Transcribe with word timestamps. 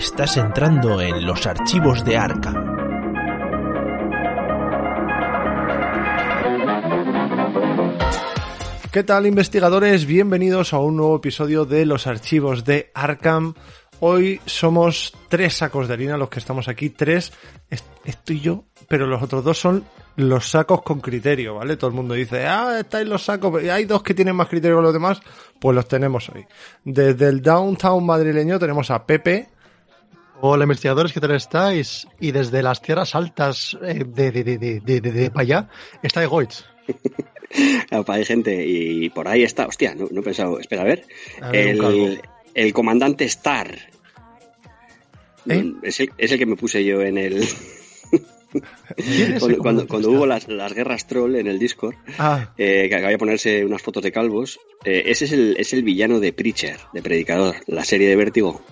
Estás 0.00 0.38
entrando 0.38 0.98
en 1.02 1.26
los 1.26 1.46
archivos 1.46 2.06
de 2.06 2.16
Arkham. 2.16 2.54
¿Qué 8.90 9.04
tal 9.04 9.26
investigadores? 9.26 10.06
Bienvenidos 10.06 10.72
a 10.72 10.78
un 10.78 10.96
nuevo 10.96 11.16
episodio 11.16 11.66
de 11.66 11.84
los 11.84 12.06
archivos 12.06 12.64
de 12.64 12.90
Arkham. 12.94 13.52
Hoy 14.00 14.40
somos 14.46 15.12
tres 15.28 15.56
sacos 15.56 15.86
de 15.86 15.92
harina 15.92 16.16
los 16.16 16.30
que 16.30 16.38
estamos 16.38 16.68
aquí, 16.68 16.88
tres, 16.88 17.34
estoy 18.02 18.40
yo, 18.40 18.64
pero 18.88 19.06
los 19.06 19.22
otros 19.22 19.44
dos 19.44 19.58
son 19.58 19.84
los 20.16 20.48
sacos 20.48 20.80
con 20.80 21.00
criterio, 21.00 21.56
¿vale? 21.56 21.76
Todo 21.76 21.90
el 21.90 21.96
mundo 21.96 22.14
dice, 22.14 22.46
ah, 22.46 22.78
estáis 22.80 23.06
los 23.06 23.22
sacos, 23.22 23.62
hay 23.64 23.84
dos 23.84 24.02
que 24.02 24.14
tienen 24.14 24.34
más 24.34 24.48
criterio 24.48 24.78
que 24.78 24.82
los 24.82 24.94
demás, 24.94 25.20
pues 25.60 25.74
los 25.74 25.86
tenemos 25.86 26.30
hoy. 26.30 26.46
Desde 26.84 27.28
el 27.28 27.42
downtown 27.42 28.06
madrileño 28.06 28.58
tenemos 28.58 28.90
a 28.90 29.04
Pepe. 29.04 29.59
Hola 30.42 30.64
investigadores, 30.64 31.12
¿qué 31.12 31.20
tal 31.20 31.32
estáis? 31.32 32.08
Y 32.18 32.32
desde 32.32 32.62
las 32.62 32.80
tierras 32.80 33.14
altas 33.14 33.76
eh, 33.82 34.04
de, 34.06 34.32
de, 34.32 34.42
de, 34.42 34.80
de, 34.80 35.00
de, 35.00 35.30
para 35.30 35.42
allá 35.42 35.68
está 36.02 36.22
Egoitz. 36.22 36.64
hay 38.08 38.24
gente, 38.24 38.64
y 38.66 39.10
por 39.10 39.28
ahí 39.28 39.42
está, 39.42 39.66
hostia, 39.66 39.94
no, 39.94 40.06
he 40.06 40.22
pensado, 40.22 40.58
espera, 40.58 40.82
a 40.82 40.86
ver, 40.86 41.04
el, 41.52 42.22
el, 42.54 42.72
comandante 42.72 43.24
Star. 43.26 43.78
¿Eh? 45.46 45.72
Es, 45.82 46.00
el, 46.00 46.10
es 46.16 46.32
el 46.32 46.38
que 46.38 46.46
me 46.46 46.56
puse 46.56 46.84
yo 46.84 47.02
en 47.02 47.18
el, 47.18 47.44
cuando, 49.60 49.86
cuando, 49.86 50.10
hubo 50.10 50.26
las, 50.26 50.48
las, 50.48 50.72
guerras 50.72 51.06
troll 51.06 51.36
en 51.36 51.46
el 51.46 51.58
Discord, 51.58 51.94
ah. 52.18 52.52
eh, 52.56 52.88
que 52.88 52.94
acabé 52.94 53.12
de 53.12 53.18
ponerse 53.18 53.64
unas 53.64 53.82
fotos 53.82 54.02
de 54.02 54.12
calvos, 54.12 54.58
eh, 54.84 55.02
ese 55.06 55.26
es 55.26 55.32
el, 55.32 55.56
es 55.58 55.72
el 55.72 55.82
villano 55.82 56.20
de 56.20 56.32
Preacher, 56.32 56.78
de 56.92 57.02
Predicador, 57.02 57.56
la 57.66 57.84
serie 57.84 58.08
de 58.08 58.16
Vértigo. 58.16 58.62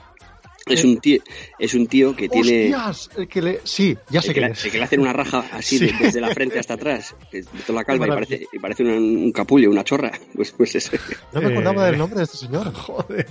Es 0.68 0.84
un 0.84 0.98
tío, 0.98 1.20
es 1.58 1.74
un 1.74 1.86
tío 1.86 2.14
que 2.14 2.28
tiene. 2.28 2.74
Que 3.28 3.42
le, 3.42 3.60
sí, 3.64 3.96
ya 4.10 4.22
sé 4.22 4.34
que, 4.34 4.40
le, 4.40 4.52
que 4.52 4.78
le 4.78 4.84
hacen 4.84 5.00
una 5.00 5.12
raja 5.12 5.44
así 5.52 5.78
desde 5.78 6.20
la 6.20 6.30
frente 6.30 6.58
hasta 6.58 6.74
atrás, 6.74 7.14
de 7.32 7.42
toda 7.66 7.80
la 7.80 7.84
calva, 7.84 8.06
y 8.06 8.10
parece, 8.10 8.46
y 8.52 8.58
parece 8.58 8.84
un, 8.84 9.32
capullo, 9.32 9.70
una 9.70 9.84
chorra. 9.84 10.12
Pues, 10.38 10.52
pues 10.52 10.76
ese. 10.76 11.00
No 11.32 11.40
me 11.40 11.48
acordaba 11.48 11.86
del 11.86 11.98
nombre 11.98 12.18
de 12.18 12.24
este 12.24 12.36
señor. 12.36 12.72
Joder, 12.74 13.26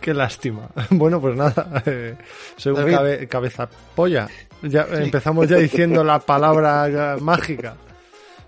qué 0.00 0.14
lástima. 0.14 0.68
Bueno, 0.90 1.20
pues 1.20 1.36
nada, 1.36 1.82
eh, 1.86 2.14
soy 2.56 2.72
un 2.72 3.26
cabeza 3.26 3.68
polla. 3.94 4.28
Ya, 4.62 4.86
Empezamos 4.92 5.48
ya 5.48 5.56
diciendo 5.56 6.04
la 6.04 6.20
palabra 6.20 7.16
mágica. 7.20 7.76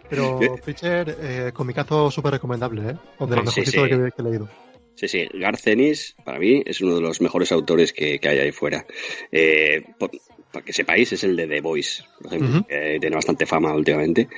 Pero 0.08 0.38
Pitcher, 0.64 1.16
eh, 1.20 1.50
comicazo 1.52 2.10
súper 2.10 2.34
recomendable, 2.34 2.90
¿eh? 2.90 2.96
De 3.26 3.36
lo 3.36 3.42
mejorcito 3.42 3.82
que, 3.84 4.12
que 4.12 4.12
he 4.18 4.22
leído. 4.22 4.48
Sí, 4.96 5.08
sí, 5.08 5.28
Garcenis 5.34 6.16
para 6.24 6.38
mí 6.38 6.62
es 6.64 6.80
uno 6.80 6.94
de 6.94 7.02
los 7.02 7.20
mejores 7.20 7.52
autores 7.52 7.92
que, 7.92 8.18
hay 8.22 8.38
ahí 8.38 8.50
fuera. 8.50 8.86
Eh, 9.30 9.84
para 9.98 10.64
que 10.64 10.72
sepáis, 10.72 11.12
es 11.12 11.22
el 11.22 11.36
de 11.36 11.46
The 11.46 11.60
Voice, 11.60 12.02
por 12.18 12.32
ejemplo, 12.32 12.66
que 12.66 12.96
tiene 12.98 13.14
bastante 13.14 13.44
fama 13.44 13.74
últimamente. 13.74 14.28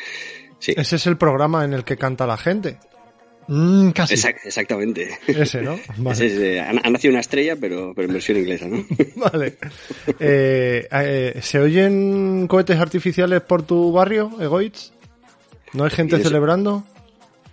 Sí. 0.59 0.75
Ese 0.77 0.97
es 0.97 1.07
el 1.07 1.17
programa 1.17 1.65
en 1.65 1.75
el 1.75 1.85
que 1.85 1.97
canta 1.97 2.27
la 2.27 2.37
gente. 2.37 2.79
Mm, 3.47 3.91
casi. 3.91 4.15
exactamente. 4.15 5.17
Ese, 5.29 5.63
¿no? 5.63 5.79
Vale. 5.99 6.61
ha, 6.61 6.91
nacido 6.91 7.13
una 7.13 7.21
estrella, 7.21 7.55
pero, 7.55 7.93
pero 7.95 8.09
en 8.09 8.15
versión 8.15 8.37
inglesa, 8.37 8.67
¿no? 8.67 8.85
vale. 9.17 9.57
Eh, 10.19 10.89
eh, 10.91 11.39
¿Se 11.41 11.61
oyen 11.61 12.49
cohetes 12.49 12.79
artificiales 12.79 13.41
por 13.43 13.63
tu 13.63 13.93
barrio, 13.93 14.33
Egoitz? 14.41 14.93
¿No 15.73 15.85
hay 15.85 15.91
gente 15.91 16.19
celebrando? 16.19 16.85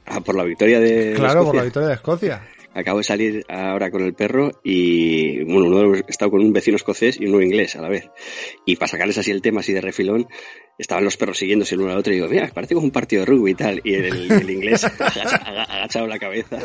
Ah, 0.08 0.22
por 0.22 0.36
la 0.36 0.44
victoria 0.44 0.80
de. 0.80 1.14
Claro, 1.16 1.46
por 1.46 1.56
la 1.56 1.64
victoria 1.64 1.90
de 1.90 1.96
Escocia 1.96 2.42
acabo 2.76 3.00
de 3.00 3.04
salir 3.06 3.46
ahora 3.48 3.90
con 3.90 4.04
el 4.04 4.14
perro 4.14 4.52
y, 4.64 5.44
bueno, 5.46 5.68
uno 5.68 5.96
he 5.96 6.04
estado 6.08 6.30
con 6.30 6.42
un 6.42 6.54
vecino 6.54 6.76
escocés 6.76 7.20
y 7.20 7.26
uno 7.26 7.42
inglés 7.42 7.76
a 7.76 7.82
la 7.82 7.90
vez. 7.90 8.10
Y 8.66 8.76
para 8.76 8.90
sacarles 8.90 9.18
así 9.18 9.32
el 9.32 9.42
tema, 9.42 9.62
así 9.62 9.74
de 9.74 9.82
refilón, 9.82 10.28
estaban 10.78 11.04
los 11.04 11.18
perros 11.18 11.38
siguiéndose 11.38 11.76
el 11.76 11.82
uno 11.82 11.92
al 11.92 11.98
otro 11.98 12.12
y 12.12 12.18
digo, 12.18 12.28
mira, 12.28 12.50
parece 12.54 12.74
como 12.74 12.86
un 12.86 12.92
partido 12.92 13.22
de 13.22 13.26
rugby 13.26 13.52
y 13.52 13.56
tal. 13.56 13.82
Y 13.84 13.94
el, 13.94 14.50
inglés 14.50 14.84
ha 15.00 15.64
agachado 15.64 16.08
la 16.08 16.20
cabeza. 16.20 16.60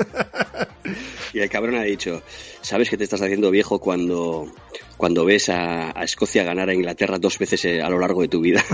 Y 1.32 1.40
el 1.40 1.48
cabrón 1.48 1.76
ha 1.76 1.82
dicho, 1.82 2.22
sabes 2.60 2.90
que 2.90 2.96
te 2.96 3.04
estás 3.04 3.22
haciendo 3.22 3.50
viejo 3.50 3.78
cuando, 3.78 4.52
cuando 4.96 5.24
ves 5.24 5.48
a, 5.48 5.90
Escocia 6.02 6.44
ganar 6.44 6.68
a 6.68 6.74
Inglaterra 6.74 7.18
dos 7.18 7.38
veces 7.38 7.64
eh, 7.64 7.82
a 7.82 7.88
lo 7.88 7.98
largo 7.98 8.22
de 8.22 8.28
tu 8.28 8.40
vida. 8.40 8.64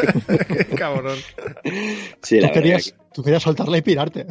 cabrón. 0.76 1.18
Sí, 2.22 2.40
¿Tú, 2.40 2.50
querías, 2.52 2.94
tú 3.12 3.22
querías 3.22 3.42
soltarla 3.42 3.78
y 3.78 3.82
pirarte. 3.82 4.26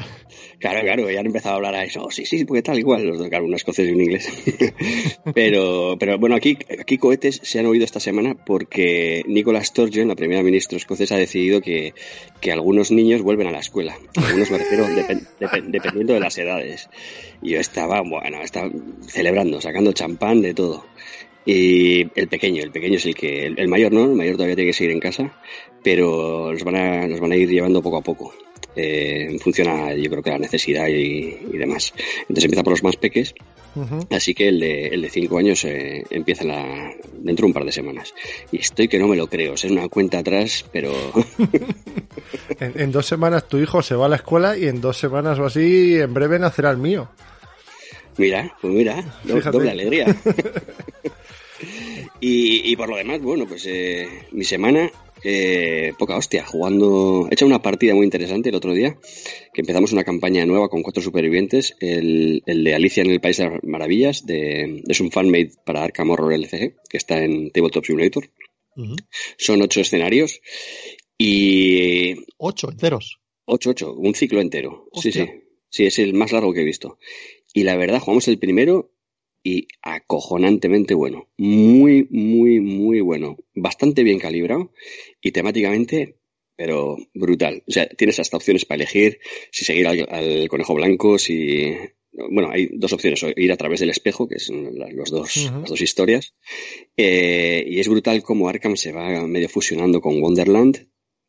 Claro, 0.59 0.81
claro, 0.81 1.09
ya 1.09 1.19
han 1.19 1.25
empezado 1.25 1.53
a 1.53 1.57
hablar 1.57 1.75
a 1.75 1.83
eso. 1.83 2.05
Oh, 2.05 2.11
sí, 2.11 2.25
sí, 2.25 2.45
porque 2.45 2.61
tal 2.61 2.77
igual, 2.77 3.05
los 3.05 3.17
dos, 3.17 3.29
claro, 3.29 3.45
un 3.45 3.53
escocés 3.53 3.87
y 3.87 3.91
un 3.91 4.01
inglés. 4.01 4.29
pero, 5.33 5.95
pero 5.99 6.17
bueno, 6.17 6.35
aquí, 6.35 6.57
aquí 6.79 6.97
cohetes 6.97 7.39
se 7.43 7.59
han 7.59 7.65
oído 7.65 7.85
esta 7.85 7.99
semana 7.99 8.35
porque 8.45 9.23
Nicolas 9.27 9.67
Sturgeon, 9.67 10.07
la 10.07 10.15
primera 10.25 10.43
ministra 10.43 10.77
escocesa, 10.77 11.15
ha 11.15 11.19
decidido 11.19 11.61
que, 11.61 11.93
que 12.41 12.51
algunos 12.51 12.91
niños 12.91 13.21
vuelven 13.21 13.47
a 13.47 13.51
la 13.51 13.59
escuela. 13.59 13.95
Algunos 14.15 14.49
me 14.51 14.57
refiero 14.57 14.87
dependiendo 15.67 16.13
de 16.13 16.19
las 16.19 16.37
edades. 16.37 16.89
Y 17.41 17.51
yo 17.51 17.59
estaba, 17.59 18.01
bueno, 18.01 18.41
estaba 18.41 18.69
celebrando, 19.07 19.61
sacando 19.61 19.93
champán 19.93 20.41
de 20.41 20.53
todo. 20.53 20.85
Y 21.45 22.09
el 22.19 22.27
pequeño, 22.27 22.63
el 22.63 22.71
pequeño 22.71 22.97
es 22.97 23.05
el 23.05 23.13
que, 23.13 23.45
el, 23.45 23.67
mayor 23.67 23.91
no, 23.91 24.05
el 24.05 24.15
mayor 24.15 24.35
todavía 24.35 24.55
tiene 24.55 24.71
que 24.71 24.77
seguir 24.77 24.93
en 24.93 24.99
casa, 24.99 25.39
pero 25.83 26.51
los 26.51 26.63
van 26.63 26.75
a, 26.75 27.07
los 27.07 27.19
van 27.19 27.31
a 27.33 27.35
ir 27.35 27.47
llevando 27.47 27.83
poco 27.83 27.97
a 27.97 28.01
poco. 28.01 28.33
Eh, 28.75 29.37
funciona, 29.41 29.93
yo 29.93 30.09
creo 30.09 30.23
que 30.23 30.31
la 30.31 30.37
necesidad 30.37 30.87
y, 30.87 31.57
demás. 31.57 31.93
Entonces 32.21 32.45
empieza 32.45 32.63
por 32.63 32.73
los 32.73 32.83
más 32.83 32.97
peques, 32.97 33.33
así 34.09 34.33
que 34.33 34.49
el 34.49 34.59
de, 34.59 34.87
el 34.87 35.01
de 35.01 35.09
cinco 35.09 35.37
años 35.37 35.63
eh, 35.65 36.03
empieza 36.09 36.43
la, 36.43 36.91
dentro 37.19 37.43
de 37.43 37.47
un 37.47 37.53
par 37.53 37.65
de 37.65 37.71
semanas. 37.71 38.13
Y 38.51 38.59
estoy 38.59 38.87
que 38.87 38.99
no 38.99 39.07
me 39.07 39.15
lo 39.15 39.27
creo, 39.27 39.53
es 39.53 39.63
una 39.63 39.87
cuenta 39.89 40.19
atrás, 40.19 40.65
pero... 40.71 40.91
en, 42.59 42.73
en, 42.81 42.91
dos 42.91 43.05
semanas 43.05 43.47
tu 43.47 43.57
hijo 43.57 43.81
se 43.81 43.95
va 43.95 44.07
a 44.07 44.09
la 44.09 44.17
escuela 44.17 44.57
y 44.57 44.67
en 44.67 44.81
dos 44.81 44.97
semanas 44.97 45.39
o 45.39 45.45
así, 45.45 45.95
en 45.95 46.13
breve 46.13 46.39
nacerá 46.39 46.71
el 46.71 46.77
mío. 46.77 47.09
Mira, 48.17 48.55
pues 48.61 48.73
mira, 48.73 49.03
doble 49.23 49.71
alegría. 49.71 50.05
y, 52.19 52.71
y, 52.71 52.75
por 52.75 52.89
lo 52.89 52.97
demás, 52.97 53.21
bueno, 53.21 53.45
pues 53.47 53.65
eh, 53.67 54.07
mi 54.31 54.43
semana, 54.43 54.89
eh, 55.25 55.93
poca 55.97 56.15
hostia, 56.15 56.45
jugando. 56.45 57.27
He 57.29 57.33
hecho 57.33 57.45
una 57.45 57.61
partida 57.61 57.95
muy 57.95 58.05
interesante 58.05 58.49
el 58.49 58.55
otro 58.55 58.73
día, 58.73 58.97
que 59.53 59.61
empezamos 59.61 59.91
una 59.91 60.03
campaña 60.03 60.45
nueva 60.45 60.69
con 60.69 60.83
cuatro 60.83 61.01
supervivientes, 61.01 61.75
el, 61.79 62.43
el 62.45 62.63
de 62.63 62.75
Alicia 62.75 63.03
en 63.03 63.11
el 63.11 63.19
País 63.19 63.37
de 63.37 63.49
las 63.49 63.63
Maravillas, 63.63 64.25
de, 64.25 64.83
es 64.87 64.99
un 64.99 65.11
fanmade 65.11 65.51
para 65.65 65.83
Arkham 65.83 66.11
Horror 66.11 66.33
LCG, 66.33 66.75
que 66.87 66.97
está 66.97 67.23
en 67.23 67.51
Tabletop 67.51 67.85
Simulator. 67.85 68.29
Son 69.37 69.61
ocho 69.61 69.81
escenarios 69.81 70.41
y... 71.17 72.15
Ocho 72.37 72.69
enteros. 72.69 73.19
Ocho, 73.45 73.71
ocho, 73.71 73.93
un 73.93 74.15
ciclo 74.15 74.41
entero. 74.41 74.89
Sí, 74.93 75.11
sí. 75.11 75.25
Sí, 75.69 75.85
es 75.85 75.99
el 75.99 76.13
más 76.13 76.31
largo 76.31 76.53
que 76.53 76.61
he 76.61 76.65
visto. 76.65 76.99
Y 77.53 77.63
la 77.63 77.75
verdad, 77.75 77.99
jugamos 77.99 78.27
el 78.27 78.37
primero 78.37 78.94
y 79.45 79.67
acojonantemente 79.83 80.95
bueno. 80.95 81.29
Muy, 81.37 82.07
muy, 82.09 82.59
muy 82.59 82.99
bueno. 82.99 83.37
Bastante 83.53 84.03
bien 84.03 84.17
calibrado 84.17 84.71
y 85.21 85.31
temáticamente, 85.31 86.17
pero 86.55 86.97
brutal. 87.13 87.63
O 87.67 87.71
sea, 87.71 87.87
tienes 87.87 88.19
hasta 88.19 88.37
opciones 88.37 88.65
para 88.65 88.77
elegir 88.77 89.19
si 89.51 89.63
seguir 89.63 89.87
al, 89.87 90.49
conejo 90.49 90.73
blanco, 90.73 91.19
si... 91.19 91.71
Bueno, 92.11 92.49
hay 92.49 92.69
dos 92.71 92.93
opciones, 92.93 93.23
ir 93.35 93.51
a 93.51 93.57
través 93.57 93.81
del 93.81 93.89
espejo, 93.89 94.27
que 94.27 94.39
son 94.39 94.73
los 94.73 95.11
dos, 95.11 95.51
las 95.51 95.69
dos 95.69 95.81
historias, 95.81 96.33
eh, 96.95 97.65
y 97.67 97.81
es 97.81 97.89
brutal 97.89 98.23
como 98.23 98.47
Arkham 98.47 98.77
se 98.77 98.93
va 98.93 99.27
medio 99.27 99.49
fusionando 99.49 99.99
con 99.99 100.21
Wonderland, 100.21 100.87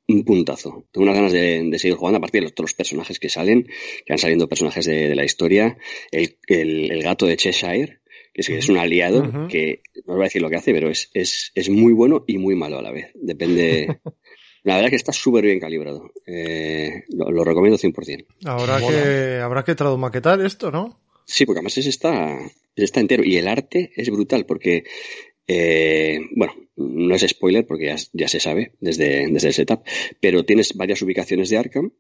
un 0.09 0.25
puntazo. 0.25 0.87
Tengo 0.93 1.05
unas 1.05 1.17
ganas 1.17 1.33
de, 1.33 1.77
seguir 1.79 1.97
jugando 1.97 2.19
a 2.19 2.21
partir 2.21 2.43
de 2.43 2.53
los, 2.57 2.75
personajes 2.75 3.19
que 3.19 3.29
salen, 3.29 3.65
que 3.65 4.13
van 4.13 4.19
saliendo 4.19 4.49
personajes 4.49 4.87
de, 4.87 5.15
la 5.17 5.25
historia. 5.25 5.77
El, 6.13 6.39
el, 6.47 7.03
gato 7.03 7.27
de 7.27 7.37
Cheshire, 7.37 8.01
es, 8.37 8.49
es 8.51 8.69
un 8.69 8.77
aliado, 8.79 9.49
que 9.49 9.81
no 10.05 10.13
os 10.13 10.17
voy 10.17 10.25
a 10.25 10.25
decir 10.25 10.43
lo 10.43 10.51
que 10.51 10.57
hace, 10.57 10.73
pero 10.73 10.91
es, 10.91 11.11
es, 11.15 11.53
es 11.55 11.71
muy 11.71 11.93
bueno 11.93 12.25
y 12.27 12.39
muy 12.39 12.55
malo 12.55 12.79
a 12.79 12.83
la 12.83 12.93
vez. 12.93 13.11
Depende. 13.15 13.99
La 14.63 14.75
verdad 14.75 14.87
es 14.87 14.91
que 14.91 14.97
está 14.97 15.13
súper 15.13 15.45
bien 15.45 15.61
calibrado. 15.61 16.11
Eh, 16.27 17.05
lo, 17.11 17.45
recomiendo 17.45 17.79
100%. 17.79 18.27
Habrá 18.47 18.81
que, 18.81 19.39
habrá 19.41 19.63
que 19.63 19.77
maquetar 19.97 20.45
esto, 20.45 20.73
¿no? 20.73 20.99
Sí, 21.25 21.47
porque 21.47 21.61
además 21.61 21.79
está, 21.79 22.37
está 22.75 22.99
entero. 22.99 23.23
Y 23.25 23.37
el 23.37 23.47
arte 23.47 23.93
es 23.95 24.11
brutal, 24.11 24.45
porque 24.45 24.83
eh, 25.47 26.19
bueno, 26.35 26.55
no 26.75 27.15
es 27.15 27.25
spoiler 27.29 27.65
porque 27.65 27.95
ya, 28.13 28.29
se 28.29 28.41
sabe 28.41 28.73
desde, 28.81 29.29
desde 29.29 29.49
el 29.49 29.55
setup, 29.55 29.85
pero 30.21 30.45
tienes 30.45 30.75
varias 30.75 31.01
ubicaciones 31.03 31.49
de 31.49 31.59
Arkham 31.59 31.93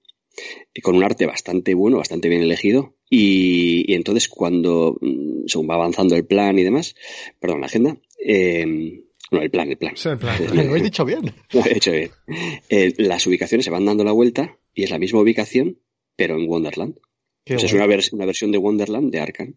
con 0.82 0.96
un 0.96 1.04
arte 1.04 1.26
bastante 1.26 1.74
bueno, 1.74 1.98
bastante 1.98 2.28
bien 2.28 2.42
elegido. 2.42 2.94
Y, 3.08 3.94
entonces 3.94 4.28
cuando, 4.28 4.98
mm, 5.00 5.46
según 5.46 5.70
va 5.70 5.74
avanzando 5.74 6.16
el 6.16 6.26
plan 6.26 6.58
y 6.58 6.62
demás, 6.62 6.94
perdón, 7.40 7.60
la 7.60 7.66
agenda, 7.66 7.96
eh, 8.24 9.04
no, 9.30 9.42
el 9.42 9.50
plan, 9.50 9.70
el 9.70 9.76
plan. 9.76 9.94
el 10.04 10.18
plan. 10.18 10.68
Lo 10.68 10.76
he 10.76 10.82
dicho 10.82 11.04
bien. 11.04 11.34
Lo 11.52 11.64
he 11.64 11.74
dicho 11.74 11.92
bien. 11.92 12.10
Eh, 12.68 12.94
las 12.98 13.26
ubicaciones 13.26 13.64
se 13.64 13.70
van 13.70 13.84
dando 13.84 14.04
la 14.04 14.12
vuelta 14.12 14.58
y 14.74 14.84
es 14.84 14.90
la 14.90 14.98
misma 14.98 15.20
ubicación, 15.20 15.78
pero 16.16 16.36
en 16.36 16.48
Wonderland. 16.48 16.98
Pues 17.46 17.62
es 17.62 17.72
una, 17.72 17.84
una, 17.84 18.26
versión 18.26 18.50
de 18.50 18.58
Wonderland 18.58 19.12
de 19.12 19.20
Arkham, 19.20 19.54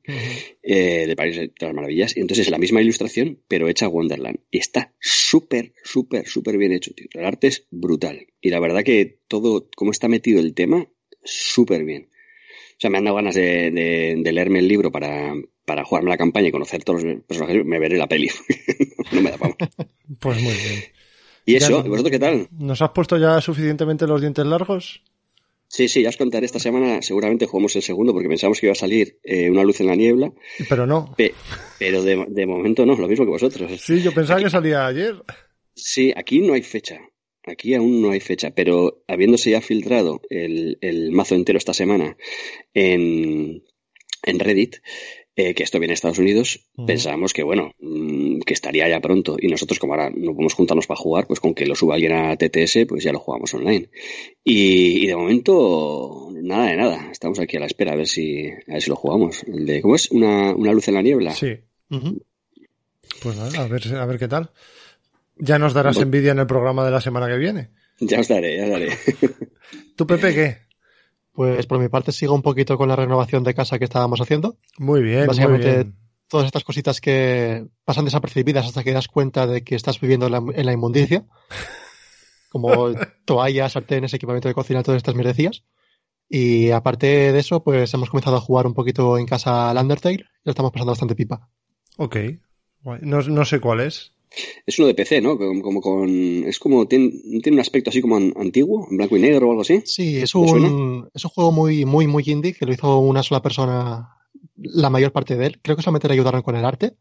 eh, 0.61 1.07
de 1.07 1.15
París 1.15 1.37
de 1.37 1.51
las 1.59 1.73
Maravillas. 1.73 2.15
Entonces 2.17 2.45
es 2.45 2.51
la 2.51 2.59
misma 2.59 2.83
ilustración, 2.83 3.39
pero 3.47 3.67
hecha 3.67 3.87
Wonderland. 3.87 4.41
Y 4.51 4.59
está 4.59 4.93
súper, 4.99 5.73
súper, 5.83 6.27
súper 6.27 6.59
bien 6.59 6.71
hecho, 6.71 6.93
tío. 6.93 7.07
El 7.11 7.25
arte 7.25 7.47
es 7.47 7.65
brutal. 7.71 8.27
Y 8.41 8.51
la 8.51 8.59
verdad 8.59 8.83
que 8.83 9.21
todo, 9.27 9.69
cómo 9.75 9.89
está 9.89 10.07
metido 10.07 10.39
el 10.39 10.53
tema, 10.53 10.87
súper 11.23 11.83
bien. 11.83 12.09
O 12.13 12.77
sea, 12.77 12.91
me 12.91 12.99
han 12.99 13.05
dado 13.05 13.15
ganas 13.15 13.33
de, 13.33 13.71
de, 13.71 14.31
leerme 14.31 14.59
el 14.59 14.67
libro 14.67 14.91
para, 14.91 15.33
para 15.65 15.83
jugarme 15.83 16.11
la 16.11 16.17
campaña 16.17 16.49
y 16.49 16.51
conocer 16.51 16.83
todos 16.83 17.03
los 17.03 17.23
personajes. 17.23 17.65
Me 17.65 17.79
veré 17.79 17.97
la 17.97 18.07
peli. 18.07 18.29
no 19.11 19.21
me 19.21 19.31
da 19.31 19.37
para 19.39 19.55
Pues 20.19 20.41
muy 20.43 20.53
bien. 20.53 20.83
¿Y 21.43 21.55
eso? 21.55 21.81
¿Vosotros 21.83 22.11
qué 22.11 22.19
tal? 22.19 22.47
¿Nos 22.51 22.83
has 22.83 22.91
puesto 22.91 23.17
ya 23.17 23.41
suficientemente 23.41 24.05
los 24.05 24.21
dientes 24.21 24.45
largos? 24.45 25.01
Sí, 25.69 25.87
sí, 25.87 26.01
ya 26.01 26.09
os 26.09 26.17
contaré 26.17 26.47
esta 26.47 26.57
semana. 26.57 27.01
Seguramente 27.03 27.45
jugamos 27.45 27.75
el 27.75 27.83
segundo 27.83 28.11
porque 28.11 28.27
pensamos 28.27 28.59
que 28.59 28.65
iba 28.65 28.73
a 28.73 28.75
salir 28.75 29.19
eh, 29.23 29.51
una 29.51 29.63
luz 29.63 29.79
en 29.79 29.87
la 29.87 29.95
niebla. 29.95 30.33
Pero 30.67 30.87
no. 30.87 31.15
pero 31.77 32.03
de, 32.03 32.45
momento 32.47 32.87
no, 32.87 32.95
lo 32.95 33.07
mismo 33.07 33.25
que 33.25 33.31
vosotros. 33.31 33.79
Sí, 33.79 34.01
yo 34.01 34.11
pensaba 34.11 34.41
que 34.41 34.49
salía 34.49 34.87
ayer. 34.87 35.23
Sí, 35.75 36.11
aquí 36.15 36.41
no 36.41 36.53
hay 36.53 36.63
fecha. 36.63 36.99
Aquí 37.45 37.75
aún 37.75 38.01
no 38.01 38.11
hay 38.11 38.19
fecha, 38.19 38.51
pero 38.53 39.03
habiéndose 39.07 39.51
ya 39.51 39.61
filtrado 39.61 40.21
el, 40.29 40.77
el 40.81 41.11
mazo 41.11 41.35
entero 41.35 41.57
esta 41.57 41.73
semana 41.73 42.17
en, 42.73 43.63
en 44.23 44.39
Reddit, 44.39 44.77
eh, 45.35 45.53
que 45.53 45.63
esto 45.63 45.79
viene 45.79 45.93
a 45.93 45.95
Estados 45.95 46.19
Unidos, 46.19 46.69
pensábamos 46.85 47.33
que, 47.33 47.43
bueno, 47.43 47.73
mm, 47.79 48.39
que 48.41 48.53
estaría 48.53 48.89
ya 48.89 48.99
pronto. 48.99 49.37
Y 49.39 49.47
nosotros, 49.47 49.79
como 49.79 49.93
ahora 49.93 50.09
no 50.09 50.33
podemos 50.33 50.53
juntarnos 50.53 50.87
para 50.87 50.99
jugar, 50.99 51.27
pues 51.27 51.39
con 51.39 51.53
que 51.53 51.65
lo 51.65 51.75
suba 51.75 51.95
alguien 51.95 52.13
a 52.13 52.35
TTS, 52.35 52.85
pues 52.87 53.03
ya 53.03 53.13
lo 53.13 53.19
jugamos 53.19 53.53
online. 53.53 53.89
Y, 54.43 55.07
de 55.07 55.15
momento, 55.15 56.29
nada 56.41 56.67
de 56.67 56.77
nada. 56.77 57.09
Estamos 57.11 57.39
aquí 57.39 57.57
a 57.57 57.61
la 57.61 57.67
espera 57.67 57.93
a 57.93 57.95
ver 57.95 58.07
si, 58.07 58.47
a 58.47 58.73
ver 58.73 58.81
si 58.81 58.89
lo 58.89 58.95
jugamos. 58.95 59.43
El 59.43 59.65
de, 59.65 59.81
¿Cómo 59.81 59.95
es? 59.95 60.11
¿Una, 60.11 60.53
luz 60.53 60.87
en 60.87 60.93
la 60.95 61.01
niebla? 61.01 61.33
Sí. 61.33 61.57
Pues 63.21 63.37
nada, 63.37 63.63
a 63.63 63.67
ver, 63.67 63.95
a 63.95 64.05
ver 64.05 64.19
qué 64.19 64.27
tal. 64.27 64.51
Ya 65.37 65.57
nos 65.57 65.73
darás 65.73 65.97
envidia 65.97 66.33
en 66.33 66.39
el 66.39 66.47
programa 66.47 66.83
de 66.83 66.91
la 66.91 66.99
semana 66.99 67.27
que 67.27 67.37
viene. 67.37 67.69
Ya 68.01 68.19
os 68.19 68.27
daré, 68.27 68.57
ya 68.57 68.63
os 68.63 68.69
daré. 68.69 68.89
¿Tú, 69.95 70.05
Pepe, 70.05 70.33
qué? 70.33 70.68
Pues 71.39 71.67
por 71.67 71.79
mi 71.79 71.87
parte 71.87 72.11
sigo 72.11 72.35
un 72.35 72.41
poquito 72.41 72.77
con 72.77 72.89
la 72.89 72.97
renovación 72.97 73.45
de 73.45 73.53
casa 73.53 73.79
que 73.79 73.85
estábamos 73.85 74.19
haciendo. 74.19 74.57
Muy 74.77 75.01
bien. 75.01 75.25
Básicamente 75.25 75.89
todas 76.27 76.47
estas 76.47 76.65
cositas 76.65 76.99
que 76.99 77.65
pasan 77.85 78.03
desapercibidas 78.03 78.65
hasta 78.65 78.83
que 78.83 78.91
das 78.91 79.07
cuenta 79.07 79.47
de 79.47 79.63
que 79.63 79.75
estás 79.75 80.01
viviendo 80.01 80.25
en 80.25 80.65
la, 80.65 80.73
inmundicia. 80.73 81.23
Como 82.49 82.89
toallas, 83.25 83.71
sartenes, 83.71 84.13
equipamiento 84.13 84.49
de 84.49 84.53
cocina, 84.53 84.83
todas 84.83 84.97
estas 84.97 85.15
merecías. 85.15 85.63
Y 86.27 86.71
aparte 86.71 87.31
de 87.31 87.39
eso, 87.39 87.63
pues 87.63 87.93
hemos 87.93 88.09
comenzado 88.09 88.35
a 88.35 88.41
jugar 88.41 88.67
un 88.67 88.73
poquito 88.73 89.17
en 89.17 89.25
casa 89.25 89.69
al 89.69 89.77
Undertale 89.77 90.15
y 90.15 90.23
lo 90.43 90.49
estamos 90.49 90.73
pasando 90.73 90.91
bastante 90.91 91.15
pipa. 91.15 91.49
Ok. 91.95 92.17
No, 92.83 93.21
no 93.21 93.45
sé 93.45 93.61
cuál 93.61 93.79
es. 93.79 94.13
Es 94.65 94.77
uno 94.77 94.87
de 94.87 94.93
PC, 94.93 95.21
¿no? 95.21 95.37
Como, 95.37 95.81
con. 95.81 96.43
Es 96.45 96.59
como. 96.59 96.87
Tiene, 96.87 97.11
tiene 97.41 97.55
un 97.55 97.59
aspecto 97.59 97.89
así 97.89 98.01
como 98.01 98.17
antiguo, 98.17 98.87
en 98.89 98.97
blanco 98.97 99.17
y 99.17 99.19
negro 99.19 99.47
o 99.47 99.51
algo 99.51 99.61
así. 99.61 99.81
Sí, 99.85 100.17
es 100.17 100.35
un, 100.35 101.09
es 101.13 101.25
un 101.25 101.31
juego 101.31 101.51
muy, 101.51 101.85
muy, 101.85 102.07
muy 102.07 102.23
indie 102.27 102.53
que 102.53 102.65
lo 102.65 102.73
hizo 102.73 102.99
una 102.99 103.23
sola 103.23 103.41
persona 103.41 104.09
la 104.55 104.89
mayor 104.89 105.11
parte 105.11 105.35
de 105.35 105.47
él. 105.47 105.59
Creo 105.61 105.75
que 105.75 105.81
solamente 105.81 106.07
le 106.07 106.13
ayudaron 106.13 106.41
con 106.41 106.55
el 106.55 106.65
arte. 106.65 106.95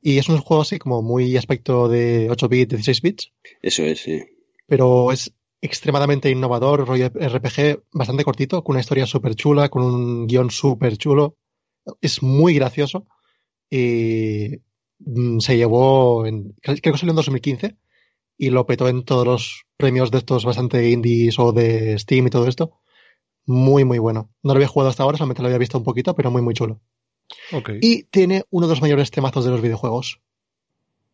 Y 0.00 0.18
es 0.18 0.28
un 0.28 0.38
juego 0.38 0.62
así 0.62 0.78
como 0.78 1.02
muy 1.02 1.36
aspecto 1.36 1.88
de 1.88 2.28
8 2.30 2.48
bits, 2.48 2.70
16 2.70 3.00
bits. 3.00 3.32
Eso 3.62 3.84
es, 3.84 4.00
sí. 4.00 4.22
Pero 4.66 5.12
es 5.12 5.32
extremadamente 5.62 6.30
innovador, 6.30 6.86
rollo 6.86 7.06
RPG 7.06 7.84
bastante 7.92 8.24
cortito, 8.24 8.62
con 8.62 8.74
una 8.74 8.80
historia 8.80 9.06
súper 9.06 9.34
chula, 9.34 9.70
con 9.70 9.82
un 9.82 10.26
guion 10.26 10.50
súper 10.50 10.98
chulo. 10.98 11.38
Es 12.02 12.22
muy 12.22 12.54
gracioso. 12.54 13.06
Y 13.70 14.58
se 15.38 15.56
llevó, 15.56 16.26
en, 16.26 16.54
creo 16.60 16.92
que 16.92 16.98
salió 16.98 17.12
en 17.12 17.16
2015 17.16 17.76
y 18.36 18.50
lo 18.50 18.66
petó 18.66 18.88
en 18.88 19.04
todos 19.04 19.26
los 19.26 19.64
premios 19.76 20.10
de 20.10 20.18
estos 20.18 20.44
bastante 20.44 20.90
indies 20.90 21.38
o 21.38 21.52
de 21.52 21.98
Steam 21.98 22.26
y 22.26 22.30
todo 22.30 22.48
esto. 22.48 22.78
Muy, 23.46 23.84
muy 23.84 23.98
bueno. 23.98 24.30
No 24.42 24.52
lo 24.52 24.56
había 24.56 24.68
jugado 24.68 24.90
hasta 24.90 25.02
ahora, 25.02 25.18
solamente 25.18 25.42
lo 25.42 25.48
había 25.48 25.58
visto 25.58 25.78
un 25.78 25.84
poquito, 25.84 26.14
pero 26.14 26.30
muy, 26.30 26.42
muy 26.42 26.54
chulo. 26.54 26.80
Y 27.80 28.04
tiene 28.04 28.44
uno 28.50 28.66
de 28.66 28.72
los 28.72 28.82
mayores 28.82 29.10
temazos 29.10 29.44
de 29.44 29.50
los 29.50 29.60
videojuegos. 29.60 30.20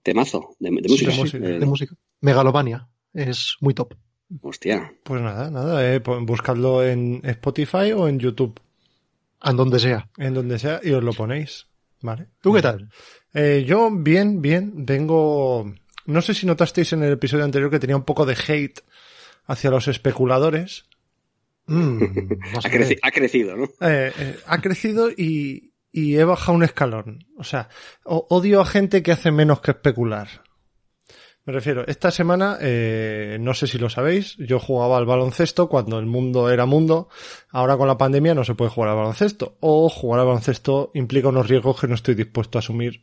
¿Temazo? 0.02 0.56
¿De, 0.58 0.70
música? 0.70 1.12
de, 1.38 1.66
música, 1.66 1.94
Megalovania. 2.20 2.88
Es 3.12 3.56
muy 3.60 3.75
top. 3.75 3.94
Hostia. 4.42 4.94
Pues 5.02 5.20
nada, 5.20 5.50
nada, 5.50 5.94
eh, 5.94 5.98
buscadlo 5.98 6.84
en 6.84 7.20
Spotify 7.25 7.92
o 7.92 8.08
en 8.08 8.19
YouTube. 8.19 8.60
En 9.42 9.56
donde 9.56 9.78
sea. 9.78 10.08
En 10.16 10.34
donde 10.34 10.58
sea 10.58 10.81
y 10.82 10.92
os 10.92 11.02
lo 11.02 11.12
ponéis. 11.12 11.66
¿Vale? 12.02 12.28
¿Tú 12.40 12.54
qué 12.54 12.62
tal? 12.62 12.88
Eh, 13.35 13.65
yo, 13.67 13.91
bien, 13.91 14.43
bien, 14.43 14.85
vengo. 14.87 15.73
No 16.06 16.23
sé 16.23 16.35
si 16.35 16.47
notasteis 16.47 16.93
en 16.93 17.03
el 17.03 17.12
episodio 17.12 17.44
anterior 17.44 17.71
que 17.71 17.79
tenía 17.79 17.97
un 17.97 18.05
poco 18.05 18.27
de 18.27 18.37
hate 18.37 18.81
hacia 19.47 19.71
los 19.71 19.88
especuladores. 19.88 20.85
Mm, 21.67 22.03
ha, 23.03 23.11
crecido, 23.11 23.56
¿no? 23.56 23.65
Eh, 23.81 24.12
eh, 24.19 24.38
ha 24.47 24.61
crecido 24.61 25.11
y, 25.11 25.73
y 25.93 26.17
he 26.17 26.25
bajado 26.25 26.56
un 26.56 26.65
escalón. 26.65 27.27
O 27.37 27.44
sea, 27.44 27.69
odio 28.05 28.61
a 28.61 28.67
gente 28.67 29.03
que 29.03 29.12
hace 29.12 29.31
menos 29.31 29.61
que 29.61 29.73
especular. 29.73 30.29
Me 31.47 31.55
refiero, 31.55 31.87
esta 31.87 32.11
semana, 32.11 32.59
eh, 32.61 33.38
no 33.41 33.55
sé 33.55 33.67
si 33.67 33.79
lo 33.79 33.88
sabéis, 33.88 34.37
yo 34.37 34.61
jugaba 34.61 34.99
al 34.99 35.06
baloncesto 35.06 35.69
cuando 35.69 35.99
el 35.99 36.06
mundo 36.06 36.50
era 36.50 36.67
mundo. 36.67 37.09
Ahora 37.49 37.76
con 37.76 37.88
la 37.88 37.97
pandemia 37.97 38.35
no 38.35 38.44
se 38.44 38.55
puede 38.55 38.71
jugar 38.71 38.91
al 38.91 38.97
baloncesto. 38.97 39.56
O 39.61 39.88
jugar 39.88 40.21
al 40.21 40.26
baloncesto 40.26 40.91
implica 40.94 41.29
unos 41.29 41.49
riesgos 41.49 41.81
que 41.81 41.88
no 41.88 41.94
estoy 41.94 42.15
dispuesto 42.15 42.59
a 42.59 42.61
asumir 42.61 43.03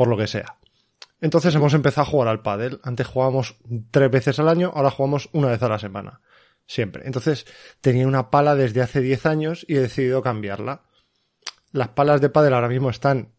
por 0.00 0.08
lo 0.08 0.16
que 0.16 0.26
sea. 0.26 0.56
Entonces 1.20 1.54
hemos 1.54 1.74
empezado 1.74 2.06
a 2.06 2.10
jugar 2.10 2.28
al 2.28 2.40
pádel. 2.40 2.80
Antes 2.84 3.06
jugábamos 3.06 3.56
tres 3.90 4.10
veces 4.10 4.38
al 4.38 4.48
año, 4.48 4.72
ahora 4.74 4.90
jugamos 4.90 5.28
una 5.34 5.48
vez 5.48 5.62
a 5.62 5.68
la 5.68 5.78
semana. 5.78 6.22
Siempre. 6.66 7.02
Entonces 7.04 7.44
tenía 7.82 8.08
una 8.08 8.30
pala 8.30 8.54
desde 8.54 8.80
hace 8.80 9.02
diez 9.02 9.26
años 9.26 9.66
y 9.68 9.76
he 9.76 9.80
decidido 9.80 10.22
cambiarla. 10.22 10.84
Las 11.70 11.88
palas 11.88 12.22
de 12.22 12.30
pádel 12.30 12.54
ahora 12.54 12.70
mismo 12.70 12.88
están 12.88 13.34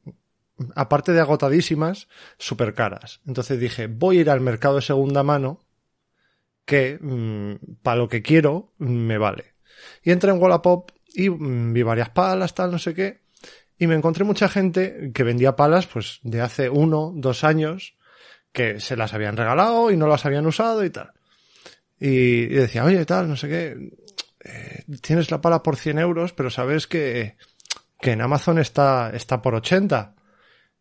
aparte 0.75 1.13
de 1.13 1.21
agotadísimas, 1.21 2.07
súper 2.37 2.75
caras. 2.75 3.21
Entonces 3.25 3.59
dije, 3.59 3.87
voy 3.87 4.19
a 4.19 4.21
ir 4.21 4.29
al 4.29 4.41
mercado 4.41 4.75
de 4.75 4.83
segunda 4.83 5.23
mano, 5.23 5.65
que 6.63 6.99
mm, 7.01 7.77
para 7.81 7.97
lo 7.97 8.07
que 8.07 8.21
quiero 8.21 8.75
me 8.77 9.17
vale. 9.17 9.55
Y 10.03 10.11
entré 10.11 10.29
en 10.29 10.39
Wallapop 10.39 10.91
y 11.11 11.27
mm, 11.27 11.73
vi 11.73 11.81
varias 11.81 12.11
palas, 12.11 12.53
tal, 12.53 12.69
no 12.69 12.77
sé 12.77 12.93
qué. 12.93 13.20
Y 13.81 13.87
me 13.87 13.95
encontré 13.95 14.23
mucha 14.23 14.47
gente 14.47 15.09
que 15.11 15.23
vendía 15.23 15.55
palas, 15.55 15.87
pues, 15.87 16.19
de 16.21 16.39
hace 16.39 16.69
uno, 16.69 17.13
dos 17.15 17.43
años, 17.43 17.95
que 18.51 18.79
se 18.79 18.95
las 18.95 19.15
habían 19.15 19.35
regalado 19.35 19.89
y 19.89 19.97
no 19.97 20.05
las 20.05 20.23
habían 20.23 20.45
usado 20.45 20.85
y 20.85 20.91
tal. 20.91 21.13
Y, 21.99 22.45
decía, 22.45 22.85
oye, 22.85 23.03
tal, 23.07 23.27
no 23.27 23.35
sé 23.35 23.49
qué, 23.49 23.91
eh, 24.43 24.83
tienes 25.01 25.31
la 25.31 25.41
pala 25.41 25.63
por 25.63 25.77
100 25.77 25.97
euros, 25.97 26.31
pero 26.31 26.51
sabes 26.51 26.85
que, 26.85 27.37
que 27.99 28.11
en 28.11 28.21
Amazon 28.21 28.59
está, 28.59 29.09
está 29.15 29.41
por 29.41 29.55
80 29.55 30.13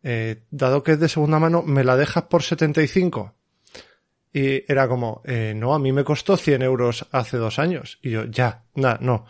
eh, 0.03 0.43
dado 0.51 0.83
que 0.83 0.91
es 0.91 0.99
de 0.99 1.09
segunda 1.09 1.39
mano, 1.39 1.63
¿me 1.63 1.83
la 1.83 1.97
dejas 1.97 2.25
por 2.25 2.43
75? 2.43 3.33
Y 4.31 4.71
era 4.71 4.87
como, 4.87 5.23
eh, 5.25 5.53
no, 5.55 5.73
a 5.73 5.79
mí 5.79 5.91
me 5.91 6.03
costó 6.03 6.37
100 6.37 6.61
euros 6.61 7.07
hace 7.11 7.37
dos 7.37 7.57
años. 7.57 7.97
Y 8.03 8.11
yo, 8.11 8.25
ya, 8.25 8.65
nada, 8.75 8.99
no. 9.01 9.25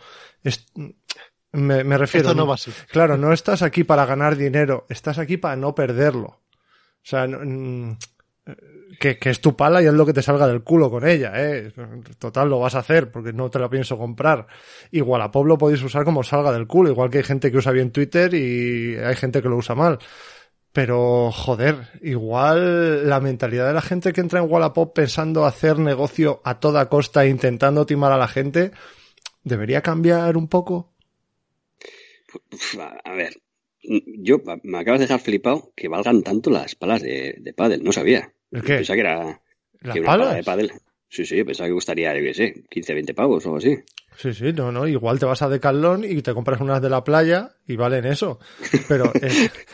Me, 1.52 1.84
me, 1.84 1.98
refiero. 1.98 2.34
no 2.34 2.46
va 2.46 2.56
Claro, 2.90 3.16
no 3.16 3.32
estás 3.32 3.62
aquí 3.62 3.84
para 3.84 4.06
ganar 4.06 4.36
dinero, 4.36 4.86
estás 4.88 5.18
aquí 5.18 5.36
para 5.36 5.56
no 5.56 5.74
perderlo. 5.74 6.28
O 6.28 7.04
sea, 7.04 7.26
que, 8.98 9.18
que, 9.18 9.30
es 9.30 9.40
tu 9.40 9.56
pala 9.56 9.82
y 9.82 9.86
es 9.86 9.92
lo 9.92 10.06
que 10.06 10.12
te 10.12 10.22
salga 10.22 10.46
del 10.46 10.62
culo 10.62 10.90
con 10.90 11.06
ella, 11.06 11.32
¿eh? 11.34 11.72
Total, 12.18 12.48
lo 12.48 12.60
vas 12.60 12.74
a 12.74 12.78
hacer 12.78 13.10
porque 13.10 13.32
no 13.32 13.50
te 13.50 13.58
la 13.58 13.68
pienso 13.68 13.98
comprar. 13.98 14.46
Igual 14.90 15.20
a 15.22 15.30
Pablo 15.30 15.58
podéis 15.58 15.82
usar 15.82 16.04
como 16.04 16.22
salga 16.22 16.52
del 16.52 16.66
culo, 16.66 16.90
igual 16.90 17.10
que 17.10 17.18
hay 17.18 17.24
gente 17.24 17.50
que 17.50 17.58
usa 17.58 17.72
bien 17.72 17.90
Twitter 17.90 18.32
y 18.34 18.96
hay 18.96 19.16
gente 19.16 19.42
que 19.42 19.48
lo 19.48 19.56
usa 19.56 19.74
mal. 19.74 19.98
Pero, 20.72 21.30
joder, 21.32 21.90
igual 22.00 23.08
la 23.08 23.20
mentalidad 23.20 23.66
de 23.66 23.74
la 23.74 23.82
gente 23.82 24.12
que 24.12 24.22
entra 24.22 24.40
en 24.40 24.50
Wallapop 24.50 24.94
pensando 24.94 25.44
hacer 25.44 25.78
negocio 25.78 26.40
a 26.44 26.60
toda 26.60 26.88
costa 26.88 27.24
e 27.24 27.28
intentando 27.28 27.84
timar 27.84 28.12
a 28.12 28.16
la 28.16 28.28
gente, 28.28 28.72
¿debería 29.44 29.82
cambiar 29.82 30.36
un 30.38 30.48
poco? 30.48 30.91
A 33.04 33.14
ver, 33.14 33.34
yo 33.82 34.38
me 34.62 34.78
acabas 34.78 35.00
de 35.00 35.06
dejar 35.06 35.20
flipado 35.20 35.72
que 35.76 35.88
valgan 35.88 36.22
tanto 36.22 36.50
las 36.50 36.74
palas 36.74 37.02
de, 37.02 37.36
de 37.38 37.52
pádel, 37.52 37.82
no 37.82 37.92
sabía. 37.92 38.32
¿El 38.50 38.62
qué? 38.62 38.76
Pensaba 38.76 38.94
que 38.96 39.00
era 39.00 39.42
¿Las 39.80 39.98
palas? 39.98 40.34
de 40.36 40.44
pádel. 40.44 40.72
Sí, 41.08 41.26
sí, 41.26 41.44
pensaba 41.44 41.68
que 41.68 41.74
costaría, 41.74 42.14
yo 42.16 42.22
qué 42.22 42.34
sé, 42.34 42.64
15, 42.70 42.94
20 42.94 43.14
pavos 43.14 43.44
o 43.44 43.48
algo 43.48 43.58
así. 43.58 43.76
Sí, 44.16 44.32
sí, 44.32 44.52
no, 44.52 44.70
no, 44.72 44.86
igual 44.86 45.18
te 45.18 45.26
vas 45.26 45.42
a 45.42 45.48
Decathlon 45.48 46.04
y 46.04 46.22
te 46.22 46.34
compras 46.34 46.60
unas 46.60 46.80
de 46.80 46.90
la 46.90 47.02
playa 47.02 47.50
y 47.66 47.76
valen 47.76 48.04
eso. 48.04 48.38
Pero 48.88 49.12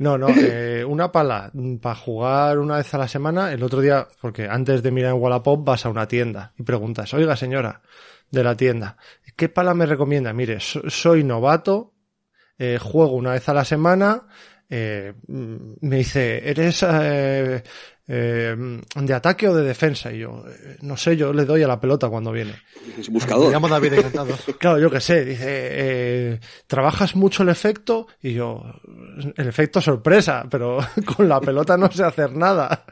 No, 0.00 0.16
no, 0.16 0.28
eh, 0.40 0.82
una 0.82 1.12
pala 1.12 1.52
para 1.82 1.94
jugar 1.94 2.58
una 2.58 2.78
vez 2.78 2.94
a 2.94 2.98
la 2.98 3.06
semana. 3.06 3.52
El 3.52 3.62
otro 3.62 3.82
día, 3.82 4.08
porque 4.22 4.48
antes 4.48 4.82
de 4.82 4.90
mirar 4.90 5.14
en 5.14 5.20
Wallapop 5.20 5.62
vas 5.62 5.84
a 5.84 5.90
una 5.90 6.08
tienda 6.08 6.54
y 6.56 6.62
preguntas, 6.62 7.12
oiga 7.12 7.36
señora 7.36 7.82
de 8.30 8.42
la 8.42 8.56
tienda, 8.56 8.96
¿qué 9.36 9.50
pala 9.50 9.74
me 9.74 9.84
recomienda? 9.84 10.32
Mire, 10.32 10.58
soy 10.58 11.22
novato, 11.22 11.92
eh, 12.60 12.78
juego 12.80 13.14
una 13.14 13.32
vez 13.32 13.48
a 13.48 13.54
la 13.54 13.64
semana, 13.64 14.22
eh, 14.68 15.14
me 15.26 15.96
dice, 15.96 16.48
¿eres 16.48 16.84
eh, 16.88 17.62
eh, 18.06 18.80
de 18.94 19.14
ataque 19.14 19.48
o 19.48 19.54
de 19.56 19.64
defensa? 19.64 20.12
Y 20.12 20.18
yo, 20.18 20.44
eh, 20.46 20.76
no 20.82 20.96
sé, 20.96 21.16
yo 21.16 21.32
le 21.32 21.44
doy 21.44 21.62
a 21.62 21.66
la 21.66 21.80
pelota 21.80 22.08
cuando 22.08 22.30
viene. 22.30 22.54
Es 22.98 23.08
buscador. 23.08 23.46
Me 23.46 23.52
llamo 23.52 23.68
David 23.68 23.94
encantado. 23.94 24.34
Claro, 24.58 24.78
yo 24.78 24.90
qué 24.90 25.00
sé, 25.00 25.24
dice, 25.24 25.44
eh, 25.48 26.40
¿trabajas 26.66 27.16
mucho 27.16 27.42
el 27.42 27.48
efecto? 27.48 28.06
Y 28.22 28.34
yo, 28.34 28.62
el 29.36 29.48
efecto 29.48 29.80
sorpresa, 29.80 30.46
pero 30.50 30.78
con 31.16 31.28
la 31.28 31.40
pelota 31.40 31.76
no 31.76 31.90
sé 31.90 32.04
hacer 32.04 32.32
nada. 32.36 32.84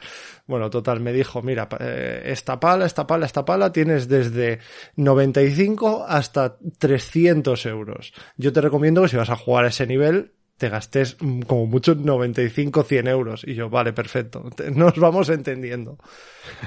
Bueno, 0.48 0.70
total, 0.70 1.00
me 1.00 1.12
dijo, 1.12 1.42
mira, 1.42 1.68
eh, 1.78 2.22
esta 2.24 2.58
pala, 2.58 2.86
esta 2.86 3.06
pala, 3.06 3.26
esta 3.26 3.44
pala 3.44 3.70
tienes 3.70 4.08
desde 4.08 4.60
95 4.96 6.06
hasta 6.08 6.56
300 6.78 7.66
euros. 7.66 8.14
Yo 8.38 8.50
te 8.50 8.62
recomiendo 8.62 9.02
que 9.02 9.08
si 9.08 9.16
vas 9.16 9.28
a 9.28 9.36
jugar 9.36 9.66
a 9.66 9.68
ese 9.68 9.86
nivel, 9.86 10.32
te 10.56 10.70
gastes 10.70 11.18
mm, 11.20 11.42
como 11.42 11.66
mucho 11.66 11.94
95, 11.94 12.82
100 12.82 13.08
euros. 13.08 13.44
Y 13.46 13.54
yo, 13.54 13.68
vale, 13.68 13.92
perfecto. 13.92 14.42
Nos 14.74 14.98
vamos 14.98 15.28
entendiendo. 15.28 15.98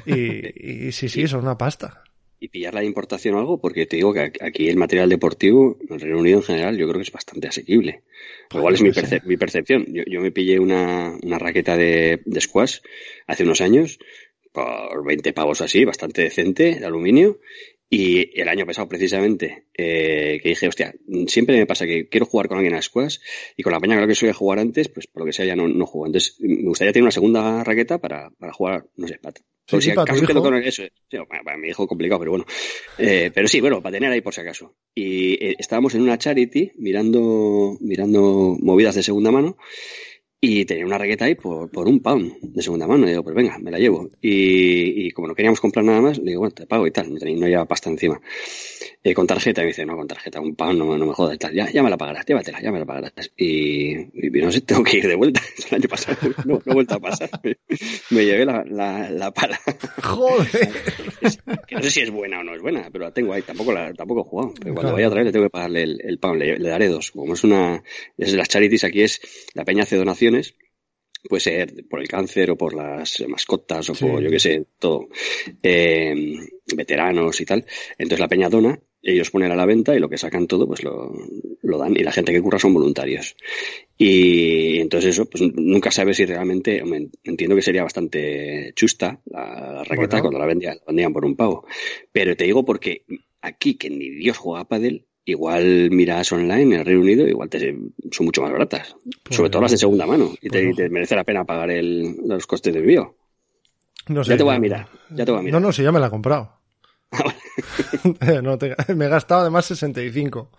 Y, 0.05 0.87
y 0.87 0.91
sí, 0.91 1.09
sí, 1.09 1.27
son 1.27 1.41
una 1.41 1.57
pasta. 1.57 2.03
Y 2.43 2.47
pillar 2.49 2.73
la 2.73 2.83
importación 2.83 3.35
o 3.35 3.39
algo, 3.39 3.61
porque 3.61 3.85
te 3.85 3.97
digo 3.97 4.13
que 4.13 4.33
aquí 4.41 4.67
el 4.67 4.75
material 4.75 5.09
deportivo, 5.09 5.77
en 5.87 5.93
el 5.93 6.01
Reino 6.01 6.17
Unido 6.19 6.39
en 6.39 6.43
general, 6.43 6.75
yo 6.75 6.87
creo 6.87 6.97
que 6.97 7.03
es 7.03 7.11
bastante 7.11 7.47
asequible. 7.47 8.01
Igual 8.51 8.73
es 8.73 8.81
mi, 8.81 8.89
perce- 8.89 9.21
mi 9.23 9.37
percepción. 9.37 9.85
Yo, 9.87 10.03
yo 10.07 10.21
me 10.21 10.31
pillé 10.31 10.59
una, 10.59 11.15
una 11.21 11.37
raqueta 11.37 11.77
de, 11.77 12.21
de 12.25 12.41
squash 12.41 12.79
hace 13.27 13.43
unos 13.43 13.61
años, 13.61 13.99
por 14.51 15.05
20 15.05 15.33
pavos 15.33 15.61
así, 15.61 15.85
bastante 15.85 16.23
decente, 16.23 16.75
de 16.79 16.85
aluminio. 16.85 17.39
Y 17.93 18.39
el 18.39 18.47
año 18.47 18.65
pasado, 18.65 18.87
precisamente, 18.87 19.65
eh, 19.77 20.39
que 20.41 20.47
dije, 20.47 20.69
hostia, 20.69 20.95
siempre 21.27 21.57
me 21.57 21.65
pasa 21.65 21.85
que 21.85 22.07
quiero 22.07 22.25
jugar 22.25 22.47
con 22.47 22.57
alguien 22.57 22.73
a 22.73 22.81
squash 22.81 23.17
y 23.57 23.63
con 23.63 23.73
la 23.73 23.81
peña 23.81 23.97
creo 23.97 24.07
que 24.07 24.15
solía 24.15 24.33
jugar 24.33 24.59
antes, 24.59 24.87
pues 24.87 25.07
por 25.07 25.23
lo 25.23 25.25
que 25.25 25.33
sea 25.33 25.43
ya 25.43 25.57
no, 25.57 25.67
no 25.67 25.85
juego. 25.85 26.05
Entonces, 26.05 26.37
me 26.39 26.69
gustaría 26.69 26.93
tener 26.93 27.03
una 27.03 27.11
segunda 27.11 27.61
raqueta 27.65 27.97
para, 27.97 28.29
para 28.29 28.53
jugar, 28.53 28.85
no 28.95 29.09
sé, 29.09 29.17
para, 29.17 29.35
sí, 29.67 29.81
si 29.81 29.91
para 29.91 30.15
hijo. 30.15 30.41
con 30.41 30.55
eso. 30.63 30.83
Sí, 31.09 31.17
para, 31.27 31.43
para 31.43 31.57
mi 31.57 31.67
hijo 31.67 31.85
complicado, 31.85 32.19
pero 32.19 32.31
bueno. 32.31 32.45
Eh, 32.97 33.29
pero 33.35 33.49
sí, 33.49 33.59
bueno, 33.59 33.81
para 33.81 33.97
tener 33.97 34.09
ahí 34.09 34.21
por 34.21 34.33
si 34.33 34.39
acaso. 34.39 34.73
Y 34.95 35.33
eh, 35.33 35.57
estábamos 35.59 35.93
en 35.93 36.03
una 36.03 36.17
charity 36.17 36.71
mirando, 36.77 37.77
mirando 37.81 38.55
movidas 38.61 38.95
de 38.95 39.03
segunda 39.03 39.31
mano 39.31 39.57
y 40.43 40.65
tenía 40.65 40.85
una 40.87 40.97
raqueta 40.97 41.25
ahí 41.25 41.35
por, 41.35 41.69
por 41.69 41.87
un 41.87 41.99
pound 42.01 42.33
de 42.41 42.63
segunda 42.63 42.87
mano. 42.87 43.05
Y 43.05 43.11
digo, 43.11 43.23
pues 43.23 43.35
venga, 43.35 43.59
me 43.59 43.69
la 43.69 43.77
llevo. 43.77 44.09
Y, 44.21 45.05
y 45.07 45.11
como 45.11 45.27
no 45.27 45.35
queríamos 45.35 45.61
comprar 45.61 45.85
nada 45.85 46.01
más, 46.01 46.17
le 46.17 46.31
digo, 46.31 46.39
bueno, 46.39 46.55
te 46.55 46.65
pago 46.65 46.87
y 46.87 46.91
tal. 46.91 47.13
No, 47.13 47.19
tenía, 47.19 47.37
no 47.39 47.47
llevaba 47.47 47.67
pasta 47.67 47.89
encima. 47.91 48.19
Eh, 49.03 49.13
con 49.13 49.25
tarjeta, 49.27 49.61
y 49.61 49.65
me 49.65 49.67
dice, 49.69 49.85
no, 49.85 49.95
con 49.95 50.07
tarjeta, 50.07 50.39
un 50.41 50.55
pound, 50.55 50.77
no, 50.79 50.97
no 50.97 51.05
me 51.05 51.13
jodas 51.13 51.35
y 51.35 51.37
tal. 51.37 51.53
Ya, 51.53 51.69
ya 51.71 51.81
me 51.83 51.89
la 51.91 51.97
pagarás, 51.97 52.25
llévatela, 52.25 52.59
ya 52.61 52.71
me 52.71 52.79
la 52.79 52.85
pagarás. 52.85 53.13
Y, 53.37 53.91
y 53.93 54.29
no 54.41 54.51
sé, 54.51 54.61
tengo 54.61 54.83
que 54.83 54.97
ir 54.97 55.07
de 55.07 55.15
vuelta. 55.15 55.41
El 55.69 55.75
año 55.77 55.87
pasado 55.89 56.17
no, 56.45 56.61
no 56.65 56.71
he 56.71 56.73
vuelto 56.73 56.95
a 56.95 56.99
pasar. 56.99 57.29
Me, 57.43 57.55
me 58.09 58.25
llevé 58.25 58.45
la, 58.45 58.63
la, 58.67 59.09
la 59.11 59.31
pala. 59.31 59.59
Joder. 60.03 60.47
Es- 61.21 61.39
que 61.67 61.75
no 61.75 61.83
sé 61.83 61.91
si 61.91 62.01
es 62.01 62.09
buena 62.11 62.39
o 62.39 62.43
no 62.43 62.53
es 62.55 62.61
buena, 62.61 62.89
pero 62.91 63.05
la 63.05 63.11
tengo 63.13 63.33
ahí. 63.33 63.41
Tampoco 63.43 63.71
la, 63.73 63.93
tampoco 63.93 64.21
he 64.21 64.23
jugado. 64.23 64.53
Pero 64.59 64.73
cuando 64.73 64.81
Claro. 64.81 64.95
vaya 64.95 65.07
a 65.07 65.09
traer 65.11 65.25
le 65.27 65.31
tengo 65.31 65.45
que 65.45 65.49
pagarle 65.51 65.83
el, 65.83 66.01
el 66.03 66.17
pound. 66.19 66.39
Le, 66.39 66.57
le 66.59 66.69
daré 66.69 66.87
dos. 66.87 67.11
Como 67.11 67.33
es 67.33 67.43
una, 67.43 67.81
es 68.17 68.31
de 68.31 68.37
las 68.37 68.49
charities 68.49 68.83
aquí 68.83 69.01
es, 69.03 69.21
la 69.53 69.63
peña 69.65 69.83
hace 69.83 69.97
Puede 71.29 71.41
ser 71.41 71.85
por 71.87 72.01
el 72.01 72.07
cáncer 72.07 72.49
o 72.49 72.57
por 72.57 72.73
las 72.73 73.23
mascotas 73.27 73.89
o 73.91 73.95
Sí. 73.95 74.05
por, 74.05 74.23
yo 74.23 74.29
qué 74.31 74.39
sé, 74.39 74.65
todo. 74.79 75.07
Eh, 75.61 76.35
veteranos 76.75 77.39
y 77.41 77.45
tal. 77.45 77.63
Entonces 77.97 78.19
la 78.19 78.27
peña 78.27 78.49
dona, 78.49 78.79
ellos 79.03 79.29
ponen 79.29 79.51
a 79.51 79.55
la 79.55 79.67
venta 79.67 79.95
y 79.95 79.99
lo 79.99 80.09
que 80.09 80.17
sacan 80.17 80.47
todo, 80.47 80.65
pues 80.67 80.83
lo, 80.83 81.11
lo 81.61 81.77
dan. 81.77 81.95
Y 81.95 82.03
la 82.03 82.11
gente 82.11 82.31
que 82.33 82.41
curra 82.41 82.57
son 82.57 82.73
voluntarios. 82.73 83.35
Y 83.97 84.79
entonces 84.79 85.11
eso, 85.11 85.29
pues 85.29 85.43
nunca 85.43 85.91
sabes 85.91 86.17
si 86.17 86.25
realmente, 86.25 86.81
entiendo 87.23 87.55
que 87.55 87.61
sería 87.61 87.83
bastante 87.83 88.71
chusta 88.75 89.21
la, 89.25 89.41
la 89.73 89.83
raqueta 89.83 90.17
Bueno. 90.17 90.21
cuando 90.23 90.39
la 90.39 90.45
vendían, 90.47 90.77
la 90.77 90.83
vendían 90.87 91.13
por 91.13 91.25
un 91.25 91.35
pavo. 91.35 91.67
Pero 92.11 92.35
te 92.35 92.45
digo 92.45 92.65
porque 92.65 93.05
aquí 93.41 93.75
que 93.75 93.91
ni 93.91 94.09
Dios 94.09 94.37
juega 94.39 94.61
a 94.61 94.67
pádel, 94.67 95.05
igual 95.25 95.89
miras 95.91 96.31
online 96.31 96.61
en 96.63 96.73
el 96.73 96.85
Reino 96.85 97.01
Unido, 97.01 97.27
igual 97.27 97.49
te, 97.49 97.77
son 98.11 98.25
mucho 98.25 98.41
más 98.41 98.51
baratas. 98.51 98.95
Pues 99.23 99.35
Sobre 99.35 99.49
todo 99.49 99.61
las 99.61 99.71
de 99.71 99.77
segunda 99.77 100.05
mano. 100.05 100.33
Y 100.41 100.49
te, 100.49 100.63
pues 100.63 100.75
te 100.75 100.89
merece 100.89 101.15
la 101.15 101.23
pena 101.23 101.45
pagar 101.45 101.71
el, 101.71 102.15
los 102.25 102.47
costes 102.47 102.73
de 102.73 102.79
envío. 102.79 103.15
No 104.07 104.23
Ya 104.23 104.35
te 104.37 104.43
voy 104.43 104.55
a 104.55 104.59
mirar, 104.59 104.87
ya 105.11 105.25
te 105.25 105.31
voy 105.31 105.39
a 105.39 105.43
mirar. 105.43 105.61
No, 105.61 105.67
no, 105.67 105.73
si 105.73 105.83
ya 105.83 105.91
me 105.91 105.99
la 105.99 106.07
he 106.07 106.09
comprado. 106.09 106.53
no, 108.43 108.57
te- 108.57 108.75
me 108.95 109.05
he 109.05 109.09
gastado 109.09 109.41
además 109.41 109.65
65. 109.65 110.49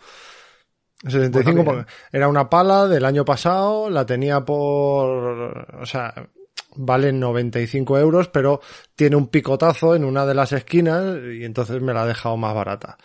65 1.02 1.64
Bueno, 1.64 1.64
porque 1.64 1.92
era 2.12 2.28
una 2.28 2.48
pala 2.48 2.86
del 2.86 3.04
año 3.04 3.24
pasado, 3.24 3.90
la 3.90 4.06
tenía 4.06 4.44
por, 4.44 5.76
o 5.80 5.86
sea, 5.86 6.28
vale 6.76 7.12
95 7.12 7.98
euros, 7.98 8.28
pero 8.28 8.60
tiene 8.94 9.16
un 9.16 9.26
picotazo 9.28 9.96
en 9.96 10.04
una 10.04 10.24
de 10.26 10.34
las 10.34 10.52
esquinas 10.52 11.16
y 11.34 11.44
entonces 11.44 11.82
me 11.82 11.92
la 11.92 12.02
ha 12.02 12.06
dejado 12.06 12.36
más 12.36 12.54
barata. 12.54 12.98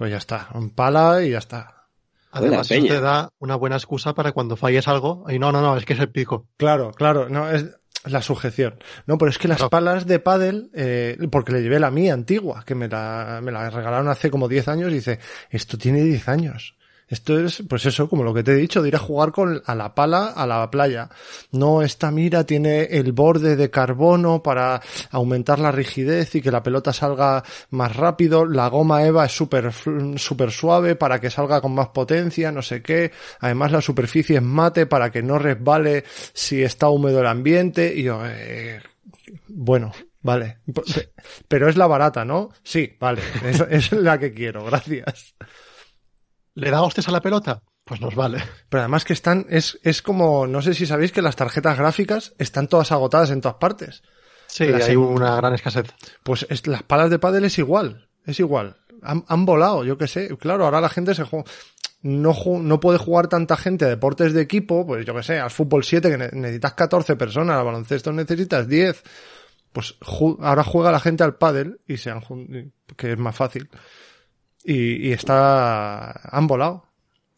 Pues 0.00 0.12
ya 0.12 0.16
está, 0.16 0.48
un 0.54 0.70
pala 0.70 1.22
y 1.22 1.32
ya 1.32 1.36
está. 1.36 1.88
Además, 2.30 2.70
eso 2.70 2.86
te 2.86 3.00
da 3.02 3.28
una 3.38 3.54
buena 3.54 3.76
excusa 3.76 4.14
para 4.14 4.32
cuando 4.32 4.56
falles 4.56 4.88
algo. 4.88 5.26
Y 5.28 5.38
no, 5.38 5.52
no, 5.52 5.60
no, 5.60 5.76
es 5.76 5.84
que 5.84 5.92
es 5.92 5.98
el 6.00 6.08
pico. 6.08 6.48
Claro, 6.56 6.90
claro, 6.92 7.28
no, 7.28 7.50
es 7.50 7.66
la 8.06 8.22
sujeción. 8.22 8.82
No, 9.04 9.18
pero 9.18 9.30
es 9.30 9.36
que 9.36 9.46
las 9.46 9.62
palas 9.64 10.06
de 10.06 10.18
pádel, 10.18 10.70
eh, 10.72 11.18
porque 11.30 11.52
le 11.52 11.60
llevé 11.60 11.78
la 11.78 11.90
mía 11.90 12.14
antigua, 12.14 12.64
que 12.64 12.74
me 12.74 12.88
la, 12.88 13.40
me 13.42 13.52
la 13.52 13.68
regalaron 13.68 14.08
hace 14.08 14.30
como 14.30 14.48
10 14.48 14.68
años, 14.68 14.90
y 14.90 14.94
dice, 14.94 15.18
esto 15.50 15.76
tiene 15.76 16.00
10 16.00 16.28
años. 16.30 16.78
Esto 17.10 17.40
es, 17.40 17.64
pues 17.68 17.84
eso, 17.86 18.08
como 18.08 18.22
lo 18.22 18.32
que 18.32 18.44
te 18.44 18.52
he 18.52 18.54
dicho, 18.54 18.80
de 18.80 18.88
ir 18.88 18.94
a 18.94 19.00
jugar 19.00 19.32
con, 19.32 19.60
a 19.66 19.74
la 19.74 19.96
pala 19.96 20.28
a 20.28 20.46
la 20.46 20.70
playa. 20.70 21.10
No, 21.50 21.82
esta 21.82 22.12
mira 22.12 22.44
tiene 22.44 22.84
el 22.84 23.10
borde 23.12 23.56
de 23.56 23.68
carbono 23.68 24.44
para 24.44 24.80
aumentar 25.10 25.58
la 25.58 25.72
rigidez 25.72 26.36
y 26.36 26.40
que 26.40 26.52
la 26.52 26.62
pelota 26.62 26.92
salga 26.92 27.42
más 27.70 27.96
rápido. 27.96 28.46
La 28.46 28.68
goma 28.68 29.04
Eva 29.04 29.26
es 29.26 29.32
súper, 29.32 29.72
súper 29.72 30.52
suave 30.52 30.94
para 30.94 31.20
que 31.20 31.30
salga 31.30 31.60
con 31.60 31.74
más 31.74 31.88
potencia, 31.88 32.52
no 32.52 32.62
sé 32.62 32.80
qué. 32.80 33.10
Además 33.40 33.72
la 33.72 33.80
superficie 33.80 34.36
es 34.36 34.42
mate 34.42 34.86
para 34.86 35.10
que 35.10 35.20
no 35.20 35.36
resbale 35.36 36.04
si 36.32 36.62
está 36.62 36.90
húmedo 36.90 37.18
el 37.18 37.26
ambiente. 37.26 37.92
Y 37.92 38.04
yo, 38.04 38.22
eh, 38.24 38.80
bueno, 39.48 39.90
vale. 40.22 40.58
Pero 41.48 41.68
es 41.68 41.76
la 41.76 41.88
barata, 41.88 42.24
¿no? 42.24 42.50
Sí, 42.62 42.96
vale. 43.00 43.22
Es 43.70 43.90
la 43.90 44.16
que 44.16 44.32
quiero, 44.32 44.64
gracias. 44.64 45.34
¿Le 46.60 46.70
da 46.70 46.82
hostes 46.82 47.08
a 47.08 47.12
la 47.12 47.20
pelota? 47.20 47.62
Pues 47.84 48.00
nos 48.00 48.14
vale. 48.14 48.42
Pero 48.68 48.82
además 48.82 49.04
que 49.04 49.12
están, 49.12 49.46
es, 49.48 49.78
es 49.82 50.02
como, 50.02 50.46
no 50.46 50.62
sé 50.62 50.74
si 50.74 50.86
sabéis 50.86 51.12
que 51.12 51.22
las 51.22 51.36
tarjetas 51.36 51.76
gráficas 51.78 52.34
están 52.38 52.68
todas 52.68 52.92
agotadas 52.92 53.30
en 53.30 53.40
todas 53.40 53.56
partes. 53.58 54.02
Sí, 54.46 54.66
Las 54.66 54.88
hay 54.88 54.96
una 54.96 55.36
gran 55.36 55.54
escasez. 55.54 55.86
Pues 56.22 56.46
es- 56.50 56.66
las 56.66 56.82
palas 56.82 57.10
de 57.10 57.18
pádel 57.18 57.44
es 57.44 57.58
igual, 57.58 58.08
es 58.26 58.38
igual. 58.40 58.76
Han, 59.02 59.24
han 59.28 59.46
volado, 59.46 59.84
yo 59.84 59.96
qué 59.96 60.06
sé. 60.06 60.36
Claro, 60.38 60.64
ahora 60.64 60.80
la 60.80 60.88
gente 60.88 61.14
se 61.14 61.24
juega, 61.24 61.44
no, 62.02 62.34
no 62.60 62.80
puede 62.80 62.98
jugar 62.98 63.28
tanta 63.28 63.56
gente 63.56 63.84
a 63.84 63.88
deportes 63.88 64.32
de 64.32 64.42
equipo, 64.42 64.86
pues 64.86 65.06
yo 65.06 65.14
qué 65.14 65.22
sé, 65.22 65.38
al 65.38 65.50
fútbol 65.50 65.84
7 65.84 66.10
que 66.10 66.18
ne- 66.18 66.30
necesitas 66.32 66.74
14 66.74 67.16
personas, 67.16 67.56
al 67.58 67.64
baloncesto 67.64 68.12
necesitas 68.12 68.68
10. 68.68 69.02
Pues 69.72 69.98
ju- 70.00 70.36
ahora 70.40 70.64
juega 70.64 70.90
la 70.92 71.00
gente 71.00 71.22
al 71.24 71.36
pádel 71.36 71.80
y 71.86 71.96
se 71.96 72.10
han 72.10 72.22
que 72.96 73.12
es 73.12 73.18
más 73.18 73.36
fácil. 73.36 73.70
Y, 74.72 75.08
y 75.08 75.12
está, 75.12 76.12
han 76.36 76.46
volado. 76.46 76.86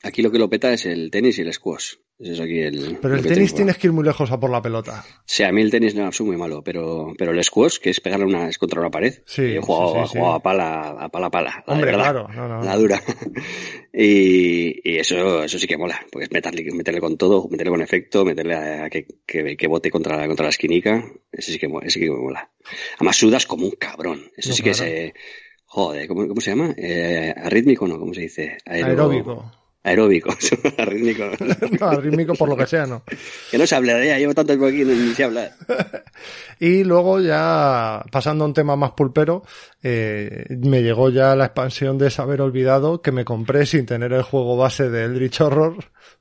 Aquí 0.02 0.20
lo 0.20 0.30
que 0.30 0.38
lo 0.38 0.50
peta 0.50 0.72
es 0.72 0.84
el 0.86 1.10
tenis 1.10 1.38
y 1.38 1.42
el 1.42 1.52
squash. 1.52 1.94
Es 2.18 2.38
aquí 2.40 2.58
el. 2.60 2.98
Pero 3.00 3.14
el 3.16 3.26
tenis 3.26 3.54
tienes 3.54 3.78
que 3.78 3.86
ir 3.88 3.92
muy 3.92 4.04
lejos 4.04 4.30
a 4.30 4.38
por 4.38 4.50
la 4.50 4.60
pelota. 4.62 5.04
Sí, 5.24 5.42
a 5.42 5.50
mí 5.50 5.60
el 5.60 5.70
tenis 5.70 5.94
no, 5.94 6.12
soy 6.12 6.26
muy 6.26 6.36
malo, 6.36 6.62
pero, 6.62 7.12
pero 7.18 7.32
el 7.32 7.42
squash, 7.42 7.78
que 7.78 7.90
es 7.90 8.00
pegarle 8.00 8.26
una 8.26 8.48
es 8.48 8.58
contra 8.58 8.80
una 8.80 8.90
pared. 8.90 9.14
Sí, 9.26 9.42
He 9.42 9.60
jugado, 9.60 10.06
sí, 10.06 10.12
sí, 10.12 10.18
a 10.22 10.38
pala, 10.40 10.90
a 10.90 11.08
pala, 11.08 11.30
pala. 11.30 11.64
Hombre, 11.66 11.92
claro, 11.92 12.28
no, 12.28 12.46
no. 12.46 12.62
La 12.62 12.76
dura. 12.76 13.00
y, 13.92 14.88
y 14.88 14.98
eso, 14.98 15.42
eso 15.42 15.58
sí 15.58 15.66
que 15.66 15.76
mola. 15.76 16.00
Porque 16.10 16.24
es 16.26 16.32
meterle, 16.32 16.64
meterle 16.72 17.00
con 17.00 17.16
todo, 17.16 17.48
meterle 17.48 17.70
con 17.70 17.82
efecto, 17.82 18.24
meterle 18.24 18.54
a, 18.54 18.84
a 18.84 18.90
que, 18.90 19.06
que, 19.26 19.56
que 19.56 19.66
bote 19.66 19.90
contra 19.90 20.16
la, 20.16 20.26
contra 20.26 20.44
la 20.44 20.50
esquinica. 20.50 21.04
Eso 21.32 21.50
sí 21.52 21.58
que, 21.58 21.66
eso 21.66 21.90
sí 21.90 22.00
que 22.00 22.10
mola. 22.10 22.50
Además 22.96 23.16
sudas 23.16 23.46
como 23.46 23.64
un 23.66 23.72
cabrón. 23.72 24.30
Eso 24.36 24.50
No, 24.50 24.54
sí 24.54 24.62
que 24.62 24.72
claro. 24.72 24.84
se, 24.90 25.14
joder, 25.74 26.06
¿cómo, 26.08 26.28
cómo 26.28 26.40
se 26.40 26.50
llama? 26.50 26.74
Eh, 26.76 27.34
arrítmico, 27.36 27.86
¿no? 27.88 27.98
¿Cómo 27.98 28.12
se 28.14 28.20
dice? 28.22 28.58
Aero- 28.66 28.88
Aeróbico. 28.88 29.50
Aeróbico, 29.84 30.30
arrítmico. 30.78 31.24
No, 31.80 32.00
rítmico 32.00 32.34
por 32.34 32.48
lo 32.48 32.56
que 32.56 32.66
sea, 32.66 32.86
no. 32.86 33.02
que 33.50 33.58
no 33.58 33.66
se 33.66 33.74
habla 33.74 33.94
de 33.94 34.04
ella, 34.04 34.18
llevo 34.18 34.32
tanto 34.34 34.52
tiempo 34.56 34.66
aquí 34.66 34.82
y 34.82 34.84
ni 34.84 35.14
se 35.14 35.24
habla. 35.24 35.50
Y 36.60 36.84
luego 36.84 37.20
ya, 37.20 38.04
pasando 38.12 38.44
a 38.44 38.46
un 38.46 38.54
tema 38.54 38.76
más 38.76 38.92
pulpero, 38.92 39.42
eh, 39.82 40.44
me 40.60 40.82
llegó 40.82 41.10
ya 41.10 41.34
la 41.34 41.46
expansión 41.46 41.98
de 41.98 42.10
Saber 42.10 42.40
Olvidado 42.42 43.02
que 43.02 43.10
me 43.10 43.24
compré 43.24 43.66
sin 43.66 43.84
tener 43.86 44.12
el 44.12 44.22
juego 44.22 44.56
base 44.56 44.88
de 44.88 45.02
Eldritch 45.04 45.40
Horror 45.40 45.76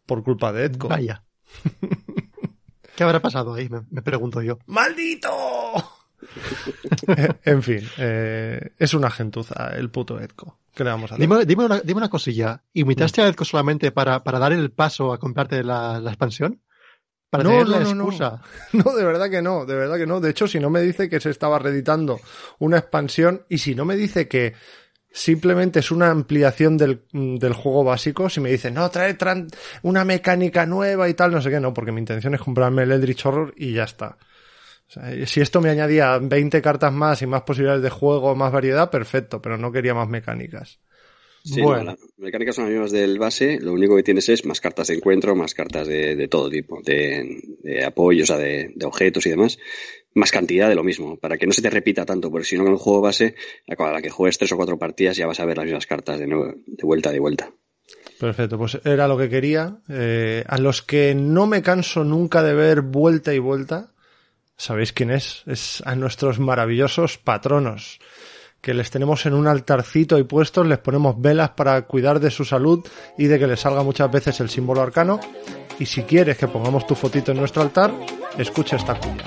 por 0.07 0.23
culpa 0.23 0.51
de 0.51 0.63
Edco. 0.65 0.87
Vaya. 0.87 1.23
¿Qué 2.95 3.03
habrá 3.03 3.19
pasado 3.21 3.53
ahí? 3.53 3.69
Me, 3.69 3.81
me 3.91 4.01
pregunto 4.01 4.41
yo. 4.41 4.57
¡Maldito! 4.65 5.29
en 7.43 7.63
fin, 7.63 7.81
eh, 7.97 8.71
es 8.77 8.93
una 8.93 9.09
gentuza 9.09 9.69
el 9.75 9.89
puto 9.89 10.19
Edco. 10.19 10.59
¿Qué 10.73 10.83
le 10.83 10.89
vamos 10.89 11.11
a 11.11 11.15
hacer? 11.15 11.27
Dime, 11.27 11.45
dime, 11.45 11.65
una, 11.65 11.79
dime 11.81 11.97
una 11.97 12.09
cosilla. 12.09 12.63
¿Invitaste 12.73 13.21
a 13.21 13.27
Edco 13.27 13.43
solamente 13.45 13.91
para, 13.91 14.23
para 14.23 14.39
dar 14.39 14.53
el 14.53 14.71
paso 14.71 15.11
a 15.13 15.19
comprarte 15.19 15.63
la, 15.63 15.99
la 15.99 16.11
expansión? 16.11 16.61
Para 17.29 17.43
No, 17.43 17.49
tener 17.51 17.65
no, 17.65 17.71
la 17.71 17.79
no, 17.79 17.93
no. 17.95 18.03
excusa. 18.05 18.41
No, 18.73 18.95
de 18.95 19.03
verdad 19.05 19.29
que 19.29 19.41
no, 19.41 19.65
de 19.65 19.75
verdad 19.75 19.97
que 19.97 20.07
no. 20.07 20.19
De 20.19 20.29
hecho, 20.29 20.47
si 20.47 20.59
no 20.59 20.69
me 20.69 20.81
dice 20.81 21.09
que 21.09 21.19
se 21.19 21.29
estaba 21.29 21.59
reeditando 21.59 22.19
una 22.59 22.77
expansión 22.77 23.45
y 23.49 23.57
si 23.57 23.75
no 23.75 23.85
me 23.85 23.95
dice 23.95 24.27
que 24.27 24.53
simplemente 25.13 25.79
es 25.79 25.91
una 25.91 26.09
ampliación 26.09 26.77
del, 26.77 27.03
del 27.11 27.53
juego 27.53 27.83
básico, 27.83 28.29
si 28.29 28.39
me 28.39 28.49
dice, 28.49 28.71
no, 28.71 28.89
trae 28.89 29.17
una 29.81 30.05
mecánica 30.05 30.65
nueva 30.65 31.09
y 31.09 31.13
tal, 31.13 31.31
no 31.31 31.41
sé 31.41 31.49
qué, 31.49 31.59
no, 31.59 31.73
porque 31.73 31.91
mi 31.91 31.99
intención 31.99 32.33
es 32.33 32.39
comprarme 32.39 32.83
el 32.83 32.91
Eldritch 32.93 33.25
Horror 33.25 33.53
y 33.57 33.73
ya 33.73 33.83
está. 33.83 34.17
O 34.91 34.93
sea, 34.93 35.25
si 35.25 35.39
esto 35.39 35.61
me 35.61 35.69
añadía 35.69 36.17
20 36.17 36.61
cartas 36.61 36.91
más 36.91 37.21
y 37.21 37.25
más 37.25 37.43
posibilidades 37.43 37.81
de 37.81 37.89
juego, 37.89 38.35
más 38.35 38.51
variedad, 38.51 38.89
perfecto, 38.89 39.41
pero 39.41 39.57
no 39.57 39.71
quería 39.71 39.93
más 39.93 40.09
mecánicas. 40.09 40.79
Sí, 41.45 41.61
Bueno. 41.61 41.83
no, 41.83 41.91
las 41.91 41.97
mecánicas 42.17 42.55
son 42.55 42.65
las 42.65 42.73
mismas 42.73 42.91
del 42.91 43.17
base, 43.17 43.59
lo 43.61 43.71
único 43.71 43.95
que 43.95 44.03
tienes 44.03 44.27
es 44.27 44.45
más 44.45 44.59
cartas 44.59 44.89
de 44.89 44.95
encuentro, 44.95 45.33
más 45.33 45.53
cartas 45.53 45.87
de, 45.87 46.17
de 46.17 46.27
todo 46.27 46.49
tipo, 46.49 46.81
de, 46.83 47.41
de 47.63 47.85
apoyo, 47.85 48.23
o 48.23 48.27
sea, 48.27 48.37
de, 48.37 48.73
de 48.75 48.85
objetos 48.85 49.25
y 49.25 49.29
demás, 49.29 49.57
más 50.13 50.29
cantidad 50.29 50.67
de 50.67 50.75
lo 50.75 50.83
mismo, 50.83 51.17
para 51.17 51.37
que 51.37 51.47
no 51.47 51.53
se 51.53 51.61
te 51.61 51.69
repita 51.69 52.05
tanto, 52.05 52.29
porque 52.29 52.45
si 52.45 52.57
no 52.57 52.63
con 52.63 52.73
el 52.73 52.77
juego 52.79 52.99
base, 52.99 53.35
a 53.67 53.91
la 53.91 54.01
que 54.01 54.09
juegues 54.09 54.37
tres 54.37 54.51
o 54.51 54.57
cuatro 54.57 54.77
partidas 54.77 55.15
ya 55.15 55.25
vas 55.25 55.39
a 55.39 55.45
ver 55.45 55.55
las 55.55 55.65
mismas 55.65 55.87
cartas 55.87 56.19
de, 56.19 56.27
nuevo, 56.27 56.53
de 56.67 56.83
vuelta, 56.83 57.11
de 57.11 57.19
vuelta. 57.19 57.49
Perfecto, 58.19 58.57
pues 58.57 58.79
era 58.85 59.07
lo 59.07 59.17
que 59.17 59.29
quería. 59.29 59.79
Eh, 59.89 60.43
a 60.45 60.57
los 60.59 60.83
que 60.83 61.15
no 61.15 61.47
me 61.47 61.63
canso 61.63 62.03
nunca 62.03 62.43
de 62.43 62.53
ver 62.53 62.81
vuelta 62.81 63.33
y 63.33 63.39
vuelta, 63.39 63.90
¿sabéis 64.61 64.93
quién 64.93 65.09
es? 65.09 65.43
Es 65.47 65.81
a 65.87 65.95
nuestros 65.95 66.39
maravillosos 66.39 67.17
patronos, 67.17 67.99
que 68.61 68.75
les 68.75 68.91
tenemos 68.91 69.25
en 69.25 69.33
un 69.33 69.47
altarcito 69.47 70.19
y 70.19 70.23
puestos, 70.23 70.67
les 70.67 70.77
ponemos 70.77 71.19
velas 71.19 71.49
para 71.51 71.81
cuidar 71.81 72.19
de 72.19 72.29
su 72.29 72.45
salud 72.45 72.85
y 73.17 73.25
de 73.25 73.39
que 73.39 73.47
les 73.47 73.59
salga 73.59 73.81
muchas 73.81 74.11
veces 74.11 74.39
el 74.39 74.49
símbolo 74.49 74.81
arcano. 74.81 75.19
Y 75.79 75.87
si 75.87 76.03
quieres 76.03 76.37
que 76.37 76.47
pongamos 76.47 76.85
tu 76.85 76.93
fotito 76.93 77.31
en 77.31 77.39
nuestro 77.39 77.63
altar, 77.63 77.91
escucha 78.37 78.75
esta 78.75 78.99
cuña. 78.99 79.23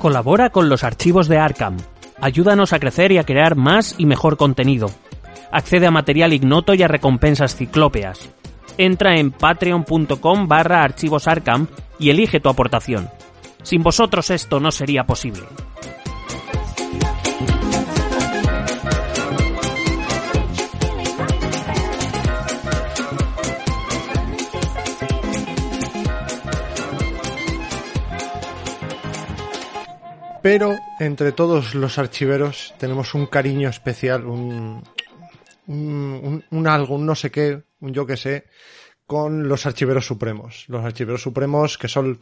Colabora 0.00 0.50
con 0.50 0.68
los 0.68 0.82
archivos 0.82 1.28
de 1.28 1.38
Arkham. 1.38 1.76
Ayúdanos 2.20 2.72
a 2.72 2.80
crecer 2.80 3.12
y 3.12 3.18
a 3.18 3.24
crear 3.24 3.54
más 3.54 3.94
y 3.98 4.06
mejor 4.06 4.36
contenido. 4.36 4.90
Accede 5.54 5.86
a 5.86 5.92
material 5.92 6.32
ignoto 6.32 6.74
y 6.74 6.82
a 6.82 6.88
recompensas 6.88 7.54
ciclópeas. 7.54 8.28
Entra 8.76 9.20
en 9.20 9.30
patreon.com 9.30 10.48
barra 10.48 10.82
archivos 10.82 11.28
y 11.96 12.10
elige 12.10 12.40
tu 12.40 12.48
aportación. 12.48 13.08
Sin 13.62 13.84
vosotros 13.84 14.30
esto 14.30 14.58
no 14.58 14.72
sería 14.72 15.04
posible. 15.04 15.44
Pero 30.42 30.74
entre 30.98 31.30
todos 31.30 31.76
los 31.76 31.96
archiveros 31.98 32.74
tenemos 32.78 33.14
un 33.14 33.26
cariño 33.26 33.68
especial, 33.68 34.26
un, 34.26 34.82
un, 35.66 36.44
un- 36.50 36.66
algo, 36.66 36.98
no 36.98 37.14
sé 37.14 37.30
qué, 37.30 37.62
un 37.80 37.92
yo 37.92 38.06
que 38.06 38.16
sé, 38.16 38.44
con 39.06 39.48
los 39.48 39.66
archiveros 39.66 40.06
supremos. 40.06 40.64
Los 40.68 40.84
archiveros 40.84 41.22
supremos 41.22 41.76
que 41.78 41.88
son 41.88 42.18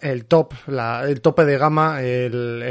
el 0.00 0.24
top, 0.26 0.54
la- 0.66 1.04
el 1.08 1.20
tope 1.20 1.44
de 1.44 1.58
gama, 1.58 2.00
el, 2.02 2.62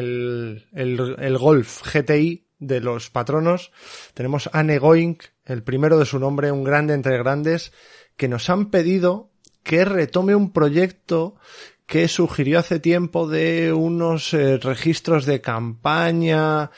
el, 0.73 1.17
el, 1.19 1.37
Golf 1.37 1.81
GTI 1.93 2.45
de 2.59 2.79
los 2.79 3.09
patronos. 3.09 3.71
Tenemos 4.13 4.49
a 4.53 4.63
Negoink, 4.63 5.23
el 5.45 5.63
primero 5.63 5.97
de 5.97 6.05
su 6.05 6.19
nombre, 6.19 6.51
un 6.51 6.63
grande 6.63 6.93
entre 6.93 7.17
grandes, 7.17 7.73
que 8.15 8.27
nos 8.27 8.49
han 8.49 8.69
pedido 8.69 9.31
que 9.63 9.83
retome 9.85 10.33
un 10.35 10.51
proyecto 10.53 11.35
que 11.85 12.07
sugirió 12.07 12.59
hace 12.59 12.79
tiempo 12.79 13.27
de 13.27 13.73
unos 13.73 14.33
eh, 14.33 14.57
registros 14.57 15.25
de 15.25 15.41
campaña 15.41 16.71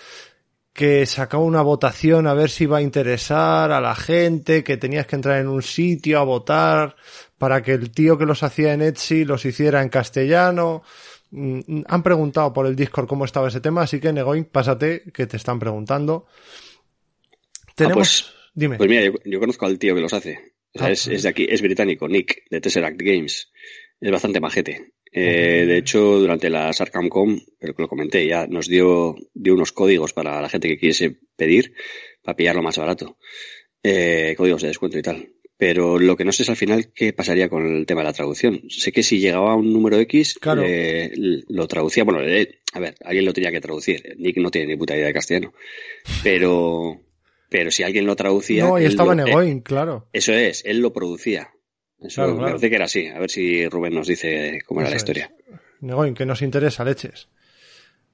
que 0.74 1.06
sacaba 1.06 1.44
una 1.44 1.62
votación 1.62 2.26
a 2.28 2.34
ver 2.34 2.50
si 2.50 2.64
iba 2.64 2.80
a 2.80 2.82
interesar 2.82 3.72
a 3.72 3.80
la 3.80 3.94
gente, 3.96 4.64
que 4.64 4.78
tenías 4.78 5.06
que 5.06 5.16
entrar 5.16 5.40
en 5.40 5.48
un 5.48 5.62
sitio 5.62 6.20
a 6.20 6.24
votar 6.24 6.96
para 7.38 7.62
que 7.62 7.74
el 7.74 7.92
tío 7.92 8.18
que 8.18 8.26
los 8.26 8.42
hacía 8.44 8.74
en 8.74 8.82
Etsy 8.82 9.24
los 9.24 9.46
hiciera 9.46 9.82
en 9.84 9.90
castellano. 9.90 10.82
Mm, 11.32 11.82
Han 11.88 12.04
preguntado 12.04 12.52
por 12.54 12.66
el 12.66 12.76
Discord 12.76 13.08
cómo 13.08 13.26
estaba 13.26 13.48
ese 13.50 13.62
tema, 13.62 13.84
así 13.84 14.00
que 14.00 14.12
Negoin, 14.12 14.46
pásate, 14.46 15.04
que 15.14 15.28
te 15.28 15.38
están 15.38 15.60
preguntando. 15.60 16.26
Tenemos... 17.76 18.24
pues- 18.24 18.34
Dime. 18.56 18.78
Pues 18.78 18.88
mira, 18.88 19.04
yo, 19.04 19.14
yo 19.26 19.40
conozco 19.40 19.66
al 19.66 19.80
tío 19.80 19.96
que 19.96 20.02
los 20.02 20.14
hace. 20.14 20.54
O 20.76 20.78
sea, 20.80 20.88
Ah, 20.88 20.92
es, 20.92 21.08
es 21.08 21.24
de 21.24 21.30
aquí, 21.30 21.48
es 21.50 21.60
británico, 21.62 22.08
Nick, 22.08 22.44
de 22.52 22.62
Tesseract 22.62 23.02
Games. 23.02 23.52
Es 24.00 24.12
bastante 24.12 24.40
majete. 24.40 24.94
Eh, 25.16 25.66
de 25.68 25.78
hecho, 25.78 26.00
durante 26.20 26.50
la 26.50 26.74
SarcamCom, 26.74 27.40
pero 27.60 27.76
que 27.76 27.84
lo 27.84 27.88
comenté, 27.88 28.26
ya 28.28 28.48
nos 28.48 28.68
dio, 28.68 29.16
dio 29.34 29.54
unos 29.54 29.72
códigos 29.72 30.12
para 30.14 30.42
la 30.42 30.50
gente 30.50 30.68
que 30.68 30.78
quisiese 30.78 31.18
pedir, 31.36 31.74
para 32.24 32.36
pillarlo 32.36 32.64
más 32.64 32.78
barato. 32.78 33.18
Eh, 33.84 34.34
códigos 34.38 34.62
de 34.64 34.70
descuento 34.70 34.98
y 34.98 35.02
tal. 35.04 35.30
Pero 35.56 36.00
lo 36.00 36.18
que 36.18 36.26
no 36.26 36.32
sé 36.32 36.42
es 36.44 36.50
al 36.50 36.56
final 36.56 36.92
qué 36.94 37.14
pasaría 37.14 37.48
con 37.48 37.64
el 37.66 37.86
tema 37.86 38.02
de 38.02 38.06
la 38.08 38.14
traducción. 38.14 38.64
Sé 38.70 38.92
que 38.92 39.04
si 39.04 39.20
llegaba 39.20 39.54
a 39.54 39.56
un 39.56 39.72
número 39.72 40.00
X, 40.00 40.34
Claro. 40.42 40.64
eh, 40.66 41.12
lo 41.48 41.68
traducía. 41.68 42.04
Bueno, 42.04 42.22
eh, 42.24 42.60
a 42.74 42.80
ver, 42.80 42.96
alguien 43.06 43.26
lo 43.26 43.34
tenía 43.34 43.52
que 43.52 43.62
traducir. 43.62 44.16
Nick 44.18 44.38
no 44.38 44.50
tiene 44.50 44.68
ni 44.68 44.78
puta 44.78 44.96
idea 44.96 45.06
de 45.08 45.14
castellano. 45.14 45.54
Pero, 46.24 47.02
pero 47.50 47.70
si 47.72 47.84
alguien 47.84 48.06
lo 48.06 48.16
traducía. 48.16 48.66
no, 48.66 48.80
y 48.82 48.86
estaba 48.86 49.14
lo- 49.16 49.22
eh, 49.22 49.26
Negoin, 49.26 49.60
claro. 49.62 50.08
eso 50.12 50.34
es, 50.34 50.64
él 50.66 50.80
lo 50.80 50.92
producía. 50.92 51.50
Eso 52.04 52.16
Claro, 52.16 52.32
me 52.34 52.38
claro. 52.40 52.52
parece 52.54 52.70
que 52.70 52.76
era 52.76 52.86
así. 52.86 53.08
A 53.08 53.20
ver 53.20 53.30
si 53.32 53.68
Rubén 53.68 53.94
nos 53.96 54.08
dice 54.08 54.60
cómo 54.66 54.82
era 54.82 54.90
la 54.90 54.96
historia. 54.98 55.32
Negoin, 55.82 56.14
que 56.14 56.26
nos 56.26 56.42
interesa, 56.42 56.84
leches. 56.84 57.30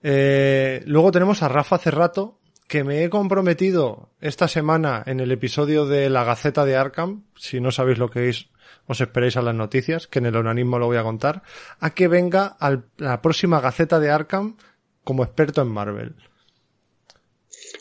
Eh, 0.02 0.82
luego 0.86 1.12
tenemos 1.12 1.44
a 1.44 1.50
Rafa 1.50 1.78
Cerrato, 1.78 2.40
que 2.68 2.84
me 2.84 3.04
he 3.04 3.10
comprometido 3.10 4.10
esta 4.22 4.48
semana 4.48 5.04
en 5.06 5.20
el 5.20 5.32
episodio 5.32 5.86
de 5.86 6.10
la 6.10 6.24
Gaceta 6.24 6.66
de 6.66 6.76
Arkham, 6.76 7.26
si 7.36 7.60
no 7.60 7.72
sabéis 7.72 7.98
lo 7.98 8.10
que 8.10 8.30
es, 8.30 8.50
os 8.86 9.02
esperéis 9.02 9.38
a 9.38 9.42
las 9.42 9.56
noticias, 9.56 10.08
que 10.08 10.20
en 10.20 10.28
el 10.28 10.36
onanismo 10.36 10.78
lo 10.80 10.86
voy 10.86 10.98
a 10.98 11.04
contar, 11.04 11.42
a 11.80 11.90
que 11.92 12.08
venga 12.08 12.56
a 12.60 12.80
la 12.98 13.22
próxima 13.22 13.60
Gaceta 13.60 14.00
de 14.00 14.10
Arkham 14.12 14.56
como 15.04 15.24
experto 15.24 15.62
en 15.62 15.68
Marvel. 15.70 16.16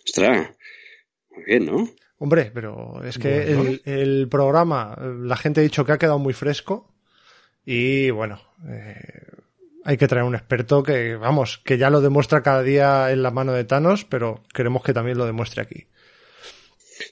Ostras, 0.05 0.51
muy 1.31 1.45
bien, 1.45 1.67
¿no? 1.67 1.89
Hombre, 2.19 2.51
pero 2.53 3.03
es 3.05 3.17
que 3.19 3.55
Bueno. 3.55 3.71
el, 3.71 3.83
el 3.85 4.29
programa, 4.29 4.97
la 5.01 5.37
gente 5.37 5.61
ha 5.61 5.63
dicho 5.63 5.85
que 5.85 5.93
ha 5.93 5.99
quedado 5.99 6.19
muy 6.19 6.33
fresco 6.35 6.93
y 7.65 8.11
bueno, 8.11 8.41
eh, 8.69 8.97
hay 9.85 9.97
que 9.97 10.09
traer 10.09 10.25
un 10.25 10.35
experto 10.35 10.83
que, 10.83 11.15
vamos, 11.17 11.59
que 11.65 11.79
ya 11.79 11.91
lo 11.91 12.01
demuestra 12.01 12.43
cada 12.43 12.63
día 12.63 13.13
en 13.13 13.23
la 13.23 13.31
mano 13.31 13.53
de 13.53 13.65
Thanos, 13.65 14.05
pero 14.05 14.43
queremos 14.53 14.83
que 14.83 14.93
también 14.93 15.17
lo 15.17 15.27
demuestre 15.27 15.63
aquí. 15.63 15.87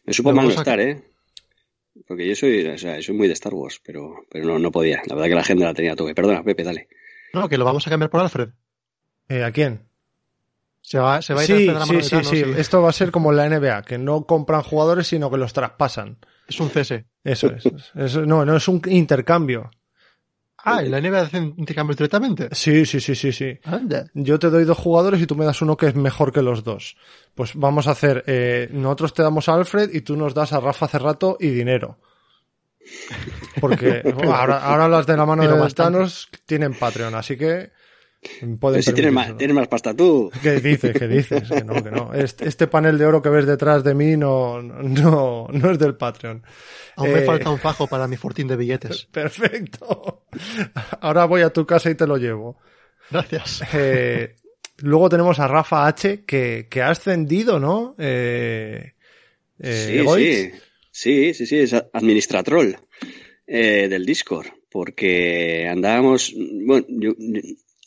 Me 0.04 0.12
supo 0.12 0.32
mal 0.32 0.50
estar, 0.50 0.80
¿eh? 0.80 1.02
Porque 2.08 2.28
yo 2.28 2.34
soy, 2.34 2.66
o 2.66 2.76
sea, 2.76 3.00
soy 3.00 3.14
muy 3.14 3.28
de 3.28 3.32
Star 3.34 3.54
Wars, 3.54 3.80
pero, 3.84 4.24
pero 4.30 4.44
no, 4.44 4.58
no 4.58 4.70
podía. 4.70 5.02
La 5.06 5.14
verdad 5.14 5.28
que 5.28 5.34
la 5.34 5.40
agenda 5.40 5.66
la 5.66 5.74
tenía 5.74 5.92
a 5.92 5.96
tope. 5.96 6.14
Perdona, 6.14 6.42
Pepe, 6.42 6.64
dale. 6.64 6.88
No, 7.32 7.48
que 7.48 7.56
lo 7.56 7.64
vamos 7.64 7.86
a 7.86 7.90
cambiar 7.90 8.10
por 8.10 8.20
Alfred. 8.20 8.48
Eh, 9.28 9.42
¿A 9.44 9.52
quién? 9.52 9.85
Se 10.88 11.00
va, 11.00 11.20
se 11.20 11.34
va 11.34 11.40
a 11.40 11.44
ir 11.44 11.48
Sí, 11.48 11.68
a 11.68 11.72
la 11.72 11.84
sí, 11.84 12.00
sí, 12.00 12.16
sí. 12.22 12.44
Esto 12.56 12.80
va 12.80 12.90
a 12.90 12.92
ser 12.92 13.10
como 13.10 13.32
la 13.32 13.48
NBA, 13.48 13.82
que 13.82 13.98
no 13.98 14.24
compran 14.24 14.62
jugadores, 14.62 15.08
sino 15.08 15.28
que 15.32 15.36
los 15.36 15.52
traspasan. 15.52 16.18
Es 16.46 16.60
un 16.60 16.70
cese. 16.70 17.06
Eso 17.24 17.48
es. 17.48 17.64
Eso- 17.96 18.24
no, 18.24 18.44
no 18.44 18.56
es 18.56 18.68
un 18.68 18.80
intercambio. 18.86 19.68
Ah, 20.58 20.84
¿y 20.84 20.88
la 20.88 21.00
NBA 21.00 21.22
hace 21.22 21.38
intercambios 21.38 21.96
directamente? 21.96 22.50
Sí, 22.52 22.86
sí, 22.86 23.00
sí, 23.00 23.16
sí, 23.16 23.32
sí. 23.32 23.58
Anda. 23.64 24.06
Yo 24.14 24.38
te 24.38 24.48
doy 24.48 24.64
dos 24.64 24.78
jugadores 24.78 25.20
y 25.20 25.26
tú 25.26 25.34
me 25.34 25.44
das 25.44 25.60
uno 25.60 25.76
que 25.76 25.86
es 25.86 25.96
mejor 25.96 26.32
que 26.32 26.40
los 26.42 26.62
dos. 26.62 26.96
Pues 27.34 27.56
vamos 27.56 27.88
a 27.88 27.90
hacer, 27.90 28.22
eh, 28.28 28.68
nosotros 28.70 29.12
te 29.12 29.24
damos 29.24 29.48
a 29.48 29.54
Alfred 29.54 29.92
y 29.92 30.02
tú 30.02 30.16
nos 30.16 30.34
das 30.34 30.52
a 30.52 30.60
Rafa 30.60 30.86
Cerrato 30.86 31.36
y 31.40 31.48
dinero. 31.48 31.98
Porque 33.60 34.02
bueno, 34.14 34.32
ahora, 34.36 34.58
ahora 34.62 34.88
las 34.88 35.06
de 35.06 35.16
la 35.16 35.26
mano 35.26 35.42
Pero 35.42 35.54
de 35.56 35.60
bastante. 35.62 35.92
Thanos 35.98 36.28
tienen 36.46 36.74
Patreon, 36.74 37.14
así 37.16 37.36
que 37.36 37.72
Pero 38.60 38.82
si 38.82 38.92
tienes 38.92 39.12
más, 39.12 39.36
tienes 39.36 39.54
más 39.56 39.68
pasta 39.68 39.94
tú. 39.94 40.30
¿Qué 40.42 40.60
dices? 40.60 40.96
¿Qué 40.98 41.08
dices? 41.08 41.48
Que 41.48 41.64
no, 41.64 41.82
que 41.82 41.90
no. 41.90 42.12
Este, 42.14 42.48
este 42.48 42.66
panel 42.66 42.98
de 42.98 43.06
oro 43.06 43.22
que 43.22 43.28
ves 43.28 43.46
detrás 43.46 43.82
de 43.84 43.94
mí 43.94 44.16
no, 44.16 44.60
no, 44.62 45.48
no 45.52 45.70
es 45.70 45.78
del 45.78 45.96
Patreon. 45.96 46.42
Aún 46.96 47.12
me 47.12 47.18
Eh, 47.20 47.26
falta 47.26 47.50
un 47.50 47.58
fajo 47.58 47.86
para 47.86 48.06
mi 48.08 48.16
fortín 48.16 48.48
de 48.48 48.56
billetes. 48.56 49.04
Perfecto. 49.12 50.24
Ahora 51.00 51.24
voy 51.26 51.42
a 51.42 51.50
tu 51.50 51.66
casa 51.66 51.90
y 51.90 51.94
te 51.94 52.06
lo 52.06 52.16
llevo. 52.16 52.58
Gracias. 53.10 53.62
Eh, 53.72 54.34
luego 54.78 55.08
tenemos 55.08 55.38
a 55.40 55.46
Rafa 55.48 55.86
H, 55.86 56.24
que, 56.24 56.66
que 56.70 56.82
ha 56.82 56.90
ascendido, 56.90 57.58
¿no? 57.60 57.94
Eh, 57.98 58.92
Eh, 59.58 60.04
sí, 60.16 60.50
sí, 60.90 61.34
sí, 61.34 61.46
sí, 61.46 61.58
es 61.58 61.72
administratrol 61.92 62.76
eh, 63.46 63.88
del 63.88 64.04
Discord, 64.04 64.46
porque 64.70 65.66
andábamos, 65.66 66.34
bueno, 66.36 66.84
yo, 66.88 67.12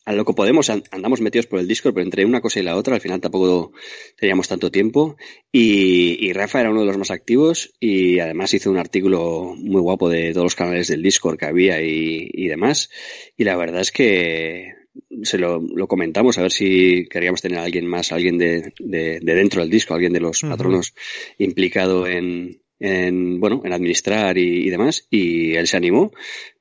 a 0.09 0.11
lo 0.11 0.25
que 0.25 0.33
podemos 0.33 0.71
andamos 0.71 1.21
metidos 1.21 1.45
por 1.45 1.59
el 1.59 1.67
Discord, 1.67 1.93
pero 1.93 2.03
entre 2.03 2.25
una 2.25 2.41
cosa 2.41 2.59
y 2.59 2.63
la 2.63 2.75
otra 2.75 2.95
al 2.95 3.01
final 3.01 3.21
tampoco 3.21 3.73
teníamos 4.17 4.47
tanto 4.47 4.71
tiempo. 4.71 5.17
Y, 5.51 6.33
Rafa 6.33 6.61
era 6.61 6.71
uno 6.71 6.79
de 6.79 6.87
los 6.87 6.97
más 6.97 7.11
activos 7.11 7.75
y 7.79 8.17
además 8.17 8.51
hizo 8.55 8.71
un 8.71 8.79
artículo 8.79 9.53
muy 9.55 9.79
guapo 9.81 10.09
de 10.09 10.31
todos 10.33 10.45
los 10.45 10.55
canales 10.55 10.87
del 10.87 11.03
Discord 11.03 11.37
que 11.37 11.45
había 11.45 11.79
y, 11.83 12.47
demás. 12.47 12.89
Y 13.37 13.43
la 13.43 13.55
verdad 13.55 13.81
es 13.81 13.91
que 13.91 14.73
se 15.21 15.37
lo, 15.37 15.61
comentamos 15.87 16.39
a 16.39 16.41
ver 16.41 16.51
si 16.53 17.05
queríamos 17.07 17.43
tener 17.43 17.59
a 17.59 17.63
alguien 17.65 17.85
más, 17.85 18.11
alguien 18.11 18.39
de, 18.39 18.73
dentro 18.79 19.61
del 19.61 19.69
disco, 19.69 19.93
alguien 19.93 20.13
de 20.13 20.21
los 20.21 20.41
patronos 20.41 20.95
implicado 21.37 22.07
en, 22.07 22.63
en, 22.79 23.39
bueno, 23.39 23.61
en 23.63 23.73
administrar 23.73 24.37
y, 24.37 24.69
demás, 24.69 25.05
y 25.09 25.55
él 25.55 25.67
se 25.67 25.77
animó. 25.77 26.11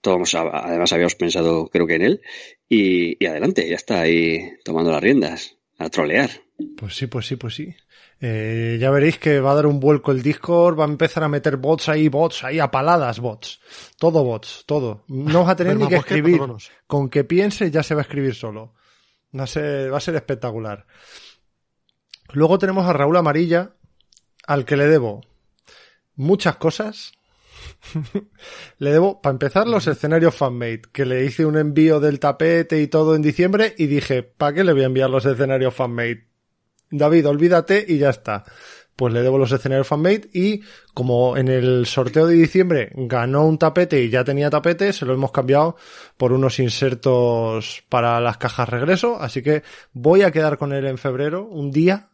Todos, 0.00 0.34
además, 0.34 0.92
habíamos 0.92 1.14
pensado, 1.14 1.68
creo 1.68 1.86
que 1.86 1.94
en 1.94 2.02
él, 2.02 2.20
y, 2.68 3.24
adelante, 3.24 3.68
ya 3.68 3.76
está 3.76 4.00
ahí 4.02 4.52
tomando 4.64 4.90
las 4.90 5.02
riendas, 5.02 5.56
a 5.78 5.88
trolear. 5.88 6.30
Pues 6.76 6.96
sí, 6.96 7.06
pues 7.06 7.26
sí, 7.26 7.36
pues 7.36 7.54
sí. 7.54 7.74
Eh, 8.20 8.78
ya 8.80 8.90
veréis 8.90 9.18
que 9.18 9.38
va 9.38 9.52
a 9.52 9.54
dar 9.54 9.66
un 9.66 9.78
vuelco 9.78 10.10
el 10.10 10.22
Discord, 10.22 10.78
va 10.78 10.84
a 10.84 10.88
empezar 10.88 11.22
a 11.22 11.28
meter 11.28 11.56
bots 11.56 11.88
ahí, 11.88 12.08
bots 12.08 12.42
ahí, 12.42 12.58
a 12.58 12.70
paladas 12.70 13.20
bots. 13.20 13.60
Todo 13.96 14.24
bots, 14.24 14.64
todo. 14.66 15.04
No 15.06 15.44
va 15.44 15.52
a 15.52 15.56
tener 15.56 15.76
ni 15.76 15.86
que 15.86 15.96
escribir. 15.96 16.40
Con 16.88 17.10
que 17.10 17.22
piense 17.22 17.70
ya 17.70 17.84
se 17.84 17.94
va 17.94 18.00
a 18.00 18.02
escribir 18.02 18.34
solo. 18.34 18.74
Va 19.38 19.44
a 19.44 19.46
ser, 19.46 19.92
va 19.92 19.98
a 19.98 20.00
ser 20.00 20.16
espectacular. 20.16 20.84
Luego 22.32 22.58
tenemos 22.58 22.86
a 22.86 22.92
Raúl 22.92 23.16
Amarilla, 23.16 23.76
al 24.46 24.64
que 24.64 24.76
le 24.76 24.88
debo 24.88 25.20
muchas 26.18 26.56
cosas. 26.56 27.12
le 28.78 28.92
debo, 28.92 29.22
para 29.22 29.32
empezar, 29.32 29.66
los 29.66 29.86
escenarios 29.86 30.34
fanmade, 30.34 30.82
que 30.92 31.06
le 31.06 31.24
hice 31.24 31.46
un 31.46 31.56
envío 31.56 32.00
del 32.00 32.20
tapete 32.20 32.82
y 32.82 32.88
todo 32.88 33.14
en 33.14 33.22
diciembre 33.22 33.74
y 33.78 33.86
dije, 33.86 34.22
¿para 34.22 34.52
qué 34.52 34.64
le 34.64 34.72
voy 34.72 34.82
a 34.82 34.86
enviar 34.86 35.08
los 35.08 35.24
escenarios 35.24 35.74
fanmade? 35.74 36.26
David, 36.90 37.28
olvídate 37.28 37.84
y 37.86 37.98
ya 37.98 38.10
está. 38.10 38.44
Pues 38.96 39.14
le 39.14 39.22
debo 39.22 39.38
los 39.38 39.52
escenarios 39.52 39.86
fanmade 39.86 40.28
y 40.32 40.62
como 40.92 41.36
en 41.36 41.46
el 41.46 41.86
sorteo 41.86 42.26
de 42.26 42.34
diciembre 42.34 42.90
ganó 42.94 43.46
un 43.46 43.56
tapete 43.56 44.02
y 44.02 44.10
ya 44.10 44.24
tenía 44.24 44.50
tapete, 44.50 44.92
se 44.92 45.06
lo 45.06 45.14
hemos 45.14 45.30
cambiado 45.30 45.76
por 46.16 46.32
unos 46.32 46.58
insertos 46.58 47.84
para 47.88 48.20
las 48.20 48.38
cajas 48.38 48.68
regreso, 48.68 49.20
así 49.20 49.42
que 49.42 49.62
voy 49.92 50.22
a 50.22 50.32
quedar 50.32 50.58
con 50.58 50.72
él 50.72 50.84
en 50.86 50.98
febrero, 50.98 51.44
un 51.44 51.70
día, 51.70 52.08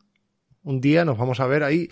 un 0.62 0.82
día 0.82 1.06
nos 1.06 1.16
vamos 1.16 1.40
a 1.40 1.46
ver 1.46 1.62
ahí 1.62 1.88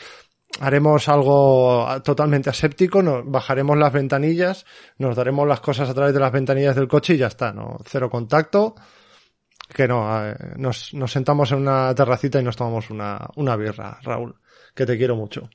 haremos 0.60 1.08
algo 1.08 1.86
totalmente 2.02 2.50
aséptico, 2.50 3.02
nos 3.02 3.28
bajaremos 3.28 3.76
las 3.76 3.92
ventanillas, 3.92 4.64
nos 4.98 5.16
daremos 5.16 5.46
las 5.48 5.60
cosas 5.60 5.88
a 5.88 5.94
través 5.94 6.14
de 6.14 6.20
las 6.20 6.32
ventanillas 6.32 6.76
del 6.76 6.88
coche 6.88 7.14
y 7.14 7.18
ya 7.18 7.28
está, 7.28 7.52
¿no? 7.52 7.78
Cero 7.86 8.10
contacto, 8.10 8.74
que 9.72 9.88
no, 9.88 10.26
eh, 10.26 10.36
nos, 10.56 10.94
nos 10.94 11.12
sentamos 11.12 11.50
en 11.52 11.58
una 11.58 11.94
terracita 11.94 12.40
y 12.40 12.44
nos 12.44 12.56
tomamos 12.56 12.90
una, 12.90 13.28
una 13.36 13.56
birra, 13.56 13.98
Raúl, 14.02 14.36
que 14.74 14.86
te 14.86 14.96
quiero 14.96 15.16
mucho. 15.16 15.48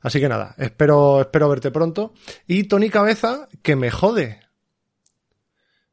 Así 0.00 0.20
que 0.20 0.28
nada, 0.28 0.54
espero, 0.58 1.22
espero 1.22 1.48
verte 1.48 1.70
pronto. 1.70 2.12
Y 2.46 2.64
Tony 2.64 2.90
Cabeza, 2.90 3.48
que 3.62 3.76
me 3.76 3.90
jode. 3.90 4.40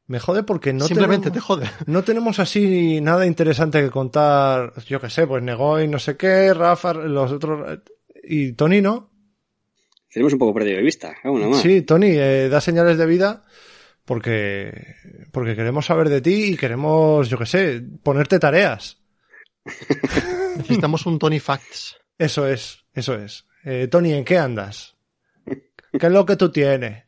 Me 0.06 0.18
jode 0.18 0.42
porque 0.42 0.72
no 0.72 0.86
Simplemente 0.86 1.30
te 1.30 1.38
jode. 1.38 1.70
No 1.86 2.02
tenemos 2.02 2.40
así 2.40 3.00
nada 3.00 3.26
interesante 3.26 3.80
que 3.80 3.90
contar, 3.90 4.72
yo 4.86 5.00
qué 5.00 5.08
sé, 5.08 5.26
pues 5.26 5.42
Negoy, 5.42 5.86
no 5.86 6.00
sé 6.00 6.16
qué, 6.16 6.52
Rafa, 6.52 6.92
los 6.94 7.30
otros 7.30 7.78
y 8.22 8.52
Tony 8.52 8.80
no. 8.80 9.10
Tenemos 10.12 10.32
un 10.32 10.38
poco 10.38 10.54
perdido 10.54 10.76
de 10.76 10.82
vista, 10.82 11.14
más. 11.24 11.62
Sí, 11.62 11.82
Tony, 11.82 12.08
eh, 12.10 12.48
da 12.48 12.60
señales 12.60 12.98
de 12.98 13.06
vida 13.06 13.44
porque, 14.04 14.96
porque 15.30 15.54
queremos 15.54 15.86
saber 15.86 16.08
de 16.08 16.20
ti 16.20 16.52
y 16.52 16.56
queremos, 16.56 17.28
yo 17.28 17.38
qué 17.38 17.46
sé, 17.46 17.82
ponerte 18.02 18.40
tareas. 18.40 19.00
Necesitamos 20.56 21.06
un 21.06 21.18
Tony 21.18 21.38
Facts. 21.38 21.96
Eso 22.18 22.46
es, 22.46 22.84
eso 22.92 23.14
es. 23.14 23.46
Eh, 23.64 23.88
Tony, 23.88 24.12
¿en 24.12 24.24
qué 24.24 24.38
andas? 24.38 24.96
¿Qué 25.44 26.06
es 26.06 26.12
lo 26.12 26.26
que 26.26 26.36
tú 26.36 26.50
tienes? 26.50 27.04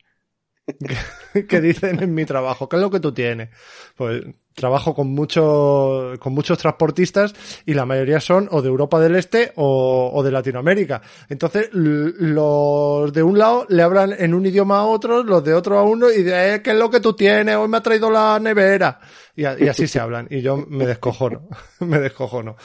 que 1.49 1.61
dicen 1.61 2.03
en 2.03 2.15
mi 2.15 2.25
trabajo, 2.25 2.69
¿qué 2.69 2.77
es 2.77 2.83
lo 2.83 2.91
que 2.91 3.01
tú 3.01 3.13
tienes? 3.13 3.51
Pues 3.97 4.23
trabajo 4.55 4.95
con 4.95 5.09
mucho, 5.09 6.15
con 6.19 6.33
muchos 6.35 6.59
transportistas 6.59 7.35
y 7.67 7.75
la 7.75 7.87
mayoría 7.87 8.21
son 8.21 8.49
o 8.51 8.63
de 8.63 8.69
Europa 8.69 9.01
del 9.01 9.17
Este 9.17 9.53
o, 9.57 10.23
de 10.23 10.31
Latinoamérica. 10.31 11.03
Entonces, 11.29 11.69
los 11.73 13.13
de 13.13 13.23
un 13.23 13.39
lado 13.39 13.67
le 13.69 13.83
hablan 13.83 14.15
en 14.19 14.35
un 14.35 14.47
idioma 14.47 14.79
a 14.79 14.85
otro, 14.85 15.23
los 15.23 15.45
de 15.45 15.55
otro 15.55 15.79
a 15.79 15.83
uno 15.83 16.11
y 16.11 16.23
de, 16.23 16.55
eh, 16.55 16.63
¿qué 16.63 16.71
es 16.71 16.77
lo 16.77 16.91
que 16.91 17.01
tú 17.01 17.15
tienes? 17.15 17.57
Hoy 17.57 17.69
me 17.69 17.79
ha 17.79 17.83
traído 17.83 18.11
la 18.11 18.39
nevera. 18.41 19.01
Y, 19.35 19.45
así 19.45 19.87
se 19.87 19.99
hablan. 19.99 20.27
Y 20.31 20.43
yo 20.43 20.57
me 20.57 20.87
descojono, 20.87 21.49
me 21.81 21.99
descojono. 21.99 22.57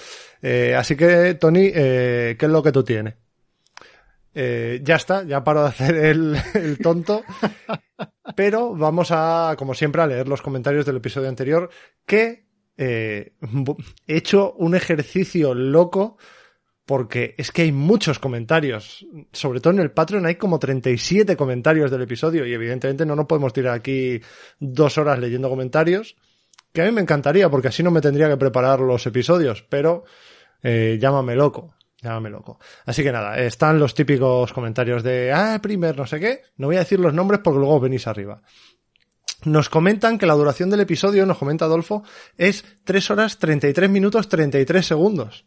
Eh, 0.42 0.76
así 0.76 0.96
que, 0.96 1.36
Tony, 1.36 1.72
eh, 1.74 2.36
¿qué 2.38 2.46
es 2.46 2.52
lo 2.52 2.62
que 2.62 2.72
tú 2.72 2.84
tienes? 2.84 3.16
Eh, 4.40 4.82
ya 4.84 4.98
está, 4.98 5.24
ya 5.24 5.44
paro 5.44 5.64
de 5.64 5.70
hacer 5.70 5.96
el, 5.96 6.78
tonto. 6.82 7.24
Pero 8.38 8.76
vamos 8.76 9.08
a, 9.10 9.56
como 9.58 9.74
siempre, 9.74 10.00
a 10.00 10.06
leer 10.06 10.28
los 10.28 10.44
comentarios 10.44 10.86
del 10.86 10.98
episodio 10.98 11.28
anterior, 11.28 11.72
que 12.06 12.46
eh, 12.78 13.34
he 14.06 14.16
hecho 14.16 14.54
un 14.60 14.76
ejercicio 14.76 15.56
loco 15.56 16.20
porque 16.86 17.34
es 17.40 17.52
que 17.52 17.64
hay 17.64 17.72
muchos 17.72 18.20
comentarios. 18.20 19.08
Sobre 19.32 19.60
todo 19.60 19.74
en 19.74 19.80
el 19.80 19.90
Patreon 19.90 20.28
hay 20.28 20.36
como 20.36 20.60
37 20.60 21.36
comentarios 21.36 21.90
del 21.90 22.04
episodio 22.04 22.46
y 22.46 22.54
evidentemente 22.54 23.08
no 23.08 23.16
nos 23.16 23.26
podemos 23.26 23.54
tirar 23.54 23.74
aquí 23.74 24.22
dos 24.60 25.00
horas 25.00 25.18
leyendo 25.18 25.50
comentarios, 25.50 26.16
que 26.72 26.84
a 26.84 26.86
mí 26.86 26.92
me 26.92 27.02
encantaría 27.02 27.50
porque 27.50 27.70
así 27.70 27.82
no 27.82 27.90
me 27.90 28.02
tendría 28.02 28.30
que 28.30 28.38
preparar 28.38 28.82
los 28.82 29.08
episodios, 29.08 29.66
pero 29.68 30.04
eh, 30.62 31.00
llámame 31.02 31.36
loco. 31.36 31.74
Llámame 32.02 32.30
loco. 32.30 32.60
Así 32.86 33.04
que 33.04 33.12
nada, 33.12 33.40
están 33.40 33.80
los 33.80 33.94
típicos 33.94 34.54
comentarios 34.54 35.02
de, 35.04 35.32
ah, 35.34 35.60
primer, 35.62 35.98
no 35.98 36.06
sé 36.06 36.20
qué. 36.20 36.42
No 36.58 36.68
voy 36.68 36.76
a 36.76 36.80
decir 36.80 37.00
los 37.00 37.14
nombres 37.14 37.42
porque 37.44 37.60
luego 37.60 37.80
venís 37.80 38.06
arriba. 38.08 38.42
Nos 39.46 39.70
comentan 39.70 40.18
que 40.18 40.26
la 40.26 40.34
duración 40.34 40.70
del 40.70 40.82
episodio, 40.82 41.26
nos 41.26 41.38
comenta 41.38 41.66
Adolfo, 41.66 42.04
es 42.38 42.66
3 42.84 43.12
horas 43.12 43.38
33 43.38 43.90
minutos 43.90 44.30
33 44.30 44.86
segundos. 44.86 45.46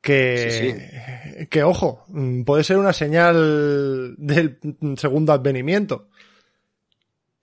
Que, 0.00 1.48
que 1.50 1.62
ojo, 1.62 2.04
puede 2.44 2.62
ser 2.62 2.76
una 2.76 2.92
señal 2.92 4.14
del 4.18 4.58
segundo 4.96 5.32
advenimiento. 5.32 6.08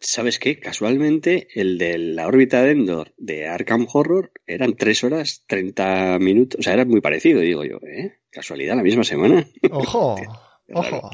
¿Sabes 0.03 0.39
qué? 0.39 0.59
Casualmente, 0.59 1.47
el 1.53 1.77
de 1.77 1.99
la 1.99 2.25
órbita 2.25 2.63
de 2.63 2.71
Endor 2.71 3.13
de 3.17 3.47
Arkham 3.47 3.85
Horror 3.91 4.31
eran 4.47 4.75
3 4.75 5.03
horas 5.03 5.43
30 5.45 6.17
minutos. 6.19 6.59
O 6.59 6.63
sea, 6.63 6.73
era 6.73 6.85
muy 6.85 7.01
parecido, 7.01 7.39
digo 7.41 7.63
yo, 7.63 7.77
¿eh? 7.83 8.17
Casualidad, 8.31 8.75
la 8.75 8.81
misma 8.81 9.03
semana. 9.03 9.45
Ojo, 9.71 10.15
ojo. 10.73 11.11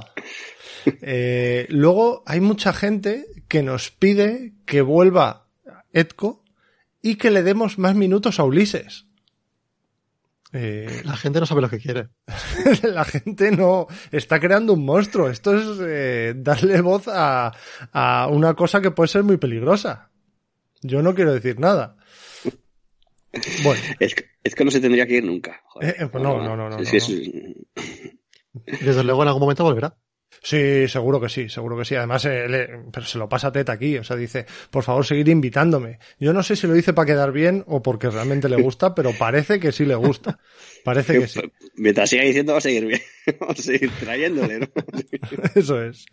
Eh, 1.02 1.66
luego 1.68 2.24
hay 2.26 2.40
mucha 2.40 2.72
gente 2.72 3.26
que 3.50 3.62
nos 3.62 3.92
pide 3.92 4.54
que 4.66 4.82
vuelva 4.82 5.50
Edco 5.92 6.46
y 7.02 7.16
que 7.16 7.30
le 7.30 7.44
demos 7.44 7.78
más 7.78 7.94
minutos 7.94 8.40
a 8.40 8.46
Ulises. 8.46 9.07
Eh, 10.54 11.02
la 11.04 11.18
gente 11.18 11.40
no 11.40 11.46
sabe 11.46 11.62
lo 11.62 11.70
que 11.70 11.80
quiere. 11.80 12.10
la 12.84 13.04
gente 13.04 13.52
no 13.52 13.88
está 14.12 14.40
creando 14.40 14.74
un 14.74 14.86
monstruo. 14.86 15.30
Esto 15.30 15.56
es 15.56 15.80
eh, 15.82 16.34
darle 16.38 16.82
voz 16.82 17.08
a, 17.08 17.52
una 18.32 18.54
cosa 18.54 18.82
que 18.82 18.92
puede 18.92 19.10
ser 19.10 19.24
muy 19.24 19.38
peligrosa. 19.38 20.10
Yo 20.82 21.02
no 21.02 21.14
quiero 21.16 21.34
decir 21.34 21.60
nada. 21.60 21.98
Bueno. 23.64 23.82
Es 24.00 24.16
que, 24.56 24.64
no 24.64 24.72
se 24.72 24.80
tendría 24.80 25.06
que 25.06 25.16
ir 25.16 25.26
nunca. 25.26 25.62
Eh, 25.82 26.08
pues 26.12 26.24
no, 26.24 26.42
no, 26.42 26.56
no, 26.56 26.70
no, 26.70 26.78
Desde 26.78 27.04
luego 29.04 29.22
en 29.24 29.28
algún 29.28 29.42
momento 29.42 29.64
volverá. 29.64 29.96
Sí, 30.42 30.88
seguro 30.88 31.20
que 31.20 31.30
sí, 31.30 31.50
seguro 31.50 31.78
que 31.78 31.86
sí. 31.86 31.96
Además, 31.96 32.26
eh, 32.26 32.70
pero 32.92 33.06
se 33.06 33.18
lo 33.18 33.28
pasa 33.28 33.52
Teta 33.52 33.74
aquí, 33.74 33.98
o 33.98 34.04
sea, 34.04 34.16
dice, 34.16 34.46
por 34.70 34.84
favor, 34.84 35.06
seguir 35.06 35.28
invitándome. 35.30 36.00
Yo 36.20 36.34
no 36.34 36.44
sé 36.44 36.56
si 36.56 36.68
lo 36.68 36.74
dice 36.74 36.94
para 36.94 37.06
quedar 37.06 37.32
bien 37.32 37.64
o 37.68 37.82
porque 37.82 38.10
realmente 38.10 38.50
le 38.50 38.62
gusta, 38.62 38.96
pero 38.96 39.12
parece 39.14 39.60
que 39.60 39.72
sí 39.72 39.86
le 39.86 39.96
gusta. 39.96 40.40
Parece 40.84 41.20
que 41.20 41.28
sí. 41.28 41.42
Mientras 41.76 42.10
siga 42.10 42.24
diciendo 42.24 42.54
va 42.54 42.60
a 42.60 42.62
seguir 42.62 42.86
bien, 42.86 43.02
va 43.42 43.48
a 43.52 43.56
seguir 43.56 43.92
trayéndole, 44.00 44.60
¿no? 44.60 44.68
Eso 45.56 45.82
es. 45.82 46.06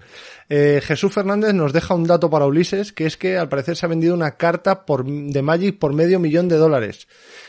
Eh, 0.49 0.81
Jesús 0.83 1.13
Fernández 1.13 1.55
nos 1.55 1.73
deja 1.73 1.95
un 1.95 2.05
dato 2.05 2.29
para 2.31 2.47
Ulises, 2.47 2.93
que 2.93 3.07
es 3.07 3.17
que 3.17 3.37
al 3.37 3.49
parecer 3.49 3.77
se 3.77 3.87
ha 3.87 3.89
vendido 3.89 4.15
una 4.15 4.37
carta 4.37 4.85
por, 4.85 5.05
de 5.05 5.43
Magic 5.43 5.79
por 5.79 5.93
medio 5.93 6.19
millón 6.19 6.49
de 6.49 6.57
dólares. 6.57 7.07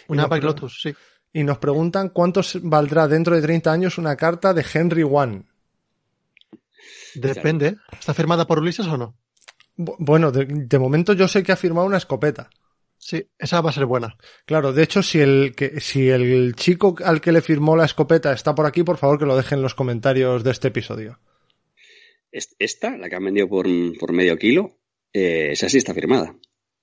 Una 0.08 0.28
Pack 0.28 0.44
Lotus, 0.44 0.82
sí. 0.82 0.94
Y 1.34 1.44
nos 1.44 1.58
preguntan 1.58 2.10
cuánto 2.10 2.42
valdrá 2.62 3.08
dentro 3.10 3.36
de 3.36 3.42
30 3.42 3.72
años 3.72 3.98
una 3.98 4.16
carta 4.16 4.54
de 4.54 4.66
Henry 4.74 5.04
One. 5.04 5.44
Depende. 7.16 7.78
¿Está 7.98 8.14
firmada 8.14 8.46
por 8.46 8.60
Ulises 8.60 8.88
o 8.88 8.98
no? 8.98 9.18
Bueno, 9.78 10.32
de, 10.32 10.80
momento 10.80 11.14
yo 11.14 11.28
sé 11.28 11.44
que 11.44 11.52
ha 11.52 11.58
firmado 11.58 11.88
una 11.88 11.98
escopeta. 11.98 12.50
Sí, 12.98 13.30
esa 13.38 13.62
va 13.62 13.70
a 13.70 13.74
ser 13.74 13.86
buena. 13.86 14.18
Claro, 14.46 14.72
de 14.72 14.84
hecho, 14.84 15.04
si 15.04 15.20
el, 15.20 15.54
que, 15.56 15.80
si 15.82 16.10
el 16.10 16.56
chico 16.56 16.96
al 17.04 17.22
que 17.22 17.32
le 17.32 17.42
firmó 17.42 17.76
la 17.76 17.86
escopeta 17.86 18.32
está 18.32 18.56
por 18.56 18.66
aquí, 18.66 18.84
por 18.84 18.98
favor 18.98 19.20
que 19.20 19.26
lo 19.26 19.36
dejen 19.36 19.60
en 19.60 19.64
los 19.64 19.76
comentarios 19.76 20.44
de 20.44 20.52
este 20.52 20.70
episodio. 20.70 21.20
Esta, 22.32 22.98
la 22.98 23.10
que 23.10 23.16
han 23.16 23.24
vendido 23.24 23.48
por, 23.48 23.68
por 24.00 24.12
medio 24.14 24.38
kilo, 24.38 24.78
eh, 25.14 25.52
esa 25.52 25.70
sí 25.70 25.78
está 25.78 25.94
firmada. 25.94 26.36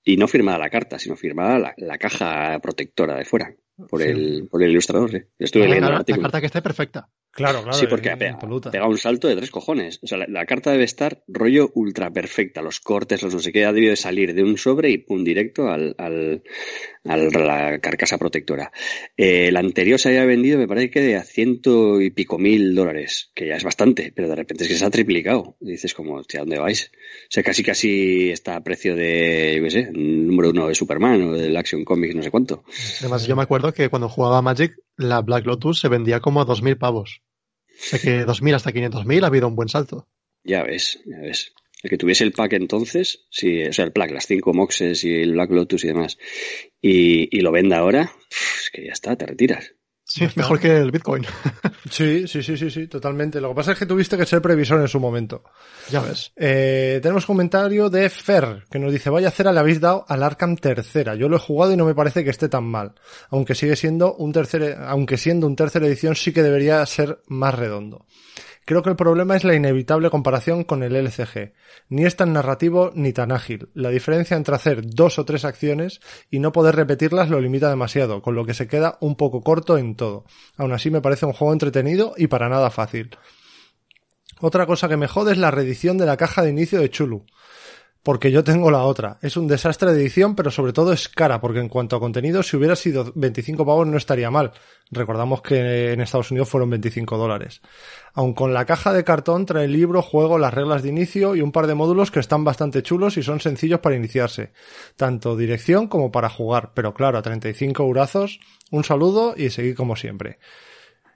Y 0.03 0.17
no 0.17 0.27
firmada 0.27 0.57
la 0.57 0.69
carta, 0.69 0.99
sino 0.99 1.15
firmada 1.15 1.59
la, 1.59 1.73
la 1.77 1.97
caja 1.97 2.59
protectora 2.59 3.15
de 3.17 3.25
fuera 3.25 3.55
por, 3.89 4.01
sí. 4.01 4.09
el, 4.09 4.47
por 4.49 4.63
el 4.63 4.71
ilustrador. 4.71 5.11
¿sí? 5.11 5.17
Estuve 5.39 5.63
la, 5.63 5.69
leyendo 5.69 5.89
la, 5.89 5.95
el 5.95 5.99
artículo. 5.99 6.21
la 6.21 6.27
carta 6.27 6.39
que 6.41 6.47
esté 6.47 6.61
perfecta. 6.61 7.09
Claro, 7.33 7.63
claro. 7.63 7.77
Sí, 7.77 7.87
porque 7.87 8.11
ha 8.11 8.17
pega, 8.17 8.37
pega, 8.71 8.87
un 8.87 8.99
salto 8.99 9.27
de 9.27 9.35
tres 9.35 9.49
cojones. 9.49 9.99
O 10.03 10.07
sea, 10.07 10.19
la, 10.19 10.27
la, 10.27 10.45
carta 10.45 10.71
debe 10.71 10.83
estar 10.83 11.23
rollo 11.27 11.71
ultra 11.73 12.11
perfecta. 12.11 12.61
Los 12.61 12.79
cortes, 12.79 13.23
los 13.23 13.33
no 13.33 13.39
sé 13.39 13.51
qué, 13.51 13.65
ha 13.65 13.73
debido 13.73 13.89
de 13.89 13.95
salir 13.95 14.35
de 14.35 14.43
un 14.43 14.55
sobre 14.59 14.91
y 14.91 14.99
pum, 14.99 15.23
directo 15.23 15.67
al, 15.67 15.95
al, 15.97 16.43
al 17.05 17.29
la 17.29 17.79
carcasa 17.79 18.19
protectora. 18.19 18.71
Eh, 19.17 19.51
la 19.51 19.61
anterior 19.61 19.99
se 19.99 20.09
había 20.09 20.25
vendido, 20.25 20.59
me 20.59 20.67
parece 20.67 20.91
que 20.91 21.01
de 21.01 21.15
a 21.15 21.23
ciento 21.23 21.99
y 22.01 22.11
pico 22.11 22.37
mil 22.37 22.75
dólares, 22.75 23.31
que 23.33 23.47
ya 23.47 23.55
es 23.55 23.63
bastante, 23.63 24.13
pero 24.15 24.29
de 24.29 24.35
repente 24.35 24.65
es 24.65 24.69
que 24.69 24.75
se 24.75 24.85
ha 24.85 24.91
triplicado. 24.91 25.57
Y 25.59 25.71
dices 25.71 25.95
como, 25.95 26.17
hostia, 26.17 26.41
¿dónde 26.41 26.59
vais? 26.59 26.91
O 26.93 27.31
sea, 27.31 27.41
casi 27.41 27.63
casi 27.63 28.29
está 28.29 28.57
a 28.57 28.63
precio 28.63 28.95
de, 28.95 29.55
yo 29.57 29.63
qué 29.63 29.71
sé, 29.71 29.89
número 29.91 30.51
uno 30.51 30.67
de 30.67 30.75
Superman 30.75 31.21
o 31.23 31.33
del 31.33 31.57
Action 31.57 31.83
Comics, 31.83 32.13
no 32.13 32.21
sé 32.21 32.29
cuánto. 32.29 32.63
Además, 32.99 33.25
yo 33.25 33.35
me 33.35 33.41
acuerdo 33.41 33.73
que 33.73 33.89
cuando 33.89 34.07
jugaba 34.07 34.43
Magic, 34.43 34.77
la 34.97 35.21
Black 35.21 35.45
Lotus 35.45 35.79
se 35.79 35.89
vendía 35.89 36.19
como 36.19 36.41
a 36.41 36.45
2.000 36.45 36.77
pavos. 36.77 37.21
O 37.67 37.73
sea 37.75 37.99
que 37.99 38.25
2.000 38.25 38.55
hasta 38.55 38.71
500.000 38.71 39.23
ha 39.23 39.27
habido 39.27 39.47
un 39.47 39.55
buen 39.55 39.69
salto. 39.69 40.07
Ya 40.43 40.63
ves, 40.63 41.01
ya 41.05 41.19
ves. 41.19 41.53
El 41.81 41.89
que 41.89 41.97
tuviese 41.97 42.23
el 42.23 42.31
pack 42.31 42.53
entonces, 42.53 43.25
sí, 43.29 43.63
o 43.63 43.73
sea, 43.73 43.83
el 43.85 43.91
pack, 43.91 44.11
las 44.11 44.25
cinco 44.25 44.53
moxes 44.53 45.03
y 45.03 45.13
el 45.13 45.33
Black 45.33 45.51
Lotus 45.51 45.83
y 45.83 45.87
demás, 45.87 46.17
y, 46.81 47.37
y 47.37 47.41
lo 47.41 47.51
venda 47.51 47.79
ahora, 47.79 48.09
es 48.29 48.69
que 48.71 48.85
ya 48.85 48.93
está, 48.93 49.17
te 49.17 49.25
retiras. 49.25 49.73
Sí, 50.05 50.25
es 50.25 50.35
mejor 50.35 50.59
que 50.59 50.77
el 50.77 50.91
Bitcoin. 50.91 51.25
Sí, 51.89 52.27
sí, 52.27 52.41
sí, 52.41 52.57
sí, 52.57 52.71
sí, 52.71 52.87
totalmente. 52.87 53.39
Lo 53.39 53.49
que 53.49 53.55
pasa 53.55 53.73
es 53.73 53.77
que 53.77 53.85
tuviste 53.85 54.17
que 54.17 54.25
ser 54.25 54.41
previsor 54.41 54.79
en 54.79 54.87
su 54.87 54.99
momento. 54.99 55.43
Ya 55.91 55.99
ves. 55.99 56.31
Eh, 56.35 56.99
tenemos 57.03 57.25
comentario 57.25 57.89
de 57.89 58.09
Fer, 58.09 58.63
que 58.71 58.79
nos 58.79 58.91
dice, 58.91 59.11
vaya 59.11 59.29
cera 59.29 59.51
le 59.51 59.59
habéis 59.59 59.79
dado 59.79 60.03
al 60.07 60.23
Arkham 60.23 60.55
tercera. 60.55 61.13
Yo 61.13 61.29
lo 61.29 61.35
he 61.35 61.39
jugado 61.39 61.73
y 61.73 61.77
no 61.77 61.85
me 61.85 61.93
parece 61.93 62.23
que 62.23 62.31
esté 62.31 62.49
tan 62.49 62.63
mal. 62.63 62.93
Aunque 63.29 63.53
sigue 63.53 63.75
siendo 63.75 64.15
un 64.15 64.31
tercer, 64.31 64.77
aunque 64.87 65.17
siendo 65.17 65.45
un 65.45 65.55
tercera 65.55 65.85
edición 65.85 66.15
sí 66.15 66.33
que 66.33 66.41
debería 66.41 66.83
ser 66.87 67.19
más 67.27 67.53
redondo. 67.53 68.05
Creo 68.65 68.81
que 68.81 68.89
el 68.89 68.95
problema 68.95 69.35
es 69.35 69.43
la 69.43 69.55
inevitable 69.55 70.09
comparación 70.09 70.63
con 70.63 70.83
el 70.83 70.95
LCG. 70.95 71.53
Ni 71.89 72.05
es 72.05 72.15
tan 72.15 72.31
narrativo 72.31 72.91
ni 72.95 73.11
tan 73.11 73.31
ágil. 73.31 73.69
La 73.73 73.89
diferencia 73.89 74.37
entre 74.37 74.55
hacer 74.55 74.81
dos 74.85 75.19
o 75.19 75.25
tres 75.25 75.43
acciones 75.43 75.99
y 76.31 76.39
no 76.39 76.51
poder 76.51 76.75
repetirlas 76.75 77.29
lo 77.29 77.41
limita 77.41 77.69
demasiado, 77.69 78.21
con 78.21 78.35
lo 78.35 78.45
que 78.45 78.53
se 78.53 78.67
queda 78.67 78.97
un 79.01 79.15
poco 79.15 79.41
corto 79.41 79.77
en 79.77 79.95
todo. 79.95 80.25
Aún 80.55 80.71
así 80.71 80.89
me 80.89 81.01
parece 81.01 81.25
un 81.25 81.33
juego 81.33 81.51
entretenido 81.51 82.13
y 82.17 82.27
para 82.27 82.47
nada 82.47 82.69
fácil. 82.69 83.17
Otra 84.39 84.65
cosa 84.65 84.87
que 84.87 84.97
me 84.97 85.07
jode 85.07 85.33
es 85.33 85.37
la 85.37 85.51
reedición 85.51 85.97
de 85.97 86.05
la 86.05 86.17
caja 86.17 86.41
de 86.41 86.49
inicio 86.49 86.79
de 86.79 86.89
Chulu 86.89 87.25
porque 88.03 88.31
yo 88.31 88.43
tengo 88.43 88.69
la 88.69 88.83
otra. 88.83 89.17
Es 89.21 89.37
un 89.37 89.47
desastre 89.47 89.93
de 89.93 90.01
edición, 90.01 90.35
pero 90.35 90.51
sobre 90.51 90.73
todo 90.73 90.91
es 90.91 91.07
cara, 91.07 91.39
porque 91.39 91.61
en 91.61 91.69
cuanto 91.69 91.95
a 91.95 92.01
contenido, 92.01 92.43
si 92.43 92.57
hubiera 92.57 92.75
sido 92.75 93.13
25 93.15 93.65
pavos 93.65 93.87
no 93.87 93.95
estaría 93.95 94.29
mal. 94.29 94.51
Recordamos 94.91 95.41
que 95.41 95.93
en 95.93 96.01
Estados 96.01 96.29
Unidos 96.29 96.49
fueron 96.49 96.69
25 96.69 97.17
dólares. 97.17 97.61
Aun 98.13 98.33
con 98.33 98.53
la 98.53 98.65
caja 98.65 98.91
de 98.91 99.05
cartón 99.05 99.45
trae 99.45 99.65
el 99.65 99.71
libro, 99.71 100.01
juego, 100.01 100.37
las 100.37 100.53
reglas 100.53 100.83
de 100.83 100.89
inicio 100.89 101.33
y 101.33 101.41
un 101.41 101.53
par 101.53 101.65
de 101.65 101.75
módulos 101.75 102.11
que 102.11 102.19
están 102.19 102.43
bastante 102.43 102.83
chulos 102.83 103.15
y 103.15 103.23
son 103.23 103.39
sencillos 103.39 103.79
para 103.79 103.95
iniciarse. 103.95 104.51
Tanto 104.97 105.37
dirección 105.37 105.87
como 105.87 106.11
para 106.11 106.29
jugar, 106.29 106.73
pero 106.75 106.93
claro, 106.93 107.17
a 107.17 107.21
35 107.21 107.83
eurazos. 107.83 108.41
Un 108.69 108.83
saludo 108.83 109.33
y 109.37 109.49
seguid 109.49 109.75
como 109.75 109.95
siempre. 109.95 110.39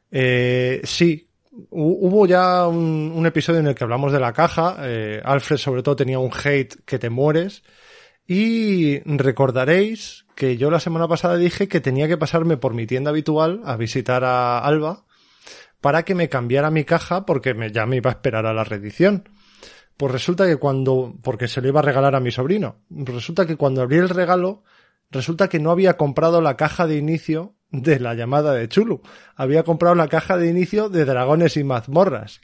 Eh, 0.09 0.79
sí, 0.85 1.26
hubo 1.69 2.25
ya 2.25 2.67
un, 2.67 3.25
episodio 3.25 3.59
en 3.59 3.67
el 3.67 3.75
que 3.75 3.83
hablamos 3.83 4.11
de 4.11 4.19
la 4.19 4.33
caja. 4.33 4.77
Eh, 4.81 5.21
Alfred, 5.23 5.57
sobre 5.57 5.83
todo, 5.83 5.95
tenía 5.95 6.19
un 6.19 6.31
hate 6.31 6.75
que 6.85 6.99
te 6.99 7.09
mueres. 7.09 7.63
Y 8.27 8.99
recordaréis 9.05 10.25
que 10.35 10.57
yo 10.57 10.69
la 10.69 10.79
semana 10.79 11.07
pasada 11.07 11.37
dije 11.37 11.67
que 11.67 11.81
tenía 11.81 12.07
que 12.07 12.17
pasarme 12.17 12.57
por 12.57 12.73
mi 12.73 12.85
tienda 12.85 13.11
habitual 13.11 13.61
a 13.63 13.77
visitar 13.77 14.23
a 14.23 14.59
Alba 14.59 15.05
para 15.81 16.03
que 16.03 16.15
me 16.15 16.29
cambiara 16.29 16.69
mi 16.69 16.83
caja 16.83 17.25
porque 17.25 17.53
me, 17.53 17.71
ya 17.71 17.85
me 17.85 17.97
iba 17.97 18.11
a 18.11 18.13
esperar 18.13 18.45
a 18.45 18.53
la 18.53 18.63
reedición. 18.63 19.29
Pues 19.95 20.11
resulta 20.11 20.45
que 20.45 20.57
cuando, 20.57 21.15
porque 21.23 21.47
se 21.47 21.61
lo 21.61 21.69
iba 21.69 21.79
a 21.79 21.83
regalar 21.83 22.15
a 22.15 22.19
mi 22.19 22.31
sobrino, 22.31 22.83
resulta 22.89 23.47
que 23.47 23.55
cuando 23.55 23.81
abrí 23.81 23.97
el 23.97 24.09
regalo, 24.09 24.63
resulta 25.09 25.47
que 25.47 25.59
no 25.59 25.71
había 25.71 25.97
comprado 25.97 26.41
la 26.41 26.55
caja 26.55 26.85
de 26.85 26.97
inicio 26.97 27.55
de 27.71 27.99
la 27.99 28.13
llamada 28.13 28.53
de 28.53 28.67
Chulu. 28.69 29.01
Había 29.35 29.63
comprado 29.63 29.95
la 29.95 30.07
caja 30.07 30.37
de 30.37 30.49
inicio 30.49 30.89
de 30.89 31.05
Dragones 31.05 31.57
y 31.57 31.63
Mazmorras. 31.63 32.41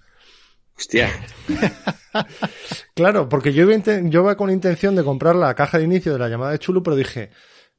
Hostia. 0.77 1.09
claro, 2.95 3.29
porque 3.29 3.53
yo 3.53 3.69
iba, 3.69 3.83
yo 4.03 4.21
iba, 4.21 4.35
con 4.35 4.49
intención 4.49 4.95
de 4.95 5.03
comprar 5.03 5.35
la 5.35 5.53
caja 5.53 5.77
de 5.77 5.83
inicio 5.83 6.13
de 6.13 6.19
la 6.19 6.29
llamada 6.29 6.51
de 6.51 6.59
Chulu, 6.59 6.81
pero 6.81 6.95
dije, 6.95 7.29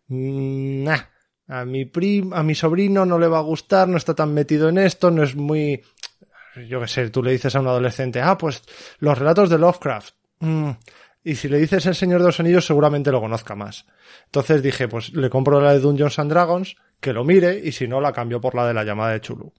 nah, 0.08 1.00
a 1.48 1.64
mi 1.64 1.84
prim, 1.84 2.32
a 2.32 2.42
mi 2.42 2.54
sobrino 2.54 3.04
no 3.04 3.18
le 3.18 3.28
va 3.28 3.38
a 3.38 3.42
gustar, 3.42 3.88
no 3.88 3.96
está 3.96 4.14
tan 4.14 4.32
metido 4.32 4.68
en 4.68 4.78
esto, 4.78 5.10
no 5.10 5.22
es 5.22 5.34
muy, 5.34 5.82
yo 6.68 6.80
qué 6.80 6.88
sé, 6.88 7.10
tú 7.10 7.22
le 7.22 7.32
dices 7.32 7.54
a 7.54 7.60
un 7.60 7.66
adolescente, 7.66 8.20
ah, 8.20 8.38
pues 8.38 8.62
los 8.98 9.18
relatos 9.18 9.50
de 9.50 9.58
Lovecraft. 9.58 10.14
Mm. 10.40 10.70
Y 11.26 11.36
si 11.36 11.48
le 11.48 11.58
dices 11.58 11.86
El 11.86 11.94
Señor 11.94 12.20
de 12.20 12.26
los 12.26 12.38
Anillos, 12.38 12.66
seguramente 12.66 13.10
lo 13.10 13.20
conozca 13.20 13.54
más. 13.54 13.86
Entonces 14.26 14.62
dije, 14.62 14.88
pues 14.88 15.12
le 15.14 15.30
compro 15.30 15.58
la 15.58 15.72
de 15.72 15.80
Dungeons 15.80 16.18
and 16.18 16.30
Dragons, 16.30 16.76
que 17.00 17.14
lo 17.14 17.24
mire, 17.24 17.58
y 17.64 17.72
si 17.72 17.88
no, 17.88 18.00
la 18.00 18.12
cambio 18.12 18.42
por 18.42 18.54
la 18.54 18.66
de 18.66 18.74
la 18.74 18.84
llamada 18.84 19.12
de 19.12 19.22
Chulu. 19.22 19.54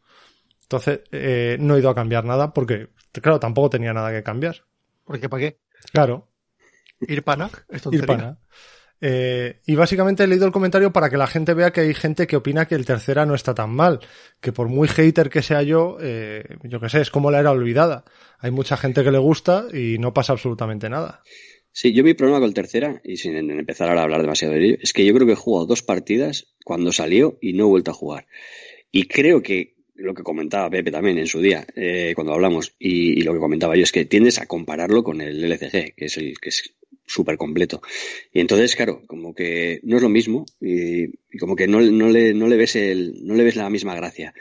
Entonces, 0.62 1.02
eh, 1.12 1.58
no 1.60 1.76
he 1.76 1.80
ido 1.80 1.90
a 1.90 1.96
cambiar 1.96 2.24
nada 2.24 2.54
porque, 2.54 2.90
claro, 3.12 3.40
tampoco 3.40 3.72
tenía 3.72 3.94
nada 3.94 4.12
que 4.12 4.22
cambiar. 4.22 4.64
¿Por 5.04 5.20
qué 5.20 5.28
para 5.28 5.42
qué? 5.42 5.60
Claro. 5.92 6.30
Ir 7.02 7.24
pana. 7.24 7.50
Ir 7.92 8.06
pana. 8.06 8.40
Eh, 9.02 9.62
y 9.66 9.76
básicamente 9.76 10.24
he 10.24 10.28
leído 10.28 10.46
el 10.46 10.52
comentario 10.52 10.92
para 10.92 11.10
que 11.10 11.18
la 11.18 11.28
gente 11.28 11.54
vea 11.54 11.72
que 11.72 11.82
hay 11.82 11.94
gente 11.94 12.26
que 12.26 12.38
opina 12.38 12.66
que 12.66 12.76
el 12.76 12.86
tercera 12.86 13.26
no 13.26 13.36
está 13.36 13.54
tan 13.54 13.70
mal. 13.72 14.00
Que 14.40 14.52
por 14.52 14.68
muy 14.68 14.88
hater 14.88 15.30
que 15.30 15.42
sea 15.42 15.62
yo, 15.62 15.98
eh, 16.00 16.58
yo 16.64 16.80
que 16.80 16.90
sé, 16.90 17.02
es 17.02 17.12
como 17.12 17.32
la 17.32 17.40
era 17.40 17.52
olvidada. 17.52 18.06
Hay 18.40 18.52
mucha 18.52 18.78
gente 18.78 19.04
que 19.04 19.12
le 19.12 19.18
gusta 19.18 19.66
y 19.74 19.98
no 20.00 20.14
pasa 20.14 20.34
absolutamente 20.34 20.90
nada. 20.90 21.22
Sí, 21.78 21.92
yo 21.92 22.06
mi 22.06 22.14
problema 22.14 22.40
con 22.40 22.48
el 22.48 22.54
tercera, 22.54 23.02
y 23.04 23.18
sin 23.18 23.36
empezar 23.36 23.90
ahora 23.90 24.00
a 24.00 24.04
hablar 24.06 24.22
demasiado 24.22 24.54
de 24.54 24.66
ello, 24.66 24.78
es 24.80 24.94
que 24.94 25.06
yo 25.06 25.14
creo 25.14 25.28
que 25.28 25.34
he 25.34 25.36
jugado 25.36 25.66
dos 25.66 25.82
partidas 25.82 26.48
cuando 26.64 26.94
salió 26.94 27.38
y 27.42 27.52
no 27.52 27.66
he 27.66 27.68
vuelto 27.68 27.92
a 27.92 27.94
jugar. 27.94 28.28
Y 28.94 29.08
creo 29.08 29.44
que 29.44 29.76
lo 29.94 30.14
que 30.14 30.24
comentaba 30.24 30.70
Pepe 30.70 30.90
también 30.90 31.18
en 31.18 31.28
su 31.28 31.42
día, 31.42 31.68
eh, 31.76 32.14
cuando 32.16 32.32
hablamos, 32.32 32.74
y, 32.80 33.22
lo 33.24 33.34
que 33.34 33.40
comentaba 33.40 33.76
yo, 33.76 33.84
es 33.84 33.92
que 33.92 34.06
tiendes 34.06 34.40
a 34.40 34.46
compararlo 34.46 35.04
con 35.04 35.20
el 35.20 35.44
LCG, 35.44 35.96
que 35.96 36.06
es 36.06 36.16
el 36.16 36.40
que 36.40 36.48
es 36.48 36.74
súper 37.06 37.36
completo. 37.36 37.82
Y 38.32 38.40
entonces, 38.40 38.74
claro, 38.74 39.02
como 39.06 39.36
que 39.36 39.82
no 39.84 39.98
es 39.98 40.02
lo 40.02 40.08
mismo, 40.08 40.46
y, 40.62 41.04
y 41.04 41.38
como 41.38 41.58
que 41.58 41.68
no, 41.68 41.82
no, 41.82 42.08
le, 42.08 42.34
no, 42.34 42.48
le 42.48 42.56
ves 42.56 42.78
el, 42.78 43.28
no 43.28 43.36
le 43.36 43.44
ves 43.44 43.58
la 43.58 43.70
misma 43.70 43.96
gracia. 43.96 44.34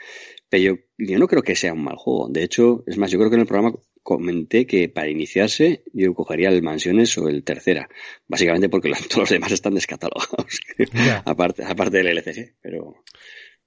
Pero 0.47 0.63
yo, 0.63 1.05
yo 1.05 1.19
no 1.19 1.27
creo 1.27 1.43
que 1.43 1.57
sea 1.57 1.73
un 1.73 1.83
mal 1.83 1.97
juego. 1.97 2.29
De 2.29 2.45
hecho, 2.45 2.85
es 2.87 2.97
más, 2.97 3.11
yo 3.11 3.19
creo 3.19 3.29
que 3.29 3.35
en 3.35 3.41
el 3.41 3.47
programa 3.47 3.77
comenté 4.05 4.67
que 4.67 4.87
para 4.87 5.09
iniciarse 5.09 5.83
yo 5.91 6.13
cogería 6.13 6.49
el 6.49 6.61
Mansiones 6.61 7.17
o 7.17 7.27
el 7.27 7.43
Tercera, 7.43 7.89
básicamente 8.27 8.69
porque 8.69 8.91
todos 9.09 9.17
los 9.17 9.29
demás 9.29 9.51
están 9.51 9.73
descatalogados, 9.73 10.59
yeah. 10.93 11.23
aparte, 11.25 11.65
aparte 11.65 11.97
del 11.97 12.15
LCG, 12.15 12.53
pero, 12.61 13.03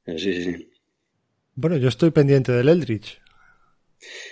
pero, 0.05 0.16
sí, 0.16 0.33
sí, 0.33 0.44
sí. 0.44 0.70
Bueno, 1.57 1.77
yo 1.77 1.88
estoy 1.88 2.12
pendiente 2.12 2.53
del 2.53 2.68
Eldritch. 2.68 3.20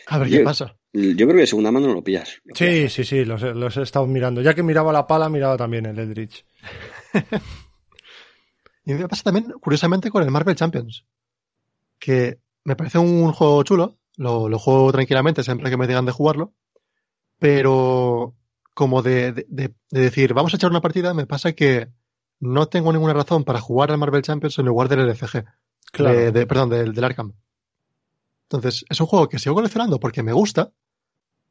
A 0.07 0.19
ver 0.19 0.31
qué 0.31 0.41
pasa. 0.41 0.77
Yo 0.93 1.27
creo 1.27 1.35
que 1.35 1.41
de 1.41 1.47
segunda 1.49 1.73
mano 1.73 1.89
no 1.89 1.95
lo 1.95 2.05
pillas. 2.05 2.41
Lo 2.45 2.55
sí, 2.55 2.65
pillas. 2.65 2.93
sí, 2.93 3.03
sí, 3.03 3.25
los, 3.25 3.43
los, 3.43 3.77
he 3.77 3.83
estado 3.83 4.07
mirando. 4.07 4.43
Ya 4.43 4.55
que 4.55 4.63
miraba 4.63 4.93
la 4.93 5.09
pala, 5.09 5.29
miraba 5.29 5.57
también 5.57 5.87
el 5.87 5.99
Eldritch. 5.99 6.45
y 8.87 8.95
me 8.95 9.09
pasa 9.09 9.25
también, 9.25 9.51
curiosamente, 9.61 10.09
con 10.09 10.23
el 10.23 10.31
Marvel 10.31 10.55
Champions. 10.55 11.05
Que 11.99 12.39
me 12.63 12.77
parece 12.77 12.99
un 12.99 13.33
juego 13.33 13.65
chulo, 13.65 13.99
lo, 14.17 14.49
lo, 14.49 14.59
juego 14.59 14.93
tranquilamente 14.93 15.43
siempre 15.43 15.71
que 15.71 15.77
me 15.77 15.87
digan 15.87 16.07
de 16.07 16.13
jugarlo, 16.13 16.53
pero 17.39 18.35
como 18.75 19.03
de, 19.03 19.33
de, 19.33 19.45
de, 19.49 19.75
decir, 19.91 20.35
vamos 20.35 20.53
a 20.53 20.57
echar 20.57 20.71
una 20.71 20.81
partida, 20.81 21.15
me 21.15 21.27
pasa 21.27 21.53
que 21.53 21.89
no 22.41 22.69
tengo 22.69 22.93
ninguna 22.93 23.15
razón 23.15 23.45
para 23.45 23.61
jugar 23.61 23.91
al 23.91 23.99
Marvel 23.99 24.23
Champions 24.23 24.59
en 24.59 24.67
lugar 24.67 24.89
del 24.89 25.01
LCG. 25.01 25.45
Claro. 25.93 26.33
De, 26.33 26.47
perdón, 26.47 26.71
del, 26.71 26.93
del 26.93 27.05
Arkham. 27.05 27.33
Entonces, 28.49 28.85
es 28.89 29.01
un 29.01 29.07
juego 29.07 29.29
que 29.29 29.39
sigo 29.39 29.55
coleccionando 29.55 29.99
porque 29.99 30.23
me 30.23 30.33
gusta, 30.33 30.73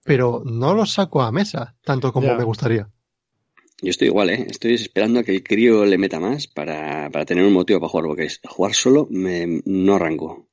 pero 0.04 0.44
no 0.46 0.74
lo 0.74 0.86
saco 0.86 1.22
a 1.22 1.32
mesa 1.32 1.76
tanto 1.84 2.14
como 2.14 2.28
yeah. 2.28 2.38
me 2.38 2.44
gustaría. 2.44 2.90
Yo 3.82 3.90
estoy 3.90 4.08
igual, 4.08 4.30
¿eh? 4.30 4.48
Estoy 4.50 4.74
esperando 4.74 5.20
a 5.20 5.24
que 5.24 5.34
el 5.34 5.44
crío 5.44 5.86
le 5.86 5.98
meta 5.98 6.20
más 6.20 6.48
para, 6.48 7.10
para 7.10 7.26
tener 7.26 7.44
un 7.44 7.54
motivo 7.54 7.80
para 7.80 7.90
jugar, 7.90 8.06
porque 8.08 8.28
jugar 8.48 8.74
solo 8.74 9.08
me, 9.10 9.62
no 9.66 9.96
arranco. 9.96 10.45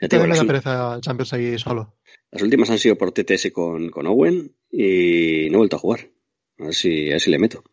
Ya 0.00 0.08
tengo 0.08 0.26
me 0.26 0.36
da 0.36 0.44
pereza 0.44 1.00
Champions 1.00 1.32
ahí 1.32 1.58
solo. 1.58 1.94
Las 2.30 2.42
últimas 2.42 2.70
han 2.70 2.78
sido 2.78 2.96
por 2.96 3.12
TTS 3.12 3.50
con, 3.52 3.90
con 3.90 4.06
Owen 4.06 4.54
y 4.70 5.48
no 5.50 5.54
he 5.54 5.58
vuelto 5.58 5.76
a 5.76 5.80
jugar. 5.80 6.10
A 6.58 6.64
ver 6.64 6.74
si, 6.74 7.08
a 7.08 7.12
ver 7.12 7.20
si 7.20 7.30
le 7.30 7.38
meto. 7.38 7.64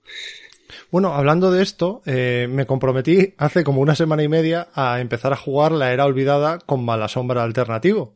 Bueno, 0.92 1.14
hablando 1.14 1.52
de 1.52 1.62
esto, 1.62 2.02
eh, 2.06 2.48
me 2.50 2.66
comprometí 2.66 3.34
hace 3.38 3.64
como 3.64 3.82
una 3.82 3.96
semana 3.96 4.24
y 4.24 4.28
media 4.28 4.70
a 4.74 5.02
empezar 5.02 5.34
a 5.34 5.38
jugar 5.38 5.72
la 5.72 5.92
era 5.92 6.06
olvidada 6.06 6.60
con 6.60 6.84
Mala 6.84 7.08
Sombra 7.08 7.44
alternativo. 7.44 8.16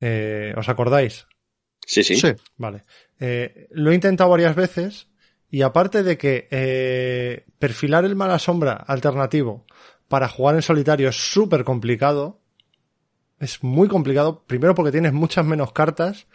Eh, 0.00 0.54
¿Os 0.56 0.68
acordáis? 0.68 1.26
Sí, 1.86 2.02
sí. 2.02 2.16
Sí. 2.16 2.28
Vale. 2.56 2.82
Eh, 3.18 3.68
lo 3.72 3.90
he 3.90 3.94
intentado 3.94 4.30
varias 4.30 4.54
veces 4.54 5.08
y 5.50 5.62
aparte 5.62 6.02
de 6.02 6.16
que 6.16 6.48
eh, 6.50 7.44
perfilar 7.58 8.04
el 8.04 8.16
Mala 8.16 8.38
Sombra 8.38 8.74
alternativo 8.74 9.66
para 10.08 10.28
jugar 10.28 10.54
en 10.54 10.62
solitario 10.62 11.08
es 11.08 11.16
súper 11.16 11.64
complicado, 11.64 12.39
es 13.40 13.64
muy 13.64 13.88
complicado, 13.88 14.44
primero 14.46 14.74
porque 14.74 14.92
tienes 14.92 15.14
muchas 15.14 15.46
menos 15.46 15.72
cartas 15.72 16.26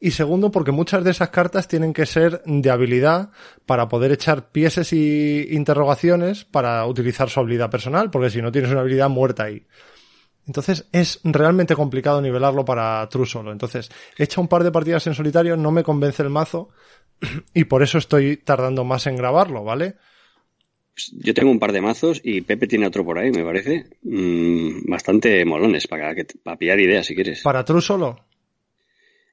y 0.00 0.10
segundo 0.10 0.50
porque 0.50 0.72
muchas 0.72 1.04
de 1.04 1.12
esas 1.12 1.30
cartas 1.30 1.68
tienen 1.68 1.92
que 1.92 2.04
ser 2.04 2.42
de 2.44 2.70
habilidad 2.70 3.30
para 3.64 3.88
poder 3.88 4.10
echar 4.10 4.50
pieses 4.50 4.92
y 4.92 5.46
interrogaciones 5.52 6.44
para 6.44 6.84
utilizar 6.84 7.30
su 7.30 7.38
habilidad 7.38 7.70
personal, 7.70 8.10
porque 8.10 8.30
si 8.30 8.42
no 8.42 8.50
tienes 8.50 8.72
una 8.72 8.80
habilidad 8.80 9.08
muerta 9.08 9.44
ahí. 9.44 9.66
Entonces 10.48 10.88
es 10.90 11.20
realmente 11.22 11.76
complicado 11.76 12.20
nivelarlo 12.20 12.64
para 12.64 13.08
True 13.08 13.26
Solo. 13.26 13.52
Entonces 13.52 13.88
he 14.16 14.24
hecho 14.24 14.40
un 14.40 14.48
par 14.48 14.64
de 14.64 14.72
partidas 14.72 15.06
en 15.06 15.14
solitario, 15.14 15.56
no 15.56 15.70
me 15.70 15.84
convence 15.84 16.24
el 16.24 16.30
mazo 16.30 16.70
y 17.54 17.64
por 17.64 17.84
eso 17.84 17.98
estoy 17.98 18.36
tardando 18.36 18.82
más 18.82 19.06
en 19.06 19.14
grabarlo, 19.14 19.62
¿vale? 19.62 19.96
Yo 21.12 21.34
tengo 21.34 21.50
un 21.50 21.58
par 21.58 21.72
de 21.72 21.80
mazos 21.80 22.20
y 22.24 22.40
Pepe 22.42 22.66
tiene 22.66 22.86
otro 22.86 23.04
por 23.04 23.18
ahí, 23.18 23.30
me 23.30 23.44
parece. 23.44 23.86
Mm, 24.02 24.90
bastante 24.90 25.44
molones 25.44 25.86
para, 25.86 26.14
que, 26.14 26.26
para 26.42 26.56
pillar 26.56 26.80
ideas 26.80 27.06
si 27.06 27.14
quieres. 27.14 27.42
Para 27.42 27.64
True 27.64 27.80
Solo. 27.80 28.24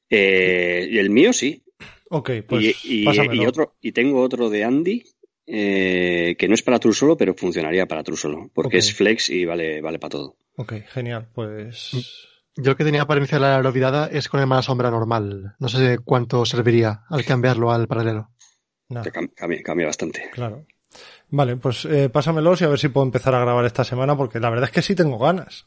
Eh, 0.09 0.87
y 0.91 0.97
el 0.97 1.09
mío 1.09 1.33
sí. 1.33 1.63
Ok, 2.09 2.31
pues 2.47 2.77
y, 2.83 3.03
y- 3.03 3.45
otro, 3.45 3.75
y 3.81 3.91
tengo 3.91 4.21
otro 4.21 4.49
de 4.49 4.63
Andy 4.63 5.03
eh, 5.47 6.35
que 6.37 6.47
no 6.47 6.53
es 6.53 6.61
para 6.63 6.79
True 6.79 6.93
Solo, 6.93 7.17
pero 7.17 7.33
funcionaría 7.33 7.87
para 7.87 8.03
True 8.03 8.17
Solo. 8.17 8.49
Porque 8.53 8.77
es 8.77 8.93
flex 8.93 9.29
y 9.29 9.45
vale, 9.45 9.81
vale 9.81 9.99
para 9.99 10.11
todo. 10.11 10.37
Ok, 10.57 10.73
genial. 10.87 11.27
Pues 11.33 11.91
Yo 12.55 12.71
el 12.71 12.77
que 12.77 12.83
tenía 12.83 13.05
para 13.05 13.19
iniciar 13.19 13.41
la 13.41 13.57
olvidada 13.57 14.07
es 14.07 14.29
con 14.29 14.39
el 14.39 14.47
mala 14.47 14.61
sombra 14.61 14.89
normal. 14.89 15.55
No 15.59 15.67
sé 15.67 15.97
cuánto 16.03 16.45
serviría 16.45 17.01
al 17.09 17.25
cambiarlo 17.25 17.71
al 17.71 17.87
paralelo. 17.87 18.29
cambia, 19.35 19.61
cambia 19.63 19.87
bastante. 19.87 20.29
Claro. 20.31 20.65
Vale, 21.35 21.57
pues 21.57 21.83
eh, 21.83 22.07
pásamelos 22.07 22.61
y 22.61 22.63
a 22.63 22.69
ver 22.69 22.79
si 22.79 22.87
puedo 22.87 23.05
empezar 23.05 23.35
a 23.35 23.39
grabar 23.41 23.65
esta 23.65 23.83
semana, 23.83 24.15
porque 24.15 24.39
la 24.39 24.49
verdad 24.49 24.65
es 24.69 24.71
que 24.71 24.81
sí 24.81 24.95
tengo 24.95 25.17
ganas. 25.19 25.65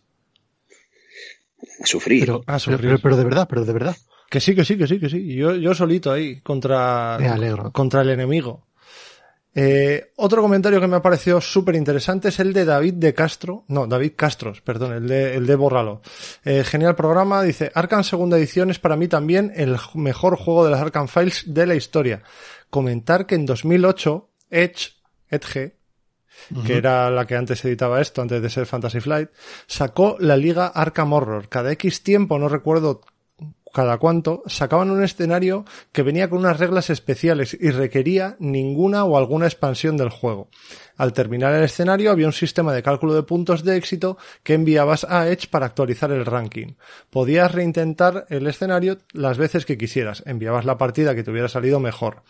A 1.83 1.87
sufrir. 1.87 2.21
Pero, 2.21 2.43
pero, 2.43 2.59
sufrir. 2.59 2.81
pero- 2.81 2.99
pero 3.03 3.17
de 3.19 3.25
verdad, 3.25 3.47
pero 3.51 3.65
de 3.67 3.73
verdad. 3.75 3.97
Que 4.31 4.41
sí, 4.41 4.55
que 4.55 4.65
sí, 4.65 4.79
que 4.79 4.87
sí, 4.87 4.99
que 4.99 5.11
sí. 5.11 5.35
Yo, 5.35 5.55
yo 5.57 5.75
solito 5.75 6.11
ahí, 6.11 6.41
contra, 6.41 7.19
Me 7.21 7.29
alegro. 7.29 7.71
contra 7.73 8.01
el 8.01 8.09
enemigo. 8.11 8.67
Eh, 9.55 10.13
otro 10.17 10.41
comentario 10.41 10.81
que 10.81 10.87
me 10.87 10.97
ha 10.97 11.03
parecido 11.03 11.41
súper 11.41 11.75
interesante 11.75 12.29
es 12.29 12.39
el 12.39 12.53
de 12.55 12.65
David 12.65 12.95
de 12.95 13.13
Castro, 13.13 13.65
no, 13.69 13.87
David 13.87 14.13
Castros, 14.17 14.61
perdón, 14.63 14.93
el 14.93 15.07
de, 15.09 15.35
el 15.35 15.47
de 15.47 15.55
Bórralo. 15.57 16.01
Eh, 16.45 16.63
genial 16.65 16.95
programa, 16.95 17.43
dice, 17.43 17.71
Arkham 17.75 18.05
segunda 18.05 18.39
edición 18.39 18.71
es 18.71 18.79
para 18.79 18.97
mí 18.97 19.09
también 19.09 19.53
el 19.57 19.77
mejor 19.95 20.37
juego 20.37 20.65
de 20.65 20.71
las 20.71 20.81
Arkham 20.81 21.09
Files 21.09 21.43
de 21.47 21.67
la 21.67 21.75
historia. 21.75 22.23
Comentar 22.71 23.27
que 23.27 23.35
en 23.35 23.47
2008, 23.47 24.29
Edge, 24.51 24.98
Edge, 25.31 25.75
que 26.67 26.77
era 26.77 27.11
la 27.11 27.27
que 27.27 27.37
antes 27.37 27.65
editaba 27.65 28.01
esto, 28.01 28.23
antes 28.23 28.41
de 28.41 28.51
ser 28.51 28.67
Fantasy 28.67 29.01
Flight, 29.01 29.31
sacó 29.67 30.17
la 30.21 30.37
liga 30.37 30.67
Arkham 30.67 31.13
Horror. 31.13 31.49
Cada 31.49 31.73
X 31.73 32.03
tiempo, 32.03 32.39
no 32.39 32.49
recuerdo 32.49 33.01
cada 33.73 33.99
cuánto, 33.99 34.43
sacaban 34.47 34.91
un 34.91 35.03
escenario 35.03 35.65
que 35.93 36.03
venía 36.03 36.29
con 36.29 36.39
unas 36.39 36.59
reglas 36.59 36.91
especiales 36.91 37.57
y 37.59 37.71
requería 37.71 38.37
ninguna 38.39 39.05
o 39.05 39.17
alguna 39.17 39.47
expansión 39.47 39.97
del 39.97 40.09
juego. 40.09 40.49
Al 40.97 41.13
terminar 41.13 41.55
el 41.55 41.65
escenario 41.65 42.11
había 42.11 42.27
un 42.27 42.33
sistema 42.33 42.73
de 42.73 42.83
cálculo 42.83 43.15
de 43.15 43.23
puntos 43.23 43.65
de 43.65 43.77
éxito 43.77 44.19
que 44.43 44.55
enviabas 44.55 45.05
a 45.05 45.29
Edge 45.29 45.49
para 45.49 45.67
actualizar 45.67 46.11
el 46.11 46.27
ranking. 46.27 46.75
Podías 47.11 47.53
reintentar 47.53 48.27
el 48.31 48.47
escenario 48.47 48.99
las 49.13 49.39
veces 49.39 49.65
que 49.65 49.79
quisieras, 49.79 50.23
enviabas 50.27 50.65
la 50.65 50.79
partida 50.79 51.15
que 51.15 51.23
te 51.23 51.31
hubiera 51.31 51.49
salido 51.49 51.79
mejor. 51.79 52.23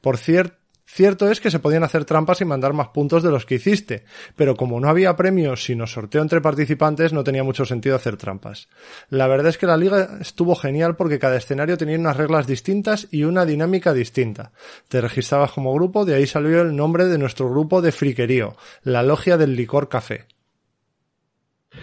Por 0.00 0.16
cierto, 0.16 0.56
Cierto 0.88 1.28
es 1.30 1.40
que 1.40 1.50
se 1.50 1.58
podían 1.58 1.82
hacer 1.82 2.04
trampas 2.04 2.40
y 2.40 2.44
mandar 2.44 2.72
más 2.72 2.88
puntos 2.88 3.22
de 3.24 3.30
los 3.30 3.44
que 3.44 3.56
hiciste, 3.56 4.04
pero 4.36 4.54
como 4.54 4.78
no 4.80 4.88
había 4.88 5.16
premios 5.16 5.64
sino 5.64 5.86
sorteo 5.86 6.22
entre 6.22 6.40
participantes, 6.40 7.12
no 7.12 7.24
tenía 7.24 7.42
mucho 7.42 7.64
sentido 7.66 7.96
hacer 7.96 8.16
trampas. 8.16 8.68
La 9.10 9.26
verdad 9.26 9.48
es 9.48 9.58
que 9.58 9.66
la 9.66 9.76
liga 9.76 10.18
estuvo 10.20 10.54
genial 10.54 10.94
porque 10.96 11.18
cada 11.18 11.36
escenario 11.36 11.76
tenía 11.76 11.98
unas 11.98 12.16
reglas 12.16 12.46
distintas 12.46 13.08
y 13.10 13.24
una 13.24 13.44
dinámica 13.44 13.92
distinta. 13.92 14.52
Te 14.88 15.00
registrabas 15.00 15.50
como 15.52 15.74
grupo, 15.74 16.04
de 16.04 16.14
ahí 16.14 16.26
salió 16.26 16.62
el 16.62 16.74
nombre 16.76 17.06
de 17.06 17.18
nuestro 17.18 17.50
grupo 17.50 17.82
de 17.82 17.90
friquerío, 17.92 18.56
la 18.84 19.02
Logia 19.02 19.36
del 19.36 19.56
Licor 19.56 19.88
Café. 19.88 20.26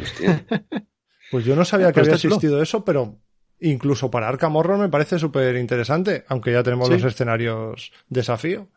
Hostia. 0.02 0.46
Pues 1.32 1.46
yo 1.46 1.56
no 1.56 1.66
sabía 1.66 1.88
que 1.88 1.94
Pero 1.94 2.06
había 2.06 2.18
chulo. 2.20 2.36
existido 2.36 2.62
eso, 2.62 2.86
pero 2.86 3.18
incluso 3.60 4.12
para 4.12 4.28
Arkham 4.28 4.56
Horror 4.56 4.78
me 4.78 4.90
parece 4.90 5.18
súper 5.18 5.56
interesante, 5.56 6.26
aunque 6.28 6.52
ya 6.52 6.62
tenemos 6.62 6.88
Sí. 6.90 6.94
los 6.94 7.04
escenarios 7.06 7.92
desafío. 8.08 8.68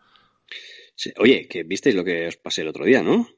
Oye, 1.18 1.46
que 1.48 1.62
visteis 1.64 1.94
lo 1.94 2.04
que 2.04 2.26
os 2.28 2.36
pasé 2.36 2.62
el 2.62 2.68
otro 2.68 2.84
día, 2.84 3.02
¿no? 3.02 3.28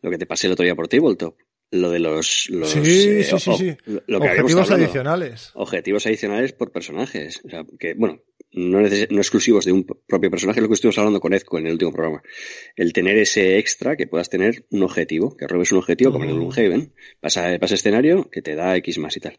Lo 0.00 0.10
que 0.10 0.18
te 0.18 0.26
pasé 0.26 0.46
el 0.46 0.52
otro 0.52 0.64
día 0.64 0.74
por 0.76 0.88
Tabletop. 0.88 1.36
Lo 1.70 1.90
de 1.90 1.98
los... 1.98 2.48
los 2.50 2.70
Sí, 2.70 2.78
eh, 2.78 3.24
sí, 3.24 3.38
sí, 3.38 3.50
o- 3.50 3.56
sí. 3.58 3.76
Lo 4.06 4.20
que 4.20 4.28
Objetivos 4.28 4.70
adicionales. 4.70 5.50
Objetivos 5.54 6.06
adicionales 6.06 6.52
por 6.52 6.72
personajes. 6.72 7.42
O 7.44 7.50
sea, 7.50 7.64
que, 7.78 7.94
bueno, 7.94 8.22
no, 8.52 8.80
neces- 8.80 9.10
no 9.10 9.18
exclusivos 9.18 9.64
de 9.64 9.72
un 9.72 9.84
propio 9.84 10.30
personaje, 10.30 10.60
lo 10.60 10.68
que 10.68 10.74
estuvimos 10.74 10.98
hablando 10.98 11.20
con 11.20 11.34
Ezco 11.34 11.58
en 11.58 11.66
el 11.66 11.72
último 11.72 11.92
programa. 11.92 12.22
El 12.76 12.92
tener 12.92 13.16
ese 13.18 13.58
extra, 13.58 13.96
que 13.96 14.06
puedas 14.06 14.30
tener 14.30 14.64
un 14.70 14.82
objetivo, 14.82 15.36
que 15.36 15.46
robes 15.46 15.72
un 15.72 15.78
objetivo 15.78 16.12
como 16.12 16.24
en 16.24 16.30
el. 16.30 16.36
Gloomhaven, 16.36 16.92
pasa, 17.20 17.58
pasa 17.60 17.74
escenario, 17.74 18.28
que 18.30 18.42
te 18.42 18.54
da 18.54 18.76
X 18.76 18.98
más 18.98 19.16
y 19.16 19.20
tal. 19.20 19.36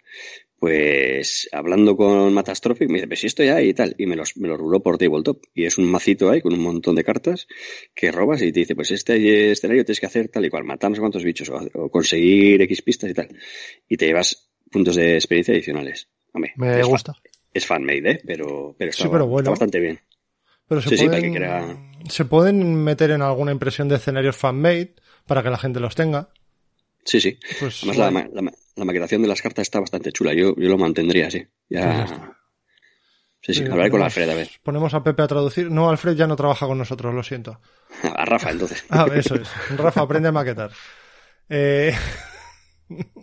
Pues, 0.57 1.47
hablando 1.53 1.95
con 1.95 2.33
Matastrophic, 2.33 2.89
me 2.89 2.95
dice, 2.95 3.07
pues 3.07 3.21
si 3.21 3.27
esto 3.27 3.43
ya 3.43 3.55
hay 3.55 3.69
y 3.69 3.73
tal, 3.73 3.95
y 3.97 4.05
me, 4.05 4.15
los, 4.17 4.35
me 4.35 4.47
lo 4.49 4.57
ruló 4.57 4.83
por 4.83 4.97
Tabletop. 4.97 5.41
Y 5.53 5.65
es 5.65 5.77
un 5.77 5.85
macito 5.89 6.29
ahí 6.29 6.41
con 6.41 6.53
un 6.53 6.59
montón 6.59 6.95
de 6.95 7.03
cartas 7.03 7.47
que 7.95 8.11
robas 8.11 8.41
y 8.41 8.51
te 8.51 8.59
dice, 8.59 8.75
pues 8.75 8.91
este 8.91 9.51
escenario 9.51 9.85
tienes 9.85 9.99
que 10.01 10.05
hacer 10.05 10.27
tal 10.27 10.45
y 10.45 10.49
cual, 10.49 10.65
matar 10.65 10.89
no 10.89 10.95
sé 10.95 10.99
cuántos 10.99 11.23
bichos, 11.23 11.49
o, 11.49 11.59
o 11.75 11.89
conseguir 11.89 12.61
X 12.63 12.81
pistas 12.81 13.09
y 13.09 13.13
tal. 13.13 13.29
Y 13.87 13.95
te 13.95 14.07
llevas 14.07 14.49
puntos 14.69 14.95
de 14.97 15.15
experiencia 15.15 15.53
adicionales. 15.53 16.09
Hombre, 16.33 16.53
Me 16.57 16.83
gusta. 16.83 17.13
Es 17.53 17.65
fanmade, 17.65 18.11
¿eh? 18.11 18.21
Pero, 18.25 18.75
pero, 18.77 18.91
está, 18.91 19.03
Sí, 19.03 19.09
pero 19.11 19.25
bueno. 19.27 19.39
está 19.41 19.49
bastante 19.51 19.79
bien. 19.79 19.99
Pero 20.67 20.81
se, 20.81 20.89
Sí, 20.89 20.97
sí, 20.97 21.05
para 21.07 21.17
pueden, 21.17 21.33
que 21.33 21.39
crea- 21.39 21.77
se 22.09 22.25
pueden 22.25 22.75
meter 22.83 23.11
en 23.11 23.21
alguna 23.21 23.51
impresión 23.51 23.87
de 23.89 23.95
escenarios 23.95 24.35
fan-made 24.37 24.95
para 25.25 25.41
que 25.43 25.49
la 25.49 25.57
gente 25.57 25.79
los 25.79 25.95
tenga. 25.95 26.29
Sí, 27.05 27.19
sí. 27.19 27.39
Pues, 27.59 27.83
Además, 27.83 28.27
la, 28.33 28.85
maquetación 28.85 29.21
de 29.23 29.27
las 29.27 29.41
cartas 29.41 29.63
está 29.63 29.79
bastante 29.79 30.11
chula. 30.11 30.33
Yo, 30.33 30.53
yo 30.55 30.69
lo 30.69 30.77
mantendría 30.77 31.27
así. 31.27 31.39
Pues 31.39 31.81
ya. 31.81 32.35
Sí, 33.41 33.53
sí. 33.53 33.63
Hablaré 33.63 33.89
con 33.89 34.01
Alfred, 34.03 34.29
a 34.29 34.35
ver. 34.35 34.49
Ponemos 34.63 34.93
a 34.93 35.01
Pepe 35.03 35.23
a 35.23 35.27
traducir. 35.27 35.71
No, 35.71 35.89
Alfred 35.89 36.13
ya 36.15 36.27
no 36.27 36.35
trabaja 36.35 36.67
con 36.67 36.77
nosotros, 36.77 37.13
lo 37.15 37.23
siento. 37.23 37.59
A 38.03 38.25
Rafa, 38.25 38.51
entonces. 38.51 38.83
Ah, 38.89 39.07
eso 39.15 39.35
es. 39.35 39.49
Rafa, 39.75 40.01
aprende 40.01 40.29
a 40.29 40.31
maquetar. 40.33 40.71
Eh, 41.47 41.95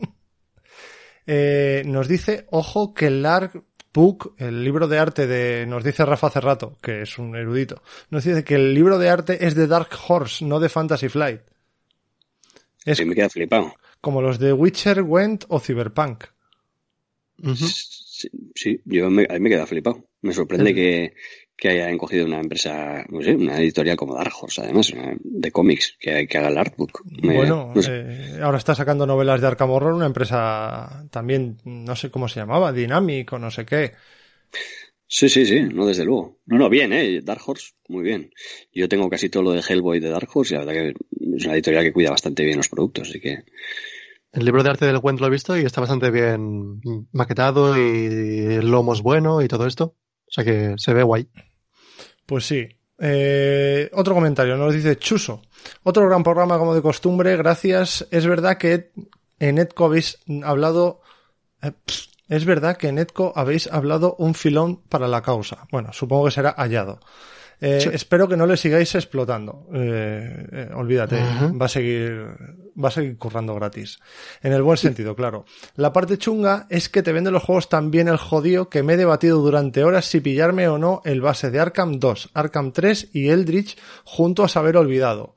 eh, 1.27 1.83
nos 1.87 2.09
dice, 2.09 2.47
ojo, 2.51 2.95
que 2.95 3.07
el 3.09 3.25
Book, 3.97 4.35
el 4.37 4.63
libro 4.63 4.89
de 4.89 4.99
arte 4.99 5.27
de, 5.27 5.65
nos 5.65 5.83
dice 5.83 6.05
Rafa 6.05 6.27
hace 6.27 6.43
rato, 6.43 6.77
que 6.83 7.01
es 7.01 7.19
un 7.19 7.35
erudito, 7.35 7.83
nos 8.11 8.25
dice 8.25 8.45
que 8.45 8.57
el 8.57 8.75
libro 8.75 8.99
de 8.99 9.09
arte 9.09 9.47
es 9.47 9.55
de 9.55 9.67
Dark 9.67 9.89
Horse, 10.07 10.45
no 10.45 10.61
de 10.61 10.69
Fantasy 10.69 11.09
Flight. 11.09 11.41
Es 12.85 12.99
Sí, 12.99 13.07
me 13.07 13.15
queda 13.15 13.31
flipado. 13.31 13.75
como 14.03 14.21
los 14.21 14.39
de 14.39 14.53
Witcher, 14.53 15.01
Went 15.01 15.47
o 15.49 15.59
Cyberpunk. 15.61 16.25
Sí, 17.55 18.29
sí, 18.55 18.81
yo 18.85 19.09
me, 19.09 19.27
a 19.31 19.33
mí 19.33 19.41
me 19.41 19.49
queda 19.49 19.67
flipado. 19.67 20.05
Me 20.21 20.35
sorprende 20.35 20.75
que, 20.75 21.15
que 21.57 21.69
hayan 21.71 21.97
cogido 21.97 22.27
una 22.27 22.41
empresa, 22.41 23.05
no 23.09 23.23
sé, 23.23 23.35
una 23.35 23.59
editorial 23.59 23.97
como 23.97 24.15
Dark 24.15 24.33
Horse, 24.41 24.61
además, 24.63 24.93
de 25.21 25.51
cómics, 25.53 25.97
que, 25.99 26.27
que 26.29 26.39
haga 26.39 26.49
el 26.49 26.59
artbook. 26.59 27.03
Me- 27.23 27.35
bueno, 27.35 27.73
no 27.75 27.81
sé. 27.83 27.93
eh, 27.95 28.39
ahora 28.43 28.59
está 28.59 28.75
sacando 28.75 29.07
novelas 29.07 29.41
de 29.41 29.47
Arkham 29.47 29.71
Horror, 29.71 29.95
una 29.95 30.07
empresa 30.07 31.07
también, 31.11 31.57
no 31.65 31.97
sé 31.97 32.11
cómo 32.11 32.29
se 32.29 32.41
llamaba, 32.41 32.73
Dynamic 32.73 33.33
o 33.33 33.39
no 33.39 33.51
sé 33.51 33.65
qué. 33.65 33.93
Sí, 35.09 35.29
sí, 35.29 35.47
sí, 35.47 35.61
no, 35.63 35.87
desde 35.87 36.05
luego. 36.05 36.41
No, 36.47 36.59
no, 36.59 36.69
bien, 36.69 36.93
¿eh? 36.93 37.21
Dark 37.23 37.41
Horse, 37.47 37.75
muy 37.89 38.03
bien. 38.03 38.33
Yo 38.73 38.89
tengo 38.89 39.09
casi 39.09 39.29
todo 39.29 39.45
lo 39.45 39.53
de 39.53 39.63
Hellboy 39.67 40.01
de 40.01 40.11
Dark 40.11 40.29
Horse 40.35 40.55
y 40.55 40.59
la 40.59 40.65
verdad 40.65 40.83
que 40.83 40.89
es 41.37 41.45
una 41.45 41.55
editorial 41.55 41.85
que 41.85 41.93
cuida 41.93 42.11
bastante 42.11 42.45
bien 42.45 42.57
los 42.57 42.69
productos, 42.69 43.09
así 43.09 43.21
que 43.21 43.45
El 44.33 44.45
libro 44.45 44.63
de 44.65 44.71
arte 44.71 44.85
del 44.85 44.99
Wend 45.01 45.21
lo 45.21 45.29
he 45.29 45.31
visto 45.31 45.57
y 45.57 45.65
está 45.65 45.81
bastante 45.81 46.11
bien 46.11 46.81
maquetado 47.13 47.77
y 47.79 48.07
el 48.57 48.69
lomo 48.71 48.93
es 48.95 49.01
bueno 49.01 49.41
y 49.43 49.49
todo 49.49 49.67
esto. 49.67 49.95
O 50.29 50.31
sea 50.33 50.45
que 50.45 50.75
se 50.77 50.93
ve 50.93 51.05
guay. 51.05 51.29
Pues 52.27 52.47
sí. 52.47 52.69
Eh, 52.99 53.91
otro 53.93 54.15
comentario, 54.15 54.57
nos 54.57 54.75
dice 54.75 54.97
Chuso. 54.97 55.43
Otro 55.83 56.07
gran 56.09 56.23
programa 56.23 56.59
como 56.59 56.75
de 56.75 56.83
costumbre, 56.83 57.37
gracias. 57.37 58.07
Es 58.11 58.27
verdad 58.27 58.59
que 58.59 58.91
en 59.39 59.59
Etco 59.59 59.87
habéis 59.87 60.19
hablado... 60.45 61.01
eh, 61.63 61.73
es 62.29 62.45
verdad 62.45 62.77
que 62.77 62.89
en 62.89 62.99
Etco 62.99 63.33
habéis 63.37 63.69
hablado 63.69 64.17
un 64.19 64.35
filón 64.35 64.83
para 64.89 65.07
la 65.07 65.23
causa. 65.23 65.69
Bueno, 65.71 65.93
supongo 65.93 66.25
que 66.25 66.33
será 66.33 66.55
hallado. 66.57 66.99
Eh, 67.61 67.91
espero 67.93 68.29
que 68.29 68.37
no 68.37 68.47
le 68.47 68.57
sigáis 68.57 68.95
explotando. 68.95 69.67
Eh, 69.73 70.47
eh, 70.53 70.71
olvídate, 70.75 71.19
va 71.61 71.67
a 71.67 71.69
seguir, 71.69 72.27
va 72.83 72.89
a 72.89 72.93
seguir 72.93 73.17
currando 73.17 73.55
gratis. 73.55 73.99
En 74.43 74.53
el 74.53 74.63
buen 74.63 74.77
sentido, 74.77 75.17
claro. 75.17 75.47
La 75.77 75.93
parte 75.93 76.19
chunga 76.19 76.67
es 76.69 76.89
que 76.89 77.03
te 77.03 77.13
venden 77.13 77.33
los 77.33 77.43
juegos 77.43 77.69
tan 77.69 77.91
bien 77.91 78.09
el 78.09 78.19
jodido 78.19 78.69
que 78.69 78.83
me 78.83 78.95
he 78.95 78.97
debatido 78.97 79.41
durante 79.41 79.85
horas 79.85 80.05
si 80.05 80.21
pillarme 80.21 80.69
o 80.69 80.79
no 80.79 81.01
el 81.05 81.21
base 81.21 81.51
de 81.51 81.61
Arkham 81.61 81.99
2, 81.99 82.31
Arkham 82.35 82.73
3 82.73 83.11
y 83.13 83.29
Eldritch 83.29 83.79
junto 84.05 84.45
a 84.45 84.49
saber 84.49 84.77
olvidado. 84.77 85.37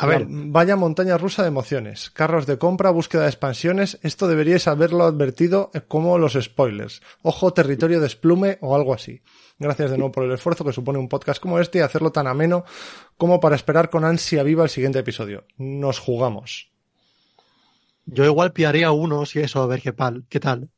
A 0.00 0.06
ver, 0.06 0.26
vaya 0.28 0.76
montaña 0.76 1.18
rusa 1.18 1.42
de 1.42 1.48
emociones. 1.48 2.10
Carros 2.10 2.46
de 2.46 2.56
compra, 2.56 2.90
búsqueda 2.90 3.22
de 3.22 3.30
expansiones. 3.30 3.98
Esto 4.02 4.28
deberíais 4.28 4.68
haberlo 4.68 5.02
advertido 5.02 5.72
como 5.88 6.18
los 6.18 6.34
spoilers. 6.34 7.02
Ojo, 7.22 7.52
territorio 7.52 7.98
de 7.98 8.06
esplume 8.06 8.58
o 8.60 8.76
algo 8.76 8.94
así. 8.94 9.22
Gracias 9.58 9.90
de 9.90 9.98
nuevo 9.98 10.12
por 10.12 10.24
el 10.24 10.32
esfuerzo 10.32 10.64
que 10.64 10.72
supone 10.72 10.98
un 10.98 11.08
podcast 11.08 11.40
como 11.40 11.58
este 11.58 11.78
y 11.78 11.80
hacerlo 11.80 12.12
tan 12.12 12.28
ameno 12.28 12.64
como 13.16 13.40
para 13.40 13.56
esperar 13.56 13.90
con 13.90 14.04
ansia 14.04 14.44
viva 14.44 14.62
el 14.62 14.70
siguiente 14.70 15.00
episodio. 15.00 15.46
Nos 15.56 15.98
jugamos. 15.98 16.70
Yo 18.06 18.24
igual 18.24 18.52
pillaría 18.52 18.92
uno, 18.92 19.26
si 19.26 19.40
eso, 19.40 19.60
a 19.60 19.66
ver 19.66 19.82
qué, 19.82 19.92
pal, 19.92 20.24
qué 20.28 20.40
tal. 20.40 20.70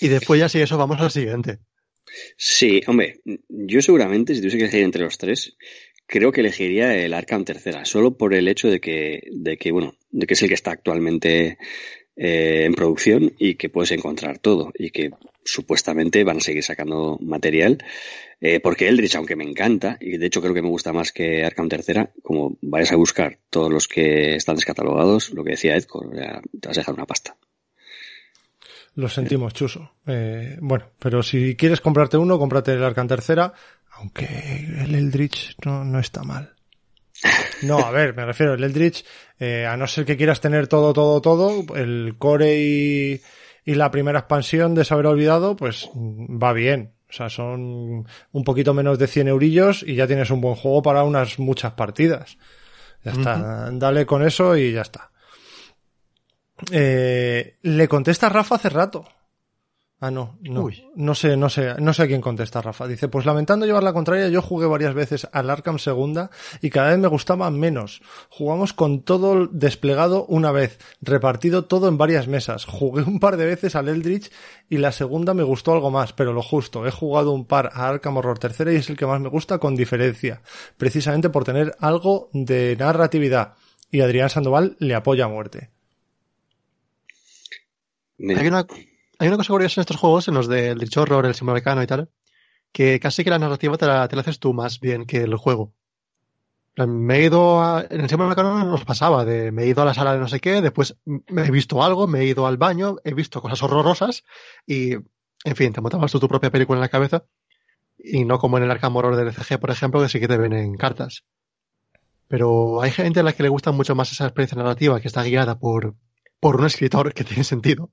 Y 0.00 0.08
después 0.08 0.40
ya 0.40 0.48
si 0.48 0.60
eso 0.60 0.76
vamos 0.76 1.00
al 1.00 1.10
siguiente. 1.10 1.60
Sí, 2.36 2.80
hombre, 2.88 3.20
yo 3.48 3.80
seguramente, 3.80 4.34
si 4.34 4.40
tuviese 4.40 4.58
que 4.58 4.64
elegir 4.64 4.82
entre 4.82 5.04
los 5.04 5.16
tres, 5.16 5.56
creo 6.06 6.32
que 6.32 6.40
elegiría 6.40 6.96
el 6.96 7.14
Arkham 7.14 7.44
tercera, 7.44 7.84
solo 7.84 8.16
por 8.16 8.34
el 8.34 8.48
hecho 8.48 8.68
de 8.68 8.80
que, 8.80 9.22
de 9.30 9.56
que 9.56 9.70
bueno, 9.70 9.94
de 10.10 10.26
que 10.26 10.34
es 10.34 10.42
el 10.42 10.48
que 10.48 10.54
está 10.54 10.72
actualmente 10.72 11.56
eh, 12.22 12.66
en 12.66 12.74
producción 12.74 13.32
y 13.38 13.54
que 13.54 13.70
puedes 13.70 13.92
encontrar 13.92 14.38
todo 14.38 14.72
y 14.74 14.90
que 14.90 15.10
supuestamente 15.42 16.22
van 16.22 16.36
a 16.36 16.40
seguir 16.40 16.62
sacando 16.62 17.16
material. 17.18 17.82
Eh, 18.42 18.60
porque 18.60 18.88
Eldritch, 18.88 19.16
aunque 19.16 19.36
me 19.36 19.44
encanta, 19.44 19.96
y 20.02 20.18
de 20.18 20.26
hecho 20.26 20.42
creo 20.42 20.52
que 20.52 20.60
me 20.60 20.68
gusta 20.68 20.92
más 20.92 21.12
que 21.12 21.46
Arkham 21.46 21.70
tercera, 21.70 22.10
como 22.22 22.58
vayas 22.60 22.92
a 22.92 22.96
buscar 22.96 23.38
todos 23.48 23.72
los 23.72 23.88
que 23.88 24.34
están 24.34 24.56
descatalogados, 24.56 25.30
lo 25.30 25.42
que 25.42 25.52
decía 25.52 25.76
Edco, 25.76 26.06
te 26.10 26.68
vas 26.68 26.76
a 26.76 26.80
dejar 26.80 26.94
una 26.94 27.06
pasta. 27.06 27.38
Lo 28.96 29.08
sentimos, 29.08 29.54
Chuso. 29.54 29.92
Eh, 30.06 30.58
bueno, 30.60 30.90
pero 30.98 31.22
si 31.22 31.56
quieres 31.56 31.80
comprarte 31.80 32.18
uno, 32.18 32.38
cómprate 32.38 32.72
el 32.72 32.84
Arkham 32.84 33.08
tercera, 33.08 33.54
aunque 33.92 34.26
el 34.78 34.94
Eldritch 34.94 35.56
no, 35.64 35.84
no 35.84 35.98
está 35.98 36.22
mal. 36.22 36.54
No, 37.62 37.78
a 37.78 37.90
ver, 37.90 38.14
me 38.14 38.24
refiero, 38.24 38.54
el 38.54 38.64
Eldritch, 38.64 39.04
eh, 39.38 39.66
a 39.66 39.76
no 39.76 39.86
ser 39.86 40.04
que 40.04 40.16
quieras 40.16 40.40
tener 40.40 40.66
todo, 40.66 40.92
todo, 40.92 41.20
todo, 41.20 41.76
el 41.76 42.14
core 42.18 42.58
y, 42.58 43.20
y 43.64 43.74
la 43.74 43.90
primera 43.90 44.20
expansión 44.20 44.74
de 44.74 44.84
Saber 44.84 45.06
Olvidado, 45.06 45.56
pues 45.56 45.90
va 45.94 46.52
bien. 46.52 46.94
O 47.10 47.12
sea, 47.12 47.28
son 47.28 48.06
un 48.32 48.44
poquito 48.44 48.72
menos 48.72 48.98
de 48.98 49.08
100 49.08 49.28
eurillos 49.28 49.82
y 49.82 49.96
ya 49.96 50.06
tienes 50.06 50.30
un 50.30 50.40
buen 50.40 50.54
juego 50.54 50.80
para 50.80 51.02
unas 51.02 51.38
muchas 51.38 51.72
partidas. 51.72 52.38
Ya 53.04 53.12
está, 53.12 53.70
dale 53.72 54.06
con 54.06 54.22
eso 54.24 54.56
y 54.56 54.72
ya 54.72 54.82
está. 54.82 55.10
Eh, 56.70 57.56
le 57.62 57.88
contesta 57.88 58.28
Rafa 58.28 58.56
hace 58.56 58.68
rato. 58.68 59.08
Ah, 60.02 60.10
no, 60.10 60.38
no, 60.40 60.62
Uy. 60.62 60.82
no 60.96 61.14
sé, 61.14 61.36
no 61.36 61.50
sé, 61.50 61.74
no 61.78 61.92
sé 61.92 62.04
a 62.04 62.06
quién 62.06 62.22
contesta 62.22 62.62
Rafa. 62.62 62.88
Dice, 62.88 63.08
pues 63.08 63.26
lamentando 63.26 63.66
llevar 63.66 63.82
la 63.82 63.92
contraria, 63.92 64.30
yo 64.30 64.40
jugué 64.40 64.66
varias 64.66 64.94
veces 64.94 65.28
al 65.30 65.50
Arkham 65.50 65.78
segunda 65.78 66.30
y 66.62 66.70
cada 66.70 66.88
vez 66.88 66.98
me 66.98 67.08
gustaba 67.08 67.50
menos. 67.50 68.00
Jugamos 68.30 68.72
con 68.72 69.02
todo 69.02 69.46
desplegado 69.48 70.24
una 70.24 70.52
vez, 70.52 70.78
repartido 71.02 71.66
todo 71.66 71.86
en 71.86 71.98
varias 71.98 72.28
mesas. 72.28 72.64
Jugué 72.64 73.02
un 73.02 73.20
par 73.20 73.36
de 73.36 73.44
veces 73.44 73.76
al 73.76 73.90
Eldritch 73.90 74.30
y 74.70 74.78
la 74.78 74.92
segunda 74.92 75.34
me 75.34 75.42
gustó 75.42 75.74
algo 75.74 75.90
más, 75.90 76.14
pero 76.14 76.32
lo 76.32 76.40
justo. 76.40 76.86
He 76.86 76.90
jugado 76.90 77.32
un 77.32 77.44
par 77.44 77.70
a 77.74 77.86
Arkham 77.86 78.16
Horror 78.16 78.38
tercera 78.38 78.72
y 78.72 78.76
es 78.76 78.88
el 78.88 78.96
que 78.96 79.04
más 79.04 79.20
me 79.20 79.28
gusta 79.28 79.58
con 79.58 79.76
diferencia, 79.76 80.40
precisamente 80.78 81.28
por 81.28 81.44
tener 81.44 81.76
algo 81.78 82.30
de 82.32 82.74
narratividad. 82.78 83.52
Y 83.90 84.00
Adrián 84.00 84.30
Sandoval 84.30 84.76
le 84.78 84.94
apoya 84.94 85.26
a 85.26 85.28
muerte. 85.28 85.68
Hay 88.18 88.46
una, 88.46 88.66
hay 89.20 89.28
una 89.28 89.36
cosa 89.36 89.52
curiosa 89.52 89.80
en 89.80 89.82
estos 89.82 89.98
juegos, 89.98 90.28
en 90.28 90.34
los 90.34 90.48
del 90.48 90.80
Rich 90.80 90.96
Horror, 90.96 91.26
el 91.26 91.34
Simulacano 91.34 91.82
y 91.82 91.86
tal, 91.86 92.08
que 92.72 92.98
casi 92.98 93.22
que 93.22 93.28
la 93.28 93.38
narrativa 93.38 93.76
te 93.76 93.86
la, 93.86 94.08
te 94.08 94.18
haces 94.18 94.38
tú 94.38 94.54
más 94.54 94.80
bien 94.80 95.04
que 95.04 95.18
el 95.18 95.36
juego. 95.36 95.74
Me 96.74 97.18
he 97.18 97.24
ido 97.24 97.60
a, 97.60 97.84
en 97.90 98.00
el 98.00 98.08
Simulacano 98.08 98.64
nos 98.64 98.84
pasaba 98.86 99.26
de 99.26 99.52
me 99.52 99.64
he 99.64 99.66
ido 99.66 99.82
a 99.82 99.84
la 99.84 99.92
sala 99.92 100.14
de 100.14 100.20
no 100.20 100.28
sé 100.28 100.40
qué, 100.40 100.62
después 100.62 100.96
me 101.04 101.44
he 101.44 101.50
visto 101.50 101.82
algo, 101.82 102.06
me 102.06 102.20
he 102.20 102.24
ido 102.24 102.46
al 102.46 102.56
baño, 102.56 102.96
he 103.04 103.12
visto 103.12 103.42
cosas 103.42 103.62
horrorosas 103.62 104.24
y, 104.66 104.94
en 104.94 105.56
fin, 105.56 105.74
te 105.74 105.82
montabas 105.82 106.10
tú 106.10 106.18
tu 106.18 106.28
propia 106.28 106.50
película 106.50 106.78
en 106.78 106.80
la 106.80 106.88
cabeza 106.88 107.26
y 107.98 108.24
no 108.24 108.38
como 108.38 108.56
en 108.56 108.64
el 108.64 108.70
Arkham 108.70 108.96
Horror 108.96 109.16
del 109.16 109.34
CG, 109.34 109.60
por 109.60 109.70
ejemplo, 109.70 110.00
que 110.00 110.08
sí 110.08 110.18
que 110.18 110.28
te 110.28 110.38
ven 110.38 110.54
en 110.54 110.78
cartas. 110.78 111.24
Pero 112.26 112.80
hay 112.80 112.90
gente 112.90 113.20
a 113.20 113.22
la 113.22 113.34
que 113.34 113.42
le 113.42 113.50
gusta 113.50 113.70
mucho 113.70 113.94
más 113.94 114.12
esa 114.12 114.24
experiencia 114.24 114.56
narrativa 114.56 114.98
que 114.98 115.08
está 115.08 115.22
guiada 115.24 115.58
por, 115.58 115.94
por 116.40 116.56
un 116.56 116.64
escritor 116.64 117.12
que 117.12 117.24
tiene 117.24 117.44
sentido 117.44 117.90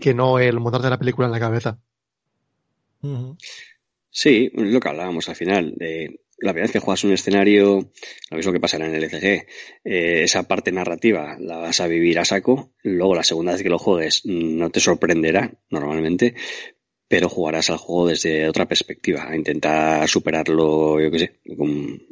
que 0.00 0.14
no 0.14 0.38
el 0.38 0.60
montarte 0.60 0.90
la 0.90 0.98
película 0.98 1.26
en 1.26 1.32
la 1.32 1.40
cabeza. 1.40 1.78
Sí, 4.10 4.50
es 4.52 4.62
lo 4.62 4.80
que 4.80 4.88
hablábamos 4.88 5.28
al 5.28 5.36
final. 5.36 5.74
Eh, 5.80 6.20
la 6.38 6.52
primera 6.52 6.64
vez 6.64 6.72
que 6.72 6.78
juegas 6.78 7.04
un 7.04 7.12
escenario, 7.12 7.90
lo 8.30 8.36
mismo 8.36 8.52
que 8.52 8.60
pasará 8.60 8.86
en 8.86 8.94
el 8.94 9.04
ECG, 9.04 9.46
eh, 9.84 10.22
esa 10.24 10.44
parte 10.44 10.72
narrativa 10.72 11.36
la 11.38 11.58
vas 11.58 11.80
a 11.80 11.86
vivir 11.86 12.18
a 12.18 12.24
saco. 12.24 12.72
Luego, 12.82 13.14
la 13.14 13.22
segunda 13.22 13.52
vez 13.52 13.62
que 13.62 13.68
lo 13.68 13.78
juegues, 13.78 14.22
mm, 14.24 14.58
no 14.58 14.70
te 14.70 14.80
sorprenderá 14.80 15.52
normalmente, 15.70 16.34
pero 17.10 17.28
jugarás 17.28 17.68
al 17.70 17.78
juego 17.78 18.06
desde 18.06 18.48
otra 18.48 18.68
perspectiva, 18.68 19.34
intentar 19.34 20.08
superarlo, 20.08 21.00
yo 21.00 21.10
qué 21.10 21.18
sé, 21.18 21.32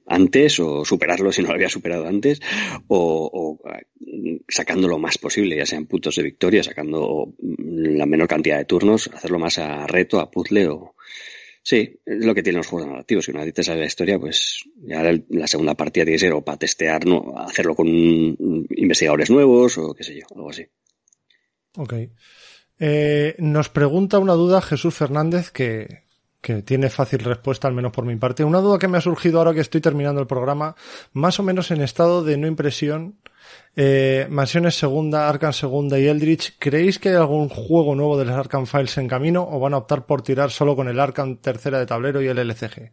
antes 0.09 0.59
o 0.59 0.84
superarlo 0.84 1.30
si 1.30 1.40
no 1.40 1.49
lo 1.49 1.55
había 1.55 1.68
superado 1.68 2.09
antes, 2.09 2.40
o, 2.88 3.61
eh, 3.64 4.40
sacando 4.49 4.88
lo 4.88 4.99
más 4.99 5.16
posible, 5.16 5.57
ya 5.57 5.66
sean 5.66 5.86
puntos 5.86 6.16
de 6.16 6.24
victoria, 6.24 6.64
sacando 6.64 7.32
mm, 7.38 7.96
la 7.96 8.07
menor 8.07 8.26
cantidad 8.26 8.59
de 8.59 8.64
turnos, 8.64 9.09
hacerlo 9.14 9.38
más 9.38 9.59
a 9.59 9.86
reto, 9.86 10.18
a 10.18 10.32
puzzle 10.32 10.66
o, 10.66 10.96
Sí, 11.62 12.01
lo 12.07 12.34
que 12.34 12.42
tienen 12.42 12.59
los 12.59 12.66
juegos 12.66 12.88
narrativos. 12.88 13.26
Si 13.26 13.30
una 13.30 13.44
vez 13.44 13.53
te 13.53 13.62
sale 13.62 13.80
la 13.80 13.86
historia, 13.86 14.18
pues 14.18 14.64
ya 14.78 15.03
la, 15.03 15.20
la 15.28 15.46
segunda 15.46 15.74
partida 15.74 16.05
tiene 16.05 16.14
que 16.14 16.20
ser 16.20 16.32
o 16.32 16.42
para 16.42 16.57
testear, 16.57 17.05
no, 17.05 17.34
hacerlo 17.36 17.74
con 17.74 17.88
mm, 17.88 18.66
investigadores 18.74 19.30
nuevos 19.30 19.76
o 19.76 19.92
qué 19.92 20.03
sé 20.03 20.18
yo, 20.18 20.26
algo 20.34 20.49
así. 20.49 20.66
Ok. 21.76 21.94
Eh, 22.79 23.35
nos 23.39 23.68
pregunta 23.68 24.18
una 24.18 24.35
duda 24.35 24.61
Jesús 24.61 24.95
Fernández 24.95 25.51
que, 25.51 26.05
que 26.41 26.62
tiene 26.62 26.89
fácil 26.89 27.20
respuesta, 27.20 27.68
al 27.68 27.74
menos 27.74 27.93
por 27.93 28.05
mi 28.05 28.16
parte. 28.16 28.45
Una 28.45 28.61
duda 28.61 28.79
que 28.79 28.89
me 28.89 28.99
ha 28.99 29.01
surgido 29.01 29.39
ahora 29.39 29.55
que 29.55 29.61
estoy 29.61 29.81
terminando 29.81 30.20
el 30.20 30.26
programa, 30.26 30.76
más 31.12 31.39
o 31.41 31.43
menos 31.43 31.70
en 31.70 31.81
estado 31.81 32.22
de 32.22 32.37
no 32.37 32.47
impresión. 32.47 33.18
Eh, 33.76 34.26
Mansiones 34.31 34.74
segunda, 34.74 35.29
Arkham 35.29 35.53
segunda 35.53 35.99
y 35.99 36.07
Eldritch, 36.07 36.57
¿creéis 36.59 36.99
que 36.99 37.11
hay 37.11 37.14
algún 37.16 37.49
juego 37.49 37.95
nuevo 37.95 38.18
de 38.18 38.26
las 38.26 38.37
Arkham 38.37 38.66
Files 38.66 38.99
en 38.99 39.09
camino 39.09 39.47
o 39.49 39.59
van 39.59 39.74
a 39.74 39.79
optar 39.79 40.07
por 40.07 40.22
tirar 40.22 40.51
solo 40.51 40.76
con 40.76 40.89
el 40.89 41.01
Arkham 41.01 41.37
tercera 41.37 41.79
de 41.79 41.87
tablero 41.87 42.20
y 42.20 42.29
el 42.29 42.39
LCG? 42.39 42.93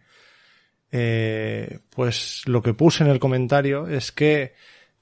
Eh, 0.91 1.79
pues 1.89 2.43
lo 2.45 2.61
que 2.61 2.73
puse 2.73 3.03
en 3.03 3.09
el 3.09 3.19
comentario 3.19 3.87
es 3.87 4.11
que 4.11 4.53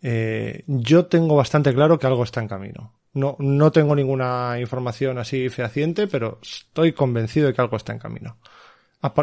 eh, 0.02 0.64
yo 0.68 1.06
tengo 1.06 1.36
bastante 1.36 1.74
claro 1.74 2.00
que 2.00 2.08
algo 2.08 2.24
está 2.24 2.42
en 2.42 2.48
camino. 2.48 2.94
No, 3.14 3.36
no 3.40 3.72
tengo 3.72 3.96
ninguna 3.96 4.58
información 4.60 5.20
así 5.20 5.50
fehaciente, 5.50 6.08
pero 6.08 6.40
estoy 6.42 6.94
convencido 6.94 7.48
de 7.48 7.54
que 7.54 7.62
algo 7.62 7.78
está 7.78 7.94
en 7.94 8.00
camino. 8.00 8.38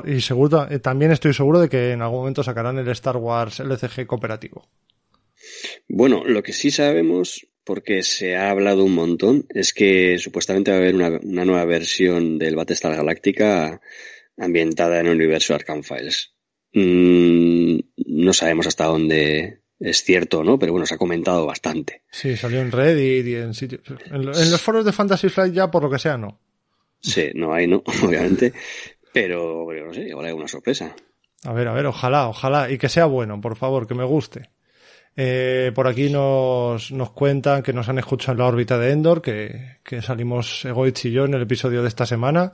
Y 0.05 0.20
seguro, 0.20 0.68
eh, 0.70 0.78
también 0.78 1.11
estoy 1.11 1.32
seguro 1.32 1.59
de 1.59 1.68
que 1.68 1.93
en 1.93 2.03
algún 2.03 2.20
momento 2.20 2.43
sacarán 2.43 2.78
el 2.78 2.88
Star 2.88 3.16
Wars 3.16 3.61
LCG 3.61 4.07
cooperativo. 4.07 4.68
Bueno, 5.88 6.22
lo 6.24 6.43
que 6.43 6.53
sí 6.53 6.70
sabemos, 6.70 7.47
porque 7.64 8.03
se 8.03 8.36
ha 8.36 8.51
hablado 8.51 8.84
un 8.84 8.95
montón, 8.95 9.47
es 9.49 9.72
que 9.72 10.18
supuestamente 10.18 10.70
va 10.70 10.76
a 10.76 10.80
haber 10.80 10.95
una, 10.95 11.11
nueva 11.45 11.64
versión 11.64 12.38
del 12.38 12.57
Battlestar 12.57 12.95
Galactica 12.95 13.80
ambientada 14.36 15.01
en 15.01 15.07
el 15.07 15.16
universo 15.16 15.55
Arkham 15.55 15.82
Files. 15.82 16.34
Mm, 16.74 17.78
no 18.07 18.32
sabemos 18.32 18.66
hasta 18.66 18.84
dónde 18.84 19.60
es 19.81 20.05
cierto 20.05 20.45
no, 20.45 20.59
pero 20.59 20.72
bueno, 20.72 20.87
se 20.87 20.95
ha 20.95 20.99
comentado 20.99 21.45
bastante. 21.47 22.03
Sí, 22.11 22.37
salió 22.37 22.61
en 22.61 22.70
Reddit 22.70 23.26
y 23.26 23.35
en 23.35 23.55
sitios. 23.55 23.81
En, 24.11 24.26
lo- 24.26 24.39
en 24.39 24.51
los 24.51 24.61
foros 24.61 24.85
de 24.85 24.93
Fantasy 24.93 25.28
Flight 25.28 25.53
ya, 25.55 25.70
por 25.70 25.83
lo 25.83 25.91
que 25.91 25.99
sea, 25.99 26.16
no. 26.16 26.39
Sí, 27.01 27.31
no 27.35 27.53
hay, 27.55 27.66
no, 27.66 27.83
obviamente. 28.05 28.53
Pero, 29.12 29.64
pero 29.68 29.87
no 29.87 29.95
sé, 29.95 30.03
igual 30.03 30.26
hay 30.26 30.33
una 30.33 30.47
sorpresa. 30.47 30.95
A 31.45 31.53
ver, 31.55 31.66
a 31.68 31.72
ver, 31.72 31.87
ojalá, 31.87 32.28
ojalá. 32.28 32.70
Y 32.70 32.76
que 32.78 32.89
sea 32.91 33.07
bueno, 33.07 33.41
por 33.41 33.57
favor, 33.57 33.87
que 33.89 33.95
me 33.95 34.05
guste. 34.05 34.51
Eh, 35.16 35.72
por 35.74 35.89
aquí 35.89 36.11
nos, 36.11 36.93
nos 36.93 37.11
cuentan 37.11 37.62
que 37.62 37.72
nos 37.72 37.89
han 37.89 37.99
escuchado 37.99 38.33
en 38.33 38.39
la 38.39 38.47
órbita 38.47 38.78
de 38.78 38.93
Endor, 38.93 39.22
que, 39.22 39.78
que 39.83 40.03
salimos 40.03 40.64
Egoitz 40.66 41.07
y 41.07 41.11
yo 41.12 41.24
en 41.24 41.33
el 41.35 41.43
episodio 41.43 41.81
de 41.83 41.89
esta 41.89 42.05
semana. 42.07 42.53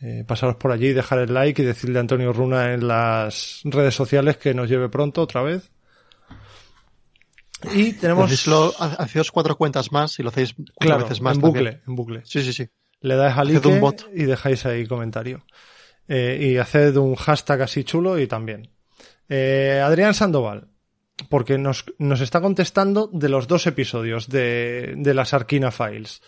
Eh, 0.00 0.24
pasaros 0.26 0.56
por 0.56 0.70
allí, 0.72 0.92
dejar 0.92 1.18
el 1.18 1.34
like 1.34 1.60
y 1.60 1.64
decirle 1.64 1.98
a 1.98 2.00
Antonio 2.00 2.32
Runa 2.32 2.72
en 2.72 2.86
las 2.88 3.60
redes 3.64 3.94
sociales 3.94 4.36
que 4.36 4.54
nos 4.54 4.68
lleve 4.70 4.88
pronto 4.88 5.20
otra 5.22 5.42
vez. 5.42 5.71
Y 7.72 7.92
tenemos... 7.94 8.30
Hacéislo- 8.30 8.74
ha- 8.78 9.02
Hacéos 9.02 9.30
cuatro 9.30 9.56
cuentas 9.56 9.92
más 9.92 10.18
y 10.18 10.22
lo 10.22 10.30
hacéis 10.30 10.54
cuatro 10.54 10.74
Claro, 10.78 11.02
veces 11.04 11.20
más. 11.20 11.36
en 11.36 11.40
también. 11.42 11.64
bucle, 11.64 11.82
en 11.86 11.94
bucle. 11.94 12.20
Sí, 12.24 12.42
sí, 12.42 12.52
sí. 12.52 12.68
Le 13.00 13.16
dais 13.16 13.36
al 13.36 13.48
like 13.52 14.04
y 14.14 14.24
dejáis 14.24 14.64
ahí 14.66 14.86
comentario. 14.86 15.44
Eh, 16.08 16.38
y 16.52 16.56
haced 16.58 16.96
un 16.96 17.14
hashtag 17.14 17.62
así 17.62 17.84
chulo 17.84 18.18
y 18.18 18.26
también. 18.26 18.70
Eh, 19.28 19.80
Adrián 19.84 20.14
Sandoval, 20.14 20.68
porque 21.28 21.58
nos, 21.58 21.84
nos 21.98 22.20
está 22.20 22.40
contestando 22.40 23.08
de 23.12 23.28
los 23.28 23.46
dos 23.48 23.66
episodios 23.66 24.28
de, 24.28 24.94
de 24.96 25.14
las 25.14 25.32
Arkina 25.34 25.70
Files. 25.70 26.20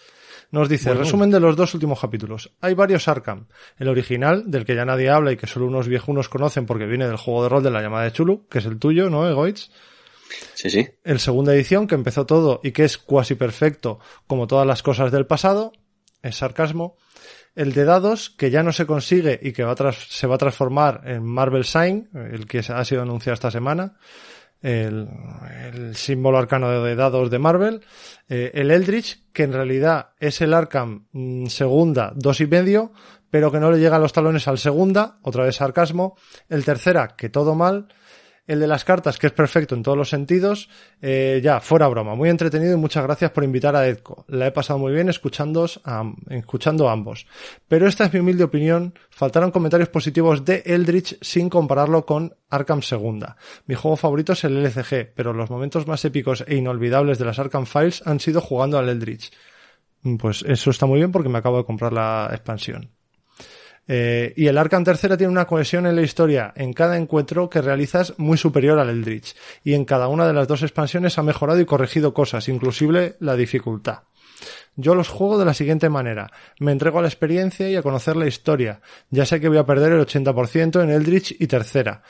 Nos 0.51 0.69
dice, 0.69 0.91
Bueno. 0.91 1.01
resumen 1.03 1.31
de 1.31 1.41
los 1.41 1.57
dos 1.57 1.75
últimos 1.75 2.01
capítulos. 2.01 2.53
Hay 2.61 2.75
varios 2.75 3.09
Arkham. 3.09 3.47
El 3.77 3.89
original, 3.89 4.45
del 4.51 4.65
que 4.65 4.75
ya 4.77 4.85
nadie 4.85 5.11
habla 5.11 5.33
y 5.33 5.37
que 5.37 5.47
solo 5.49 5.67
unos 5.67 5.89
viejunos 5.89 6.29
conocen 6.29 6.67
porque 6.67 6.87
viene 6.87 7.07
del 7.09 7.17
juego 7.17 7.43
de 7.43 7.49
rol 7.49 7.63
de 7.63 7.71
la 7.73 7.83
llamada 7.83 8.05
de 8.05 8.13
Chulu, 8.13 8.47
que 8.49 8.59
es 8.59 8.67
el 8.67 8.79
tuyo, 8.79 9.11
¿no, 9.11 9.29
Egoitz? 9.29 9.71
Sí, 10.55 10.71
sí. 10.71 10.89
El 11.05 11.21
segunda 11.21 11.55
edición, 11.55 11.87
que 11.87 11.95
empezó 11.95 12.27
todo 12.27 12.61
y 12.63 12.73
que 12.73 12.85
es 12.85 12.99
cuasi 12.99 13.35
perfecto, 13.35 13.99
como 14.27 14.47
todas 14.47 14.67
las 14.67 14.83
cosas 14.83 15.13
del 15.13 15.27
pasado, 15.27 15.73
es 16.23 16.37
sarcasmo. 16.37 16.97
El 17.55 17.73
de 17.73 17.85
dados, 17.85 18.31
que 18.31 18.51
ya 18.51 18.63
no 18.63 18.73
se 18.73 18.87
consigue 18.87 19.39
y 19.41 19.53
que 19.53 19.63
va 19.63 19.77
se 19.93 20.27
va 20.27 20.35
a 20.35 20.39
transformar 20.39 21.03
en 21.05 21.25
Marvel 21.25 21.65
Sign, 21.65 22.11
el 22.15 22.47
que 22.47 22.59
ha 22.59 22.85
sido 22.85 23.03
anunciado 23.03 23.35
esta 23.35 23.51
semana. 23.51 23.97
El, 24.61 25.95
símbolo 25.95 26.39
arcano 26.39 26.83
de 26.83 26.97
dados 26.97 27.31
de 27.31 27.39
Marvel. 27.39 27.83
Eh, 28.29 28.51
el 28.55 28.71
Eldritch, 28.71 29.31
que 29.33 29.43
en 29.43 29.53
realidad 29.53 30.13
es 30.19 30.41
el 30.41 30.55
Arkham 30.55 31.07
mm, 31.13 31.47
segunda, 31.47 32.13
dos 32.17 32.41
y 32.41 32.47
medio, 32.47 32.93
pero 33.31 33.53
que 33.53 33.61
no 33.61 33.71
le 33.71 33.79
llega 33.79 33.97
a 33.97 33.99
los 33.99 34.13
talones 34.13 34.49
al 34.49 34.59
segunda, 34.59 35.19
otra 35.23 35.45
vez 35.45 35.57
sarcasmo. 35.57 36.17
El 36.49 36.65
tercera, 36.65 37.09
que 37.09 37.29
todo 37.29 37.55
mal. 37.55 37.89
El 38.47 38.61
de 38.61 38.67
las 38.67 38.85
cartas, 38.85 39.19
que 39.19 39.27
es 39.29 39.33
perfecto 39.33 39.75
en 39.75 39.83
todos 39.83 39.97
los 39.97 40.11
sentidos. 40.11 40.69
Eh, 41.01 41.41
ya, 41.43 41.61
fuera 41.61 41.89
broma. 41.89 42.15
Muy 42.15 42.29
entretenido 42.29 42.75
y 42.75 42.77
muchas 42.77 43.03
gracias 43.03 43.31
por 43.31 43.43
invitar 43.43 43.75
a 43.75 43.87
Edco. 43.89 44.27
La 44.29 44.47
he 44.47 44.53
pasado 44.53 44.79
muy 44.79 44.93
bien 44.93 45.09
escuchándoos 45.09 45.81
a- 45.85 46.13
escuchando 46.29 46.89
a 46.89 46.93
ambos. 46.93 47.27
Pero 47.69 47.89
esta 47.89 48.05
es 48.05 48.13
mi 48.13 48.21
humilde 48.21 48.45
opinión. 48.45 48.93
Faltaron 49.09 49.51
comentarios 49.51 49.89
positivos 49.89 50.45
de 50.45 50.63
Eldritch 50.67 51.17
sin 51.23 51.49
compararlo 51.49 52.05
con 52.05 52.35
Arkham 52.51 52.83
Segunda. 52.83 53.37
Mi 53.65 53.77
juego 53.77 53.97
favorito 53.97 54.35
es 54.35 54.45
el 54.45 54.59
LCG, 54.59 55.15
pero 55.15 55.33
los 55.33 55.49
momentos 55.49 55.87
más 55.87 56.05
épicos 56.05 56.45
e 56.47 56.57
inolvidables 56.57 57.19
de 57.19 57.25
las 57.25 57.39
Arkham 57.39 57.65
Files 57.65 58.03
han 58.07 58.21
sido 58.21 58.43
jugando 58.43 58.77
al 58.79 58.91
Eldritch. 58.91 59.33
Mm, 60.03 60.17
Pues 60.17 60.45
eso 60.47 60.69
está 60.69 60.85
muy 60.85 60.99
bien 60.99 61.13
porque 61.13 61.31
me 61.31 61.39
acabo 61.39 61.57
de 61.57 61.65
comprar 61.65 61.95
la 61.95 62.29
expansión. 62.31 62.91
Eh, 63.87 64.33
y 64.37 64.47
el 64.47 64.57
Arkham 64.57 64.85
tercera 64.85 65.17
tiene 65.17 65.31
una 65.31 65.47
cohesión 65.47 65.87
en 65.87 65.97
la 65.97 66.03
historia 66.03 66.53
en 66.57 66.73
cada 66.73 66.97
encuentro 66.97 67.51
que 67.51 67.61
realizas 67.61 68.15
muy 68.19 68.39
superior 68.39 68.79
al 68.79 68.91
Eldritch. 68.91 69.35
Y 69.63 69.75
en 69.75 69.85
cada 69.85 70.09
una 70.09 70.27
de 70.27 70.33
las 70.33 70.49
dos 70.49 70.63
expansiones 70.63 71.19
ha 71.19 71.23
mejorado 71.23 71.61
y 71.61 71.67
corregido 71.67 72.15
cosas, 72.15 72.49
inclusive 72.49 73.17
la 73.21 73.37
dificultad. 73.37 74.05
Yo 74.77 74.95
los 74.95 75.09
juego 75.09 75.39
de 75.39 75.45
la 75.45 75.55
siguiente 75.55 75.89
manera. 75.89 76.31
Me 76.59 76.73
entrego 76.73 76.99
a 76.99 77.03
la 77.03 77.09
experiencia 77.09 77.69
y 77.69 77.77
a 77.77 77.83
conocer 77.83 78.17
la 78.17 78.27
historia. 78.27 78.81
Ya 79.11 79.25
sé 79.25 79.41
que 79.41 79.49
voy 79.49 79.59
a 79.59 79.67
perder 79.67 79.93
el 79.93 80.05
80% 80.05 80.83
en 80.83 80.91
Eldritch 80.91 81.37
y 81.39 81.47
tercera. 81.47 82.03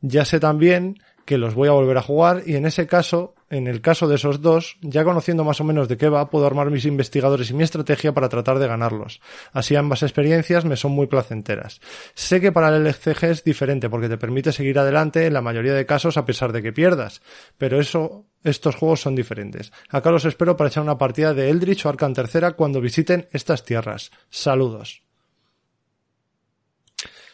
Ya 0.00 0.24
sé 0.24 0.38
también 0.38 0.98
que 1.24 1.38
los 1.38 1.54
voy 1.54 1.68
a 1.68 1.72
volver 1.72 1.98
a 1.98 2.02
jugar 2.02 2.42
y 2.46 2.56
en 2.56 2.66
ese 2.66 2.86
caso, 2.86 3.34
en 3.52 3.66
el 3.68 3.80
caso 3.82 4.08
de 4.08 4.14
esos 4.16 4.40
dos, 4.40 4.78
ya 4.80 5.04
conociendo 5.04 5.44
más 5.44 5.60
o 5.60 5.64
menos 5.64 5.86
de 5.86 5.96
qué 5.98 6.08
va, 6.08 6.30
puedo 6.30 6.46
armar 6.46 6.70
mis 6.70 6.86
investigadores 6.86 7.50
y 7.50 7.54
mi 7.54 7.62
estrategia 7.62 8.12
para 8.12 8.28
tratar 8.28 8.58
de 8.58 8.66
ganarlos. 8.66 9.20
Así 9.52 9.76
ambas 9.76 10.02
experiencias 10.02 10.64
me 10.64 10.76
son 10.76 10.92
muy 10.92 11.06
placenteras. 11.06 11.80
Sé 12.14 12.40
que 12.40 12.50
para 12.50 12.74
el 12.74 12.86
LCG 12.86 13.24
es 13.26 13.44
diferente 13.44 13.90
porque 13.90 14.08
te 14.08 14.16
permite 14.16 14.52
seguir 14.52 14.78
adelante 14.78 15.26
en 15.26 15.34
la 15.34 15.42
mayoría 15.42 15.74
de 15.74 15.86
casos 15.86 16.16
a 16.16 16.24
pesar 16.24 16.50
de 16.52 16.62
que 16.62 16.72
pierdas, 16.72 17.20
pero 17.58 17.78
eso, 17.78 18.24
estos 18.42 18.74
juegos 18.74 19.02
son 19.02 19.14
diferentes. 19.14 19.70
Acá 19.90 20.10
los 20.10 20.24
espero 20.24 20.56
para 20.56 20.68
echar 20.68 20.82
una 20.82 20.96
partida 20.98 21.34
de 21.34 21.50
Eldritch 21.50 21.84
o 21.84 21.90
Arkham 21.90 22.14
tercera 22.14 22.52
cuando 22.52 22.80
visiten 22.80 23.28
estas 23.32 23.64
tierras. 23.64 24.10
Saludos. 24.30 25.02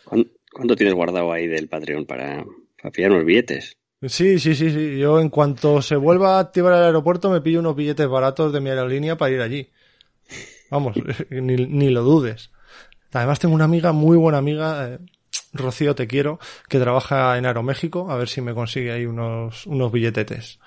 ¿Cuán- 0.04 0.30
¿Cuánto 0.52 0.74
tienes 0.76 0.94
guardado 0.94 1.30
ahí 1.32 1.46
del 1.46 1.68
Patreon 1.68 2.06
para, 2.06 2.44
para 2.82 2.90
pillar 2.90 3.12
unos 3.12 3.24
billetes? 3.24 3.76
Sí, 4.02 4.38
sí, 4.38 4.54
sí, 4.54 4.70
sí. 4.70 4.98
Yo 4.98 5.20
en 5.20 5.28
cuanto 5.28 5.82
se 5.82 5.96
vuelva 5.96 6.36
a 6.36 6.40
activar 6.40 6.74
el 6.74 6.84
aeropuerto 6.84 7.30
me 7.30 7.40
pillo 7.40 7.60
unos 7.60 7.74
billetes 7.74 8.08
baratos 8.08 8.52
de 8.52 8.60
mi 8.60 8.70
aerolínea 8.70 9.16
para 9.16 9.32
ir 9.32 9.40
allí. 9.40 9.70
Vamos, 10.70 10.96
ni, 11.30 11.56
ni 11.56 11.90
lo 11.90 12.02
dudes. 12.02 12.50
Además 13.12 13.38
tengo 13.38 13.54
una 13.54 13.64
amiga, 13.64 13.92
muy 13.92 14.16
buena 14.16 14.38
amiga, 14.38 14.88
eh, 14.88 14.98
Rocío 15.52 15.94
te 15.94 16.06
quiero, 16.06 16.38
que 16.68 16.78
trabaja 16.78 17.38
en 17.38 17.46
Aeroméxico, 17.46 18.10
a 18.10 18.16
ver 18.16 18.28
si 18.28 18.40
me 18.40 18.54
consigue 18.54 18.92
ahí 18.92 19.06
unos, 19.06 19.66
unos 19.66 19.90
billetetes 19.90 20.58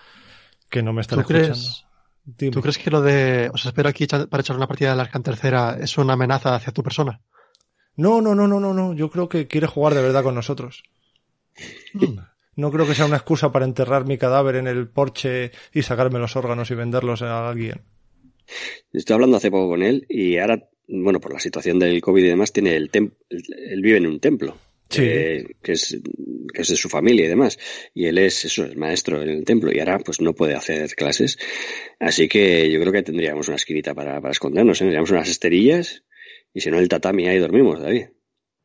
que 0.70 0.82
no 0.82 0.92
me 0.92 1.02
están 1.02 1.20
¿Tú 1.20 1.26
crees, 1.26 1.50
escuchando. 1.50 1.88
Dime. 2.24 2.52
¿Tú 2.52 2.62
crees 2.62 2.78
que 2.78 2.92
lo 2.92 3.02
de 3.02 3.50
os 3.54 3.66
espero 3.66 3.90
aquí 3.90 4.08
para 4.08 4.42
echar 4.42 4.56
una 4.56 4.68
partida 4.68 4.92
del 4.92 5.00
Arkham 5.00 5.24
tercera 5.24 5.78
es 5.80 5.98
una 5.98 6.14
amenaza 6.14 6.56
hacia 6.56 6.74
tu 6.74 6.84
persona? 6.84 7.22
No, 7.96 8.22
no, 8.22 8.36
no, 8.36 8.48
no, 8.48 8.60
no, 8.60 8.74
no. 8.74 8.94
Yo 8.94 9.10
creo 9.10 9.28
que 9.28 9.48
quiere 9.48 9.68
jugar 9.68 9.94
de 9.94 10.02
verdad 10.02 10.24
con 10.24 10.36
nosotros. 10.36 10.84
No 12.56 12.72
creo 12.72 12.86
que 12.88 12.96
sea 12.96 13.06
una 13.06 13.18
excusa 13.18 13.52
para 13.52 13.66
enterrar 13.66 14.06
mi 14.06 14.18
cadáver 14.18 14.56
en 14.56 14.68
el 14.68 14.88
porche 14.90 15.52
y 15.74 15.82
sacarme 15.84 16.20
los 16.20 16.36
órganos 16.36 16.70
y 16.72 16.76
venderlos 16.76 17.22
a 17.22 17.50
alguien. 17.50 17.82
Estoy 18.92 19.14
hablando 19.14 19.38
hace 19.38 19.52
poco 19.52 19.70
con 19.70 19.84
él 19.84 20.06
y 20.10 20.38
ahora, 20.38 20.68
bueno, 20.88 21.20
por 21.22 21.32
la 21.34 21.40
situación 21.40 21.80
del 21.80 22.02
COVID 22.02 22.24
y 22.24 22.28
demás, 22.28 22.52
tiene 22.52 22.76
el 22.76 22.90
tem 22.90 23.12
él- 23.30 23.44
él 23.70 23.82
vive 23.82 23.98
en 23.98 24.08
un 24.08 24.20
templo. 24.20 24.58
Sí. 24.90 25.04
eh, 25.06 25.56
que 25.64 25.72
es 25.72 25.98
que 26.54 26.64
es 26.64 26.68
de 26.68 26.76
su 26.76 26.90
familia 26.90 27.24
y 27.24 27.30
demás 27.30 27.58
y 27.94 28.08
él 28.08 28.18
es 28.18 28.44
eso 28.44 28.66
es 28.66 28.76
maestro 28.76 29.22
en 29.22 29.30
el 29.30 29.46
templo 29.46 29.72
y 29.72 29.80
ahora 29.80 30.00
pues 30.00 30.20
no 30.20 30.34
puede 30.34 30.54
hacer 30.54 30.94
clases 30.96 31.40
así 31.98 32.28
que 32.28 32.70
yo 32.70 32.78
creo 32.82 32.92
que 32.92 33.02
tendríamos 33.02 33.48
una 33.48 33.56
esquinita 33.56 33.94
para, 33.96 34.20
para 34.20 34.34
escondernos 34.34 34.80
¿eh? 34.80 34.84
tendríamos 34.84 35.10
unas 35.12 35.30
esterillas 35.30 36.04
y 36.54 36.60
si 36.60 36.70
no 36.70 36.78
el 36.78 36.90
tatami 36.90 37.26
ahí 37.30 37.38
dormimos 37.40 37.80
David 37.80 38.08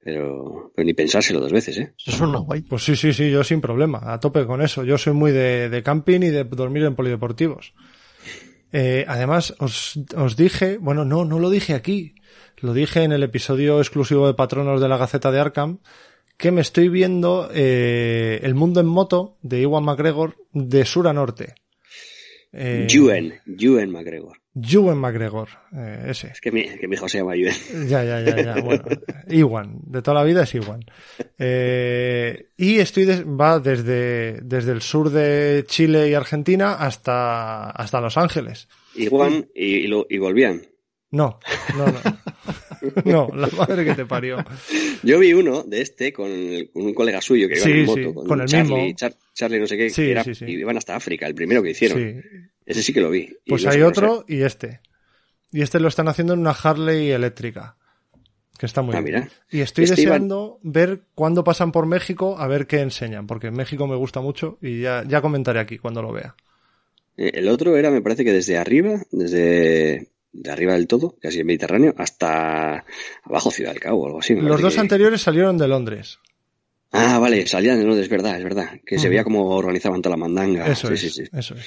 pero, 0.06 0.70
pero 0.72 0.86
ni 0.86 0.94
pensárselo 0.94 1.40
dos 1.40 1.50
veces 1.50 1.78
eh 1.78 1.92
Eso 1.98 2.10
es 2.12 2.20
una 2.20 2.38
guay. 2.38 2.62
Pues 2.62 2.84
sí, 2.84 2.94
sí, 2.94 3.12
sí, 3.12 3.28
yo 3.28 3.42
sin 3.42 3.60
problema, 3.60 3.98
a 4.04 4.20
tope 4.20 4.46
con 4.46 4.62
eso. 4.62 4.84
Yo 4.84 4.96
soy 4.98 5.14
muy 5.14 5.32
de, 5.32 5.68
de 5.68 5.82
camping 5.82 6.20
y 6.20 6.28
de 6.28 6.44
dormir 6.44 6.84
en 6.84 6.94
polideportivos. 6.94 7.74
Eh, 8.72 9.04
además, 9.08 9.56
os, 9.58 9.98
os 10.16 10.36
dije, 10.36 10.78
bueno, 10.78 11.04
no, 11.04 11.24
no 11.24 11.40
lo 11.40 11.50
dije 11.50 11.74
aquí, 11.74 12.14
lo 12.58 12.72
dije 12.72 13.02
en 13.02 13.10
el 13.10 13.24
episodio 13.24 13.80
exclusivo 13.80 14.28
de 14.28 14.34
Patronos 14.34 14.80
de 14.80 14.88
la 14.88 14.96
Gaceta 14.96 15.32
de 15.32 15.40
Arkham, 15.40 15.80
que 16.36 16.52
me 16.52 16.60
estoy 16.60 16.88
viendo 16.88 17.50
eh, 17.52 18.38
El 18.44 18.54
Mundo 18.54 18.78
en 18.78 18.86
Moto 18.86 19.38
de 19.42 19.60
Iwan 19.62 19.82
McGregor 19.82 20.36
de 20.52 20.84
sur 20.84 21.08
a 21.08 21.12
norte. 21.12 21.56
Eh, 22.52 22.86
Ewan 22.88 23.34
Ewan 23.58 23.90
McGregor 23.90 24.38
Ewan 24.58 24.96
McGregor, 24.98 25.48
eh, 25.76 26.06
ese. 26.08 26.28
es 26.28 26.40
que 26.40 26.50
mi, 26.50 26.64
que 26.64 26.88
mi 26.88 26.94
hijo 26.94 27.06
se 27.08 27.18
llama 27.18 27.34
Ewan 27.36 27.54
Ya, 27.88 28.02
ya, 28.02 28.20
ya, 28.22 28.36
ya. 28.42 28.62
Bueno, 28.62 28.84
Iwan, 29.28 29.80
de 29.84 30.00
toda 30.00 30.14
la 30.14 30.24
vida 30.24 30.44
es 30.44 30.54
Iwan. 30.54 30.80
Eh, 31.38 32.48
y 32.56 32.78
estoy 32.78 33.04
va 33.24 33.58
desde, 33.60 34.40
desde 34.42 34.72
el 34.72 34.80
sur 34.80 35.10
de 35.10 35.64
Chile 35.68 36.08
y 36.08 36.14
Argentina 36.14 36.74
hasta, 36.74 37.70
hasta 37.70 38.00
Los 38.00 38.16
Ángeles. 38.16 38.68
Iwan 38.94 39.46
y, 39.54 39.64
y, 39.76 39.86
lo- 39.88 40.06
y 40.08 40.18
volvían 40.18 40.62
No, 41.10 41.38
no, 41.76 41.86
no. 41.86 42.00
No, 43.04 43.28
la 43.34 43.48
madre 43.48 43.84
que 43.84 43.94
te 43.94 44.06
parió. 44.06 44.36
Yo 45.02 45.18
vi 45.18 45.32
uno 45.32 45.64
de 45.64 45.80
este 45.80 46.12
con, 46.12 46.30
el- 46.30 46.70
con 46.70 46.84
un 46.86 46.94
colega 46.94 47.20
suyo 47.20 47.48
que 47.48 47.56
iba 47.56 47.64
Sí, 47.64 47.70
en 47.72 47.88
sí, 47.88 48.00
moto, 48.06 48.14
con 48.26 48.40
el 48.40 48.46
Charlie, 48.46 48.74
mismo. 48.74 48.96
Char- 48.96 49.16
Charlie 49.34 49.58
no 49.60 49.66
sé 49.66 49.76
qué, 49.76 49.90
Sí, 49.90 50.02
que 50.02 50.10
era- 50.12 50.24
y 50.26 50.52
iban 50.52 50.76
hasta 50.76 50.94
África, 50.96 51.26
el 51.26 51.34
primero 51.34 51.62
que 51.62 51.70
hicieron. 51.70 51.98
Sí. 51.98 52.28
Ese 52.66 52.82
sí 52.82 52.92
que 52.92 53.00
lo 53.00 53.08
vi. 53.10 53.34
Pues 53.46 53.64
hay 53.66 53.80
otro 53.82 54.24
y 54.28 54.42
este. 54.42 54.80
Y 55.52 55.62
este 55.62 55.80
lo 55.80 55.88
están 55.88 56.08
haciendo 56.08 56.34
en 56.34 56.40
una 56.40 56.50
Harley 56.50 57.10
eléctrica. 57.12 57.76
Que 58.58 58.66
está 58.66 58.82
muy 58.82 58.94
Ah, 58.96 59.00
bien. 59.00 59.14
mira. 59.20 59.28
Y 59.50 59.60
estoy 59.60 59.84
Este 59.84 59.96
deseando 59.96 60.58
ver 60.62 61.02
cuándo 61.14 61.44
pasan 61.44 61.72
por 61.72 61.86
México 61.86 62.36
a 62.38 62.46
ver 62.48 62.66
qué 62.66 62.80
enseñan, 62.80 63.26
porque 63.26 63.48
en 63.48 63.54
México 63.54 63.86
me 63.86 63.96
gusta 63.96 64.20
mucho 64.20 64.58
y 64.62 64.80
ya, 64.80 65.04
ya 65.06 65.20
comentaré 65.20 65.60
aquí 65.60 65.78
cuando 65.78 66.00
lo 66.02 66.10
vea. 66.12 66.34
Eh, 67.18 67.32
El 67.34 67.48
otro 67.48 67.76
era, 67.76 67.90
me 67.90 68.00
parece 68.02 68.24
que 68.24 68.32
desde 68.32 68.56
arriba, 68.58 69.00
desde 69.10 70.08
de 70.32 70.50
arriba 70.50 70.72
del 70.74 70.86
todo, 70.86 71.16
casi 71.20 71.38
el 71.38 71.44
Mediterráneo, 71.44 71.94
hasta 71.98 72.84
abajo 73.24 73.50
Ciudad 73.50 73.72
del 73.72 73.80
Cabo 73.80 74.02
o 74.02 74.06
algo 74.06 74.18
así. 74.20 74.34
Los 74.34 74.60
dos 74.60 74.74
que- 74.74 74.80
anteriores 74.80 75.20
salieron 75.22 75.56
de 75.58 75.68
Londres. 75.68 76.18
Ah, 76.92 77.18
vale, 77.18 77.46
salían 77.46 77.78
de 77.78 77.84
Londres, 77.84 78.04
es 78.06 78.10
verdad, 78.10 78.38
es 78.38 78.44
verdad. 78.44 78.80
Que 78.86 78.98
se 78.98 79.08
veía 79.10 79.22
cómo 79.24 79.50
organizaban 79.54 80.00
toda 80.00 80.14
la 80.16 80.18
mandanga. 80.20 80.66
Eso 80.66 80.88
sí, 80.88 80.94
es, 80.94 81.00
sí, 81.00 81.10
sí. 81.10 81.30
eso 81.32 81.54
es. 81.54 81.66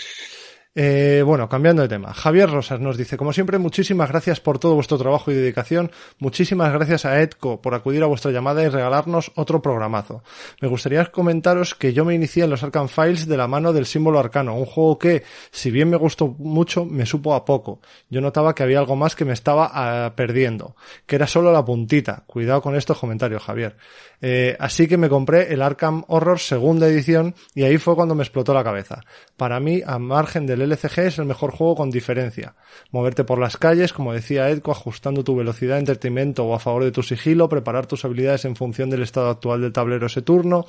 Eh, 0.75 1.23
bueno, 1.25 1.49
cambiando 1.49 1.81
de 1.81 1.87
tema. 1.87 2.13
Javier 2.13 2.49
Rosas 2.49 2.79
nos 2.79 2.95
dice, 2.95 3.17
como 3.17 3.33
siempre, 3.33 3.57
muchísimas 3.57 4.09
gracias 4.09 4.39
por 4.39 4.59
todo 4.59 4.75
vuestro 4.75 4.99
trabajo 4.99 5.31
y 5.31 5.33
dedicación. 5.33 5.91
Muchísimas 6.19 6.71
gracias 6.71 7.05
a 7.05 7.19
Edco 7.21 7.59
por 7.59 7.73
acudir 7.73 8.03
a 8.03 8.05
vuestra 8.05 8.31
llamada 8.31 8.63
y 8.63 8.69
regalarnos 8.69 9.31
otro 9.35 9.63
programazo. 9.63 10.23
Me 10.61 10.67
gustaría 10.67 11.03
comentaros 11.07 11.73
que 11.73 11.91
yo 11.91 12.05
me 12.05 12.13
inicié 12.13 12.43
en 12.43 12.51
los 12.51 12.61
Arkham 12.61 12.87
Files 12.87 13.27
de 13.27 13.35
la 13.35 13.47
mano 13.47 13.73
del 13.73 13.87
símbolo 13.87 14.19
arcano, 14.19 14.55
un 14.55 14.65
juego 14.65 14.99
que, 14.99 15.23
si 15.51 15.71
bien 15.71 15.89
me 15.89 15.97
gustó 15.97 16.27
mucho, 16.37 16.85
me 16.85 17.07
supo 17.07 17.33
a 17.33 17.45
poco. 17.45 17.81
Yo 18.09 18.21
notaba 18.21 18.53
que 18.53 18.61
había 18.61 18.79
algo 18.79 18.95
más 18.95 19.15
que 19.15 19.25
me 19.25 19.33
estaba 19.33 19.71
ah, 19.73 20.13
perdiendo, 20.15 20.75
que 21.07 21.15
era 21.15 21.25
solo 21.25 21.51
la 21.51 21.65
puntita. 21.65 22.23
Cuidado 22.27 22.61
con 22.61 22.75
estos 22.75 22.99
comentarios, 22.99 23.41
Javier. 23.41 23.75
Eh, 24.21 24.55
así 24.59 24.87
que 24.87 24.97
me 24.97 25.09
compré 25.09 25.53
el 25.53 25.61
Arkham 25.61 26.03
Horror 26.07 26.39
segunda 26.39 26.87
edición 26.87 27.35
y 27.55 27.63
ahí 27.63 27.77
fue 27.77 27.95
cuando 27.95 28.15
me 28.15 28.23
explotó 28.23 28.53
la 28.53 28.63
cabeza. 28.63 29.01
Para 29.37 29.59
mí, 29.59 29.81
a 29.85 29.97
margen 29.99 30.45
del 30.45 30.61
el 30.61 30.71
LCG 30.71 30.99
es 30.99 31.19
el 31.19 31.25
mejor 31.25 31.51
juego 31.51 31.75
con 31.75 31.89
diferencia. 31.89 32.55
Moverte 32.91 33.23
por 33.23 33.39
las 33.39 33.57
calles, 33.57 33.93
como 33.93 34.13
decía 34.13 34.49
Edco, 34.49 34.71
ajustando 34.71 35.23
tu 35.23 35.35
velocidad, 35.35 35.79
entretenimiento 35.79 36.45
o 36.45 36.53
a 36.53 36.59
favor 36.59 36.83
de 36.83 36.91
tu 36.91 37.03
sigilo, 37.03 37.49
preparar 37.49 37.85
tus 37.85 38.03
habilidades 38.05 38.45
en 38.45 38.55
función 38.55 38.89
del 38.89 39.03
estado 39.03 39.29
actual 39.29 39.61
del 39.61 39.73
tablero 39.73 40.07
ese 40.07 40.21
turno, 40.21 40.65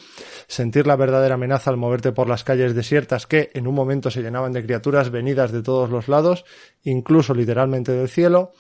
sentir 0.47 0.87
la 0.87 0.97
verdadera 0.97 1.35
amenaza 1.35 1.71
al 1.71 1.77
moverte 1.77 2.13
por 2.13 2.29
las 2.29 2.45
calles 2.45 2.75
desiertas 2.75 3.27
que 3.27 3.51
en 3.55 3.67
un 3.67 3.75
momento 3.75 4.11
se 4.11 4.23
llenaban 4.23 4.53
de 4.53 4.63
criaturas 4.63 5.11
venidas 5.11 5.53
de 5.53 5.63
todos 5.63 5.91
los 5.91 6.09
lados, 6.09 6.45
incluso 6.85 7.35
literalmente 7.35 7.93
del 7.93 8.09
cielo, 8.09 8.53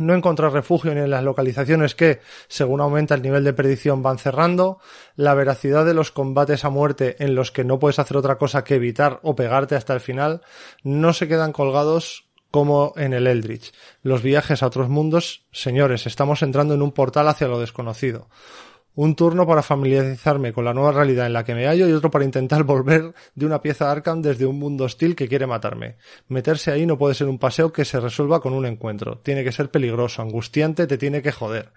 no 0.00 0.14
encontrar 0.14 0.52
refugio 0.52 0.94
ni 0.94 1.00
en 1.00 1.10
las 1.10 1.24
localizaciones 1.24 1.94
que, 1.94 2.20
según 2.48 2.80
aumenta 2.80 3.14
el 3.14 3.22
nivel 3.22 3.44
de 3.44 3.52
predicción, 3.52 4.02
van 4.02 4.18
cerrando, 4.18 4.78
la 5.16 5.34
veracidad 5.34 5.84
de 5.84 5.94
los 5.94 6.10
combates 6.10 6.64
a 6.64 6.70
muerte 6.70 7.16
en 7.20 7.34
los 7.34 7.50
que 7.50 7.64
no 7.64 7.78
puedes 7.78 7.98
hacer 7.98 8.16
otra 8.16 8.38
cosa 8.38 8.64
que 8.64 8.76
evitar 8.76 9.20
o 9.22 9.34
pegarte 9.34 9.74
hasta 9.74 9.94
el 9.94 10.00
final, 10.00 10.42
no 10.82 11.12
se 11.12 11.28
quedan 11.28 11.52
colgados 11.52 12.28
como 12.50 12.94
en 12.96 13.12
el 13.12 13.26
Eldritch. 13.26 13.72
Los 14.02 14.22
viajes 14.22 14.62
a 14.62 14.66
otros 14.66 14.88
mundos, 14.88 15.46
señores, 15.52 16.06
estamos 16.06 16.42
entrando 16.42 16.74
en 16.74 16.82
un 16.82 16.92
portal 16.92 17.28
hacia 17.28 17.48
lo 17.48 17.60
desconocido 17.60 18.28
un 18.98 19.14
turno 19.14 19.46
para 19.46 19.62
familiarizarme 19.62 20.52
con 20.52 20.64
la 20.64 20.74
nueva 20.74 20.90
realidad 20.90 21.26
en 21.26 21.32
la 21.32 21.44
que 21.44 21.54
me 21.54 21.68
hallo 21.68 21.88
y 21.88 21.92
otro 21.92 22.10
para 22.10 22.24
intentar 22.24 22.64
volver 22.64 23.14
de 23.36 23.46
una 23.46 23.62
pieza 23.62 23.92
Arkham 23.92 24.22
desde 24.22 24.44
un 24.44 24.58
mundo 24.58 24.84
hostil 24.86 25.14
que 25.14 25.28
quiere 25.28 25.46
matarme. 25.46 25.98
Meterse 26.26 26.72
ahí 26.72 26.84
no 26.84 26.98
puede 26.98 27.14
ser 27.14 27.28
un 27.28 27.38
paseo 27.38 27.72
que 27.72 27.84
se 27.84 28.00
resuelva 28.00 28.40
con 28.40 28.54
un 28.54 28.66
encuentro. 28.66 29.18
Tiene 29.18 29.44
que 29.44 29.52
ser 29.52 29.70
peligroso, 29.70 30.20
angustiante, 30.20 30.88
te 30.88 30.98
tiene 30.98 31.22
que 31.22 31.30
joder. 31.30 31.70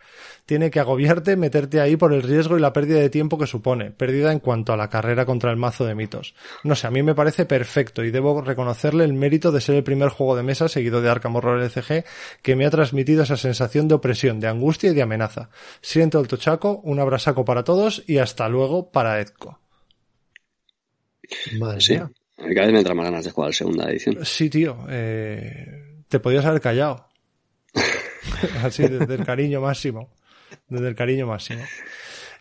Tiene 0.47 0.72
que 0.72 0.80
agobiarte 0.80 1.36
meterte 1.36 1.80
ahí 1.80 1.95
por 1.95 2.11
el 2.11 2.24
riesgo 2.24 2.57
y 2.57 2.59
la 2.59 2.74
pérdida 2.74 2.99
de 2.99 3.11
tiempo 3.11 3.38
que 3.38 3.45
supone, 3.45 3.91
pérdida 3.91 4.32
en 4.32 4.39
cuanto 4.39 4.74
a 4.74 4.78
la 4.78 4.89
carrera 4.89 5.24
contra 5.28 5.51
el 5.51 5.57
mazo 5.57 5.86
de 5.86 5.93
mitos. 5.93 6.34
No 6.63 6.74
sé, 6.74 6.88
a 6.88 6.91
mí 6.91 7.03
me 7.03 7.13
parece 7.13 7.45
perfecto 7.45 8.03
y 8.03 8.09
debo 8.09 8.41
reconocerle 8.41 9.03
el 9.03 9.13
mérito 9.13 9.51
de 9.51 9.61
ser 9.61 9.76
el 9.76 9.84
primer 9.84 10.09
juego 10.09 10.36
de 10.36 10.41
mesa 10.41 10.67
seguido 10.67 11.03
de 11.03 11.09
Arkham 11.11 11.36
Horror 11.36 11.61
LCG 11.61 12.03
que 12.41 12.55
me 12.55 12.65
ha 12.65 12.72
transmitido 12.72 13.22
esa 13.22 13.38
sensación 13.38 13.88
de 13.88 13.93
opresión, 13.93 14.39
de 14.39 14.47
angustia 14.47 14.89
y 14.89 14.95
de 14.95 15.03
amenaza. 15.03 15.49
Siento 15.82 16.19
el 16.19 16.28
tochaco, 16.28 16.82
una 16.84 17.11
saco 17.20 17.45
para 17.45 17.64
todos 17.64 18.03
y 18.07 18.18
hasta 18.18 18.47
luego 18.49 18.91
para 18.91 19.20
Edco. 19.20 19.59
Madre 21.59 21.82
sí. 21.82 21.93
mía. 21.93 22.12
Cada 22.38 22.66
vez 22.66 22.74
me 22.74 22.80
entra 22.80 22.95
más 22.95 23.05
ganas 23.05 23.26
de 23.26 23.32
jugar 23.32 23.49
la 23.49 23.53
segunda 23.53 23.89
edición. 23.89 24.26
Sí, 24.26 24.49
tío. 24.49 24.78
Eh, 24.89 26.03
te 26.07 26.20
podías 26.20 26.45
haber 26.45 26.62
callado. 26.62 27.07
Así, 28.64 28.84
desde 28.88 29.14
el 29.14 29.26
cariño 29.26 29.62
máximo. 29.62 30.14
Desde 30.68 30.88
el 30.88 30.95
cariño 30.95 31.28
máximo. 31.28 31.64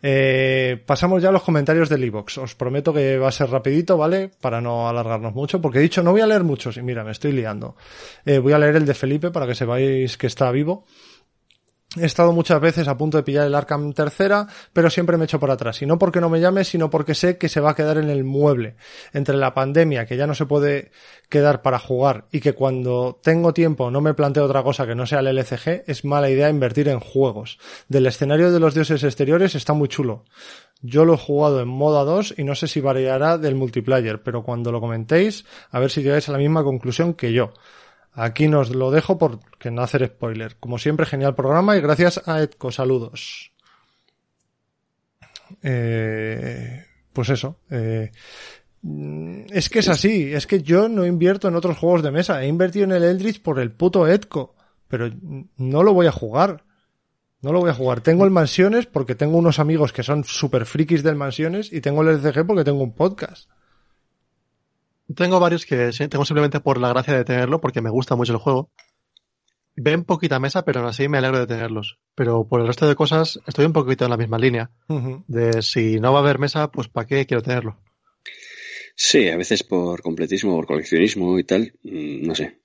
Eh, 0.02 0.82
pasamos 0.86 1.22
ya 1.22 1.28
a 1.28 1.32
los 1.32 1.42
comentarios 1.42 1.88
del 1.88 2.04
iBox. 2.04 2.38
Os 2.38 2.54
prometo 2.54 2.92
que 2.92 3.18
va 3.18 3.28
a 3.28 3.32
ser 3.32 3.50
rapidito, 3.50 3.96
¿vale? 3.96 4.30
Para 4.40 4.60
no 4.60 4.88
alargarnos 4.88 5.34
mucho, 5.34 5.60
porque 5.60 5.78
he 5.78 5.82
dicho 5.82 6.02
no 6.02 6.12
voy 6.12 6.22
a 6.22 6.26
leer 6.26 6.44
muchos 6.44 6.76
y 6.76 6.82
mira, 6.82 7.04
me 7.04 7.12
estoy 7.12 7.32
liando. 7.32 7.76
Eh, 8.24 8.38
voy 8.38 8.52
a 8.52 8.58
leer 8.58 8.76
el 8.76 8.86
de 8.86 8.94
Felipe 8.94 9.30
para 9.30 9.46
que 9.46 9.54
sepáis 9.54 10.16
que 10.16 10.26
está 10.26 10.50
vivo. 10.50 10.86
He 11.96 12.06
estado 12.06 12.32
muchas 12.32 12.60
veces 12.60 12.86
a 12.86 12.96
punto 12.96 13.16
de 13.16 13.24
pillar 13.24 13.48
el 13.48 13.54
Arkham 13.54 13.92
tercera, 13.92 14.46
pero 14.72 14.90
siempre 14.90 15.16
me 15.16 15.24
echo 15.24 15.40
por 15.40 15.50
atrás. 15.50 15.82
Y 15.82 15.86
no 15.86 15.98
porque 15.98 16.20
no 16.20 16.30
me 16.30 16.40
llame, 16.40 16.62
sino 16.62 16.88
porque 16.88 17.16
sé 17.16 17.36
que 17.36 17.48
se 17.48 17.58
va 17.58 17.70
a 17.70 17.74
quedar 17.74 17.98
en 17.98 18.10
el 18.10 18.22
mueble. 18.22 18.76
Entre 19.12 19.36
la 19.36 19.54
pandemia, 19.54 20.06
que 20.06 20.16
ya 20.16 20.28
no 20.28 20.36
se 20.36 20.46
puede 20.46 20.92
quedar 21.28 21.62
para 21.62 21.80
jugar, 21.80 22.26
y 22.30 22.38
que 22.38 22.52
cuando 22.52 23.18
tengo 23.20 23.52
tiempo 23.52 23.90
no 23.90 24.00
me 24.00 24.14
planteo 24.14 24.44
otra 24.44 24.62
cosa 24.62 24.86
que 24.86 24.94
no 24.94 25.04
sea 25.04 25.18
el 25.18 25.36
LCG, 25.36 25.82
es 25.88 26.04
mala 26.04 26.30
idea 26.30 26.48
invertir 26.48 26.88
en 26.88 27.00
juegos. 27.00 27.58
Del 27.88 28.06
escenario 28.06 28.52
de 28.52 28.60
los 28.60 28.74
dioses 28.74 29.02
exteriores 29.02 29.56
está 29.56 29.72
muy 29.72 29.88
chulo. 29.88 30.24
Yo 30.82 31.04
lo 31.04 31.14
he 31.14 31.18
jugado 31.18 31.60
en 31.60 31.68
moda 31.68 32.04
2 32.04 32.34
y 32.38 32.44
no 32.44 32.54
sé 32.54 32.68
si 32.68 32.80
variará 32.80 33.36
del 33.36 33.56
multiplayer, 33.56 34.22
pero 34.22 34.44
cuando 34.44 34.70
lo 34.70 34.80
comentéis, 34.80 35.44
a 35.72 35.80
ver 35.80 35.90
si 35.90 36.04
llegáis 36.04 36.28
a 36.28 36.32
la 36.32 36.38
misma 36.38 36.62
conclusión 36.62 37.14
que 37.14 37.32
yo. 37.32 37.52
Aquí 38.12 38.48
nos 38.48 38.74
lo 38.74 38.90
dejo 38.90 39.18
porque 39.18 39.70
no 39.70 39.82
hacer 39.82 40.06
spoiler. 40.06 40.56
Como 40.58 40.78
siempre, 40.78 41.06
genial 41.06 41.34
programa 41.34 41.76
y 41.76 41.80
gracias 41.80 42.26
a 42.26 42.40
Edco. 42.40 42.72
Saludos. 42.72 43.52
Eh, 45.62 46.84
pues 47.12 47.28
eso. 47.30 47.60
Eh, 47.70 48.10
es 49.50 49.68
que 49.68 49.78
es 49.78 49.88
así. 49.88 50.32
Es 50.32 50.46
que 50.46 50.62
yo 50.62 50.88
no 50.88 51.06
invierto 51.06 51.48
en 51.48 51.54
otros 51.54 51.78
juegos 51.78 52.02
de 52.02 52.10
mesa. 52.10 52.42
He 52.42 52.48
invertido 52.48 52.84
en 52.84 52.92
el 52.92 53.04
Eldritch 53.04 53.42
por 53.42 53.60
el 53.60 53.72
puto 53.72 54.08
Edco. 54.08 54.54
Pero 54.88 55.10
no 55.56 55.82
lo 55.82 55.94
voy 55.94 56.06
a 56.06 56.12
jugar. 56.12 56.64
No 57.42 57.52
lo 57.52 57.60
voy 57.60 57.70
a 57.70 57.74
jugar. 57.74 58.00
Tengo 58.00 58.24
el 58.24 58.30
Mansiones 58.30 58.86
porque 58.86 59.14
tengo 59.14 59.38
unos 59.38 59.58
amigos 59.60 59.92
que 59.92 60.02
son 60.02 60.24
super 60.24 60.66
frikis 60.66 61.02
del 61.02 61.16
Mansiones 61.16 61.72
y 61.72 61.80
tengo 61.80 62.02
el 62.02 62.08
LCG 62.08 62.46
porque 62.46 62.64
tengo 62.64 62.82
un 62.82 62.94
podcast. 62.94 63.48
Tengo 65.14 65.40
varios 65.40 65.66
que 65.66 65.90
tengo 66.08 66.24
simplemente 66.24 66.60
por 66.60 66.78
la 66.78 66.90
gracia 66.90 67.14
de 67.14 67.24
tenerlo, 67.24 67.60
porque 67.60 67.80
me 67.80 67.90
gusta 67.90 68.16
mucho 68.16 68.32
el 68.32 68.38
juego. 68.38 68.70
Ven 69.76 70.04
poquita 70.04 70.38
mesa, 70.38 70.64
pero 70.64 70.80
aún 70.80 70.88
así 70.88 71.08
me 71.08 71.18
alegro 71.18 71.38
de 71.38 71.46
tenerlos. 71.46 71.98
Pero 72.14 72.46
por 72.46 72.60
el 72.60 72.66
resto 72.66 72.86
de 72.86 72.96
cosas 72.96 73.40
estoy 73.46 73.64
un 73.64 73.72
poquito 73.72 74.04
en 74.04 74.10
la 74.10 74.16
misma 74.16 74.38
línea. 74.38 74.70
De 75.26 75.62
si 75.62 75.98
no 76.00 76.12
va 76.12 76.18
a 76.18 76.22
haber 76.22 76.38
mesa, 76.38 76.70
pues 76.70 76.88
¿para 76.88 77.06
qué 77.06 77.26
quiero 77.26 77.42
tenerlo? 77.42 77.78
Sí, 79.02 79.30
a 79.30 79.36
veces 79.38 79.62
por 79.62 80.02
completismo, 80.02 80.54
por 80.56 80.66
coleccionismo 80.66 81.38
y 81.38 81.44
tal, 81.44 81.72
mm, 81.84 82.22
no 82.22 82.34
sé. 82.34 82.58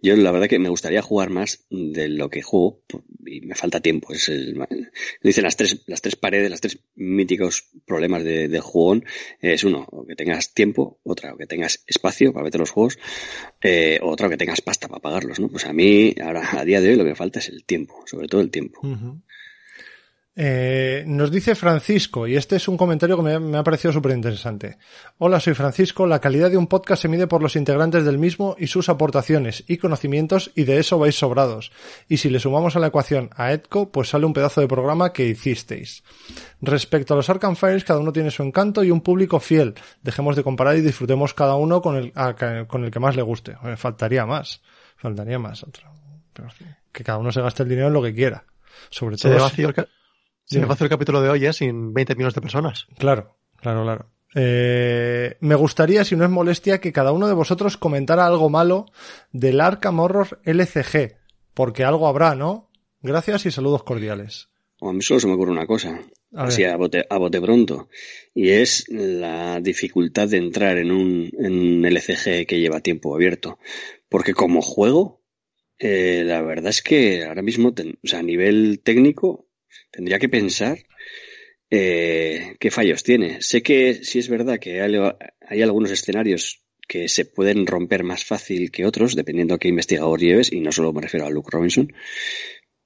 Yo 0.00 0.14
la 0.14 0.30
verdad 0.30 0.46
que 0.46 0.60
me 0.60 0.68
gustaría 0.68 1.02
jugar 1.02 1.30
más 1.30 1.66
de 1.70 2.08
lo 2.08 2.30
que 2.30 2.40
juego 2.40 2.84
y 3.26 3.40
me 3.40 3.56
falta 3.56 3.80
tiempo. 3.80 4.12
Es 4.12 4.28
el, 4.28 4.56
dicen 5.24 5.42
las 5.42 5.56
tres, 5.56 5.82
las 5.88 6.00
tres 6.00 6.14
paredes, 6.14 6.52
los 6.52 6.60
tres 6.60 6.78
míticos 6.94 7.64
problemas 7.84 8.22
de, 8.22 8.46
de 8.46 8.60
jugón. 8.60 9.04
Es 9.40 9.64
uno, 9.64 9.88
que 10.06 10.14
tengas 10.14 10.54
tiempo, 10.54 11.00
otra, 11.02 11.34
que 11.36 11.48
tengas 11.48 11.82
espacio 11.88 12.32
para 12.32 12.44
meter 12.44 12.60
los 12.60 12.70
juegos, 12.70 13.00
eh, 13.60 13.98
otra, 14.02 14.28
que 14.28 14.36
tengas 14.36 14.60
pasta 14.60 14.86
para 14.86 15.00
pagarlos, 15.00 15.40
¿no? 15.40 15.48
Pues 15.48 15.66
a 15.66 15.72
mí, 15.72 16.14
ahora, 16.22 16.60
a 16.60 16.64
día 16.64 16.80
de 16.80 16.90
hoy, 16.90 16.96
lo 16.96 17.02
que 17.02 17.10
me 17.10 17.16
falta 17.16 17.40
es 17.40 17.48
el 17.48 17.64
tiempo, 17.64 18.04
sobre 18.06 18.28
todo 18.28 18.40
el 18.40 18.52
tiempo. 18.52 18.80
Eh, 20.34 21.04
nos 21.06 21.30
dice 21.30 21.54
Francisco, 21.54 22.26
y 22.26 22.36
este 22.36 22.56
es 22.56 22.66
un 22.66 22.78
comentario 22.78 23.16
que 23.16 23.38
me, 23.38 23.58
ha 23.58 23.62
parecido 23.62 23.92
súper 23.92 24.12
interesante. 24.12 24.78
Hola, 25.18 25.38
soy 25.40 25.52
Francisco. 25.52 26.06
La 26.06 26.20
calidad 26.20 26.50
de 26.50 26.56
un 26.56 26.68
podcast 26.68 27.02
se 27.02 27.08
mide 27.08 27.26
por 27.26 27.42
los 27.42 27.54
integrantes 27.54 28.04
del 28.04 28.18
mismo 28.18 28.56
y 28.58 28.66
sus 28.68 28.88
aportaciones 28.88 29.62
y 29.66 29.76
conocimientos, 29.76 30.50
y 30.54 30.64
de 30.64 30.78
eso 30.78 30.98
vais 30.98 31.14
sobrados. 31.14 31.70
Y 32.08 32.16
si 32.16 32.30
le 32.30 32.40
sumamos 32.40 32.76
a 32.76 32.78
la 32.78 32.86
ecuación 32.86 33.28
a 33.36 33.52
Edco, 33.52 33.90
pues 33.90 34.08
sale 34.08 34.24
un 34.24 34.32
pedazo 34.32 34.62
de 34.62 34.68
programa 34.68 35.12
que 35.12 35.26
hicisteis. 35.26 36.02
Respecto 36.62 37.12
a 37.12 37.18
los 37.18 37.28
Arkham 37.28 37.56
Files, 37.56 37.84
cada 37.84 38.00
uno 38.00 38.12
tiene 38.12 38.30
su 38.30 38.42
encanto 38.42 38.82
y 38.82 38.90
un 38.90 39.02
público 39.02 39.38
fiel. 39.38 39.74
Dejemos 40.02 40.34
de 40.34 40.42
comparar 40.42 40.76
y 40.76 40.80
disfrutemos 40.80 41.34
cada 41.34 41.56
uno 41.56 41.82
con 41.82 41.96
el, 41.96 42.12
con 42.66 42.84
el 42.84 42.90
que 42.90 43.00
más 43.00 43.16
le 43.16 43.22
guste. 43.22 43.56
faltaría 43.76 44.24
más. 44.24 44.62
Faltaría 44.96 45.38
más. 45.38 45.62
Otro. 45.62 45.90
que 46.90 47.04
cada 47.04 47.18
uno 47.18 47.32
se 47.32 47.42
gaste 47.42 47.64
el 47.64 47.68
dinero 47.68 47.88
en 47.88 47.94
lo 47.94 48.02
que 48.02 48.14
quiera. 48.14 48.44
Sobre 48.88 49.16
todo. 49.18 49.50
Si 50.52 50.58
me 50.58 50.72
hacer 50.72 50.84
el 50.84 50.90
capítulo 50.90 51.22
de 51.22 51.30
hoy, 51.30 51.46
¿eh? 51.46 51.52
Sin 51.52 51.94
20 51.94 52.14
millones 52.14 52.34
de 52.34 52.40
personas. 52.42 52.86
Claro, 52.98 53.36
claro, 53.56 53.82
claro. 53.84 54.06
Eh, 54.34 55.36
me 55.40 55.54
gustaría, 55.54 56.04
si 56.04 56.16
no 56.16 56.24
es 56.24 56.30
molestia, 56.30 56.80
que 56.80 56.92
cada 56.92 57.12
uno 57.12 57.26
de 57.26 57.34
vosotros 57.34 57.76
comentara 57.76 58.26
algo 58.26 58.50
malo 58.50 58.86
del 59.32 59.60
Arkham 59.60 60.00
Horror 60.00 60.40
LCG, 60.44 61.16
porque 61.54 61.84
algo 61.84 62.06
habrá, 62.06 62.34
¿no? 62.34 62.70
Gracias 63.00 63.46
y 63.46 63.50
saludos 63.50 63.82
cordiales. 63.82 64.48
a 64.80 64.92
mí 64.92 65.02
solo 65.02 65.20
se 65.20 65.26
me 65.26 65.34
ocurre 65.34 65.52
una 65.52 65.66
cosa, 65.66 66.00
así 66.34 66.64
a 66.64 66.76
bote, 66.76 67.06
a 67.08 67.18
bote 67.18 67.40
pronto, 67.40 67.88
y 68.34 68.50
es 68.50 68.86
la 68.88 69.60
dificultad 69.60 70.28
de 70.28 70.38
entrar 70.38 70.78
en 70.78 70.92
un, 70.92 71.30
en 71.38 71.84
LCG 71.84 72.46
que 72.46 72.60
lleva 72.60 72.80
tiempo 72.80 73.14
abierto. 73.14 73.58
Porque 74.08 74.34
como 74.34 74.62
juego, 74.62 75.22
eh, 75.78 76.22
la 76.24 76.42
verdad 76.42 76.70
es 76.70 76.82
que 76.82 77.24
ahora 77.24 77.42
mismo, 77.42 77.70
o 77.70 78.06
sea, 78.06 78.20
a 78.20 78.22
nivel 78.22 78.80
técnico, 78.82 79.46
tendría 79.90 80.18
que 80.18 80.28
pensar 80.28 80.78
eh, 81.74 82.56
qué 82.60 82.70
fallos 82.70 83.02
tiene. 83.02 83.40
Sé 83.40 83.62
que 83.62 84.04
sí 84.04 84.18
es 84.18 84.28
verdad 84.28 84.58
que 84.58 84.82
hay, 84.82 85.62
algunos 85.62 85.90
escenarios 85.90 86.60
que 86.86 87.08
se 87.08 87.24
pueden 87.24 87.66
romper 87.66 88.04
más 88.04 88.24
fácil 88.26 88.70
que 88.70 88.84
otros, 88.84 89.16
dependiendo 89.16 89.54
a 89.54 89.58
qué 89.58 89.68
investigador 89.68 90.20
lleves, 90.20 90.52
y 90.52 90.60
no 90.60 90.70
solo 90.70 90.92
me 90.92 91.00
refiero 91.00 91.24
a 91.24 91.30
Luke 91.30 91.48
Robinson, 91.50 91.90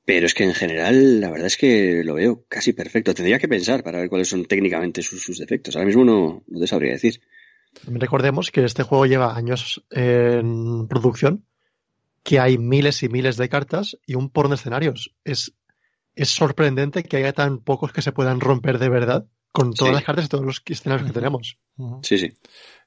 pero 0.04 0.26
es 0.26 0.34
que 0.34 0.44
en 0.44 0.54
general 0.54 1.20
la 1.20 1.30
verdad 1.30 1.48
es 1.48 1.56
que 1.56 2.04
lo 2.04 2.14
veo 2.14 2.44
casi 2.48 2.72
perfecto. 2.72 3.12
Tendría 3.12 3.40
que 3.40 3.48
pensar 3.48 3.82
para 3.82 3.98
ver 3.98 4.08
cuáles 4.08 4.28
son 4.28 4.44
técnicamente 4.44 5.02
sus, 5.02 5.36
defectos. 5.36 5.74
Ahora 5.74 5.86
mismo 5.86 6.04
no, 6.04 6.44
no 6.46 6.60
te 6.60 6.68
sabría 6.68 6.92
decir. 6.92 7.20
Recordemos 7.88 8.52
que 8.52 8.64
este 8.64 8.84
juego 8.84 9.06
lleva 9.06 9.36
años 9.36 9.84
en 9.90 10.86
producción, 10.86 11.44
que 12.22 12.38
hay 12.38 12.56
miles 12.56 13.02
y 13.02 13.08
miles 13.08 13.36
de 13.36 13.48
cartas 13.48 13.98
y 14.06 14.14
un 14.14 14.30
porno 14.30 14.50
de 14.50 14.60
escenarios. 14.60 15.12
Es 15.24 15.54
es 16.16 16.30
sorprendente 16.30 17.04
que 17.04 17.18
haya 17.18 17.32
tan 17.32 17.58
pocos 17.58 17.92
que 17.92 18.02
se 18.02 18.10
puedan 18.10 18.40
romper 18.40 18.78
de 18.78 18.88
verdad 18.88 19.26
con 19.52 19.72
todas 19.72 19.94
las 19.94 20.04
cartas 20.04 20.24
y 20.24 20.28
todos 20.28 20.44
los 20.44 20.62
escenarios 20.66 21.06
que 21.06 21.14
tenemos. 21.14 21.58
Sí, 22.02 22.18
sí. 22.18 22.32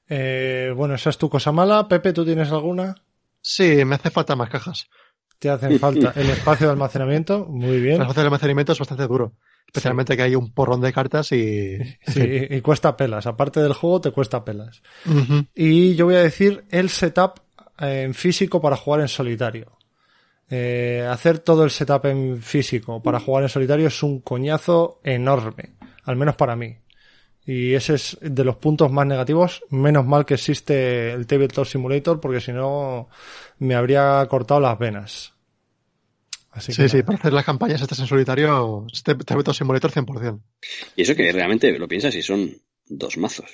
Eh, 0.08 0.72
bueno, 0.76 0.94
esa 0.94 1.10
es 1.10 1.18
tu 1.18 1.30
cosa 1.30 1.52
mala. 1.52 1.88
Pepe, 1.88 2.12
¿tú 2.12 2.24
tienes 2.24 2.50
alguna? 2.50 2.94
Sí, 3.40 3.84
me 3.84 3.94
hace 3.94 4.10
falta 4.10 4.36
más 4.36 4.50
cajas. 4.50 4.88
Te 5.38 5.48
hacen 5.48 5.78
falta 5.78 6.12
el 6.16 6.28
espacio 6.30 6.66
de 6.66 6.72
almacenamiento. 6.72 7.46
Muy 7.46 7.80
bien. 7.80 7.96
El 7.96 8.02
espacio 8.02 8.22
de 8.22 8.26
almacenamiento 8.26 8.72
es 8.72 8.78
bastante 8.78 9.06
duro. 9.06 9.34
Especialmente 9.66 10.16
que 10.16 10.22
hay 10.22 10.34
un 10.34 10.52
porrón 10.52 10.80
de 10.80 10.92
cartas 10.92 11.30
y... 11.32 11.78
Sí, 12.06 12.46
y 12.50 12.60
cuesta 12.60 12.96
pelas. 12.96 13.26
Aparte 13.26 13.60
del 13.60 13.72
juego, 13.72 14.00
te 14.00 14.10
cuesta 14.10 14.44
pelas. 14.44 14.82
Y 15.54 15.94
yo 15.94 16.06
voy 16.06 16.16
a 16.16 16.22
decir 16.22 16.64
el 16.70 16.90
setup 16.90 17.40
eh, 17.78 18.02
en 18.02 18.14
físico 18.14 18.60
para 18.60 18.76
jugar 18.76 19.00
en 19.00 19.08
solitario. 19.08 19.78
Eh, 20.50 21.06
hacer 21.08 21.38
todo 21.38 21.62
el 21.62 21.70
setup 21.70 22.06
en 22.06 22.42
físico 22.42 23.00
para 23.00 23.20
jugar 23.20 23.44
en 23.44 23.48
solitario 23.48 23.86
es 23.86 24.02
un 24.02 24.20
coñazo 24.20 25.00
enorme, 25.04 25.76
al 26.04 26.16
menos 26.16 26.34
para 26.34 26.56
mí. 26.56 26.76
Y 27.46 27.74
ese 27.74 27.94
es 27.94 28.18
de 28.20 28.44
los 28.44 28.56
puntos 28.56 28.90
más 28.92 29.06
negativos. 29.06 29.62
Menos 29.70 30.04
mal 30.04 30.26
que 30.26 30.34
existe 30.34 31.12
el 31.12 31.26
Tabletop 31.26 31.66
Simulator, 31.66 32.20
porque 32.20 32.40
si 32.40 32.52
no 32.52 33.08
me 33.58 33.74
habría 33.74 34.26
cortado 34.28 34.60
las 34.60 34.78
venas. 34.78 35.32
Así 36.50 36.72
Sí, 36.72 36.82
que 36.82 36.88
sí, 36.88 37.02
para 37.02 37.18
hacer 37.18 37.32
las 37.32 37.44
campañas 37.44 37.80
estás 37.80 38.00
en 38.00 38.06
solitario, 38.06 38.86
este 38.92 39.14
Tabletop 39.14 39.54
Simulator 39.54 39.90
100%. 39.92 40.40
Y 40.96 41.02
eso 41.02 41.14
que 41.14 41.30
realmente 41.30 41.78
lo 41.78 41.86
piensas 41.86 42.14
y 42.16 42.22
son 42.22 42.60
dos 42.86 43.16
mazos. 43.16 43.50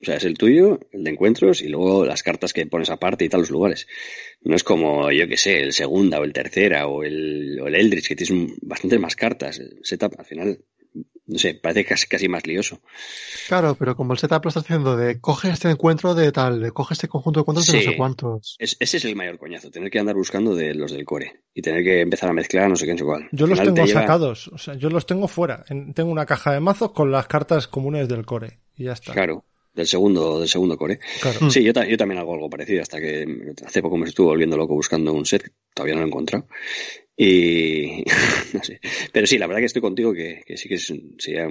O 0.00 0.04
sea, 0.04 0.16
es 0.16 0.24
el 0.24 0.36
tuyo, 0.36 0.78
el 0.92 1.04
de 1.04 1.10
encuentros 1.10 1.62
y 1.62 1.68
luego 1.68 2.04
las 2.04 2.22
cartas 2.22 2.52
que 2.52 2.66
pones 2.66 2.90
aparte 2.90 3.24
y 3.24 3.28
tal, 3.30 3.40
los 3.40 3.50
lugares. 3.50 3.86
No 4.42 4.54
es 4.54 4.62
como, 4.62 5.10
yo 5.10 5.26
que 5.26 5.36
sé, 5.38 5.60
el 5.60 5.72
segunda 5.72 6.20
o 6.20 6.24
el 6.24 6.32
tercera 6.34 6.86
o 6.86 7.02
el, 7.02 7.58
o 7.62 7.66
el 7.66 7.74
Eldritch, 7.74 8.08
que 8.08 8.16
tienes 8.16 8.52
bastantes 8.62 9.00
más 9.00 9.16
cartas. 9.16 9.58
El 9.58 9.80
setup, 9.82 10.14
al 10.18 10.26
final, 10.26 10.58
no 11.26 11.38
sé, 11.38 11.54
parece 11.54 11.86
casi, 11.86 12.06
casi 12.08 12.28
más 12.28 12.46
lioso. 12.46 12.80
Claro, 13.48 13.74
pero 13.74 13.96
como 13.96 14.12
el 14.12 14.18
setup 14.18 14.44
lo 14.44 14.48
estás 14.50 14.64
haciendo 14.64 14.98
de 14.98 15.18
coge 15.18 15.48
este 15.50 15.70
encuentro 15.70 16.14
de 16.14 16.30
tal, 16.30 16.60
de 16.60 16.72
coge 16.72 16.92
este 16.92 17.08
conjunto 17.08 17.40
de 17.40 17.42
encuentros 17.42 17.66
de 17.66 17.72
Sí. 17.80 17.86
no 17.86 17.90
sé 17.92 17.96
cuántos. 17.96 18.56
Es- 18.58 18.76
ese 18.78 18.98
es 18.98 19.04
el 19.06 19.16
mayor 19.16 19.38
coñazo, 19.38 19.70
tener 19.70 19.90
que 19.90 19.98
andar 19.98 20.14
buscando 20.14 20.54
de 20.54 20.74
los 20.74 20.92
del 20.92 21.06
core 21.06 21.40
y 21.54 21.62
tener 21.62 21.82
que 21.82 22.02
empezar 22.02 22.28
a 22.28 22.32
mezclar 22.34 22.68
no 22.68 22.76
sé 22.76 22.84
qué, 22.84 22.92
no 22.92 22.98
sé 22.98 23.04
cuál. 23.04 23.28
Yo 23.32 23.46
los 23.46 23.58
tengo 23.58 23.74
te 23.74 23.86
lleva- 23.86 24.02
sacados, 24.02 24.48
o 24.48 24.58
sea, 24.58 24.74
yo 24.74 24.90
los 24.90 25.06
tengo 25.06 25.26
fuera. 25.26 25.64
En- 25.70 25.94
tengo 25.94 26.10
una 26.10 26.26
caja 26.26 26.52
de 26.52 26.60
mazos 26.60 26.92
con 26.92 27.10
las 27.10 27.26
cartas 27.26 27.66
comunes 27.66 28.08
del 28.08 28.26
core. 28.26 28.58
Y 28.76 28.84
ya 28.84 28.92
está. 28.92 29.12
Claro, 29.14 29.44
del 29.76 29.86
segundo, 29.86 30.40
del 30.40 30.48
segundo 30.48 30.76
core. 30.76 30.98
Claro. 31.20 31.38
Mm. 31.42 31.50
Sí, 31.50 31.62
yo, 31.62 31.72
ta- 31.72 31.86
yo 31.86 31.96
también 31.96 32.18
hago 32.18 32.34
algo 32.34 32.50
parecido 32.50 32.82
hasta 32.82 32.98
que 32.98 33.26
hace 33.64 33.82
poco 33.82 33.96
me 33.96 34.08
estuve 34.08 34.28
volviendo 34.28 34.56
loco 34.56 34.74
buscando 34.74 35.12
un 35.12 35.26
set, 35.26 35.52
todavía 35.74 35.94
no 35.94 36.00
lo 36.00 36.06
he 36.06 36.08
encontrado. 36.08 36.48
Y 37.16 38.04
no 38.54 38.62
sé. 38.64 38.80
Pero 39.12 39.26
sí, 39.26 39.38
la 39.38 39.46
verdad 39.46 39.60
que 39.60 39.66
estoy 39.66 39.82
contigo 39.82 40.12
que, 40.12 40.42
que 40.46 40.56
sí 40.56 40.68
que 40.68 40.74
es, 40.76 40.92
sería 41.18 41.46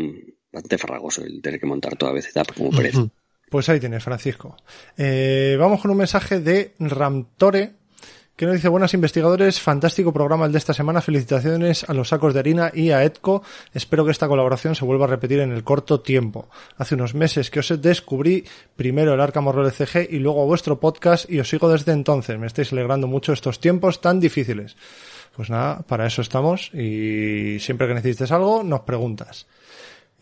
bastante 0.51 0.77
farragoso 0.77 1.23
el 1.23 1.41
tener 1.41 1.59
que 1.59 1.65
montar 1.65 1.95
toda 1.95 2.11
vez 2.11 2.27
etapa 2.27 2.53
como 2.53 2.71
pereza. 2.71 3.07
Pues 3.49 3.69
ahí 3.69 3.79
tienes, 3.79 4.03
Francisco. 4.03 4.57
Eh, 4.97 5.55
vamos 5.59 5.81
con 5.81 5.91
un 5.91 5.97
mensaje 5.97 6.39
de 6.39 6.73
Ramtore, 6.79 7.73
que 8.35 8.45
nos 8.45 8.55
dice, 8.55 8.67
buenas 8.67 8.93
investigadores, 8.93 9.61
fantástico 9.61 10.11
programa 10.11 10.45
el 10.45 10.51
de 10.51 10.57
esta 10.57 10.73
semana, 10.73 10.99
felicitaciones 10.99 11.89
a 11.89 11.93
los 11.93 12.09
sacos 12.09 12.33
de 12.33 12.41
harina 12.41 12.69
y 12.73 12.91
a 12.91 13.03
Edco, 13.03 13.43
espero 13.73 14.03
que 14.03 14.11
esta 14.11 14.27
colaboración 14.27 14.75
se 14.75 14.83
vuelva 14.83 15.05
a 15.05 15.07
repetir 15.07 15.39
en 15.39 15.53
el 15.53 15.63
corto 15.63 16.01
tiempo. 16.01 16.49
Hace 16.77 16.95
unos 16.95 17.15
meses 17.15 17.49
que 17.49 17.59
os 17.59 17.81
descubrí 17.81 18.43
primero 18.75 19.13
el 19.13 19.21
Arkham 19.21 19.47
Horror 19.47 19.71
CG 19.71 20.09
y 20.09 20.19
luego 20.19 20.45
vuestro 20.45 20.81
podcast 20.81 21.29
y 21.29 21.39
os 21.39 21.47
sigo 21.47 21.69
desde 21.69 21.93
entonces, 21.93 22.37
me 22.37 22.47
estáis 22.47 22.73
alegrando 22.73 23.07
mucho 23.07 23.31
estos 23.31 23.61
tiempos 23.61 24.01
tan 24.01 24.19
difíciles. 24.19 24.75
Pues 25.33 25.49
nada, 25.49 25.83
para 25.83 26.05
eso 26.05 26.21
estamos 26.21 26.73
y 26.73 27.57
siempre 27.59 27.87
que 27.87 27.93
necesites 27.93 28.33
algo 28.33 28.63
nos 28.63 28.81
preguntas. 28.81 29.47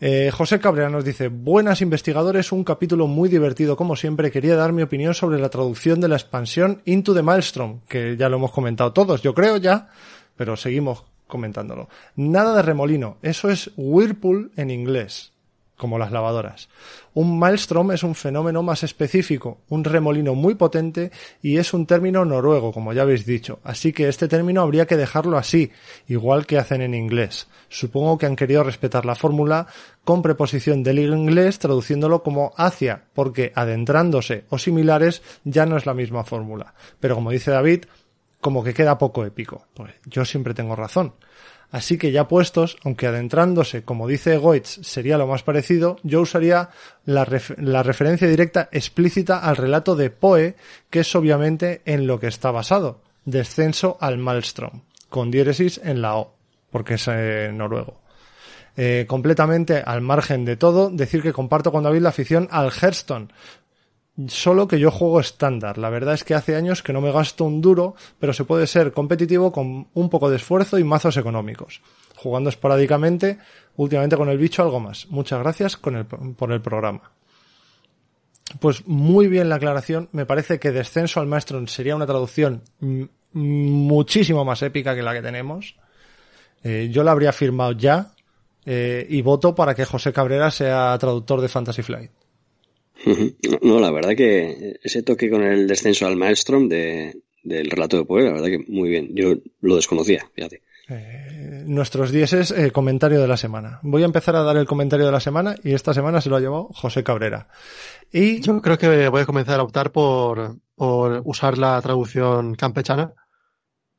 Eh, 0.00 0.30
José 0.32 0.58
Cabrera 0.58 0.90
nos 0.90 1.04
dice, 1.04 1.28
buenas 1.28 1.80
investigadores, 1.80 2.52
un 2.52 2.64
capítulo 2.64 3.06
muy 3.06 3.28
divertido 3.28 3.76
como 3.76 3.96
siempre. 3.96 4.30
Quería 4.30 4.56
dar 4.56 4.72
mi 4.72 4.82
opinión 4.82 5.14
sobre 5.14 5.38
la 5.38 5.50
traducción 5.50 6.00
de 6.00 6.08
la 6.08 6.16
expansión 6.16 6.82
Into 6.84 7.14
the 7.14 7.22
Maelstrom, 7.22 7.80
que 7.88 8.16
ya 8.16 8.28
lo 8.28 8.36
hemos 8.36 8.52
comentado 8.52 8.92
todos, 8.92 9.22
yo 9.22 9.34
creo 9.34 9.56
ya, 9.56 9.90
pero 10.36 10.56
seguimos 10.56 11.04
comentándolo. 11.26 11.88
Nada 12.16 12.56
de 12.56 12.62
remolino, 12.62 13.18
eso 13.22 13.50
es 13.50 13.70
Whirlpool 13.76 14.52
en 14.56 14.70
inglés, 14.70 15.32
como 15.76 15.98
las 15.98 16.12
lavadoras. 16.12 16.68
Un 17.14 17.38
maelstrom 17.38 17.92
es 17.92 18.02
un 18.02 18.14
fenómeno 18.14 18.62
más 18.62 18.82
específico, 18.82 19.58
un 19.68 19.84
remolino 19.84 20.34
muy 20.34 20.54
potente 20.54 21.10
y 21.42 21.58
es 21.58 21.74
un 21.74 21.86
término 21.86 22.24
noruego, 22.24 22.72
como 22.72 22.92
ya 22.92 23.02
habéis 23.02 23.26
dicho. 23.26 23.60
Así 23.64 23.92
que 23.92 24.08
este 24.08 24.28
término 24.28 24.62
habría 24.62 24.86
que 24.86 24.96
dejarlo 24.96 25.36
así, 25.36 25.70
igual 26.08 26.46
que 26.46 26.58
hacen 26.58 26.82
en 26.82 26.94
inglés. 26.94 27.48
Supongo 27.68 28.18
que 28.18 28.26
han 28.26 28.36
querido 28.36 28.62
respetar 28.62 29.04
la 29.04 29.14
fórmula 29.14 29.66
con 30.04 30.22
preposición 30.22 30.82
del 30.82 30.98
inglés 30.98 31.58
traduciéndolo 31.58 32.22
como 32.22 32.52
hacia, 32.56 33.04
porque 33.14 33.52
adentrándose 33.54 34.44
o 34.50 34.58
similares 34.58 35.22
ya 35.44 35.66
no 35.66 35.76
es 35.76 35.86
la 35.86 35.94
misma 35.94 36.24
fórmula. 36.24 36.74
Pero 37.00 37.14
como 37.16 37.30
dice 37.30 37.50
David, 37.50 37.84
como 38.40 38.62
que 38.62 38.74
queda 38.74 38.98
poco 38.98 39.24
épico. 39.24 39.66
Pues 39.74 39.94
yo 40.04 40.24
siempre 40.24 40.52
tengo 40.52 40.76
razón. 40.76 41.14
Así 41.74 41.98
que 41.98 42.12
ya 42.12 42.28
puestos, 42.28 42.76
aunque 42.84 43.08
adentrándose, 43.08 43.82
como 43.82 44.06
dice 44.06 44.36
Goetz, 44.36 44.78
sería 44.82 45.18
lo 45.18 45.26
más 45.26 45.42
parecido, 45.42 45.96
yo 46.04 46.20
usaría 46.20 46.68
la, 47.04 47.26
ref- 47.26 47.56
la 47.58 47.82
referencia 47.82 48.28
directa 48.28 48.68
explícita 48.70 49.40
al 49.40 49.56
relato 49.56 49.96
de 49.96 50.10
Poe, 50.10 50.54
que 50.88 51.00
es 51.00 51.12
obviamente 51.16 51.82
en 51.84 52.06
lo 52.06 52.20
que 52.20 52.28
está 52.28 52.52
basado. 52.52 53.00
Descenso 53.24 53.98
al 54.00 54.18
Maelstrom, 54.18 54.82
con 55.08 55.32
diéresis 55.32 55.80
en 55.82 56.00
la 56.00 56.14
O, 56.14 56.36
porque 56.70 56.94
es 56.94 57.08
eh, 57.08 57.50
noruego. 57.52 58.00
Eh, 58.76 59.06
completamente 59.08 59.82
al 59.84 60.00
margen 60.00 60.44
de 60.44 60.56
todo, 60.56 60.90
decir 60.90 61.22
que 61.22 61.32
comparto 61.32 61.72
con 61.72 61.82
David 61.82 62.02
la 62.02 62.10
afición 62.10 62.46
al 62.52 62.70
Hearthstone, 62.70 63.28
Solo 64.28 64.68
que 64.68 64.78
yo 64.78 64.90
juego 64.92 65.18
estándar. 65.18 65.76
La 65.76 65.90
verdad 65.90 66.14
es 66.14 66.22
que 66.22 66.34
hace 66.34 66.54
años 66.54 66.82
que 66.84 66.92
no 66.92 67.00
me 67.00 67.10
gasto 67.10 67.44
un 67.44 67.60
duro, 67.60 67.96
pero 68.20 68.32
se 68.32 68.44
puede 68.44 68.66
ser 68.68 68.92
competitivo 68.92 69.50
con 69.50 69.88
un 69.92 70.08
poco 70.10 70.30
de 70.30 70.36
esfuerzo 70.36 70.78
y 70.78 70.84
mazos 70.84 71.16
económicos. 71.16 71.82
Jugando 72.16 72.48
esporádicamente, 72.48 73.38
últimamente 73.76 74.16
con 74.16 74.28
el 74.28 74.38
bicho 74.38 74.62
algo 74.62 74.78
más. 74.78 75.08
Muchas 75.10 75.40
gracias 75.40 75.76
con 75.76 75.96
el- 75.96 76.06
por 76.06 76.52
el 76.52 76.60
programa. 76.60 77.10
Pues 78.60 78.86
muy 78.86 79.26
bien 79.26 79.48
la 79.48 79.56
aclaración. 79.56 80.08
Me 80.12 80.26
parece 80.26 80.60
que 80.60 80.70
Descenso 80.70 81.18
al 81.18 81.26
Maestro 81.26 81.66
sería 81.66 81.96
una 81.96 82.06
traducción 82.06 82.62
mm, 82.80 83.02
muchísimo 83.32 84.44
más 84.44 84.62
épica 84.62 84.94
que 84.94 85.02
la 85.02 85.12
que 85.12 85.22
tenemos. 85.22 85.76
Eh, 86.62 86.88
yo 86.92 87.02
la 87.02 87.10
habría 87.12 87.32
firmado 87.32 87.72
ya 87.72 88.12
eh, 88.64 89.06
y 89.10 89.22
voto 89.22 89.54
para 89.56 89.74
que 89.74 89.84
José 89.84 90.12
Cabrera 90.12 90.50
sea 90.52 90.96
traductor 90.98 91.40
de 91.40 91.48
Fantasy 91.48 91.82
Flight. 91.82 92.10
No, 93.62 93.80
la 93.80 93.90
verdad 93.90 94.14
que 94.14 94.78
ese 94.82 95.02
toque 95.02 95.30
con 95.30 95.42
el 95.42 95.66
descenso 95.66 96.06
al 96.06 96.16
Maelstrom 96.16 96.68
de, 96.68 97.22
del 97.42 97.70
relato 97.70 97.96
de 97.96 98.04
Poe, 98.04 98.22
la 98.22 98.32
verdad 98.32 98.48
que 98.48 98.64
muy 98.68 98.88
bien. 98.88 99.10
Yo 99.14 99.34
lo 99.60 99.76
desconocía, 99.76 100.26
fíjate. 100.34 100.62
Eh, 100.88 101.62
nuestros 101.66 102.10
dieces, 102.10 102.50
eh, 102.50 102.70
comentario 102.70 103.20
de 103.20 103.28
la 103.28 103.36
semana. 103.36 103.80
Voy 103.82 104.02
a 104.02 104.06
empezar 104.06 104.36
a 104.36 104.42
dar 104.42 104.56
el 104.56 104.66
comentario 104.66 105.06
de 105.06 105.12
la 105.12 105.20
semana 105.20 105.54
y 105.62 105.72
esta 105.72 105.94
semana 105.94 106.20
se 106.20 106.28
lo 106.28 106.36
ha 106.36 106.40
llevado 106.40 106.68
José 106.74 107.02
Cabrera. 107.02 107.48
Y 108.12 108.40
Yo 108.40 108.60
creo 108.60 108.76
que 108.78 109.08
voy 109.08 109.22
a 109.22 109.26
comenzar 109.26 109.60
a 109.60 109.62
optar 109.62 109.92
por, 109.92 110.56
por 110.74 111.22
usar 111.24 111.56
la 111.58 111.80
traducción 111.80 112.54
campechana 112.54 113.14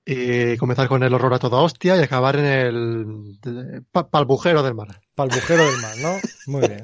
y 0.05 0.55
comenzar 0.57 0.87
con 0.87 1.01
el 1.01 1.13
horror 1.13 1.33
a 1.33 1.39
toda 1.39 1.61
hostia 1.61 1.97
y 1.97 2.01
acabar 2.01 2.35
en 2.35 2.45
el 2.45 3.85
pa, 3.91 4.07
palbujero 4.09 4.61
del 4.61 4.75
mar. 4.75 5.01
palbujero 5.15 5.65
del 5.65 5.81
mar, 5.81 5.97
¿no? 6.01 6.17
Muy 6.45 6.67
bien. 6.67 6.83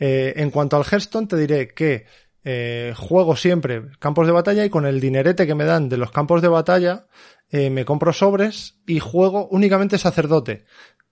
Eh, 0.00 0.32
en 0.36 0.50
cuanto 0.50 0.76
al 0.76 0.84
Hearthstone, 0.84 1.26
te 1.28 1.36
diré 1.36 1.68
que 1.68 2.06
eh, 2.42 2.94
juego 2.96 3.36
siempre 3.36 3.82
campos 3.98 4.26
de 4.26 4.32
batalla 4.32 4.64
y 4.64 4.70
con 4.70 4.86
el 4.86 4.98
dinerete 4.98 5.46
que 5.46 5.54
me 5.54 5.64
dan 5.66 5.90
de 5.90 5.98
los 5.98 6.10
campos 6.10 6.40
de 6.40 6.48
batalla 6.48 7.06
eh, 7.50 7.68
me 7.68 7.84
compro 7.84 8.12
sobres 8.14 8.78
y 8.86 8.98
juego 8.98 9.46
únicamente 9.50 9.98
sacerdote. 9.98 10.64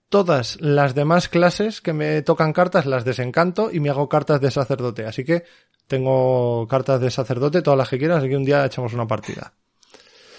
Todas 0.09 0.59
las 0.59 0.95
demás 0.95 1.29
clases 1.29 1.81
que 1.81 1.93
me 1.93 2.23
tocan 2.23 2.51
cartas 2.51 2.87
las 2.87 3.05
desencanto 3.05 3.69
y 3.71 3.79
me 3.79 3.89
hago 3.89 4.09
cartas 4.09 4.41
de 4.41 4.49
sacerdote. 4.49 5.05
Así 5.05 5.23
que 5.23 5.43
tengo 5.85 6.67
cartas 6.67 6.99
de 6.99 7.11
sacerdote, 7.11 7.61
todas 7.61 7.77
las 7.77 7.89
que 7.89 7.99
quieras, 7.99 8.19
así 8.19 8.29
que 8.29 8.37
un 8.37 8.45
día 8.45 8.65
echamos 8.65 8.93
una 8.93 9.05
partida. 9.05 9.53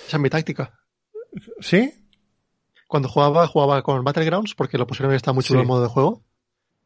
Esa 0.08 0.16
es 0.16 0.20
mi 0.20 0.28
táctica. 0.28 0.80
¿Sí? 1.60 1.92
Cuando 2.88 3.08
jugaba, 3.08 3.46
jugaba 3.46 3.80
con 3.84 4.02
Battlegrounds 4.02 4.56
porque 4.56 4.76
lo 4.76 4.88
pusieron 4.88 5.14
está 5.14 5.32
muy 5.32 5.44
chulo 5.44 5.60
Sí. 5.60 5.62
el 5.62 5.68
modo 5.68 5.82
de 5.82 5.88
juego. 5.88 6.24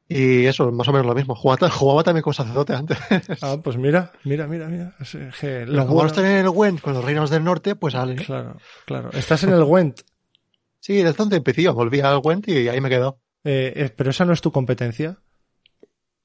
Y 0.09 0.45
eso, 0.45 0.71
más 0.71 0.87
o 0.89 0.93
menos 0.93 1.07
lo 1.07 1.15
mismo. 1.15 1.35
Jugaba, 1.35 1.71
jugaba 1.71 2.03
también 2.05 2.23
con 2.23 2.35
sacerdote 2.35 2.75
antes. 2.75 2.99
Ah, 3.41 3.57
pues 3.63 3.77
mira, 3.79 4.13
mira, 4.25 4.47
mira, 4.47 4.69
mira. 4.69 4.95
Es 5.01 5.13
que 5.13 5.29
Pero 5.41 5.67
lo 5.67 5.73
como 5.83 5.95
bueno- 5.95 6.01
ahora 6.01 6.07
estoy 6.09 6.25
en 6.27 6.37
el 6.45 6.49
Went 6.51 6.81
con 6.81 6.93
los 6.93 7.05
reinos 7.05 7.31
del 7.31 7.43
norte, 7.45 7.75
pues 7.75 7.95
ale. 7.95 8.17
Claro, 8.17 8.59
claro. 8.85 9.11
Estás 9.13 9.45
en 9.45 9.51
el 9.55 9.63
Went. 9.63 10.01
Sí, 10.81 10.97
desde 10.97 11.15
donde 11.17 11.37
empecé, 11.37 11.67
volví 11.69 12.01
al 12.01 12.21
Went 12.23 12.47
y 12.49 12.69
ahí 12.69 12.81
me 12.81 12.91
quedo. 12.91 13.19
Eh, 13.45 13.73
eh, 13.77 13.91
pero 13.97 14.11
esa 14.11 14.25
no 14.27 14.35
es 14.35 14.43
tu 14.43 14.53
competencia. 14.53 15.19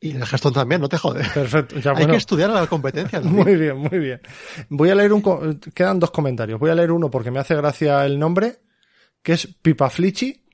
Y 0.02 0.12
el 0.12 0.18
Hearthstone 0.24 0.54
también, 0.56 0.80
no 0.82 0.88
te 0.90 0.98
jode. 0.98 1.24
Perfecto. 1.34 1.78
Ya, 1.80 1.92
Hay 1.92 1.98
bueno. 1.98 2.12
que 2.12 2.18
estudiar 2.18 2.50
la 2.50 2.68
competencia. 2.68 3.20
David. 3.22 3.36
Muy 3.46 3.56
bien, 3.56 3.78
muy 3.78 4.00
bien. 4.00 4.22
Voy 4.70 4.90
a 4.90 4.96
leer 4.96 5.12
un... 5.14 5.22
Quedan 5.74 6.00
dos 6.00 6.12
comentarios. 6.12 6.58
Voy 6.60 6.70
a 6.70 6.76
leer 6.76 6.92
uno 6.92 7.10
porque 7.10 7.32
me 7.32 7.40
hace 7.40 7.56
gracia 7.56 8.06
el 8.06 8.18
nombre, 8.20 8.60
que 9.22 9.34
es 9.34 9.48
Pipaflichi. 9.62 10.46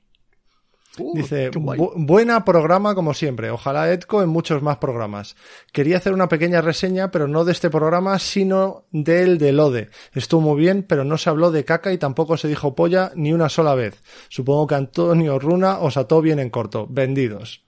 Uh, 0.98 1.14
Dice, 1.16 1.50
qué 1.52 1.58
guay. 1.58 1.78
"Bu- 1.78 1.92
buena 1.96 2.44
programa 2.44 2.94
como 2.94 3.12
siempre. 3.14 3.50
Ojalá 3.50 3.90
Edco 3.92 4.22
en 4.22 4.28
muchos 4.28 4.62
más 4.62 4.78
programas. 4.78 5.36
Quería 5.72 5.98
hacer 5.98 6.12
una 6.12 6.28
pequeña 6.28 6.60
reseña, 6.60 7.10
pero 7.10 7.28
no 7.28 7.44
de 7.44 7.52
este 7.52 7.70
programa, 7.70 8.18
sino 8.18 8.84
del 8.92 9.38
de 9.38 9.52
Lode. 9.52 9.90
Estuvo 10.14 10.40
muy 10.40 10.60
bien, 10.60 10.82
pero 10.82 11.04
no 11.04 11.18
se 11.18 11.28
habló 11.30 11.50
de 11.50 11.64
caca 11.64 11.92
y 11.92 11.98
tampoco 11.98 12.36
se 12.36 12.48
dijo 12.48 12.74
polla 12.74 13.12
ni 13.14 13.32
una 13.32 13.48
sola 13.48 13.74
vez. 13.74 14.02
Supongo 14.28 14.66
que 14.66 14.74
Antonio 14.76 15.38
Runa 15.38 15.78
os 15.80 15.96
ató 15.96 16.20
bien 16.22 16.38
en 16.38 16.50
corto. 16.50 16.86
Vendidos. 16.88 17.64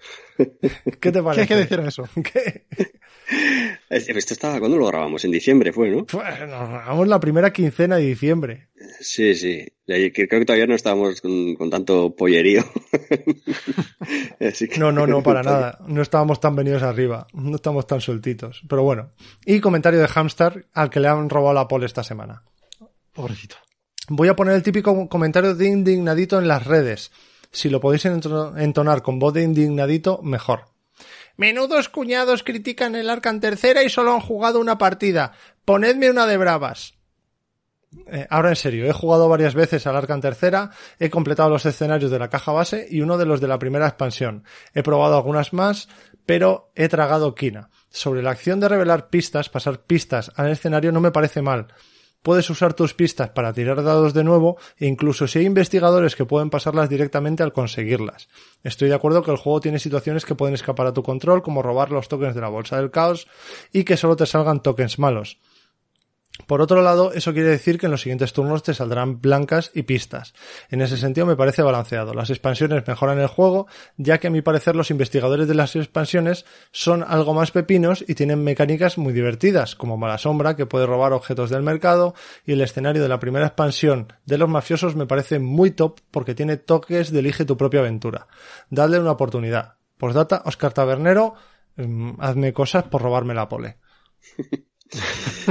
¿Qué 0.38 0.46
te 0.46 0.98
¿Qué 1.10 1.22
parece? 1.22 1.40
hay 1.42 1.48
que 1.48 1.56
decir 1.56 1.80
a 1.80 1.88
eso? 1.88 2.04
¿Qué? 2.32 2.66
Es- 3.90 4.08
Esto 4.08 4.34
estaba 4.34 4.58
cuando 4.58 4.76
lo 4.76 4.86
grabamos, 4.86 5.24
en 5.24 5.30
diciembre 5.30 5.72
fue, 5.72 5.90
¿no? 5.90 6.04
Pues 6.06 6.40
nos 6.40 6.68
grabamos 6.68 7.08
la 7.08 7.20
primera 7.20 7.52
quincena 7.52 7.96
de 7.96 8.02
diciembre. 8.06 8.68
Sí, 9.00 9.34
sí. 9.34 9.66
Creo 9.86 10.12
que 10.12 10.44
todavía 10.44 10.66
no 10.66 10.74
estábamos 10.74 11.20
con, 11.20 11.54
con 11.54 11.70
tanto 11.70 12.14
pollerío. 12.14 12.62
Así 14.40 14.68
que- 14.68 14.78
No, 14.78 14.92
no, 14.92 15.06
no, 15.06 15.22
para 15.22 15.42
nada. 15.42 15.78
No 15.86 16.02
estábamos 16.02 16.40
tan 16.40 16.56
venidos 16.56 16.82
arriba. 16.82 17.26
No 17.32 17.56
estamos 17.56 17.86
tan 17.86 18.00
sueltitos. 18.00 18.62
Pero 18.68 18.82
bueno. 18.82 19.10
Y 19.44 19.60
comentario 19.60 20.00
de 20.00 20.08
Hamster 20.08 20.66
al 20.74 20.90
que 20.90 21.00
le 21.00 21.08
han 21.08 21.28
robado 21.30 21.54
la 21.54 21.68
pole 21.68 21.86
esta 21.86 22.04
semana. 22.04 22.42
Pobrecito. 23.12 23.56
Voy 24.08 24.28
a 24.28 24.36
poner 24.36 24.54
el 24.54 24.62
típico 24.62 25.08
comentario 25.08 25.54
de 25.54 25.66
indignadito 25.66 26.38
en 26.38 26.48
las 26.48 26.66
redes. 26.66 27.10
Si 27.50 27.68
lo 27.70 27.80
podéis 27.80 28.04
ento- 28.06 28.58
entonar 28.60 29.02
con 29.02 29.18
voz 29.18 29.34
de 29.34 29.42
indignadito, 29.42 30.20
mejor. 30.22 30.64
Menudos 31.38 31.88
cuñados 31.88 32.42
critican 32.42 32.96
el 32.96 33.08
Arcan 33.08 33.38
tercera 33.38 33.84
y 33.84 33.88
solo 33.88 34.12
han 34.12 34.20
jugado 34.20 34.58
una 34.58 34.76
partida. 34.76 35.34
Ponedme 35.64 36.10
una 36.10 36.26
de 36.26 36.36
bravas. 36.36 36.94
Eh, 38.08 38.26
ahora 38.28 38.48
en 38.48 38.56
serio, 38.56 38.86
he 38.86 38.92
jugado 38.92 39.28
varias 39.28 39.54
veces 39.54 39.86
al 39.86 39.94
Arcan 39.94 40.20
tercera, 40.20 40.72
he 40.98 41.10
completado 41.10 41.48
los 41.48 41.64
escenarios 41.64 42.10
de 42.10 42.18
la 42.18 42.28
caja 42.28 42.50
base 42.50 42.88
y 42.90 43.02
uno 43.02 43.16
de 43.18 43.24
los 43.24 43.40
de 43.40 43.46
la 43.46 43.60
primera 43.60 43.86
expansión. 43.86 44.42
He 44.74 44.82
probado 44.82 45.16
algunas 45.16 45.52
más, 45.52 45.88
pero 46.26 46.72
he 46.74 46.88
tragado 46.88 47.36
quina. 47.36 47.70
Sobre 47.88 48.20
la 48.20 48.32
acción 48.32 48.58
de 48.58 48.68
revelar 48.68 49.08
pistas, 49.08 49.48
pasar 49.48 49.82
pistas 49.82 50.32
al 50.34 50.50
escenario 50.50 50.90
no 50.90 51.00
me 51.00 51.12
parece 51.12 51.40
mal. 51.40 51.68
Puedes 52.22 52.50
usar 52.50 52.74
tus 52.74 52.94
pistas 52.94 53.30
para 53.30 53.52
tirar 53.52 53.82
dados 53.82 54.12
de 54.12 54.24
nuevo 54.24 54.56
e 54.76 54.86
incluso 54.86 55.26
si 55.26 55.38
hay 55.38 55.46
investigadores 55.46 56.16
que 56.16 56.24
pueden 56.24 56.50
pasarlas 56.50 56.88
directamente 56.88 57.42
al 57.42 57.52
conseguirlas. 57.52 58.28
Estoy 58.64 58.88
de 58.88 58.94
acuerdo 58.94 59.22
que 59.22 59.30
el 59.30 59.36
juego 59.36 59.60
tiene 59.60 59.78
situaciones 59.78 60.24
que 60.24 60.34
pueden 60.34 60.54
escapar 60.54 60.86
a 60.86 60.92
tu 60.92 61.02
control, 61.02 61.42
como 61.42 61.62
robar 61.62 61.90
los 61.90 62.08
tokens 62.08 62.34
de 62.34 62.40
la 62.40 62.48
bolsa 62.48 62.76
del 62.76 62.90
caos 62.90 63.28
y 63.72 63.84
que 63.84 63.96
solo 63.96 64.16
te 64.16 64.26
salgan 64.26 64.62
tokens 64.62 64.98
malos. 64.98 65.38
Por 66.46 66.62
otro 66.62 66.82
lado, 66.82 67.12
eso 67.12 67.32
quiere 67.32 67.48
decir 67.48 67.78
que 67.78 67.86
en 67.86 67.92
los 67.92 68.02
siguientes 68.02 68.32
turnos 68.32 68.62
te 68.62 68.72
saldrán 68.72 69.20
blancas 69.20 69.70
y 69.74 69.82
pistas. 69.82 70.34
En 70.70 70.80
ese 70.80 70.96
sentido 70.96 71.26
me 71.26 71.36
parece 71.36 71.62
balanceado. 71.62 72.14
Las 72.14 72.30
expansiones 72.30 72.86
mejoran 72.86 73.18
el 73.18 73.26
juego, 73.26 73.66
ya 73.96 74.18
que 74.18 74.28
a 74.28 74.30
mi 74.30 74.40
parecer 74.40 74.74
los 74.76 74.90
investigadores 74.90 75.48
de 75.48 75.54
las 75.54 75.76
expansiones 75.76 76.46
son 76.70 77.04
algo 77.06 77.34
más 77.34 77.50
pepinos 77.50 78.04
y 78.06 78.14
tienen 78.14 78.42
mecánicas 78.44 78.98
muy 78.98 79.12
divertidas, 79.12 79.74
como 79.74 79.96
Mala 79.96 80.18
Sombra, 80.18 80.56
que 80.56 80.66
puede 80.66 80.86
robar 80.86 81.12
objetos 81.12 81.50
del 81.50 81.62
mercado, 81.62 82.14
y 82.46 82.52
el 82.52 82.60
escenario 82.60 83.02
de 83.02 83.08
la 83.08 83.20
primera 83.20 83.46
expansión 83.46 84.12
de 84.24 84.38
los 84.38 84.48
mafiosos 84.48 84.96
me 84.96 85.06
parece 85.06 85.38
muy 85.38 85.72
top 85.72 86.00
porque 86.10 86.34
tiene 86.34 86.56
toques 86.56 87.12
de 87.12 87.18
elige 87.18 87.44
tu 87.44 87.56
propia 87.56 87.80
aventura. 87.80 88.28
Dadle 88.70 89.00
una 89.00 89.12
oportunidad. 89.12 89.74
Postdata, 89.98 90.42
Oscar 90.44 90.72
Tabernero, 90.72 91.34
mm, 91.76 92.12
hazme 92.20 92.52
cosas 92.52 92.84
por 92.84 93.02
robarme 93.02 93.34
la 93.34 93.48
pole. 93.48 93.78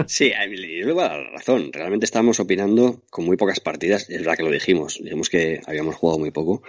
Sí, 0.08 0.32
a 0.34 0.48
mí 0.48 0.56
le 0.58 0.84
doy 0.84 0.96
la 0.96 1.22
razón. 1.32 1.72
Realmente 1.72 2.06
estábamos 2.06 2.40
opinando 2.40 3.02
con 3.10 3.26
muy 3.26 3.38
pocas 3.38 3.60
partidas. 3.60 4.10
Es 4.10 4.20
verdad 4.20 4.36
que 4.38 4.44
lo 4.44 4.52
dijimos. 4.52 5.00
Dijimos 5.02 5.30
que 5.30 5.62
habíamos 5.66 5.96
jugado 5.96 6.20
muy 6.20 6.32
poco. 6.32 6.64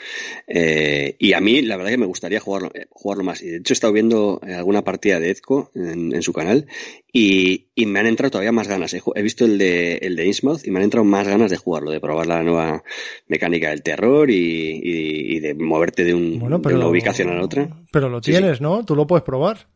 Eh, 0.47 1.17
y 1.19 1.33
a 1.33 1.41
mí, 1.41 1.63
la 1.63 1.77
verdad 1.77 1.91
que 1.91 1.99
me 1.99 2.07
gustaría 2.07 2.41
jugarlo, 2.41 2.71
eh, 2.75 2.87
jugarlo 2.91 3.25
más. 3.25 3.43
Y 3.43 3.47
de 3.49 3.57
hecho 3.59 3.73
he 3.73 3.75
estado 3.75 3.93
viendo 3.93 4.41
eh, 4.47 4.55
alguna 4.55 4.83
partida 4.85 5.19
de 5.21 5.31
Ezco 5.31 5.71
en, 5.75 6.15
en 6.15 6.23
su 6.23 6.33
canal 6.33 6.67
y, 7.13 7.67
y 7.75 7.87
me 7.87 8.01
han 8.01 8.07
entrado 8.07 8.31
todavía 8.31 8.53
más 8.53 8.69
ganas. 8.69 8.95
He, 8.95 9.23
visto 9.23 9.45
el 9.45 9.59
de, 9.59 9.97
el 9.97 10.17
de 10.17 10.27
Innsmouth 10.27 10.67
y 10.67 10.71
me 10.71 10.79
han 10.79 10.85
entrado 10.85 11.05
más 11.05 11.27
ganas 11.27 11.51
de 11.51 11.57
jugarlo, 11.57 11.91
de 11.91 12.01
probar 12.01 12.27
la 12.27 12.43
nueva 12.43 12.83
mecánica 13.29 13.71
del 13.71 13.83
terror 13.83 14.31
y, 14.31 14.35
y- 14.37 15.37
y 15.37 15.41
de 15.41 15.55
moverte 15.55 16.05
de, 16.05 16.15
un, 16.15 16.39
Bueno, 16.39 16.59
de 16.59 16.63
pero 16.65 16.77
una 16.77 16.89
ubicación 16.89 17.29
a 17.31 17.35
la 17.35 17.45
otra. 17.45 17.69
Pero 17.93 18.09
lo 18.09 18.23
Sí, 18.23 18.31
tienes, 18.33 18.61
¿no? 18.61 18.85
Tú 18.85 18.95
lo 18.97 19.07
puedes 19.07 19.25
probar. 19.25 19.69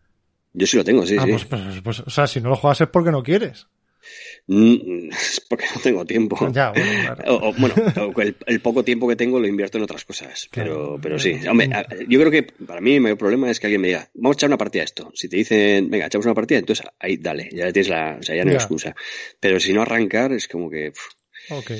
Yo 0.54 0.66
sí 0.66 0.76
lo 0.76 0.84
tengo, 0.84 1.06
sí, 1.06 1.16
ah, 1.18 1.24
sí. 1.24 1.30
pues, 1.30 1.44
pues, 1.46 1.80
pues, 1.82 2.00
o 2.00 2.10
sea, 2.10 2.26
si 2.26 2.40
no 2.40 2.50
lo 2.50 2.56
juegas 2.56 2.80
es 2.82 2.88
porque 2.88 3.10
no 3.10 3.22
quieres. 3.22 3.66
Mm, 4.48 5.10
Es 5.12 5.40
porque 5.48 5.64
no 5.74 5.80
tengo 5.80 6.04
tiempo. 6.04 6.36
Ya, 6.52 6.70
bueno, 6.72 6.90
claro. 7.14 7.34
O, 7.36 7.48
o, 7.48 7.52
bueno, 7.54 7.74
el, 8.20 8.36
el 8.46 8.60
poco 8.60 8.84
tiempo 8.84 9.08
que 9.08 9.16
tengo 9.16 9.38
lo 9.40 9.46
invierto 9.46 9.78
en 9.78 9.84
otras 9.84 10.04
cosas. 10.04 10.48
Pero, 10.52 10.64
Claro. 10.74 10.98
pero 11.00 11.18
sí. 11.18 11.40
Hombre, 11.48 11.70
a- 11.72 11.86
yo 12.08 12.18
creo 12.20 12.30
que 12.30 12.42
para 12.42 12.80
mí 12.80 12.94
el 12.96 13.00
mayor 13.00 13.16
problema 13.18 13.50
es 13.50 13.60
que 13.60 13.68
alguien 13.68 13.80
me 13.80 13.88
diga, 13.88 14.08
vamos 14.14 14.34
a 14.34 14.38
echar 14.38 14.48
una 14.50 14.58
partida 14.58 14.82
a 14.82 14.84
esto. 14.84 15.10
Si 15.14 15.28
te 15.28 15.36
dicen, 15.36 15.88
venga, 15.88 16.06
echamos 16.06 16.26
una 16.26 16.34
partida, 16.34 16.58
entonces 16.58 16.84
ahí 16.98 17.16
dale, 17.16 17.48
ya 17.52 17.72
tienes 17.72 17.88
la, 17.88 18.16
o 18.20 18.22
sea, 18.22 18.34
ya 18.36 18.44
no 18.44 18.50
hay 18.50 18.56
excusa. 18.56 18.94
Pero 19.40 19.58
si 19.60 19.72
no 19.72 19.82
arrancar, 19.82 20.32
es 20.32 20.48
como 20.48 20.68
que, 20.68 20.90
pf, 20.92 21.08
Ok. 21.50 21.70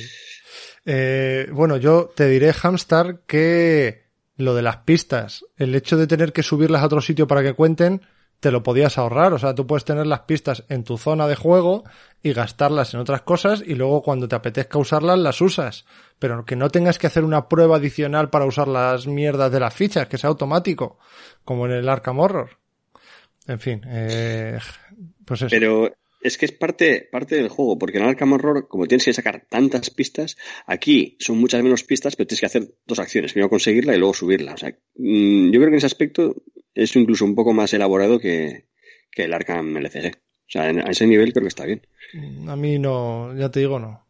Eh, 0.85 1.47
bueno, 1.53 1.77
yo 1.77 2.11
te 2.14 2.29
diré, 2.29 2.53
Hamstar, 2.62 3.20
que 3.27 4.03
lo 4.37 4.55
de 4.55 4.62
las 4.62 4.79
pistas, 4.79 5.45
el 5.57 5.75
hecho 5.75 5.97
de 5.97 6.07
tener 6.07 6.33
que 6.33 6.43
subirlas 6.43 6.83
a 6.83 6.87
otro 6.87 7.01
sitio 7.01 7.27
para 7.27 7.43
que 7.43 7.53
cuenten, 7.53 8.03
te 8.43 8.51
lo 8.51 8.64
podías 8.64 8.99
ahorrar. 8.99 9.32
O 9.32 9.38
sea, 9.38 9.55
tú 9.55 9.68
puedes 9.68 9.84
tener 9.84 10.05
las 10.05 10.22
pistas 10.22 10.64
en 10.68 10.82
tu 10.82 10.99
zona 10.99 11.28
de 11.28 11.36
juego 11.36 11.84
y 12.24 12.32
gastarlas 12.32 12.93
en 12.93 12.99
otras 12.99 13.22
cosas 13.22 13.62
y 13.64 13.76
luego 13.76 14.03
cuando 14.03 14.26
te 14.26 14.34
apetezca 14.34 14.78
usarlas 14.78 15.16
las 15.20 15.40
usas. 15.40 15.86
Pero 16.18 16.45
que 16.45 16.57
no 16.57 16.68
tengas 16.68 16.99
que 16.99 17.07
hacer 17.07 17.22
una 17.22 17.49
prueba 17.49 17.76
adicional 17.76 18.30
para 18.30 18.45
usar 18.45 18.66
las 18.66 19.07
mierdas 19.07 19.53
de 19.53 19.61
las 19.61 19.72
fichas, 19.72 20.09
que 20.09 20.18
sea 20.18 20.28
automático, 20.28 20.99
como 21.45 21.66
en 21.66 21.72
el 21.72 21.88
Arkham 21.88 22.18
Horror. 22.18 22.59
En 23.47 23.61
fin, 23.61 23.80
eh, 23.86 24.59
pues 25.24 25.43
eso. 25.43 25.49
pero 25.51 25.93
es 26.23 26.39
que 26.39 26.47
es 26.47 26.53
parte, 26.53 27.09
parte 27.11 27.37
del 27.37 27.49
juego, 27.49 27.79
porque 27.79 27.99
en 27.99 28.05
Arkham 28.05 28.33
Horror, 28.33 28.68
como 28.68 28.87
tienes 28.87 29.05
que 29.05 29.12
sacar 29.12 29.47
tantas 29.49 29.91
pistas, 29.91 30.37
aquí 30.66 31.16
son 31.18 31.39
muchas 31.39 31.62
menos 31.62 31.85
pistas, 31.85 32.16
pero 32.16 32.27
tienes 32.27 32.41
que 32.41 32.47
hacer 32.47 32.75
dos 32.87 32.99
acciones, 32.99 33.33
primero 33.33 33.51
conseguirla 33.51 33.95
y 33.95 33.99
luego 33.99 34.14
subirla. 34.14 34.55
O 34.55 34.57
sea, 34.57 34.70
mm, 34.97 35.51
yo 35.51 35.53
creo 35.53 35.64
que 35.64 35.75
en 35.75 35.75
ese 35.75 35.87
aspecto 35.87 36.37
es 36.75 36.95
incluso 36.97 37.25
un 37.25 37.35
poco 37.35 37.53
más 37.53 37.75
elaborado 37.75 38.18
que, 38.18 38.66
que 39.11 39.25
el 39.25 39.33
Arkham 39.33 39.77
LCG. 39.77 40.16
O 40.16 40.53
sea, 40.53 40.64
a 40.64 40.91
ese 40.91 41.07
nivel 41.07 41.33
creo 41.33 41.43
que 41.43 41.49
está 41.49 41.64
bien. 41.64 41.87
A 42.47 42.57
mí 42.57 42.79
no, 42.79 43.35
ya 43.35 43.51
te 43.51 43.61
digo, 43.61 43.79
no. 43.79 44.03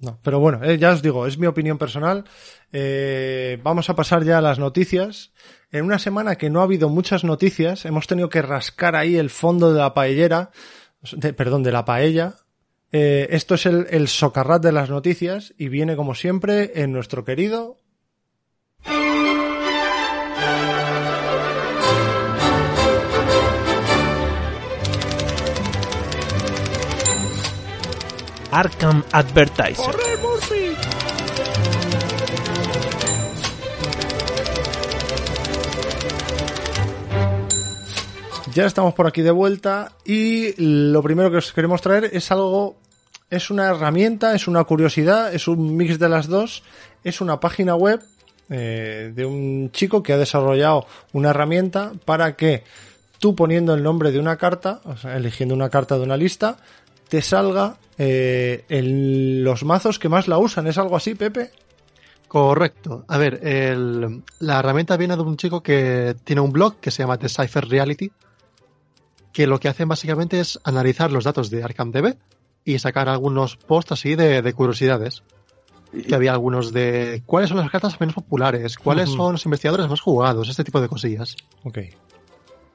No, 0.00 0.18
pero 0.22 0.38
bueno, 0.38 0.62
eh, 0.64 0.76
ya 0.76 0.90
os 0.90 1.02
digo, 1.02 1.26
es 1.26 1.38
mi 1.38 1.46
opinión 1.46 1.78
personal. 1.78 2.24
Eh, 2.72 3.58
vamos 3.62 3.88
a 3.88 3.94
pasar 3.94 4.24
ya 4.24 4.38
a 4.38 4.42
las 4.42 4.58
noticias. 4.58 5.32
En 5.70 5.84
una 5.84 5.98
semana 5.98 6.36
que 6.36 6.50
no 6.50 6.60
ha 6.60 6.64
habido 6.64 6.88
muchas 6.88 7.24
noticias, 7.24 7.84
hemos 7.84 8.06
tenido 8.06 8.28
que 8.28 8.42
rascar 8.42 8.96
ahí 8.96 9.16
el 9.16 9.30
fondo 9.30 9.72
de 9.72 9.78
la 9.78 9.94
paellera, 9.94 10.50
de- 11.12 11.32
perdón, 11.32 11.62
de 11.62 11.72
la 11.72 11.84
paella. 11.84 12.34
Eh, 12.92 13.28
esto 13.30 13.54
es 13.56 13.66
el, 13.66 13.86
el 13.90 14.08
socarrat 14.08 14.62
de 14.62 14.72
las 14.72 14.88
noticias 14.90 15.52
y 15.58 15.68
viene 15.68 15.96
como 15.96 16.14
siempre 16.14 16.72
en 16.82 16.92
nuestro 16.92 17.24
querido 17.24 17.78
Arkham 28.50 29.02
Advertiser. 29.12 29.94
Ya 38.54 38.66
estamos 38.66 38.94
por 38.94 39.08
aquí 39.08 39.20
de 39.20 39.32
vuelta 39.32 39.90
y 40.04 40.54
lo 40.62 41.02
primero 41.02 41.28
que 41.28 41.38
os 41.38 41.52
queremos 41.52 41.82
traer 41.82 42.10
es 42.12 42.30
algo, 42.30 42.76
es 43.28 43.50
una 43.50 43.66
herramienta, 43.66 44.32
es 44.32 44.46
una 44.46 44.62
curiosidad, 44.62 45.34
es 45.34 45.48
un 45.48 45.76
mix 45.76 45.98
de 45.98 46.08
las 46.08 46.28
dos, 46.28 46.62
es 47.02 47.20
una 47.20 47.40
página 47.40 47.74
web 47.74 48.00
eh, 48.50 49.10
de 49.12 49.26
un 49.26 49.72
chico 49.72 50.04
que 50.04 50.12
ha 50.12 50.18
desarrollado 50.18 50.86
una 51.12 51.30
herramienta 51.30 51.94
para 52.04 52.36
que 52.36 52.62
tú 53.18 53.34
poniendo 53.34 53.74
el 53.74 53.82
nombre 53.82 54.12
de 54.12 54.20
una 54.20 54.36
carta, 54.36 54.80
o 54.84 54.96
sea, 54.96 55.16
eligiendo 55.16 55.52
una 55.52 55.68
carta 55.68 55.98
de 55.98 56.04
una 56.04 56.16
lista, 56.16 56.58
te 57.08 57.22
salga 57.22 57.78
eh, 57.98 58.66
los 58.68 59.64
mazos 59.64 59.98
que 59.98 60.08
más 60.08 60.28
la 60.28 60.38
usan. 60.38 60.68
¿Es 60.68 60.78
algo 60.78 60.94
así, 60.94 61.16
Pepe? 61.16 61.50
Correcto. 62.28 63.04
A 63.08 63.18
ver, 63.18 63.40
la 64.38 64.58
herramienta 64.60 64.96
viene 64.96 65.16
de 65.16 65.22
un 65.22 65.36
chico 65.36 65.60
que 65.60 66.14
tiene 66.22 66.40
un 66.40 66.52
blog 66.52 66.76
que 66.76 66.92
se 66.92 67.02
llama 67.02 67.16
Decipher 67.16 67.68
Reality, 67.68 68.12
que 69.34 69.46
lo 69.46 69.60
que 69.60 69.68
hacen 69.68 69.88
básicamente 69.88 70.40
es 70.40 70.58
analizar 70.64 71.12
los 71.12 71.24
datos 71.24 71.50
de 71.50 71.62
ArkhamDB 71.62 72.16
y 72.64 72.78
sacar 72.78 73.08
algunos 73.10 73.56
posts 73.56 73.92
así 73.92 74.14
de, 74.14 74.40
de 74.40 74.52
curiosidades. 74.54 75.24
Que 75.92 76.14
había 76.14 76.32
algunos 76.32 76.72
de 76.72 77.22
cuáles 77.26 77.50
son 77.50 77.58
las 77.58 77.70
cartas 77.70 78.00
menos 78.00 78.14
populares, 78.14 78.76
cuáles 78.76 79.10
son 79.10 79.32
los 79.32 79.44
investigadores 79.44 79.88
más 79.88 80.00
jugados, 80.00 80.48
este 80.48 80.64
tipo 80.64 80.80
de 80.80 80.88
cosillas. 80.88 81.36
Ok. 81.62 81.78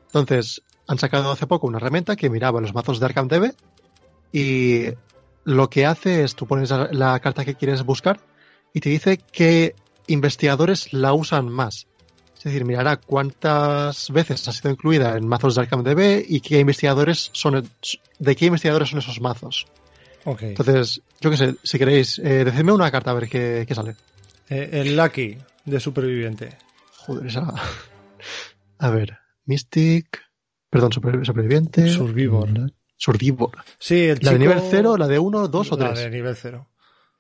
Entonces, 0.06 0.62
han 0.88 0.98
sacado 1.00 1.32
hace 1.32 1.46
poco 1.46 1.68
una 1.68 1.78
herramienta 1.80 2.16
que 2.16 2.30
miraba 2.30 2.62
los 2.62 2.74
mazos 2.74 3.00
de 3.00 3.06
ArkhamDB 3.08 3.54
y 4.32 4.86
lo 5.44 5.70
que 5.70 5.86
hace 5.86 6.24
es 6.24 6.36
tú 6.36 6.48
pones 6.48 6.72
la 6.92 7.20
carta 7.20 7.44
que 7.44 7.56
quieres 7.56 7.84
buscar 7.84 8.22
y 8.74 8.80
te 8.80 8.90
dice 8.90 9.18
qué 9.18 9.76
investigadores 10.08 10.94
la 10.94 11.14
usan 11.14 11.50
más. 11.50 11.88
Es 12.40 12.46
decir, 12.46 12.64
mirará 12.64 12.96
cuántas 12.98 14.10
veces 14.12 14.48
ha 14.48 14.54
sido 14.54 14.72
incluida 14.72 15.18
en 15.18 15.28
mazos 15.28 15.56
de 15.56 15.66
DB 15.66 16.26
y 16.26 16.40
qué 16.40 16.60
investigadores 16.60 17.30
son 17.34 17.70
de 18.18 18.36
qué 18.36 18.46
investigadores 18.46 18.90
son 18.90 19.00
esos 19.00 19.20
mazos. 19.20 19.68
Ok. 20.24 20.44
Entonces, 20.44 21.02
yo 21.20 21.30
qué 21.32 21.36
sé, 21.38 21.56
si 21.64 21.78
queréis, 21.78 22.18
eh, 22.20 22.46
decidme 22.46 22.72
una 22.72 22.92
carta 22.92 23.12
a 23.12 23.16
ver 23.16 23.28
qué, 23.28 23.66
qué 23.68 23.76
sale. 23.76 23.96
Eh, 24.50 24.70
el 24.72 24.96
Lucky 24.96 25.38
de 25.66 25.80
superviviente. 25.82 26.58
Joder, 26.98 27.28
esa. 27.28 27.54
A 28.80 28.90
ver, 28.90 29.18
Mystic. 29.46 30.22
Perdón, 30.70 30.94
super- 30.94 31.26
superviviente. 31.26 31.90
Survivor. 31.90 32.72
Survivor. 32.96 33.52
Sí, 33.80 34.08
el 34.08 34.20
¿La 34.22 34.32
de 34.32 34.40
nivel 34.40 34.62
0, 34.70 34.96
la 34.98 35.08
de 35.08 35.20
1, 35.20 35.48
2 35.50 35.72
o 35.74 35.78
La 35.78 35.94
3? 35.94 36.06
de 36.06 36.10
nivel 36.10 36.36
0. 36.38 36.68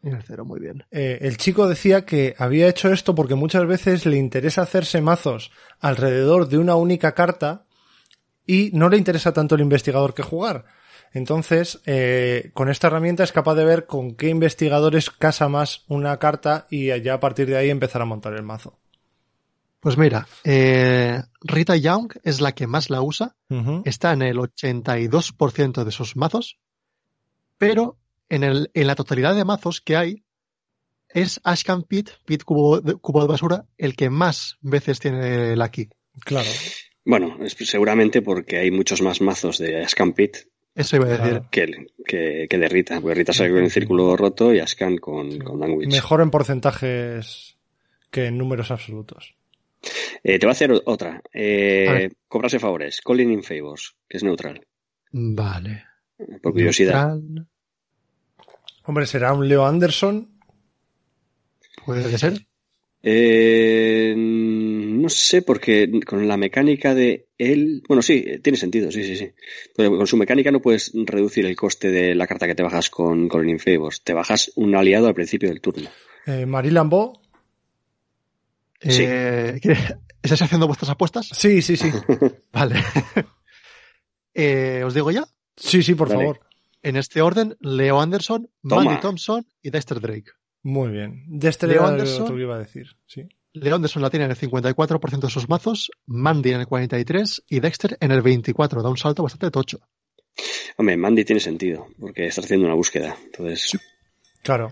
0, 0.01 0.45
muy 0.45 0.59
bien. 0.59 0.85
Eh, 0.91 1.19
el 1.21 1.37
chico 1.37 1.67
decía 1.67 2.05
que 2.05 2.35
había 2.37 2.67
hecho 2.67 2.91
esto 2.91 3.15
porque 3.15 3.35
muchas 3.35 3.65
veces 3.67 4.05
le 4.05 4.17
interesa 4.17 4.61
hacerse 4.61 5.01
mazos 5.01 5.51
alrededor 5.79 6.47
de 6.47 6.57
una 6.57 6.75
única 6.75 7.13
carta 7.13 7.65
y 8.45 8.71
no 8.73 8.89
le 8.89 8.97
interesa 8.97 9.33
tanto 9.33 9.55
el 9.55 9.61
investigador 9.61 10.13
que 10.13 10.23
jugar. 10.23 10.65
Entonces, 11.11 11.81
eh, 11.85 12.51
con 12.53 12.69
esta 12.69 12.87
herramienta 12.87 13.23
es 13.23 13.31
capaz 13.31 13.55
de 13.55 13.65
ver 13.65 13.85
con 13.87 14.15
qué 14.15 14.29
investigadores 14.29 15.09
casa 15.09 15.49
más 15.49 15.83
una 15.87 16.17
carta 16.17 16.67
y 16.69 16.87
ya 17.01 17.15
a 17.15 17.19
partir 17.19 17.47
de 17.47 17.57
ahí 17.57 17.69
empezar 17.69 18.01
a 18.01 18.05
montar 18.05 18.33
el 18.33 18.43
mazo. 18.43 18.79
Pues 19.79 19.97
mira, 19.97 20.27
eh, 20.43 21.21
Rita 21.41 21.75
Young 21.75 22.11
es 22.23 22.41
la 22.41 22.53
que 22.53 22.67
más 22.67 22.89
la 22.89 23.01
usa. 23.01 23.35
Está 23.85 24.11
en 24.11 24.21
el 24.21 24.37
82% 24.37 25.83
de 25.83 25.91
sus 25.91 26.15
mazos. 26.15 26.59
Pero 27.57 27.97
en, 28.29 28.43
el, 28.43 28.71
en 28.73 28.87
la 28.87 28.95
totalidad 28.95 29.35
de 29.35 29.45
mazos 29.45 29.81
que 29.81 29.95
hay, 29.95 30.23
es 31.09 31.41
Ashcan 31.43 31.83
Pit, 31.83 32.09
Pit 32.25 32.43
cubo 32.43 32.81
de, 32.81 32.95
cubo 32.95 33.21
de 33.21 33.27
basura, 33.27 33.65
el 33.77 33.95
que 33.95 34.09
más 34.09 34.57
veces 34.61 34.99
tiene 34.99 35.55
la 35.55 35.71
key. 35.71 35.89
Claro. 36.23 36.49
Bueno, 37.05 37.37
es 37.43 37.53
seguramente 37.53 38.21
porque 38.21 38.57
hay 38.57 38.71
muchos 38.71 39.01
más 39.01 39.21
mazos 39.21 39.57
de 39.57 39.87
Scampit 39.87 40.37
Eso 40.75 40.97
iba 40.97 41.05
a 41.05 41.09
decir. 41.09 41.27
Claro. 41.27 41.49
que, 41.49 41.87
que, 42.05 42.47
que 42.49 42.57
de 42.57 42.69
Rita. 42.69 43.01
Porque 43.01 43.15
Rita 43.15 43.33
sale 43.33 43.49
con 43.49 43.63
el 43.63 43.71
círculo 43.71 44.15
roto 44.15 44.53
y 44.53 44.59
Ascan 44.59 44.97
con, 44.97 45.39
con 45.39 45.59
Language. 45.59 45.87
Mejor 45.87 46.21
en 46.21 46.29
porcentajes 46.29 47.57
que 48.11 48.25
en 48.25 48.37
números 48.37 48.69
absolutos. 48.69 49.35
Eh, 50.23 50.37
te 50.37 50.45
voy 50.45 50.51
a 50.51 50.51
hacer 50.51 50.71
otra. 50.85 51.21
Eh, 51.33 52.11
cobrarse 52.27 52.59
favores. 52.59 53.01
Calling 53.01 53.31
in 53.31 53.43
favors, 53.43 53.95
que 54.07 54.17
es 54.17 54.23
neutral. 54.23 54.67
Vale. 55.11 55.85
Por 56.43 56.51
curiosidad. 56.51 57.15
Neutral, 57.15 57.47
Hombre, 58.89 59.05
será 59.05 59.33
un 59.33 59.47
Leo 59.47 59.67
Anderson. 59.67 60.27
Puede 61.85 62.17
ser. 62.17 62.43
Eh, 63.03 64.15
no 64.17 65.07
sé, 65.09 65.43
porque 65.43 65.91
con 66.07 66.27
la 66.27 66.37
mecánica 66.37 66.95
de 66.95 67.27
él. 67.37 67.83
Bueno, 67.87 68.01
sí, 68.01 68.25
tiene 68.41 68.57
sentido, 68.57 68.91
sí, 68.91 69.03
sí, 69.03 69.15
sí. 69.15 69.29
Pero 69.77 69.95
con 69.95 70.07
su 70.07 70.17
mecánica 70.17 70.49
no 70.49 70.59
puedes 70.59 70.91
reducir 71.05 71.45
el 71.45 71.55
coste 71.55 71.91
de 71.91 72.15
la 72.15 72.25
carta 72.25 72.47
que 72.47 72.55
te 72.55 72.63
bajas 72.63 72.89
con 72.89 73.29
Calling 73.29 73.51
in 73.51 73.59
favors. 73.59 74.03
Te 74.03 74.13
bajas 74.13 74.51
un 74.55 74.75
aliado 74.75 75.05
al 75.07 75.13
principio 75.13 75.49
del 75.49 75.61
turno. 75.61 75.87
Eh, 76.25 76.47
Marie 76.47 76.71
Lambeau. 76.71 77.13
Sí. 78.81 79.03
Eh, 79.05 79.59
¿qué- 79.61 79.77
¿Estáis 80.23 80.41
haciendo 80.41 80.65
vuestras 80.65 80.89
apuestas? 80.89 81.29
Sí, 81.31 81.61
sí, 81.61 81.77
sí. 81.77 81.91
Vale. 82.51 82.75
Eh, 84.33 84.83
¿Os 84.85 84.93
digo 84.95 85.11
ya? 85.11 85.25
Sí, 85.57 85.83
sí, 85.83 85.93
por 85.95 86.07
Dale. 86.07 86.21
favor. 86.21 86.39
En 86.81 86.95
este 86.95 87.21
orden, 87.21 87.57
Leo 87.59 87.99
Anderson, 87.99 88.49
Toma. 88.67 88.83
Mandy 88.83 89.01
Thompson 89.01 89.45
y 89.61 89.69
Dexter 89.69 89.99
Drake. 89.99 90.31
Muy 90.63 90.89
bien. 90.91 91.23
De 91.27 91.49
este 91.49 91.67
Leo 91.67 91.85
Anderson. 91.85 92.23
otro 92.23 92.35
que 92.35 92.41
iba 92.41 92.55
a 92.55 92.59
decir. 92.59 92.87
Sí. 93.05 93.27
Leo 93.53 93.75
Anderson 93.75 94.01
la 94.01 94.09
tiene 94.09 94.25
en 94.25 94.31
el 94.31 94.37
54% 94.37 95.19
de 95.19 95.29
sus 95.29 95.49
mazos, 95.49 95.91
Mandy 96.05 96.51
en 96.51 96.61
el 96.61 96.67
43% 96.67 97.43
y 97.49 97.59
Dexter 97.59 97.97
en 97.99 98.11
el 98.11 98.21
24%. 98.23 98.81
Da 98.81 98.89
un 98.89 98.97
salto 98.97 99.23
bastante 99.23 99.51
tocho. 99.51 99.79
Hombre, 100.77 100.95
Mandy 100.95 101.25
tiene 101.25 101.39
sentido, 101.41 101.87
porque 101.99 102.27
estás 102.27 102.45
haciendo 102.45 102.67
una 102.67 102.75
búsqueda. 102.75 103.15
Entonces, 103.25 103.77
Claro. 104.43 104.71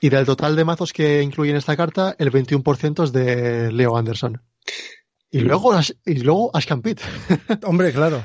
Y 0.00 0.10
del 0.10 0.26
total 0.26 0.54
de 0.56 0.64
mazos 0.64 0.92
que 0.92 1.22
incluyen 1.22 1.56
esta 1.56 1.76
carta, 1.76 2.14
el 2.18 2.30
21% 2.30 3.04
es 3.04 3.12
de 3.12 3.72
Leo 3.72 3.96
Anderson. 3.96 4.42
Y 5.30 5.40
luego, 5.40 5.72
Ash- 5.72 5.94
y 6.04 6.16
luego 6.20 6.50
Ashcan 6.54 6.82
Pitt. 6.82 7.00
Hombre, 7.64 7.92
claro. 7.92 8.22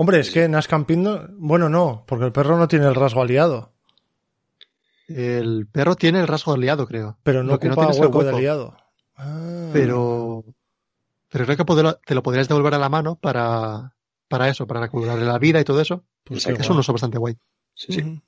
Hombre, 0.00 0.20
es 0.20 0.30
que 0.30 0.48
Nash 0.48 0.66
Camping 0.66 1.02
no- 1.02 1.26
Bueno, 1.36 1.68
no, 1.68 2.04
porque 2.06 2.24
el 2.24 2.32
perro 2.32 2.56
no 2.56 2.66
tiene 2.68 2.86
el 2.86 2.94
rasgo 2.94 3.20
aliado. 3.20 3.72
El 5.08 5.66
perro 5.66 5.96
tiene 5.96 6.20
el 6.20 6.26
rasgo 6.28 6.52
de 6.52 6.58
aliado, 6.58 6.86
creo. 6.86 7.18
Pero 7.22 7.42
no 7.42 7.52
Lo 7.52 7.58
que 7.58 7.68
no 7.68 7.74
ocupa 7.74 7.92
el 7.92 8.00
hueco 8.00 8.24
de 8.24 8.30
aliado. 8.30 8.76
Ah. 9.16 9.68
Pero, 9.72 10.44
pero 11.30 11.44
creo 11.44 11.56
que 11.56 11.64
poder- 11.64 11.98
te 12.06 12.14
lo 12.14 12.22
podrías 12.22 12.48
devolver 12.48 12.74
a 12.74 12.78
la 12.78 12.88
mano 12.88 13.16
para, 13.16 13.92
para 14.28 14.48
eso, 14.48 14.66
para 14.66 14.88
curarle 14.88 15.26
la 15.26 15.38
vida 15.38 15.60
y 15.60 15.64
todo 15.64 15.80
eso. 15.82 16.04
Pues 16.24 16.46
Es 16.46 16.70
un 16.70 16.78
uso 16.78 16.92
bastante 16.92 17.18
guay. 17.18 17.36
sí, 17.74 17.92
sí. 17.92 18.20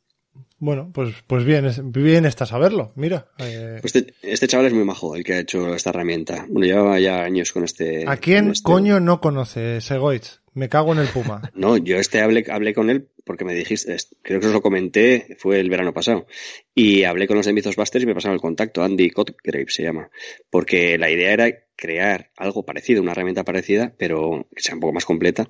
Bueno, 0.59 0.91
pues, 0.93 1.15
pues 1.27 1.45
bien, 1.45 1.69
bien 1.93 2.25
está 2.27 2.47
saberlo. 2.47 2.93
Mira. 2.95 3.29
eh, 3.39 3.79
Pues 3.81 3.97
este, 3.97 4.15
este 4.23 4.47
chaval 4.47 4.67
es 4.67 4.73
muy 4.75 4.85
majo, 4.85 5.17
el 5.17 5.25
que 5.25 5.35
ha 5.35 5.39
hecho 5.41 5.75
esta 5.75 5.91
herramienta. 5.91 6.47
Bueno, 6.49 6.67
llevaba 6.67 7.01
ya 7.01 7.23
años 7.25 7.51
con 7.53 7.65
este. 7.65 8.05
¿A 8.07 8.17
quién 8.19 8.51
este- 8.53 8.63
coño 8.63 9.01
no 9.01 9.21
conoce 9.23 9.81
Segoitz? 9.81 10.42
Me 10.55 10.69
cago 10.69 10.93
en 10.93 10.99
el 10.99 11.09
puma. 11.09 11.41
No, 11.55 11.77
yo 11.77 11.97
este 11.97 12.21
hablé, 12.21 12.45
hablé 12.51 12.75
con 12.75 12.91
él 12.91 13.09
porque 13.25 13.45
me 13.45 13.55
dijiste, 13.55 13.97
creo 14.23 14.41
que 14.41 14.47
os 14.47 14.53
lo 14.53 14.63
comenté, 14.63 15.37
fue 15.39 15.61
el 15.61 15.71
verano 15.71 15.93
pasado. 15.93 16.27
Y 16.75 17.05
hablé 17.05 17.27
con 17.27 17.37
los 17.37 17.47
de 17.47 17.53
Mythosbusters 17.53 18.03
y 18.03 18.07
me 18.07 18.15
pasaron 18.15 18.35
el 18.35 18.41
contacto, 18.41 18.83
Andy 18.83 19.11
Cotgrave 19.11 19.67
se 19.69 19.83
llama. 19.83 20.11
Porque 20.51 20.99
la 20.99 21.11
idea 21.11 21.33
era 21.33 21.51
crear 21.77 22.31
algo 22.37 22.65
parecido, 22.65 23.03
una 23.03 23.13
herramienta 23.13 23.45
parecida, 23.45 23.95
pero 23.97 24.47
que 24.55 24.63
sea 24.63 24.75
un 24.75 24.81
poco 24.81 24.93
más 24.93 25.05
completa, 25.05 25.49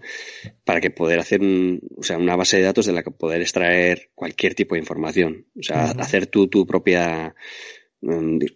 para 0.64 0.80
que 0.80 0.90
poder 0.90 1.18
hacer 1.18 1.40
un, 1.40 1.80
o 1.96 2.02
sea, 2.02 2.18
una 2.18 2.36
base 2.36 2.58
de 2.58 2.62
datos 2.62 2.86
de 2.86 2.92
la 2.92 3.02
que 3.02 3.10
poder 3.10 3.40
extraer 3.40 4.10
cualquier 4.14 4.54
tipo 4.54 4.74
de 4.74 4.80
información. 4.80 5.46
O 5.58 5.62
sea, 5.62 5.90
hacer 5.90 6.26
tú 6.26 6.48
tu 6.48 6.66
propia 6.66 7.34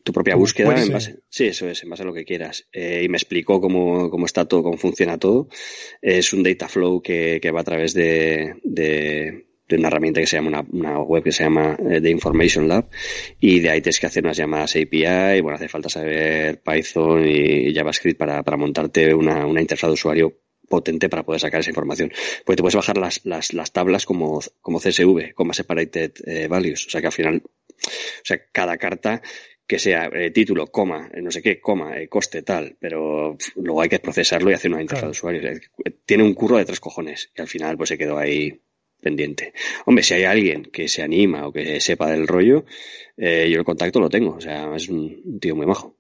tu 0.03 0.13
propia 0.13 0.35
búsqueda 0.35 0.83
en 0.83 0.93
base, 0.93 1.21
sí, 1.29 1.47
eso 1.47 1.69
es, 1.69 1.83
en 1.83 1.91
base 1.91 2.03
a 2.03 2.07
lo 2.07 2.13
que 2.13 2.25
quieras. 2.25 2.67
Eh, 2.73 3.03
y 3.05 3.09
me 3.09 3.17
explicó 3.17 3.61
cómo, 3.61 4.11
cómo 4.11 4.27
está 4.27 4.47
todo, 4.47 4.63
cómo 4.65 4.77
funciona 4.77 5.19
todo. 5.19 5.49
Es 6.03 6.33
un 6.33 6.43
data 6.43 6.69
flow 6.69 7.01
que, 7.01 7.39
que 7.41 7.51
va 7.53 7.61
a 7.61 7.65
través 7.65 7.95
de, 7.95 8.57
de, 8.65 9.47
de 9.69 9.77
una 9.77 9.89
herramienta 9.89 10.21
que 10.21 10.27
se 10.27 10.37
llama, 10.37 10.49
una, 10.49 10.67
una 10.73 11.01
web 11.01 11.23
que 11.23 11.33
se 11.33 11.45
llama 11.45 11.77
eh, 11.89 12.01
The 12.01 12.11
Information 12.11 12.67
Lab, 12.67 12.89
y 13.39 13.61
de 13.61 13.71
ahí 13.71 13.81
tienes 13.81 14.01
que 14.01 14.07
hacer 14.07 14.25
unas 14.25 14.37
llamadas 14.37 14.75
API, 14.75 15.41
bueno, 15.41 15.57
hace 15.57 15.69
falta 15.69 15.89
saber 15.89 16.61
Python 16.63 17.25
y 17.27 17.73
JavaScript 17.73 18.19
para, 18.19 18.43
para 18.43 18.57
montarte 18.57 19.15
una, 19.15 19.47
una 19.47 19.61
interfaz 19.61 19.91
de 19.91 19.95
usuario 19.95 20.41
potente 20.69 21.09
para 21.09 21.25
poder 21.25 21.41
sacar 21.41 21.61
esa 21.61 21.71
información. 21.71 22.13
Porque 22.45 22.57
te 22.57 22.63
puedes 22.63 22.77
bajar 22.77 22.99
las, 22.99 23.25
las, 23.25 23.53
las 23.55 23.73
tablas 23.73 24.05
como, 24.07 24.41
como 24.61 24.81
CSV, 24.81 25.35
como 25.35 25.53
Separated 25.53 26.13
eh, 26.27 26.49
Values. 26.49 26.87
O 26.87 26.91
sea 26.91 27.01
que 27.01 27.07
al 27.07 27.13
final, 27.13 27.43
o 27.85 28.25
sea, 28.25 28.41
cada 28.53 28.77
carta 28.77 29.23
que 29.67 29.79
sea 29.79 30.09
eh, 30.13 30.31
título, 30.31 30.69
coma, 30.69 31.11
eh, 31.13 31.21
no 31.21 31.31
sé 31.31 31.43
qué, 31.43 31.61
coma, 31.61 31.99
eh, 31.99 32.09
coste, 32.09 32.43
tal, 32.43 32.77
pero 32.79 33.37
luego 33.57 33.83
hay 33.83 33.89
que 33.89 33.99
procesarlo 33.99 34.51
y 34.51 34.55
hacer 34.55 34.71
una 34.71 34.81
interfaz 34.81 35.01
Claro. 35.01 35.09
de 35.09 35.19
usuario. 35.19 35.41
O 35.41 35.55
sea, 35.55 35.93
tiene 36.05 36.23
un 36.23 36.35
curro 36.35 36.57
de 36.57 36.65
tres 36.65 36.79
cojones 36.79 37.31
y 37.37 37.41
al 37.41 37.49
final 37.49 37.77
pues 37.77 37.89
se 37.89 37.99
quedó 37.99 38.17
ahí 38.17 38.61
pendiente. 39.01 39.53
Hombre, 39.85 40.05
si 40.05 40.15
hay 40.15 40.25
alguien 40.25 40.65
que 40.65 40.89
se 40.89 41.03
anima 41.03 41.47
o 41.47 41.53
que 41.53 41.81
sepa 41.81 42.11
del 42.11 42.27
rollo, 42.29 42.65
eh, 43.17 43.49
yo 43.51 43.59
el 43.59 43.65
contacto 43.65 43.99
lo 44.01 44.09
tengo. 44.09 44.37
O 44.37 44.41
sea, 44.41 44.75
es 44.75 44.89
un, 44.89 45.39
tío 45.41 45.57
muy 45.57 45.67
majo. 45.67 45.97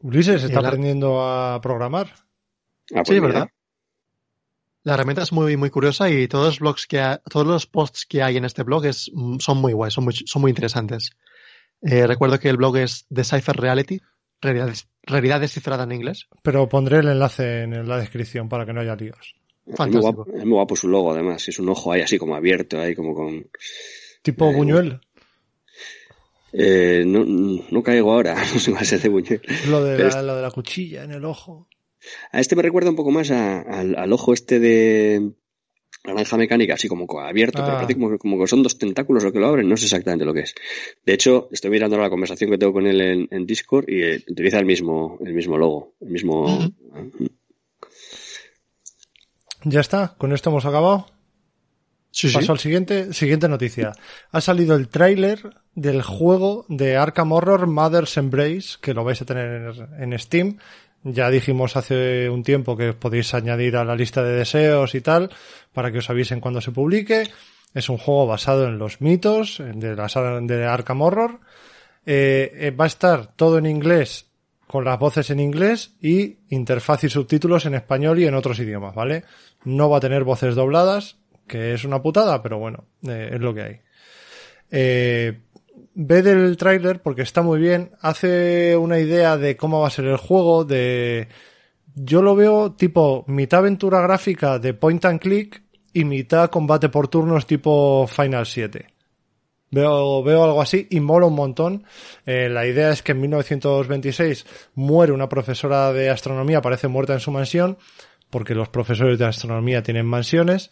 Ulises 0.00 0.42
está 0.42 0.60
aprendiendo 0.60 1.20
a 1.20 1.60
programar. 1.60 2.08
Ah, 2.94 3.02
pues 3.04 3.08
Sí, 3.08 3.14
mira. 3.14 3.26
¿verdad? 3.26 3.48
La 4.88 4.94
herramienta 4.94 5.22
es 5.22 5.32
muy, 5.32 5.56
muy 5.58 5.68
curiosa 5.68 6.08
y 6.10 6.28
todos 6.28 6.46
los 6.46 6.58
blogs 6.60 6.86
que 6.86 6.98
ha- 6.98 7.18
todos 7.18 7.46
los 7.46 7.66
posts 7.66 8.06
que 8.06 8.22
hay 8.22 8.38
en 8.38 8.46
este 8.46 8.62
blog 8.62 8.86
es, 8.86 9.10
mm, 9.12 9.38
son 9.38 9.58
muy 9.58 9.74
guays, 9.74 9.92
son 9.92 10.04
muy, 10.04 10.14
son 10.14 10.40
muy 10.40 10.50
interesantes. 10.50 11.10
Eh, 11.82 12.06
recuerdo 12.06 12.38
que 12.40 12.48
el 12.48 12.56
blog 12.56 12.78
es 12.78 13.04
Decipher 13.10 13.54
Reality, 13.56 14.00
realidad, 14.40 14.72
realidad 15.02 15.40
descifrada 15.40 15.84
en 15.84 15.92
inglés. 15.92 16.26
Pero 16.42 16.68
pondré 16.70 17.00
el 17.00 17.08
enlace 17.08 17.64
en 17.64 17.86
la 17.86 17.98
descripción 17.98 18.48
para 18.48 18.64
que 18.64 18.72
no 18.72 18.80
haya 18.80 18.96
líos. 18.96 19.34
Es 19.66 19.78
muy, 19.78 20.00
guapo, 20.00 20.26
es 20.32 20.44
muy 20.46 20.52
guapo 20.54 20.74
su 20.74 20.88
logo, 20.88 21.12
además. 21.12 21.46
Es 21.48 21.58
un 21.58 21.68
ojo 21.68 21.92
ahí 21.92 22.00
así 22.00 22.16
como 22.16 22.34
abierto, 22.34 22.80
ahí 22.80 22.94
como 22.94 23.14
con... 23.14 23.46
Tipo 24.22 24.50
Eh, 24.50 24.54
Buñuel. 24.54 25.00
Eh, 26.52 27.02
no, 27.06 27.24
no 27.70 27.82
caigo 27.82 28.10
ahora, 28.12 28.34
no 28.54 28.58
sé 28.58 28.94
el 28.94 29.02
de 29.02 29.08
Buñuel. 29.10 29.42
Lo 29.68 29.84
de, 29.84 30.06
es- 30.06 30.14
la, 30.14 30.22
lo 30.22 30.36
de 30.36 30.42
la 30.42 30.50
cuchilla 30.50 31.04
en 31.04 31.12
el 31.12 31.24
ojo. 31.26 31.68
A 32.32 32.40
este 32.40 32.56
me 32.56 32.62
recuerda 32.62 32.90
un 32.90 32.96
poco 32.96 33.10
más 33.10 33.30
a- 33.30 33.60
al, 33.60 33.96
al 33.96 34.12
ojo 34.12 34.32
este 34.34 34.58
de 34.60 35.32
naranja 36.04 36.36
mecánica, 36.36 36.74
así 36.74 36.88
como 36.88 37.06
co- 37.06 37.20
abierto, 37.20 37.58
pero 37.62 37.76
Ah. 37.76 37.80
parece 37.80 37.94
como, 37.94 38.16
como 38.18 38.38
que 38.38 38.46
son 38.46 38.62
dos 38.62 38.78
tentáculos 38.78 39.24
lo 39.24 39.32
que 39.32 39.40
lo 39.40 39.48
abren, 39.48 39.68
no 39.68 39.76
sé 39.76 39.84
exactamente 39.86 40.24
lo 40.24 40.32
que 40.32 40.40
es. 40.40 40.54
De 41.04 41.12
hecho, 41.14 41.48
estoy 41.52 41.70
mirando 41.70 41.96
ahora 41.96 42.06
la 42.06 42.10
conversación 42.10 42.50
que 42.50 42.58
tengo 42.58 42.72
con 42.72 42.86
él 42.86 43.00
en, 43.00 43.28
en 43.30 43.46
Discord 43.46 43.86
y 43.88 44.02
eh, 44.02 44.24
utiliza 44.28 44.58
el 44.58 44.66
mismo, 44.66 45.18
el 45.24 45.34
mismo 45.34 45.58
logo, 45.58 45.94
el 46.00 46.10
mismo... 46.10 46.46
Ya 49.64 49.80
está, 49.80 50.14
con 50.18 50.32
esto 50.32 50.50
hemos 50.50 50.64
acabado. 50.66 51.06
Sí, 52.10 52.28
sí. 52.28 52.34
Paso 52.34 52.52
al 52.52 52.58
siguiente, 52.58 53.12
siguiente 53.12 53.48
noticia. 53.48 53.92
Ha 54.32 54.40
salido 54.40 54.74
el 54.76 54.88
tráiler 54.88 55.40
del 55.74 56.02
juego 56.02 56.64
de 56.68 56.96
Arkham 56.96 57.32
Horror 57.32 57.66
Mother's 57.66 58.16
Embrace, 58.16 58.78
que 58.80 58.94
lo 58.94 59.04
vais 59.04 59.20
a 59.20 59.24
tener 59.24 59.74
en, 60.00 60.12
en 60.12 60.18
Steam. 60.18 60.58
Ya 61.04 61.30
dijimos 61.30 61.76
hace 61.76 62.28
un 62.28 62.42
tiempo 62.42 62.76
que 62.76 62.92
podéis 62.92 63.32
añadir 63.34 63.76
a 63.76 63.84
la 63.84 63.94
lista 63.94 64.22
de 64.22 64.32
deseos 64.32 64.94
y 64.94 65.00
tal, 65.00 65.30
para 65.72 65.92
que 65.92 65.98
os 65.98 66.10
avisen 66.10 66.40
cuando 66.40 66.60
se 66.60 66.72
publique. 66.72 67.24
Es 67.74 67.88
un 67.88 67.98
juego 67.98 68.26
basado 68.26 68.66
en 68.66 68.78
los 68.78 69.00
mitos 69.00 69.62
de 69.74 69.94
la 69.94 70.08
saga 70.08 70.40
de 70.40 70.64
Arkham 70.66 71.02
Horror. 71.02 71.40
Eh, 72.04 72.52
eh, 72.54 72.70
va 72.70 72.84
a 72.84 72.88
estar 72.88 73.34
todo 73.36 73.58
en 73.58 73.66
inglés, 73.66 74.26
con 74.66 74.84
las 74.84 74.98
voces 74.98 75.30
en 75.30 75.40
inglés 75.40 75.94
y 76.00 76.38
interfaz 76.48 77.04
y 77.04 77.08
subtítulos 77.08 77.66
en 77.66 77.74
español 77.74 78.18
y 78.18 78.26
en 78.26 78.34
otros 78.34 78.58
idiomas, 78.58 78.94
¿vale? 78.94 79.24
No 79.64 79.90
va 79.90 79.98
a 79.98 80.00
tener 80.00 80.24
voces 80.24 80.54
dobladas, 80.54 81.18
que 81.46 81.74
es 81.74 81.84
una 81.84 82.02
putada, 82.02 82.42
pero 82.42 82.58
bueno, 82.58 82.86
eh, 83.06 83.30
es 83.32 83.40
lo 83.40 83.54
que 83.54 83.62
hay. 83.62 83.80
Eh, 84.70 85.40
ve 86.00 86.22
del 86.22 86.56
tráiler 86.56 87.02
porque 87.02 87.22
está 87.22 87.42
muy 87.42 87.58
bien, 87.58 87.90
hace 88.00 88.76
una 88.76 89.00
idea 89.00 89.36
de 89.36 89.56
cómo 89.56 89.80
va 89.80 89.88
a 89.88 89.90
ser 89.90 90.04
el 90.06 90.16
juego, 90.16 90.64
de... 90.64 91.28
Yo 91.96 92.22
lo 92.22 92.36
veo 92.36 92.72
tipo 92.72 93.24
mitad 93.26 93.58
aventura 93.58 94.00
gráfica 94.00 94.60
de 94.60 94.74
point 94.74 95.04
and 95.04 95.18
click 95.18 95.60
y 95.92 96.04
mitad 96.04 96.50
combate 96.50 96.88
por 96.88 97.08
turnos 97.08 97.46
tipo 97.46 98.06
Final 98.06 98.46
7. 98.46 98.86
Veo, 99.72 100.22
veo 100.22 100.44
algo 100.44 100.62
así 100.62 100.86
y 100.88 101.00
mola 101.00 101.26
un 101.26 101.34
montón. 101.34 101.84
Eh, 102.24 102.48
la 102.48 102.64
idea 102.64 102.92
es 102.92 103.02
que 103.02 103.12
en 103.12 103.20
1926 103.22 104.46
muere 104.76 105.12
una 105.12 105.28
profesora 105.28 105.92
de 105.92 106.10
astronomía, 106.10 106.62
parece 106.62 106.86
muerta 106.86 107.14
en 107.14 107.20
su 107.20 107.32
mansión, 107.32 107.76
porque 108.30 108.54
los 108.54 108.68
profesores 108.68 109.18
de 109.18 109.24
astronomía 109.24 109.82
tienen 109.82 110.06
mansiones 110.06 110.70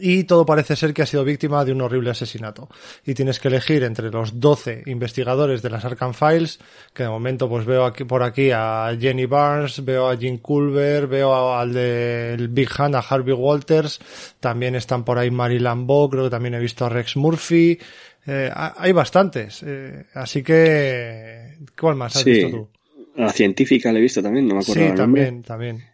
y 0.00 0.24
todo 0.24 0.44
parece 0.46 0.76
ser 0.76 0.92
que 0.94 1.02
ha 1.02 1.06
sido 1.06 1.24
víctima 1.24 1.64
de 1.64 1.72
un 1.72 1.80
horrible 1.82 2.10
asesinato. 2.10 2.68
Y 3.04 3.14
tienes 3.14 3.38
que 3.40 3.48
elegir 3.48 3.82
entre 3.84 4.10
los 4.10 4.40
12 4.40 4.82
investigadores 4.86 5.62
de 5.62 5.70
las 5.70 5.84
Arkham 5.84 6.14
Files, 6.14 6.58
que 6.92 7.04
de 7.04 7.08
momento 7.08 7.48
pues 7.48 7.64
veo 7.66 7.84
aquí, 7.84 8.04
por 8.04 8.22
aquí 8.22 8.50
a 8.52 8.96
Jenny 8.98 9.26
Barnes, 9.26 9.84
veo 9.84 10.08
a 10.08 10.16
Jim 10.16 10.38
Culver, 10.38 11.06
veo 11.06 11.54
al 11.54 11.72
del 11.72 12.48
Big 12.48 12.68
Hand, 12.76 12.96
a 12.96 13.00
Harvey 13.00 13.34
Walters, 13.34 14.00
también 14.40 14.74
están 14.74 15.04
por 15.04 15.18
ahí 15.18 15.30
Mary 15.30 15.58
Lambeau, 15.58 16.08
creo 16.10 16.24
que 16.24 16.30
también 16.30 16.54
he 16.54 16.60
visto 16.60 16.84
a 16.84 16.88
Rex 16.88 17.16
Murphy, 17.16 17.78
eh, 18.26 18.50
hay 18.54 18.92
bastantes, 18.92 19.62
eh, 19.66 20.06
así 20.14 20.42
que, 20.42 21.58
¿cuál 21.78 21.96
más 21.96 22.16
has 22.16 22.22
Sí. 22.22 22.30
visto 22.30 22.50
tú? 22.50 22.68
La 23.16 23.30
científica 23.30 23.92
la 23.92 23.98
he 23.98 24.02
visto 24.02 24.22
también, 24.22 24.48
no 24.48 24.54
me 24.56 24.60
acuerdo 24.62 24.82
Sí, 24.82 24.88
el 24.90 24.94
nombre. 24.96 25.24
también, 25.26 25.42
también. 25.42 25.84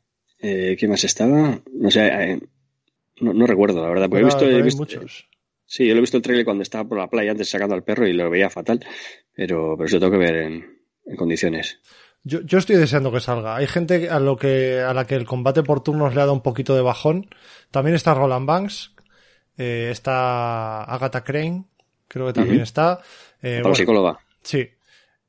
Eh, 0.40 0.76
¿Qué 0.78 0.88
más 0.88 1.04
estaba? 1.04 1.60
No 1.74 1.90
sé, 1.90 2.06
eh, 2.06 2.40
no, 3.20 3.32
no 3.32 3.46
recuerdo, 3.46 3.82
la 3.82 3.88
verdad. 3.88 4.08
Porque 4.08 4.22
he 4.22 4.24
visto, 4.24 4.44
he 4.48 4.62
visto- 4.62 4.78
muchos. 4.82 5.28
Sí, 5.66 5.86
yo 5.86 5.94
lo 5.94 5.98
he 5.98 6.00
visto 6.00 6.16
el 6.16 6.22
trailer 6.24 6.44
cuando 6.44 6.62
estaba 6.64 6.88
por 6.88 6.98
la 6.98 7.08
playa 7.08 7.30
antes 7.30 7.48
sacando 7.48 7.76
al 7.76 7.84
perro 7.84 8.06
y 8.06 8.12
lo 8.12 8.28
veía 8.28 8.50
fatal. 8.50 8.84
Pero, 9.34 9.74
pero 9.76 9.86
eso 9.86 10.00
tengo 10.00 10.10
que 10.12 10.18
ver 10.18 10.34
en, 10.36 10.78
en 11.06 11.16
condiciones. 11.16 11.78
Yo, 12.24 12.40
yo 12.42 12.58
estoy 12.58 12.74
deseando 12.76 13.12
que 13.12 13.20
salga. 13.20 13.54
Hay 13.56 13.66
gente 13.68 14.10
a 14.10 14.18
lo 14.18 14.36
que 14.36 14.80
a 14.80 14.92
la 14.92 15.06
que 15.06 15.14
el 15.14 15.26
combate 15.26 15.62
por 15.62 15.80
turnos 15.82 16.14
le 16.14 16.20
ha 16.20 16.24
dado 16.24 16.32
un 16.32 16.42
poquito 16.42 16.74
de 16.74 16.82
bajón. 16.82 17.30
También 17.70 17.94
está 17.94 18.14
Roland 18.14 18.46
Banks, 18.46 18.92
eh, 19.58 19.88
está 19.92 20.82
Agatha 20.84 21.22
Crane, 21.22 21.64
creo 22.08 22.26
que 22.26 22.32
también 22.32 22.60
está. 22.60 23.00
Eh, 23.40 23.60
bueno, 23.62 23.74
psicóloga. 23.76 24.18
sí. 24.42 24.68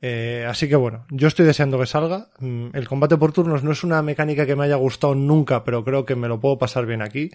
Eh, 0.04 0.48
así 0.50 0.68
que 0.68 0.76
bueno, 0.76 1.06
yo 1.12 1.28
estoy 1.28 1.46
deseando 1.46 1.80
que 1.80 1.86
salga. 1.86 2.30
Mm, 2.40 2.70
El 2.74 2.88
combate 2.88 3.18
por 3.18 3.32
turnos 3.34 3.64
no 3.64 3.72
es 3.72 3.84
una 3.84 4.02
mecánica 4.02 4.48
que 4.48 4.56
me 4.56 4.66
haya 4.66 4.76
gustado 4.76 5.14
nunca, 5.14 5.64
pero 5.64 5.84
creo 5.86 6.06
que 6.08 6.16
me 6.16 6.28
lo 6.28 6.40
puedo 6.40 6.58
pasar 6.58 6.88
bien 6.88 7.04
aquí. 7.04 7.30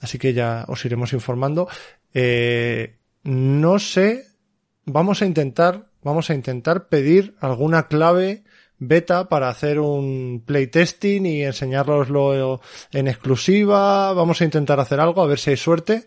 Así 0.00 0.18
que 0.18 0.32
ya 0.32 0.64
os 0.68 0.84
iremos 0.84 1.12
informando. 1.12 1.68
Eh, 2.14 2.96
no 3.24 3.78
sé, 3.78 4.26
vamos 4.84 5.22
a 5.22 5.26
intentar, 5.26 5.90
vamos 6.02 6.30
a 6.30 6.34
intentar 6.34 6.88
pedir 6.88 7.34
alguna 7.40 7.88
clave 7.88 8.44
beta 8.78 9.28
para 9.28 9.48
hacer 9.48 9.80
un 9.80 10.44
playtesting 10.46 11.26
y 11.26 11.42
enseñároslo 11.42 12.60
en 12.92 13.08
exclusiva. 13.08 14.12
Vamos 14.12 14.40
a 14.40 14.44
intentar 14.44 14.78
hacer 14.80 15.00
algo, 15.00 15.22
a 15.22 15.26
ver 15.26 15.38
si 15.38 15.50
hay 15.50 15.56
suerte. 15.56 16.04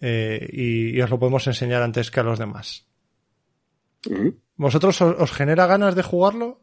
eh, 0.00 0.48
y, 0.52 0.96
y 0.96 1.00
os 1.00 1.08
lo 1.08 1.18
podemos 1.18 1.46
enseñar 1.46 1.82
antes 1.82 2.10
que 2.10 2.20
a 2.20 2.24
los 2.24 2.38
demás. 2.38 2.86
¿Vosotros 4.56 5.00
os, 5.00 5.16
os 5.18 5.32
genera 5.32 5.66
ganas 5.66 5.94
de 5.94 6.02
jugarlo? 6.02 6.60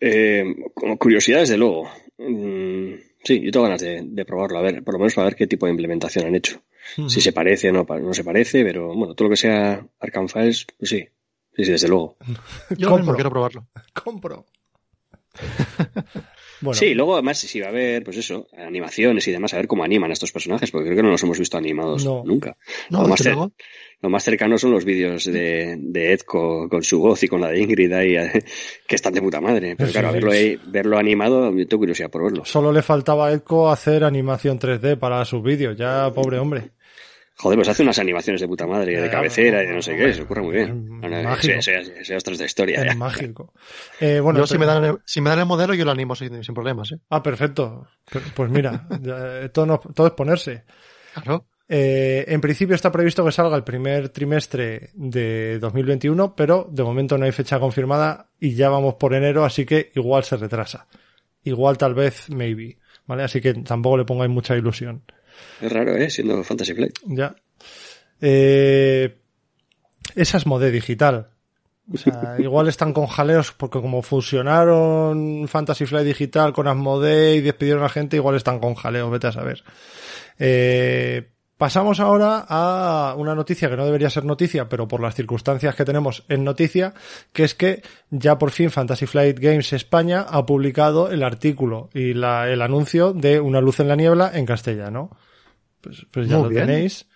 Eh, 0.00 0.44
como 0.74 0.98
curiosidad, 0.98 1.40
desde 1.40 1.56
luego. 1.56 1.88
Mm, 2.18 2.94
sí, 3.24 3.40
yo 3.40 3.50
tengo 3.50 3.64
ganas 3.64 3.80
de, 3.80 4.02
de 4.04 4.24
probarlo, 4.24 4.58
a 4.58 4.62
ver, 4.62 4.82
por 4.82 4.94
lo 4.94 4.98
menos 4.98 5.14
para 5.14 5.26
ver 5.26 5.36
qué 5.36 5.46
tipo 5.46 5.66
de 5.66 5.72
implementación 5.72 6.26
han 6.26 6.34
hecho. 6.34 6.60
Si 7.06 7.20
se 7.20 7.32
parece 7.32 7.70
o 7.70 7.72
no, 7.72 7.86
se 8.14 8.24
parece, 8.24 8.64
pero 8.64 8.92
bueno, 8.94 9.14
todo 9.14 9.28
lo 9.28 9.30
que 9.30 9.36
sea 9.36 9.86
Arkham 10.00 10.28
Files, 10.28 10.66
pues 10.78 10.90
sí. 10.90 11.08
Sí, 11.54 11.64
sí, 11.64 11.72
desde 11.72 11.88
luego. 11.88 12.16
Yo 12.70 12.88
mismo 12.88 12.88
Compro. 12.96 13.14
quiero 13.14 13.30
probarlo. 13.30 13.66
Compro. 14.04 14.46
bueno, 16.62 16.78
Sí, 16.78 16.94
luego 16.94 17.14
además 17.14 17.38
sí 17.38 17.60
va 17.60 17.66
a 17.66 17.70
haber, 17.70 18.02
pues 18.04 18.16
eso, 18.16 18.46
animaciones 18.56 19.28
y 19.28 19.32
demás, 19.32 19.52
a 19.52 19.58
ver 19.58 19.66
cómo 19.66 19.84
animan 19.84 20.10
a 20.10 20.14
estos 20.14 20.32
personajes, 20.32 20.70
porque 20.70 20.86
creo 20.86 20.96
que 20.96 21.02
no 21.02 21.10
los 21.10 21.22
hemos 21.22 21.38
visto 21.38 21.56
animados 21.58 22.04
No. 22.04 22.22
nunca. 22.24 22.56
No, 22.90 23.02
Lo 23.02 23.08
más 23.08 23.20
cer-. 23.20 23.36
Lo 24.00 24.10
más 24.10 24.24
cercano 24.24 24.58
son 24.58 24.72
los 24.72 24.84
vídeos 24.84 25.24
de, 25.26 25.76
de 25.78 26.12
Ed 26.12 26.20
co- 26.22 26.68
con, 26.68 26.82
su 26.82 26.98
voz 26.98 27.22
y 27.22 27.28
con 27.28 27.40
la 27.40 27.48
de 27.50 27.60
Ingrid 27.60 27.92
ahí, 27.92 28.16
que 28.88 28.94
están 28.96 29.12
de 29.14 29.22
puta 29.22 29.40
madre. 29.40 29.76
Pero 29.76 29.92
claro, 29.92 30.12
verlo, 30.12 30.32
ahí, 30.32 30.58
verlo 30.66 30.98
animado, 30.98 31.54
yo 31.56 31.68
tengo 31.68 31.82
curiosidad 31.82 32.10
por 32.10 32.24
verlo. 32.24 32.44
solo 32.44 32.72
le 32.72 32.82
faltaba 32.82 33.28
a 33.28 33.32
Edco 33.32 33.70
hacer 33.70 34.02
animación 34.02 34.58
3D 34.58 34.98
para 34.98 35.24
sus 35.24 35.40
vídeos. 35.42 35.76
Ya, 35.76 36.10
pobre 36.12 36.38
hombre. 36.38 36.70
Joder, 37.36 37.56
pues 37.58 37.68
hace 37.68 37.82
unas 37.82 37.98
animaciones 37.98 38.40
de 38.40 38.46
puta 38.46 38.66
madre, 38.66 39.00
de 39.00 39.10
cabecera 39.10 39.62
y 39.62 39.66
no, 39.66 39.70
de 39.70 39.76
no 39.76 39.82
sé 39.82 39.96
qué, 39.96 40.14
se 40.14 40.22
ocurre 40.22 40.42
muy 40.42 40.54
bien. 40.54 41.00
no, 41.00 41.08
mágico. 41.22 41.54
Es 41.58 42.10
otra 42.10 42.44
historia. 42.46 42.82
Es 42.84 42.96
mágico. 42.96 43.52
Eh, 43.98 44.20
bueno, 44.20 44.40
yo, 44.40 44.46
si, 44.46 44.58
me 44.58 44.66
dan, 44.66 44.84
el- 44.84 44.98
si 45.04 45.20
me 45.20 45.30
dan 45.30 45.40
el 45.40 45.46
modelo, 45.46 45.74
yo 45.74 45.84
lo 45.84 45.90
animo 45.90 46.14
sin, 46.14 46.44
sin 46.44 46.54
problemas. 46.54 46.92
¿eh? 46.92 46.98
Ah, 47.10 47.22
perfecto. 47.22 47.88
Pero, 48.10 48.24
Pues 48.36 48.50
mira, 48.50 48.86
ya, 49.00 49.48
todo, 49.48 49.66
no- 49.66 49.80
todo 49.80 50.06
es 50.08 50.12
ponerse. 50.12 50.64
Claro. 51.14 51.46
Eh, 51.68 52.26
en 52.28 52.40
principio 52.42 52.74
está 52.76 52.92
previsto 52.92 53.24
que 53.24 53.32
salga 53.32 53.56
el 53.56 53.64
primer 53.64 54.10
trimestre 54.10 54.90
de 54.92 55.58
2021, 55.58 56.36
pero 56.36 56.68
de 56.70 56.82
momento 56.84 57.16
no 57.16 57.24
hay 57.24 57.32
fecha 57.32 57.58
confirmada 57.58 58.28
y 58.38 58.54
ya 58.54 58.68
vamos 58.68 58.94
por 58.94 59.14
enero, 59.14 59.44
así 59.44 59.64
que 59.64 59.90
igual 59.94 60.22
se 60.22 60.36
retrasa. 60.36 60.86
Igual 61.44 61.78
tal 61.78 61.94
vez, 61.94 62.28
maybe. 62.30 62.78
¿Vale? 63.06 63.24
Así 63.24 63.40
que 63.40 63.54
tampoco 63.54 63.96
le 63.96 64.04
pongáis 64.04 64.30
mucha 64.30 64.54
ilusión. 64.54 65.02
Es 65.60 65.72
raro, 65.72 65.96
¿eh? 65.96 66.10
Siendo 66.10 66.42
Fantasy 66.42 66.74
Flight. 66.74 66.98
Ya. 67.06 67.34
Eh, 68.20 69.16
es 70.14 70.46
Modé 70.46 70.70
digital. 70.70 71.28
O 71.92 71.96
sea, 71.96 72.36
igual 72.38 72.68
están 72.68 72.92
con 72.92 73.06
jaleos 73.06 73.52
porque 73.52 73.80
como 73.80 74.02
fusionaron 74.02 75.48
Fantasy 75.48 75.86
Flight 75.86 76.06
Digital 76.06 76.52
con 76.52 76.68
Asmodee 76.68 77.36
y 77.36 77.40
despidieron 77.40 77.84
a 77.84 77.88
gente, 77.88 78.16
igual 78.16 78.36
están 78.36 78.60
con 78.60 78.74
jaleos, 78.74 79.10
vete 79.10 79.26
a 79.26 79.32
saber. 79.32 79.62
Eh, 80.38 81.31
pasamos 81.62 82.00
ahora 82.00 82.44
a 82.48 83.14
una 83.16 83.36
noticia 83.36 83.70
que 83.70 83.76
no 83.76 83.84
debería 83.84 84.10
ser 84.10 84.24
noticia, 84.24 84.68
pero 84.68 84.88
por 84.88 85.00
las 85.00 85.14
circunstancias 85.14 85.76
que 85.76 85.84
tenemos 85.84 86.24
es 86.28 86.40
noticia, 86.40 86.92
que 87.32 87.44
es 87.44 87.54
que 87.54 87.82
ya 88.10 88.36
por 88.36 88.50
fin 88.50 88.68
Fantasy 88.72 89.06
Flight 89.06 89.38
Games 89.38 89.72
España 89.72 90.22
ha 90.28 90.44
publicado 90.44 91.08
el 91.12 91.22
artículo 91.22 91.88
y 91.94 92.14
la- 92.14 92.48
el 92.50 92.62
anuncio 92.62 93.12
de 93.12 93.38
Una 93.38 93.60
luz 93.60 93.78
en 93.78 93.86
la 93.86 93.94
niebla 93.94 94.32
en 94.34 94.44
castellano. 94.44 95.16
Pues, 95.80 96.04
pues 96.10 96.28
ya 96.28 96.34
Muy 96.38 96.42
lo 96.46 96.48
bien. 96.50 96.66
tenéis. 96.66 97.06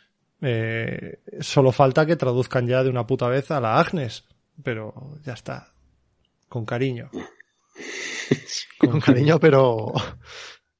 Eh, 0.41 1.19
solo 1.41 1.73
falta 1.73 2.07
que 2.07 2.15
traduzcan 2.15 2.69
ya 2.69 2.85
de 2.85 2.91
una 2.91 3.05
puta 3.05 3.27
vez 3.27 3.51
a 3.51 3.61
la 3.61 3.81
Agnes, 3.81 4.27
pero 4.63 4.95
ya 5.25 5.33
está. 5.33 5.73
Con 6.49 6.65
cariño. 6.65 7.11
Con 8.79 9.01
cariño, 9.01 9.41
pero. 9.41 9.93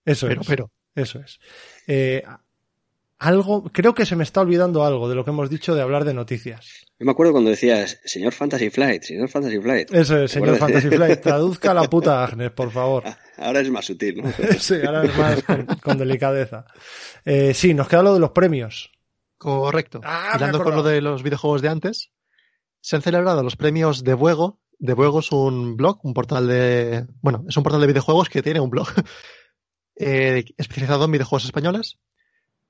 Eso 0.05 0.29
Pero, 0.29 0.41
es. 0.43 0.47
pero. 0.47 0.71
Eso 0.95 1.19
es. 1.19 1.41
Eh, 1.89 2.23
algo, 3.19 3.65
creo 3.73 3.95
que 3.95 4.07
se 4.07 4.17
me 4.17 4.25
está 4.25 4.41
olvidando 4.43 4.85
algo 4.85 5.09
de 5.09 5.15
lo 5.15 5.25
que 5.25 5.31
hemos 5.31 5.49
dicho 5.49 5.75
de 5.75 5.83
hablar 5.83 6.05
de 6.05 6.15
noticias. 6.15 6.87
Yo 6.99 7.07
me 7.07 7.13
acuerdo 7.13 7.33
cuando 7.33 7.51
decías, 7.51 8.01
señor 8.05 8.33
Fantasy 8.33 8.71
Flight, 8.71 9.03
señor 9.03 9.29
Fantasy 9.29 9.59
Flight. 9.59 9.93
Eso 9.93 10.19
es, 10.19 10.31
¿Te 10.33 10.35
señor 10.41 10.55
acuerdas? 10.55 10.71
Fantasy 10.71 10.97
Flight, 10.97 11.21
traduzca 11.21 11.75
la 11.75 11.85
puta 11.85 12.25
Agnes, 12.25 12.51
por 12.53 12.71
favor. 12.71 13.05
Ahora 13.39 13.61
es 13.61 13.71
más 13.71 13.85
sutil, 13.85 14.23
¿no? 14.23 14.33
Sí, 14.59 14.77
ahora 14.85 15.05
es 15.05 15.17
más 15.17 15.43
con, 15.43 15.67
con 15.83 15.99
delicadeza. 15.99 16.67
Eh, 17.25 17.55
sí, 17.55 17.75
nos 17.75 17.89
queda 17.89 18.03
lo 18.03 18.15
de 18.15 18.21
los 18.21 18.31
premios. 18.31 18.91
Correcto. 19.39 20.01
Ah, 20.05 20.31
me 20.33 20.39
Hilando 20.39 20.63
con 20.63 20.75
lo 20.75 20.83
de 20.83 21.01
los 21.01 21.23
videojuegos 21.23 21.63
de 21.63 21.69
antes, 21.69 22.11
se 22.81 22.97
han 22.97 23.03
celebrado 23.03 23.43
los 23.43 23.57
premios 23.57 24.05
de 24.05 24.15
Buego. 24.15 24.61
De 24.79 24.95
Buego 24.95 25.21
es 25.21 25.33
un 25.33 25.77
blog, 25.77 26.01
un 26.05 26.15
portal 26.15 26.47
de. 26.49 27.07
Bueno, 27.21 27.45
es 27.49 27.57
un 27.57 27.63
portal 27.63 27.81
de 27.81 27.87
videojuegos 27.87 28.29
que 28.29 28.43
tiene 28.43 28.61
un 28.61 28.71
blog 28.71 28.89
eh, 29.97 30.45
especializado 30.57 31.05
en 31.07 31.13
videojuegos 31.13 31.45
españoles. 31.45 31.99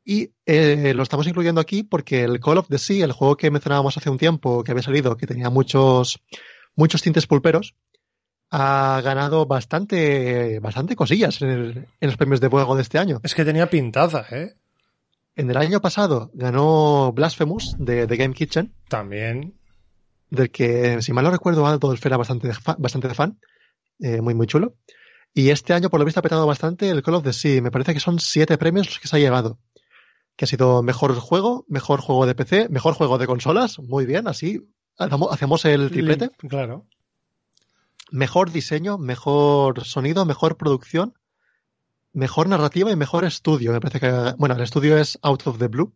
Y 0.08 0.30
eh, 0.46 0.92
lo 0.94 1.02
estamos 1.02 1.26
incluyendo 1.26 1.60
aquí 1.60 1.82
porque 1.82 2.22
el 2.22 2.38
Call 2.38 2.58
of 2.58 2.68
the 2.68 2.78
Sea, 2.78 3.04
el 3.04 3.10
juego 3.12 3.36
que 3.36 3.50
mencionábamos 3.50 3.96
hace 3.96 4.08
un 4.08 4.18
tiempo, 4.18 4.62
que 4.62 4.70
había 4.70 4.84
salido, 4.84 5.16
que 5.16 5.26
tenía 5.26 5.50
muchos, 5.50 6.20
muchos 6.76 7.02
tintes 7.02 7.26
pulperos, 7.26 7.74
ha 8.50 9.00
ganado 9.02 9.46
bastante, 9.46 10.60
bastante 10.60 10.94
cosillas 10.94 11.42
en, 11.42 11.48
el- 11.50 11.76
en 12.00 12.08
los 12.08 12.16
premios 12.16 12.40
de 12.40 12.46
Buego 12.46 12.76
de 12.76 12.82
este 12.82 12.98
año. 13.00 13.18
Es 13.24 13.34
que 13.34 13.44
tenía 13.44 13.68
pintaza, 13.68 14.24
¿eh? 14.30 14.54
En 15.34 15.50
el 15.50 15.56
año 15.56 15.80
pasado 15.80 16.30
ganó 16.34 17.12
Blasphemous 17.12 17.74
de, 17.78 18.06
de 18.06 18.16
Game 18.16 18.32
Kitchen, 18.32 18.72
También. 18.88 19.54
del 20.30 20.50
que, 20.52 21.02
si 21.02 21.12
mal 21.12 21.24
no 21.24 21.32
recuerdo, 21.32 21.66
Adolf 21.66 22.06
era 22.06 22.16
bastante, 22.16 22.50
bastante 22.78 23.12
fan, 23.12 23.40
eh, 23.98 24.20
muy, 24.20 24.34
muy 24.34 24.46
chulo. 24.46 24.76
Y 25.34 25.50
este 25.50 25.74
año, 25.74 25.90
por 25.90 25.98
lo 25.98 26.06
visto, 26.06 26.20
ha 26.20 26.22
petado 26.22 26.46
bastante 26.46 26.88
el 26.88 27.02
Call 27.02 27.16
of 27.16 27.24
the 27.24 27.32
Sea. 27.32 27.60
Me 27.60 27.70
parece 27.72 27.92
que 27.92 28.00
son 28.00 28.20
siete 28.20 28.56
premios 28.56 28.86
los 28.86 29.00
que 29.00 29.08
se 29.08 29.16
ha 29.16 29.18
llegado. 29.18 29.58
Que 30.36 30.44
ha 30.44 30.48
sido 30.48 30.82
mejor 30.82 31.14
juego, 31.14 31.64
mejor 31.68 32.00
juego 32.00 32.26
de 32.26 32.34
PC, 32.34 32.68
mejor 32.68 32.94
juego 32.94 33.16
de 33.18 33.26
consolas. 33.26 33.78
Muy 33.78 34.04
bien, 34.06 34.28
así 34.28 34.60
hacemos 34.98 35.64
el 35.64 35.90
triplete. 35.90 36.30
Claro. 36.48 36.86
Mejor 38.10 38.52
diseño, 38.52 38.98
mejor 38.98 39.84
sonido, 39.84 40.24
mejor 40.26 40.56
producción, 40.56 41.14
mejor 42.12 42.48
narrativa 42.48 42.90
y 42.90 42.96
mejor 42.96 43.24
estudio. 43.24 43.72
Me 43.72 43.80
parece 43.80 43.98
que, 44.00 44.34
bueno, 44.38 44.54
el 44.54 44.62
estudio 44.62 44.96
es 44.98 45.18
Out 45.22 45.46
of 45.46 45.58
the 45.58 45.68
Blue, 45.68 45.92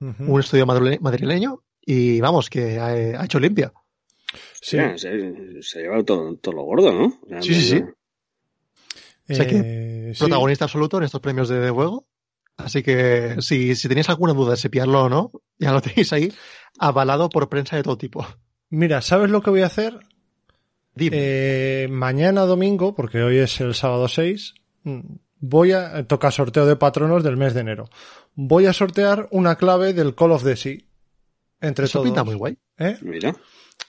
un 0.00 0.40
estudio 0.40 0.64
madrile- 0.66 0.98
madrileño. 1.00 1.62
Y 1.88 2.20
vamos, 2.20 2.50
que 2.50 2.78
ha, 2.80 2.86
ha 3.20 3.24
hecho 3.24 3.38
limpia. 3.38 3.72
Sí. 4.60 4.76
Se, 4.96 5.62
se 5.62 5.78
ha 5.78 5.82
llevado 5.82 6.04
todo, 6.04 6.36
todo 6.36 6.54
lo 6.56 6.62
gordo, 6.64 6.92
¿no? 6.92 7.40
Sí, 7.42 7.54
sí, 7.54 7.62
sí. 7.62 7.84
O 9.28 9.34
sea 9.34 9.46
que 9.46 9.56
Eh, 10.10 10.12
sí. 10.14 10.18
protagonista 10.20 10.64
absoluto 10.64 10.98
en 10.98 11.04
estos 11.04 11.20
premios 11.20 11.48
de, 11.48 11.58
de 11.60 11.70
juego. 11.70 12.06
Así 12.56 12.82
que 12.82 13.36
si, 13.40 13.74
si 13.76 13.88
tenéis 13.88 14.08
alguna 14.08 14.32
duda 14.32 14.52
de 14.52 14.56
si 14.56 14.68
pillarlo 14.68 15.04
o 15.04 15.08
no, 15.08 15.32
ya 15.58 15.72
lo 15.72 15.80
tenéis 15.82 16.12
ahí 16.12 16.32
avalado 16.78 17.28
por 17.28 17.48
prensa 17.48 17.76
de 17.76 17.82
todo 17.82 17.98
tipo. 17.98 18.26
Mira, 18.70 19.00
¿sabes 19.00 19.30
lo 19.30 19.42
que 19.42 19.50
voy 19.50 19.62
a 19.62 19.66
hacer? 19.66 19.98
Dime. 20.94 21.16
Eh, 21.18 21.88
mañana 21.90 22.42
domingo, 22.42 22.94
porque 22.94 23.22
hoy 23.22 23.38
es 23.38 23.60
el 23.60 23.74
sábado 23.74 24.08
6, 24.08 24.54
mm, 24.84 25.00
voy 25.40 25.72
a 25.72 26.06
toca 26.06 26.30
sorteo 26.30 26.66
de 26.66 26.76
patronos 26.76 27.22
del 27.22 27.36
mes 27.36 27.54
de 27.54 27.60
enero. 27.60 27.90
Voy 28.34 28.66
a 28.66 28.72
sortear 28.72 29.28
una 29.30 29.56
clave 29.56 29.92
del 29.92 30.14
Call 30.14 30.32
of 30.32 30.44
the 30.44 30.56
Sea 30.56 30.78
entre 31.60 31.84
Eso 31.84 31.98
todos. 31.98 32.06
pinta 32.06 32.24
muy 32.24 32.34
guay. 32.34 32.58
¿Eh? 32.78 32.96
Mira. 33.02 33.34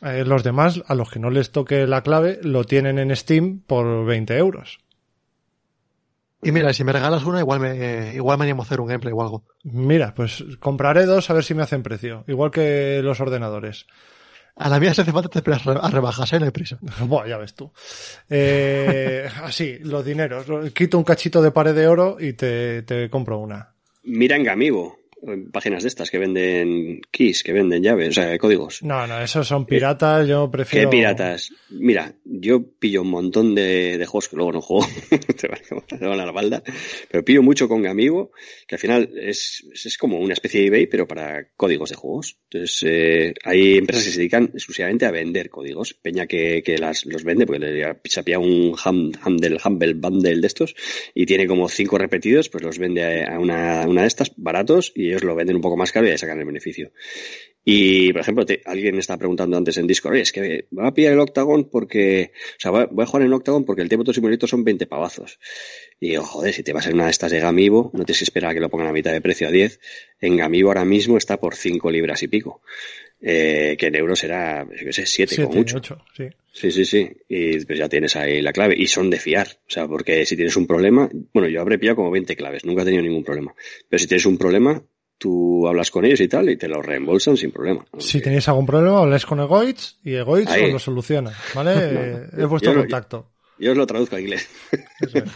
Eh, 0.02 0.26
los 0.26 0.44
demás, 0.44 0.81
a 0.85 0.95
los 0.95 1.10
que 1.10 1.19
no 1.19 1.30
les 1.30 1.52
toque 1.52 1.88
la 1.88 2.03
clave, 2.03 2.39
lo 2.44 2.65
tienen 2.65 2.99
en 2.99 3.15
Steam 3.15 3.61
por 3.65 4.06
20 4.06 4.38
euros. 4.38 4.80
Y 6.41 6.51
mira, 6.51 6.72
si 6.73 6.84
me 6.84 6.91
regalas 6.91 7.23
una, 7.26 7.39
igual 7.39 7.59
me, 7.59 8.14
igual 8.14 8.38
me 8.38 8.43
animo 8.45 8.61
a 8.61 8.65
hacer 8.65 8.80
un 8.80 8.88
gameplay 8.88 9.14
o 9.14 9.22
algo. 9.22 9.43
Mira, 9.64 10.14
pues 10.14 10.43
compraré 10.59 11.05
dos 11.05 11.30
a 11.30 11.34
ver 11.34 11.43
si 11.43 11.53
me 11.53 11.64
hacen 11.64 11.81
precio. 11.81 12.23
Igual 12.27 12.51
que 12.51 13.01
los 13.03 13.19
ordenadores. 13.19 13.88
A 14.55 14.69
la 14.69 14.80
mía 14.80 14.93
si 14.93 15.01
hace 15.01 15.11
falta 15.11 15.30
te 15.30 15.39
esperas 15.39 15.65
a 15.68 15.89
rebajas, 15.89 16.34
¿eh? 16.34 16.39
No 16.39 16.45
hay 16.45 16.51
prisa. 16.51 16.80
Buah, 17.01 17.27
ya 17.27 17.38
ves 17.38 17.53
tú. 17.53 17.72
Eh, 18.30 19.27
así, 19.43 19.77
los 19.80 20.05
dineros. 20.05 20.45
Quito 20.73 20.97
un 20.97 21.03
cachito 21.03 21.41
de 21.41 21.51
pared 21.51 21.76
de 21.76 21.88
oro 21.88 22.18
y 22.19 22.34
te, 22.34 22.84
te 22.84 23.09
compro 23.09 23.39
una. 23.39 23.73
Mira 24.03 24.35
en 24.35 24.43
Gamigo, 24.43 24.97
en 25.03 25.06
páginas 25.52 25.84
de 25.84 25.89
estas 25.89 26.11
que 26.11 26.19
venden 26.19 27.02
keys, 27.11 27.44
que 27.44 27.53
venden 27.53 27.84
llaves, 27.84 28.10
o 28.10 28.14
sea, 28.14 28.38
códigos. 28.38 28.84
No, 28.84 29.07
no, 29.07 29.19
esos 29.22 29.48
son 29.48 29.65
piratas. 29.65 30.27
Yo 30.27 30.45
¿Qué 30.45 30.57
prefiero. 30.57 30.89
piratas? 30.89 31.52
Mira, 31.69 32.14
yo 32.23 32.64
pillo 32.64 33.02
un 33.02 33.10
montón 33.10 33.56
de, 33.56 33.98
de 33.98 34.06
juegos 34.06 34.30
que 34.30 34.35
luego 34.35 34.52
no 34.52 34.61
juego, 34.61 34.88
te 35.38 36.06
van 36.06 36.19
a 36.19 36.26
la 36.26 36.31
balda, 36.31 36.64
pero 37.10 37.26
pillo 37.26 37.41
mucho 37.41 37.68
con 37.68 37.81
Gamigo, 37.81 38.31
que 38.68 38.76
al 38.76 38.80
final 38.80 39.10
es, 39.15 39.65
es 39.73 39.98
como 39.98 40.19
una 40.19 40.34
especie 40.34 40.61
de 40.61 40.68
eBay, 40.68 40.88
pero 40.88 41.07
para 41.07 41.48
códigos 41.56 41.89
de 41.89 41.95
juegos. 41.95 42.38
Entonces, 42.49 42.84
eh, 42.88 43.34
hay 43.44 43.77
empresas 43.77 44.06
que 44.06 44.11
se 44.11 44.19
dedican 44.19 44.52
exclusivamente 44.53 45.06
a 45.06 45.11
vender 45.11 45.49
códigos. 45.49 45.94
Peña 45.94 46.27
que, 46.27 46.61
que 46.64 46.77
las, 46.77 47.06
los 47.06 47.23
vende, 47.23 47.45
porque 47.45 47.60
le 47.60 47.98
se 48.06 48.19
ha 48.19 48.23
pillado 48.23 48.44
un 48.44 48.76
ham, 48.84 49.11
Humble, 49.26 49.57
Humble 49.64 49.94
Bundle 49.94 50.39
de 50.41 50.48
estos 50.48 50.76
y 51.14 51.26
tiene 51.26 51.48
como 51.48 51.68
cinco 51.69 51.98
repetidos, 51.98 52.49
pues 52.49 52.64
los 52.64 52.77
vende 52.80 53.26
a 53.26 53.39
una, 53.39 53.84
a 53.84 53.88
una 53.88 54.02
de 54.02 54.07
estas 54.07 54.31
baratos 54.38 54.91
y 54.95 55.06
ellos 55.07 55.23
lo 55.23 55.35
venden 55.35 55.55
un 55.55 55.61
poco 55.61 55.77
más 55.77 55.91
caro 55.91 56.07
y 56.07 56.11
ahí 56.11 56.17
sacan 56.17 56.39
el 56.39 56.45
beneficio. 56.45 56.91
Y, 57.69 58.13
por 58.13 58.21
ejemplo, 58.21 58.45
te- 58.45 58.61
alguien 58.63 58.97
estaba 58.97 59.17
preguntando 59.17 59.57
antes 59.57 59.77
en 59.77 59.88
Discord, 59.88 60.13
oye, 60.13 60.21
es 60.21 60.31
que 60.31 60.67
me 60.71 60.81
voy 60.81 60.88
a 60.88 60.93
pillar 60.93 61.11
el 61.13 61.19
Octagon 61.19 61.69
porque, 61.69 62.31
o 62.34 62.59
sea, 62.59 62.71
voy 62.71 63.03
a, 63.03 63.05
jugar 63.05 63.25
en 63.25 63.34
Octagon 63.34 63.65
porque 63.65 63.81
el 63.81 63.89
Tabletop 63.89 64.15
Simulator 64.15 64.47
son 64.47 64.63
20 64.63 64.88
pavazos. 64.88 65.38
Y 65.99 66.09
digo, 66.11 66.23
joder, 66.23 66.53
si 66.53 66.63
te 66.63 66.71
vas 66.71 66.88
a 66.88 66.91
una 66.91 67.05
de 67.05 67.11
estas 67.11 67.29
de 67.31 67.39
Gamibo, 67.41 67.91
no 67.93 68.05
tienes 68.05 68.19
que 68.19 68.23
esperar 68.23 68.51
a 68.51 68.53
que 68.53 68.61
lo 68.61 68.69
pongan 68.69 68.88
a 68.88 68.93
mitad 68.93 69.11
de 69.11 69.19
precio 69.19 69.49
a 69.49 69.51
10. 69.51 69.81
En 70.21 70.38
Gamibo 70.38 70.69
ahora 70.69 70.85
mismo 70.85 71.17
está 71.17 71.38
por 71.41 71.55
5 71.55 71.91
libras 71.91 72.23
y 72.23 72.29
pico. 72.29 72.61
Eh, 73.19 73.75
que 73.79 73.88
en 73.88 73.95
euros 73.95 74.19
será, 74.19 74.63
yo 74.63 74.93
sé, 74.93 75.05
7 75.05 75.35
Siete, 75.35 75.43
como 75.43 75.55
mucho. 75.57 75.77
ocho, 75.77 75.97
sí. 76.15 76.27
Sí, 76.53 76.71
sí, 76.71 76.85
sí. 76.85 77.09
Y 77.27 77.65
pues 77.65 77.77
ya 77.79 77.89
tienes 77.89 78.15
ahí 78.15 78.41
la 78.41 78.53
clave. 78.53 78.75
Y 78.77 78.88
son 78.88 79.09
de 79.09 79.19
fiar. 79.19 79.47
O 79.67 79.69
sea, 79.69 79.88
porque 79.88 80.25
si 80.25 80.35
tienes 80.35 80.55
un 80.55 80.67
problema, 80.67 81.09
bueno, 81.34 81.49
yo 81.49 81.59
habré 81.61 81.77
pillado 81.79 81.97
como 81.97 82.11
20 82.11 82.35
claves, 82.35 82.63
nunca 82.63 82.84
he 82.84 82.85
tenido 82.85 83.03
ningún 83.03 83.23
problema. 83.23 83.53
Pero 83.89 83.99
si 83.99 84.07
tienes 84.07 84.25
un 84.25 84.38
problema, 84.38 84.81
tú 85.18 85.68
hablas 85.68 85.91
con 85.91 86.06
ellos 86.06 86.19
y 86.22 86.27
tal, 86.27 86.49
y 86.49 86.57
te 86.57 86.68
lo 86.68 86.81
reembolsan 86.81 87.38
sin 87.38 87.52
problema. 87.52 87.85
Si 87.99 88.22
tenéis 88.22 88.48
algún 88.48 88.65
problema, 88.65 88.99
habláis 88.99 89.26
con 89.26 89.39
Egoitz 89.39 89.98
y 90.03 90.14
Egoitz 90.15 90.49
os 90.49 90.72
lo 90.73 90.80
soluciona. 90.80 91.31
¿Vale? 91.56 91.72
Eh, 91.77 92.27
es 92.44 92.48
vuestro 92.48 92.72
Yo 92.72 92.76
lo- 92.76 92.81
contacto. 92.81 93.31
Yo 93.60 93.72
os 93.72 93.77
lo 93.77 93.88
traduzco 93.88 94.15
a 94.15 94.22
inglés. 94.22 94.48
Eso 95.02 95.18
es. 95.19 95.31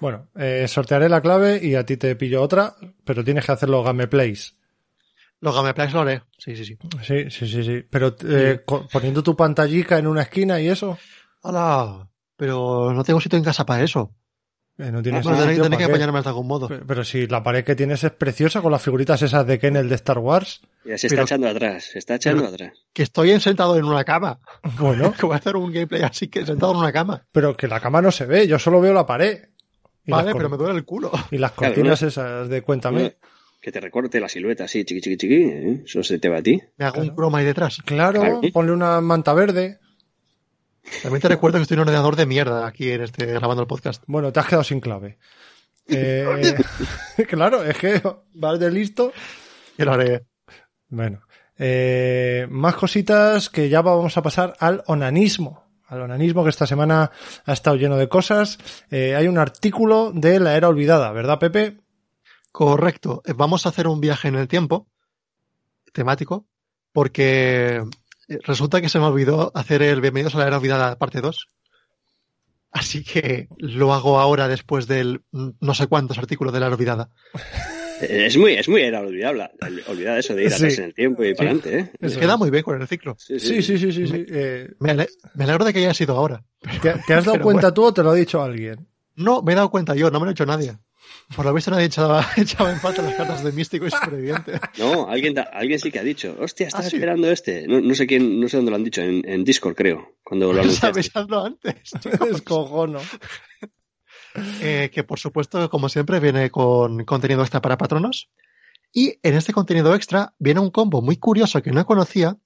Bueno, 0.00 0.28
eh, 0.36 0.66
sortearé 0.68 1.08
la 1.08 1.20
clave 1.20 1.58
y 1.62 1.74
a 1.74 1.84
ti 1.84 1.96
te 1.96 2.14
pillo 2.16 2.40
otra, 2.40 2.74
pero 3.04 3.24
tienes 3.24 3.44
que 3.44 3.52
hacerlo 3.52 3.82
gameplays. 3.82 4.54
Los 5.40 5.54
gameplays 5.54 5.92
lo 5.92 6.00
haré. 6.00 6.22
Sí, 6.38 6.56
sí, 6.56 6.64
sí. 6.64 6.78
Sí, 7.02 7.30
sí, 7.30 7.46
sí, 7.48 7.64
sí. 7.64 7.84
Pero 7.90 8.14
eh, 8.28 8.60
poniendo 8.92 9.22
tu 9.22 9.36
pantallica 9.36 9.98
en 9.98 10.06
una 10.06 10.22
esquina 10.22 10.60
y 10.60 10.68
eso, 10.68 10.98
Hola. 11.42 12.08
Pero 12.36 12.92
no 12.94 13.02
tengo 13.04 13.20
sitio 13.20 13.36
en 13.38 13.44
casa 13.44 13.66
para 13.66 13.82
eso. 13.82 14.14
Eh, 14.78 14.90
no 14.92 15.02
tienes 15.02 15.24
Bueno, 15.24 15.38
¿para 15.38 15.76
que 15.76 15.84
apañarme 15.84 16.22
de 16.22 16.28
algún 16.28 16.46
modo. 16.46 16.68
Pe- 16.68 16.78
Pero 16.86 17.04
si 17.04 17.26
la 17.26 17.42
pared 17.42 17.64
que 17.64 17.74
tienes 17.74 18.04
es 18.04 18.12
preciosa 18.12 18.60
con 18.62 18.70
las 18.72 18.80
figuritas 18.82 19.20
esas 19.22 19.46
de 19.46 19.58
Kennel 19.58 19.88
de 19.88 19.94
Star 19.96 20.18
Wars, 20.18 20.60
Ya 20.84 20.96
se 20.96 21.08
Pero- 21.08 21.22
está 21.22 21.34
echando 21.34 21.48
atrás, 21.48 21.84
se 21.92 21.98
está 21.98 22.14
echando 22.14 22.42
Pero- 22.44 22.54
atrás. 22.54 22.72
Que 22.92 23.02
estoy 23.02 23.30
en- 23.32 23.40
sentado 23.40 23.76
en 23.76 23.84
una 23.84 24.04
cama. 24.04 24.38
bueno, 24.78 25.12
Que 25.18 25.26
voy 25.26 25.34
a 25.34 25.38
hacer 25.38 25.56
un 25.56 25.72
gameplay 25.72 26.02
así 26.02 26.28
que 26.28 26.46
sentado 26.46 26.72
en 26.72 26.78
una 26.78 26.92
cama. 26.92 27.24
pero 27.32 27.56
que 27.56 27.66
la 27.68 27.80
cama 27.80 28.00
no 28.00 28.10
se 28.12 28.24
ve, 28.26 28.46
yo 28.46 28.58
solo 28.58 28.80
veo 28.80 28.94
la 28.94 29.04
pared. 29.06 29.48
Y 30.06 30.10
vale, 30.12 30.32
pero 30.34 30.48
me 30.48 30.56
duele 30.56 30.78
el 30.78 30.84
culo. 30.84 31.10
Y 31.30 31.36
las 31.38 31.52
Claro, 31.52 31.74
cortinas 31.74 32.00
¿no? 32.02 32.08
esas 32.08 32.48
de 32.48 32.62
Cuéntame. 32.62 33.16
Que 33.60 33.72
te 33.72 33.80
recorte 33.80 34.20
la 34.20 34.28
silueta 34.28 34.64
así, 34.64 34.84
chiqui, 34.84 35.00
chiqui, 35.00 35.16
chiqui. 35.18 35.34
¿eh? 35.42 35.82
Eso 35.84 36.02
se 36.04 36.18
te 36.20 36.28
va 36.28 36.38
a 36.38 36.42
ti. 36.42 36.58
Me 36.78 36.84
hago 36.86 36.94
Claro. 36.94 37.10
un 37.10 37.16
croma 37.16 37.38
ahí 37.38 37.44
detrás. 37.44 37.78
Claro, 37.84 38.20
Claro. 38.20 38.40
ponle 38.52 38.72
una 38.72 39.00
manta 39.00 39.34
verde. 39.34 39.80
También 41.02 41.20
te 41.20 41.28
recuerdo 41.28 41.58
que 41.58 41.62
estoy 41.62 41.76
en 41.76 41.80
un 41.80 41.88
ordenador 41.88 42.16
de 42.16 42.26
mierda 42.26 42.66
aquí 42.66 42.90
en 42.90 43.02
este 43.02 43.26
grabando 43.26 43.62
el 43.62 43.68
podcast. 43.68 44.02
Bueno, 44.06 44.32
te 44.32 44.40
has 44.40 44.46
quedado 44.46 44.64
sin 44.64 44.80
clave. 44.80 45.18
Eh, 45.86 46.54
claro, 47.28 47.62
es 47.62 47.76
que 47.78 48.02
vas 48.34 48.58
de 48.58 48.70
listo. 48.70 49.12
Y 49.76 49.84
lo 49.84 49.92
haré. 49.92 50.26
Bueno, 50.88 51.22
eh, 51.58 52.46
más 52.50 52.74
cositas 52.74 53.50
que 53.50 53.68
ya 53.68 53.82
vamos 53.82 54.16
a 54.16 54.22
pasar 54.22 54.54
al 54.60 54.82
onanismo. 54.86 55.64
Al 55.86 56.02
onanismo 56.02 56.44
que 56.44 56.50
esta 56.50 56.66
semana 56.66 57.10
ha 57.46 57.52
estado 57.52 57.76
lleno 57.76 57.96
de 57.96 58.08
cosas. 58.08 58.58
Eh, 58.90 59.14
hay 59.14 59.26
un 59.26 59.38
artículo 59.38 60.12
de 60.12 60.38
la 60.40 60.56
era 60.56 60.68
olvidada, 60.68 61.12
¿verdad, 61.12 61.38
Pepe? 61.38 61.78
Correcto. 62.52 63.22
Vamos 63.36 63.64
a 63.64 63.70
hacer 63.70 63.86
un 63.86 64.00
viaje 64.00 64.28
en 64.28 64.34
el 64.34 64.48
tiempo 64.48 64.88
temático 65.92 66.46
porque 66.92 67.82
resulta 68.28 68.80
que 68.80 68.88
se 68.88 68.98
me 68.98 69.06
olvidó 69.06 69.50
hacer 69.54 69.82
el 69.82 70.00
Bienvenidos 70.00 70.34
a 70.34 70.38
la 70.38 70.46
Era 70.46 70.58
Olvidada 70.58 70.98
parte 70.98 71.20
2. 71.20 71.48
Así 72.70 73.02
que 73.02 73.48
lo 73.58 73.94
hago 73.94 74.18
ahora 74.20 74.46
después 74.48 74.86
del 74.86 75.22
no 75.32 75.74
sé 75.74 75.86
cuántos 75.86 76.18
artículos 76.18 76.52
de 76.52 76.60
la 76.60 76.66
Era 76.66 76.74
Olvidada. 76.76 77.08
Eh, 78.02 78.26
Es 78.26 78.36
muy, 78.36 78.52
es 78.52 78.68
muy 78.68 78.82
era 78.82 79.00
olvidable, 79.00 79.50
olvidar 79.88 80.18
eso 80.18 80.34
de 80.34 80.44
ir 80.44 80.50
Sí. 80.50 80.56
atrás 80.56 80.78
en 80.78 80.84
el 80.84 80.94
tiempo 80.94 81.24
y 81.24 81.34
para 81.34 81.50
adelante, 81.50 81.78
¿eh? 81.80 81.92
Eso 82.00 82.20
Queda 82.20 82.34
es. 82.34 82.38
muy 82.38 82.50
bien 82.50 82.62
con 82.62 82.80
el 82.80 82.86
ciclo. 82.86 83.16
Sí, 83.18 83.40
sí, 83.40 83.62
sí, 83.62 83.76
sí, 83.78 83.92
sí. 83.92 84.26
Eh, 84.28 84.68
Me, 84.78 84.92
ale- 84.92 85.08
me 85.34 85.44
alegro 85.44 85.64
de 85.64 85.72
que 85.72 85.80
haya 85.80 85.94
sido 85.94 86.14
ahora. 86.16 86.44
¿te, 86.82 86.92
te 87.06 87.14
has 87.14 87.24
dado 87.24 87.40
cuenta 87.40 87.72
tú 87.74 87.84
o 87.84 87.92
te 87.94 88.02
lo 88.02 88.10
ha 88.10 88.14
dicho 88.14 88.40
alguien? 88.42 88.86
No, 89.16 89.42
me 89.42 89.52
he 89.52 89.56
dado 89.56 89.70
cuenta 89.70 89.96
yo, 89.96 90.10
no 90.12 90.20
me 90.20 90.26
lo 90.26 90.30
ha 90.30 90.32
hecho 90.32 90.46
nadie. 90.46 90.76
Por 91.36 91.44
lo 91.44 91.52
visto 91.52 91.70
nadie 91.70 91.86
echaba, 91.86 92.24
echaba 92.36 92.70
en 92.72 92.80
falta 92.80 93.02
las 93.02 93.14
cartas 93.14 93.44
de 93.44 93.52
místico 93.52 93.86
y 93.86 93.90
superviviente. 93.90 94.60
No, 94.78 95.08
alguien, 95.08 95.34
da- 95.34 95.50
alguien 95.52 95.78
sí 95.78 95.90
que 95.90 95.98
ha 95.98 96.02
dicho, 96.04 96.36
hostia, 96.40 96.68
estaba 96.68 96.84
¿Ah, 96.86 96.88
sí? 96.90 96.96
esperando 96.96 97.30
este. 97.30 97.66
No, 97.68 97.80
no 97.80 97.94
sé 97.94 98.06
quién, 98.06 98.40
no 98.40 98.48
sé 98.48 98.56
dónde 98.56 98.70
lo 98.70 98.76
han 98.76 98.84
dicho, 98.84 99.02
en, 99.02 99.28
en 99.28 99.44
Discord 99.44 99.74
creo, 99.74 100.16
cuando 100.24 100.52
lo 100.52 100.60
anunciaste. 100.62 100.86
Avisadlo 100.88 101.44
antes. 101.44 101.92
Es 102.30 102.42
cojono. 102.42 103.00
Eh, 104.60 104.90
que 104.92 105.04
por 105.04 105.18
supuesto, 105.18 105.68
como 105.68 105.88
siempre, 105.88 106.20
viene 106.20 106.50
con 106.50 107.04
contenido 107.04 107.42
extra 107.42 107.60
para 107.60 107.76
patronos. 107.78 108.30
Y 108.92 109.18
en 109.22 109.34
este 109.34 109.52
contenido 109.52 109.94
extra 109.94 110.34
viene 110.38 110.60
un 110.60 110.70
combo 110.70 111.02
muy 111.02 111.16
curioso 111.16 111.62
que 111.62 111.72
no 111.72 111.84
conocía 111.84 112.36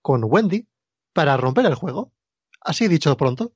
con 0.00 0.22
Wendy 0.24 0.66
para 1.12 1.36
romper 1.36 1.66
el 1.66 1.74
juego. 1.74 2.12
Así 2.60 2.88
dicho 2.88 3.16
pronto. 3.16 3.52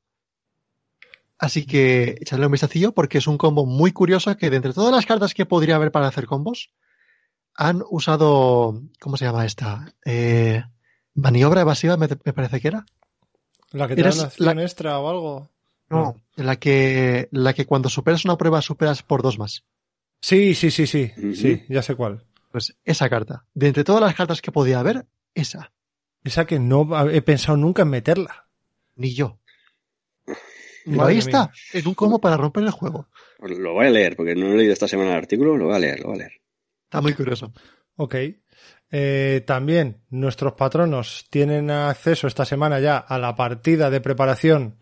Así 1.39 1.66
que 1.66 2.16
echadle 2.20 2.47
un 2.47 2.52
vistacillo 2.52 2.93
porque 2.93 3.19
es 3.19 3.27
un 3.27 3.39
combo 3.39 3.66
muy 3.66 3.93
curioso 3.93 4.36
que 4.36 4.51
de 4.51 4.56
entre 4.56 4.73
todas 4.73 4.94
las 4.94 5.06
cartas 5.06 5.35
que 5.35 5.47
podría 5.47 5.77
haber 5.77 5.90
para 5.90 6.06
hacer 6.06 6.27
combos, 6.27 6.70
han 7.55 7.82
usado, 7.90 8.81
¿cómo 9.01 9.16
se 9.16 9.24
llama 9.24 9.44
esta? 9.44 9.94
Eh, 10.05 10.62
maniobra 11.15 11.62
evasiva 11.62 11.97
me, 11.97 12.09
me 12.09 12.32
parece 12.32 12.61
que 12.61 12.69
era. 12.69 12.86
La 13.73 13.89
que 13.89 13.94
te 13.94 14.02
Eres 14.02 14.16
dan 14.16 14.27
acción 14.27 14.61
extra 14.61 14.98
o 14.98 15.09
algo. 15.09 15.51
No, 15.90 16.16
la 16.36 16.56
que, 16.56 17.28
la 17.31 17.52
que 17.52 17.66
cuando 17.66 17.89
superas 17.89 18.24
una 18.24 18.39
prueba 18.39 18.62
superas 18.62 19.02
por 19.02 19.23
dos 19.23 19.39
más. 19.39 19.65
Sí, 20.20 20.55
sí, 20.55 20.70
sí, 20.70 20.86
sí. 20.86 21.12
Sí, 21.35 21.62
ya 21.69 21.82
sé 21.82 21.94
cuál. 21.94 22.24
Pues 22.51 22.77
esa 22.85 23.11
carta. 23.11 23.44
De 23.52 23.69
entre 23.69 23.85
todas 23.85 24.01
las 24.01 24.15
cartas 24.15 24.40
que 24.40 24.52
podía 24.52 24.81
haber, 24.81 25.06
esa. 25.35 25.73
Esa 26.23 26.47
que 26.47 26.59
no 26.59 27.09
he 27.11 27.20
pensado 27.20 27.59
nunca 27.59 27.82
en 27.82 27.90
meterla. 27.90 28.48
Ni 28.97 29.12
yo. 29.15 29.39
Madre 30.86 31.12
ahí 31.12 31.19
está. 31.19 31.51
Es 31.73 31.86
un 31.86 31.94
como 31.94 32.20
para 32.20 32.36
romper 32.36 32.65
el 32.65 32.70
juego. 32.70 33.09
Lo 33.40 33.73
voy 33.73 33.86
a 33.86 33.90
leer, 33.90 34.16
porque 34.16 34.35
no 34.35 34.48
he 34.48 34.56
leído 34.56 34.73
esta 34.73 34.89
semana 34.89 35.11
el 35.11 35.16
artículo, 35.16 35.56
lo 35.56 35.66
voy 35.66 35.77
a 35.77 35.78
leer, 35.78 36.01
lo 36.01 36.09
voy 36.09 36.16
a 36.16 36.19
leer. 36.19 36.32
Está 36.85 37.01
muy 37.01 37.15
curioso. 37.15 37.52
Ok. 37.97 38.15
Eh, 38.90 39.43
también 39.47 40.02
nuestros 40.11 40.52
patronos 40.52 41.27
tienen 41.31 41.70
acceso 41.70 42.27
esta 42.27 42.44
semana 42.44 42.78
ya 42.81 42.98
a 42.98 43.19
la 43.19 43.35
partida 43.35 43.90
de 43.90 44.01
preparación 44.01 44.78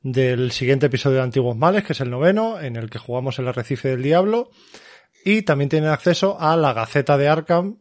del 0.00 0.52
siguiente 0.52 0.86
episodio 0.86 1.16
de 1.16 1.24
Antiguos 1.24 1.56
Males, 1.56 1.84
que 1.84 1.92
es 1.92 2.00
el 2.00 2.10
noveno, 2.10 2.60
en 2.60 2.76
el 2.76 2.88
que 2.88 2.98
jugamos 2.98 3.38
el 3.38 3.48
Arrecife 3.48 3.88
del 3.88 4.02
Diablo. 4.02 4.50
Y 5.24 5.42
también 5.42 5.68
tienen 5.68 5.90
acceso 5.90 6.38
a 6.40 6.56
la 6.56 6.72
Gaceta 6.72 7.18
de 7.18 7.28
Arkham, 7.28 7.78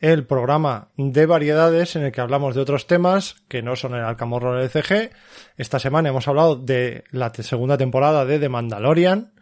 el 0.00 0.24
programa 0.26 0.90
de 0.96 1.26
variedades 1.26 1.96
en 1.96 2.04
el 2.04 2.12
que 2.12 2.20
hablamos 2.20 2.54
de 2.54 2.60
otros 2.60 2.86
temas 2.86 3.36
que 3.48 3.62
no 3.62 3.74
son 3.76 3.94
el 3.94 4.00
Arkham 4.04 4.32
Horror 4.32 4.60
LCG. 4.60 5.10
Esta 5.56 5.78
semana 5.78 6.08
hemos 6.10 6.28
hablado 6.28 6.56
de 6.56 7.04
la 7.10 7.32
segunda 7.34 7.76
temporada 7.76 8.24
de 8.24 8.38
The 8.38 8.48
Mandalorian, 8.48 9.32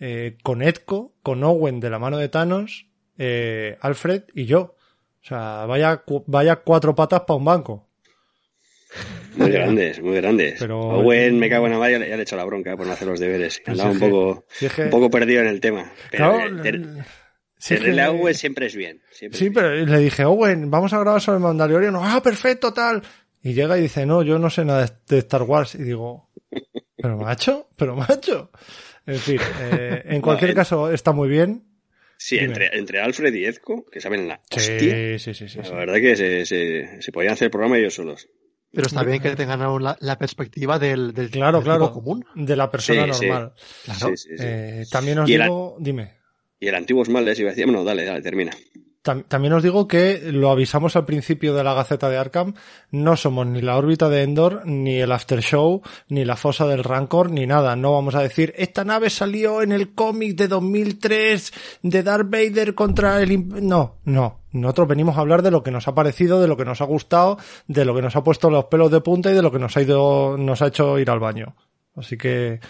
eh, 0.00 0.36
con 0.42 0.62
Edco, 0.62 1.14
con 1.22 1.44
Owen 1.44 1.78
de 1.80 1.90
la 1.90 1.98
mano 2.00 2.18
de 2.18 2.28
Thanos, 2.28 2.86
eh, 3.18 3.78
Alfred 3.80 4.24
y 4.34 4.46
yo. 4.46 4.74
O 5.22 5.26
sea, 5.26 5.64
vaya, 5.66 5.98
cu- 5.98 6.24
vaya 6.26 6.56
cuatro 6.56 6.94
patas 6.94 7.20
para 7.20 7.36
un 7.36 7.44
banco. 7.44 7.88
Muy 9.36 9.50
grandes, 9.50 10.00
muy 10.00 10.14
grandes. 10.16 10.56
Pero- 10.60 10.78
Owen, 10.80 11.38
me 11.38 11.48
cago 11.48 11.66
en 11.66 11.72
la 11.72 11.78
madre, 11.78 11.92
ya 11.92 11.98
le 12.14 12.14
he 12.16 12.22
hecho 12.22 12.36
la 12.36 12.44
bronca 12.44 12.76
por 12.76 12.86
no 12.86 12.92
hacer 12.92 13.08
los 13.08 13.18
deberes. 13.18 13.60
Andaba 13.66 13.90
un 13.90 13.98
poco, 13.98 14.44
un 14.84 14.90
poco 14.90 15.10
perdido 15.10 15.40
en 15.40 15.48
el 15.48 15.60
tema. 15.60 15.90
Pero 16.10 16.32
Claro, 16.34 16.62
sí, 17.68 17.74
a 17.74 17.78
que- 17.78 18.02
Owen 18.08 18.34
siempre 18.34 18.66
es 18.66 18.74
bien. 18.76 19.00
siempre 19.10 19.38
Sí, 19.38 19.46
es 19.46 19.50
bien. 19.52 19.54
pero 19.54 19.86
le 19.86 19.98
dije, 19.98 20.24
Owen, 20.24 20.70
vamos 20.70 20.92
a 20.92 20.98
grabar 20.98 21.20
sobre 21.20 21.36
el 21.38 21.42
Mandalorian. 21.42 21.94
Ah, 21.98 22.20
perfecto, 22.22 22.72
tal. 22.72 23.02
Y 23.42 23.52
llega 23.54 23.76
y 23.78 23.82
dice, 23.82 24.06
no, 24.06 24.22
yo 24.22 24.38
no 24.38 24.48
sé 24.50 24.64
nada 24.64 24.86
de- 25.08 25.18
Star 25.18 25.42
Wars. 25.42 25.74
Y 25.74 25.82
digo, 25.82 26.30
pero 26.96 27.16
macho, 27.18 27.68
pero 27.76 27.94
macho. 27.96 28.50
En 29.06 29.18
fin, 29.18 29.38
eh, 29.60 30.02
en 30.06 30.20
cualquier 30.22 30.54
caso 30.54 30.90
está 30.90 31.12
muy 31.12 31.28
bien. 31.28 31.64
Sí, 32.16 32.38
entre, 32.38 32.74
entre 32.78 33.00
Alfred 33.00 33.34
y 33.34 33.44
Ezco, 33.44 33.84
que 33.84 34.00
saben 34.00 34.28
la 34.28 34.40
Sí, 34.50 34.56
hostia. 34.72 35.18
sí, 35.18 35.34
sí, 35.34 35.48
sí. 35.48 35.58
La 35.58 35.64
sí. 35.64 35.72
verdad 35.74 35.94
que 35.96 36.16
se, 36.16 36.46
se, 36.46 37.02
se 37.02 37.12
podían 37.12 37.34
hacer 37.34 37.46
el 37.46 37.50
programa 37.50 37.76
ellos 37.76 37.94
solos. 37.94 38.28
Pero 38.72 38.86
está 38.86 39.02
bien 39.04 39.20
que 39.20 39.36
tengan 39.36 39.60
aún 39.62 39.82
la, 39.84 39.96
la 40.00 40.18
perspectiva 40.18 40.78
del, 40.78 41.12
del, 41.12 41.30
Claro, 41.30 41.58
del 41.58 41.64
claro. 41.64 41.88
tipo 41.88 42.02
común. 42.02 42.24
De 42.34 42.56
la 42.56 42.70
persona 42.70 43.12
Sí, 43.12 43.20
sí. 43.20 43.26
normal. 43.26 43.52
Claro. 43.84 44.08
Sí, 44.08 44.16
sí, 44.16 44.28
sí. 44.38 44.44
Eh, 44.46 44.84
también 44.90 45.18
os 45.18 45.28
el- 45.30 45.42
digo, 45.42 45.76
dime. 45.78 46.14
Y 46.64 46.68
el 46.68 46.74
Antiguos 46.74 47.10
Males 47.10 47.38
iba 47.38 47.50
a 47.50 47.52
decir, 47.52 47.66
bueno, 47.66 47.84
dale, 47.84 48.04
dale, 48.04 48.22
termina. 48.22 48.52
Tam- 49.02 49.24
También 49.28 49.52
os 49.52 49.62
digo 49.62 49.86
que 49.86 50.32
lo 50.32 50.50
avisamos 50.50 50.96
al 50.96 51.04
principio 51.04 51.54
de 51.54 51.62
la 51.62 51.74
Gaceta 51.74 52.08
de 52.08 52.16
Arkham, 52.16 52.54
no 52.90 53.16
somos 53.18 53.46
ni 53.46 53.60
la 53.60 53.76
órbita 53.76 54.08
de 54.08 54.22
Endor, 54.22 54.62
ni 54.64 54.94
el 54.98 55.12
After 55.12 55.42
Show, 55.42 55.82
ni 56.08 56.24
la 56.24 56.36
fosa 56.36 56.66
del 56.66 56.82
Rancor, 56.82 57.30
ni 57.30 57.46
nada. 57.46 57.76
No 57.76 57.92
vamos 57.92 58.14
a 58.14 58.22
decir, 58.22 58.54
esta 58.56 58.82
nave 58.82 59.10
salió 59.10 59.60
en 59.60 59.72
el 59.72 59.92
cómic 59.92 60.36
de 60.36 60.48
2003 60.48 61.52
de 61.82 62.02
Darth 62.02 62.30
Vader 62.30 62.74
contra 62.74 63.20
el... 63.20 63.30
imp-". 63.32 63.60
No, 63.60 63.96
no. 64.04 64.40
Nosotros 64.52 64.88
venimos 64.88 65.18
a 65.18 65.20
hablar 65.20 65.42
de 65.42 65.50
lo 65.50 65.62
que 65.62 65.70
nos 65.70 65.86
ha 65.86 65.94
parecido, 65.94 66.40
de 66.40 66.48
lo 66.48 66.56
que 66.56 66.64
nos 66.64 66.80
ha 66.80 66.84
gustado, 66.86 67.36
de 67.66 67.84
lo 67.84 67.94
que 67.94 68.00
nos 68.02 68.16
ha 68.16 68.24
puesto 68.24 68.48
los 68.48 68.64
pelos 68.66 68.90
de 68.90 69.02
punta 69.02 69.30
y 69.30 69.34
de 69.34 69.42
lo 69.42 69.52
que 69.52 69.58
nos 69.58 69.76
ha 69.76 69.82
ido, 69.82 70.38
nos 70.38 70.62
ha 70.62 70.68
hecho 70.68 70.98
ir 70.98 71.10
al 71.10 71.18
baño. 71.20 71.56
Así 71.96 72.16
que, 72.16 72.60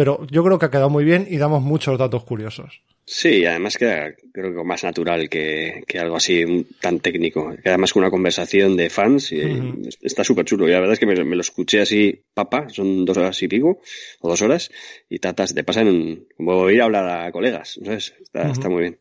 pero 0.00 0.26
yo 0.30 0.42
creo 0.42 0.58
que 0.58 0.64
ha 0.64 0.70
quedado 0.70 0.88
muy 0.88 1.04
bien 1.04 1.26
y 1.28 1.36
damos 1.36 1.62
muchos 1.62 1.98
datos 1.98 2.24
curiosos. 2.24 2.80
Sí, 3.04 3.44
además 3.44 3.76
queda, 3.76 4.14
creo 4.32 4.54
que 4.54 4.64
más 4.64 4.82
natural 4.82 5.28
que, 5.28 5.84
que 5.86 5.98
algo 5.98 6.16
así 6.16 6.66
tan 6.80 7.00
técnico. 7.00 7.54
Queda 7.62 7.76
más 7.76 7.92
que 7.92 7.98
una 7.98 8.08
conversación 8.08 8.78
de 8.78 8.88
fans 8.88 9.30
y 9.32 9.44
Ujú. 9.44 9.82
está 10.00 10.24
súper 10.24 10.46
chulo. 10.46 10.66
Y 10.66 10.70
la 10.70 10.80
verdad 10.80 10.94
es 10.94 10.98
que 11.00 11.04
me, 11.04 11.22
me 11.22 11.36
lo 11.36 11.42
escuché 11.42 11.82
así, 11.82 12.18
papa, 12.32 12.70
son 12.70 13.04
dos 13.04 13.18
horas 13.18 13.42
y 13.42 13.48
pico, 13.48 13.80
o 14.20 14.28
dos 14.30 14.40
horas, 14.40 14.70
y 15.10 15.18
tatas, 15.18 15.52
te 15.54 15.64
pasan 15.64 15.88
un, 15.88 16.26
como 16.34 16.70
ir 16.70 16.80
a 16.80 16.84
hablar 16.86 17.26
a 17.26 17.30
colegas, 17.30 17.78
¿sabes? 17.84 18.14
Está, 18.22 18.50
está 18.50 18.70
muy 18.70 18.80
bien. 18.80 19.00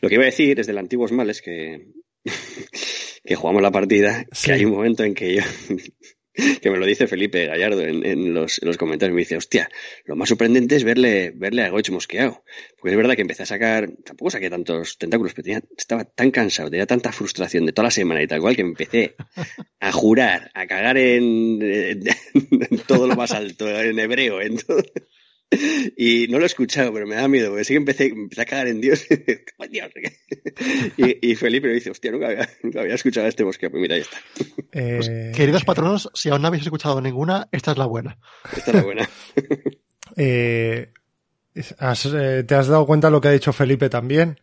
Lo 0.00 0.08
que 0.08 0.16
iba 0.16 0.24
a 0.24 0.26
decir 0.26 0.58
es 0.58 0.66
del 0.66 0.78
Antiguos 0.78 1.12
Males 1.12 1.40
que, 1.40 1.86
que 3.24 3.34
jugamos 3.36 3.62
la 3.62 3.70
partida, 3.70 4.26
Sí. 4.32 4.46
que 4.46 4.52
hay 4.54 4.64
un 4.64 4.72
momento 4.72 5.04
en 5.04 5.14
que 5.14 5.36
yo, 5.36 5.42
que 6.34 6.70
me 6.70 6.78
lo 6.78 6.86
dice 6.86 7.06
Felipe 7.06 7.46
Gallardo 7.46 7.82
en, 7.82 8.32
los, 8.34 8.60
en 8.62 8.68
los 8.68 8.76
comentarios, 8.76 9.14
me 9.14 9.20
dice, 9.20 9.36
hostia, 9.36 9.68
lo 10.06 10.16
más 10.16 10.28
sorprendente 10.28 10.76
es 10.76 10.84
verle, 10.84 11.32
verle 11.34 11.62
a 11.62 11.70
Goich 11.70 11.90
mosqueado. 11.90 12.42
Porque 12.78 12.92
es 12.92 12.96
verdad 12.96 13.14
que 13.14 13.22
empecé 13.22 13.42
a 13.42 13.46
sacar, 13.46 13.90
tampoco 14.04 14.30
saqué 14.30 14.48
tantos 14.48 14.98
tentáculos, 14.98 15.34
pero 15.34 15.44
tenía- 15.44 15.62
estaba 15.76 16.04
tan 16.04 16.30
cansado, 16.30 16.70
tenía 16.70 16.86
tanta 16.86 17.12
frustración 17.12 17.66
de 17.66 17.72
toda 17.72 17.88
la 17.88 17.90
semana 17.90 18.22
y 18.22 18.26
tal 18.26 18.40
cual 18.40 18.56
que 18.56 18.62
empecé 18.62 19.14
a 19.80 19.92
jurar, 19.92 20.50
a 20.54 20.66
cagar 20.66 20.96
en, 20.96 22.02
todo 22.86 23.06
lo 23.06 23.16
más 23.16 23.32
alto, 23.32 23.68
en 23.68 23.98
hebreo, 23.98 24.40
en. 24.40 24.56
Y 25.96 26.26
no 26.28 26.38
lo 26.38 26.44
he 26.44 26.46
escuchado, 26.46 26.92
pero 26.92 27.06
me 27.06 27.14
da 27.14 27.28
miedo, 27.28 27.50
porque 27.50 27.64
sí 27.64 27.74
que 27.74 27.78
empecé, 27.78 28.06
empecé 28.06 28.42
a 28.42 28.46
cagar 28.46 28.68
en 28.68 28.80
Dios. 28.80 29.06
Y, 30.96 31.30
y 31.30 31.34
Felipe 31.34 31.68
me 31.68 31.74
dice, 31.74 31.90
hostia, 31.90 32.10
nunca 32.10 32.26
había, 32.26 32.48
nunca 32.62 32.80
había 32.80 32.94
escuchado 32.94 33.26
a 33.26 33.28
este 33.28 33.42
bosque. 33.42 33.70
Pues 33.70 33.80
mira, 33.80 33.96
ya 33.96 34.02
está. 34.02 34.18
Eh, 34.72 35.32
Queridos 35.34 35.64
patronos, 35.64 36.10
si 36.14 36.28
aún 36.28 36.42
no 36.42 36.48
habéis 36.48 36.64
escuchado 36.64 37.00
ninguna, 37.00 37.48
esta 37.52 37.72
es 37.72 37.78
la 37.78 37.86
buena. 37.86 38.18
Esta 38.54 38.70
es 38.70 38.76
la 38.76 38.82
buena. 38.82 39.08
Eh, 40.14 40.92
has, 41.78 42.04
eh, 42.04 42.44
¿Te 42.46 42.54
has 42.54 42.66
dado 42.66 42.84
cuenta 42.84 43.06
de 43.06 43.12
lo 43.12 43.20
que 43.22 43.28
ha 43.28 43.32
dicho 43.32 43.54
Felipe 43.54 43.88
también? 43.88 44.40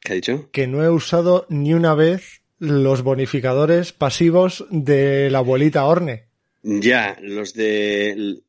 ¿Qué 0.00 0.12
ha 0.12 0.16
dicho? 0.16 0.48
Que 0.50 0.66
no 0.66 0.82
he 0.82 0.90
usado 0.90 1.46
ni 1.48 1.74
una 1.74 1.94
vez 1.94 2.42
los 2.58 3.02
bonificadores 3.02 3.92
pasivos 3.92 4.66
de 4.70 5.30
la 5.30 5.38
abuelita 5.38 5.84
Orne. 5.84 6.24
Ya, 6.62 7.16
los 7.22 7.54
de... 7.54 8.40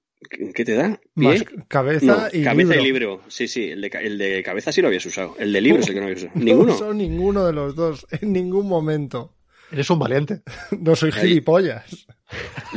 ¿Qué 0.53 0.64
te 0.65 0.73
da? 0.76 0.99
Más 1.15 1.43
¿Pie? 1.43 1.57
cabeza 1.68 2.06
No, 2.06 2.27
y 2.39 2.43
cabeza 2.43 2.73
libro. 2.76 2.81
y 2.81 2.84
libro. 2.84 3.22
Sí, 3.27 3.48
sí, 3.48 3.65
el 3.72 3.81
de, 3.81 3.89
ca- 3.89 4.02
el 4.02 4.18
de 4.18 4.43
cabeza 4.43 4.72
sí 4.72 4.81
lo 4.81 4.88
habías 4.88 5.06
usado. 5.06 5.35
El 5.39 5.52
de 5.52 5.61
libro 5.61 5.81
es 5.81 5.88
el 5.88 5.93
que 5.95 5.99
no 5.99 6.06
habías 6.06 6.23
usado. 6.23 6.34
No 6.39 6.43
Ninguno. 6.45 6.73
uso 6.76 6.93
ninguno 6.93 7.45
de 7.45 7.53
los 7.53 7.76
dos, 7.76 8.06
en 8.11 8.31
ningún 8.34 8.68
momento. 8.68 9.34
Eres 9.72 9.89
un 9.89 9.99
valiente. 9.99 10.41
No 10.80 10.95
soy 10.95 11.11
Ahí. 11.15 11.27
gilipollas. 11.30 12.07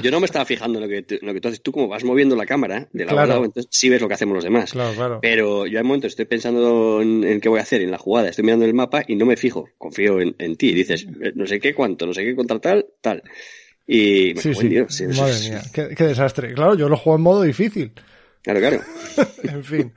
Yo 0.02 0.10
no 0.10 0.18
me 0.20 0.26
estaba 0.26 0.44
fijando 0.44 0.78
en 0.78 0.84
lo 0.84 0.88
que, 0.88 1.02
tú- 1.02 1.14
en 1.20 1.26
lo 1.26 1.34
que 1.34 1.40
tú 1.40 1.48
haces. 1.48 1.62
Tú 1.62 1.70
como 1.70 1.86
vas 1.86 2.02
moviendo 2.02 2.34
la 2.34 2.46
cámara 2.46 2.88
de 2.92 3.04
lado 3.04 3.16
Claro. 3.16 3.22
a 3.32 3.34
lado, 3.34 3.44
entonces 3.44 3.68
sí 3.70 3.88
ves 3.88 4.00
lo 4.00 4.08
que 4.08 4.14
hacemos 4.14 4.34
los 4.34 4.42
demás. 4.44 4.72
Claro, 4.72 4.94
claro. 4.94 5.18
Pero 5.22 5.66
yo 5.66 5.78
hay 5.78 5.84
momentos 5.84 6.12
estoy 6.12 6.24
pensando 6.24 7.00
en, 7.02 7.22
en 7.24 7.40
qué 7.40 7.48
voy 7.48 7.60
a 7.60 7.62
hacer 7.62 7.82
en 7.82 7.90
la 7.90 7.98
jugada, 7.98 8.28
estoy 8.30 8.44
mirando 8.44 8.64
el 8.64 8.74
mapa 8.74 9.04
y 9.06 9.14
no 9.16 9.26
me 9.26 9.36
fijo, 9.36 9.68
confío 9.78 10.20
en, 10.20 10.34
en 10.38 10.56
ti. 10.56 10.72
Dices, 10.72 11.06
eh, 11.20 11.32
no 11.34 11.46
sé 11.46 11.60
qué, 11.60 11.74
cuánto, 11.74 12.06
no 12.06 12.14
sé 12.14 12.24
qué 12.24 12.34
contra 12.34 12.58
tal, 12.58 12.86
tal. 13.00 13.22
Y 13.86 14.32
me 14.34 14.40
Sí. 14.42 14.68
Dios, 14.68 15.02
Madre 15.16 15.40
mía, 15.40 15.62
qué, 15.72 15.88
qué 15.94 16.04
desastre. 16.04 16.54
Claro, 16.54 16.74
yo 16.74 16.88
lo 16.88 16.96
juego 16.96 17.16
en 17.16 17.22
modo 17.22 17.42
difícil. 17.42 17.92
Claro, 18.42 18.60
claro. 18.60 18.80
en 19.42 19.64
fin. 19.64 19.92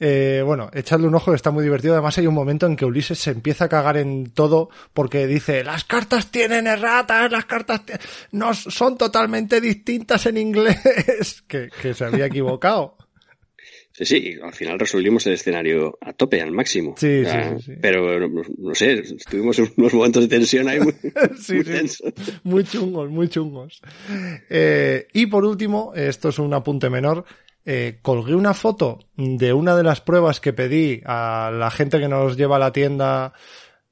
Eh, 0.00 0.42
bueno, 0.44 0.70
echadle 0.72 1.06
un 1.06 1.14
ojo, 1.14 1.30
que 1.30 1.36
está 1.36 1.50
muy 1.50 1.62
divertido. 1.62 1.94
Además, 1.94 2.18
hay 2.18 2.26
un 2.26 2.34
momento 2.34 2.66
en 2.66 2.76
que 2.76 2.84
Ulises 2.84 3.18
se 3.18 3.30
empieza 3.30 3.66
a 3.66 3.68
cagar 3.68 3.96
en 3.96 4.32
todo 4.32 4.68
porque 4.92 5.26
dice: 5.26 5.62
Las 5.62 5.84
cartas 5.84 6.30
tienen 6.30 6.66
erratas, 6.66 7.30
las 7.30 7.44
cartas 7.44 7.82
no 8.32 8.52
son 8.54 8.98
totalmente 8.98 9.60
distintas 9.60 10.26
en 10.26 10.38
inglés. 10.38 11.44
que, 11.48 11.68
que 11.80 11.94
se 11.94 12.04
había 12.04 12.26
equivocado. 12.26 12.96
Sí, 13.96 14.04
sí, 14.04 14.34
al 14.42 14.52
final 14.52 14.78
resolvimos 14.78 15.24
el 15.28 15.34
escenario 15.34 15.96
a 16.00 16.12
tope, 16.12 16.42
al 16.42 16.50
máximo. 16.50 16.94
Sí, 16.98 17.20
O 17.20 17.24
sea, 17.28 17.50
sí, 17.50 17.62
sí, 17.64 17.72
sí. 17.74 17.78
Pero, 17.80 18.28
no, 18.28 18.42
no 18.58 18.74
sé, 18.74 19.02
tuvimos 19.30 19.56
unos 19.76 19.94
momentos 19.94 20.24
de 20.24 20.28
tensión 20.28 20.68
ahí 20.68 20.80
muy, 20.80 20.92
Sí, 21.40 21.54
muy 21.54 21.64
tensos. 21.64 22.12
Muy 22.42 22.64
chungos, 22.64 23.08
muy 23.08 23.28
chungos. 23.28 23.80
Eh, 24.50 25.06
y 25.12 25.26
por 25.26 25.44
último, 25.44 25.92
esto 25.94 26.30
es 26.30 26.38
un 26.40 26.52
apunte 26.54 26.90
menor. 26.90 27.24
eh, 27.64 28.00
colgué 28.02 28.34
una 28.34 28.52
foto 28.52 28.98
de 29.16 29.52
una 29.52 29.76
de 29.76 29.84
las 29.84 30.00
pruebas 30.00 30.40
que 30.40 30.52
pedí 30.52 31.00
a 31.06 31.50
la 31.56 31.70
gente 31.70 32.00
que 32.00 32.08
nos 32.08 32.36
lleva 32.36 32.56
a 32.56 32.58
la 32.58 32.72
tienda 32.72 33.32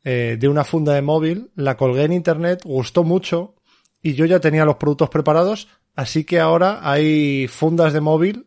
eh, 0.05 0.37
de 0.39 0.49
una 0.49 0.65
funda 0.65 0.95
de 0.95 1.03
móvil. 1.03 1.53
La 1.55 1.77
colgué 1.77 2.03
en 2.03 2.13
internet, 2.13 2.63
gustó 2.65 3.05
mucho 3.05 3.55
y 4.03 4.15
yo 4.15 4.27
ya 4.27 4.41
tenía 4.41 4.65
los 4.65 4.77
productos 4.77 5.11
preparados. 5.11 5.69
Así 5.95 6.25
que 6.25 6.41
ahora 6.41 6.81
hay 6.83 7.47
fundas 7.47 7.93
de 7.93 8.01
móvil 8.01 8.47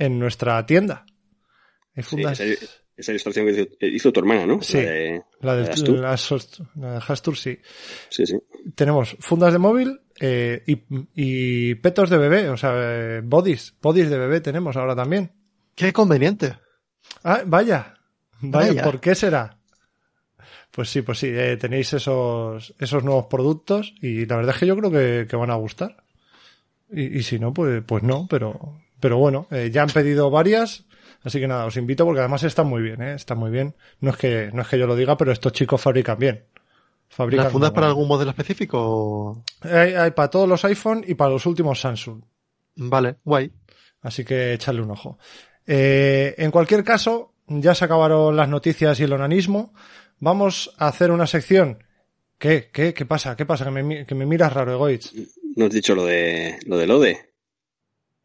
en 0.00 0.18
nuestra 0.18 0.66
tienda. 0.66 1.06
Sí, 1.94 2.02
fundas. 2.02 2.40
esa, 2.40 2.66
esa 2.96 3.12
ilustración 3.12 3.46
que 3.46 3.52
hizo, 3.52 3.66
hizo 3.86 4.12
tu 4.12 4.20
hermana, 4.20 4.46
¿no? 4.46 4.60
Sí. 4.62 4.78
La 4.78 4.82
de, 4.82 5.22
la, 5.40 5.54
de 5.54 5.92
la, 5.98 6.18
la 6.76 6.98
Hastur, 6.98 7.36
sí. 7.36 7.58
Sí, 8.08 8.26
sí. 8.26 8.36
tenemos 8.74 9.16
fundas 9.20 9.52
de 9.52 9.58
móvil 9.58 10.00
eh, 10.20 10.62
y, 10.66 10.82
y 11.14 11.74
petos 11.76 12.10
de 12.10 12.18
bebé, 12.18 12.48
o 12.48 12.56
sea, 12.56 12.72
eh, 12.74 13.20
bodies, 13.22 13.74
bodies 13.80 14.10
de 14.10 14.18
bebé 14.18 14.40
tenemos 14.40 14.76
ahora 14.76 14.96
también. 14.96 15.32
Qué 15.74 15.92
conveniente. 15.92 16.58
Ah, 17.24 17.42
vaya, 17.46 17.94
vaya, 18.40 18.68
Vaya. 18.68 18.84
¿por 18.84 19.00
qué 19.00 19.14
será? 19.14 19.56
Pues 20.70 20.88
sí, 20.88 21.02
pues 21.02 21.18
sí, 21.18 21.28
eh, 21.28 21.56
tenéis 21.56 21.92
esos, 21.94 22.74
esos 22.78 23.02
nuevos 23.02 23.26
productos 23.26 23.94
y 24.00 24.26
la 24.26 24.36
verdad 24.36 24.54
es 24.54 24.60
que 24.60 24.66
yo 24.66 24.76
creo 24.76 24.90
que, 24.90 25.26
que 25.28 25.36
van 25.36 25.50
a 25.50 25.56
gustar. 25.56 26.04
Y, 26.92 27.18
y 27.18 27.22
si 27.22 27.38
no, 27.38 27.52
pues, 27.52 27.82
pues 27.86 28.02
no, 28.02 28.26
pero, 28.28 28.80
pero 29.00 29.18
bueno, 29.18 29.46
eh, 29.50 29.70
ya 29.72 29.82
han 29.82 29.88
pedido 29.90 30.30
varias, 30.30 30.84
Así 31.22 31.38
que 31.38 31.46
nada, 31.46 31.66
os 31.66 31.76
invito 31.76 32.06
porque 32.06 32.20
además 32.20 32.42
está 32.44 32.62
muy 32.62 32.80
bien, 32.80 33.02
¿eh? 33.02 33.12
Está 33.12 33.34
muy 33.34 33.50
bien. 33.50 33.74
No 34.00 34.08
es 34.12 34.16
que, 34.16 34.50
no 34.54 34.62
es 34.62 34.68
que 34.68 34.78
yo 34.78 34.86
lo 34.86 34.96
diga, 34.96 35.18
pero 35.18 35.32
estos 35.32 35.52
chicos 35.52 35.78
fabrican 35.78 36.18
bien. 36.18 36.46
Fabrican 37.10 37.44
¿Las 37.44 37.52
fundas 37.52 37.72
para 37.72 37.88
algún 37.88 38.08
modelo 38.08 38.30
específico? 38.30 39.44
Hay, 39.60 39.92
hay 39.92 40.12
para 40.12 40.30
todos 40.30 40.48
los 40.48 40.64
iPhone 40.64 41.04
y 41.06 41.14
para 41.16 41.30
los 41.32 41.44
últimos 41.44 41.78
Samsung. 41.78 42.22
Vale, 42.76 43.16
guay. 43.22 43.52
Así 44.00 44.24
que 44.24 44.54
echarle 44.54 44.80
un 44.80 44.92
ojo. 44.92 45.18
Eh, 45.66 46.34
en 46.38 46.50
cualquier 46.50 46.84
caso, 46.84 47.34
ya 47.48 47.74
se 47.74 47.84
acabaron 47.84 48.34
las 48.34 48.48
noticias 48.48 48.98
y 49.00 49.02
el 49.04 49.12
onanismo. 49.12 49.74
Vamos 50.20 50.72
a 50.78 50.86
hacer 50.88 51.10
una 51.10 51.26
sección. 51.26 51.84
¿Qué? 52.38 52.70
¿Qué? 52.72 52.94
¿Qué 52.94 53.04
pasa? 53.04 53.36
¿Qué 53.36 53.44
pasa? 53.44 53.66
Que 53.66 53.70
me, 53.72 53.82
mi- 53.82 54.06
que 54.06 54.14
me 54.14 54.24
miras 54.24 54.54
raro, 54.54 54.72
Egoitz. 54.72 55.12
¿No 55.56 55.66
has 55.66 55.70
dicho 55.72 55.94
lo 55.94 56.06
de 56.06 56.58
lo 56.64 56.78
del 56.78 56.90
ODE? 56.92 57.29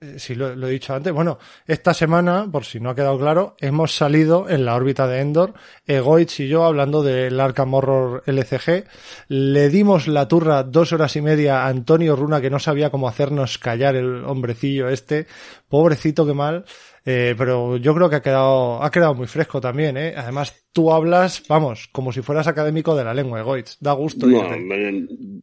Eh, 0.06 0.20
Sí, 0.20 0.36
lo, 0.36 0.52
he 0.52 0.72
dicho 0.72 0.94
antes. 0.94 1.14
Bueno, 1.14 1.38
esta 1.66 1.94
semana, 1.94 2.48
por 2.52 2.66
si 2.66 2.80
no 2.80 2.90
ha 2.90 2.96
quedado 2.96 3.18
claro, 3.18 3.56
hemos 3.60 3.96
salido 3.96 4.50
en 4.50 4.66
la 4.66 4.76
órbita 4.76 5.08
de 5.08 5.20
Endor, 5.20 5.54
Egoitz 5.86 6.40
y 6.40 6.48
yo, 6.48 6.66
hablando 6.66 7.04
del 7.04 7.40
Arkham 7.40 7.74
Horror 7.74 8.24
LCG. 8.26 8.86
Le 9.28 9.70
dimos 9.70 10.08
la 10.08 10.28
turra 10.28 10.64
dos 10.64 10.94
horas 10.94 11.16
y 11.16 11.22
media 11.22 11.64
a 11.64 11.68
Antonio 11.68 12.16
Runa, 12.16 12.42
que 12.42 12.50
no 12.50 12.60
sabía 12.60 12.90
cómo 12.90 13.08
hacernos 13.08 13.58
callar 13.58 13.96
el 13.96 14.24
hombrecillo 14.26 14.90
este. 14.90 15.28
Pobrecito, 15.68 16.26
qué 16.26 16.34
mal. 16.34 16.66
Eh, 17.08 17.36
pero 17.38 17.78
yo 17.78 17.94
creo 17.94 18.10
que 18.10 18.16
ha 18.16 18.22
quedado, 18.22 18.84
ha 18.84 18.90
quedado 18.90 19.14
muy 19.14 19.28
fresco 19.28 19.62
también, 19.62 19.96
¿eh? 19.96 20.16
Además, 20.18 20.66
tú 20.74 20.92
hablas, 20.92 21.44
vamos, 21.48 21.88
como 21.92 22.12
si 22.12 22.24
fueras 22.24 22.48
académico 22.48 22.96
de 22.96 23.04
la 23.04 23.14
lengua, 23.14 23.40
Egoitz. 23.40 23.78
Da 23.80 23.94
gusto. 23.94 24.26
No, 24.26 24.44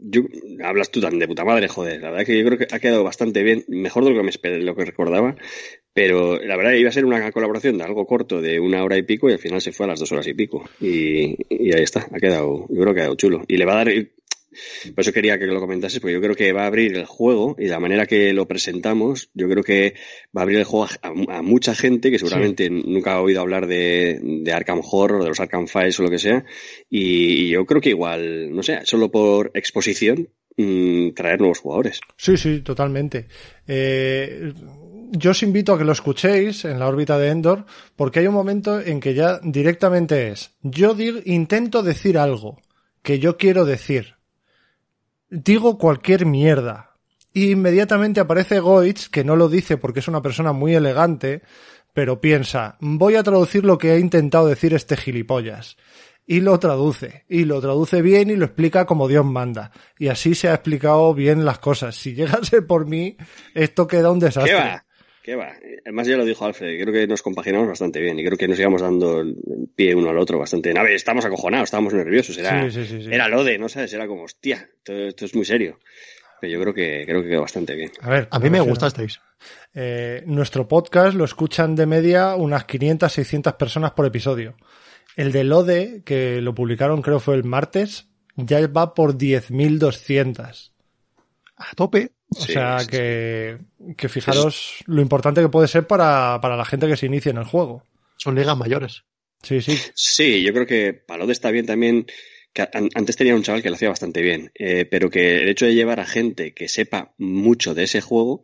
yo, 0.01 0.23
hablas 0.65 0.91
tú 0.91 1.01
tan 1.01 1.21
de 1.21 1.29
puta 1.29 1.45
madre, 1.45 1.69
joder. 1.69 2.03
La 2.03 2.11
verdad 2.11 2.27
que 2.27 2.37
yo 2.37 2.45
creo 2.45 2.59
que 2.59 2.75
ha 2.75 2.81
quedado 2.81 3.05
bastante 3.05 3.45
bien, 3.45 3.65
mejor 3.69 4.05
de 4.05 4.11
lo 4.11 4.17
que 4.17 4.23
me 4.25 4.31
esperé, 4.31 4.61
lo 4.61 4.75
que 4.75 4.85
recordaba. 4.85 5.37
Pero 5.95 6.39
la 6.39 6.57
verdad 6.57 6.73
iba 6.73 6.89
a 6.89 6.93
ser 6.93 7.05
una 7.05 7.31
colaboración 7.31 7.79
de 7.79 7.85
algo 7.85 8.07
corto, 8.07 8.41
de 8.41 8.59
una 8.59 8.83
hora 8.83 8.97
y 8.97 9.03
pico, 9.03 9.31
y 9.31 9.35
al 9.35 9.39
final 9.39 9.61
se 9.61 9.73
fue 9.73 9.87
a 9.87 9.91
las 9.91 10.01
dos 10.01 10.11
horas 10.11 10.27
y 10.27 10.35
pico. 10.35 10.65
Y, 10.81 11.37
y 11.49 11.73
ahí 11.75 11.83
está, 11.83 12.09
ha 12.11 12.19
quedado, 12.19 12.67
yo 12.69 12.81
creo 12.81 12.95
que 12.95 13.01
ha 13.01 13.05
quedado 13.05 13.15
chulo. 13.15 13.43
Y 13.47 13.57
le 13.57 13.67
va 13.67 13.75
a 13.75 13.85
dar, 13.85 13.93
por 14.95 15.01
eso 15.03 15.13
quería 15.13 15.39
que 15.39 15.47
lo 15.47 15.61
comentases, 15.61 16.01
porque 16.01 16.15
yo 16.15 16.21
creo 16.21 16.35
que 16.35 16.53
va 16.53 16.65
a 16.65 16.67
abrir 16.67 16.95
el 16.97 17.07
juego 17.07 17.57
y 17.59 17.67
la 17.69 17.81
manera 17.81 18.07
que 18.07 18.33
lo 18.33 18.47
presentamos, 18.47 19.31
yo 19.35 19.49
creo 19.49 19.63
que 19.63 19.95
va 20.37 20.41
a 20.41 20.45
abrir 20.45 20.59
el 20.59 20.65
juego 20.65 20.87
a, 21.03 21.37
a 21.39 21.43
mucha 21.43 21.75
gente 21.75 22.11
que 22.11 22.19
seguramente 22.19 22.69
nunca 22.71 23.15
ha 23.15 23.21
oído 23.21 23.41
hablar 23.41 23.67
de, 23.67 24.21
de 24.23 24.53
Arkham 24.53 24.81
Horror, 24.83 25.23
de 25.23 25.29
los 25.29 25.41
Arkham 25.41 25.67
Files 25.67 25.99
o 26.01 26.03
lo 26.05 26.11
que 26.11 26.19
sea. 26.19 26.45
Y, 26.91 27.45
y 27.45 27.49
yo 27.51 27.65
creo 27.67 27.81
que 27.81 27.91
igual, 27.91 28.55
no 28.55 28.63
sé, 28.63 28.81
solo 28.85 29.11
por 29.11 29.51
exposición, 29.55 30.29
mmm, 30.57 31.11
traer 31.15 31.39
nuevos 31.41 31.59
jugadores. 31.61 32.01
Sí, 32.17 32.37
sí, 32.37 32.61
totalmente. 32.61 33.27
Eh, 33.67 34.53
yo 35.13 35.31
os 35.33 35.43
invito 35.43 35.73
a 35.75 35.79
que 35.79 35.85
lo 35.85 35.93
escuchéis 35.93 36.65
en 36.65 36.79
la 36.79 36.89
órbita 36.89 37.19
de 37.19 37.29
Endor, 37.29 37.65
porque 37.97 38.21
hay 38.21 38.27
un 38.27 38.35
momento 38.35 38.81
en 38.81 39.01
que 39.01 39.15
ya 39.15 39.41
directamente 39.43 40.29
es, 40.29 40.53
yo 40.63 40.95
dir- 40.97 41.23
intento 41.27 41.83
decir 41.83 42.17
algo 42.19 42.61
que 43.03 43.19
yo 43.19 43.37
quiero 43.37 43.65
decir. 43.65 44.15
Digo 45.35 45.79
cualquier 45.79 46.27
mierda. 46.27 46.91
Y 47.33 47.53
inmediatamente 47.53 48.21
aparece 48.21 48.61
Goitz, 48.61 49.09
que 49.09 49.25
no 49.25 49.35
lo 49.35 49.49
dice 49.49 49.79
porque 49.79 50.01
es 50.01 50.09
una 50.09 50.21
persona 50.21 50.53
muy 50.53 50.75
elegante, 50.75 51.41
pero 51.95 52.21
piensa, 52.21 52.77
voy 52.81 53.17
a 53.17 53.23
traducir 53.23 53.65
lo 53.65 53.79
que 53.79 53.93
ha 53.93 53.99
intentado 53.99 54.47
decir 54.47 54.75
este 54.75 54.95
gilipollas. 54.95 55.79
Y 56.27 56.41
lo 56.41 56.59
traduce, 56.59 57.25
y 57.31 57.47
lo 57.47 57.63
traduce 57.63 58.03
bien 58.03 58.29
y 58.29 58.37
lo 58.37 58.45
explica 58.45 58.85
como 58.85 59.09
Dios 59.09 59.25
manda. 59.25 59.73
Y 59.99 60.09
así 60.09 60.35
se 60.35 60.51
ha 60.51 60.55
explicado 60.55 61.15
bien 61.15 61.47
las 61.47 61.61
cosas. 61.61 61.97
Si 61.97 62.13
llegase 62.13 62.61
por 62.61 62.87
mí, 62.87 63.17
esto 63.55 63.87
queda 63.87 64.11
un 64.11 64.19
desastre. 64.19 64.83
¿Qué 65.23 65.37
va? 65.37 65.53
Además 65.85 66.07
ya 66.09 66.17
lo 66.17 66.25
dijo 66.25 66.45
Alfred, 66.45 66.81
creo 66.81 66.93
que 66.93 67.07
nos 67.07 67.23
compaginamos 67.23 67.69
bastante 67.69 68.01
bien 68.01 68.19
y 68.19 68.25
creo 68.25 68.37
que 68.37 68.49
nos 68.49 68.59
íbamos 68.59 68.83
dando 68.83 69.21
el 69.21 69.37
pie 69.75 69.95
uno 69.95 70.11
al 70.11 70.19
otro 70.19 70.39
bastante 70.39 70.71
bien. 70.71 70.79
A 70.79 70.83
ver, 70.83 70.93
estamos 70.93 71.25
acojonados, 71.25 71.69
estábamos 71.69 71.95
nerviosos, 71.95 72.37
era, 72.39 72.69
Sí, 72.69 72.83
sí, 72.83 72.87
sí, 72.87 73.05
sí. 73.05 73.09
era 73.13 73.29
lo 73.29 73.45
de, 73.45 73.57
¿no 73.57 73.69
sabes? 73.69 73.93
Era 73.93 74.09
como, 74.09 74.25
hostia, 74.25 74.69
esto, 74.79 74.93
esto 74.93 75.25
es 75.25 75.35
muy 75.37 75.45
serio. 75.45 75.79
Pero 76.41 76.55
yo 76.55 76.61
creo 76.61 76.75
que, 76.75 77.05
creo 77.07 77.23
que 77.23 77.29
quedó 77.29 77.43
bastante 77.43 77.77
bien. 77.77 77.93
A 78.01 78.11
ver, 78.11 78.27
A 78.33 78.41
mí 78.41 78.51
me 78.51 78.61
gustasteis. 78.61 79.21
Eh, 79.75 80.25
nuestro 80.27 80.67
podcast 80.67 81.17
lo 81.17 81.25
escuchan 81.25 81.77
de 81.77 81.87
media 81.87 82.35
unas 82.35 82.65
500, 82.65 83.13
600 83.13 83.55
personas 83.55 83.93
por 83.93 84.07
episodio. 84.07 84.57
El 85.15 85.31
de 85.31 85.45
Lode, 85.45 86.03
que 86.05 86.41
lo 86.41 86.53
publicaron 86.53 87.01
creo 87.01 87.21
fue 87.21 87.37
el 87.37 87.45
martes, 87.45 88.09
ya 88.35 88.67
va 88.67 88.93
por 88.95 89.17
10.200. 89.17 90.73
A 91.57 91.75
tope. 91.77 92.11
O 92.39 92.45
Sí, 92.47 92.53
sea 92.53 92.79
sí, 92.81 92.87
que, 92.89 93.59
que 93.97 94.09
fijaros 94.09 94.83
lo 94.87 95.01
importante 95.03 95.41
que 95.43 95.49
puede 95.49 95.69
ser 95.69 95.87
para, 95.87 96.39
para 96.41 96.57
la 96.57 96.65
gente 96.65 96.89
que 96.89 96.97
se 96.97 97.07
inicia 97.07 97.31
en 97.31 97.37
el 97.39 97.45
juego. 97.45 97.83
Son 98.17 98.35
ligas 98.35 98.57
mayores. 98.57 99.05
Sí, 99.43 99.61
sí. 99.61 99.77
Sí, 99.95 100.43
yo 100.43 100.53
creo 100.53 100.67
que 100.67 100.95
Palode 100.95 101.33
está 101.33 101.51
bien 101.51 101.67
también. 101.67 102.07
Que 102.53 102.63
an- 102.63 102.91
antes 102.95 103.17
tenía 103.17 103.35
un 103.35 103.43
chaval 103.43 103.63
que 103.63 103.71
lo 103.71 103.77
hacía 103.77 103.89
bastante 103.89 104.21
bien, 104.21 104.53
eh, 104.55 104.85
pero 104.85 105.09
que 105.11 105.43
el 105.43 105.49
hecho 105.49 105.65
de 105.67 105.75
llevar 105.75 106.01
a 106.01 106.05
gente 106.07 106.53
que 106.53 106.69
sepa 106.69 107.15
mucho 107.17 107.75
de 107.75 107.85
ese 107.85 108.03
juego, 108.03 108.43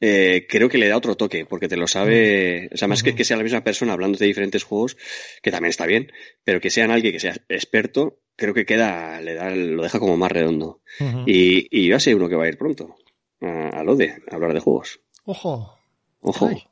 eh, 0.00 0.46
creo 0.48 0.68
que 0.68 0.78
le 0.78 0.88
da 0.88 0.96
otro 0.96 1.14
toque, 1.16 1.46
porque 1.46 1.68
te 1.68 1.76
lo 1.76 1.86
sabe, 1.86 2.68
o 2.72 2.76
sea, 2.76 2.88
más 2.88 3.02
que, 3.04 3.14
que 3.14 3.24
sea 3.24 3.36
la 3.36 3.44
misma 3.44 3.62
persona 3.62 3.92
hablando 3.92 4.18
de 4.18 4.26
diferentes 4.26 4.64
juegos, 4.64 4.96
que 5.42 5.50
también 5.52 5.70
está 5.70 5.86
bien, 5.86 6.10
pero 6.44 6.60
que 6.60 6.70
sean 6.70 6.90
alguien 6.90 7.12
que 7.12 7.20
sea 7.20 7.36
experto, 7.48 8.18
creo 8.34 8.52
que 8.52 8.66
queda, 8.66 9.20
le 9.20 9.34
da, 9.34 9.48
lo 9.50 9.82
deja 9.84 10.00
como 10.00 10.16
más 10.16 10.32
redondo. 10.32 10.82
Y, 11.24 11.68
y 11.70 11.86
yo 11.86 12.00
sé 12.00 12.14
uno 12.16 12.28
que 12.28 12.34
va 12.36 12.44
a 12.44 12.48
ir 12.48 12.58
pronto, 12.58 12.96
a, 13.40 13.78
a 13.78 14.34
hablar 14.34 14.52
de 14.54 14.60
juegos. 14.60 15.00
Ojo. 15.24 15.76
Ojo. 16.20 16.46
Ay. 16.48 16.62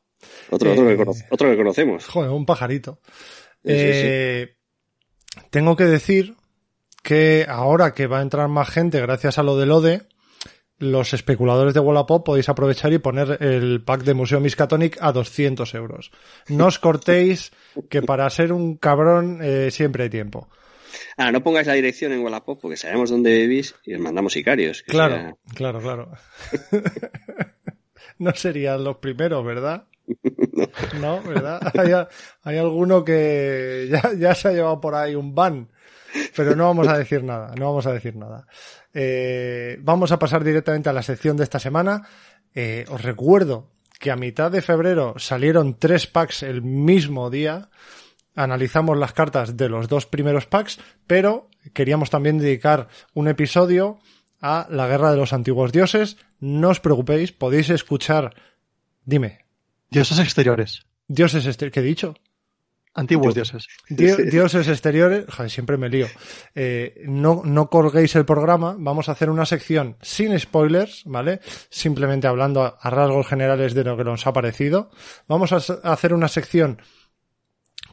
Otro, 0.51 0.73
otro, 0.73 0.89
Eh, 0.91 0.97
que 0.97 1.05
cono- 1.05 1.19
otro 1.31 1.51
que 1.51 1.57
conocemos. 1.57 2.07
Joder, 2.07 2.31
un 2.31 2.47
pajarito. 2.47 2.99
Sí, 3.65 3.71
sí, 3.73 3.77
sí. 3.79 4.03
Eh, 4.05 4.57
Tengo 5.51 5.77
que 5.77 5.85
decir 5.85 6.35
que 7.03 7.45
ahora 7.49 7.93
que 7.93 8.07
va 8.07 8.21
a 8.21 8.23
entrar 8.23 8.49
más 8.49 8.71
gente 8.71 9.01
gracias 9.01 9.39
a 9.39 9.43
lo 9.43 9.57
del 9.57 9.71
ODE, 9.73 10.03
los 10.79 11.13
especuladores 11.13 11.75
de 11.75 11.81
Wallapop 11.81 12.25
podéis 12.25 12.49
aprovechar 12.49 12.93
y 12.93 12.99
poner 12.99 13.43
el 13.43 13.83
pack 13.85 14.03
de 14.03 14.15
Museo 14.15 14.41
Miskatonic 14.41 14.97
a 15.01 15.13
200 15.13 15.75
euros. 15.75 16.11
No 16.49 16.67
os 16.67 16.79
cortéis, 16.79 17.53
que 17.91 18.03
para 18.03 18.29
ser 18.31 18.53
un 18.53 18.77
cabrón 18.77 19.39
eh, 19.43 19.71
siempre 19.71 20.05
hay 20.05 20.11
tiempo. 20.11 20.49
Ah, 21.17 21.31
no 21.33 21.43
pongáis 21.43 21.67
la 21.67 21.73
dirección 21.75 22.13
en 22.13 22.21
Wallapop 22.23 22.61
porque 22.61 22.77
sabemos 22.77 23.11
dónde 23.11 23.33
vivís 23.37 23.75
y 23.85 23.95
os 23.95 24.01
mandamos 24.01 24.33
sicarios. 24.33 24.83
Claro, 24.87 25.15
sea- 25.17 25.35
claro, 25.55 25.81
claro. 25.81 26.11
no 28.19 28.33
serían 28.35 28.85
los 28.85 28.97
primeros, 28.99 29.45
¿verdad? 29.45 29.85
No, 31.01 31.23
¿verdad? 31.23 31.61
Hay, 31.79 31.93
hay 32.43 32.59
alguno 32.59 33.05
que 33.05 33.89
ya, 33.91 34.13
ya 34.19 34.35
se 34.35 34.49
ha 34.49 34.53
llevado 34.53 34.81
por 34.81 34.95
ahí 34.95 35.15
un 35.15 35.35
ban, 35.35 35.69
pero 36.37 36.55
no 36.57 36.65
vamos 36.65 36.89
a 36.89 36.99
decir 36.99 37.23
nada, 37.25 37.55
no 37.59 37.67
vamos 37.67 37.87
a 37.87 37.93
decir 37.93 38.15
nada. 38.17 38.47
Eh, 38.93 39.77
vamos 39.81 40.13
a 40.13 40.19
pasar 40.19 40.45
directamente 40.45 40.89
a 40.89 40.93
la 40.93 41.03
sección 41.03 41.37
de 41.37 41.45
esta 41.45 41.59
semana. 41.59 42.07
Eh, 42.55 42.85
os 42.89 43.03
recuerdo 43.03 43.71
que 43.99 44.11
a 44.11 44.17
mitad 44.17 44.51
de 44.51 44.63
febrero 44.63 45.15
salieron 45.17 45.79
tres 45.79 46.07
packs 46.07 46.43
el 46.43 46.63
mismo 46.63 47.31
día. 47.31 47.69
Analizamos 48.35 48.99
las 48.99 49.13
cartas 49.13 49.57
de 49.57 49.69
los 49.69 49.89
dos 49.89 50.07
primeros 50.07 50.47
packs, 50.47 50.79
pero 51.07 51.49
queríamos 51.73 52.11
también 52.11 52.39
dedicar 52.39 52.89
un 53.15 53.29
episodio 53.29 53.99
a 54.41 54.67
la 54.71 54.87
guerra 54.89 55.11
de 55.11 55.17
los 55.17 55.33
antiguos 55.33 55.73
dioses. 55.73 56.17
No 56.41 56.71
os 56.71 56.81
preocupéis, 56.81 57.33
podéis 57.33 57.71
escuchar. 57.71 58.35
Dime, 59.05 59.45
Dioses 59.91 60.19
exteriores. 60.19 60.83
dioses 61.07 61.47
este, 61.47 61.71
¿qué 61.71 61.81
he 61.81 61.83
dicho? 61.85 62.15
Antiguos 62.97 63.35
dioses. 63.35 63.67
Dio- 63.89 64.17
dioses 64.17 64.69
exteriores, 64.69 65.25
joder, 65.29 65.51
siempre 65.51 65.77
me 65.77 65.89
lío. 65.89 66.07
Eh, 66.55 67.03
no, 67.07 67.43
no 67.45 67.69
colguéis 67.69 68.15
el 68.15 68.25
programa, 68.25 68.77
vamos 68.79 69.09
a 69.09 69.13
hacer 69.13 69.31
una 69.31 69.47
sección 69.47 69.97
sin 70.01 70.39
spoilers, 70.39 71.03
¿vale? 71.05 71.41
Simplemente 71.71 72.29
hablando 72.29 72.63
a, 72.63 72.79
a 72.81 72.91
rasgos 72.91 73.27
generales 73.27 73.75
de 73.75 73.83
lo 73.85 73.97
que 73.97 74.05
nos 74.05 74.27
ha 74.29 74.33
parecido. 74.33 74.91
Vamos 75.27 75.53
a 75.53 75.57
hacer 75.93 76.15
una 76.15 76.29
sección 76.29 76.81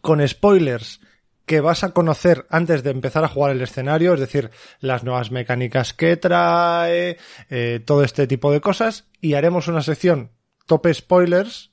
con 0.02 0.28
spoilers 0.28 0.99
que 1.45 1.61
vas 1.61 1.84
a 1.84 1.91
conocer 1.91 2.45
antes 2.49 2.84
de 2.84 2.91
empezar 2.91 3.23
a 3.23 3.28
jugar 3.28 3.52
el 3.52 3.61
escenario, 3.61 4.14
es 4.14 4.19
decir, 4.19 4.52
las 4.80 5.03
nuevas 5.03 5.32
mecánicas 5.32 5.94
que 5.94 6.15
trae, 6.18 7.18
eh, 7.49 7.82
todo 7.86 8.03
este 8.03 8.28
tipo 8.28 8.52
de 8.52 8.61
cosas, 8.61 9.10
y 9.19 9.34
haremos 9.34 9.68
una 9.68 9.82
sección 9.82 10.32
top 10.65 10.88
spoilers 10.94 11.72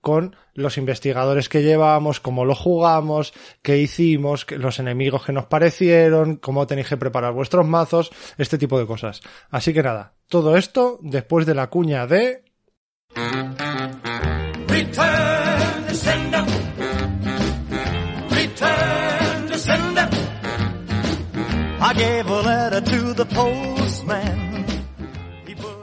con 0.00 0.36
los 0.54 0.78
investigadores 0.78 1.48
que 1.48 1.64
llevamos, 1.64 2.20
cómo 2.20 2.44
lo 2.44 2.54
jugamos, 2.54 3.32
qué 3.62 3.78
hicimos, 3.78 4.46
los 4.52 4.78
enemigos 4.78 5.24
que 5.24 5.32
nos 5.32 5.46
parecieron, 5.46 6.36
cómo 6.36 6.68
tenéis 6.68 6.88
que 6.88 6.96
preparar 6.96 7.32
vuestros 7.32 7.66
mazos, 7.66 8.12
este 8.38 8.58
tipo 8.58 8.78
de 8.78 8.86
cosas. 8.86 9.20
Así 9.50 9.74
que 9.74 9.82
nada, 9.82 10.14
todo 10.28 10.56
esto 10.56 11.00
después 11.02 11.44
de 11.46 11.54
la 11.56 11.68
cuña 11.68 12.06
de... 12.06 12.44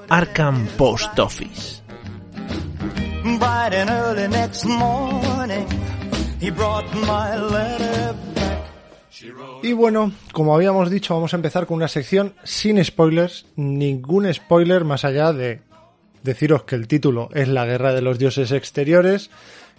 Arkham 0.09 0.67
Post 0.75 1.17
Office. 1.17 1.81
Bright 3.39 3.73
and 3.73 3.89
early 3.89 4.27
next 4.27 4.65
morning, 4.65 5.65
he 6.41 6.51
brought 6.51 6.93
my 6.93 7.37
letter 7.37 8.15
back. 8.35 8.65
Y 9.63 9.71
bueno, 9.71 10.11
como 10.33 10.53
habíamos 10.53 10.89
dicho, 10.89 11.13
vamos 11.13 11.33
a 11.33 11.37
empezar 11.37 11.65
con 11.65 11.77
una 11.77 11.87
sección 11.87 12.33
sin 12.43 12.83
spoilers, 12.83 13.45
ningún 13.55 14.31
spoiler 14.33 14.83
más 14.83 15.05
allá 15.05 15.31
de 15.31 15.61
deciros 16.21 16.63
que 16.63 16.75
el 16.75 16.89
título 16.89 17.29
es 17.33 17.47
La 17.47 17.65
Guerra 17.65 17.93
de 17.93 18.01
los 18.01 18.19
Dioses 18.19 18.51
Exteriores, 18.51 19.29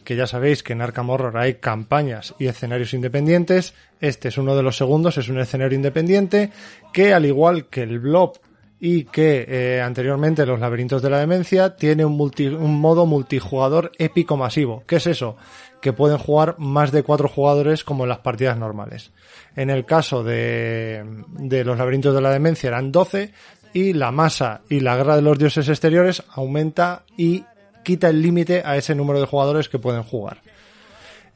que 0.04 0.16
ya 0.16 0.26
sabéis 0.26 0.62
que 0.62 0.74
en 0.74 0.82
Arkham 0.82 1.10
Horror 1.10 1.36
hay 1.38 1.54
campañas 1.54 2.34
y 2.38 2.46
escenarios 2.46 2.94
independientes. 2.94 3.74
Este 4.00 4.28
es 4.28 4.38
uno 4.38 4.54
de 4.54 4.62
los 4.62 4.76
segundos, 4.76 5.16
es 5.18 5.28
un 5.28 5.40
escenario 5.40 5.76
independiente 5.76 6.50
que, 6.92 7.12
al 7.14 7.24
igual 7.26 7.66
que 7.66 7.82
el 7.82 7.98
Blob 8.00 8.38
y 8.80 9.04
que 9.04 9.46
eh, 9.48 9.80
anteriormente 9.80 10.44
los 10.44 10.60
laberintos 10.60 11.00
de 11.00 11.08
la 11.08 11.18
demencia, 11.18 11.74
tiene 11.76 12.04
un, 12.04 12.18
multi- 12.18 12.48
un 12.54 12.78
modo 12.78 13.06
multijugador 13.06 13.92
épico 13.98 14.36
masivo. 14.36 14.82
¿Qué 14.86 14.96
es 14.96 15.06
eso? 15.06 15.36
Que 15.80 15.92
pueden 15.94 16.18
jugar 16.18 16.56
más 16.58 16.92
de 16.92 17.02
cuatro 17.02 17.28
jugadores 17.28 17.82
como 17.82 18.04
en 18.04 18.10
las 18.10 18.18
partidas 18.18 18.58
normales. 18.58 19.10
En 19.56 19.70
el 19.70 19.86
caso 19.86 20.22
de, 20.22 21.02
de 21.28 21.64
los 21.64 21.78
laberintos 21.78 22.14
de 22.14 22.20
la 22.20 22.30
demencia 22.30 22.68
eran 22.68 22.92
12 22.92 23.32
y 23.72 23.92
la 23.94 24.10
masa 24.10 24.60
y 24.68 24.80
la 24.80 24.96
guerra 24.96 25.16
de 25.16 25.22
los 25.22 25.38
dioses 25.38 25.68
exteriores 25.68 26.22
aumenta 26.30 27.04
y 27.16 27.44
quita 27.84 28.08
el 28.08 28.20
límite 28.20 28.62
a 28.64 28.76
ese 28.76 28.96
número 28.96 29.20
de 29.20 29.26
jugadores 29.26 29.68
que 29.68 29.78
pueden 29.78 30.02
jugar. 30.02 30.38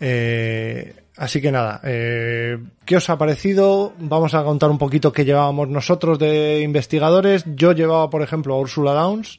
Eh, 0.00 0.94
así 1.16 1.40
que 1.40 1.50
nada, 1.50 1.80
eh, 1.84 2.58
¿qué 2.84 2.96
os 2.96 3.10
ha 3.10 3.18
parecido? 3.18 3.92
Vamos 3.98 4.34
a 4.34 4.44
contar 4.44 4.70
un 4.70 4.78
poquito 4.78 5.12
qué 5.12 5.24
llevábamos 5.24 5.68
nosotros 5.68 6.18
de 6.18 6.60
investigadores. 6.62 7.44
Yo 7.54 7.72
llevaba, 7.72 8.10
por 8.10 8.22
ejemplo, 8.22 8.54
a 8.54 8.60
Ursula 8.60 8.92
Downs. 8.92 9.38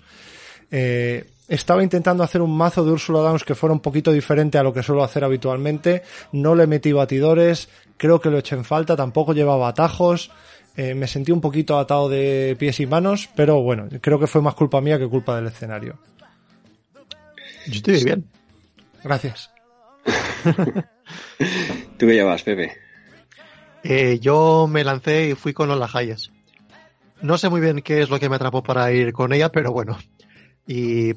Eh, 0.71 1.29
estaba 1.47 1.81
intentando 1.81 2.23
hacer 2.23 2.41
un 2.41 2.55
mazo 2.55 2.85
de 2.85 2.91
Ursula 2.91 3.19
Downs 3.19 3.43
que 3.43 3.55
fuera 3.55 3.73
un 3.73 3.79
poquito 3.79 4.11
diferente 4.11 4.57
a 4.57 4.63
lo 4.63 4.73
que 4.73 4.83
suelo 4.83 5.03
hacer 5.03 5.23
habitualmente. 5.23 6.03
No 6.31 6.53
le 6.53 6.67
metí 6.67 6.91
batidores, 6.91 7.69
creo 7.97 8.21
que 8.21 8.29
lo 8.29 8.37
eché 8.37 8.55
en 8.55 8.65
falta, 8.65 8.95
tampoco 8.95 9.33
llevaba 9.33 9.69
atajos. 9.69 10.31
Me 10.77 11.07
sentí 11.07 11.33
un 11.33 11.41
poquito 11.41 11.77
atado 11.77 12.07
de 12.07 12.55
pies 12.57 12.79
y 12.79 12.85
manos, 12.85 13.27
pero 13.35 13.61
bueno, 13.61 13.89
creo 13.99 14.17
que 14.17 14.27
fue 14.27 14.41
más 14.41 14.53
culpa 14.53 14.79
mía 14.79 14.97
que 14.97 15.09
culpa 15.09 15.35
del 15.35 15.47
escenario. 15.47 15.97
Yo 17.67 17.73
estoy 17.73 18.03
bien. 18.03 18.25
Gracias. 19.03 19.51
¿Tú 21.97 22.07
qué 22.07 22.13
llevas, 22.13 22.43
Pepe? 22.43 22.77
Eh, 23.83 24.19
yo 24.19 24.67
me 24.69 24.83
lancé 24.83 25.29
y 25.29 25.35
fui 25.35 25.53
con 25.53 25.69
Lola 25.69 25.89
Hayes. 25.93 26.31
No 27.21 27.37
sé 27.37 27.49
muy 27.49 27.61
bien 27.61 27.81
qué 27.81 28.01
es 28.01 28.09
lo 28.09 28.19
que 28.19 28.29
me 28.29 28.35
atrapó 28.35 28.63
para 28.63 28.91
ir 28.91 29.13
con 29.13 29.33
ella, 29.33 29.49
pero 29.51 29.71
bueno. 29.71 29.97
Y 30.67 31.13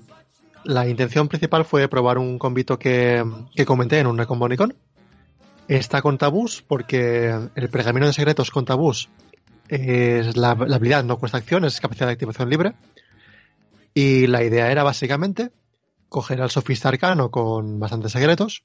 la 0.64 0.88
intención 0.88 1.28
principal 1.28 1.64
fue 1.64 1.88
probar 1.88 2.18
un 2.18 2.38
convito 2.38 2.78
que, 2.78 3.24
que 3.54 3.64
comenté 3.64 3.98
en 3.98 4.06
un 4.06 4.18
Recombonicon. 4.18 4.74
Está 5.68 6.02
con 6.02 6.18
tabús 6.18 6.62
porque 6.66 7.34
el 7.54 7.68
pergamino 7.68 8.06
de 8.06 8.12
secretos 8.12 8.50
con 8.50 8.64
tabús 8.64 9.08
es 9.68 10.36
la, 10.36 10.54
la 10.54 10.76
habilidad 10.76 11.04
no 11.04 11.18
cuesta 11.18 11.38
acción, 11.38 11.64
es 11.64 11.80
capacidad 11.80 12.06
de 12.06 12.12
activación 12.12 12.50
libre. 12.50 12.74
Y 13.94 14.26
la 14.26 14.42
idea 14.42 14.70
era 14.70 14.82
básicamente 14.82 15.50
coger 16.12 16.42
al 16.42 16.50
sofista 16.50 16.90
arcano 16.90 17.30
con 17.30 17.80
bastantes 17.80 18.12
secretos, 18.12 18.64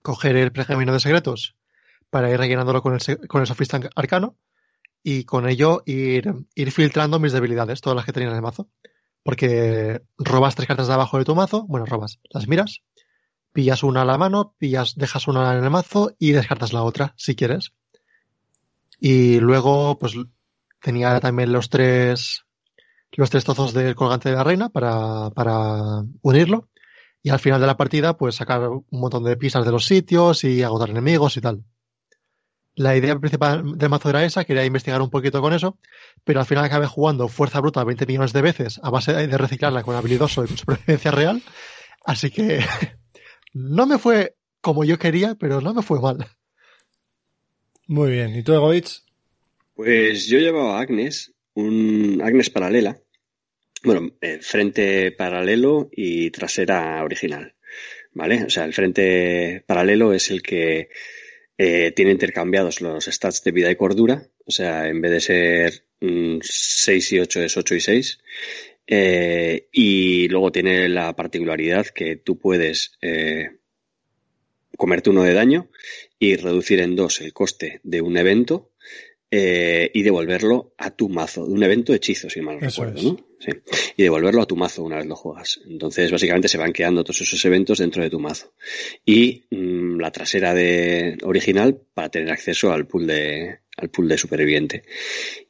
coger 0.00 0.36
el 0.36 0.52
pergamino 0.52 0.92
de 0.92 1.00
secretos 1.00 1.56
para 2.08 2.30
ir 2.30 2.38
rellenándolo 2.38 2.80
con 2.80 2.94
el, 2.94 3.28
con 3.28 3.40
el 3.40 3.46
sofista 3.46 3.80
arcano 3.96 4.36
y 5.02 5.24
con 5.24 5.48
ello 5.48 5.82
ir, 5.84 6.32
ir 6.54 6.70
filtrando 6.70 7.18
mis 7.18 7.32
debilidades, 7.32 7.80
todas 7.80 7.96
las 7.96 8.06
que 8.06 8.12
tenía 8.12 8.30
en 8.30 8.36
el 8.36 8.42
mazo. 8.42 8.70
Porque 9.22 10.02
robas 10.16 10.54
tres 10.54 10.68
cartas 10.68 10.86
de 10.86 10.94
abajo 10.94 11.18
de 11.18 11.24
tu 11.24 11.34
mazo, 11.34 11.64
bueno, 11.66 11.86
robas, 11.86 12.20
las 12.30 12.46
miras, 12.46 12.82
pillas 13.52 13.82
una 13.82 14.02
a 14.02 14.04
la 14.04 14.16
mano, 14.16 14.54
pillas, 14.58 14.94
dejas 14.96 15.26
una 15.26 15.56
en 15.56 15.64
el 15.64 15.70
mazo 15.70 16.14
y 16.18 16.32
descartas 16.32 16.72
la 16.72 16.82
otra, 16.82 17.14
si 17.16 17.34
quieres. 17.34 17.72
Y 19.00 19.40
luego, 19.40 19.98
pues, 19.98 20.14
tenía 20.80 21.18
también 21.20 21.52
los 21.52 21.68
tres, 21.68 22.44
los 23.14 23.30
tres 23.30 23.44
trozos 23.44 23.72
del 23.72 23.94
colgante 23.94 24.30
de 24.30 24.36
la 24.36 24.44
reina 24.44 24.68
para, 24.68 25.30
para 25.30 26.04
unirlo. 26.22 26.68
Y 27.22 27.30
al 27.30 27.38
final 27.38 27.60
de 27.60 27.66
la 27.66 27.76
partida, 27.76 28.16
pues 28.16 28.34
sacar 28.34 28.68
un 28.68 28.84
montón 28.90 29.24
de 29.24 29.36
pistas 29.36 29.64
de 29.64 29.72
los 29.72 29.86
sitios 29.86 30.44
y 30.44 30.62
agotar 30.62 30.90
enemigos 30.90 31.36
y 31.36 31.40
tal. 31.40 31.64
La 32.76 32.96
idea 32.96 33.18
principal 33.18 33.78
del 33.78 33.88
mazo 33.88 34.10
era 34.10 34.24
esa, 34.24 34.44
quería 34.44 34.64
investigar 34.64 35.00
un 35.00 35.08
poquito 35.08 35.40
con 35.40 35.52
eso, 35.54 35.78
pero 36.24 36.40
al 36.40 36.46
final 36.46 36.64
acabé 36.64 36.86
jugando 36.86 37.28
Fuerza 37.28 37.60
Bruta 37.60 37.84
20 37.84 38.04
millones 38.04 38.32
de 38.32 38.42
veces 38.42 38.80
a 38.82 38.90
base 38.90 39.12
de 39.12 39.38
reciclarla 39.38 39.84
con 39.84 39.94
habilidoso 39.94 40.44
y 40.44 40.48
con 40.48 40.58
supervivencia 40.58 41.12
real. 41.12 41.40
Así 42.04 42.30
que 42.30 42.60
no 43.54 43.86
me 43.86 43.98
fue 43.98 44.36
como 44.60 44.84
yo 44.84 44.98
quería, 44.98 45.36
pero 45.36 45.60
no 45.60 45.72
me 45.72 45.82
fue 45.82 46.00
mal. 46.00 46.26
Muy 47.86 48.10
bien. 48.10 48.34
¿Y 48.34 48.42
tú, 48.42 48.54
Egoitz? 48.54 49.04
Pues 49.74 50.26
yo 50.26 50.38
llevaba 50.38 50.78
a 50.78 50.80
Agnes, 50.80 51.32
un 51.54 52.20
Agnes 52.24 52.50
paralela. 52.50 52.98
Bueno, 53.84 54.10
eh, 54.20 54.38
frente 54.40 55.12
paralelo 55.12 55.88
y 55.92 56.30
trasera 56.30 57.02
original. 57.04 57.54
¿Vale? 58.12 58.44
O 58.44 58.50
sea, 58.50 58.64
el 58.64 58.72
frente 58.72 59.62
paralelo 59.66 60.12
es 60.12 60.30
el 60.30 60.40
que 60.40 60.88
eh, 61.58 61.92
tiene 61.92 62.12
intercambiados 62.12 62.80
los 62.80 63.04
stats 63.04 63.42
de 63.42 63.52
vida 63.52 63.70
y 63.70 63.76
cordura. 63.76 64.26
O 64.46 64.50
sea, 64.50 64.88
en 64.88 65.00
vez 65.00 65.10
de 65.10 65.20
ser 65.20 65.84
mm, 66.00 66.38
6 66.40 67.12
y 67.12 67.18
8 67.20 67.42
es 67.42 67.56
8 67.56 67.74
y 67.74 67.80
6. 67.80 68.18
Eh, 68.86 69.68
y 69.72 70.28
luego 70.28 70.52
tiene 70.52 70.88
la 70.88 71.14
particularidad 71.16 71.86
que 71.86 72.16
tú 72.16 72.38
puedes 72.38 72.92
eh, 73.00 73.50
comerte 74.76 75.10
uno 75.10 75.22
de 75.22 75.34
daño 75.34 75.70
y 76.18 76.36
reducir 76.36 76.80
en 76.80 76.96
dos 76.96 77.20
el 77.20 77.32
coste 77.32 77.80
de 77.82 78.00
un 78.00 78.16
evento 78.16 78.72
eh, 79.30 79.90
y 79.94 80.02
devolverlo 80.02 80.74
a 80.76 80.90
tu 80.90 81.08
mazo, 81.08 81.46
de 81.46 81.52
un 81.52 81.62
evento 81.62 81.94
hechizo, 81.94 82.28
si 82.28 82.40
mal 82.40 82.58
Eso 82.60 82.84
recuerdo, 82.84 82.98
es. 82.98 83.04
¿no? 83.04 83.26
Sí. 83.44 83.52
Y 83.96 84.02
devolverlo 84.04 84.42
a 84.42 84.46
tu 84.46 84.56
mazo 84.56 84.82
una 84.82 84.96
vez 84.96 85.06
lo 85.06 85.16
juegas. 85.16 85.60
Entonces, 85.68 86.10
básicamente 86.10 86.48
se 86.48 86.56
van 86.56 86.72
quedando 86.72 87.04
todos 87.04 87.20
esos 87.20 87.44
eventos 87.44 87.78
dentro 87.78 88.02
de 88.02 88.08
tu 88.08 88.18
mazo. 88.18 88.54
Y 89.04 89.44
mm, 89.50 90.00
la 90.00 90.10
trasera 90.10 90.54
de 90.54 91.18
original 91.24 91.78
para 91.92 92.08
tener 92.08 92.30
acceso 92.30 92.72
al 92.72 92.86
pool 92.86 93.06
de, 93.06 93.58
al 93.76 93.90
pool 93.90 94.08
de 94.08 94.18
superviviente. 94.18 94.84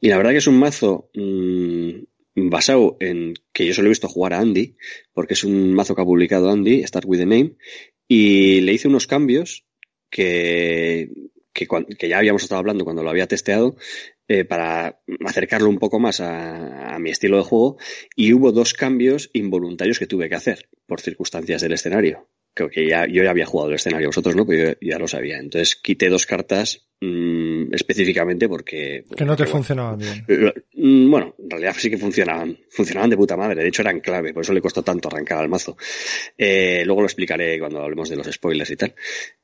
Y 0.01 0.09
la 0.09 0.17
verdad 0.17 0.31
que 0.31 0.37
es 0.37 0.47
un 0.47 0.59
mazo 0.59 1.09
mm, 1.13 2.49
basado 2.49 2.97
en 2.99 3.35
que 3.53 3.65
yo 3.65 3.73
solo 3.73 3.87
he 3.87 3.89
visto 3.89 4.09
jugar 4.09 4.33
a 4.33 4.39
Andy, 4.39 4.75
porque 5.13 5.35
es 5.35 5.43
un 5.45 5.73
mazo 5.73 5.95
que 5.95 6.01
ha 6.01 6.05
publicado 6.05 6.51
Andy, 6.51 6.83
Start 6.85 7.05
with 7.07 7.19
the 7.19 7.25
Name, 7.25 7.55
y 8.07 8.61
le 8.61 8.73
hice 8.73 8.89
unos 8.89 9.07
cambios 9.07 9.65
que, 10.09 11.09
que, 11.53 11.67
que 11.97 12.09
ya 12.09 12.17
habíamos 12.17 12.43
estado 12.43 12.59
hablando 12.59 12.83
cuando 12.83 13.03
lo 13.03 13.09
había 13.09 13.27
testeado, 13.27 13.77
eh, 14.27 14.45
para 14.45 15.01
acercarlo 15.25 15.69
un 15.69 15.79
poco 15.79 15.99
más 15.99 16.19
a, 16.19 16.95
a 16.95 16.99
mi 16.99 17.09
estilo 17.11 17.37
de 17.37 17.43
juego, 17.43 17.77
y 18.15 18.33
hubo 18.33 18.51
dos 18.51 18.73
cambios 18.73 19.29
involuntarios 19.33 19.99
que 19.99 20.07
tuve 20.07 20.29
que 20.29 20.35
hacer 20.35 20.69
por 20.87 21.01
circunstancias 21.01 21.61
del 21.61 21.73
escenario. 21.73 22.27
Creo 22.55 22.69
que 22.69 22.87
ya, 22.87 23.05
yo 23.05 23.21
ya 23.21 23.31
había 23.31 23.45
jugado 23.45 23.69
el 23.69 23.75
escenario, 23.75 24.07
vosotros 24.07 24.33
no, 24.33 24.45
pero 24.45 24.69
yo 24.79 24.89
ya 24.89 24.97
lo 24.97 25.09
sabía. 25.09 25.37
Entonces 25.37 25.75
quité 25.75 26.07
dos 26.07 26.25
cartas 26.25 26.87
mm, 27.01 27.73
específicamente 27.73 28.47
porque... 28.47 29.03
Que 29.13 29.25
no 29.25 29.35
te 29.35 29.43
bueno, 29.43 29.57
funcionaban 29.57 29.99
bien. 29.99 30.23
eh, 30.29 30.53
mm, 30.73 31.11
Bueno, 31.11 31.35
en 31.37 31.49
realidad 31.49 31.75
sí 31.77 31.89
que 31.89 31.97
funcionaban. 31.97 32.57
Funcionaban 32.69 33.09
de 33.09 33.17
puta 33.17 33.35
madre. 33.35 33.61
De 33.61 33.67
hecho, 33.67 33.81
eran 33.81 33.99
clave. 33.99 34.33
Por 34.33 34.43
eso 34.43 34.53
le 34.53 34.61
costó 34.61 34.83
tanto 34.83 35.09
arrancar 35.09 35.39
al 35.39 35.49
mazo. 35.49 35.75
Eh, 36.37 36.83
luego 36.85 37.01
lo 37.01 37.07
explicaré 37.07 37.59
cuando 37.59 37.81
hablemos 37.81 38.07
de 38.07 38.15
los 38.15 38.31
spoilers 38.31 38.71
y 38.71 38.77
tal. 38.77 38.95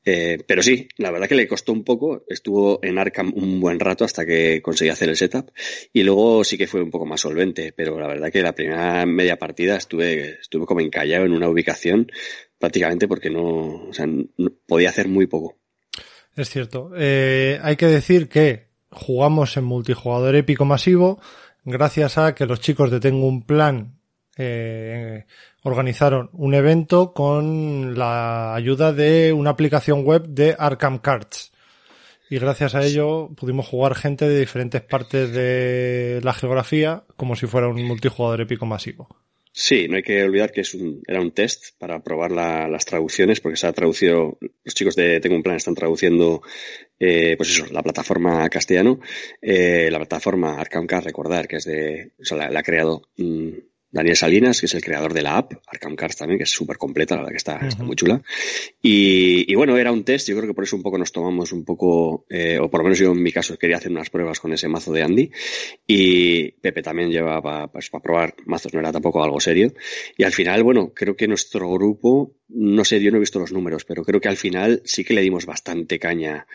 Eh, 0.02 0.38
pero 0.46 0.62
sí, 0.62 0.88
la 0.96 1.10
verdad 1.10 1.28
que 1.28 1.34
le 1.34 1.46
costó 1.46 1.74
un 1.74 1.84
poco. 1.84 2.24
Estuvo 2.28 2.80
en 2.82 2.96
Arkham 2.96 3.30
un 3.36 3.60
buen 3.60 3.78
rato 3.78 4.06
hasta 4.06 4.24
que 4.24 4.62
conseguí 4.62 4.88
hacer 4.88 5.10
el 5.10 5.16
setup. 5.16 5.50
Y 5.92 6.02
luego 6.02 6.44
sí 6.44 6.56
que 6.56 6.66
fue 6.66 6.80
un 6.80 6.90
poco 6.90 7.04
más 7.04 7.20
solvente. 7.20 7.74
Pero 7.76 8.00
la 8.00 8.08
verdad 8.08 8.32
que 8.32 8.40
la 8.40 8.54
primera 8.54 9.04
media 9.04 9.36
partida 9.36 9.76
estuve, 9.76 10.38
estuve 10.40 10.64
como 10.64 10.80
encallado 10.80 11.26
en 11.26 11.32
una 11.32 11.50
ubicación 11.50 12.10
prácticamente 12.62 13.08
porque 13.08 13.28
no, 13.28 13.90
podía 14.68 14.90
hacer 14.90 15.08
muy 15.08 15.26
poco. 15.26 15.56
Es 16.36 16.48
cierto. 16.48 16.92
Eh, 16.96 17.58
hay 17.60 17.74
que 17.74 17.86
decir 17.86 18.28
que 18.28 18.68
jugamos 18.88 19.56
en 19.56 19.64
multijugador 19.64 20.36
épico 20.36 20.64
masivo 20.64 21.20
gracias 21.64 22.18
a 22.18 22.36
que 22.36 22.46
los 22.46 22.60
chicos 22.60 22.92
de 22.92 23.00
Tengo 23.00 23.26
un 23.26 23.42
Plan 23.42 23.98
eh, 24.36 25.24
organizaron 25.64 26.30
un 26.34 26.54
evento 26.54 27.12
con 27.12 27.98
la 27.98 28.54
ayuda 28.54 28.92
de 28.92 29.32
una 29.32 29.50
aplicación 29.50 30.04
web 30.04 30.28
de 30.28 30.54
Arkham 30.56 31.00
Cards. 31.00 31.50
Y 32.30 32.38
gracias 32.38 32.76
a 32.76 32.84
ello 32.84 33.30
pudimos 33.36 33.66
jugar 33.66 33.96
gente 33.96 34.28
de 34.28 34.38
diferentes 34.38 34.82
partes 34.82 35.32
de 35.32 36.20
la 36.22 36.32
geografía 36.32 37.02
como 37.16 37.34
si 37.34 37.48
fuera 37.48 37.66
un 37.66 37.82
multijugador 37.82 38.42
épico 38.42 38.66
masivo. 38.66 39.08
Sí, 39.54 39.86
no 39.86 39.96
hay 39.96 40.02
que 40.02 40.22
olvidar 40.24 40.50
que 40.50 40.62
es 40.62 40.72
un, 40.74 41.02
era 41.06 41.20
un 41.20 41.30
test 41.32 41.76
para 41.78 42.02
probar 42.02 42.30
la- 42.32 42.68
las 42.68 42.86
traducciones, 42.86 43.40
porque 43.40 43.56
se 43.58 43.66
ha 43.66 43.72
traducido, 43.72 44.38
los 44.64 44.74
chicos 44.74 44.96
de 44.96 45.20
Tengo 45.20 45.36
un 45.36 45.42
Plan 45.42 45.56
están 45.56 45.74
traduciendo, 45.74 46.42
eh, 46.98 47.34
pues 47.36 47.50
eso, 47.50 47.66
la 47.72 47.82
plataforma 47.82 48.48
castellano, 48.48 49.00
eh, 49.42 49.88
la 49.90 49.98
plataforma 49.98 50.58
Arkham 50.60 50.86
Card, 50.86 51.04
recordar 51.04 51.48
que 51.48 51.56
es 51.56 51.64
de, 51.64 52.12
o 52.20 52.24
sea, 52.24 52.38
la, 52.38 52.50
la 52.50 52.60
ha 52.60 52.62
creado 52.62 53.02
mm, 53.18 53.50
Daniel 53.92 54.16
Salinas, 54.16 54.58
que 54.58 54.66
es 54.66 54.74
el 54.74 54.82
creador 54.82 55.12
de 55.12 55.20
la 55.20 55.36
app, 55.36 55.52
Arkham 55.66 55.94
Cards 55.96 56.16
también, 56.16 56.38
que 56.38 56.44
es 56.44 56.50
súper 56.50 56.78
completa, 56.78 57.14
la 57.14 57.20
verdad 57.20 57.32
que 57.32 57.36
está, 57.36 57.58
está 57.58 57.84
muy 57.84 57.94
chula. 57.94 58.22
Y, 58.80 59.52
y, 59.52 59.54
bueno, 59.54 59.76
era 59.76 59.92
un 59.92 60.02
test, 60.02 60.28
yo 60.28 60.36
creo 60.36 60.48
que 60.48 60.54
por 60.54 60.64
eso 60.64 60.76
un 60.76 60.82
poco 60.82 60.96
nos 60.96 61.12
tomamos 61.12 61.52
un 61.52 61.62
poco, 61.62 62.24
eh, 62.30 62.58
o 62.58 62.70
por 62.70 62.80
lo 62.80 62.84
menos 62.84 62.98
yo 62.98 63.12
en 63.12 63.22
mi 63.22 63.30
caso 63.30 63.58
quería 63.58 63.76
hacer 63.76 63.92
unas 63.92 64.08
pruebas 64.08 64.40
con 64.40 64.50
ese 64.54 64.66
mazo 64.66 64.92
de 64.92 65.02
Andy. 65.02 65.30
Y 65.86 66.52
Pepe 66.52 66.82
también 66.82 67.10
llevaba 67.10 67.70
pues, 67.70 67.90
para 67.90 68.02
probar 68.02 68.34
mazos, 68.46 68.72
no 68.72 68.80
era 68.80 68.92
tampoco 68.92 69.22
algo 69.22 69.38
serio. 69.40 69.74
Y 70.16 70.24
al 70.24 70.32
final, 70.32 70.62
bueno, 70.62 70.92
creo 70.94 71.14
que 71.14 71.28
nuestro 71.28 71.70
grupo, 71.70 72.36
no 72.48 72.86
sé, 72.86 72.98
yo 72.98 73.10
no 73.10 73.18
he 73.18 73.20
visto 73.20 73.38
los 73.38 73.52
números, 73.52 73.84
pero 73.84 74.04
creo 74.04 74.22
que 74.22 74.28
al 74.28 74.38
final 74.38 74.80
sí 74.86 75.04
que 75.04 75.12
le 75.12 75.20
dimos 75.20 75.44
bastante 75.44 75.98
caña 75.98 76.46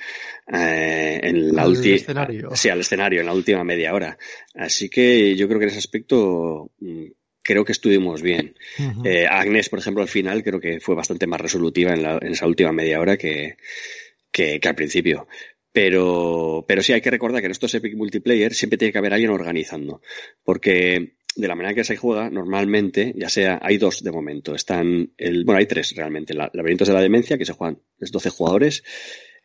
eh, 0.51 1.19
en 1.21 1.55
la 1.55 1.67
última. 1.67 1.95
escenario. 1.95 2.49
Sí, 2.55 2.69
al 2.69 2.79
escenario, 2.79 3.19
en 3.19 3.27
la 3.27 3.33
última 3.33 3.63
media 3.63 3.93
hora. 3.93 4.17
Así 4.55 4.89
que 4.89 5.35
yo 5.35 5.47
creo 5.47 5.59
que 5.59 5.65
en 5.65 5.69
ese 5.69 5.79
aspecto 5.79 6.71
mm, 6.79 7.05
creo 7.47 7.63
que 7.63 7.71
estuvimos 7.71 8.21
bien. 8.21 8.55
Uh 8.77 8.83
-huh. 8.83 9.07
eh, 9.07 9.25
Agnes, 9.25 9.69
por 9.69 9.79
ejemplo, 9.79 10.03
al 10.03 10.09
final 10.09 10.43
creo 10.43 10.59
que 10.59 10.81
fue 10.81 10.95
bastante 10.95 11.27
más 11.27 11.39
resolutiva 11.39 11.93
en, 11.93 12.03
la, 12.03 12.19
en 12.21 12.33
esa 12.33 12.45
última 12.45 12.73
media 12.73 12.99
hora 12.99 13.15
que, 13.17 13.55
que, 14.29 14.59
que, 14.59 14.67
al 14.67 14.75
principio. 14.75 15.29
Pero, 15.71 16.65
pero 16.67 16.83
sí 16.83 16.91
hay 16.91 16.99
que 16.99 17.09
recordar 17.09 17.39
que 17.39 17.45
en 17.45 17.53
estos 17.53 17.73
Epic 17.73 17.95
Multiplayer 17.95 18.53
siempre 18.53 18.77
tiene 18.77 18.91
que 18.91 18.97
haber 18.97 19.13
alguien 19.13 19.31
organizando. 19.31 20.01
Porque 20.43 21.13
de 21.37 21.47
la 21.47 21.55
manera 21.55 21.73
que 21.73 21.85
se 21.85 21.95
juega, 21.95 22.29
normalmente, 22.29 23.13
ya 23.15 23.29
sea, 23.29 23.59
hay 23.61 23.77
dos 23.77 24.03
de 24.03 24.11
momento. 24.11 24.53
Están, 24.53 25.13
el, 25.17 25.45
bueno, 25.45 25.59
hay 25.59 25.67
tres 25.67 25.95
realmente. 25.95 26.33
La, 26.33 26.51
laberintos 26.53 26.89
de 26.89 26.93
la 26.95 27.01
demencia, 27.01 27.37
que 27.37 27.45
se 27.45 27.53
juegan 27.53 27.79
es 27.97 28.11
12 28.11 28.29
jugadores. 28.29 28.83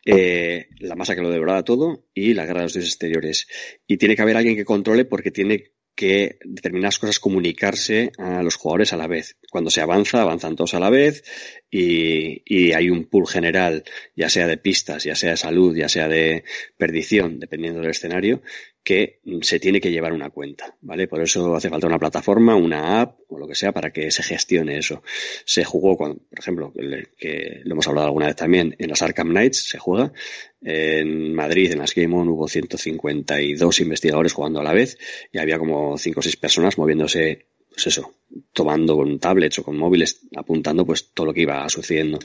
Eh, 0.05 0.66
la 0.81 0.97
masa 0.97 1.15
que 1.15 1.20
lo 1.20 1.31
devoraba 1.31 1.62
todo 1.62 2.07
y 2.12 2.35
la 2.35 2.45
guerra 2.45 2.61
de 2.61 2.65
los 2.65 2.73
dioses 2.73 2.91
exteriores. 2.91 3.47
Y 3.87 3.99
tiene 3.99 4.16
que 4.16 4.23
haber 4.23 4.37
alguien 4.37 4.57
que 4.57 4.65
controle 4.65 5.05
porque 5.05 5.31
tiene 5.31 5.72
que 5.94 6.39
determinadas 6.44 6.98
cosas 6.98 7.20
comunicarse 7.20 8.12
a 8.19 8.43
los 8.43 8.56
jugadores 8.56 8.93
a 8.93 8.97
la 8.97 9.06
vez. 9.06 9.36
Cuando 9.51 9.70
se 9.70 9.81
avanza, 9.81 10.23
avanzan 10.23 10.56
todos 10.56 10.74
a 10.74 10.81
la 10.81 10.90
vez 10.90 11.24
y, 11.70 12.43
y, 12.47 12.73
hay 12.73 12.90
un 12.90 13.05
pool 13.05 13.27
general, 13.28 13.85
ya 14.16 14.28
sea 14.28 14.47
de 14.47 14.56
pistas, 14.56 15.05
ya 15.05 15.14
sea 15.14 15.31
de 15.31 15.36
salud, 15.36 15.77
ya 15.77 15.89
sea 15.89 16.09
de 16.09 16.44
perdición, 16.77 17.39
dependiendo 17.39 17.81
del 17.81 17.90
escenario, 17.90 18.43
que 18.85 19.21
se 19.43 19.61
tiene 19.61 19.81
que 19.81 19.93
llevar 19.93 20.13
una 20.13 20.31
cuenta, 20.31 20.77
¿vale? 20.81 21.07
Por 21.07 21.23
eso 21.23 21.55
hace 21.55 21.69
falta 21.69 21.87
una 21.87 21.99
plataforma, 21.99 22.57
una 22.57 23.01
app 23.01 23.21
o 23.29 23.39
lo 23.39 23.47
que 23.47 23.55
sea 23.55 23.73
para 23.73 23.93
que 23.93 24.11
se 24.11 24.23
gestione 24.23 24.79
eso. 24.79 25.03
Se 25.45 25.65
jugó, 25.65 25.97
con, 25.97 26.19
por 26.19 26.39
ejemplo, 26.39 26.73
que 27.17 27.61
lo 27.65 27.73
hemos 27.73 27.87
hablado 27.87 28.07
alguna 28.09 28.27
vez 28.27 28.37
también, 28.37 28.75
en 28.79 28.89
las 28.91 29.03
Arkham 29.03 29.31
Knights 29.31 29.69
se 29.69 29.79
juega. 29.79 30.13
En 30.61 31.35
Madrid, 31.35 31.73
en 31.73 31.79
las 31.79 31.95
Game 31.95 32.15
On, 32.15 32.29
hubo 32.29 32.49
152 32.49 33.81
investigadores 33.81 34.33
jugando 34.33 34.61
a 34.61 34.65
la 34.65 34.73
vez 34.73 34.99
y 35.33 35.39
había 35.39 35.59
como 35.59 35.97
5 35.97 36.21
o 36.21 36.23
6 36.23 36.37
personas 36.37 36.79
moviéndose 36.79 37.47
pues 37.73 37.86
eso, 37.86 38.15
tomando 38.53 38.97
con 38.97 39.19
tablets 39.19 39.59
o 39.59 39.62
con 39.65 39.77
móviles, 39.77 40.20
apuntando 40.36 40.85
pues 40.85 41.12
todo 41.12 41.27
lo 41.27 41.35
que 41.35 41.43
iba 41.43 41.69
sucediendo. 41.69 42.19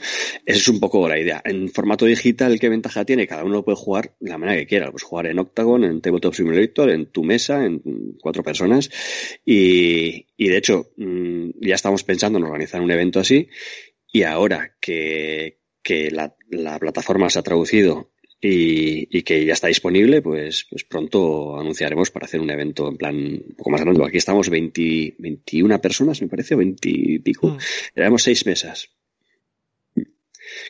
Esa 0.44 0.58
es 0.58 0.68
un 0.68 0.78
poco 0.78 1.08
la 1.08 1.18
idea. 1.18 1.40
En 1.44 1.68
formato 1.70 2.04
digital, 2.04 2.58
¿qué 2.60 2.68
ventaja 2.68 3.04
tiene? 3.04 3.26
Cada 3.26 3.44
uno 3.44 3.64
puede 3.64 3.76
jugar 3.76 4.14
de 4.20 4.30
la 4.30 4.38
manera 4.38 4.58
que 4.58 4.66
quiera. 4.66 4.90
Pues 4.90 5.02
jugar 5.02 5.26
en 5.26 5.38
Octagon, 5.38 5.84
en 5.84 6.00
Tabletop 6.00 6.34
Simulator, 6.34 6.90
en 6.90 7.06
tu 7.06 7.24
mesa, 7.24 7.64
en 7.64 7.80
cuatro 8.20 8.42
personas. 8.42 8.90
Y, 9.44 10.26
y 10.36 10.48
de 10.48 10.56
hecho, 10.56 10.90
mm, 10.96 11.50
ya 11.60 11.74
estamos 11.74 12.04
pensando 12.04 12.38
en 12.38 12.44
organizar 12.44 12.80
un 12.80 12.90
evento 12.90 13.20
así. 13.20 13.48
Y 14.12 14.22
ahora 14.22 14.76
que, 14.80 15.60
que 15.82 16.10
la, 16.10 16.36
la 16.50 16.78
plataforma 16.78 17.30
se 17.30 17.38
ha 17.38 17.42
traducido 17.42 18.10
y, 18.40 19.18
y, 19.18 19.22
que 19.22 19.44
ya 19.44 19.54
está 19.54 19.66
disponible, 19.66 20.22
pues, 20.22 20.66
pues 20.70 20.84
pronto 20.84 21.58
anunciaremos 21.58 22.10
para 22.10 22.26
hacer 22.26 22.40
un 22.40 22.50
evento 22.50 22.88
en 22.88 22.96
plan 22.96 23.16
un 23.16 23.54
poco 23.56 23.70
más 23.70 23.80
grande. 23.80 24.04
Aquí 24.04 24.18
estamos 24.18 24.48
20, 24.48 25.16
21 25.18 25.80
personas, 25.80 26.22
me 26.22 26.28
parece, 26.28 26.54
20 26.54 26.88
y 26.88 27.18
pico. 27.18 27.48
Mm. 27.48 27.58
Éramos 27.96 28.22
seis 28.22 28.46
mesas. 28.46 28.90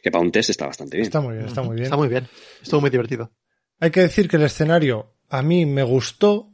Que 0.02 0.10
para 0.10 0.24
un 0.24 0.32
test 0.32 0.50
está 0.50 0.66
bastante 0.66 0.96
bien. 0.96 1.06
Está 1.06 1.20
muy 1.20 1.34
bien, 1.34 1.46
está 1.46 1.62
muy 1.62 1.74
bien. 1.74 1.84
Está 1.84 1.96
muy 1.96 2.08
bien. 2.08 2.26
Estuvo 2.62 2.80
muy 2.80 2.90
divertido. 2.90 3.32
Hay 3.80 3.90
que 3.90 4.00
decir 4.00 4.28
que 4.28 4.36
el 4.36 4.44
escenario 4.44 5.14
a 5.28 5.42
mí 5.42 5.66
me 5.66 5.82
gustó, 5.82 6.50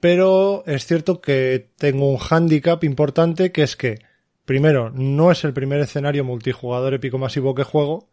pero 0.00 0.64
es 0.66 0.86
cierto 0.86 1.20
que 1.20 1.70
tengo 1.76 2.10
un 2.10 2.18
hándicap 2.18 2.82
importante 2.82 3.52
que 3.52 3.62
es 3.62 3.76
que, 3.76 4.00
primero, 4.44 4.90
no 4.90 5.30
es 5.30 5.44
el 5.44 5.52
primer 5.52 5.80
escenario 5.80 6.24
multijugador 6.24 6.94
épico 6.94 7.16
masivo 7.16 7.54
que 7.54 7.62
juego, 7.62 8.10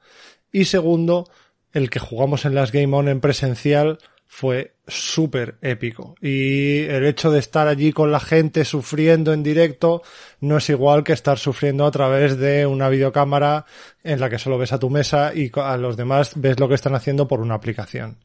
y 0.51 0.65
segundo, 0.65 1.27
el 1.75 1.89
que 1.89 1.99
jugamos 1.99 2.45
en 2.45 2.55
las 2.55 2.71
Game 2.71 2.95
On 2.95 3.07
en 3.07 3.19
presencial 3.19 3.99
fue 4.25 4.73
súper 4.87 5.55
épico. 5.61 6.15
Y 6.21 6.79
el 6.85 7.05
hecho 7.05 7.31
de 7.31 7.39
estar 7.39 7.67
allí 7.67 7.91
con 7.91 8.11
la 8.11 8.19
gente 8.19 8.65
sufriendo 8.65 9.33
en 9.33 9.43
directo 9.43 10.01
no 10.39 10.57
es 10.57 10.69
igual 10.69 11.03
que 11.03 11.13
estar 11.13 11.37
sufriendo 11.37 11.85
a 11.85 11.91
través 11.91 12.37
de 12.37 12.65
una 12.65 12.89
videocámara 12.89 13.65
en 14.03 14.19
la 14.19 14.29
que 14.29 14.39
solo 14.39 14.57
ves 14.57 14.73
a 14.73 14.79
tu 14.79 14.89
mesa 14.89 15.33
y 15.35 15.51
a 15.55 15.77
los 15.77 15.97
demás 15.97 16.33
ves 16.35 16.59
lo 16.59 16.67
que 16.69 16.75
están 16.75 16.95
haciendo 16.95 17.27
por 17.27 17.41
una 17.41 17.55
aplicación. 17.55 18.17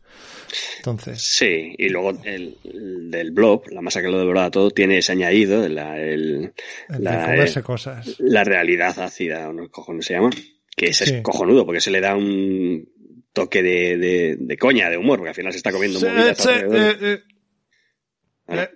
Entonces. 0.79 1.21
Sí, 1.21 1.75
y 1.77 1.89
luego 1.89 2.11
el, 2.25 2.57
el 2.65 3.11
del 3.11 3.33
blog, 3.33 3.71
la 3.73 3.83
masa 3.83 4.01
que 4.01 4.09
lo 4.09 4.19
devoraba 4.19 4.51
todo, 4.51 4.71
tiene 4.71 4.99
ese 4.99 5.13
añadido, 5.13 5.69
la, 5.69 6.01
el, 6.01 6.53
el 6.89 7.05
la, 7.05 7.35
el, 7.35 7.63
cosas. 7.63 8.17
la 8.21 8.45
realidad 8.45 8.99
ácida, 9.01 9.53
¿no? 9.53 9.69
cojones 9.71 10.07
se 10.07 10.15
llama? 10.15 10.31
Que 10.77 10.87
es, 10.87 10.99
sí. 10.99 11.05
es 11.15 11.23
cojonudo, 11.23 11.67
porque 11.67 11.81
se 11.81 11.91
le 11.91 12.01
da 12.01 12.17
un 12.17 12.90
toque 13.33 13.63
de, 13.63 13.97
de, 13.97 14.37
de, 14.39 14.57
coña, 14.59 14.91
de 14.91 14.97
humor, 14.97 15.19
porque 15.19 15.31
al 15.31 15.35
final 15.35 15.53
se 15.53 15.59
está 15.59 15.73
comiendo 15.73 15.99
sí, 16.01 16.07
movidas 16.07 16.39
sí, 16.39 16.49
eh, 16.51 16.97
eh, 17.01 17.23
vale. 18.47 18.63
eh, 18.63 18.71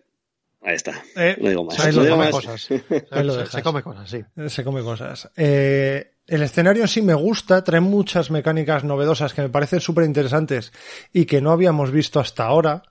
Ahí 0.66 0.76
está. 0.76 1.02
Eh, 1.16 1.36
no 1.40 1.48
digo 1.50 1.64
más. 1.64 1.74
Se, 1.76 1.92
no 1.92 2.02
digo 2.04 2.14
come 2.16 2.24
más. 2.24 2.34
cosas. 2.34 2.62
se, 2.62 3.46
se, 3.50 3.62
come 3.62 3.82
cosas, 3.82 4.08
sí. 4.10 4.24
Se 4.48 4.64
come 4.64 4.80
cosas. 4.82 5.30
Eh, 5.36 6.12
el 6.26 6.42
escenario 6.42 6.86
sí 6.88 7.02
me 7.02 7.12
gusta, 7.12 7.62
trae 7.62 7.80
muchas 7.80 8.30
mecánicas 8.30 8.82
novedosas 8.82 9.34
que 9.34 9.42
me 9.42 9.50
parecen 9.50 9.80
súper 9.80 10.04
interesantes 10.04 10.72
y 11.12 11.26
que 11.26 11.42
no 11.42 11.50
habíamos 11.52 11.90
visto 11.90 12.18
hasta 12.18 12.44
ahora. 12.44 12.82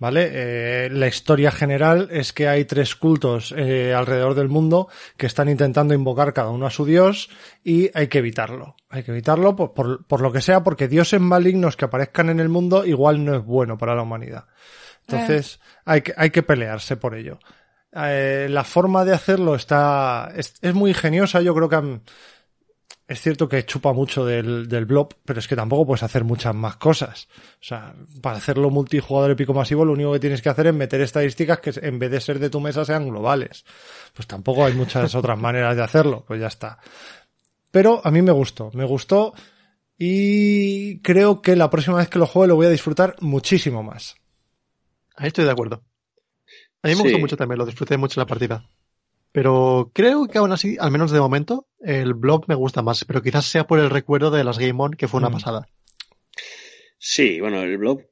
¿Vale? 0.00 0.30
Eh, 0.32 0.90
la 0.90 1.08
historia 1.08 1.50
general 1.50 2.08
es 2.12 2.32
que 2.32 2.46
hay 2.46 2.64
tres 2.64 2.94
cultos 2.94 3.52
eh, 3.56 3.92
alrededor 3.92 4.34
del 4.34 4.48
mundo 4.48 4.88
que 5.16 5.26
están 5.26 5.48
intentando 5.48 5.92
invocar 5.92 6.32
cada 6.32 6.50
uno 6.50 6.66
a 6.66 6.70
su 6.70 6.84
dios 6.84 7.30
y 7.64 7.90
hay 7.94 8.06
que 8.06 8.18
evitarlo. 8.18 8.76
Hay 8.90 9.02
que 9.02 9.10
evitarlo 9.10 9.56
por, 9.56 9.74
por, 9.74 10.06
por 10.06 10.20
lo 10.20 10.30
que 10.30 10.40
sea, 10.40 10.62
porque 10.62 10.86
dioses 10.86 11.20
malignos 11.20 11.76
que 11.76 11.86
aparezcan 11.86 12.30
en 12.30 12.38
el 12.38 12.48
mundo 12.48 12.86
igual 12.86 13.24
no 13.24 13.34
es 13.34 13.44
bueno 13.44 13.76
para 13.76 13.96
la 13.96 14.02
humanidad. 14.02 14.44
Entonces 15.08 15.56
eh. 15.56 15.80
hay, 15.84 16.02
que, 16.02 16.14
hay 16.16 16.30
que 16.30 16.44
pelearse 16.44 16.96
por 16.96 17.16
ello. 17.16 17.40
Eh, 17.92 18.46
la 18.50 18.64
forma 18.64 19.04
de 19.04 19.14
hacerlo 19.14 19.54
está 19.56 20.30
es, 20.36 20.54
es 20.60 20.74
muy 20.74 20.90
ingeniosa. 20.90 21.40
Yo 21.40 21.54
creo 21.54 21.68
que 21.68 21.76
han, 21.76 22.02
es 23.08 23.22
cierto 23.22 23.48
que 23.48 23.64
chupa 23.64 23.94
mucho 23.94 24.26
del, 24.26 24.68
del 24.68 24.84
blob, 24.84 25.14
pero 25.24 25.38
es 25.38 25.48
que 25.48 25.56
tampoco 25.56 25.86
puedes 25.86 26.02
hacer 26.02 26.24
muchas 26.24 26.54
más 26.54 26.76
cosas. 26.76 27.26
O 27.54 27.64
sea, 27.64 27.94
para 28.20 28.36
hacerlo 28.36 28.68
multijugador 28.68 29.30
épico 29.30 29.54
masivo, 29.54 29.86
lo 29.86 29.94
único 29.94 30.12
que 30.12 30.20
tienes 30.20 30.42
que 30.42 30.50
hacer 30.50 30.66
es 30.66 30.74
meter 30.74 31.00
estadísticas 31.00 31.58
que 31.60 31.72
en 31.80 31.98
vez 31.98 32.10
de 32.10 32.20
ser 32.20 32.38
de 32.38 32.50
tu 32.50 32.60
mesa 32.60 32.84
sean 32.84 33.08
globales. 33.08 33.64
Pues 34.12 34.28
tampoco 34.28 34.66
hay 34.66 34.74
muchas 34.74 35.14
otras 35.14 35.38
maneras 35.40 35.74
de 35.74 35.82
hacerlo, 35.82 36.22
pues 36.28 36.38
ya 36.38 36.48
está. 36.48 36.80
Pero 37.70 38.02
a 38.04 38.10
mí 38.10 38.20
me 38.20 38.32
gustó, 38.32 38.70
me 38.74 38.84
gustó 38.84 39.32
y 39.96 41.00
creo 41.00 41.40
que 41.40 41.56
la 41.56 41.70
próxima 41.70 41.96
vez 41.96 42.10
que 42.10 42.18
lo 42.18 42.26
juegue 42.26 42.48
lo 42.48 42.56
voy 42.56 42.66
a 42.66 42.70
disfrutar 42.70 43.16
muchísimo 43.20 43.82
más. 43.82 44.16
Ahí 45.16 45.28
estoy 45.28 45.46
de 45.46 45.50
acuerdo. 45.50 45.82
A 46.82 46.88
mí 46.88 46.94
me 46.94 46.96
sí. 46.96 47.02
gustó 47.04 47.18
mucho 47.18 47.36
también, 47.38 47.58
lo 47.58 47.64
disfruté 47.64 47.96
mucho 47.96 48.20
la 48.20 48.26
partida. 48.26 48.68
Pero 49.32 49.90
creo 49.94 50.26
que 50.26 50.38
aún 50.38 50.52
así, 50.52 50.76
al 50.80 50.90
menos 50.90 51.10
de 51.10 51.20
momento, 51.20 51.66
el 51.80 52.14
blog 52.14 52.48
me 52.48 52.54
gusta 52.54 52.82
más, 52.82 53.04
pero 53.04 53.22
quizás 53.22 53.46
sea 53.46 53.66
por 53.66 53.78
el 53.78 53.90
recuerdo 53.90 54.30
de 54.30 54.44
las 54.44 54.58
Game 54.58 54.82
On, 54.82 54.92
que 54.92 55.08
fue 55.08 55.18
una 55.18 55.28
mm. 55.28 55.32
pasada. 55.32 55.68
Sí, 56.98 57.40
bueno, 57.40 57.62
el 57.62 57.78
blog 57.78 58.02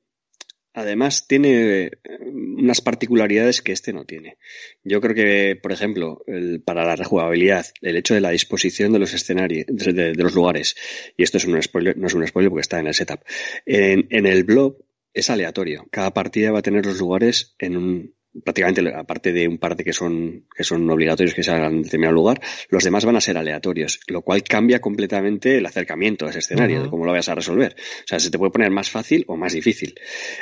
además 0.76 1.26
tiene 1.26 1.90
unas 2.20 2.82
particularidades 2.82 3.62
que 3.62 3.72
este 3.72 3.94
no 3.94 4.05
tiene. 4.05 4.36
Yo 4.84 5.01
creo 5.01 5.14
que, 5.14 5.56
por 5.56 5.72
ejemplo, 5.72 6.22
el, 6.26 6.60
para 6.60 6.84
la 6.84 6.97
rejugabilidad, 6.97 7.66
el 7.80 7.97
hecho 7.97 8.12
de 8.12 8.20
la 8.20 8.30
disposición 8.30 8.93
de 8.93 8.98
los 8.98 9.14
escenarios, 9.14 9.64
de, 9.68 9.93
de, 9.93 10.12
de, 10.12 10.22
los 10.22 10.34
lugares, 10.34 10.76
y 11.16 11.22
esto 11.22 11.38
es 11.38 11.47
un 11.47 11.60
spoiler, 11.62 11.97
no 11.97 12.06
es 12.06 12.14
un 12.14 12.26
spoiler 12.26 12.51
porque 12.51 12.60
está 12.60 12.78
en 12.78 12.88
el 12.88 12.94
setup, 12.94 13.20
en, 13.64 14.06
en 14.10 14.26
el 14.26 14.44
blog 14.44 14.76
es 15.14 15.30
aleatorio. 15.30 15.86
Cada 15.90 16.12
partida 16.12 16.52
va 16.52 16.59
a 16.59 16.62
tener 16.62 16.84
los 16.84 16.98
lugares 16.98 17.55
en 17.59 17.78
un, 17.78 18.14
prácticamente 18.44 18.94
aparte 18.94 19.32
de 19.32 19.48
un 19.48 19.58
par 19.58 19.76
de 19.76 19.84
que 19.84 19.92
son 19.92 20.46
que 20.54 20.64
son 20.64 20.88
obligatorios 20.90 21.34
que 21.34 21.42
salgan 21.42 21.74
en 21.74 21.82
determinado 21.82 22.14
lugar, 22.14 22.40
los 22.68 22.84
demás 22.84 23.04
van 23.04 23.16
a 23.16 23.20
ser 23.20 23.36
aleatorios, 23.36 24.00
lo 24.08 24.22
cual 24.22 24.42
cambia 24.42 24.80
completamente 24.80 25.58
el 25.58 25.66
acercamiento 25.66 26.26
a 26.26 26.30
ese 26.30 26.40
escenario, 26.40 26.76
uh 26.76 26.80
-huh. 26.80 26.84
de 26.84 26.90
cómo 26.90 27.04
lo 27.04 27.12
vayas 27.12 27.28
a 27.28 27.34
resolver. 27.34 27.76
O 27.78 28.06
sea, 28.06 28.20
se 28.20 28.30
te 28.30 28.38
puede 28.38 28.52
poner 28.52 28.70
más 28.70 28.90
fácil 28.90 29.24
o 29.28 29.36
más 29.36 29.52
difícil. 29.52 29.94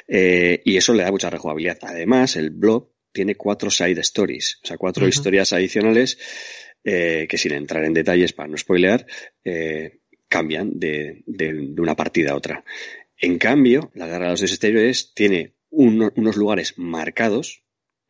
Eh, 0.09 0.61
y 0.65 0.77
eso 0.77 0.95
le 0.95 1.03
da 1.03 1.11
mucha 1.11 1.31
rejugabilidad. 1.31 1.79
Además, 1.83 2.37
el 2.37 2.51
blog 2.51 2.91
tiene 3.13 3.37
cuatro 3.37 3.71
side 3.71 4.01
stories, 4.01 4.59
o 4.63 4.67
sea, 4.67 4.77
cuatro 4.77 5.05
uh 5.05 5.09
-huh. 5.09 5.13
historias 5.13 5.53
adicionales 5.53 6.19
eh, 6.85 7.27
que 7.29 7.39
sin 7.39 7.53
entrar 7.53 7.85
en 7.85 7.95
detalles 7.95 8.35
para 8.35 8.49
no 8.49 8.59
spoilear, 8.59 9.07
eh, 9.43 10.01
cambian 10.29 10.79
de, 10.79 11.23
de, 11.27 11.53
de, 11.53 11.81
una 11.81 11.97
partida 11.97 12.33
a 12.33 12.37
otra. 12.37 12.65
En 13.17 13.39
cambio, 13.39 13.91
la 13.95 14.07
guerra 14.07 14.25
de 14.27 14.31
los 14.33 14.41
dos 14.43 14.51
exteriores 14.51 15.15
tiene 15.15 15.55
un, 15.71 16.13
unos 16.15 16.37
lugares 16.37 16.75
marcados 16.77 17.64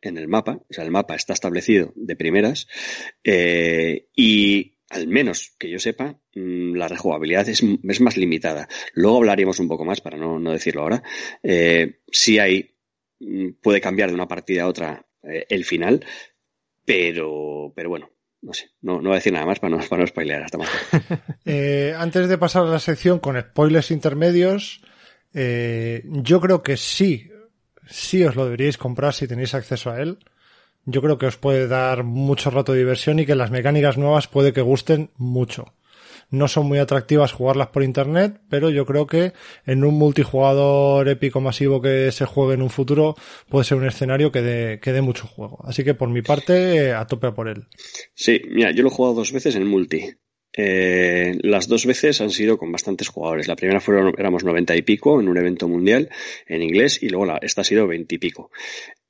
en 0.09 0.17
el 0.17 0.27
mapa, 0.27 0.59
o 0.69 0.73
sea, 0.73 0.83
el 0.83 0.91
mapa 0.91 1.15
está 1.15 1.33
establecido 1.33 1.93
de 1.95 2.15
primeras, 2.15 2.67
eh, 3.23 4.07
y 4.15 4.77
al 4.89 5.07
menos 5.07 5.55
que 5.57 5.69
yo 5.69 5.79
sepa, 5.79 6.19
mm, 6.35 6.75
la 6.75 6.87
rejugabilidad 6.87 7.47
es, 7.49 7.61
es, 7.63 8.01
más 8.01 8.17
limitada. 8.17 8.67
Luego 8.93 9.17
hablaríamos 9.17 9.59
un 9.59 9.67
poco 9.67 9.85
más, 9.85 10.01
para 10.01 10.17
no, 10.17 10.39
no 10.39 10.51
decirlo 10.51 10.83
ahora. 10.83 11.03
Eh, 11.43 12.01
si 12.11 12.39
hay, 12.39 12.75
mm, 13.19 13.53
puede 13.61 13.81
cambiar 13.81 14.09
de 14.09 14.15
una 14.15 14.27
partida 14.27 14.63
a 14.63 14.67
otra 14.67 15.05
eh, 15.23 15.45
el 15.49 15.65
final, 15.65 16.05
pero, 16.85 17.73
pero 17.75 17.89
bueno, 17.89 18.11
no 18.41 18.53
sé, 18.53 18.69
no, 18.81 19.01
no 19.01 19.09
voy 19.09 19.13
a 19.13 19.15
decir 19.15 19.33
nada 19.33 19.45
más 19.45 19.59
para 19.59 19.75
no, 19.75 19.83
para 19.89 20.01
no 20.01 20.07
spoilear 20.07 20.43
hasta 20.43 20.57
más. 20.57 20.69
eh, 21.45 21.93
antes 21.97 22.29
de 22.29 22.37
pasar 22.37 22.63
a 22.63 22.69
la 22.69 22.79
sección 22.79 23.19
con 23.19 23.39
spoilers 23.39 23.91
intermedios, 23.91 24.81
eh, 25.33 26.03
yo 26.05 26.39
creo 26.39 26.61
que 26.61 26.77
sí, 26.77 27.29
sí 27.87 28.23
os 28.23 28.35
lo 28.35 28.45
deberíais 28.45 28.77
comprar 28.77 29.13
si 29.13 29.27
tenéis 29.27 29.53
acceso 29.53 29.91
a 29.91 30.01
él. 30.01 30.17
Yo 30.85 31.01
creo 31.01 31.17
que 31.17 31.25
os 31.25 31.37
puede 31.37 31.67
dar 31.67 32.03
mucho 32.03 32.51
rato 32.51 32.73
de 32.73 32.79
diversión 32.79 33.19
y 33.19 33.25
que 33.25 33.35
las 33.35 33.51
mecánicas 33.51 33.97
nuevas 33.97 34.27
puede 34.27 34.53
que 34.53 34.61
gusten 34.61 35.09
mucho. 35.17 35.73
No 36.29 36.47
son 36.47 36.67
muy 36.67 36.79
atractivas 36.79 37.31
jugarlas 37.31 37.67
por 37.67 37.83
internet, 37.83 38.41
pero 38.49 38.69
yo 38.69 38.85
creo 38.85 39.05
que 39.05 39.33
en 39.65 39.83
un 39.83 39.95
multijugador 39.95 41.07
épico 41.07 41.39
masivo 41.39 41.81
que 41.81 42.11
se 42.11 42.25
juegue 42.25 42.55
en 42.55 42.61
un 42.61 42.69
futuro 42.69 43.15
puede 43.49 43.65
ser 43.65 43.77
un 43.77 43.85
escenario 43.85 44.31
que 44.31 44.41
dé, 44.41 44.79
que 44.79 44.91
dé 44.91 45.01
mucho 45.01 45.27
juego. 45.27 45.59
Así 45.65 45.83
que 45.83 45.93
por 45.93 46.09
mi 46.09 46.21
parte, 46.21 46.93
a 46.93 47.05
tope 47.05 47.31
por 47.31 47.47
él. 47.47 47.67
Sí, 48.13 48.41
mira, 48.49 48.71
yo 48.71 48.83
lo 48.83 48.89
he 48.89 48.91
jugado 48.91 49.15
dos 49.15 49.31
veces 49.31 49.55
en 49.55 49.67
multi. 49.67 50.15
Eh, 50.57 51.37
las 51.41 51.67
dos 51.67 51.85
veces 51.85 52.21
han 52.21 52.29
sido 52.29 52.57
con 52.57 52.71
bastantes 52.71 53.09
jugadores. 53.09 53.47
La 53.47 53.57
primera 53.57 53.81
fueron, 53.81 54.13
éramos 54.17 54.43
noventa 54.43 54.75
y 54.75 54.81
pico 54.83 55.19
en 55.19 55.27
un 55.27 55.37
evento 55.37 55.67
mundial 55.67 56.09
en 56.47 56.61
inglés 56.61 57.03
y 57.03 57.09
luego 57.09 57.25
la, 57.25 57.37
esta 57.41 57.61
ha 57.61 57.65
sido 57.65 57.87
veinte 57.87 58.15
y 58.15 58.17
pico. 58.17 58.51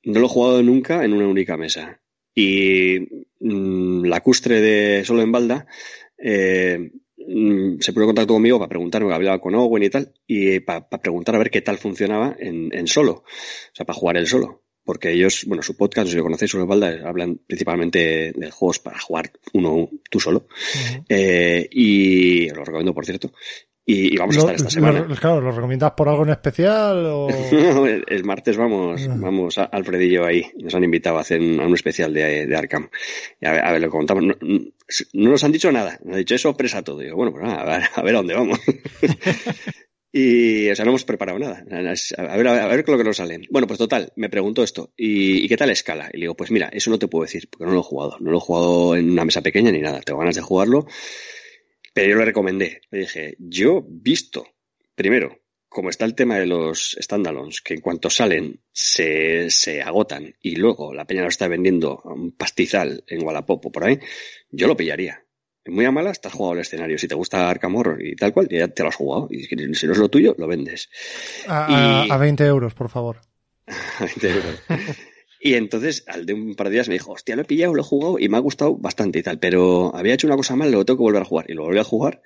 No 0.02 0.20
lo 0.20 0.26
he 0.26 0.28
jugado 0.28 0.62
nunca 0.62 1.04
en 1.04 1.12
una 1.12 1.28
única 1.28 1.56
mesa. 1.56 2.00
Y 2.34 2.98
mmm, 3.40 4.04
la 4.04 4.20
custre 4.20 4.60
de 4.60 5.04
Solo 5.04 5.22
en 5.22 5.32
Balda 5.32 5.66
eh, 6.18 6.90
mmm, 7.16 7.78
se 7.78 7.92
puso 7.92 8.02
en 8.02 8.08
contacto 8.08 8.34
conmigo 8.34 8.58
para 8.58 8.68
preguntarme, 8.68 9.14
hablaba 9.14 9.40
con 9.40 9.54
Owen 9.54 9.84
y 9.84 9.90
tal, 9.90 10.12
y 10.26 10.60
para 10.60 10.88
pa 10.88 10.98
preguntar 10.98 11.36
a 11.36 11.38
ver 11.38 11.50
qué 11.50 11.62
tal 11.62 11.78
funcionaba 11.78 12.36
en, 12.38 12.74
en 12.74 12.88
solo. 12.88 13.12
O 13.12 13.24
sea, 13.72 13.86
para 13.86 13.98
jugar 13.98 14.16
el 14.16 14.26
solo 14.26 14.65
porque 14.86 15.12
ellos, 15.12 15.44
bueno, 15.46 15.62
su 15.62 15.76
podcast, 15.76 16.08
si 16.08 16.16
lo 16.16 16.22
conocéis, 16.22 16.52
sobre 16.52 16.64
Balda, 16.64 17.06
hablan 17.06 17.40
principalmente 17.46 18.32
de 18.34 18.50
juegos 18.50 18.78
para 18.78 18.98
jugar 19.00 19.32
uno 19.52 19.90
tú 20.08 20.20
solo. 20.20 20.46
Uh 20.48 20.78
-huh. 20.78 21.04
eh, 21.08 21.68
y 21.70 22.48
lo 22.50 22.64
recomiendo, 22.64 22.94
por 22.94 23.04
cierto. 23.04 23.32
Y, 23.84 24.14
y 24.14 24.16
vamos 24.16 24.36
lo, 24.36 24.42
a 24.42 24.44
estar 24.52 24.56
esta 24.56 24.70
semana. 24.70 25.06
Lo, 25.08 25.14
claro, 25.14 25.40
¿lo 25.40 25.52
recomiendas 25.52 25.92
por 25.92 26.08
algo 26.08 26.24
en 26.24 26.30
especial? 26.30 27.04
O... 27.06 27.28
el, 27.86 28.04
el, 28.08 28.24
martes 28.24 28.56
vamos, 28.56 29.02
uh 29.02 29.10
-huh. 29.10 29.20
vamos, 29.20 29.58
a, 29.58 29.64
Alfred 29.64 30.00
y 30.00 30.10
yo 30.10 30.24
ahí. 30.24 30.44
Nos 30.60 30.74
han 30.74 30.84
invitado 30.84 31.18
a 31.18 31.20
hacer 31.22 31.40
un, 31.40 31.60
a 31.60 31.66
un 31.66 31.74
especial 31.74 32.14
de, 32.14 32.46
de 32.46 32.56
Arkham. 32.56 32.88
A, 33.42 33.52
ver, 33.52 33.64
a 33.64 33.72
ver, 33.72 33.82
lo 33.82 33.90
contamos. 33.90 34.24
No, 34.24 34.34
no, 34.40 35.30
nos 35.30 35.44
han 35.44 35.52
dicho 35.52 35.70
nada. 35.70 35.98
Nos 36.04 36.14
han 36.14 36.18
dicho 36.18 36.34
eso 36.36 36.56
presa 36.56 36.82
todo. 36.82 37.00
Y 37.00 37.06
digo, 37.06 37.16
bueno, 37.16 37.32
pues 37.32 37.44
nada, 37.44 37.62
a 37.62 37.64
ver 37.64 37.88
a, 37.94 38.02
ver 38.02 38.14
a 38.14 38.18
dónde 38.18 38.34
vamos. 38.34 38.60
Y, 40.12 40.70
o 40.70 40.74
sea, 40.74 40.84
no 40.84 40.92
hemos 40.92 41.04
preparado 41.04 41.38
nada. 41.38 41.64
A 41.70 42.36
ver, 42.36 42.48
a 42.48 42.66
ver 42.66 42.88
lo 42.88 42.98
que 42.98 43.04
nos 43.04 43.16
sale. 43.16 43.40
Bueno, 43.50 43.66
pues 43.66 43.78
total, 43.78 44.12
me 44.16 44.30
preguntó 44.30 44.62
esto. 44.62 44.92
¿Y, 44.96 45.44
¿Y, 45.44 45.48
qué 45.48 45.56
tal 45.56 45.70
escala? 45.70 46.08
Y 46.12 46.18
le 46.18 46.22
digo, 46.22 46.36
pues 46.36 46.50
mira, 46.50 46.68
eso 46.72 46.90
no 46.90 46.98
te 46.98 47.08
puedo 47.08 47.24
decir, 47.24 47.48
porque 47.50 47.66
no 47.66 47.72
lo 47.72 47.80
he 47.80 47.84
jugado. 47.84 48.16
No 48.20 48.30
lo 48.30 48.38
he 48.38 48.40
jugado 48.40 48.96
en 48.96 49.10
una 49.10 49.24
mesa 49.24 49.42
pequeña 49.42 49.70
ni 49.70 49.80
nada. 49.80 50.00
Tengo 50.00 50.20
ganas 50.20 50.36
de 50.36 50.42
jugarlo. 50.42 50.86
Pero 51.92 52.10
yo 52.10 52.16
le 52.16 52.24
recomendé. 52.24 52.82
Le 52.90 53.00
dije, 53.00 53.36
yo 53.38 53.84
visto, 53.86 54.46
primero, 54.94 55.40
como 55.68 55.90
está 55.90 56.06
el 56.06 56.14
tema 56.14 56.38
de 56.38 56.46
los 56.46 56.96
standalones, 57.00 57.60
que 57.60 57.74
en 57.74 57.80
cuanto 57.80 58.08
salen 58.08 58.62
se, 58.72 59.50
se 59.50 59.82
agotan 59.82 60.34
y 60.40 60.56
luego 60.56 60.94
la 60.94 61.06
peña 61.06 61.22
lo 61.22 61.28
está 61.28 61.48
vendiendo 61.48 62.00
un 62.04 62.32
pastizal 62.32 63.04
en 63.06 63.22
Wallapop 63.22 63.70
por 63.70 63.84
ahí, 63.84 63.98
yo 64.50 64.68
lo 64.68 64.76
pillaría 64.76 65.25
muy 65.70 65.84
a 65.84 65.90
mala, 65.90 66.10
estás 66.10 66.32
jugado 66.32 66.54
el 66.54 66.60
escenario. 66.60 66.98
Si 66.98 67.08
te 67.08 67.14
gusta 67.14 67.48
Arkham 67.48 67.74
Horror 67.76 68.04
y 68.04 68.16
tal 68.16 68.32
cual, 68.32 68.48
ya 68.48 68.68
te 68.68 68.82
lo 68.82 68.88
has 68.88 68.96
jugado. 68.96 69.28
Y 69.30 69.44
si 69.44 69.56
no 69.86 69.92
es 69.92 69.98
lo 69.98 70.08
tuyo, 70.08 70.34
lo 70.38 70.46
vendes. 70.46 70.88
A, 71.48 72.04
y... 72.06 72.10
a 72.10 72.16
20 72.16 72.44
euros, 72.44 72.74
por 72.74 72.88
favor. 72.88 73.18
a 73.66 74.04
20 74.04 74.28
euros. 74.28 74.62
y 75.40 75.54
entonces, 75.54 76.04
al 76.06 76.26
de 76.26 76.34
un 76.34 76.54
par 76.54 76.68
de 76.68 76.74
días 76.74 76.88
me 76.88 76.94
dijo, 76.94 77.12
hostia, 77.12 77.36
lo 77.36 77.42
he 77.42 77.44
pillado, 77.46 77.74
lo 77.74 77.82
he 77.82 77.84
jugado 77.84 78.18
y 78.18 78.28
me 78.28 78.36
ha 78.36 78.40
gustado 78.40 78.76
bastante 78.76 79.18
y 79.18 79.22
tal. 79.22 79.38
Pero 79.38 79.94
había 79.94 80.14
hecho 80.14 80.26
una 80.26 80.36
cosa 80.36 80.56
mal, 80.56 80.70
lo 80.70 80.84
tengo 80.84 80.98
que 80.98 81.04
volver 81.04 81.22
a 81.22 81.26
jugar. 81.26 81.46
Y 81.48 81.54
lo 81.54 81.64
volví 81.64 81.78
a 81.78 81.84
jugar 81.84 82.22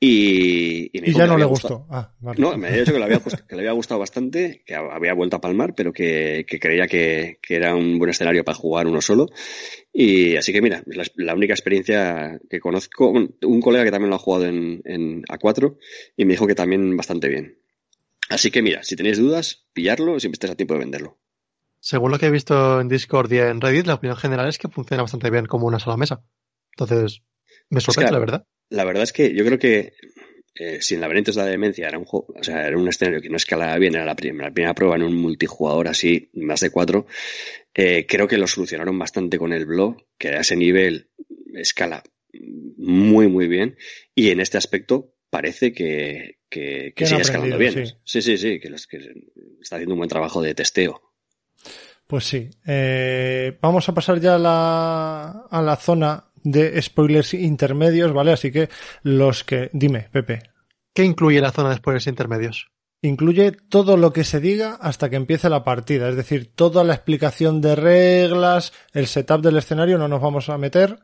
y, 0.00 0.90
y, 0.92 1.10
y 1.10 1.12
ya 1.12 1.26
no 1.26 1.36
le 1.36 1.44
gustó. 1.44 1.86
Ah, 1.90 2.12
vale. 2.20 2.40
No, 2.40 2.56
me 2.56 2.68
había 2.68 2.80
dicho 2.80 2.92
que 2.92 2.98
le 2.98 3.04
había, 3.04 3.20
que 3.20 3.56
le 3.56 3.62
había 3.62 3.72
gustado 3.72 3.98
bastante, 3.98 4.62
que 4.64 4.74
había 4.74 5.12
vuelto 5.14 5.36
a 5.36 5.40
palmar, 5.40 5.74
pero 5.74 5.92
que, 5.92 6.46
que 6.46 6.60
creía 6.60 6.86
que, 6.86 7.38
que, 7.42 7.56
era 7.56 7.74
un 7.74 7.98
buen 7.98 8.10
escenario 8.10 8.44
para 8.44 8.56
jugar 8.56 8.86
uno 8.86 9.00
solo. 9.00 9.26
Y 9.92 10.36
así 10.36 10.52
que 10.52 10.62
mira, 10.62 10.82
la, 10.86 11.04
la, 11.16 11.34
única 11.34 11.52
experiencia 11.52 12.40
que 12.48 12.60
conozco, 12.60 13.10
un 13.10 13.60
colega 13.60 13.84
que 13.84 13.90
también 13.90 14.10
lo 14.10 14.16
ha 14.16 14.20
jugado 14.20 14.46
en, 14.46 14.82
en 14.84 15.22
A4 15.24 15.76
y 16.16 16.24
me 16.24 16.34
dijo 16.34 16.46
que 16.46 16.54
también 16.54 16.96
bastante 16.96 17.28
bien. 17.28 17.58
Así 18.28 18.50
que 18.50 18.62
mira, 18.62 18.84
si 18.84 18.94
tenéis 18.94 19.18
dudas, 19.18 19.66
pillarlo, 19.72 20.20
siempre 20.20 20.36
estés 20.36 20.50
a 20.50 20.54
tiempo 20.54 20.74
de 20.74 20.80
venderlo. 20.80 21.18
Según 21.80 22.10
lo 22.10 22.18
que 22.18 22.26
he 22.26 22.30
visto 22.30 22.80
en 22.80 22.88
Discord 22.88 23.32
y 23.32 23.38
en 23.38 23.60
Reddit, 23.60 23.86
la 23.86 23.94
opinión 23.94 24.16
general 24.16 24.48
es 24.48 24.58
que 24.58 24.68
funciona 24.68 25.02
bastante 25.02 25.30
bien 25.30 25.46
como 25.46 25.66
una 25.66 25.78
sola 25.78 25.96
mesa. 25.96 26.22
Entonces, 26.72 27.22
me 27.70 27.80
sorprende, 27.80 28.06
es 28.06 28.10
que, 28.10 28.12
la 28.12 28.18
verdad. 28.18 28.46
La 28.70 28.84
verdad 28.84 29.02
es 29.02 29.12
que 29.12 29.34
yo 29.34 29.44
creo 29.44 29.58
que 29.58 29.94
eh, 30.54 30.78
si 30.82 30.94
en 30.94 31.00
Laberintos 31.00 31.36
de 31.36 31.42
la 31.42 31.48
Demencia 31.48 31.86
era 31.86 31.98
un 31.98 32.04
juego, 32.04 32.34
o 32.36 32.42
sea, 32.42 32.66
era 32.66 32.76
un 32.76 32.88
escenario 32.88 33.20
que 33.20 33.28
no 33.28 33.36
escalaba 33.36 33.78
bien, 33.78 33.94
era 33.94 34.04
la 34.04 34.16
primera, 34.16 34.48
la 34.48 34.54
primera 34.54 34.74
prueba 34.74 34.96
en 34.96 35.04
un 35.04 35.14
multijugador 35.14 35.86
así, 35.86 36.30
más 36.34 36.60
de 36.60 36.70
cuatro, 36.70 37.06
eh, 37.74 38.06
creo 38.08 38.26
que 38.26 38.38
lo 38.38 38.48
solucionaron 38.48 38.98
bastante 38.98 39.38
con 39.38 39.52
el 39.52 39.66
blog, 39.66 39.96
que 40.18 40.30
a 40.30 40.40
ese 40.40 40.56
nivel 40.56 41.10
escala 41.54 42.02
muy, 42.76 43.28
muy 43.28 43.46
bien, 43.46 43.76
y 44.16 44.30
en 44.30 44.40
este 44.40 44.58
aspecto 44.58 45.14
parece 45.30 45.72
que, 45.72 46.38
que, 46.48 46.92
que 46.96 47.06
sigue 47.06 47.22
escalando 47.22 47.56
bien. 47.56 47.86
Sí, 47.86 47.94
sí, 48.04 48.22
sí, 48.22 48.38
sí 48.38 48.60
que, 48.60 48.70
los, 48.70 48.88
que 48.88 48.98
está 49.60 49.76
haciendo 49.76 49.94
un 49.94 50.00
buen 50.00 50.10
trabajo 50.10 50.42
de 50.42 50.54
testeo. 50.54 51.00
Pues 52.08 52.24
sí. 52.24 52.48
Eh, 52.66 53.56
vamos 53.60 53.88
a 53.88 53.94
pasar 53.94 54.18
ya 54.18 54.36
a 54.36 54.38
la, 54.38 55.46
a 55.50 55.62
la 55.62 55.76
zona 55.76 56.27
de 56.42 56.80
spoilers 56.82 57.34
intermedios, 57.34 58.12
¿vale? 58.12 58.32
Así 58.32 58.50
que 58.50 58.68
los 59.02 59.44
que... 59.44 59.70
Dime, 59.72 60.08
Pepe. 60.12 60.42
¿Qué 60.94 61.04
incluye 61.04 61.40
la 61.40 61.52
zona 61.52 61.70
de 61.70 61.76
spoilers 61.76 62.06
intermedios? 62.06 62.70
Incluye 63.00 63.52
todo 63.52 63.96
lo 63.96 64.12
que 64.12 64.24
se 64.24 64.40
diga 64.40 64.76
hasta 64.80 65.08
que 65.08 65.16
empiece 65.16 65.48
la 65.48 65.62
partida, 65.62 66.08
es 66.08 66.16
decir, 66.16 66.52
toda 66.52 66.82
la 66.82 66.94
explicación 66.94 67.60
de 67.60 67.76
reglas, 67.76 68.72
el 68.92 69.06
setup 69.06 69.40
del 69.40 69.58
escenario, 69.58 69.98
no 69.98 70.08
nos 70.08 70.20
vamos 70.20 70.48
a 70.48 70.58
meter, 70.58 70.98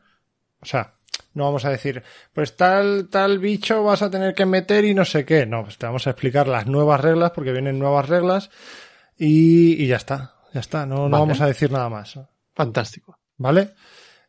o 0.61 0.67
sea, 0.67 0.95
no 1.35 1.45
vamos 1.45 1.65
a 1.65 1.71
decir, 1.71 2.03
pues 2.33 2.57
tal, 2.57 3.09
tal 3.11 3.39
bicho 3.39 3.85
vas 3.85 4.03
a 4.03 4.11
tener 4.11 4.35
que 4.35 4.45
meter 4.45 4.85
y 4.85 4.93
no 4.93 5.05
sé 5.05 5.25
qué, 5.25 5.47
no, 5.47 5.63
pues 5.63 5.79
te 5.79 5.87
vamos 5.87 6.05
a 6.09 6.11
explicar 6.11 6.49
las 6.49 6.67
nuevas 6.67 7.01
reglas 7.01 7.31
porque 7.31 7.53
vienen 7.53 7.79
nuevas 7.79 8.09
reglas 8.09 8.51
y, 9.17 9.81
y 9.81 9.87
ya 9.87 9.97
está, 9.97 10.35
ya 10.53 10.59
está, 10.59 10.87
no, 10.87 11.09
no 11.09 11.21
vamos 11.21 11.41
a 11.41 11.47
decir 11.47 11.71
nada 11.71 11.89
más. 11.89 12.19
Fantástico. 12.55 13.19
¿Vale? 13.37 13.75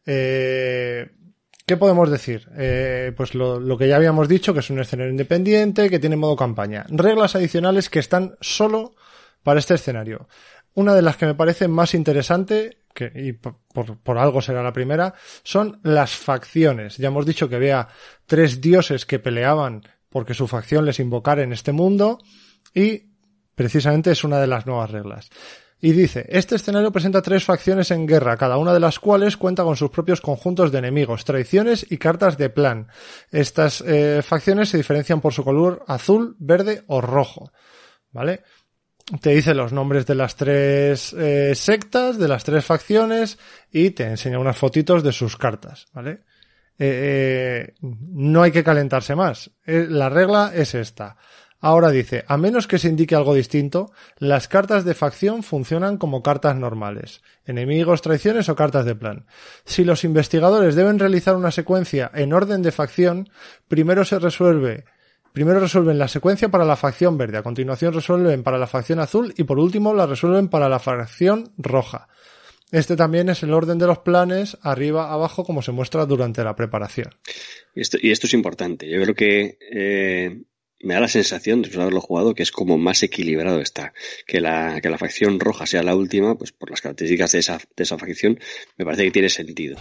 Eh, 0.05 1.09
¿Qué 1.65 1.77
podemos 1.77 2.11
decir? 2.11 2.47
Eh, 2.55 3.11
pues 3.17 3.33
lo, 3.33 3.77
que 3.77 3.87
ya 3.87 3.95
habíamos 3.95 4.27
dicho, 4.27 4.53
que 4.53 4.59
es 4.59 4.69
un 4.69 4.79
escenario 4.79 5.11
independiente, 5.11 5.89
que 5.89 5.99
tiene 5.99 6.15
modo 6.15 6.35
campaña. 6.35 6.85
Reglas 6.89 7.35
adicionales 7.35 7.89
que 7.89 7.99
están 7.99 8.35
solo 8.39 8.93
para 9.41 9.59
este 9.59 9.73
escenario. 9.73 10.27
Una 10.75 10.93
de 10.93 11.01
las 11.01 11.17
que 11.17 11.25
me 11.25 11.33
parece 11.33 11.67
más 11.67 11.95
interesante, 11.95 12.83
y 13.15 13.33
por, 13.33 13.57
por, 13.73 13.97
por, 13.97 14.17
algo 14.19 14.41
será 14.41 14.61
la 14.61 14.73
primera, 14.73 15.15
son 15.43 15.79
las 15.81 16.15
facciones. 16.15 16.97
Ya 16.97 17.07
hemos 17.07 17.25
dicho 17.25 17.49
que 17.49 17.55
había 17.55 17.87
tres 18.27 18.61
dioses 18.61 19.07
que 19.07 19.17
peleaban 19.17 19.81
porque 20.09 20.35
su 20.35 20.47
facción 20.47 20.85
les 20.85 20.99
invocara 20.99 21.41
en 21.41 21.51
este 21.51 21.71
mundo, 21.71 22.19
y 22.75 23.09
precisamente 23.55 24.11
es 24.11 24.23
una 24.23 24.39
de 24.39 24.47
las 24.47 24.67
nuevas 24.67 24.91
reglas. 24.91 25.29
Y 25.81 25.91
dice, 25.91 26.25
este 26.29 26.55
escenario 26.55 26.91
presenta 26.91 27.21
tres 27.21 27.43
facciones 27.43 27.91
en 27.91 28.07
guerra, 28.07 28.37
cada 28.37 28.57
una 28.57 28.73
de 28.73 28.79
las 28.79 28.97
cuales 28.97 29.35
cuenta 29.35 29.63
con 29.63 29.75
sus 29.75 29.89
propios 29.89 30.21
conjuntos 30.21 30.71
de 30.71 30.79
enemigos, 30.79 31.25
traiciones 31.25 31.85
y 31.89 31.97
cartas 31.97 32.37
de 32.37 32.49
plan. 32.49 32.87
Estas 33.29 33.81
eh, 33.81 34.21
facciones 34.23 34.69
se 34.69 34.77
diferencian 34.77 35.19
por 35.19 35.33
su 35.33 35.43
color 35.43 35.83
azul, 35.87 36.35
verde 36.39 36.83
o 36.87 37.01
rojo. 37.01 37.51
¿Vale? 38.11 38.43
Te 39.21 39.31
dice 39.31 39.53
los 39.53 39.73
nombres 39.73 40.05
de 40.05 40.15
las 40.15 40.35
tres 40.37 41.13
eh, 41.13 41.53
sectas, 41.53 42.17
de 42.17 42.29
las 42.29 42.45
tres 42.45 42.63
facciones 42.63 43.37
y 43.69 43.91
te 43.91 44.05
enseña 44.05 44.39
unas 44.39 44.57
fotitos 44.57 45.03
de 45.03 45.11
sus 45.11 45.35
cartas. 45.35 45.87
¿Vale? 45.91 46.21
Eh, 46.79 47.73
no 47.81 48.41
hay 48.41 48.51
que 48.51 48.63
calentarse 48.63 49.13
más. 49.13 49.51
la 49.65 50.07
regla 50.07 50.51
es 50.55 50.73
esta. 50.73 51.17
Ahora 51.65 51.89
dice, 51.89 52.25
a 52.27 52.37
menos 52.37 52.67
que 52.67 52.77
se 52.77 52.89
indique 52.89 53.15
algo 53.15 53.33
distinto, 53.33 53.91
las 54.19 54.47
cartas 54.47 54.85
de 54.85 54.93
facción 54.93 55.41
funcionan 55.41 55.97
como 55.97 56.21
cartas 56.21 56.55
normales, 56.55 57.23
enemigos, 57.43 58.03
traiciones 58.03 58.49
o 58.49 58.55
cartas 58.55 58.85
de 58.85 58.93
plan. 58.93 59.25
Si 59.65 59.83
los 59.83 60.03
investigadores 60.03 60.75
deben 60.75 60.99
realizar 60.99 61.35
una 61.35 61.49
secuencia 61.49 62.11
en 62.13 62.33
orden 62.33 62.61
de 62.61 62.71
facción, 62.71 63.29
primero 63.67 64.05
se 64.05 64.19
resuelve 64.19 64.85
Primero 65.33 65.59
resuelven 65.59 65.97
la 65.97 66.07
secuencia 66.07 66.49
para 66.49 66.65
la 66.65 66.75
facción 66.75 67.17
verde, 67.17 67.39
a 67.39 67.43
continuación 67.43 67.93
resuelven 67.95 68.43
para 68.43 68.59
la 68.59 68.67
facción 68.67 68.99
azul 68.99 69.33
y 69.35 69.43
por 69.43 69.57
último 69.57 69.91
la 69.95 70.05
resuelven 70.05 70.49
para 70.49 70.69
la 70.69 70.77
facción 70.77 71.51
roja. 71.57 72.09
Este 72.71 72.95
también 72.95 73.29
es 73.29 73.41
el 73.41 73.53
orden 73.53 73.79
de 73.79 73.87
los 73.87 73.99
planes, 73.99 74.55
arriba, 74.61 75.11
abajo, 75.11 75.43
como 75.43 75.63
se 75.63 75.71
muestra 75.71 76.05
durante 76.05 76.43
la 76.43 76.55
preparación. 76.55 77.09
Y 77.73 77.81
esto, 77.81 77.97
es 78.27 78.33
importante. 78.35 78.87
Yo 78.87 79.01
creo 79.01 79.15
que 79.15 79.57
eh, 79.71 80.43
me 80.81 80.93
da 80.93 80.99
la 80.99 81.07
sensación, 81.07 81.61
después 81.61 81.77
de 81.77 81.83
haberlo 81.83 82.01
jugado, 82.01 82.35
que 82.35 82.43
es 82.43 82.51
como 82.51 82.77
más 82.77 83.01
equilibrado 83.03 83.61
está. 83.61 83.93
Que 84.27 84.39
la, 84.39 84.79
que 84.81 84.89
la 84.89 84.97
facción 84.97 85.39
roja 85.39 85.65
sea 85.65 85.83
la 85.83 85.95
última, 85.95 86.37
pues 86.37 86.51
por 86.51 86.69
las 86.69 86.81
características 86.81 87.31
de 87.31 87.39
esa, 87.39 87.57
de 87.57 87.83
esa 87.83 87.97
facción, 87.97 88.39
me 88.77 88.85
parece 88.85 89.03
que 89.05 89.11
tiene 89.11 89.29
sentido. 89.29 89.77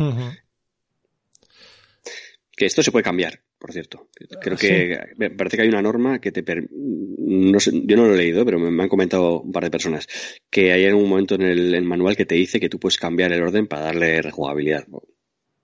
Que 2.57 2.67
esto 2.67 2.83
se 2.85 2.93
puede 2.93 3.03
cambiar, 3.03 3.41
por 3.59 3.73
cierto. 3.73 4.09
Creo 4.41 4.57
que 4.57 4.99
me 5.17 5.29
parece 5.31 5.57
que 5.57 5.65
hay 5.65 5.69
una 5.69 5.83
norma 5.83 6.21
que 6.21 6.31
te 6.31 6.45
per- 6.45 6.69
no 6.71 7.59
sé, 7.59 7.73
yo 7.85 7.97
no 7.97 8.07
lo 8.07 8.15
he 8.15 8.19
leído, 8.19 8.45
pero 8.45 8.61
me, 8.61 8.83
han 8.83 8.89
comentado 8.89 9.41
un 9.41 9.51
par 9.51 9.65
de 9.65 9.73
personas 9.73 10.07
que 10.51 10.73
hay 10.73 10.85
en 10.85 10.95
un 10.95 11.09
momento 11.09 11.35
en 11.35 11.43
el, 11.43 11.75
en 11.75 11.85
manual 11.85 12.17
que 12.17 12.27
te 12.27 12.37
dice 12.37 12.61
que 12.61 12.69
tú 12.69 12.79
puedes 12.79 12.97
cambiar 12.97 13.33
el 13.33 13.43
orden 13.43 13.67
para 13.67 13.87
darle 13.87 14.23
rejugabilidad. 14.23 14.87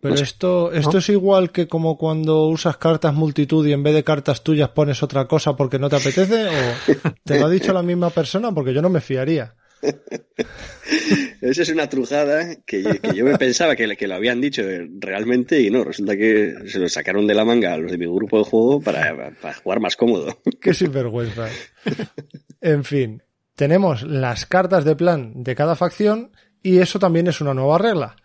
Pero 0.01 0.17
sé. 0.17 0.25
esto, 0.25 0.73
esto 0.73 0.99
es 0.99 1.09
igual 1.11 1.53
que 1.53 1.69
como 1.69 1.99
cuando 1.99 2.47
usas 2.47 2.77
cartas 2.79 3.13
multitud 3.15 3.67
y 3.67 3.73
en 3.73 3.83
vez 3.83 3.95
de 3.95 4.03
cartas 4.05 4.43
tuyas 4.43 4.71
pones 4.71 5.03
otra 5.03 5.27
cosa 5.27 5.57
porque 5.57 5.79
no 5.79 5.89
te 5.91 5.97
apetece, 5.97 6.47
o 6.49 6.51
te 7.25 7.39
lo 7.39 7.47
ha 7.47 7.51
dicho 7.51 7.73
la 7.73 7.83
misma 7.83 8.09
persona 8.11 8.51
porque 8.53 8.73
yo 8.73 8.81
no 8.83 8.89
me 8.89 9.01
fiaría. 9.01 9.55
Esa 11.41 11.63
es 11.63 11.69
una 11.71 11.89
trujada 11.89 12.57
que, 12.67 12.83
yo- 12.83 13.01
que 13.01 13.15
yo 13.15 13.25
me 13.25 13.37
pensaba 13.39 13.77
que, 13.77 13.97
que 13.97 14.07
lo 14.09 14.15
habían 14.15 14.41
dicho 14.41 14.63
realmente 14.99 15.61
y 15.61 15.71
no, 15.71 15.85
resulta 15.85 16.17
que 16.17 16.55
se 16.67 16.79
lo 16.79 16.89
sacaron 16.89 17.27
de 17.27 17.35
la 17.35 17.45
manga 17.45 17.75
a 17.75 17.79
los 17.79 17.91
de 17.91 17.99
mi 17.99 18.07
grupo 18.07 18.39
de 18.39 18.45
juego 18.45 18.81
para, 18.81 19.33
para 19.41 19.55
jugar 19.55 19.81
más 19.81 19.97
cómodo. 19.97 20.39
Qué 20.61 20.75
sinvergüenza. 20.75 21.49
En 22.61 22.85
fin, 22.85 23.23
tenemos 23.55 24.03
las 24.03 24.47
cartas 24.47 24.85
de 24.85 24.97
plan 24.97 25.43
de 25.43 25.55
cada 25.55 25.77
facción 25.77 26.33
y 26.63 26.79
eso 26.79 26.99
también 26.99 27.27
es 27.27 27.41
una 27.41 27.55
nueva 27.55 27.79
regla. 27.79 28.17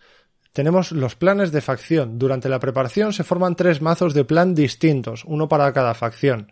Tenemos 0.56 0.94
los 0.94 1.18
planes 1.18 1.52
de 1.52 1.60
facción. 1.60 2.18
Durante 2.18 2.48
la 2.48 2.60
preparación 2.60 3.12
se 3.12 3.26
forman 3.26 3.58
tres 3.58 3.82
mazos 3.82 4.14
de 4.14 4.24
plan 4.24 4.56
distintos, 4.56 5.26
uno 5.26 5.50
para 5.50 5.74
cada 5.74 5.94
facción. 5.94 6.50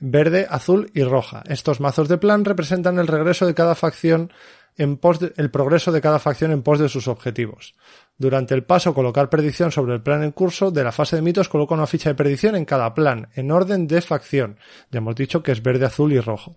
Verde, 0.00 0.46
azul 0.50 0.90
y 0.92 1.02
roja. 1.02 1.42
Estos 1.46 1.80
mazos 1.80 2.08
de 2.08 2.18
plan 2.18 2.44
representan 2.44 2.98
el 2.98 3.06
regreso 3.06 3.46
de 3.46 3.54
cada 3.54 3.74
facción 3.74 4.30
en 4.76 4.98
pos 4.98 5.18
de- 5.18 5.32
el 5.38 5.50
progreso 5.50 5.92
de 5.92 6.02
cada 6.02 6.18
facción 6.18 6.52
en 6.52 6.62
pos 6.62 6.78
de 6.78 6.90
sus 6.90 7.08
objetivos. 7.08 7.74
Durante 8.18 8.52
el 8.54 8.64
paso 8.64 8.92
colocar 8.92 9.30
predicción 9.30 9.72
sobre 9.72 9.94
el 9.94 10.02
plan 10.02 10.22
en 10.22 10.32
curso 10.32 10.70
de 10.70 10.84
la 10.84 10.92
fase 10.92 11.16
de 11.16 11.22
mitos 11.22 11.48
coloca 11.48 11.74
una 11.74 11.86
ficha 11.86 12.10
de 12.10 12.16
predicción 12.16 12.54
en 12.54 12.66
cada 12.66 12.92
plan, 12.92 13.28
en 13.34 13.50
orden 13.50 13.86
de 13.86 14.02
facción. 14.02 14.58
Ya 14.90 14.98
hemos 14.98 15.14
dicho 15.16 15.42
que 15.42 15.52
es 15.52 15.62
verde, 15.62 15.86
azul 15.86 16.12
y 16.12 16.20
rojo. 16.20 16.54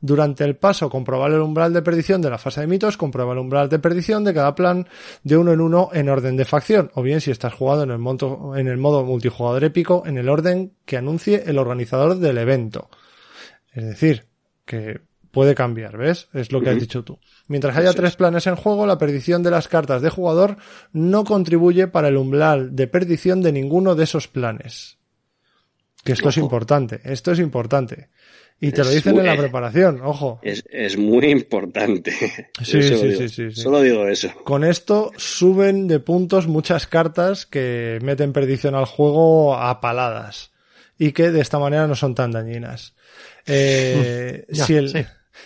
Durante 0.00 0.44
el 0.44 0.56
paso 0.56 0.90
comprobar 0.90 1.32
el 1.32 1.40
umbral 1.40 1.72
de 1.72 1.82
perdición 1.82 2.20
de 2.20 2.30
la 2.30 2.38
fase 2.38 2.60
de 2.60 2.66
mitos, 2.66 2.96
comprueba 2.96 3.32
el 3.32 3.38
umbral 3.38 3.68
de 3.68 3.78
perdición 3.78 4.22
de 4.24 4.34
cada 4.34 4.54
plan 4.54 4.86
de 5.22 5.36
uno 5.36 5.52
en 5.52 5.60
uno 5.60 5.90
en 5.92 6.08
orden 6.08 6.36
de 6.36 6.44
facción, 6.44 6.90
o 6.94 7.02
bien 7.02 7.20
si 7.20 7.30
estás 7.30 7.54
jugando 7.54 7.84
en 7.84 7.90
el, 7.90 7.98
monto- 7.98 8.58
en 8.58 8.68
el 8.68 8.76
modo 8.76 9.04
multijugador 9.04 9.64
épico, 9.64 10.02
en 10.06 10.18
el 10.18 10.28
orden 10.28 10.72
que 10.84 10.96
anuncie 10.96 11.44
el 11.46 11.58
organizador 11.58 12.16
del 12.18 12.38
evento. 12.38 12.90
Es 13.72 13.84
decir, 13.84 14.26
que 14.64 15.00
puede 15.30 15.54
cambiar, 15.56 15.96
¿ves? 15.96 16.28
Es 16.32 16.52
lo 16.52 16.60
que 16.60 16.70
has 16.70 16.78
dicho 16.78 17.02
tú. 17.02 17.18
Mientras 17.48 17.76
haya 17.76 17.92
tres 17.92 18.10
es. 18.10 18.16
planes 18.16 18.46
en 18.46 18.54
juego, 18.54 18.86
la 18.86 18.98
perdición 18.98 19.42
de 19.42 19.50
las 19.50 19.66
cartas 19.66 20.00
de 20.00 20.10
jugador 20.10 20.58
no 20.92 21.24
contribuye 21.24 21.88
para 21.88 22.08
el 22.08 22.16
umbral 22.16 22.76
de 22.76 22.86
perdición 22.86 23.42
de 23.42 23.50
ninguno 23.50 23.96
de 23.96 24.04
esos 24.04 24.28
planes. 24.28 24.98
Que 26.04 26.12
esto 26.12 26.28
es 26.28 26.36
importante, 26.36 27.00
esto 27.02 27.32
es 27.32 27.38
importante. 27.40 28.10
Y 28.60 28.70
te 28.72 28.82
lo 28.82 28.90
dicen 28.90 29.18
en 29.18 29.26
la 29.26 29.36
preparación, 29.36 30.00
ojo. 30.02 30.38
Es, 30.42 30.64
es 30.70 30.96
muy 30.96 31.26
importante. 31.26 32.12
Sí, 32.12 32.46
sí, 32.64 32.78
digo- 32.80 32.98
sí, 33.18 33.28
sí, 33.28 33.50
sí. 33.52 33.60
Solo 33.62 33.80
digo 33.82 34.06
eso. 34.08 34.30
Con 34.44 34.64
esto 34.64 35.10
suben 35.16 35.86
de 35.88 36.00
puntos 36.00 36.46
muchas 36.46 36.86
cartas 36.86 37.44
que 37.46 37.98
meten 38.02 38.32
perdición 38.32 38.74
al 38.74 38.86
juego 38.86 39.54
a 39.56 39.80
paladas 39.80 40.52
y 40.98 41.12
que 41.12 41.30
de 41.30 41.40
esta 41.40 41.58
manera 41.58 41.86
no 41.86 41.94
son 41.94 42.14
tan 42.14 42.30
dañinas. 42.32 42.94
Eh, 43.46 44.46
Ya, 44.50 44.64
si, 44.64 44.76
el, 44.76 44.88
sí. 44.88 45.04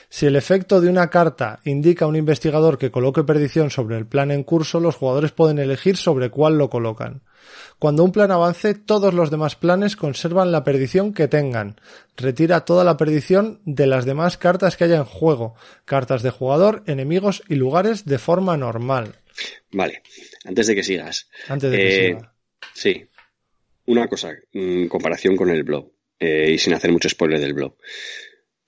si 0.09 0.27
el 0.27 0.37
efecto 0.37 0.81
de 0.81 0.89
una 0.89 1.09
carta 1.11 1.61
indica 1.65 2.05
a 2.05 2.09
un 2.09 2.17
investigador 2.17 2.79
que 2.79 2.91
coloque 2.91 3.25
perdición 3.25 3.71
sobre 3.71 3.97
el 3.97 4.07
plan 4.07 4.31
en 4.31 4.45
curso, 4.45 4.79
los 4.81 4.95
jugadores 4.97 5.33
pueden 5.33 5.59
elegir 5.59 5.97
sobre 5.97 6.31
cuál 6.31 6.59
lo 6.59 6.71
colocan. 6.71 7.23
Cuando 7.79 8.03
un 8.03 8.11
plan 8.11 8.33
avance, 8.33 8.75
todos 8.75 9.15
los 9.15 9.31
demás 9.31 9.55
planes 9.55 9.95
conservan 9.95 10.51
la 10.51 10.65
perdición 10.65 11.15
que 11.15 11.29
tengan. 11.29 11.81
Retira 12.17 12.65
toda 12.65 12.83
la 12.83 12.97
perdición 12.97 13.61
de 13.65 13.87
las 13.87 14.05
demás 14.05 14.37
cartas 14.37 14.77
que 14.77 14.85
haya 14.85 14.97
en 14.97 15.05
juego, 15.05 15.55
cartas 15.85 16.23
de 16.23 16.31
jugador, 16.31 16.83
enemigos 16.87 17.43
y 17.49 17.55
lugares 17.55 18.05
de 18.05 18.19
forma 18.19 18.57
normal. 18.57 19.15
Vale, 19.71 20.03
antes 20.45 20.67
de 20.67 20.75
que 20.75 20.83
sigas. 20.83 21.29
Antes 21.49 21.71
de 21.71 21.77
que 21.77 21.87
Eh, 21.87 22.09
siga. 22.09 22.35
Sí. 22.75 23.07
Una 23.87 24.09
cosa, 24.09 24.33
en 24.53 24.89
comparación 24.89 25.37
con 25.37 25.49
el 25.51 25.63
blog, 25.63 25.93
eh, 26.19 26.51
y 26.53 26.59
sin 26.59 26.75
hacer 26.75 26.91
mucho 26.91 27.09
spoiler 27.09 27.39
del 27.39 27.55
blog. 27.55 27.77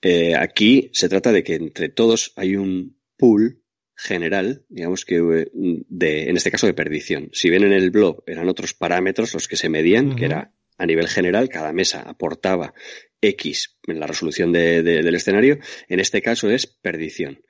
Eh, 0.01 0.35
aquí 0.35 0.89
se 0.93 1.09
trata 1.09 1.31
de 1.31 1.43
que 1.43 1.55
entre 1.55 1.89
todos 1.89 2.31
hay 2.37 2.55
un 2.55 2.97
pool 3.17 3.60
general, 4.03 4.65
digamos 4.69 5.05
que 5.05 5.17
eh, 5.17 5.47
de, 5.53 6.29
en 6.29 6.37
este 6.37 6.49
caso 6.51 6.65
de 6.67 6.73
perdición. 6.73 7.29
Si 7.33 7.49
bien 7.49 7.63
en 7.63 7.73
el 7.73 7.91
blog 7.91 8.23
eran 8.25 8.49
otros 8.49 8.73
parámetros 8.73 9.33
los 9.33 9.47
que 9.47 9.55
se 9.57 9.69
medían, 9.69 10.15
que 10.15 10.25
era 10.25 10.53
a 10.77 10.85
nivel 10.87 11.07
general, 11.07 11.49
cada 11.49 11.71
mesa 11.73 12.01
aportaba 12.01 12.73
X 13.21 13.77
en 13.87 13.99
la 13.99 14.07
resolución 14.07 14.51
de- 14.51 14.81
de- 14.81 15.03
del 15.03 15.15
escenario, 15.15 15.59
en 15.87 15.99
este 15.99 16.21
caso 16.23 16.49
es 16.49 16.65
perdición, 16.65 17.43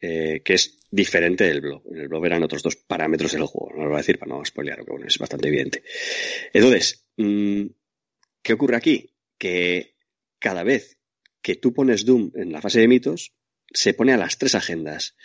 eh, 0.00 0.42
que 0.44 0.54
es 0.54 0.78
diferente 0.92 1.42
del 1.44 1.60
blog. 1.60 1.82
En 1.90 1.98
el 1.98 2.08
blog 2.08 2.24
eran 2.26 2.44
otros 2.44 2.62
dos 2.62 2.76
parámetros 2.76 3.32
del 3.32 3.42
juego, 3.42 3.72
no 3.74 3.82
lo 3.82 3.88
voy 3.88 3.96
a 3.96 4.02
decir 4.02 4.18
para 4.20 4.30
no 4.36 4.44
spoilear, 4.44 4.84
que 4.84 4.90
bueno, 4.92 5.06
es 5.08 5.18
bastante 5.18 5.48
evidente. 5.48 5.82
Entonces, 6.52 7.04
mm, 7.16 7.64
¿qué 8.42 8.52
ocurre 8.52 8.76
aquí? 8.76 9.12
Que 9.36 9.96
cada 10.38 10.62
vez 10.62 10.98
que 11.42 11.56
tú 11.56 11.72
pones 11.74 12.04
Doom 12.04 12.30
en 12.36 12.52
la 12.52 12.60
fase 12.60 12.78
de 12.80 12.86
mitos, 12.88 13.32
se 13.72 13.92
pone 13.94 14.12
a 14.12 14.16
las 14.16 14.38
tres 14.38 14.54
agendas. 14.54 15.16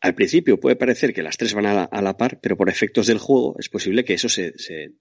Al 0.00 0.14
principio 0.14 0.60
puede 0.60 0.76
parecer 0.76 1.14
que 1.14 1.22
las 1.22 1.36
tres 1.36 1.54
van 1.54 1.66
a 1.66 2.02
la, 2.02 2.16
par, 2.16 2.38
pero 2.40 2.56
por 2.56 2.68
efectos 2.68 3.06
del 3.06 3.18
juego 3.18 3.56
es 3.58 3.68
posible 3.68 4.04
que 4.04 4.14
eso 4.14 4.28
se, 4.28 4.52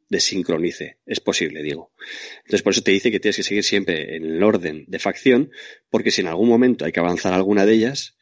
desincronice. 0.09 0.97
Es 1.05 1.19
posible, 1.19 1.61
digo. 1.61 1.91
Entonces 2.39 2.61
por 2.61 2.71
eso 2.71 2.81
te 2.81 2.91
dice 2.91 3.11
que 3.11 3.19
tienes 3.19 3.35
que 3.35 3.43
seguir 3.43 3.63
siempre 3.63 4.15
en 4.15 4.25
el 4.25 4.43
orden 4.43 4.85
de 4.87 4.99
facción, 4.99 5.51
porque 5.89 6.11
si 6.11 6.21
en 6.21 6.27
algún 6.27 6.47
momento 6.47 6.85
hay 6.85 6.93
que 6.93 7.01
avanzar 7.01 7.33
alguna 7.33 7.65
de 7.65 7.73
ellas, 7.73 8.17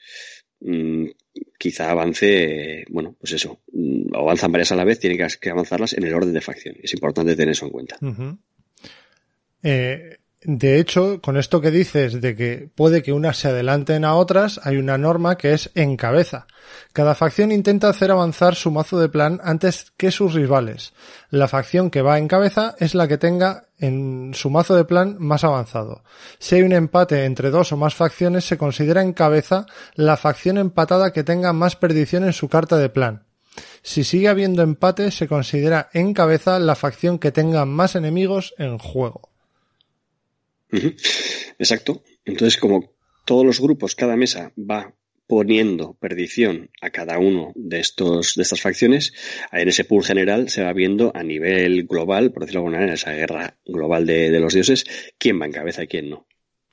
mm, 0.61 1.05
quizá 1.59 1.91
avance, 1.91 2.85
bueno, 2.89 3.15
pues 3.19 3.33
eso, 3.33 3.61
mm, 3.71 4.15
o 4.15 4.19
avanzan 4.19 4.51
varias 4.51 4.71
a 4.71 4.75
la 4.75 4.83
vez, 4.83 4.99
tienen 4.99 5.27
que, 5.39 5.49
avanzarlas 5.51 5.93
en 5.93 6.03
el 6.03 6.13
orden 6.13 6.33
de 6.33 6.41
facción. 6.41 6.75
Es 6.81 6.93
importante 6.93 7.35
tener 7.35 7.51
eso 7.51 7.65
en 7.65 7.71
cuenta. 7.71 7.97
Eh, 9.61 10.17
de 10.45 10.79
hecho, 10.79 11.21
con 11.21 11.37
esto 11.37 11.61
que 11.61 11.71
dices 11.71 12.19
de 12.19 12.35
que 12.35 12.69
puede 12.75 13.01
que 13.01 13.13
unas 13.13 13.37
se 13.37 13.47
adelanten 13.47 14.03
a 14.03 14.15
otras, 14.15 14.59
hay 14.63 14.77
una 14.77 14.97
norma 14.97 15.37
que 15.37 15.53
es 15.53 15.71
en 15.75 15.95
cabeza. 15.95 16.47
Cada 16.91 17.15
facción 17.15 17.51
intenta 17.51 17.89
hacer 17.89 18.11
avanzar 18.11 18.55
su 18.55 18.71
mazo 18.71 18.99
de 18.99 19.09
plan 19.09 19.39
antes 19.43 19.93
que 19.95 20.11
sus 20.11 20.33
rivales. 20.33 20.93
La 21.29 21.47
facción 21.47 21.89
que 21.89 22.01
va 22.01 22.17
en 22.17 22.27
cabeza 22.27 22.75
es 22.79 22.93
la 22.93 23.07
que 23.07 23.17
tenga 23.17 23.67
en 23.79 24.31
su 24.33 24.49
mazo 24.49 24.75
de 24.75 24.85
plan 24.85 25.15
más 25.19 25.43
avanzado. 25.43 26.03
Si 26.39 26.55
hay 26.55 26.63
un 26.63 26.73
empate 26.73 27.25
entre 27.25 27.49
dos 27.49 27.71
o 27.71 27.77
más 27.77 27.95
facciones, 27.95 28.45
se 28.45 28.57
considera 28.57 29.01
en 29.01 29.13
cabeza 29.13 29.65
la 29.95 30.17
facción 30.17 30.57
empatada 30.57 31.13
que 31.13 31.23
tenga 31.23 31.53
más 31.53 31.75
perdición 31.75 32.23
en 32.23 32.33
su 32.33 32.49
carta 32.49 32.77
de 32.77 32.89
plan. 32.89 33.25
Si 33.81 34.03
sigue 34.03 34.29
habiendo 34.29 34.61
empate, 34.61 35.11
se 35.11 35.27
considera 35.27 35.89
en 35.93 36.13
cabeza 36.13 36.59
la 36.59 36.75
facción 36.75 37.19
que 37.19 37.31
tenga 37.31 37.65
más 37.65 37.95
enemigos 37.95 38.53
en 38.57 38.77
juego. 38.77 39.32
Exacto. 41.59 42.03
Entonces, 42.25 42.59
como 42.59 42.93
todos 43.25 43.45
los 43.45 43.59
grupos, 43.59 43.95
cada 43.95 44.15
mesa 44.15 44.53
va 44.57 44.93
poniendo 45.27 45.93
perdición 45.95 46.69
a 46.81 46.89
cada 46.89 47.17
uno 47.17 47.53
de 47.55 47.79
estos 47.79 48.35
de 48.35 48.43
estas 48.43 48.61
facciones, 48.61 49.13
en 49.51 49.67
ese 49.69 49.85
pool 49.85 50.03
general 50.03 50.49
se 50.49 50.63
va 50.63 50.73
viendo 50.73 51.11
a 51.15 51.23
nivel 51.23 51.85
global, 51.85 52.31
por 52.31 52.43
decirlo 52.43 52.61
de 52.61 52.65
alguna 52.65 52.77
manera, 52.79 52.93
esa 52.95 53.13
guerra 53.13 53.57
global 53.65 54.05
de, 54.05 54.29
de 54.31 54.39
los 54.39 54.53
dioses, 54.53 54.85
quién 55.17 55.41
va 55.41 55.45
en 55.45 55.53
cabeza 55.53 55.83
y 55.83 55.87
quién 55.87 56.09
no. 56.09 56.27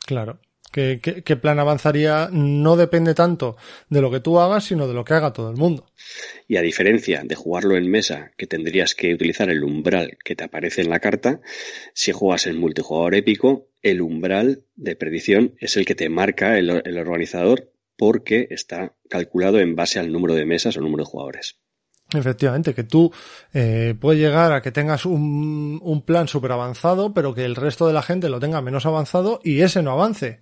Claro. 0.05 0.41
¿Qué, 0.71 1.01
qué, 1.03 1.23
qué 1.23 1.37
plan 1.37 1.59
avanzaría? 1.59 2.29
No 2.33 2.77
depende 2.77 3.15
tanto 3.15 3.57
de 3.89 4.01
lo 4.01 4.11
que 4.11 4.21
tú 4.21 4.39
hagas, 4.39 4.65
sino 4.65 4.87
de 4.87 4.95
lo 4.95 5.05
que 5.05 5.15
haga 5.15 5.33
todo 5.33 5.51
el 5.51 5.57
mundo. 5.57 5.87
Y 6.47 6.57
a 6.57 6.63
diferencia 6.63 7.23
de 7.25 7.35
jugarlo 7.35 7.77
en 7.77 7.91
mesa, 7.91 8.31
que 8.37 8.47
tendrías 8.47 8.95
que 8.95 9.13
utilizar 9.13 9.51
el 9.51 9.65
umbral 9.65 10.19
que 10.25 10.37
te 10.37 10.45
aparece 10.45 10.83
en 10.83 10.91
la 10.91 11.01
carta, 11.01 11.41
si 11.95 12.13
juegas 12.13 12.47
en 12.47 12.59
multijugador 12.59 13.15
épico, 13.15 13.69
el 13.83 14.01
umbral 14.01 14.65
de 14.77 14.97
perdición 14.97 15.55
es 15.59 15.77
el 15.77 15.85
que 15.85 15.95
te 15.95 16.09
marca 16.09 16.59
el, 16.59 16.83
el 16.85 16.99
organizador 16.99 17.73
porque 17.97 18.47
está 18.51 18.95
calculado 19.09 19.61
en 19.61 19.77
base 19.77 19.99
al 19.99 20.11
número 20.11 20.35
de 20.35 20.47
mesas 20.47 20.77
o 20.77 20.81
número 20.81 21.05
de 21.05 21.11
jugadores. 21.11 21.57
Efectivamente, 22.13 22.75
que 22.75 22.83
tú 22.83 23.13
eh, 23.53 23.95
puedes 24.01 24.21
llegar 24.21 24.53
a 24.53 24.63
que 24.63 24.73
tengas 24.73 25.07
un, 25.07 25.79
un 25.83 26.03
plan 26.03 26.27
súper 26.27 26.53
avanzado, 26.53 27.15
pero 27.15 27.35
que 27.35 27.45
el 27.45 27.55
resto 27.55 27.87
de 27.87 27.93
la 27.93 28.03
gente 28.03 28.29
lo 28.29 28.41
tenga 28.41 28.61
menos 28.61 28.87
avanzado 28.87 29.41
y 29.45 29.61
ese 29.61 29.83
no 29.83 29.93
avance. 29.93 30.41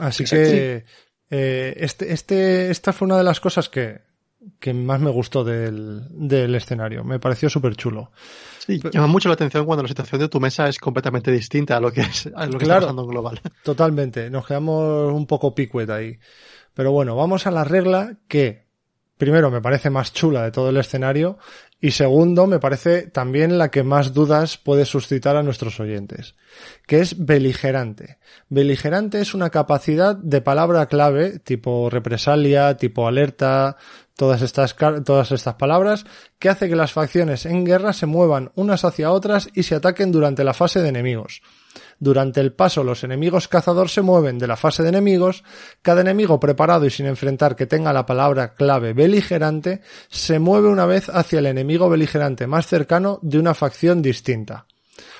Así 0.00 0.24
que 0.24 0.84
eh, 1.30 1.74
este, 1.76 2.12
este, 2.12 2.70
esta 2.70 2.92
fue 2.92 3.06
una 3.06 3.18
de 3.18 3.24
las 3.24 3.40
cosas 3.40 3.68
que 3.68 4.08
que 4.58 4.72
más 4.72 5.00
me 5.00 5.10
gustó 5.10 5.44
del, 5.44 6.06
del 6.10 6.54
escenario. 6.54 7.04
Me 7.04 7.18
pareció 7.18 7.50
súper 7.50 7.76
chulo. 7.76 8.10
Sí, 8.58 8.80
llama 8.90 9.06
mucho 9.06 9.28
la 9.28 9.34
atención 9.34 9.66
cuando 9.66 9.82
la 9.82 9.88
situación 9.88 10.18
de 10.18 10.28
tu 10.30 10.40
mesa 10.40 10.66
es 10.66 10.78
completamente 10.78 11.30
distinta 11.30 11.76
a 11.76 11.80
lo 11.80 11.92
que, 11.92 12.00
es, 12.00 12.26
a 12.34 12.46
lo 12.46 12.52
que 12.58 12.64
Claro. 12.64 12.80
está 12.80 12.86
pasando 12.86 13.02
en 13.02 13.08
global. 13.08 13.40
Totalmente, 13.62 14.30
nos 14.30 14.46
quedamos 14.46 15.12
un 15.12 15.26
poco 15.26 15.54
picuet 15.54 15.90
ahí. 15.90 16.18
Pero 16.72 16.90
bueno, 16.90 17.14
vamos 17.16 17.46
a 17.46 17.50
la 17.50 17.64
regla 17.64 18.16
que, 18.28 18.66
primero, 19.18 19.50
me 19.50 19.60
parece 19.60 19.90
más 19.90 20.14
chula 20.14 20.44
de 20.44 20.52
todo 20.52 20.70
el 20.70 20.78
escenario 20.78 21.36
y 21.80 21.92
segundo, 21.92 22.46
me 22.46 22.58
parece 22.58 23.06
también 23.06 23.56
la 23.56 23.70
que 23.70 23.82
más 23.82 24.12
dudas 24.12 24.58
puede 24.58 24.84
suscitar 24.84 25.36
a 25.36 25.42
nuestros 25.42 25.80
oyentes, 25.80 26.34
que 26.86 27.00
es 27.00 27.24
beligerante. 27.24 28.18
Beligerante 28.50 29.20
es 29.20 29.32
una 29.32 29.48
capacidad 29.48 30.14
de 30.14 30.42
palabra 30.42 30.86
clave, 30.86 31.38
tipo 31.38 31.88
represalia, 31.88 32.76
tipo 32.76 33.08
alerta, 33.08 33.76
todas 34.14 34.42
estas, 34.42 34.76
todas 34.76 35.32
estas 35.32 35.54
palabras, 35.54 36.04
que 36.38 36.50
hace 36.50 36.68
que 36.68 36.76
las 36.76 36.92
facciones 36.92 37.46
en 37.46 37.64
guerra 37.64 37.94
se 37.94 38.04
muevan 38.04 38.52
unas 38.56 38.84
hacia 38.84 39.10
otras 39.10 39.48
y 39.54 39.62
se 39.62 39.76
ataquen 39.76 40.12
durante 40.12 40.44
la 40.44 40.52
fase 40.52 40.82
de 40.82 40.90
enemigos. 40.90 41.40
Durante 42.00 42.40
el 42.40 42.54
paso, 42.54 42.82
los 42.82 43.04
enemigos 43.04 43.46
cazador 43.46 43.90
se 43.90 44.00
mueven 44.00 44.38
de 44.38 44.46
la 44.46 44.56
fase 44.56 44.82
de 44.82 44.88
enemigos. 44.88 45.44
Cada 45.82 46.00
enemigo 46.00 46.40
preparado 46.40 46.86
y 46.86 46.90
sin 46.90 47.04
enfrentar 47.04 47.54
que 47.54 47.66
tenga 47.66 47.92
la 47.92 48.06
palabra 48.06 48.54
clave 48.54 48.94
beligerante 48.94 49.82
se 50.08 50.38
mueve 50.38 50.68
una 50.68 50.86
vez 50.86 51.10
hacia 51.10 51.40
el 51.40 51.46
enemigo 51.46 51.90
beligerante 51.90 52.46
más 52.46 52.66
cercano 52.66 53.18
de 53.20 53.38
una 53.38 53.52
facción 53.52 54.00
distinta. 54.00 54.66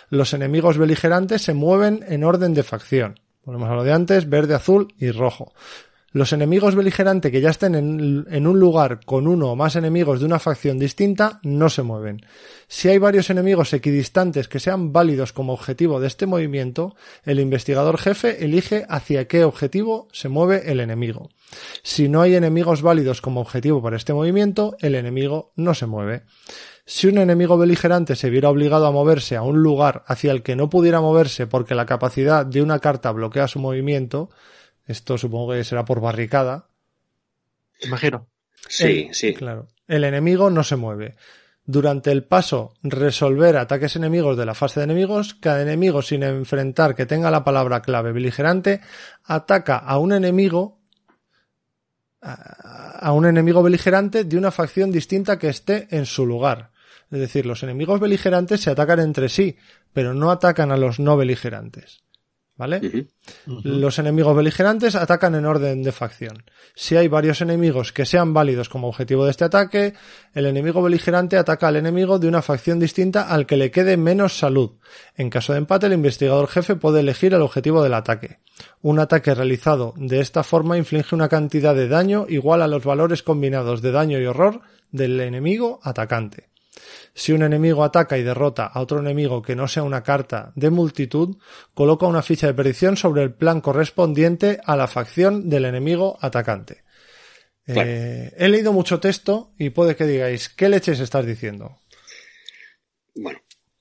Los 0.08 0.32
enemigos 0.32 0.78
beligerantes 0.78 1.42
se 1.42 1.52
mueven 1.52 2.02
en 2.08 2.24
orden 2.24 2.54
de 2.54 2.62
facción. 2.62 3.20
Volvemos 3.44 3.68
a 3.68 3.74
lo 3.74 3.84
de 3.84 3.92
antes, 3.92 4.28
verde, 4.28 4.54
azul 4.54 4.88
y 4.98 5.10
rojo. 5.10 5.52
Los 6.12 6.32
enemigos 6.32 6.74
beligerantes 6.74 7.30
que 7.30 7.40
ya 7.40 7.50
estén 7.50 7.76
en, 7.76 8.26
en 8.28 8.46
un 8.48 8.58
lugar 8.58 9.00
con 9.04 9.28
uno 9.28 9.52
o 9.52 9.56
más 9.56 9.76
enemigos 9.76 10.18
de 10.18 10.26
una 10.26 10.40
facción 10.40 10.76
distinta 10.76 11.38
no 11.44 11.70
se 11.70 11.82
mueven. 11.82 12.26
Si 12.66 12.88
hay 12.88 12.98
varios 12.98 13.30
enemigos 13.30 13.72
equidistantes 13.72 14.48
que 14.48 14.58
sean 14.58 14.92
válidos 14.92 15.32
como 15.32 15.52
objetivo 15.52 16.00
de 16.00 16.08
este 16.08 16.26
movimiento, 16.26 16.96
el 17.24 17.38
investigador 17.38 17.96
jefe 17.96 18.44
elige 18.44 18.86
hacia 18.88 19.28
qué 19.28 19.44
objetivo 19.44 20.08
se 20.10 20.28
mueve 20.28 20.72
el 20.72 20.80
enemigo. 20.80 21.30
Si 21.82 22.08
no 22.08 22.22
hay 22.22 22.34
enemigos 22.34 22.82
válidos 22.82 23.20
como 23.20 23.40
objetivo 23.40 23.80
para 23.80 23.96
este 23.96 24.12
movimiento, 24.12 24.76
el 24.80 24.96
enemigo 24.96 25.52
no 25.54 25.74
se 25.74 25.86
mueve. 25.86 26.24
Si 26.86 27.06
un 27.06 27.18
enemigo 27.18 27.56
beligerante 27.56 28.16
se 28.16 28.30
viera 28.30 28.50
obligado 28.50 28.86
a 28.86 28.90
moverse 28.90 29.36
a 29.36 29.42
un 29.42 29.62
lugar 29.62 30.02
hacia 30.08 30.32
el 30.32 30.42
que 30.42 30.56
no 30.56 30.68
pudiera 30.68 31.00
moverse 31.00 31.46
porque 31.46 31.76
la 31.76 31.86
capacidad 31.86 32.44
de 32.44 32.62
una 32.62 32.80
carta 32.80 33.12
bloquea 33.12 33.46
su 33.46 33.60
movimiento, 33.60 34.30
esto 34.90 35.16
supongo 35.18 35.52
que 35.52 35.64
será 35.64 35.84
por 35.84 36.00
barricada, 36.00 36.66
Imagino. 37.82 38.26
Sí, 38.68 39.06
el- 39.08 39.14
sí. 39.14 39.34
Claro. 39.34 39.68
El 39.88 40.04
enemigo 40.04 40.50
no 40.50 40.62
se 40.62 40.76
mueve. 40.76 41.16
Durante 41.64 42.10
el 42.12 42.24
paso 42.24 42.74
resolver 42.82 43.56
ataques 43.56 43.96
enemigos 43.96 44.36
de 44.36 44.44
la 44.44 44.54
fase 44.54 44.80
de 44.80 44.84
enemigos, 44.84 45.34
cada 45.34 45.62
enemigo 45.62 46.02
sin 46.02 46.22
enfrentar 46.22 46.94
que 46.94 47.06
tenga 47.06 47.30
la 47.30 47.42
palabra 47.44 47.80
clave 47.80 48.12
beligerante 48.12 48.80
ataca 49.24 49.76
a 49.78 49.98
un 49.98 50.12
enemigo 50.12 50.78
a 52.22 52.98
a 53.02 53.12
un 53.12 53.24
enemigo 53.24 53.62
beligerante 53.62 54.24
de 54.24 54.36
una 54.36 54.50
facción 54.50 54.90
distinta 54.92 55.38
que 55.38 55.48
esté 55.48 55.88
en 55.90 56.04
su 56.04 56.26
lugar. 56.26 56.70
Es 57.10 57.18
decir, 57.18 57.46
los 57.46 57.62
enemigos 57.62 57.98
beligerantes 57.98 58.60
se 58.60 58.70
atacan 58.70 59.00
entre 59.00 59.28
sí, 59.30 59.56
pero 59.94 60.12
no 60.12 60.30
atacan 60.30 60.70
a 60.70 60.76
los 60.76 61.00
no 61.00 61.16
beligerantes. 61.16 62.02
¿Vale? 62.60 63.06
Los 63.46 63.98
enemigos 63.98 64.36
beligerantes 64.36 64.94
atacan 64.94 65.34
en 65.34 65.46
orden 65.46 65.82
de 65.82 65.92
facción. 65.92 66.44
Si 66.74 66.94
hay 66.94 67.08
varios 67.08 67.40
enemigos 67.40 67.90
que 67.90 68.04
sean 68.04 68.34
válidos 68.34 68.68
como 68.68 68.86
objetivo 68.86 69.24
de 69.24 69.30
este 69.30 69.46
ataque, 69.46 69.94
el 70.34 70.44
enemigo 70.44 70.82
beligerante 70.82 71.38
ataca 71.38 71.68
al 71.68 71.76
enemigo 71.76 72.18
de 72.18 72.28
una 72.28 72.42
facción 72.42 72.78
distinta 72.78 73.22
al 73.22 73.46
que 73.46 73.56
le 73.56 73.70
quede 73.70 73.96
menos 73.96 74.36
salud. 74.36 74.72
En 75.16 75.30
caso 75.30 75.54
de 75.54 75.60
empate, 75.60 75.86
el 75.86 75.94
investigador 75.94 76.48
jefe 76.48 76.76
puede 76.76 77.00
elegir 77.00 77.32
el 77.32 77.40
objetivo 77.40 77.82
del 77.82 77.94
ataque. 77.94 78.40
Un 78.82 78.98
ataque 78.98 79.34
realizado 79.34 79.94
de 79.96 80.20
esta 80.20 80.42
forma 80.42 80.76
inflige 80.76 81.14
una 81.14 81.30
cantidad 81.30 81.74
de 81.74 81.88
daño 81.88 82.26
igual 82.28 82.60
a 82.60 82.68
los 82.68 82.84
valores 82.84 83.22
combinados 83.22 83.80
de 83.80 83.90
daño 83.90 84.20
y 84.20 84.26
horror 84.26 84.60
del 84.92 85.18
enemigo 85.18 85.80
atacante. 85.82 86.49
Si 87.14 87.32
un 87.32 87.42
enemigo 87.42 87.84
ataca 87.84 88.18
y 88.18 88.22
derrota 88.22 88.66
a 88.66 88.80
otro 88.80 89.00
enemigo 89.00 89.42
que 89.42 89.56
no 89.56 89.68
sea 89.68 89.82
una 89.82 90.02
carta 90.02 90.52
de 90.54 90.70
multitud, 90.70 91.36
coloca 91.74 92.06
una 92.06 92.22
ficha 92.22 92.46
de 92.46 92.54
predicción 92.54 92.96
sobre 92.96 93.22
el 93.22 93.32
plan 93.34 93.60
correspondiente 93.60 94.60
a 94.64 94.76
la 94.76 94.86
facción 94.86 95.48
del 95.48 95.64
enemigo 95.64 96.18
atacante. 96.20 96.84
Claro. 97.64 97.88
Eh, 97.88 98.32
he 98.36 98.48
leído 98.48 98.72
mucho 98.72 99.00
texto 99.00 99.52
y 99.58 99.70
puede 99.70 99.96
que 99.96 100.06
digáis, 100.06 100.48
¿qué 100.48 100.68
leches 100.68 101.00
estás 101.00 101.26
diciendo? 101.26 101.78
Bueno, 103.14 103.40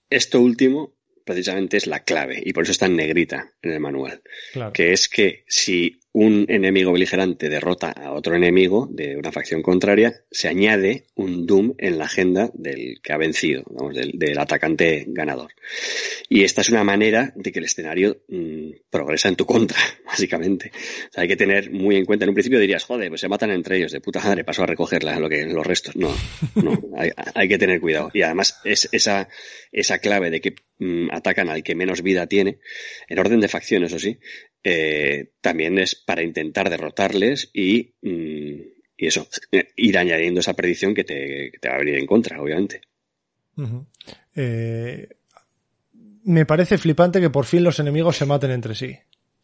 esto 0.10 0.40
último 0.40 0.96
precisamente 1.24 1.78
es 1.78 1.86
la 1.86 2.04
clave 2.04 2.42
y 2.44 2.54
por 2.54 2.64
eso 2.64 2.72
está 2.72 2.88
en 2.88 2.96
negrita 2.96 3.54
en 3.62 3.72
el 3.72 3.80
manual. 3.80 4.22
Claro. 4.52 4.74
que 4.74 4.94
es 4.94 5.08
que 5.08 5.44
si 5.48 5.99
un 6.12 6.46
enemigo 6.50 6.92
beligerante 6.92 7.50
derrota 7.50 7.92
a 7.92 8.14
otro 8.14 8.36
enemigo 8.36 8.88
de 8.92 9.16
una 9.16 9.32
facción 9.32 9.62
contraria, 9.62 10.24
se 10.32 10.48
añade 10.48 11.06
un 11.16 11.46
Doom 11.46 11.76
en 11.78 11.98
la 11.98 12.06
agenda 12.06 12.50
del 12.54 13.00
que 13.02 13.14
ha 13.14 13.18
vencido, 13.18 13.64
vamos, 13.70 13.96
del, 13.96 14.14
del 14.16 14.40
atacante 14.40 15.06
ganador. 15.08 15.52
Y 16.28 16.44
esta 16.44 16.62
es 16.62 16.70
una 16.70 16.84
manera 16.84 17.34
de 17.36 17.52
que 17.52 17.60
el 17.60 17.66
escenario 17.66 18.22
mm, 18.28 18.70
progresa 18.90 19.30
en 19.30 19.36
tu 19.36 19.46
contra, 19.46 19.78
básicamente. 20.06 20.72
O 21.10 21.14
sea, 21.14 21.24
hay 21.24 21.28
que 21.28 21.36
tener 21.36 21.72
muy 21.72 21.96
en 21.96 22.06
cuenta. 22.06 22.26
En 22.26 22.30
un 22.30 22.36
principio 22.36 22.60
dirías, 22.60 22.84
joder, 22.84 23.10
pues 23.10 23.22
se 23.22 23.28
matan 23.28 23.52
entre 23.52 23.78
ellos, 23.78 23.92
de 23.92 24.00
puta 24.00 24.20
madre, 24.20 24.44
paso 24.44 24.64
a 24.64 24.68
recogerla, 24.68 25.20
lo 25.20 25.28
que, 25.28 25.46
los 25.46 25.66
restos. 25.66 25.96
No, 25.96 26.16
no, 26.56 26.80
hay, 26.98 27.12
hay 27.34 27.48
que 27.48 27.58
tener 27.58 27.80
cuidado. 27.82 28.12
Y 28.14 28.22
además, 28.22 28.60
es 28.64 28.90
esa, 28.92 29.28
esa 29.72 30.00
clave 30.00 30.30
de 30.30 30.42
que 30.42 30.56
mm, 30.78 31.10
atacan 31.12 31.50
al 31.50 31.64
que 31.64 31.76
menos 31.76 32.04
vida 32.04 32.28
tiene, 32.28 32.60
en 33.08 33.20
orden 33.20 33.40
de 33.40 33.48
facción, 33.48 33.84
eso 33.84 33.98
sí, 33.98 34.20
eh, 34.64 35.32
también 35.42 35.78
es 35.80 35.96
para 35.96 36.24
intentar 36.24 36.70
derrotarles 36.70 37.50
y, 37.54 37.94
mm, 38.02 38.62
y 38.98 39.08
eso, 39.08 39.28
ir 39.76 39.98
añadiendo 39.98 40.40
esa 40.40 40.54
predicción 40.54 40.94
que 40.94 41.04
te, 41.04 41.52
que 41.52 41.60
te 41.60 41.70
va 41.70 41.76
a 41.76 41.80
venir 41.80 41.96
en 41.96 42.06
contra, 42.06 42.42
obviamente. 42.42 42.82
Eh, 44.36 45.08
me 46.24 46.46
parece 46.46 46.78
flipante 46.78 47.20
que 47.20 47.30
por 47.30 47.46
fin 47.46 47.64
los 47.64 47.80
enemigos 47.80 48.18
se 48.18 48.26
maten 48.26 48.52
entre 48.52 48.76
sí. 48.76 48.98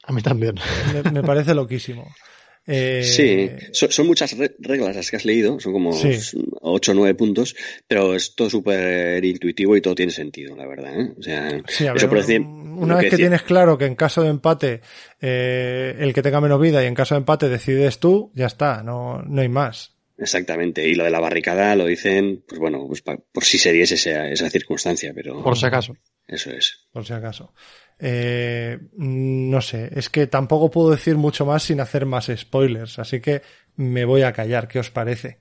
A 0.04 0.14
mí 0.14 0.22
también. 0.22 0.56
Me, 0.94 1.12
me 1.12 1.24
parece 1.24 1.54
loquísimo. 1.54 2.08
Eh, 2.68 3.04
Sí, 3.04 3.50
son, 3.74 3.92
son 3.92 4.08
muchas 4.08 4.36
re- 4.38 4.56
reglas 4.60 4.96
las 4.96 5.10
que 5.12 5.18
has 5.18 5.26
leído, 5.26 5.60
son 5.60 5.72
como 5.74 5.94
Sí. 5.94 6.38
8 6.62 6.92
o 6.92 6.96
9 6.96 7.14
puntos, 7.14 7.56
pero 7.88 8.16
es 8.16 8.36
todo 8.36 8.50
súper 8.50 9.24
intuitivo 9.24 9.76
y 9.78 9.82
todo 9.82 9.94
tiene 9.96 10.12
sentido, 10.12 10.56
la 10.56 10.66
verdad. 10.66 11.00
¿eh? 11.00 11.14
O 11.18 11.22
sea, 11.22 11.62
Sí, 11.68 11.86
a 11.86 11.94
ver, 11.94 11.98
eso 11.98 12.10
por 12.10 12.18
decir, 12.18 12.42
una 12.42 12.96
vez 12.98 13.10
que 13.12 13.18
tienes 13.18 13.44
claro 13.44 13.78
que 13.78 13.86
en 13.86 13.96
caso 13.96 14.24
de 14.24 14.30
empate 14.30 14.82
eh, 15.22 15.96
el 16.00 16.14
que 16.14 16.22
tenga 16.22 16.42
menos 16.42 16.60
vida 16.60 16.84
y 16.84 16.88
en 16.88 16.96
caso 16.96 17.16
de 17.16 17.20
empate 17.20 17.50
decides 17.50 18.00
tú, 18.00 18.32
ya 18.36 18.48
está, 18.48 18.82
no, 18.84 19.22
no 19.22 19.42
hay 19.42 19.50
más. 19.50 19.92
Exactamente, 20.18 20.88
y 20.88 20.96
lo 20.96 21.04
de 21.04 21.10
la 21.10 21.20
barricada 21.20 21.76
lo 21.76 21.86
dicen, 21.86 22.44
pues 22.48 22.58
bueno, 22.60 22.86
pues 22.88 23.02
pa- 23.02 23.18
por 23.32 23.44
si 23.44 23.58
se 23.58 23.74
diese 23.74 23.96
esa, 23.96 24.30
esa 24.30 24.50
circunstancia, 24.50 25.12
pero 25.14 25.44
Por 25.44 25.58
si 25.58 25.66
acaso. 25.66 25.96
eso 26.28 26.52
es. 26.52 26.88
por 26.94 27.06
si 27.06 27.12
acaso. 27.14 27.54
Eh, 27.98 28.80
no 28.98 29.62
sé, 29.62 29.90
es 29.96 30.10
que 30.10 30.28
tampoco 30.28 30.70
puedo 30.70 30.92
decir 30.92 31.16
mucho 31.16 31.46
más 31.46 31.64
sin 31.64 31.80
hacer 31.80 32.06
más 32.06 32.30
spoilers, 32.36 33.00
así 33.00 33.22
que 33.22 33.42
me 33.76 34.06
voy 34.06 34.24
a 34.24 34.34
callar, 34.34 34.68
¿qué 34.68 34.80
os 34.80 34.92
parece? 34.92 35.40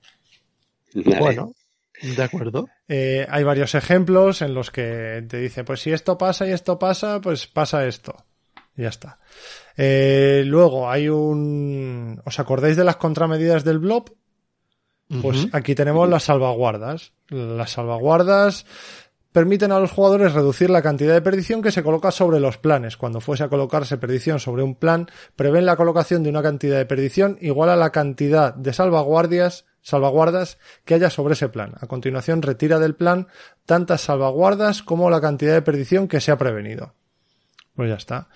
Vale. 0.93 1.19
Bueno, 1.19 1.53
de 2.01 2.23
acuerdo. 2.23 2.67
Eh, 2.87 3.25
hay 3.29 3.43
varios 3.43 3.75
ejemplos 3.75 4.41
en 4.41 4.53
los 4.53 4.71
que 4.71 5.25
te 5.27 5.37
dice, 5.37 5.63
pues 5.63 5.81
si 5.81 5.91
esto 5.91 6.17
pasa 6.17 6.47
y 6.47 6.51
esto 6.51 6.79
pasa, 6.79 7.19
pues 7.21 7.47
pasa 7.47 7.85
esto. 7.85 8.15
Y 8.77 8.83
ya 8.83 8.89
está. 8.89 9.19
Eh, 9.77 10.43
luego 10.45 10.89
hay 10.89 11.09
un... 11.09 12.21
¿Os 12.25 12.39
acordáis 12.39 12.77
de 12.77 12.83
las 12.83 12.97
contramedidas 12.97 13.63
del 13.63 13.79
blob? 13.79 14.15
Pues 15.21 15.47
aquí 15.51 15.75
tenemos 15.75 16.09
las 16.09 16.23
salvaguardas. 16.23 17.13
Las 17.29 17.71
salvaguardas 17.71 18.65
permiten 19.35 19.73
a 19.73 19.81
los 19.81 19.91
jugadores 19.91 20.31
reducir 20.31 20.69
la 20.69 20.81
cantidad 20.81 21.13
de 21.13 21.21
perdición 21.21 21.61
que 21.61 21.73
se 21.73 21.83
coloca 21.83 22.09
sobre 22.09 22.39
los 22.39 22.57
planes. 22.57 22.95
Cuando 22.95 23.19
fuese 23.19 23.43
a 23.43 23.49
colocarse 23.49 23.97
perdición 23.97 24.39
sobre 24.39 24.63
un 24.63 24.75
plan, 24.75 25.09
prevén 25.35 25.65
la 25.65 25.75
colocación 25.75 26.23
de 26.23 26.29
una 26.29 26.41
cantidad 26.41 26.77
de 26.77 26.85
perdición 26.85 27.37
igual 27.41 27.69
a 27.69 27.75
la 27.75 27.91
cantidad 27.91 28.53
de 28.53 28.71
salvaguardias, 28.71 29.65
salvaguardas 29.81 30.57
que 30.85 30.93
haya 30.93 31.09
sobre 31.09 31.33
ese 31.33 31.49
plan. 31.49 31.73
A 31.81 31.85
continuación, 31.87 32.43
retira 32.43 32.79
del 32.79 32.95
plan 32.95 33.27
tantas 33.65 33.99
salvaguardas 33.99 34.81
como 34.83 35.09
la 35.09 35.19
cantidad 35.19 35.53
de 35.53 35.61
perdición 35.61 36.07
que 36.07 36.21
se 36.21 36.31
ha 36.31 36.37
prevenido. 36.37 36.93
Pues 37.75 37.89
ya 37.89 37.95
está. 37.95 38.29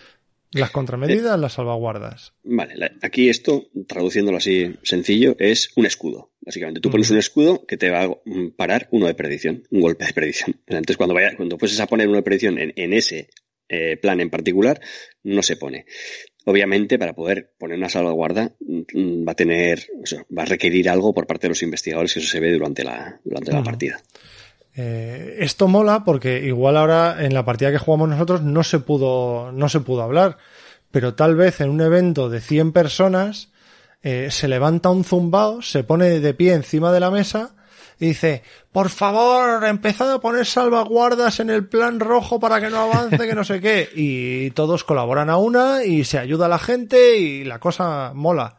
Las 0.52 0.72
contramedidas, 0.72 1.40
las 1.40 1.54
salvaguardas. 1.54 2.34
Vale, 2.44 2.76
la- 2.76 2.92
aquí 3.02 3.30
esto, 3.30 3.68
traduciéndolo 3.88 4.38
así 4.38 4.74
sencillo, 4.84 5.36
es 5.40 5.72
un 5.76 5.86
escudo. 5.86 6.32
Básicamente, 6.42 6.80
tú 6.82 6.90
pones 6.90 7.12
un 7.12 7.18
escudo 7.20 7.66
que 7.68 7.78
te 7.78 7.90
va 7.92 8.04
a 8.06 8.16
parar 8.58 8.88
uno 8.92 9.06
de 9.08 9.14
perdición, 9.14 9.64
un 9.70 9.82
golpe 9.82 10.06
de 10.06 10.14
perdición. 10.14 10.60
Entonces, 10.68 10.98
cuando 10.98 11.14
vaya, 11.14 11.36
cuando 11.38 11.58
fueses 11.60 11.80
a 11.80 11.88
poner 11.88 12.08
uno 12.08 12.18
de 12.18 12.24
perdición 12.24 12.58
en, 12.58 12.74
en 12.76 12.94
ese 12.94 13.30
eh, 13.68 13.98
plan 13.98 14.20
en 14.22 14.32
particular, 14.32 14.82
no 15.24 15.44
se 15.44 15.56
pone. 15.56 15.86
obviamente 16.46 16.98
para 16.98 17.14
poder 17.14 17.54
poner 17.60 17.78
una 17.78 17.90
salvaguarda 17.90 18.56
mm, 18.60 19.28
va 19.28 19.34
a 19.34 19.36
tener, 19.36 19.86
o 20.02 20.06
sea, 20.08 20.26
va 20.36 20.42
a 20.42 20.46
requerir 20.48 20.90
algo 20.90 21.14
por 21.14 21.28
parte 21.28 21.46
de 21.46 21.50
los 21.50 21.62
investigadores 21.62 22.16
y 22.16 22.20
eso 22.20 22.28
se 22.30 22.40
ve 22.40 22.52
durante 22.52 22.84
la, 22.84 23.22
durante 23.24 23.52
la 23.52 23.62
partida. 23.62 24.02
Eh, 24.76 25.38
esto 25.40 25.68
mola 25.68 26.04
porque 26.04 26.46
igual 26.46 26.78
ahora 26.78 27.18
en 27.20 27.34
la 27.34 27.44
partida 27.44 27.72
que 27.72 27.80
jugamos 27.80 28.10
nosotros 28.10 28.42
no 28.42 28.64
se 28.64 28.80
pudo, 28.80 29.52
no 29.52 29.68
se 29.68 29.80
pudo 29.80 30.04
hablar, 30.04 30.38
pero 30.92 31.16
tal 31.16 31.36
vez 31.36 31.60
en 31.62 31.70
un 31.70 31.82
evento 31.82 32.30
de 32.30 32.40
100 32.40 32.72
personas 32.72 33.50
eh, 34.02 34.30
se 34.32 34.48
levanta 34.48 34.90
un 34.90 35.04
zumbao, 35.04 35.62
se 35.62 35.84
pone 35.84 36.20
de 36.20 36.34
pie 36.34 36.54
encima 36.54 36.92
de 36.92 37.00
la 37.00 37.12
mesa 37.12 37.56
y 38.00 38.08
dice, 38.08 38.44
por 38.72 38.90
favor, 38.90 39.66
empezad 39.66 40.14
a 40.14 40.22
poner 40.22 40.46
salvaguardas 40.46 41.42
en 41.42 41.50
el 41.50 41.68
plan 41.68 42.00
rojo 42.00 42.40
para 42.40 42.62
que 42.62 42.70
no 42.70 42.78
avance, 42.80 43.18
que 43.18 43.36
no 43.36 43.44
sé 43.44 43.60
qué. 43.60 43.90
Y 43.96 44.52
todos 44.52 44.86
colaboran 44.86 45.30
a 45.30 45.38
una 45.38 45.84
y 45.84 46.06
se 46.06 46.18
ayuda 46.18 46.46
a 46.46 46.50
la 46.50 46.60
gente 46.60 47.18
y 47.18 47.44
la 47.44 47.60
cosa 47.60 48.14
mola. 48.16 48.59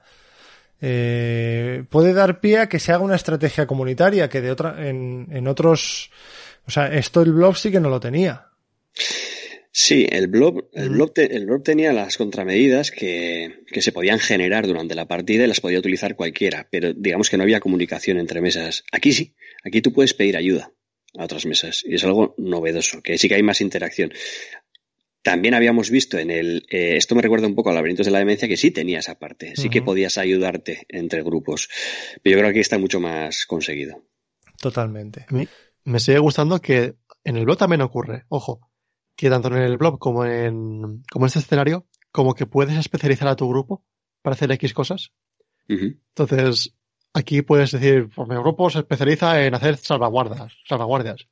Eh, 0.80 1.84
puede 1.88 2.12
dar 2.12 2.40
pie 2.40 2.58
a 2.58 2.68
que 2.68 2.78
se 2.78 2.92
haga 2.92 3.04
una 3.04 3.16
estrategia 3.16 3.66
comunitaria 3.66 4.28
que 4.28 4.40
de 4.40 4.50
otra, 4.50 4.88
en, 4.88 5.26
en 5.30 5.46
otros, 5.46 6.10
o 6.66 6.70
sea, 6.70 6.92
esto 6.94 7.20
el 7.22 7.32
blog 7.32 7.56
sí 7.56 7.70
que 7.70 7.80
no 7.80 7.90
lo 7.90 8.00
tenía. 8.00 8.46
Sí, 9.72 10.04
el 10.10 10.26
blob, 10.26 10.68
el 10.72 10.90
blob, 10.90 11.12
te- 11.12 11.36
el 11.36 11.46
blob 11.46 11.62
tenía 11.62 11.92
las 11.92 12.16
contramedidas 12.16 12.90
que, 12.90 13.60
que 13.68 13.82
se 13.82 13.92
podían 13.92 14.18
generar 14.18 14.66
durante 14.66 14.96
la 14.96 15.06
partida 15.06 15.44
y 15.44 15.46
las 15.46 15.60
podía 15.60 15.78
utilizar 15.78 16.16
cualquiera, 16.16 16.66
pero 16.70 16.92
digamos 16.92 17.30
que 17.30 17.36
no 17.36 17.44
había 17.44 17.60
comunicación 17.60 18.18
entre 18.18 18.40
mesas. 18.40 18.82
Aquí 18.90 19.12
sí, 19.12 19.34
aquí 19.64 19.80
tú 19.80 19.92
puedes 19.92 20.12
pedir 20.12 20.36
ayuda 20.36 20.72
a 21.16 21.24
otras 21.24 21.46
mesas 21.46 21.84
y 21.86 21.94
es 21.94 22.04
algo 22.04 22.34
novedoso, 22.36 23.00
que 23.00 23.16
sí 23.16 23.28
que 23.28 23.36
hay 23.36 23.42
más 23.44 23.60
interacción. 23.60 24.12
También 25.22 25.54
habíamos 25.54 25.90
visto 25.90 26.18
en 26.18 26.30
el, 26.30 26.66
eh, 26.70 26.96
esto 26.96 27.14
me 27.14 27.22
recuerda 27.22 27.46
un 27.46 27.54
poco 27.54 27.70
a 27.70 27.74
Laberintos 27.74 28.06
de 28.06 28.12
la 28.12 28.20
Demencia, 28.20 28.48
que 28.48 28.56
sí 28.56 28.70
tenía 28.70 29.00
esa 29.00 29.18
parte, 29.18 29.54
sí 29.54 29.68
que 29.68 29.82
podías 29.82 30.16
ayudarte 30.16 30.86
entre 30.88 31.22
grupos, 31.22 31.68
pero 32.22 32.36
yo 32.36 32.38
creo 32.38 32.48
que 32.48 32.50
aquí 32.50 32.60
está 32.60 32.78
mucho 32.78 33.00
más 33.00 33.44
conseguido. 33.44 34.02
Totalmente. 34.58 35.26
Me 35.84 36.00
sigue 36.00 36.18
gustando 36.18 36.60
que 36.60 36.94
en 37.24 37.36
el 37.36 37.44
blog 37.44 37.58
también 37.58 37.82
ocurre, 37.82 38.24
ojo, 38.28 38.70
que 39.14 39.28
tanto 39.28 39.48
en 39.48 39.62
el 39.62 39.76
blog 39.76 39.98
como 39.98 40.24
en, 40.24 41.02
como 41.10 41.24
en 41.24 41.26
este 41.26 41.40
escenario, 41.40 41.86
como 42.10 42.34
que 42.34 42.46
puedes 42.46 42.78
especializar 42.78 43.28
a 43.28 43.36
tu 43.36 43.48
grupo 43.48 43.84
para 44.22 44.34
hacer 44.34 44.50
X 44.52 44.72
cosas. 44.72 45.12
Entonces, 45.68 46.74
aquí 47.12 47.42
puedes 47.42 47.70
decir, 47.70 48.08
pues 48.14 48.28
mi 48.28 48.36
grupo 48.36 48.70
se 48.70 48.80
especializa 48.80 49.44
en 49.44 49.54
hacer 49.54 49.76
salvaguardas, 49.76 50.52
salvaguardias. 50.66 51.26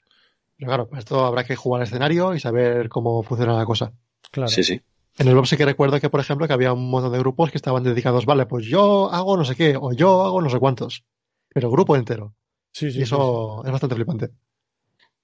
Pero 0.59 0.69
claro, 0.69 0.89
para 0.89 0.99
esto 0.99 1.25
habrá 1.25 1.45
que 1.45 1.57
jugar 1.57 1.81
al 1.81 1.87
escenario 1.87 2.35
y 2.35 2.41
saber 2.41 2.89
cómo 2.89 3.23
funciona 3.23 3.57
la 3.57 3.65
cosa. 3.65 3.93
Claro. 4.31 4.49
Sí, 4.49 4.65
sí. 4.65 4.83
En 5.17 5.27
el 5.27 5.35
blog 5.35 5.47
sí 5.47 5.57
que 5.57 5.65
recuerdo 5.65 6.01
que, 6.01 6.11
por 6.11 6.21
ejemplo, 6.21 6.47
que 6.47 6.53
había 6.53 6.73
un 6.73 6.91
montón 6.91 7.13
de 7.13 7.19
grupos 7.19 7.51
que 7.51 7.59
estaban 7.59 7.83
dedicados, 7.83 8.27
vale, 8.27 8.47
pues 8.47 8.67
yo 8.67 9.11
hago 9.13 9.37
no 9.37 9.45
sé 9.45 9.57
qué, 9.57 9.77
o 9.81 9.93
yo 9.93 10.25
hago 10.25 10.43
no 10.43 10.51
sé 10.51 10.59
cuántos. 10.59 11.05
Pero 11.49 11.71
grupo 11.71 11.97
entero. 11.97 12.35
Sí, 12.73 12.91
sí, 12.91 12.99
y 12.99 13.03
eso 13.03 13.63
es 13.65 13.71
bastante 13.71 13.95
flipante. 13.95 14.31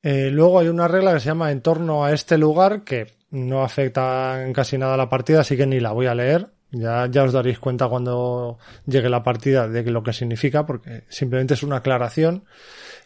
Eh, 0.02 0.30
luego 0.30 0.58
hay 0.58 0.68
una 0.68 0.88
regla 0.88 1.14
que 1.14 1.20
se 1.20 1.26
llama 1.26 1.50
en 1.50 1.62
torno 1.62 2.04
a 2.04 2.12
este 2.12 2.38
lugar 2.38 2.84
que 2.84 3.06
no 3.30 3.62
afecta 3.62 4.44
en 4.44 4.52
casi 4.52 4.78
nada 4.78 4.94
a 4.94 4.98
la 4.98 5.08
partida, 5.08 5.40
así 5.40 5.56
que 5.56 5.66
ni 5.66 5.80
la 5.80 5.92
voy 5.92 6.06
a 6.06 6.14
leer. 6.14 6.52
Ya, 6.70 7.06
ya 7.06 7.22
os 7.22 7.32
daréis 7.32 7.60
cuenta 7.60 7.88
cuando 7.88 8.58
llegue 8.86 9.08
la 9.08 9.22
partida 9.22 9.68
de 9.68 9.82
lo 9.90 10.02
que 10.02 10.12
significa, 10.12 10.66
porque 10.66 11.04
simplemente 11.08 11.54
es 11.54 11.62
una 11.62 11.76
aclaración. 11.76 12.44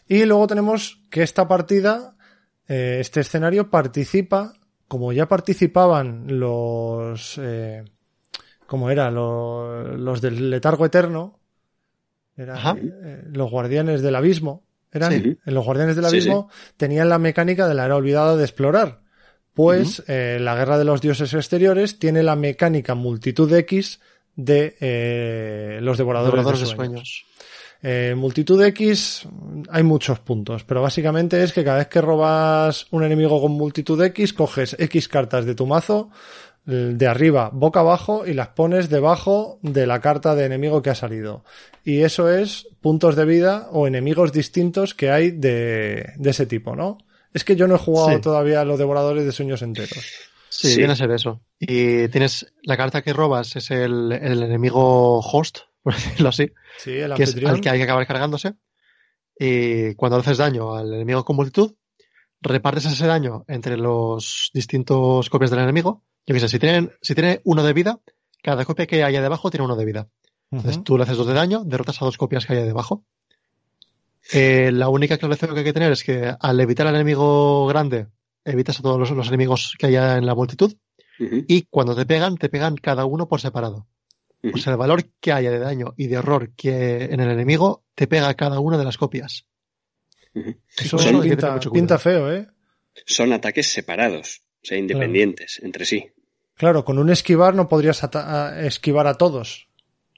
Y 0.07 0.25
luego 0.25 0.47
tenemos 0.47 1.03
que 1.11 1.21
esta 1.21 1.47
partida, 1.47 2.15
eh, 2.69 2.97
este 3.01 3.19
escenario 3.21 3.69
participa, 3.69 4.53
como 4.87 5.11
ya 5.11 5.27
participaban 5.27 6.39
los, 6.39 7.37
eh, 7.41 7.83
¿cómo 8.65 8.89
era? 8.89 9.11
Los, 9.11 9.99
los 9.99 10.21
del 10.21 10.49
letargo 10.49 10.85
eterno, 10.85 11.39
eh, 12.37 13.23
los 13.33 13.51
guardianes 13.51 14.01
del 14.01 14.15
abismo, 14.15 14.63
eran, 14.91 15.11
Sí. 15.11 15.37
en 15.45 15.53
los 15.53 15.65
guardianes 15.65 15.95
del 15.95 16.05
Sí, 16.05 16.09
abismo 16.11 16.49
tenían 16.77 17.09
la 17.09 17.19
mecánica 17.19 17.67
de 17.67 17.75
la 17.75 17.85
era 17.85 17.95
olvidada 17.95 18.35
de 18.37 18.43
explorar. 18.43 19.01
Pues 19.53 20.03
eh, 20.07 20.37
la 20.39 20.55
guerra 20.55 20.77
de 20.77 20.85
los 20.85 21.01
dioses 21.01 21.33
exteriores 21.33 21.99
tiene 21.99 22.23
la 22.23 22.35
mecánica 22.37 22.95
multitud 22.95 23.51
X 23.53 23.99
de 24.35 24.77
eh, 24.79 25.79
los 25.81 25.97
devoradores, 25.97 26.31
Devoradores 26.33 26.59
de 26.61 26.65
de 26.67 26.75
sueños. 26.75 27.25
Eh, 27.81 28.13
multitud 28.17 28.61
X 28.61 29.25
hay 29.69 29.83
muchos 29.83 30.19
puntos, 30.19 30.63
pero 30.65 30.81
básicamente 30.81 31.41
es 31.43 31.53
que 31.53 31.63
cada 31.63 31.77
vez 31.77 31.87
que 31.87 32.01
robas 32.01 32.87
un 32.91 33.03
enemigo 33.03 33.39
con 33.41 33.53
multitud 33.53 34.01
X, 34.03 34.33
coges 34.33 34.75
X 34.77 35.07
cartas 35.07 35.45
de 35.45 35.55
tu 35.55 35.65
mazo 35.65 36.09
eh, 36.67 36.91
de 36.93 37.07
arriba, 37.07 37.49
boca 37.53 37.79
abajo 37.79 38.27
y 38.27 38.33
las 38.33 38.49
pones 38.49 38.89
debajo 38.89 39.59
de 39.61 39.87
la 39.87 40.01
carta 40.01 40.35
de 40.35 40.45
enemigo 40.45 40.81
que 40.81 40.89
ha 40.89 40.95
salido. 40.95 41.45
Y 41.85 42.01
eso 42.01 42.29
es 42.29 42.67
puntos 42.81 43.15
de 43.15 43.23
vida 43.25 43.69
o 43.71 43.87
enemigos 43.87 44.33
distintos 44.33 44.93
que 44.93 45.09
hay 45.11 45.31
de, 45.31 46.11
de 46.17 46.29
ese 46.29 46.45
tipo, 46.45 46.75
¿no? 46.75 46.97
Es 47.33 47.45
que 47.45 47.55
yo 47.55 47.67
no 47.67 47.75
he 47.75 47.79
jugado 47.79 48.09
Sí. 48.15 48.21
todavía 48.21 48.59
a 48.61 48.65
los 48.65 48.77
devoradores 48.77 49.23
de 49.23 49.31
sueños 49.31 49.61
enteros. 49.61 50.03
Sí, 50.49 50.69
Sí. 50.71 50.77
viene 50.77 50.93
a 50.93 50.95
ser 50.97 51.11
eso. 51.11 51.39
Y 51.59 52.07
tienes 52.09 52.51
la 52.63 52.75
carta 52.75 53.03
que 53.03 53.13
robas 53.13 53.55
es 53.55 53.71
el, 53.71 54.11
el 54.11 54.43
enemigo 54.43 55.19
host, 55.19 55.59
por 55.83 55.93
decirlo 55.93 56.29
así, 56.29 56.51
Sí, 56.77 56.91
el 56.91 57.13
que 57.13 57.23
es 57.23 57.35
al 57.35 57.61
que 57.61 57.69
hay 57.69 57.77
que 57.77 57.83
acabar 57.83 58.07
cargándose. 58.07 58.53
Y 59.37 59.95
cuando 59.95 60.17
haces 60.17 60.37
daño 60.37 60.75
al 60.75 60.93
enemigo 60.93 61.23
con 61.23 61.37
multitud, 61.37 61.73
repartes 62.41 62.85
ese 62.85 63.07
daño 63.07 63.45
entre 63.47 63.77
los 63.77 64.51
distintos 64.53 65.29
copias 65.29 65.51
del 65.51 65.61
enemigo. 65.61 66.03
Yo 66.25 66.33
qué 66.33 66.41
sé, 66.41 66.49
si 66.49 66.59
tienen, 66.59 66.91
si 67.01 67.15
tiene 67.15 67.41
uno 67.45 67.63
de 67.63 67.73
vida, 67.73 67.99
cada 68.43 68.65
copia 68.65 68.85
que 68.85 69.03
haya 69.03 69.21
debajo 69.21 69.49
tiene 69.49 69.65
uno 69.65 69.75
de 69.75 69.85
vida. 69.85 70.09
Entonces 70.51 70.83
tú 70.83 70.97
le 70.97 71.03
haces 71.03 71.17
dos 71.17 71.27
de 71.27 71.33
daño, 71.33 71.63
derrotas 71.63 72.01
a 72.01 72.05
dos 72.05 72.17
copias 72.17 72.45
que 72.45 72.53
haya 72.53 72.65
debajo. 72.65 73.05
Eh, 74.33 74.71
la 74.71 74.89
única 74.89 75.15
aclaración 75.15 75.53
que 75.53 75.59
hay 75.59 75.65
que 75.65 75.73
tener 75.73 75.91
es 75.91 76.03
que 76.03 76.33
al 76.39 76.59
evitar 76.59 76.87
al 76.87 76.95
enemigo 76.95 77.67
grande, 77.67 78.07
evitas 78.43 78.79
a 78.79 78.81
todos 78.81 78.99
los, 78.99 79.11
los 79.11 79.27
enemigos 79.27 79.75
que 79.77 79.87
haya 79.87 80.17
en 80.17 80.25
la 80.25 80.35
multitud. 80.35 80.75
Y 81.19 81.63
cuando 81.63 81.95
te 81.95 82.05
pegan, 82.05 82.37
te 82.37 82.47
pegan 82.47 82.77
cada 82.77 83.05
uno 83.05 83.27
por 83.27 83.41
separado. 83.41 83.87
O 84.53 84.57
sea, 84.57 84.71
el 84.73 84.77
valor 84.77 85.03
que 85.19 85.31
haya 85.33 85.51
de 85.51 85.59
daño 85.59 85.93
y 85.97 86.07
de 86.07 86.15
error 86.15 86.51
que 86.55 87.05
en 87.05 87.19
el 87.19 87.29
enemigo 87.31 87.83
te 87.95 88.07
pega 88.07 88.33
cada 88.35 88.59
una 88.59 88.77
de 88.77 88.85
las 88.85 88.97
copias. 88.97 89.45
Eso 90.77 90.97
Son- 90.97 91.05
tener 91.19 91.21
pinta, 91.21 91.51
mucho 91.53 91.71
pinta 91.71 91.97
cuidado. 91.97 92.27
feo, 92.27 92.33
¿eh? 92.33 92.47
Son 93.05 93.33
ataques 93.33 93.71
separados, 93.71 94.41
o 94.63 94.65
sea, 94.65 94.77
independientes 94.77 95.59
entre 95.63 95.85
sí. 95.85 96.11
Claro, 96.55 96.83
con 96.85 96.99
un 96.99 97.09
esquivar 97.09 97.55
no 97.55 97.67
podrías 97.67 98.01
esquivar 98.61 99.07
a 99.07 99.13
todos. 99.15 99.67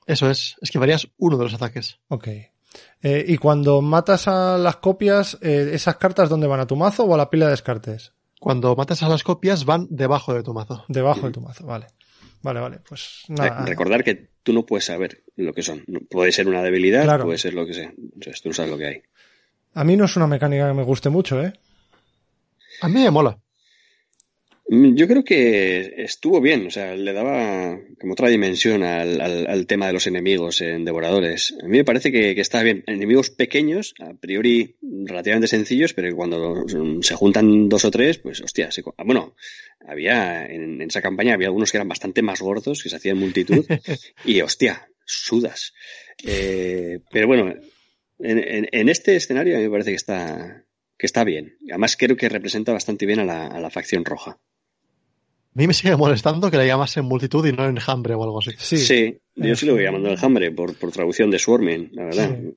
Eso 0.07 0.29
es, 0.29 0.55
esquivarías 0.61 1.07
uno 1.17 1.37
de 1.37 1.43
los 1.43 1.53
ataques. 1.53 1.99
Ok. 2.09 2.27
Eh, 3.03 3.25
y 3.27 3.37
cuando 3.37 3.81
matas 3.81 4.27
a 4.27 4.57
las 4.57 4.77
copias, 4.77 5.37
eh, 5.41 5.71
¿esas 5.73 5.97
cartas 5.97 6.29
dónde 6.29 6.47
van? 6.47 6.59
¿A 6.59 6.67
tu 6.67 6.75
mazo 6.75 7.03
o 7.05 7.13
a 7.13 7.17
la 7.17 7.29
pila 7.29 7.45
de 7.45 7.51
descartes? 7.51 8.13
Cuando 8.39 8.75
matas 8.75 9.03
a 9.03 9.09
las 9.09 9.23
copias, 9.23 9.65
van 9.65 9.87
debajo 9.91 10.33
de 10.33 10.41
tu 10.41 10.53
mazo. 10.53 10.83
Debajo 10.87 11.27
de 11.27 11.31
tu 11.31 11.41
mazo, 11.41 11.65
vale. 11.65 11.87
Vale, 12.43 12.59
vale, 12.59 12.79
pues 12.79 13.23
nada. 13.29 13.65
recordar 13.65 14.03
que 14.03 14.29
tú 14.43 14.51
no 14.53 14.65
puedes 14.65 14.85
saber 14.85 15.23
lo 15.35 15.53
que 15.53 15.61
son. 15.61 15.83
Puede 16.09 16.31
ser 16.31 16.47
una 16.47 16.61
debilidad, 16.63 17.03
Claro. 17.03 17.25
puede 17.25 17.37
ser 17.37 17.53
lo 17.53 17.65
que 17.65 17.73
sea. 17.73 17.93
Entonces, 17.97 18.41
tú 18.41 18.49
no 18.49 18.53
sabes 18.55 18.71
lo 18.71 18.77
que 18.77 18.87
hay. 18.87 19.01
A 19.75 19.83
mí 19.83 19.95
no 19.95 20.05
es 20.05 20.15
una 20.15 20.27
mecánica 20.27 20.67
que 20.67 20.73
me 20.73 20.83
guste 20.83 21.09
mucho, 21.09 21.41
¿eh? 21.41 21.53
A 22.81 22.87
mí 22.87 22.95
me 23.03 23.11
mola. 23.11 23.37
Mm, 24.73 24.95
Yo 24.95 25.05
creo 25.07 25.23
que 25.25 25.95
estuvo 25.97 26.39
bien, 26.39 26.65
o 26.67 26.71
sea, 26.71 26.95
le 26.95 27.11
daba 27.11 27.77
como 27.99 28.13
otra 28.13 28.29
dimensión 28.29 28.83
al, 28.83 29.19
al- 29.19 29.47
al 29.47 29.67
tema 29.67 29.87
de 29.87 29.93
los 29.93 30.07
enemigos 30.07 30.61
en 30.61 30.85
Devoradores. 30.85 31.53
A 31.61 31.67
mí 31.67 31.77
me 31.79 31.83
parece 31.83 32.09
que, 32.11 32.33
que 32.35 32.39
está 32.41 32.63
bien. 32.63 32.83
Enemigos 32.87 33.29
pequeños, 33.31 33.93
a 33.99 34.13
priori 34.13 34.77
relativamente 34.81 35.47
sencillos, 35.49 35.93
pero 35.93 36.15
cuando 36.15 36.63
se 37.01 37.15
juntan 37.15 37.67
dos 37.67 37.83
o 37.83 37.91
tres, 37.91 38.19
pues 38.19 38.39
hostia, 38.41 38.71
se 38.71 38.81
bueno, 39.03 39.35
había 39.85 40.45
en, 40.45 40.81
en 40.81 40.87
esa 40.87 41.01
campaña 41.01 41.33
había 41.33 41.47
algunos 41.47 41.69
que 41.71 41.77
eran 41.77 41.89
bastante 41.89 42.21
más 42.21 42.39
gordos, 42.41 42.81
que 42.81 42.89
se 42.89 42.95
hacían 42.95 43.17
multitud, 43.17 43.65
y 44.25 44.39
hostia, 44.39 44.87
sudas. 45.05 45.73
Eh, 46.25 46.99
pero 47.11 47.27
bueno, 47.27 47.53
en, 48.19 48.37
en- 48.39 48.69
en 48.71 48.87
este 48.89 49.17
escenario 49.17 49.55
a 49.55 49.57
mí 49.59 49.65
me 49.65 49.71
parece 49.71 49.89
que 49.89 49.97
está, 49.97 50.63
que 50.97 51.05
está 51.07 51.25
bien. 51.25 51.57
Además 51.69 51.97
creo 51.97 52.15
que 52.15 52.29
representa 52.29 52.71
bastante 52.71 53.05
bien 53.05 53.19
a 53.19 53.25
la, 53.25 53.47
a 53.47 53.59
la 53.59 53.69
facción 53.69 54.05
roja. 54.05 54.39
A 55.53 55.57
mí 55.59 55.67
me 55.67 55.73
sigue 55.73 55.95
molestando 55.97 56.49
que 56.49 56.57
le 56.57 56.65
llamas 56.67 56.95
en 56.97 57.05
multitud 57.05 57.45
y 57.45 57.51
no 57.51 57.65
enjambre 57.65 58.13
o 58.15 58.23
algo 58.23 58.39
así. 58.39 58.51
Sí. 58.57 58.77
yo 59.35 59.55
sí 59.55 59.65
lo 59.65 59.73
voy 59.73 59.83
llamando 59.83 60.09
enjambre 60.09 60.49
por, 60.51 60.75
por 60.75 60.91
traducción 60.91 61.29
de 61.29 61.39
Swarming, 61.39 61.89
la 61.93 62.03
verdad. 62.05 62.37
Sí. 62.41 62.55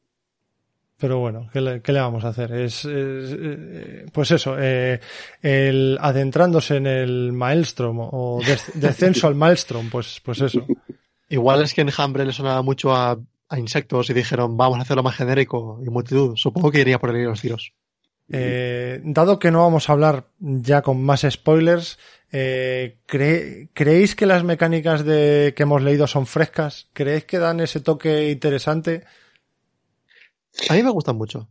Pero 0.97 1.19
bueno, 1.19 1.51
¿qué 1.53 1.61
le, 1.61 1.83
qué 1.83 1.93
le 1.93 2.01
vamos 2.01 2.25
a 2.25 2.29
hacer? 2.29 2.53
Es, 2.53 2.85
es, 2.85 3.37
eh, 3.37 4.07
pues 4.13 4.31
eso, 4.31 4.55
eh, 4.59 5.01
el 5.43 5.99
adentrándose 6.01 6.77
en 6.77 6.87
el 6.87 7.33
Maelstrom 7.33 7.99
o 8.01 8.41
des- 8.47 8.71
descenso 8.81 9.27
al 9.27 9.35
Maelstrom, 9.35 9.91
pues, 9.91 10.21
pues 10.25 10.41
eso. 10.41 10.65
Igual 11.29 11.63
es 11.63 11.75
que 11.75 11.81
enjambre 11.81 12.25
le 12.25 12.33
sonaba 12.33 12.63
mucho 12.63 12.95
a, 12.95 13.19
a 13.49 13.59
insectos 13.59 14.09
y 14.11 14.15
dijeron, 14.15 14.57
vamos 14.57 14.79
a 14.79 14.83
hacerlo 14.83 15.03
más 15.03 15.17
genérico 15.17 15.81
y 15.85 15.91
multitud. 15.91 16.37
Supongo 16.37 16.71
que 16.71 16.81
iría 16.83 17.01
por 17.01 17.13
ahí 17.15 17.25
los 17.25 17.41
tiros. 17.41 17.73
Eh, 18.31 19.01
dado 19.05 19.39
que 19.39 19.51
no 19.51 19.61
vamos 19.63 19.89
a 19.89 19.93
hablar 19.93 20.29
ya 20.39 20.83
con 20.83 21.03
más 21.03 21.27
spoilers, 21.29 21.99
eh, 22.33 22.99
¿cree- 23.07 23.69
¿creéis 23.75 24.15
que 24.17 24.27
las 24.27 24.45
mecánicas 24.45 25.05
de, 25.05 25.53
que 25.57 25.63
hemos 25.65 25.83
leído 25.83 26.07
son 26.07 26.27
frescas? 26.27 26.89
¿Creéis 26.93 27.25
que 27.27 27.39
dan 27.39 27.61
ese 27.61 27.81
toque 27.81 28.31
interesante? 28.31 29.05
A 30.69 30.75
mí 30.75 30.83
me 30.83 30.91
gustan 30.91 31.17
mucho. 31.17 31.49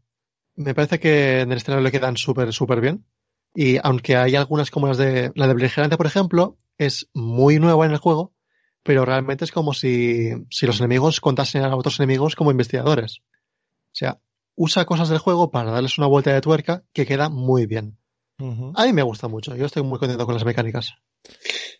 Me 0.55 0.73
parece 0.75 0.99
que 0.99 1.41
en 1.41 1.51
el 1.51 1.57
escenario 1.57 1.83
le 1.83 1.91
quedan 1.91 2.17
súper, 2.17 2.53
súper 2.53 2.81
bien. 2.81 3.05
Y 3.55 3.77
aunque 3.83 4.15
hay 4.17 4.35
algunas 4.35 4.71
como 4.71 4.87
las 4.87 4.97
de 4.97 5.31
la 5.35 5.47
de 5.47 5.53
Beligerante, 5.53 5.97
por 5.97 6.07
ejemplo, 6.07 6.57
es 6.77 7.09
muy 7.13 7.59
nueva 7.59 7.85
en 7.85 7.91
el 7.91 7.97
juego, 7.97 8.33
pero 8.83 9.05
realmente 9.05 9.45
es 9.45 9.51
como 9.51 9.73
si, 9.73 10.31
si 10.49 10.65
los 10.65 10.79
enemigos 10.79 11.21
contasen 11.21 11.63
a 11.63 11.75
otros 11.75 11.99
enemigos 11.99 12.35
como 12.35 12.51
investigadores. 12.51 13.19
O 13.19 13.95
sea, 13.95 14.19
usa 14.55 14.85
cosas 14.85 15.09
del 15.09 15.17
juego 15.19 15.51
para 15.51 15.71
darles 15.71 15.97
una 15.97 16.07
vuelta 16.07 16.33
de 16.33 16.41
tuerca 16.41 16.83
que 16.93 17.05
queda 17.05 17.29
muy 17.29 17.65
bien. 17.65 17.97
A 18.75 18.85
mí 18.85 18.93
me 18.93 19.03
gusta 19.03 19.27
mucho. 19.27 19.55
Yo 19.55 19.65
estoy 19.65 19.83
muy 19.83 19.99
contento 19.99 20.25
con 20.25 20.35
las 20.35 20.43
mecánicas. 20.45 20.93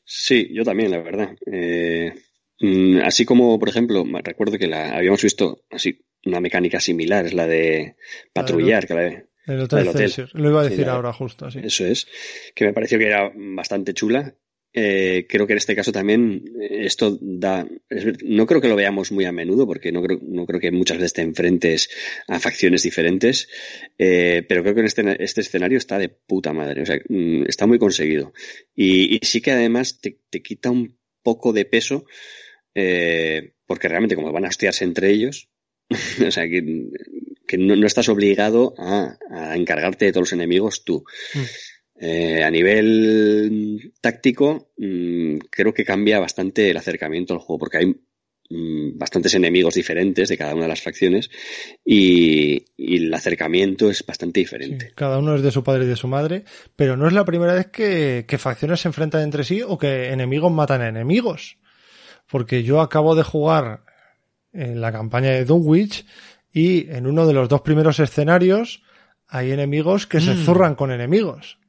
Sí, 0.06 0.50
yo 0.54 0.64
también, 0.64 0.92
la 0.92 1.00
verdad. 1.02 1.36
Eh, 1.52 2.14
mm, 2.60 3.00
así 3.04 3.26
como, 3.26 3.60
por 3.60 3.70
ejemplo, 3.70 4.06
me 4.06 4.22
recuerdo 4.22 4.58
que 4.58 4.68
la 4.68 4.96
habíamos 4.96 5.22
visto 5.22 5.64
así 5.70 6.06
una 6.26 6.40
mecánica 6.40 6.80
similar, 6.80 7.26
es 7.26 7.34
la 7.34 7.48
de 7.48 7.96
patrullar, 8.32 8.88
que 8.88 8.94
la 8.94 9.02
de- 9.02 9.28
El 9.46 9.60
Hotel 9.62 9.80
El 9.80 9.88
hotel. 9.90 10.04
Excelsior. 10.06 10.30
Lo 10.40 10.50
iba 10.52 10.62
a 10.62 10.64
decir 10.64 10.88
ahora 10.88 11.12
justo. 11.12 11.48
Eso 11.50 11.86
es, 11.86 12.08
que 12.56 12.66
me 12.66 12.72
pareció 12.74 12.98
que 12.98 13.08
era 13.08 13.30
bastante 13.36 13.94
chula. 13.94 14.36
Eh, 14.76 15.28
creo 15.30 15.46
que 15.46 15.54
en 15.54 15.58
este 15.58 15.76
caso 15.76 15.92
también 15.92 16.46
eh, 16.60 16.86
esto 16.86 17.18
da, 17.22 17.68
no 18.24 18.48
creo 18.48 18.60
que 18.60 18.68
lo 18.68 18.76
veamos 18.76 19.12
muy 19.12 19.26
a 19.26 19.32
menudo 19.32 19.68
porque 19.68 19.92
no 19.92 20.02
creo, 20.02 20.20
no 20.24 20.48
creo 20.48 20.60
que 20.60 20.72
muchas 20.72 20.98
veces 20.98 21.14
te 21.14 21.22
enfrentes 21.22 21.90
a 22.28 22.40
facciones 22.40 22.82
diferentes, 22.82 23.48
eh, 24.00 24.44
pero 24.48 24.64
creo 24.64 24.74
que 24.74 24.80
en 24.82 24.88
este, 24.88 25.24
este 25.24 25.42
escenario 25.42 25.78
está 25.78 26.00
de 26.00 26.10
puta 26.10 26.54
madre, 26.54 26.82
o 26.82 26.86
sea, 26.86 26.98
mm, 27.08 27.44
está 27.48 27.68
muy 27.68 27.78
conseguido. 27.78 28.34
Y, 28.76 29.16
y 29.16 29.20
sí 29.22 29.42
que 29.42 29.52
además 29.52 30.00
te, 30.02 30.18
te 30.30 30.42
quita 30.42 30.72
un 30.72 30.98
poco 31.22 31.54
de 31.54 31.66
peso 31.66 32.06
eh, 32.76 33.54
porque 33.66 33.88
realmente 33.88 34.16
como 34.16 34.32
van 34.32 34.46
a 34.46 34.50
hostiarse 34.50 34.84
entre 34.84 35.12
ellos, 35.12 35.50
o 36.28 36.32
sea, 36.32 36.48
que, 36.48 36.90
que 37.48 37.58
no, 37.58 37.76
no 37.76 37.88
estás 37.88 38.10
obligado 38.10 38.74
a, 38.78 39.18
a 39.30 39.56
encargarte 39.56 40.06
de 40.06 40.12
todos 40.12 40.30
los 40.30 40.34
enemigos 40.34 40.84
tú. 40.84 41.06
Mm. 41.34 41.40
Eh, 42.00 42.44
a 42.44 42.50
nivel 42.52 43.94
táctico, 44.02 44.72
mm, 44.78 45.38
creo 45.50 45.74
que 45.74 45.86
cambia 45.86 46.20
bastante 46.20 46.70
el 46.72 46.78
acercamiento 46.78 47.34
al 47.34 47.40
juego, 47.40 47.60
porque 47.60 47.78
hay 47.78 47.86
mm, 48.50 48.98
bastantes 48.98 49.34
enemigos 49.36 49.76
diferentes 49.76 50.28
de 50.30 50.38
cada 50.38 50.54
una 50.54 50.64
de 50.64 50.70
las 50.70 50.82
facciones 50.82 51.30
y, 51.86 52.66
y 52.76 52.98
el 52.98 53.14
acercamiento 53.14 53.90
es 53.90 54.06
bastante 54.06 54.40
Sí, 54.40 54.44
diferente. 54.44 54.92
cada 54.96 55.20
uno 55.20 55.36
es 55.36 55.42
de 55.44 55.52
su 55.52 55.64
padre 55.64 55.86
y 55.86 55.88
de 55.88 55.96
su 55.96 56.08
madre, 56.08 56.44
pero 56.76 56.98
no 56.98 57.08
es 57.08 57.14
la 57.14 57.26
primera 57.26 57.54
vez 57.54 57.68
que, 57.68 58.26
que 58.28 58.38
facciones 58.38 58.82
se 58.82 58.90
enfrentan 58.90 59.22
entre 59.22 59.44
sí 59.44 59.62
o 59.66 59.78
que 59.78 60.10
enemigos 60.12 60.52
matan 60.52 60.82
a 60.82 60.90
enemigos. 60.90 61.58
Porque 62.30 62.64
yo 62.64 62.82
acabo 62.82 63.16
de 63.16 63.24
jugar 63.24 63.84
en 64.52 64.82
la 64.82 64.92
campaña 64.92 65.30
de 65.30 65.46
Dunwich 65.46 66.06
y 66.52 66.90
en 66.90 67.06
uno 67.08 67.26
de 67.28 67.34
los 67.34 67.50
dos 67.50 67.62
primeros 67.62 68.00
escenarios 68.00 68.82
hay 69.28 69.52
enemigos 69.52 70.06
que 70.08 70.22
se 70.22 70.34
Mm. 70.34 70.46
zurran 70.46 70.76
con 70.76 70.92
enemigos. 70.92 71.60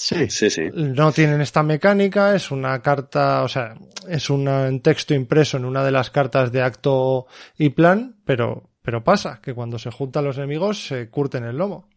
Sí. 0.00 0.30
Sí, 0.30 0.48
sí. 0.48 0.62
No 0.72 1.10
tienen 1.10 1.40
esta 1.40 1.64
mecánica, 1.64 2.32
es 2.36 2.52
una 2.52 2.80
carta, 2.82 3.42
o 3.42 3.48
sea, 3.48 3.74
es 4.08 4.30
un 4.30 4.80
texto 4.80 5.12
impreso 5.12 5.56
en 5.56 5.64
una 5.64 5.82
de 5.84 5.90
las 5.90 6.10
cartas 6.10 6.52
de 6.52 6.62
acto 6.62 7.26
y 7.58 7.70
plan, 7.70 8.14
pero, 8.24 8.70
pero 8.80 9.02
pasa 9.02 9.40
que 9.42 9.54
cuando 9.54 9.76
se 9.76 9.90
juntan 9.90 10.24
los 10.24 10.36
enemigos 10.38 10.86
se 10.86 11.08
curten 11.10 11.42
el 11.44 11.56
lomo. 11.56 11.88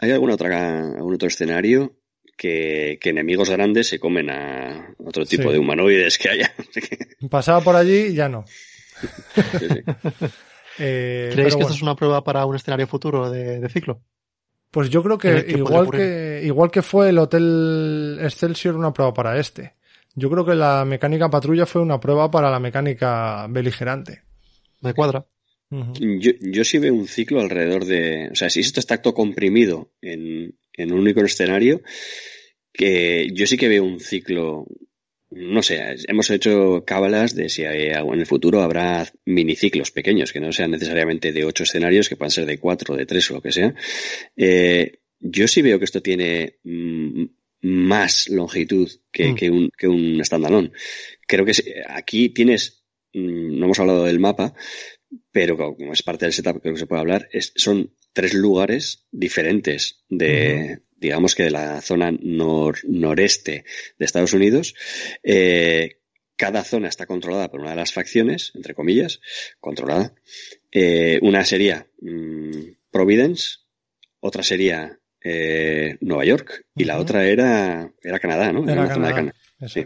¿Hay 0.00 0.12
alguna 0.12 0.32
otra, 0.34 0.80
algún 0.94 1.14
otro 1.14 1.28
escenario 1.28 1.92
que, 2.38 2.98
que 2.98 3.10
enemigos 3.10 3.50
grandes 3.50 3.88
se 3.88 4.00
comen 4.00 4.30
a 4.30 4.94
otro 5.04 5.26
tipo 5.26 5.42
Sí. 5.44 5.52
de 5.52 5.58
humanoides 5.58 6.16
que 6.16 6.30
haya? 6.30 6.54
Pasaba 7.30 7.60
por 7.60 7.76
allí 7.76 8.06
y 8.06 8.14
ya 8.14 8.30
no. 8.30 8.44
Sí, 8.46 9.68
sí. 9.68 10.26
Eh, 10.82 11.28
¿Creéis 11.32 11.48
que 11.50 11.56
bueno, 11.56 11.66
esto 11.66 11.74
es 11.74 11.82
una 11.82 11.94
prueba 11.96 12.24
para 12.24 12.46
un 12.46 12.56
escenario 12.56 12.86
futuro 12.86 13.28
de, 13.30 13.60
de 13.60 13.68
ciclo? 13.68 14.00
Pues 14.70 14.88
yo 14.90 15.02
creo 15.02 15.18
que, 15.18 15.28
¿Qué- 15.28 15.44
qué 15.46 15.58
puede 15.58 15.58
igual 15.58 15.86
que 15.90 16.40
igual 16.44 16.70
que 16.70 16.82
fue 16.82 17.08
el 17.08 17.18
Hotel 17.18 18.18
Excelsior 18.22 18.76
una 18.76 18.92
prueba 18.92 19.12
para 19.12 19.38
este. 19.38 19.74
Yo 20.14 20.30
creo 20.30 20.44
que 20.44 20.54
la 20.54 20.84
mecánica 20.84 21.28
patrulla 21.30 21.66
fue 21.66 21.82
una 21.82 21.98
prueba 22.00 22.30
para 22.30 22.50
la 22.50 22.60
mecánica 22.60 23.46
beligerante. 23.48 24.22
Me 24.80 24.94
cuadra. 24.94 25.26
Yo, 26.00 26.32
yo 26.40 26.64
sí 26.64 26.78
veo 26.78 26.94
un 26.94 27.06
ciclo 27.06 27.40
alrededor 27.40 27.84
de. 27.84 28.28
O 28.32 28.34
sea, 28.34 28.50
si 28.50 28.60
esto 28.60 28.80
está 28.80 29.00
todo 29.02 29.14
comprimido 29.14 29.92
en, 30.00 30.56
en 30.72 30.92
un 30.92 31.00
único 31.00 31.20
escenario, 31.20 31.80
que 32.72 33.28
yo 33.32 33.46
sí 33.46 33.56
que 33.56 33.68
veo 33.68 33.84
un 33.84 34.00
ciclo. 34.00 34.66
No 35.32 35.62
sé, 35.62 35.80
hemos 36.08 36.28
hecho 36.30 36.84
cábalas 36.84 37.36
de 37.36 37.48
si 37.48 37.64
hay 37.64 37.88
en 37.92 38.18
el 38.18 38.26
futuro 38.26 38.62
habrá 38.62 39.06
miniciclos 39.24 39.92
pequeños, 39.92 40.32
que 40.32 40.40
no 40.40 40.50
sean 40.52 40.72
necesariamente 40.72 41.30
de 41.32 41.44
ocho 41.44 41.62
escenarios, 41.62 42.08
que 42.08 42.16
puedan 42.16 42.32
ser 42.32 42.46
de 42.46 42.58
cuatro, 42.58 42.96
de 42.96 43.06
tres 43.06 43.30
o 43.30 43.34
lo 43.34 43.40
que 43.42 43.52
sea. 43.52 43.72
Eh, 44.36 44.98
yo 45.20 45.46
sí 45.46 45.62
veo 45.62 45.78
que 45.78 45.84
esto 45.84 46.02
tiene 46.02 46.58
mm, 46.64 47.24
más 47.62 48.28
longitud 48.28 48.90
que, 49.12 49.28
Mm. 49.28 49.34
que 49.36 49.50
un, 49.50 49.70
que 49.78 49.86
un 49.86 50.24
standalone. 50.24 50.72
Creo 51.28 51.44
que 51.44 51.52
aquí 51.88 52.30
tienes, 52.30 52.82
mm, 53.12 53.56
no 53.58 53.66
hemos 53.66 53.78
hablado 53.78 54.04
del 54.06 54.18
mapa, 54.18 54.54
pero 55.30 55.56
como 55.56 55.92
es 55.92 56.02
parte 56.02 56.24
del 56.26 56.32
setup, 56.32 56.60
creo 56.60 56.74
que 56.74 56.80
se 56.80 56.86
puede 56.88 57.02
hablar, 57.02 57.28
es- 57.32 57.52
son 57.54 57.94
tres 58.12 58.34
lugares 58.34 59.06
diferentes 59.12 60.02
de, 60.08 60.80
digamos 60.96 61.34
que 61.34 61.44
de 61.44 61.50
la 61.50 61.80
zona 61.80 62.10
nor- 62.12 62.82
noreste 62.84 63.64
de 63.98 64.04
Estados 64.04 64.32
Unidos. 64.32 64.74
Eh, 65.22 65.96
cada 66.36 66.64
zona 66.64 66.88
está 66.88 67.06
controlada 67.06 67.50
por 67.50 67.60
una 67.60 67.70
de 67.70 67.76
las 67.76 67.92
facciones, 67.92 68.52
entre 68.54 68.74
comillas, 68.74 69.20
controlada. 69.60 70.14
Eh, 70.72 71.18
una 71.22 71.44
sería 71.44 71.86
mm, 72.00 72.50
Providence, 72.90 73.58
otra 74.20 74.42
sería 74.42 74.98
eh, 75.22 75.96
Nueva 76.00 76.24
York 76.24 76.66
y 76.74 76.84
la 76.84 76.98
otra 76.98 77.26
era, 77.26 77.92
era 78.02 78.18
Canadá, 78.18 78.52
¿no? 78.52 78.64
Era 78.64 78.84
la 78.86 78.94
zona 78.94 79.08
de 79.08 79.14
Canadá. 79.14 79.34
Sí. 79.68 79.84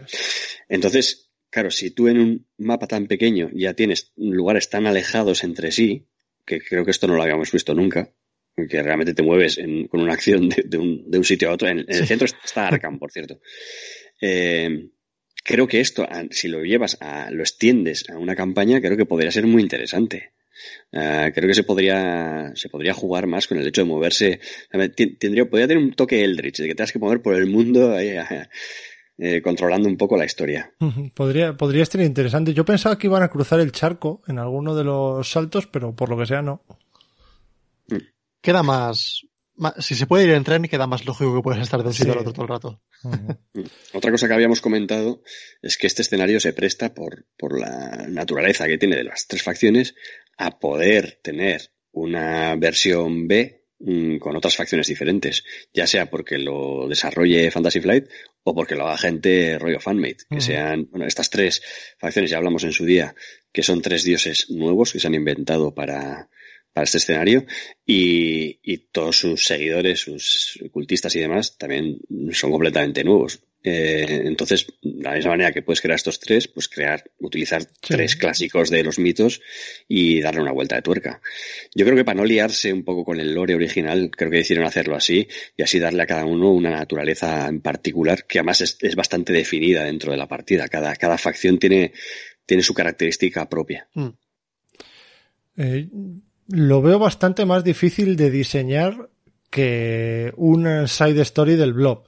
entonces, 0.69 1.29
claro, 1.49 1.69
si 1.71 1.91
tú 1.91 2.07
en 2.07 2.19
un 2.19 2.47
mapa 2.57 2.87
tan 2.87 3.07
pequeño 3.07 3.49
ya 3.53 3.73
tienes 3.73 4.13
lugares 4.15 4.69
tan 4.69 4.87
alejados 4.87 5.43
entre 5.43 5.71
sí, 5.73 6.05
que 6.45 6.59
creo 6.61 6.85
que 6.85 6.91
esto 6.91 7.07
no 7.07 7.15
lo 7.15 7.23
habíamos 7.23 7.51
visto 7.51 7.73
nunca, 7.73 8.09
que 8.69 8.81
realmente 8.83 9.13
te 9.13 9.23
mueves 9.23 9.57
en- 9.57 9.87
con 9.87 10.01
una 10.01 10.13
acción 10.13 10.47
de, 10.49 10.63
de 10.65 10.77
un, 10.77 11.09
de 11.09 11.17
un 11.17 11.23
sitio 11.23 11.49
a 11.49 11.53
otro. 11.53 11.67
En, 11.67 11.79
en 11.79 11.85
el 11.89 12.07
centro 12.07 12.25
está 12.25 12.67
Arkham, 12.67 12.99
por 12.99 13.11
cierto. 13.11 13.39
Eh, 14.21 14.89
creo 15.43 15.67
que 15.67 15.79
esto, 15.81 16.03
a- 16.03 16.25
si 16.31 16.47
lo 16.47 16.63
llevas 16.63 16.97
a, 17.01 17.29
lo 17.31 17.41
extiendes 17.43 18.09
a 18.09 18.17
una 18.17 18.35
campaña, 18.35 18.79
creo 18.81 18.97
que 18.97 19.05
podría 19.05 19.31
ser 19.31 19.45
muy 19.47 19.61
interesante. 19.61 20.31
Ah, 20.93 21.31
creo 21.35 21.49
que 21.49 21.53
se 21.53 21.63
podría, 21.63 22.53
se 22.55 22.69
podría 22.69 22.93
jugar 22.93 23.27
más 23.27 23.45
con 23.47 23.57
el 23.57 23.67
hecho 23.67 23.81
de 23.81 23.87
moverse. 23.89 24.39
Tendría, 25.19 25.45
podría 25.49 25.67
tener 25.67 25.83
un 25.83 25.93
toque 25.93 26.23
Eldritch, 26.23 26.59
de 26.61 26.67
que 26.69 26.75
tengas 26.75 26.93
que 26.93 26.99
mover 26.99 27.21
por 27.21 27.35
el 27.35 27.45
mundo 27.47 27.93
ah, 27.97 28.49
eh, 29.17 29.41
controlando 29.41 29.87
un 29.87 29.97
poco 29.97 30.17
la 30.17 30.25
historia. 30.25 30.73
Podría, 31.13 31.55
podría 31.55 31.83
estar 31.83 32.01
interesante. 32.01 32.53
Yo 32.53 32.65
pensaba 32.65 32.97
que 32.97 33.07
iban 33.07 33.23
a 33.23 33.29
cruzar 33.29 33.59
el 33.59 33.71
charco 33.71 34.21
en 34.27 34.39
alguno 34.39 34.75
de 34.75 34.83
los 34.83 35.29
saltos, 35.29 35.67
pero 35.67 35.95
por 35.95 36.09
lo 36.09 36.17
que 36.17 36.25
sea 36.25 36.41
no. 36.41 36.63
Queda 38.41 38.61
más, 38.63 39.21
Si 39.79 39.95
se 39.95 40.05
puede 40.05 40.25
ir 40.25 40.31
en 40.31 40.43
tren, 40.43 40.63
queda 40.63 40.85
más 40.85 41.05
lógico 41.05 41.33
que 41.35 41.41
puedes 41.41 41.61
estar 41.61 41.81
de 41.81 41.87
un 41.87 41.93
sitio 41.93 42.11
Sí. 42.13 42.19
al 42.19 42.27
otro 42.27 42.33
todo 42.33 42.43
el 42.43 42.49
rato. 42.49 42.81
Ujú. 43.05 43.63
Otra 43.93 44.11
cosa 44.11 44.27
que 44.27 44.33
habíamos 44.33 44.59
comentado 44.61 45.21
es 45.61 45.77
que 45.77 45.87
este 45.87 46.01
escenario 46.01 46.39
se 46.39 46.51
presta 46.53 46.93
por, 46.93 47.25
por 47.37 47.57
la 47.59 48.05
naturaleza 48.09 48.67
que 48.67 48.77
tiene 48.77 48.97
de 48.97 49.05
las 49.05 49.27
tres 49.27 49.43
facciones 49.43 49.95
a 50.37 50.59
poder 50.59 51.19
tener 51.23 51.71
una 51.93 52.55
versión 52.57 53.27
B 53.29 53.63
mm, 53.63 53.64
con 54.19 54.35
otras 54.35 54.55
facciones 54.55 54.87
diferentes, 54.87 55.43
ya 55.73 55.85
sea 55.85 56.09
porque 56.09 56.37
lo 56.37 56.87
desarrolle 56.87 57.51
Fantasy 57.51 57.81
Flight 57.81 58.07
o 58.43 58.55
porque 58.55 58.75
lo 58.75 58.87
haga 58.87 58.97
gente 58.97 59.59
rollo 59.59 59.79
fanmade, 59.79 60.17
que 60.29 60.41
sean, 60.41 60.87
bueno, 60.89 61.05
estas 61.05 61.29
tres 61.29 61.61
facciones, 61.99 62.31
ya 62.31 62.37
hablamos 62.37 62.63
en 62.63 62.71
su 62.71 62.85
día, 62.85 63.15
que 63.51 63.63
son 63.63 63.81
tres 63.81 64.03
dioses 64.03 64.49
nuevos 64.49 64.93
que 64.93 64.99
se 64.99 65.07
han 65.07 65.15
inventado 65.15 65.73
para, 65.73 66.29
para 66.75 66.83
este 66.83 66.97
escenario 66.97 67.45
y, 67.85 68.59
y 68.61 68.77
todos 68.91 69.17
sus 69.17 69.45
seguidores, 69.45 70.01
sus 70.01 70.59
cultistas 70.73 71.15
y 71.15 71.21
demás 71.21 71.57
también 71.57 71.99
son 72.33 72.51
completamente 72.51 73.01
nuevos. 73.01 73.39
Eh, 73.63 74.23
entonces, 74.25 74.67
de 74.81 75.01
la 75.01 75.13
misma 75.13 75.31
manera 75.31 75.53
que 75.53 75.61
puedes 75.61 75.79
crear 75.79 75.95
estos 75.95 76.19
tres, 76.19 76.49
pues 76.49 76.67
crear, 76.67 77.01
utilizar 77.19 77.63
tres 77.79 78.17
clásicos 78.17 78.69
de 78.69 78.83
los 78.83 78.99
mitos 78.99 79.41
y 79.87 80.19
darle 80.19 80.41
una 80.41 80.51
vuelta 80.51 80.75
de 80.75 80.81
tuerca. 80.81 81.21
Yo 81.73 81.85
creo 81.85 81.95
que 81.95 82.03
para 82.03 82.17
no 82.17 82.25
liarse 82.25 82.73
un 82.73 82.83
poco 82.83 83.05
con 83.05 83.21
el 83.21 83.33
lore 83.33 83.55
original, 83.55 84.11
creo 84.11 84.29
que 84.29 84.39
decidieron 84.39 84.67
hacerlo 84.67 84.97
así 84.97 85.29
y 85.55 85.63
así 85.63 85.79
darle 85.79 86.03
a 86.03 86.07
cada 86.07 86.25
uno 86.25 86.51
una 86.51 86.71
naturaleza 86.71 87.47
en 87.47 87.61
particular 87.61 88.25
que 88.25 88.39
además 88.39 88.59
es, 88.59 88.77
es 88.81 88.97
bastante 88.97 89.31
definida 89.31 89.85
dentro 89.85 90.11
de 90.11 90.17
la 90.17 90.27
partida. 90.27 90.67
Cada, 90.67 90.93
cada 90.97 91.17
facción 91.17 91.57
tiene, 91.57 91.93
tiene 92.45 92.63
su 92.63 92.73
característica 92.73 93.47
propia. 93.47 93.87
Mm. 93.93 94.09
Eh, 95.57 95.87
lo 96.47 96.81
veo 96.81 96.99
bastante 96.99 97.45
más 97.45 97.63
difícil 97.63 98.15
de 98.15 98.31
diseñar 98.31 99.09
que 99.49 100.33
un 100.37 100.87
side 100.87 101.21
story 101.21 101.55
del 101.55 101.73
blob. 101.73 102.07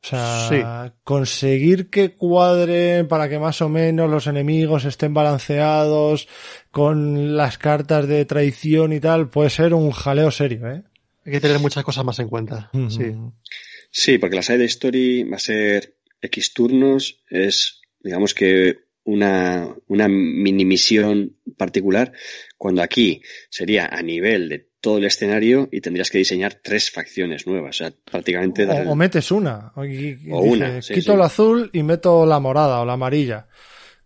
O 0.00 0.06
sea, 0.06 0.94
conseguir 1.02 1.90
que 1.90 2.14
cuadren 2.14 3.08
para 3.08 3.28
que 3.28 3.38
más 3.38 3.60
o 3.60 3.68
menos 3.68 4.08
los 4.08 4.26
enemigos 4.26 4.84
estén 4.84 5.12
balanceados 5.12 6.28
con 6.70 7.36
las 7.36 7.58
cartas 7.58 8.06
de 8.06 8.24
traición 8.24 8.92
y 8.92 9.00
tal, 9.00 9.28
puede 9.28 9.50
ser 9.50 9.74
un 9.74 9.90
jaleo 9.90 10.30
serio, 10.30 10.70
¿eh? 10.70 10.82
Hay 11.26 11.32
que 11.32 11.40
tener 11.40 11.58
muchas 11.58 11.84
cosas 11.84 12.04
más 12.04 12.18
en 12.20 12.28
cuenta. 12.28 12.70
Sí. 12.88 13.12
Sí, 13.90 14.18
porque 14.18 14.36
la 14.36 14.42
side 14.42 14.64
story 14.64 15.24
va 15.24 15.36
a 15.36 15.40
ser 15.40 15.96
X 16.22 16.54
turnos, 16.54 17.22
es, 17.28 17.80
digamos 18.00 18.34
que 18.34 18.78
una, 19.04 19.74
una 19.86 20.08
mini 20.08 20.64
misión 20.64 21.37
particular, 21.58 22.12
cuando 22.56 22.82
aquí 22.82 23.20
sería 23.50 23.86
a 23.86 24.00
nivel 24.00 24.48
de 24.48 24.68
todo 24.80 24.98
el 24.98 25.04
escenario 25.04 25.68
y 25.70 25.80
tendrías 25.80 26.10
que 26.10 26.18
diseñar 26.18 26.54
tres 26.54 26.90
facciones 26.90 27.46
nuevas. 27.46 27.76
O 27.76 27.84
sea, 27.84 27.92
prácticamente. 28.04 28.64
O, 28.66 28.92
o 28.92 28.94
metes 28.94 29.30
una. 29.30 29.72
O, 29.74 29.82
una. 29.82 30.80
quito 30.80 31.14
el 31.14 31.22
azul 31.22 31.70
y 31.72 31.82
meto 31.82 32.24
la 32.24 32.40
morada 32.40 32.80
o 32.80 32.86
la 32.86 32.94
amarilla. 32.94 33.48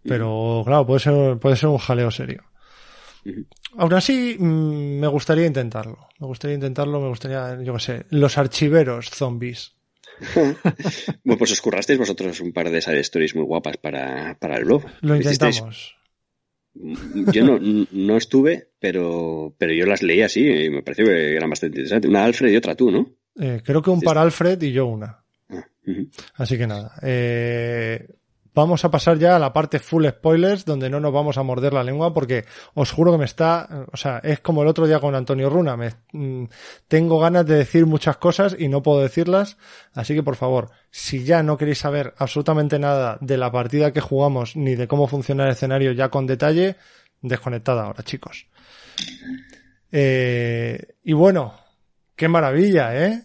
Pero 0.02 0.62
claro, 0.64 0.86
puede 0.86 1.00
ser, 1.00 1.38
puede 1.38 1.56
ser 1.56 1.68
un 1.68 1.78
jaleo 1.78 2.10
serio. 2.10 2.42
Aún 3.76 3.94
así, 3.94 4.36
mm, 4.38 4.98
me 4.98 5.06
gustaría 5.06 5.46
intentarlo. 5.46 6.08
Me 6.18 6.26
gustaría 6.26 6.54
intentarlo, 6.56 7.00
me 7.00 7.08
gustaría, 7.08 7.62
yo 7.62 7.74
qué 7.74 7.80
sé, 7.80 8.06
los 8.10 8.36
archiveros 8.36 9.10
zombies. 9.10 9.74
bueno, 10.34 11.38
pues 11.38 11.52
os 11.52 11.60
currasteis 11.60 11.98
vosotros 11.98 12.40
un 12.40 12.52
par 12.52 12.70
de 12.70 12.82
side 12.82 13.00
stories 13.00 13.34
muy 13.34 13.44
guapas 13.44 13.76
para, 13.76 14.36
para 14.38 14.56
el 14.56 14.64
blog. 14.64 14.84
Lo 15.00 15.16
intentamos. 15.16 15.96
Yo 16.74 17.44
no, 17.44 17.86
no 17.92 18.16
estuve, 18.16 18.68
pero, 18.78 19.54
pero 19.58 19.72
yo 19.72 19.86
las 19.86 20.02
leí 20.02 20.22
así 20.22 20.46
y 20.46 20.70
me 20.70 20.82
pareció 20.82 21.04
que 21.06 21.36
eran 21.36 21.50
bastante 21.50 21.76
interesantes. 21.76 22.08
Una 22.08 22.24
Alfred 22.24 22.50
y 22.50 22.56
otra 22.56 22.74
tú, 22.74 22.90
¿no? 22.90 23.10
Eh, 23.38 23.60
creo 23.64 23.82
que 23.82 23.90
un 23.90 24.00
para 24.00 24.22
Alfred 24.22 24.60
y 24.62 24.72
yo 24.72 24.86
una. 24.86 25.22
Ah, 25.50 25.66
así 26.34 26.56
que 26.56 26.66
nada. 26.66 26.94
Eh, 27.02 28.06
vamos 28.54 28.84
a 28.84 28.90
pasar 28.90 29.18
ya 29.18 29.36
a 29.36 29.38
la 29.38 29.52
parte 29.52 29.78
full 29.78 30.06
spoilers, 30.06 30.64
donde 30.64 30.90
no 30.90 31.00
nos 31.00 31.12
vamos 31.12 31.38
a 31.38 31.42
morder 31.42 31.72
la 31.72 31.84
lengua, 31.84 32.12
porque 32.12 32.44
os 32.74 32.90
juro 32.90 33.12
que 33.12 33.18
me 33.18 33.24
está, 33.24 33.86
o 33.92 33.96
sea, 33.96 34.18
es 34.18 34.40
como 34.40 34.62
el 34.62 34.68
otro 34.68 34.86
día 34.86 35.00
con 35.00 35.14
Antonio 35.14 35.48
Runa, 35.48 35.76
mm, 35.76 36.44
tengo 36.88 37.18
ganas 37.18 37.46
de 37.46 37.56
decir 37.56 37.86
muchas 37.86 38.16
cosas 38.16 38.54
y 38.58 38.68
no 38.68 38.82
puedo 38.82 39.00
decirlas, 39.00 39.56
así 39.94 40.14
que 40.14 40.22
por 40.22 40.36
favor, 40.36 40.70
si 40.90 41.24
ya 41.24 41.42
no 41.42 41.56
queréis 41.56 41.78
saber 41.78 42.14
absolutamente 42.18 42.78
nada 42.78 43.18
de 43.20 43.36
la 43.36 43.50
partida 43.50 43.92
que 43.92 44.00
jugamos, 44.00 44.56
ni 44.56 44.74
de 44.74 44.88
cómo 44.88 45.06
funciona 45.06 45.44
el 45.44 45.52
escenario 45.52 45.92
ya 45.92 46.08
con 46.08 46.26
detalle, 46.26 46.76
desconectad 47.20 47.80
ahora, 47.80 48.02
chicos. 48.02 48.46
Eh, 49.90 50.96
y 51.04 51.12
bueno, 51.12 51.54
qué 52.16 52.28
maravilla, 52.28 53.06
¿eh? 53.06 53.22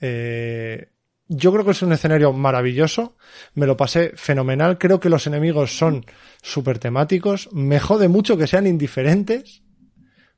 eh 0.00 0.90
yo 1.32 1.52
creo 1.52 1.64
que 1.64 1.70
es 1.70 1.82
un 1.82 1.92
escenario 1.92 2.32
maravilloso, 2.32 3.16
me 3.54 3.66
lo 3.66 3.76
pasé 3.76 4.12
fenomenal, 4.16 4.78
creo 4.78 4.98
que 4.98 5.08
los 5.08 5.28
enemigos 5.28 5.78
son 5.78 6.04
súper 6.42 6.80
temáticos, 6.80 7.48
me 7.52 7.78
jode 7.78 8.08
mucho 8.08 8.36
que 8.36 8.48
sean 8.48 8.66
indiferentes, 8.66 9.62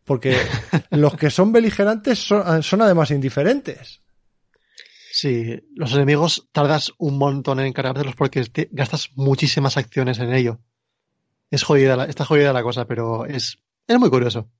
porque 0.04 0.36
los 0.90 1.16
que 1.16 1.30
son 1.30 1.50
beligerantes 1.50 2.18
son, 2.18 2.62
son, 2.62 2.82
además 2.82 3.10
indiferentes. 3.10 4.02
Sí, 5.10 5.62
los 5.74 5.94
enemigos 5.94 6.50
tardas 6.52 6.92
un 6.98 7.16
montón 7.16 7.58
en 7.60 7.66
encargártelos 7.66 8.14
porque 8.14 8.44
te 8.44 8.68
gastas 8.70 9.12
muchísimas 9.14 9.78
acciones 9.78 10.18
en 10.18 10.34
ello. 10.34 10.60
Es 11.50 11.62
jodida, 11.62 11.96
la, 11.96 12.04
está 12.04 12.26
jodida 12.26 12.52
la 12.52 12.62
cosa, 12.62 12.86
pero 12.86 13.24
es, 13.24 13.62
es 13.86 13.98
muy 13.98 14.10
curioso. 14.10 14.50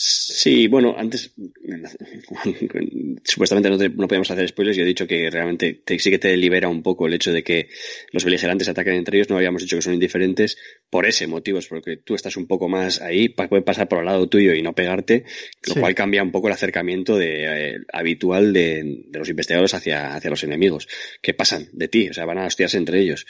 Sí, 0.00 0.68
bueno, 0.68 0.94
antes 0.96 1.32
supuestamente 3.24 3.68
no, 3.68 3.76
no, 3.76 4.06
podemos 4.06 4.30
hacer 4.30 4.46
spoilers. 4.46 4.76
Yo 4.76 4.84
he 4.84 4.86
dicho 4.86 5.08
que 5.08 5.28
realmente 5.28 5.82
sí 5.98 6.10
que 6.10 6.20
te 6.20 6.36
libera 6.36 6.68
un 6.68 6.84
poco 6.84 7.08
el 7.08 7.14
hecho 7.14 7.32
de 7.32 7.42
que 7.42 7.68
los 8.12 8.24
beligerantes 8.24 8.68
ataquen 8.68 8.94
entre 8.94 9.16
ellos. 9.16 9.28
No 9.28 9.36
habíamos 9.36 9.60
dicho 9.60 9.74
que 9.74 9.82
son 9.82 9.94
indiferentes 9.94 10.56
por 10.88 11.04
ese 11.04 11.26
motivo, 11.26 11.58
es 11.58 11.66
porque 11.66 11.96
tú 11.96 12.14
estás 12.14 12.36
un 12.36 12.46
poco 12.46 12.68
más 12.68 13.00
ahí, 13.00 13.28
pueden 13.30 13.64
pasar 13.64 13.88
por 13.88 13.98
el 13.98 14.04
lado 14.04 14.28
tuyo 14.28 14.54
y 14.54 14.62
no 14.62 14.72
pegarte, 14.72 15.24
lo 15.66 15.74
cual 15.74 15.96
cambia 15.96 16.22
un 16.22 16.30
poco 16.30 16.46
el 16.46 16.54
acercamiento 16.54 17.18
de, 17.18 17.72
eh, 17.72 17.78
habitual 17.92 18.52
de, 18.52 19.02
de, 19.08 19.18
los 19.18 19.28
investigadores 19.28 19.74
hacia, 19.74 20.14
hacia 20.14 20.30
los 20.30 20.44
enemigos, 20.44 20.86
que 21.20 21.34
pasan 21.34 21.70
de 21.72 21.88
ti, 21.88 22.08
o 22.08 22.14
sea, 22.14 22.24
van 22.24 22.38
a 22.38 22.46
hostiarse 22.46 22.76
entre 22.76 23.00
ellos. 23.00 23.26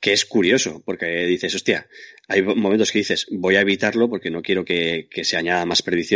Que 0.00 0.12
es 0.12 0.24
curioso, 0.24 0.82
porque 0.84 1.26
dices, 1.26 1.54
hostia, 1.54 1.86
hay 2.30 2.42
momentos 2.42 2.92
que 2.92 2.98
dices, 2.98 3.26
voy 3.30 3.56
a 3.56 3.62
evitarlo 3.62 4.10
porque 4.10 4.30
no 4.30 4.42
quiero 4.42 4.62
que, 4.62 5.08
que, 5.10 5.24
se 5.24 5.38
añada 5.38 5.64
más 5.64 5.80
perdición. 5.80 6.07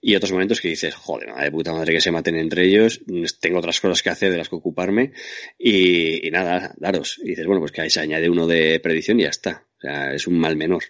Y 0.00 0.14
otros 0.14 0.32
momentos 0.32 0.60
que 0.60 0.68
dices, 0.68 0.94
joder, 0.94 1.32
de 1.34 1.50
puta 1.50 1.72
madre 1.72 1.92
que 1.92 2.00
se 2.00 2.10
maten 2.10 2.36
entre 2.36 2.64
ellos, 2.66 3.00
tengo 3.40 3.58
otras 3.58 3.80
cosas 3.80 4.02
que 4.02 4.10
hacer 4.10 4.30
de 4.30 4.38
las 4.38 4.48
que 4.48 4.56
ocuparme. 4.56 5.12
Y, 5.58 6.26
y 6.26 6.30
nada, 6.30 6.74
daros. 6.78 7.20
Y 7.22 7.30
dices, 7.30 7.46
bueno, 7.46 7.60
pues 7.60 7.72
que 7.72 7.82
ahí 7.82 7.90
se 7.90 8.00
añade 8.00 8.28
uno 8.28 8.46
de 8.46 8.80
perdición 8.80 9.20
y 9.20 9.24
ya 9.24 9.30
está. 9.30 9.66
O 9.78 9.80
sea, 9.80 10.14
es 10.14 10.26
un 10.26 10.38
mal 10.38 10.56
menor. 10.56 10.84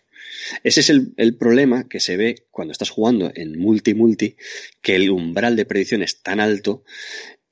Ese 0.64 0.80
es 0.80 0.90
el, 0.90 1.12
el, 1.16 1.36
problema 1.36 1.88
que 1.88 2.00
se 2.00 2.16
ve 2.16 2.46
cuando 2.50 2.72
estás 2.72 2.90
jugando 2.90 3.30
en 3.34 3.58
multi-multi, 3.58 4.36
que 4.80 4.96
el 4.96 5.10
umbral 5.10 5.56
de 5.56 5.64
predicción 5.64 6.02
es 6.02 6.22
tan 6.22 6.40
alto 6.40 6.84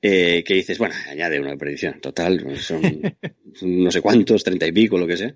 eh, 0.01 0.43
que 0.45 0.53
dices, 0.53 0.77
bueno, 0.77 0.95
añade 1.07 1.39
uno 1.39 1.49
de 1.49 1.57
predicción. 1.57 1.99
Total, 2.01 2.57
son 2.57 2.81
no 3.61 3.91
sé 3.91 4.01
cuántos, 4.01 4.43
treinta 4.43 4.67
y 4.67 4.71
pico, 4.71 4.97
lo 4.97 5.07
que 5.07 5.17
sea 5.17 5.33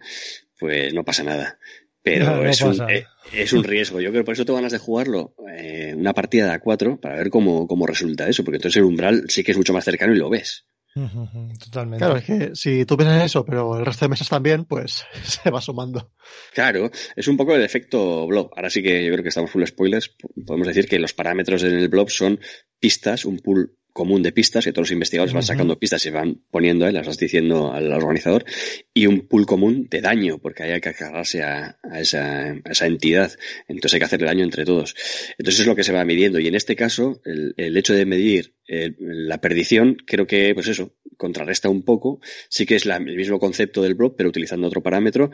pues 0.64 0.94
no 0.94 1.04
pasa 1.04 1.24
nada. 1.24 1.60
Pero 2.04 2.26
no, 2.26 2.44
no 2.44 2.50
es, 2.50 2.62
un, 2.62 2.90
eh, 2.90 3.06
es, 3.32 3.54
un, 3.54 3.64
riesgo. 3.64 4.02
Yo 4.02 4.10
creo 4.10 4.22
que 4.22 4.26
por 4.26 4.34
eso 4.34 4.44
tengo 4.44 4.58
ganas 4.58 4.74
de 4.74 4.78
jugarlo 4.78 5.34
eh, 5.56 5.94
una 5.96 6.14
partida 6.14 6.48
de 6.48 6.52
a 6.52 6.60
cuatro 6.60 7.00
para 7.00 7.16
ver 7.16 7.30
cómo, 7.30 7.66
cómo 7.66 7.88
resulta 7.88 8.28
eso, 8.28 8.44
porque 8.44 8.58
entonces 8.58 8.78
el 8.78 8.84
umbral 8.84 9.24
sí 9.30 9.44
que 9.44 9.52
es 9.52 9.58
mucho 9.58 9.74
más 9.74 9.86
cercano 9.86 10.14
y 10.14 10.18
lo 10.18 10.30
ves. 10.30 10.66
Totalmente. 10.94 11.98
Claro, 11.98 12.18
es 12.18 12.24
que 12.26 12.56
si 12.56 12.86
tú 12.86 12.98
piensas 12.98 13.26
eso, 13.26 13.44
pero 13.44 13.80
el 13.80 13.86
resto 13.86 14.06
de 14.06 14.10
mesas 14.10 14.30
también, 14.30 14.66
pues 14.66 15.06
se 15.24 15.50
va 15.50 15.62
sumando. 15.62 16.12
Claro, 16.54 16.92
es 17.16 17.28
un 17.28 17.38
poco 17.38 17.56
el 17.56 17.64
efecto 17.64 18.28
blob. 18.28 18.52
Ahora 18.56 18.70
sí 18.70 18.84
que 18.84 19.04
yo 19.04 19.12
creo 19.12 19.24
que 19.24 19.30
estamos 19.30 19.50
full 19.50 19.66
spoilers. 19.66 20.16
Podemos 20.46 20.68
decir 20.68 20.88
que 20.88 21.00
los 21.00 21.14
parámetros 21.14 21.64
en 21.64 21.76
el 21.76 21.90
blob 21.90 22.10
son 22.10 22.40
pistas, 22.80 23.26
un 23.26 23.40
pool 23.40 23.78
común 23.94 24.24
de 24.24 24.32
pistas, 24.32 24.66
que 24.66 24.74
todos 24.74 24.88
los 24.88 24.94
investigadores 24.94 25.34
van 25.34 25.44
sacando 25.44 25.78
pistas 25.78 26.04
y 26.08 26.10
van 26.10 26.42
poniendo, 26.50 26.88
¿eh? 26.88 26.92
las 26.92 27.06
vas 27.06 27.18
diciendo 27.18 27.72
al 27.72 27.94
organizador, 27.94 28.44
y 28.92 29.06
un 29.06 29.28
pool 29.28 29.46
común 29.46 29.88
de 29.90 30.02
daño, 30.02 30.40
porque 30.40 30.64
hay 30.64 30.82
que 30.82 30.90
agarrarse 30.90 31.44
a, 31.44 31.78
a, 31.84 32.02
esa, 32.02 32.52
a, 32.52 32.72
esa, 32.72 32.88
entidad. 32.88 33.32
Entonces 33.68 33.94
hay 33.94 34.00
que 34.00 34.06
hacer 34.06 34.20
el 34.22 34.26
daño 34.26 34.44
entre 34.44 34.66
todos. 34.66 34.96
Entonces 35.38 35.62
es 35.62 35.68
lo 35.68 35.76
que 35.76 35.84
se 35.84 35.94
va 35.94 36.04
midiendo. 36.06 36.40
Y 36.40 36.48
en 36.48 36.56
este 36.56 36.76
caso, 36.76 37.22
el, 37.24 37.54
el 37.56 37.78
hecho 37.78 37.94
de 37.94 38.06
medir 38.06 38.56
eh, 38.68 38.96
la 38.98 39.40
perdición, 39.40 39.98
creo 40.08 40.26
que, 40.26 40.56
pues 40.56 40.68
eso, 40.68 40.96
contrarresta 41.16 41.70
un 41.70 41.84
poco. 41.84 42.20
Sí 42.50 42.66
que 42.66 42.76
es 42.76 42.88
la, 42.88 42.98
el 42.98 43.16
mismo 43.16 43.40
concepto 43.40 43.84
del 43.84 43.94
blob, 43.94 44.16
pero 44.18 44.30
utilizando 44.30 44.66
otro 44.66 44.82
parámetro. 44.82 45.30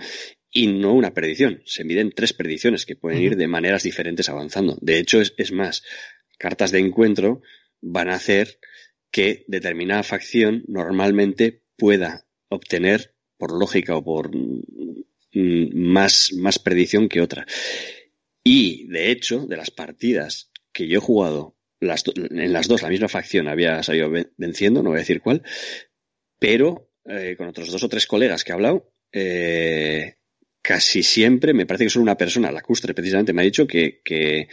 Y 0.52 0.68
no 0.68 0.94
una 0.94 1.14
perdición. 1.14 1.62
Se 1.66 1.86
miden 1.86 2.12
tres 2.14 2.34
perdiciones 2.34 2.86
que 2.86 2.98
pueden 2.98 3.22
ir 3.22 3.38
de 3.38 3.48
maneras 3.48 3.84
diferentes 3.84 4.28
avanzando. 4.28 4.78
De 4.82 5.00
hecho, 5.00 5.22
es, 5.22 5.34
es 5.38 5.54
más, 5.54 5.84
cartas 6.38 6.72
de 6.72 6.80
encuentro 6.80 7.42
van 7.82 8.10
a 8.10 8.16
hacer 8.16 8.60
que 9.12 9.44
determinada 9.48 10.04
facción 10.04 10.64
normalmente 10.68 11.64
pueda 11.78 12.26
obtener, 12.50 13.16
por 13.38 13.58
lógica 13.58 13.96
o 13.96 14.04
por 14.04 14.36
mm, 14.36 15.70
más, 15.74 16.34
más 16.34 16.60
predicción 16.60 17.08
que 17.08 17.22
otra. 17.22 17.46
Y, 18.44 18.88
de 18.88 19.12
hecho, 19.12 19.46
de 19.48 19.58
las 19.58 19.72
partidas 19.72 20.52
que 20.72 20.88
yo 20.88 20.98
he 20.98 21.02
jugado, 21.02 21.56
las 21.80 22.04
en 22.16 22.52
las 22.52 22.68
dos 22.68 22.82
la 22.82 22.90
misma 22.90 23.08
facción 23.08 23.48
había 23.48 23.82
salido 23.84 24.12
venciendo, 24.38 24.84
no 24.84 24.90
voy 24.90 24.98
a 24.98 25.02
decir 25.02 25.22
cuál, 25.22 25.44
pero 26.38 26.92
eh, 27.06 27.36
con 27.38 27.48
otros 27.48 27.72
dos 27.72 27.84
o 27.84 27.90
tres 27.90 28.06
colegas 28.06 28.44
que 28.44 28.52
he 28.52 28.56
hablado, 28.56 28.92
eh, 29.12 30.16
casi 30.62 31.04
siempre, 31.04 31.54
me 31.54 31.66
parece 31.66 31.86
que 31.86 31.90
solo 31.90 32.04
una 32.04 32.18
persona, 32.18 32.52
la 32.52 32.62
Custre 32.62 32.94
precisamente, 32.94 33.34
me 33.34 33.42
ha 33.42 33.46
dicho 33.46 33.66
que, 33.68 34.02
que, 34.04 34.48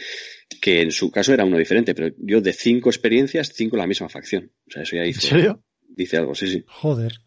que, 0.61 0.81
en 0.81 0.91
su 0.91 1.11
caso 1.11 1.33
era 1.33 1.45
uno 1.45 1.57
diferente, 1.57 1.93
pero 1.93 2.15
yo 2.17 2.41
de 2.41 2.53
cinco 2.53 2.89
experiencias, 2.89 3.51
cinco 3.53 3.77
la 3.77 3.87
misma 3.87 4.09
facción. 4.09 4.51
O 4.67 4.71
sea, 4.71 4.83
eso 4.83 4.95
ya 4.95 5.03
dice, 5.03 5.27
¿En 5.27 5.29
serio? 5.29 5.63
dice 5.87 6.17
algo, 6.17 6.35
sí, 6.35 6.47
sí. 6.47 6.63
Joder. 6.67 7.21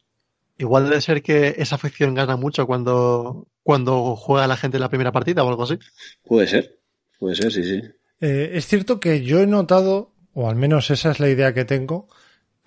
Igual 0.59 0.85
debe 0.85 1.01
ser 1.01 1.23
que 1.23 1.55
esa 1.57 1.78
facción 1.78 2.15
gana 2.15 2.36
mucho 2.36 2.66
cuando, 2.66 3.48
cuando 3.62 4.15
juega 4.15 4.47
la 4.47 4.57
gente 4.59 4.77
en 4.77 4.82
la 4.82 4.90
primera 4.90 5.12
partida 5.12 5.43
o 5.43 5.48
algo 5.48 5.62
así. 5.62 5.78
Puede 6.23 6.47
ser, 6.47 6.78
puede 7.19 7.35
ser, 7.35 7.51
sí, 7.51 7.65
sí. 7.65 7.82
Eh, 8.20 8.51
es 8.55 8.66
cierto 8.66 9.01
que 9.01 9.23
yo 9.23 9.40
he 9.40 9.47
notado, 9.47 10.12
o 10.35 10.51
al 10.51 10.57
menos 10.57 10.90
esa 10.90 11.12
es 11.12 11.20
la 11.20 11.31
idea 11.31 11.55
que 11.55 11.65
tengo, 11.65 12.09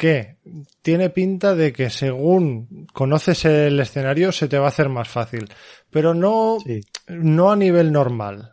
que 0.03 0.35
tiene 0.81 1.11
pinta 1.11 1.55
de 1.55 1.71
que 1.71 1.89
según 1.89 2.88
conoces 2.91 3.45
el 3.45 3.80
escenario 3.80 4.34
se 4.34 4.49
te 4.49 4.59
va 4.59 4.65
a 4.65 4.67
hacer 4.67 4.89
más 4.89 5.07
fácil, 5.07 5.47
pero 5.89 6.13
no, 6.13 6.57
sí. 6.61 6.81
no 7.07 7.53
a 7.53 7.55
nivel 7.55 7.93
normal, 7.93 8.51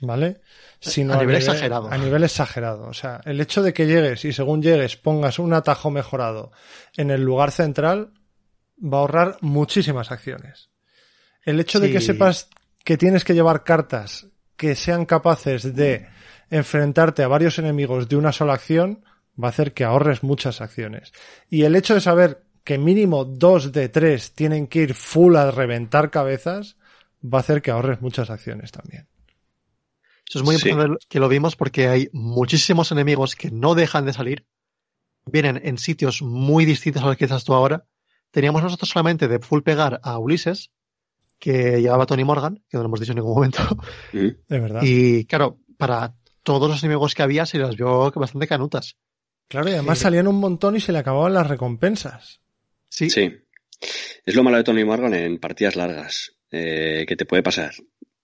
¿vale? 0.00 0.42
Sino 0.78 1.14
a, 1.14 1.16
nivel, 1.18 1.38
exagerado. 1.38 1.90
A 1.90 1.98
nivel 1.98 2.22
exagerado. 2.22 2.86
O 2.86 2.94
sea, 2.94 3.20
el 3.24 3.40
hecho 3.40 3.64
de 3.64 3.72
que 3.72 3.88
llegues 3.88 4.24
y 4.24 4.32
según 4.32 4.62
llegues 4.62 4.96
pongas 4.96 5.40
un 5.40 5.52
atajo 5.54 5.90
mejorado 5.90 6.52
en 6.96 7.10
el 7.10 7.24
lugar 7.24 7.50
central 7.50 8.12
va 8.80 8.98
a 8.98 9.00
ahorrar 9.00 9.38
muchísimas 9.40 10.12
acciones. 10.12 10.70
El 11.44 11.58
hecho 11.58 11.80
sí. 11.80 11.86
de 11.86 11.92
que 11.92 12.00
sepas 12.00 12.48
que 12.84 12.96
tienes 12.96 13.24
que 13.24 13.34
llevar 13.34 13.64
cartas 13.64 14.28
que 14.56 14.76
sean 14.76 15.04
capaces 15.04 15.74
de 15.74 16.06
enfrentarte 16.48 17.24
a 17.24 17.28
varios 17.28 17.58
enemigos 17.58 18.08
de 18.08 18.14
una 18.14 18.30
sola 18.30 18.54
acción 18.54 19.02
va 19.40 19.48
a 19.48 19.50
hacer 19.50 19.72
que 19.72 19.84
ahorres 19.84 20.22
muchas 20.22 20.60
acciones. 20.60 21.12
Y 21.48 21.62
el 21.62 21.76
hecho 21.76 21.94
de 21.94 22.00
saber 22.00 22.44
que 22.64 22.78
mínimo 22.78 23.24
dos 23.24 23.72
de 23.72 23.88
tres 23.88 24.32
tienen 24.34 24.66
que 24.66 24.80
ir 24.80 24.94
full 24.94 25.36
a 25.36 25.50
reventar 25.50 26.10
cabezas 26.10 26.76
va 27.24 27.38
a 27.38 27.40
hacer 27.40 27.62
que 27.62 27.70
ahorres 27.70 28.00
muchas 28.00 28.30
acciones 28.30 28.72
también. 28.72 29.08
Eso 30.28 30.38
es 30.38 30.44
muy 30.44 30.56
Sí. 30.58 30.68
importante 30.70 31.04
que 31.08 31.18
lo 31.20 31.28
vimos 31.28 31.56
porque 31.56 31.88
hay 31.88 32.08
muchísimos 32.12 32.92
enemigos 32.92 33.34
que 33.36 33.50
no 33.50 33.74
dejan 33.74 34.06
de 34.06 34.12
salir. 34.12 34.46
Vienen 35.26 35.60
en 35.64 35.78
sitios 35.78 36.22
muy 36.22 36.64
distintos 36.64 37.02
a 37.02 37.06
los 37.06 37.16
que 37.16 37.24
estás 37.24 37.44
tú 37.44 37.54
ahora. 37.54 37.84
Teníamos 38.30 38.62
nosotros 38.62 38.88
solamente 38.88 39.28
de 39.28 39.38
full 39.40 39.60
pegar 39.62 40.00
a 40.02 40.18
Ulises, 40.18 40.70
que 41.38 41.80
llevaba 41.82 42.06
Tony 42.06 42.24
Morgan, 42.24 42.62
que 42.68 42.76
no 42.76 42.82
lo 42.82 42.86
hemos 42.86 43.00
dicho 43.00 43.12
en 43.12 43.16
ningún 43.16 43.34
momento. 43.34 43.62
Mm. 44.12 44.28
De 44.48 44.60
verdad. 44.60 44.80
Y 44.82 45.24
claro, 45.26 45.58
para 45.76 46.14
todos 46.42 46.68
los 46.70 46.82
enemigos 46.82 47.14
que 47.14 47.22
había 47.22 47.44
se 47.46 47.58
las 47.58 47.76
vio 47.76 48.10
bastante 48.12 48.46
canutas. 48.46 48.96
Claro, 49.48 49.68
y 49.68 49.72
además 49.72 49.98
Sí. 49.98 50.02
salían 50.04 50.28
un 50.28 50.36
montón 50.36 50.76
y 50.76 50.80
se 50.80 50.92
le 50.92 50.98
acababan 50.98 51.34
las 51.34 51.46
recompensas. 51.48 52.40
Sí, 52.88 53.10
Sí. 53.10 53.32
Es 54.24 54.36
lo 54.36 54.44
malo 54.44 54.58
de 54.58 54.62
Tony 54.64 54.84
Morgan 54.84 55.12
en 55.14 55.38
partidas 55.38 55.74
largas, 55.74 56.36
eh, 56.52 57.04
que 57.08 57.16
te 57.16 57.24
puede 57.24 57.42
pasar. 57.42 57.72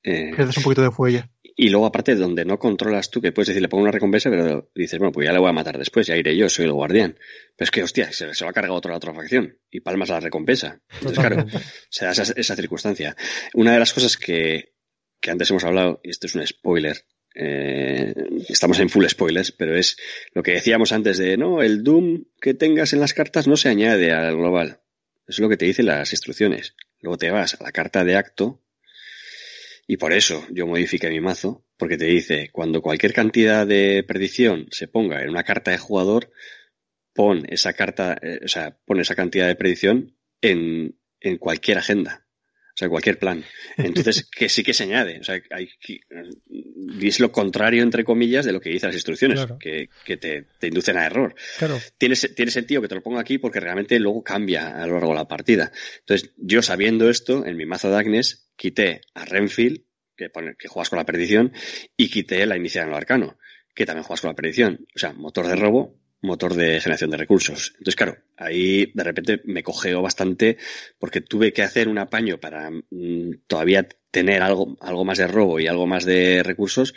Eh, 0.04 0.30
pierdes 0.36 0.56
un 0.58 0.62
poquito 0.62 0.82
de 0.82 0.92
fuelle. 0.92 1.24
y 1.42 1.70
luego, 1.70 1.86
aparte, 1.86 2.14
donde 2.14 2.44
no 2.44 2.56
controlas 2.60 3.10
tú, 3.10 3.20
que 3.20 3.32
puedes 3.32 3.48
decir, 3.48 3.60
le 3.60 3.68
pongo 3.68 3.82
una 3.82 3.90
recompensa, 3.90 4.30
pero 4.30 4.70
dices, 4.76 4.96
bueno, 5.00 5.10
pues 5.10 5.26
ya 5.26 5.32
le 5.32 5.40
voy 5.40 5.48
a 5.50 5.52
matar 5.52 5.76
después, 5.76 6.06
ya 6.06 6.16
iré 6.16 6.36
yo, 6.36 6.48
soy 6.48 6.66
el 6.66 6.72
guardián. 6.72 7.18
Pero 7.56 7.64
es 7.64 7.70
que, 7.72 7.82
hostia, 7.82 8.12
se, 8.12 8.32
se 8.32 8.44
lo 8.44 8.50
ha 8.50 8.52
cargado 8.52 8.76
otro 8.76 8.90
a 8.90 8.92
la 8.92 8.98
otra 8.98 9.12
facción 9.12 9.58
y 9.68 9.80
palmas 9.80 10.08
la 10.10 10.20
recompensa. 10.20 10.80
Entonces, 11.00 11.18
claro, 11.18 11.44
se 11.90 12.04
da 12.04 12.12
esa, 12.12 12.32
esa 12.36 12.54
circunstancia. 12.54 13.16
Una 13.54 13.72
de 13.72 13.80
las 13.80 13.92
cosas 13.92 14.16
que, 14.16 14.74
que 15.20 15.30
antes 15.32 15.50
hemos 15.50 15.64
hablado, 15.64 15.98
y 16.04 16.10
esto 16.10 16.28
es 16.28 16.36
un 16.36 16.46
spoiler, 16.46 17.04
eh, 17.40 18.14
estamos 18.48 18.80
en 18.80 18.88
full 18.88 19.06
spoilers, 19.06 19.52
pero 19.52 19.76
es 19.76 19.96
lo 20.32 20.42
que 20.42 20.52
decíamos 20.52 20.90
antes 20.90 21.18
de, 21.18 21.36
no, 21.36 21.62
el 21.62 21.84
Doom 21.84 22.24
que 22.40 22.52
tengas 22.52 22.92
en 22.92 23.00
las 23.00 23.14
cartas 23.14 23.46
no 23.46 23.56
se 23.56 23.68
añade 23.68 24.12
al 24.12 24.36
global. 24.36 24.80
Eso 25.28 25.36
es 25.36 25.38
lo 25.38 25.48
que 25.48 25.56
te 25.56 25.66
dicen 25.66 25.86
las 25.86 26.12
instrucciones. 26.12 26.74
Luego 27.00 27.16
te 27.16 27.30
vas 27.30 27.54
a 27.54 27.62
la 27.62 27.70
carta 27.70 28.02
de 28.02 28.16
acto 28.16 28.60
y 29.86 29.98
por 29.98 30.12
eso 30.12 30.44
yo 30.50 30.66
modifiqué 30.66 31.08
mi 31.10 31.20
mazo, 31.20 31.64
porque 31.76 31.96
te 31.96 32.06
dice, 32.06 32.50
cuando 32.52 32.82
cualquier 32.82 33.12
cantidad 33.12 33.66
de 33.66 34.04
predicción 34.06 34.66
se 34.70 34.88
ponga 34.88 35.22
en 35.22 35.30
una 35.30 35.44
carta 35.44 35.70
de 35.70 35.78
jugador, 35.78 36.32
pon 37.14 37.46
esa 37.48 37.72
carta, 37.72 38.18
eh, 38.20 38.40
o 38.44 38.48
sea, 38.48 38.76
pon 38.84 39.00
esa 39.00 39.14
cantidad 39.14 39.46
de 39.46 39.54
predicción 39.54 40.16
en, 40.42 40.98
en 41.20 41.38
cualquier 41.38 41.78
agenda. 41.78 42.27
O 42.78 42.80
sea, 42.80 42.88
cualquier 42.88 43.18
plan. 43.18 43.44
Entonces, 43.76 44.22
que 44.30 44.48
sí 44.48 44.62
que 44.62 44.72
se 44.72 44.84
añade. 44.84 45.18
O 45.18 45.24
sea, 45.24 45.40
hay 45.50 45.68
que, 45.80 45.98
es 47.02 47.18
lo 47.18 47.32
contrario, 47.32 47.82
entre 47.82 48.04
comillas, 48.04 48.46
de 48.46 48.52
lo 48.52 48.60
que 48.60 48.70
dicen 48.70 48.90
las 48.90 48.94
instrucciones, 48.94 49.40
Claro. 49.40 49.58
que, 49.58 49.88
que 50.04 50.16
te, 50.16 50.44
te 50.60 50.68
inducen 50.68 50.96
a 50.96 51.04
error 51.04 51.34
Claro. 51.58 51.76
tiene 51.98 52.14
sentido 52.14 52.80
que 52.80 52.86
te 52.86 52.94
lo 52.94 53.02
ponga 53.02 53.20
aquí 53.20 53.38
porque 53.38 53.58
realmente 53.58 53.98
luego 53.98 54.22
cambia 54.22 54.80
a 54.80 54.86
lo 54.86 54.92
largo 54.94 55.08
de 55.10 55.16
la 55.16 55.26
partida. 55.26 55.72
Entonces, 55.98 56.30
yo 56.36 56.62
sabiendo 56.62 57.10
esto, 57.10 57.44
en 57.44 57.56
mi 57.56 57.66
mazo 57.66 57.90
de 57.90 57.96
Agnes, 57.96 58.48
quité 58.54 59.00
a 59.14 59.24
Renfield, 59.24 59.82
que, 60.16 60.30
pone, 60.30 60.54
que 60.56 60.68
juegas 60.68 60.88
con 60.88 60.98
la 60.98 61.04
perdición, 61.04 61.52
y 61.96 62.10
quité 62.10 62.46
la 62.46 62.56
inicial 62.56 62.84
en 62.84 62.90
lo 62.92 62.96
arcano, 62.96 63.38
que 63.74 63.86
también 63.86 64.04
juegas 64.04 64.20
con 64.20 64.28
la 64.30 64.36
perdición. 64.36 64.86
O 64.94 64.98
sea, 65.00 65.12
motor 65.14 65.48
de 65.48 65.56
robo, 65.56 65.98
motor 66.20 66.54
de 66.54 66.80
generación 66.80 67.10
de 67.10 67.16
recursos. 67.16 67.70
Entonces, 67.78 67.96
claro, 67.96 68.16
ahí 68.36 68.90
de 68.94 69.04
repente 69.04 69.40
me 69.44 69.62
cogeo 69.62 70.02
bastante 70.02 70.56
porque 70.98 71.20
tuve 71.20 71.52
que 71.52 71.62
hacer 71.62 71.88
un 71.88 71.98
apaño 71.98 72.38
para 72.38 72.70
mm, 72.70 73.30
todavía 73.46 73.86
tener 74.10 74.42
algo, 74.42 74.76
algo 74.80 75.04
más 75.04 75.18
de 75.18 75.26
robo 75.28 75.60
y 75.60 75.66
algo 75.66 75.86
más 75.86 76.04
de 76.04 76.42
recursos, 76.42 76.94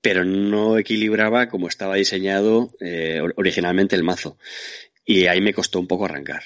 pero 0.00 0.24
no 0.24 0.78
equilibraba 0.78 1.48
como 1.48 1.68
estaba 1.68 1.96
diseñado 1.96 2.70
eh, 2.80 3.20
or- 3.22 3.34
originalmente 3.36 3.96
el 3.96 4.04
mazo. 4.04 4.38
Y 5.04 5.26
ahí 5.26 5.40
me 5.40 5.54
costó 5.54 5.78
un 5.80 5.86
poco 5.86 6.04
arrancar, 6.04 6.42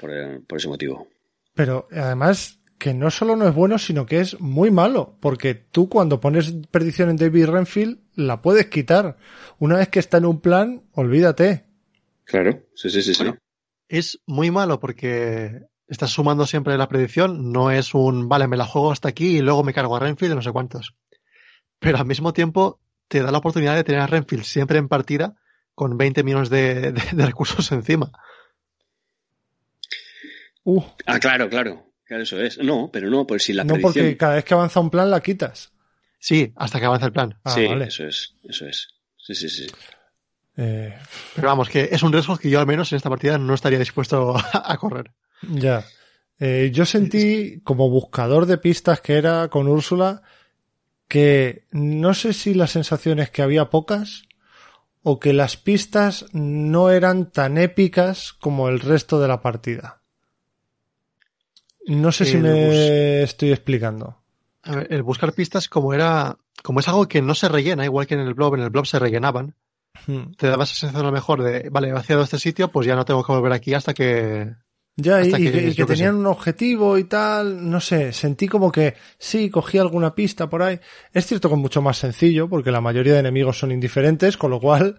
por, 0.00 0.10
eh, 0.12 0.40
por 0.46 0.58
ese 0.58 0.68
motivo. 0.68 1.08
Pero 1.54 1.86
además 1.92 2.58
que 2.78 2.92
no 2.94 3.10
solo 3.10 3.36
no 3.36 3.48
es 3.48 3.54
bueno, 3.54 3.78
sino 3.78 4.04
que 4.06 4.20
es 4.20 4.40
muy 4.40 4.70
malo, 4.70 5.16
porque 5.20 5.54
tú 5.54 5.88
cuando 5.88 6.20
pones 6.20 6.52
perdición 6.70 7.10
en 7.10 7.16
David 7.16 7.46
Renfield 7.46 7.98
la 8.14 8.42
puedes 8.42 8.66
quitar. 8.66 9.16
Una 9.58 9.76
vez 9.76 9.88
que 9.88 9.98
está 10.00 10.18
en 10.18 10.26
un 10.26 10.40
plan, 10.40 10.82
olvídate. 10.92 11.64
Claro, 12.24 12.62
sí, 12.74 12.90
sí, 12.90 13.02
sí, 13.02 13.14
sí. 13.14 13.24
Es 13.88 14.20
muy 14.26 14.50
malo 14.50 14.80
porque 14.80 15.62
estás 15.86 16.10
sumando 16.10 16.46
siempre 16.46 16.76
la 16.76 16.88
predicción. 16.88 17.52
No 17.52 17.70
es 17.70 17.94
un, 17.94 18.28
vale, 18.28 18.48
me 18.48 18.56
la 18.56 18.66
juego 18.66 18.92
hasta 18.92 19.08
aquí 19.08 19.38
y 19.38 19.40
luego 19.42 19.62
me 19.62 19.72
cargo 19.74 19.96
a 19.96 20.00
Renfield 20.00 20.32
de 20.32 20.36
no 20.36 20.42
sé 20.42 20.52
cuántos. 20.52 20.94
Pero 21.78 21.98
al 21.98 22.06
mismo 22.06 22.32
tiempo 22.32 22.80
te 23.08 23.22
da 23.22 23.30
la 23.30 23.38
oportunidad 23.38 23.74
de 23.76 23.84
tener 23.84 24.00
a 24.00 24.06
Renfield 24.06 24.44
siempre 24.44 24.78
en 24.78 24.88
partida 24.88 25.36
con 25.74 25.96
20 25.98 26.22
millones 26.22 26.50
de, 26.50 26.92
de- 26.92 27.02
de 27.12 27.26
recursos 27.26 27.70
encima. 27.72 28.10
Uh, 30.64 30.82
Ah, 31.06 31.18
claro, 31.20 31.48
claro. 31.48 31.83
Claro, 32.04 32.22
eso 32.22 32.40
es. 32.40 32.58
No, 32.58 32.90
pero 32.92 33.10
no, 33.10 33.26
pues 33.26 33.44
si 33.44 33.52
la 33.52 33.64
no 33.64 33.74
predicción... 33.74 34.04
porque 34.04 34.16
cada 34.16 34.34
vez 34.34 34.44
que 34.44 34.54
avanza 34.54 34.80
un 34.80 34.90
plan 34.90 35.10
la 35.10 35.20
quitas. 35.20 35.72
Sí, 36.18 36.52
hasta 36.56 36.78
que 36.78 36.86
avance 36.86 37.06
el 37.06 37.12
plan. 37.12 37.38
Ah, 37.44 37.50
sí, 37.50 37.66
vale. 37.66 37.86
eso 37.86 38.06
es, 38.06 38.34
eso 38.44 38.66
es. 38.66 38.88
Sí, 39.16 39.34
sí, 39.34 39.48
sí. 39.48 39.66
Eh, 40.56 40.94
Pero 41.34 41.48
vamos, 41.48 41.68
que 41.68 41.88
es 41.90 42.02
un 42.02 42.12
riesgo 42.12 42.36
que 42.36 42.48
yo 42.48 42.60
al 42.60 42.66
menos 42.66 42.92
en 42.92 42.96
esta 42.96 43.10
partida 43.10 43.38
no 43.38 43.54
estaría 43.54 43.78
dispuesto 43.78 44.34
a 44.52 44.76
correr. 44.78 45.12
ya. 45.42 45.84
Eh, 46.38 46.70
yo 46.72 46.84
sentí, 46.84 47.60
como 47.62 47.88
buscador 47.88 48.46
de 48.46 48.58
pistas 48.58 49.00
que 49.00 49.14
era 49.14 49.48
con 49.48 49.68
Úrsula, 49.68 50.22
que 51.08 51.66
no 51.70 52.12
sé 52.12 52.32
si 52.32 52.54
la 52.54 52.66
sensación 52.66 53.20
es 53.20 53.30
que 53.30 53.42
había 53.42 53.70
pocas 53.70 54.24
o 55.02 55.20
que 55.20 55.32
las 55.32 55.56
pistas 55.56 56.26
no 56.32 56.90
eran 56.90 57.30
tan 57.30 57.56
épicas 57.56 58.32
como 58.32 58.68
el 58.68 58.80
resto 58.80 59.20
de 59.20 59.28
la 59.28 59.42
partida. 59.42 60.02
No 61.86 62.12
sé 62.12 62.24
si 62.24 62.36
me 62.36 62.52
bus- 62.66 62.74
estoy 62.74 63.52
explicando. 63.52 64.18
A 64.62 64.76
ver, 64.76 64.86
el 64.90 65.02
buscar 65.02 65.32
pistas 65.34 65.68
como 65.68 65.92
era, 65.92 66.38
como 66.62 66.80
es 66.80 66.88
algo 66.88 67.06
que 67.08 67.20
no 67.22 67.34
se 67.34 67.48
rellena, 67.48 67.84
igual 67.84 68.06
que 68.06 68.14
en 68.14 68.20
el 68.20 68.34
blob, 68.34 68.54
en 68.54 68.62
el 68.62 68.70
blob 68.70 68.86
se 68.86 68.98
rellenaban, 68.98 69.54
Hmm. 70.06 70.32
te 70.36 70.48
daba 70.48 70.64
esa 70.64 70.74
sensación 70.74 71.02
a 71.06 71.08
lo 71.08 71.12
mejor 71.12 71.42
de, 71.42 71.68
vale, 71.70 71.88
he 71.88 71.92
vaciado 71.92 72.22
este 72.24 72.38
sitio, 72.38 72.68
pues 72.72 72.84
ya 72.86 72.96
no 72.96 73.04
tengo 73.04 73.24
que 73.24 73.32
volver 73.32 73.52
aquí 73.52 73.74
hasta 73.74 73.94
que... 73.94 74.52
Ya, 74.96 75.22
y, 75.24 75.30
que 75.32 75.68
y 75.68 75.74
tenían 75.86 76.16
un 76.16 76.26
objetivo 76.26 76.98
y 76.98 77.04
tal, 77.04 77.68
no 77.70 77.80
sé, 77.80 78.12
sentí 78.12 78.46
como 78.48 78.70
que 78.72 78.94
sí, 79.18 79.50
cogí 79.50 79.78
alguna 79.78 80.14
pista 80.14 80.48
por 80.48 80.62
ahí. 80.62 80.78
Es 81.12 81.26
cierto 81.26 81.48
que 81.48 81.54
es 81.54 81.60
mucho 81.60 81.80
más 81.82 81.98
sencillo, 81.98 82.48
porque 82.48 82.70
la 82.70 82.80
mayoría 82.80 83.14
de 83.14 83.20
enemigos 83.20 83.58
son 83.58 83.72
indiferentes, 83.72 84.36
con 84.36 84.50
lo 84.50 84.60
cual 84.60 84.98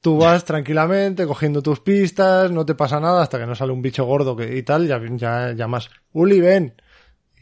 tú 0.00 0.18
vas 0.18 0.44
tranquilamente 0.44 1.26
cogiendo 1.26 1.62
tus 1.62 1.80
pistas, 1.80 2.50
no 2.50 2.64
te 2.66 2.74
pasa 2.74 3.00
nada 3.00 3.22
hasta 3.22 3.38
que 3.38 3.46
no 3.46 3.54
sale 3.54 3.72
un 3.72 3.82
bicho 3.82 4.04
gordo 4.04 4.36
que, 4.36 4.56
y 4.56 4.62
tal, 4.62 4.86
ya, 4.86 5.00
ya 5.16 5.52
llamas, 5.52 5.90
Uli, 6.12 6.40
ven. 6.40 6.74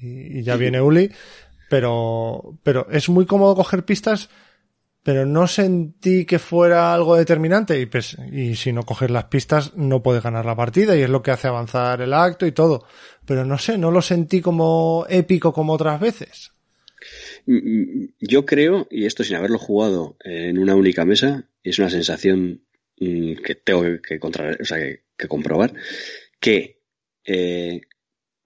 Y, 0.00 0.38
y 0.38 0.42
ya 0.42 0.56
viene 0.56 0.80
Uli, 0.80 1.10
pero, 1.68 2.58
pero 2.62 2.88
es 2.90 3.08
muy 3.08 3.26
cómodo 3.26 3.54
coger 3.56 3.84
pistas, 3.84 4.28
pero 5.02 5.24
no 5.24 5.46
sentí 5.46 6.24
que 6.26 6.38
fuera 6.38 6.92
algo 6.92 7.16
determinante 7.16 7.80
y, 7.80 7.86
pues, 7.86 8.16
y 8.30 8.56
si 8.56 8.72
no 8.72 8.82
coges 8.82 9.10
las 9.10 9.24
pistas 9.24 9.74
no 9.74 10.02
puedes 10.02 10.22
ganar 10.22 10.44
la 10.44 10.56
partida 10.56 10.96
y 10.96 11.02
es 11.02 11.10
lo 11.10 11.22
que 11.22 11.30
hace 11.30 11.48
avanzar 11.48 12.00
el 12.02 12.12
acto 12.12 12.46
y 12.46 12.52
todo. 12.52 12.84
Pero 13.24 13.44
no 13.44 13.58
sé, 13.58 13.78
no 13.78 13.90
lo 13.90 14.02
sentí 14.02 14.40
como 14.40 15.06
épico 15.08 15.52
como 15.52 15.72
otras 15.72 16.00
veces. 16.00 16.52
Mm, 17.46 18.06
Yo 18.20 18.44
creo, 18.44 18.86
y 18.90 19.06
esto 19.06 19.24
sin 19.24 19.36
haberlo 19.36 19.58
jugado 19.58 20.16
en 20.24 20.58
una 20.58 20.74
única 20.74 21.04
mesa, 21.04 21.47
y 21.68 21.70
es 21.70 21.78
una 21.78 21.90
sensación 21.90 22.64
mm, 23.00 23.34
que 23.44 23.54
tengo 23.54 23.82
que, 23.82 24.00
que 24.00 24.18
contra- 24.18 24.56
o 24.60 24.64
sea, 24.64 24.78
que- 24.78 25.04
que 25.16 25.28
comprobar, 25.28 25.72
que 26.40 26.80
eh, 27.24 27.80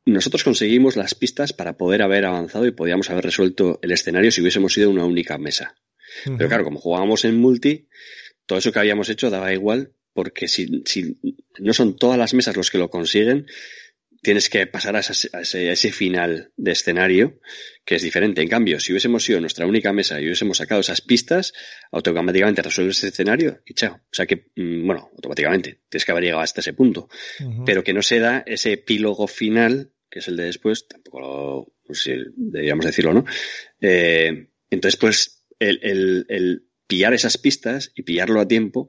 nosotros 0.05 0.43
conseguimos 0.43 0.97
las 0.97 1.15
pistas 1.15 1.53
para 1.53 1.77
poder 1.77 2.03
haber 2.03 2.25
avanzado 2.25 2.67
y 2.67 2.73
podíamos 2.73 3.09
haber 3.11 3.25
resuelto 3.25 3.79
el 3.83 3.93
escenario 3.93 4.31
si 4.33 4.41
hubiésemos 4.41 4.77
ido 4.77 4.89
a 4.89 4.93
una 4.93 5.05
única 5.05 5.39
mesa. 5.39 5.75
Pero 6.37 6.49
claro, 6.49 6.65
como 6.65 6.81
jugábamos 6.81 7.25
en 7.25 7.37
multi, 7.39 7.89
todo 8.47 8.59
eso 8.59 8.73
que 8.73 8.79
habíamos 8.81 9.09
hecho 9.09 9.31
daba 9.31 9.53
igual, 9.53 9.93
porque 10.13 10.49
si, 10.49 10.83
si 10.85 11.19
no 11.61 11.73
son 11.73 11.97
todas 11.97 12.19
las 12.19 12.35
mesas 12.35 12.57
los 12.57 12.71
que 12.71 12.79
lo 12.79 12.91
consiguen, 12.91 13.47
tienes 14.23 14.49
que 14.49 14.67
pasar 14.67 14.95
a, 14.97 15.01
ese, 15.01 15.29
a 15.33 15.41
ese 15.41 15.93
final 15.93 16.53
de 16.57 16.73
escenario 16.73 17.41
que 17.85 17.97
es 17.97 18.03
diferente. 18.03 18.41
En 18.41 18.49
cambio, 18.49 18.79
si 18.79 18.93
hubiésemos 18.93 19.25
sido 19.25 19.41
nuestra 19.41 19.67
única 19.67 19.93
mesa 19.93 20.21
y 20.21 20.27
hubiésemos 20.27 20.59
sacado 20.59 20.81
esas 20.81 21.01
pistas, 21.01 21.53
automáticamente 21.91 22.63
resuelves 22.63 22.99
ese 22.99 23.09
escenario 23.09 23.61
y 23.67 23.75
chao. 23.75 23.95
O 23.95 24.15
sea 24.15 24.27
que, 24.27 24.47
mm, 24.55 24.87
bueno, 24.87 25.11
automáticamente 25.13 25.81
tienes 25.89 26.05
que 26.05 26.13
haber 26.13 26.25
llegado 26.25 26.43
hasta 26.43 26.61
ese 26.61 26.73
punto. 26.73 27.09
Pero 27.67 27.83
que 27.83 27.93
no 27.93 28.03
se 28.03 28.21
da 28.21 28.45
ese 28.47 28.75
epílogo 28.75 29.27
final, 29.27 29.93
que 30.09 30.21
es 30.21 30.29
el 30.29 30.37
de 30.37 30.45
después, 30.45 30.87
tampoco 30.87 31.21
lo, 31.21 31.75
no 31.89 31.95
sé 31.95 32.03
si 32.03 32.33
deberíamos 32.37 32.87
decirlo, 32.87 33.13
¿no? 33.13 33.25
Eh, 33.81 34.51
entonces, 34.71 34.99
pues, 34.99 35.45
el, 35.59 35.81
el, 35.83 36.27
el 36.29 36.67
pillar 36.87 37.13
esas 37.13 37.39
pistas 37.39 37.91
y 37.97 38.03
pillarlo 38.03 38.41
a 38.41 38.47
tiempo 38.47 38.89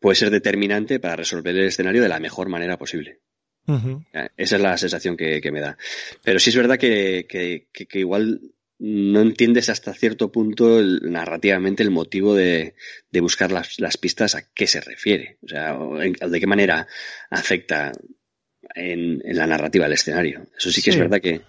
puede 0.00 0.16
ser 0.16 0.30
determinante 0.30 0.98
para 0.98 1.16
resolver 1.16 1.54
el 1.54 1.66
escenario 1.66 2.02
de 2.02 2.08
la 2.08 2.20
mejor 2.20 2.48
manera 2.48 2.78
posible. 2.78 3.20
Eh, 4.12 4.28
Esa 4.36 4.56
es 4.56 4.62
la 4.62 4.76
sensación 4.78 5.16
que, 5.16 5.40
que 5.40 5.50
me 5.52 5.60
da. 5.60 5.76
Pero 6.22 6.38
sí 6.38 6.50
es 6.50 6.56
verdad 6.56 6.78
que, 6.78 7.26
que, 7.28 7.66
que- 7.72 7.98
igual 7.98 8.40
no 8.78 9.20
entiendes 9.22 9.68
hasta 9.70 9.94
cierto 9.94 10.30
punto 10.30 10.78
el- 10.78 11.00
narrativamente 11.10 11.82
el 11.82 11.90
motivo 11.90 12.34
de, 12.34 12.74
de 13.10 13.20
buscar 13.20 13.50
las, 13.50 13.80
las 13.80 13.96
pistas 13.96 14.34
a 14.34 14.50
qué 14.52 14.66
se 14.66 14.80
refiere. 14.80 15.38
O 15.42 15.48
sea, 15.48 15.74
o 15.74 16.00
en- 16.02 16.12
de 16.14 16.40
qué 16.40 16.46
manera 16.46 16.86
afecta 17.30 17.92
en, 18.74 19.22
en 19.24 19.36
la 19.36 19.46
narrativa 19.46 19.84
del 19.86 19.94
escenario. 19.94 20.46
Eso 20.56 20.70
sí 20.70 20.82
que 20.82 20.90
es 20.90 20.96
Sí. 20.96 21.00
verdad 21.00 21.20
que, 21.20 21.40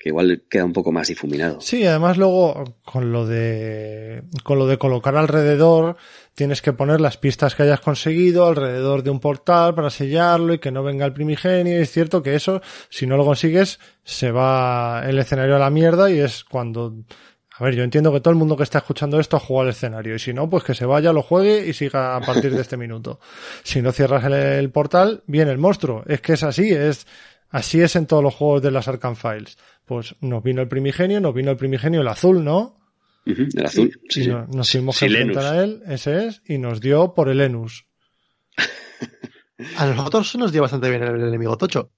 que 0.00 0.08
igual 0.08 0.44
queda 0.48 0.64
un 0.64 0.72
poco 0.72 0.92
más 0.92 1.08
difuminado. 1.08 1.60
Sí, 1.60 1.86
además 1.86 2.16
luego 2.16 2.64
con 2.86 3.12
lo 3.12 3.26
de 3.26 4.22
con 4.42 4.58
lo 4.58 4.66
de 4.66 4.78
colocar 4.78 5.14
alrededor 5.14 5.98
tienes 6.34 6.62
que 6.62 6.72
poner 6.72 7.02
las 7.02 7.18
pistas 7.18 7.54
que 7.54 7.64
hayas 7.64 7.80
conseguido 7.80 8.46
alrededor 8.46 9.02
de 9.02 9.10
un 9.10 9.20
portal 9.20 9.74
para 9.74 9.90
sellarlo 9.90 10.54
y 10.54 10.58
que 10.58 10.70
no 10.70 10.82
venga 10.82 11.04
el 11.04 11.12
primigenio. 11.12 11.78
Y 11.78 11.82
es 11.82 11.92
cierto 11.92 12.22
que 12.22 12.34
eso, 12.34 12.62
si 12.88 13.06
no 13.06 13.18
lo 13.18 13.26
consigues, 13.26 13.78
se 14.02 14.30
va 14.30 15.02
el 15.06 15.18
escenario 15.18 15.56
a 15.56 15.58
la 15.58 15.68
mierda 15.68 16.10
y 16.10 16.18
es 16.18 16.44
cuando 16.44 16.94
a 17.58 17.64
ver, 17.64 17.74
yo 17.74 17.84
entiendo 17.84 18.10
que 18.10 18.20
todo 18.20 18.32
el 18.32 18.38
mundo 18.38 18.56
que 18.56 18.62
está 18.62 18.78
escuchando 18.78 19.20
esto 19.20 19.36
ha 19.36 19.40
jugado 19.40 19.64
al 19.64 19.74
escenario 19.74 20.14
y 20.14 20.18
si 20.18 20.32
no, 20.32 20.48
pues 20.48 20.64
que 20.64 20.74
se 20.74 20.86
vaya, 20.86 21.12
lo 21.12 21.20
juegue 21.20 21.66
y 21.66 21.74
siga 21.74 22.16
a 22.16 22.20
partir 22.22 22.54
de 22.54 22.62
este 22.62 22.78
minuto. 22.78 23.20
Si 23.64 23.82
no 23.82 23.92
cierras 23.92 24.24
el, 24.24 24.32
el 24.32 24.70
portal, 24.70 25.22
viene 25.26 25.50
el 25.50 25.58
monstruo. 25.58 26.04
Es 26.06 26.22
que 26.22 26.32
es 26.32 26.42
así, 26.42 26.70
es 26.70 27.06
así 27.50 27.82
es 27.82 27.96
en 27.96 28.06
todos 28.06 28.22
los 28.22 28.34
juegos 28.34 28.62
de 28.62 28.70
las 28.70 28.88
Arkham 28.88 29.14
Files. 29.14 29.58
Pues 29.90 30.14
nos 30.20 30.40
vino 30.44 30.62
el 30.62 30.68
primigenio, 30.68 31.20
nos 31.20 31.34
vino 31.34 31.50
el 31.50 31.56
primigenio 31.56 32.00
el 32.02 32.06
azul, 32.06 32.44
¿no? 32.44 32.76
El 33.26 33.66
azul. 33.66 33.88
Y 34.08 34.12
sí, 34.12 34.22
sí. 34.22 34.30
no- 34.30 34.46
nos 34.46 34.70
tuvimos 34.70 34.96
que 34.96 35.06
enfrentar 35.06 35.44
a 35.56 35.64
él, 35.64 35.82
ese 35.88 36.28
es, 36.28 36.42
y 36.46 36.58
nos 36.58 36.80
dio 36.80 37.12
por 37.12 37.28
el 37.28 37.40
Enus. 37.40 37.86
A 39.76 39.86
nosotros 39.86 40.36
nos 40.36 40.52
dio 40.52 40.62
bastante 40.62 40.88
bien 40.88 41.02
el 41.02 41.20
enemigo 41.22 41.56
tocho. 41.58 41.90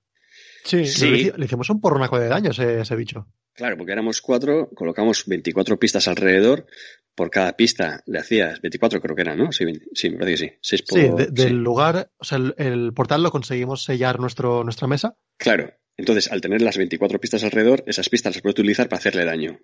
Sí, 0.64 0.86
Sí. 0.86 1.10
Le, 1.10 1.19
hici- 1.19 1.36
le 1.36 1.44
hicimos 1.44 1.69
un 1.69 1.82
porronaco 1.82 2.19
de 2.19 2.28
daño 2.28 2.48
a 2.48 2.52
ese, 2.52 2.81
ese 2.81 2.97
bicho. 2.97 3.28
Claro, 3.52 3.77
porque 3.77 3.93
éramos 3.93 4.23
cuatro, 4.23 4.70
colocamos 4.74 5.24
24 5.27 5.78
pistas 5.78 6.09
alrededor. 6.09 6.66
Por 7.14 7.28
cada 7.28 7.52
pista 7.59 8.02
le 8.06 8.20
hacías 8.20 8.62
24, 8.62 9.02
creo 9.02 9.14
que 9.14 9.20
era, 9.20 9.36
¿no? 9.36 9.52
Sí, 9.52 9.66
20 9.66 9.85
sí 9.93 10.09
me 10.09 10.16
parece 10.19 10.44
que 10.47 10.51
sí. 10.52 10.59
6 10.62 10.82
por, 10.82 10.98
Sí, 10.98 11.09
de- 11.14 11.27
del 11.31 11.48
sí. 11.48 11.55
lugar, 11.55 12.10
o 12.16 12.24
sea, 12.24 12.39
el, 12.39 12.55
el 12.56 12.94
portal 12.94 13.23
lo 13.23 13.31
conseguimos 13.31 13.85
sellar 13.85 14.19
nuestro, 14.19 14.64
nuestra 14.64 14.89
mesa. 14.89 15.14
Claro. 15.36 15.74
Entonces, 15.97 16.31
al 16.32 16.40
tener 16.40 16.62
las 16.62 16.77
24 16.78 17.20
pistas 17.20 17.44
alrededor, 17.44 17.85
esas 17.86 18.09
pistas 18.09 18.35
las 18.35 18.43
puedes 18.43 18.55
utilizar 18.59 18.89
para 18.89 18.98
hacerle 18.98 19.24
daño. 19.24 19.59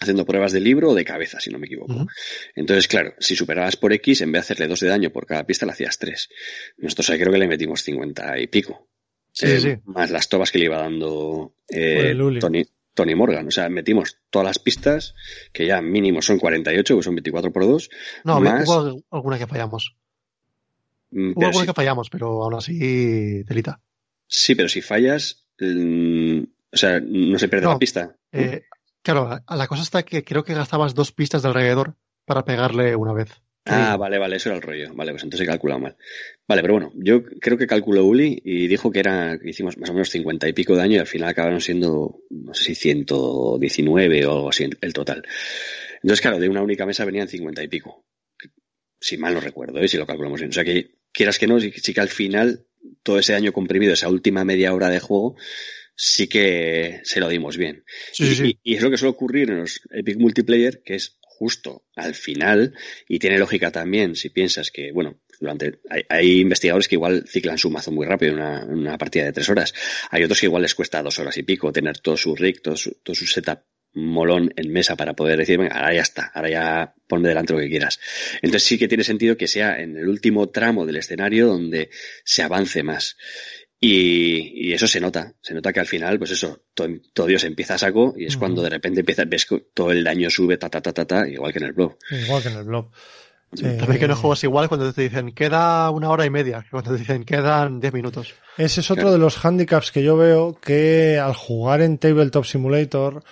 Haciendo 0.00 0.24
pruebas 0.26 0.50
de 0.52 0.58
libro 0.60 0.90
o 0.90 0.94
de 0.94 1.04
cabeza, 1.04 1.38
si 1.38 1.50
no 1.50 1.58
me 1.60 1.66
equivoco. 1.66 2.06
Entonces, 2.56 2.88
claro, 2.88 3.14
si 3.20 3.36
superabas 3.36 3.76
por 3.76 3.92
X, 3.92 4.20
en 4.22 4.32
vez 4.32 4.40
de 4.40 4.44
hacerle 4.46 4.66
dos 4.66 4.80
de 4.80 4.88
daño 4.88 5.10
por 5.10 5.26
cada 5.26 5.44
pista, 5.46 5.64
le 5.64 5.72
hacías 5.72 5.96
tres. 5.98 6.28
Nosotros 6.78 7.08
ahí 7.10 7.20
creo 7.20 7.32
que 7.32 7.38
le 7.38 7.46
metimos 7.46 7.82
50 7.82 8.38
y 8.40 8.48
pico. 8.48 8.88
Sí, 9.30 9.46
Eh, 9.46 9.60
sí. 9.60 9.74
Más 9.84 10.10
las 10.10 10.28
tobas 10.28 10.50
que 10.50 10.58
le 10.58 10.64
iba 10.64 10.78
dando 10.78 11.54
eh. 11.68 12.14
Tony, 12.40 12.64
Tony 12.94 13.14
Morgan. 13.14 13.46
O 13.46 13.50
sea, 13.52 13.68
metimos 13.68 14.18
todas 14.30 14.46
las 14.46 14.58
pistas, 14.58 15.14
que 15.52 15.66
ya 15.66 15.80
mínimo 15.80 16.20
son 16.20 16.38
48, 16.40 16.96
que 16.96 17.02
son 17.04 17.14
24 17.14 17.52
por 17.52 17.62
2. 17.64 17.88
No, 18.24 18.40
Más- 18.40 18.68
hubo 18.68 19.04
alguna 19.10 19.38
que 19.38 19.46
fallamos. 19.46 19.94
Mm, 21.12 21.32
Hubo 21.36 21.46
alguna 21.46 21.66
que 21.66 21.74
fallamos, 21.74 22.10
pero 22.10 22.42
aún 22.42 22.54
así, 22.54 23.44
telita. 23.46 23.80
sí, 24.26 24.54
pero 24.56 24.68
si 24.68 24.80
fallas, 24.82 25.41
o 25.62 26.76
sea, 26.76 27.00
no 27.00 27.38
se 27.38 27.48
pierde 27.48 27.66
No. 27.66 27.72
la 27.72 27.78
pista. 27.78 28.16
Eh, 28.32 28.62
claro, 29.02 29.40
la 29.48 29.66
cosa 29.66 29.82
está 29.82 30.02
que 30.02 30.24
creo 30.24 30.44
que 30.44 30.54
gastabas 30.54 30.94
dos 30.94 31.12
pistas 31.12 31.42
de 31.42 31.48
alrededor 31.48 31.96
para 32.24 32.44
pegarle 32.44 32.96
una 32.96 33.12
vez. 33.12 33.30
Ah, 33.64 33.96
vale, 33.96 34.18
vale, 34.18 34.36
eso 34.36 34.48
era 34.48 34.56
el 34.56 34.62
rollo. 34.62 34.92
Vale, 34.94 35.12
pues 35.12 35.22
entonces 35.22 35.46
he 35.46 35.48
calculado 35.50 35.80
mal. 35.80 35.96
Vale, 36.48 36.62
pero 36.62 36.74
bueno, 36.74 36.92
yo 36.96 37.22
creo 37.22 37.56
que 37.56 37.68
calculó 37.68 38.04
Uli 38.04 38.40
y 38.44 38.66
dijo 38.66 38.90
que 38.90 38.98
era, 38.98 39.38
que 39.38 39.50
hicimos 39.50 39.78
más 39.78 39.90
o 39.90 39.92
menos 39.92 40.10
50 40.10 40.48
y 40.48 40.52
pico 40.52 40.72
de 40.72 40.80
daño 40.80 40.96
y 40.96 40.98
al 40.98 41.06
final 41.06 41.28
acabaron 41.28 41.60
siendo, 41.60 42.22
no 42.30 42.54
sé 42.54 42.64
si 42.64 42.74
119 42.74 44.26
o 44.26 44.32
algo 44.32 44.48
así 44.48 44.68
el 44.80 44.92
total. 44.92 45.22
Entonces, 45.96 46.20
claro, 46.20 46.40
de 46.40 46.48
una 46.48 46.62
única 46.62 46.86
mesa 46.86 47.04
venían 47.04 47.28
50 47.28 47.62
y 47.62 47.68
pico. 47.68 48.04
Si 49.00 49.16
mal 49.16 49.34
no 49.34 49.40
recuerdo, 49.40 49.78
¿eh? 49.78 49.86
si 49.86 49.96
lo 49.96 50.06
calculamos 50.06 50.40
bien. 50.40 50.50
O 50.50 50.52
sea 50.52 50.64
que, 50.64 50.96
quieras 51.12 51.38
que 51.38 51.46
no, 51.46 51.60
sí, 51.60 51.72
sí 51.76 51.94
que 51.94 52.00
al 52.00 52.08
final, 52.08 52.66
todo 53.02 53.18
ese 53.18 53.32
daño 53.32 53.52
comprimido, 53.52 53.92
esa 53.92 54.08
última 54.08 54.44
media 54.44 54.74
hora 54.74 54.90
de 54.90 55.00
juego, 55.00 55.36
sí 55.94 56.26
que 56.26 57.00
se 57.04 57.20
lo 57.20 57.28
dimos 57.28 57.56
bien. 57.56 57.84
Sí, 58.12 58.24
y, 58.24 58.34
sí, 58.34 58.58
es 58.64 58.82
lo 58.82 58.90
que 58.90 58.96
suele 58.96 59.12
ocurrir 59.12 59.50
en 59.50 59.58
los 59.58 59.80
Epic 59.90 60.18
Multiplayer, 60.18 60.82
que 60.82 60.94
es 60.94 61.18
justo 61.20 61.84
al 61.96 62.14
final, 62.14 62.74
y 63.08 63.18
tiene 63.18 63.38
lógica 63.38 63.70
también 63.70 64.14
si 64.14 64.30
piensas 64.30 64.70
que, 64.70 64.92
bueno, 64.92 65.20
durante 65.40 65.80
hay, 65.90 66.02
hay 66.08 66.40
investigadores 66.40 66.86
que 66.86 66.94
igual 66.94 67.24
ciclan 67.26 67.58
su 67.58 67.70
mazo 67.70 67.90
muy 67.90 68.06
rápido 68.06 68.32
en 68.32 68.38
una, 68.38 68.64
una 68.64 68.98
partida 68.98 69.24
de 69.24 69.32
tres 69.32 69.48
horas. 69.48 69.74
Hay 70.10 70.22
otros 70.22 70.38
que 70.38 70.46
igual 70.46 70.62
les 70.62 70.74
cuesta 70.74 71.02
dos 71.02 71.18
horas 71.18 71.36
y 71.36 71.42
pico 71.42 71.72
tener 71.72 71.98
todo 71.98 72.16
su 72.16 72.36
rig, 72.36 72.62
todo 72.62 72.76
su, 72.76 72.92
todo 73.02 73.14
su 73.14 73.26
setup 73.26 73.60
molón 73.94 74.52
en 74.56 74.72
mesa 74.72 74.96
para 74.96 75.14
poder 75.14 75.38
decir, 75.38 75.58
venga, 75.58 75.76
ahora 75.76 75.94
ya 75.94 76.00
está, 76.02 76.30
ahora 76.34 76.48
ya 76.50 76.94
ponme 77.06 77.28
delante 77.28 77.52
lo 77.52 77.58
que 77.60 77.68
quieras. 77.68 78.00
Entonces 78.36 78.64
sí 78.64 78.78
que 78.78 78.88
tiene 78.88 79.04
sentido 79.04 79.36
que 79.36 79.46
sea 79.48 79.80
en 79.80 79.96
el 79.96 80.08
último 80.08 80.48
tramo 80.48 80.86
del 80.86 80.96
escenario 80.96 81.46
donde 81.46 81.90
se 82.24 82.42
avance 82.42 82.82
más. 82.82 83.16
Y, 83.84 84.68
y 84.68 84.72
eso 84.72 84.86
se 84.86 85.00
nota, 85.00 85.34
se 85.40 85.54
nota 85.54 85.72
que 85.72 85.80
al 85.80 85.86
final, 85.86 86.16
pues 86.18 86.30
eso, 86.30 86.62
todo, 86.72 86.88
todo 87.12 87.26
Dios 87.26 87.42
empieza 87.42 87.74
a 87.74 87.78
saco 87.78 88.14
y 88.16 88.26
es 88.26 88.36
cuando 88.36 88.62
de 88.62 88.70
repente 88.70 89.00
empieza, 89.00 89.24
ves 89.26 89.44
que 89.44 89.58
todo 89.74 89.90
el 89.90 90.04
daño 90.04 90.30
sube, 90.30 90.56
ta, 90.56 90.70
ta, 90.70 90.80
ta, 90.80 90.92
ta, 90.92 91.04
ta, 91.04 91.28
igual 91.28 91.52
que 91.52 91.58
en 91.58 91.64
el 91.64 91.72
blog. 91.72 91.96
igual 92.10 92.42
que 92.42 92.48
en 92.48 92.56
el 92.58 92.64
blog. 92.64 92.90
Eh, 93.60 93.76
También 93.78 93.98
que 93.98 94.08
no 94.08 94.16
juegas 94.16 94.42
igual 94.44 94.68
cuando 94.68 94.90
te 94.94 95.02
dicen 95.02 95.32
queda 95.32 95.90
una 95.90 96.08
hora 96.10 96.24
y 96.24 96.30
media, 96.30 96.64
cuando 96.70 96.92
te 96.92 96.98
dicen 96.98 97.24
quedan 97.24 97.80
10 97.80 97.92
minutos. 97.92 98.34
Ese 98.56 98.80
es 98.80 98.90
otro 98.90 99.02
Claro. 99.02 99.12
de 99.12 99.18
los 99.18 99.44
handicaps 99.44 99.90
que 99.90 100.02
yo 100.04 100.16
veo 100.16 100.58
que 100.58 101.18
al 101.18 101.34
jugar 101.34 101.82
en 101.82 101.98
Tabletop 101.98 102.44
Simulator 102.46 103.22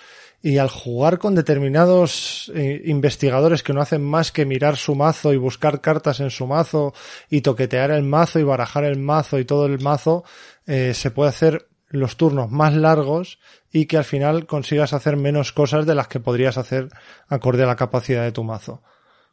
y 0.43 0.57
al 0.57 0.69
jugar 0.69 1.19
con 1.19 1.35
determinados 1.35 2.51
eh, 2.55 2.81
investigadores 2.85 3.61
que 3.61 3.73
no 3.73 3.81
hacen 3.81 4.03
más 4.03 4.31
que 4.31 4.45
mirar 4.45 4.75
su 4.77 4.95
mazo 4.95 5.33
y 5.33 5.37
buscar 5.37 5.81
cartas 5.81 6.19
en 6.19 6.31
su 6.31 6.47
mazo 6.47 6.93
y 7.29 7.41
toquetear 7.41 7.91
el 7.91 8.03
mazo 8.03 8.39
y 8.39 8.43
barajar 8.43 8.83
el 8.83 8.97
mazo 8.97 9.37
y 9.37 9.45
todo 9.45 9.67
el 9.67 9.79
mazo, 9.79 10.23
eh, 10.65 10.93
se 10.95 11.11
puede 11.11 11.29
hacer 11.29 11.67
los 11.89 12.17
turnos 12.17 12.49
más 12.49 12.73
largos 12.73 13.39
y 13.71 13.85
que 13.85 13.97
al 13.97 14.05
final 14.05 14.47
consigas 14.47 14.93
hacer 14.93 15.15
menos 15.17 15.51
cosas 15.51 15.85
de 15.85 15.93
las 15.93 16.07
que 16.07 16.19
podrías 16.19 16.57
hacer 16.57 16.89
acorde 17.27 17.63
a 17.63 17.67
la 17.67 17.75
capacidad 17.75 18.23
de 18.23 18.31
tu 18.31 18.43
mazo. 18.43 18.81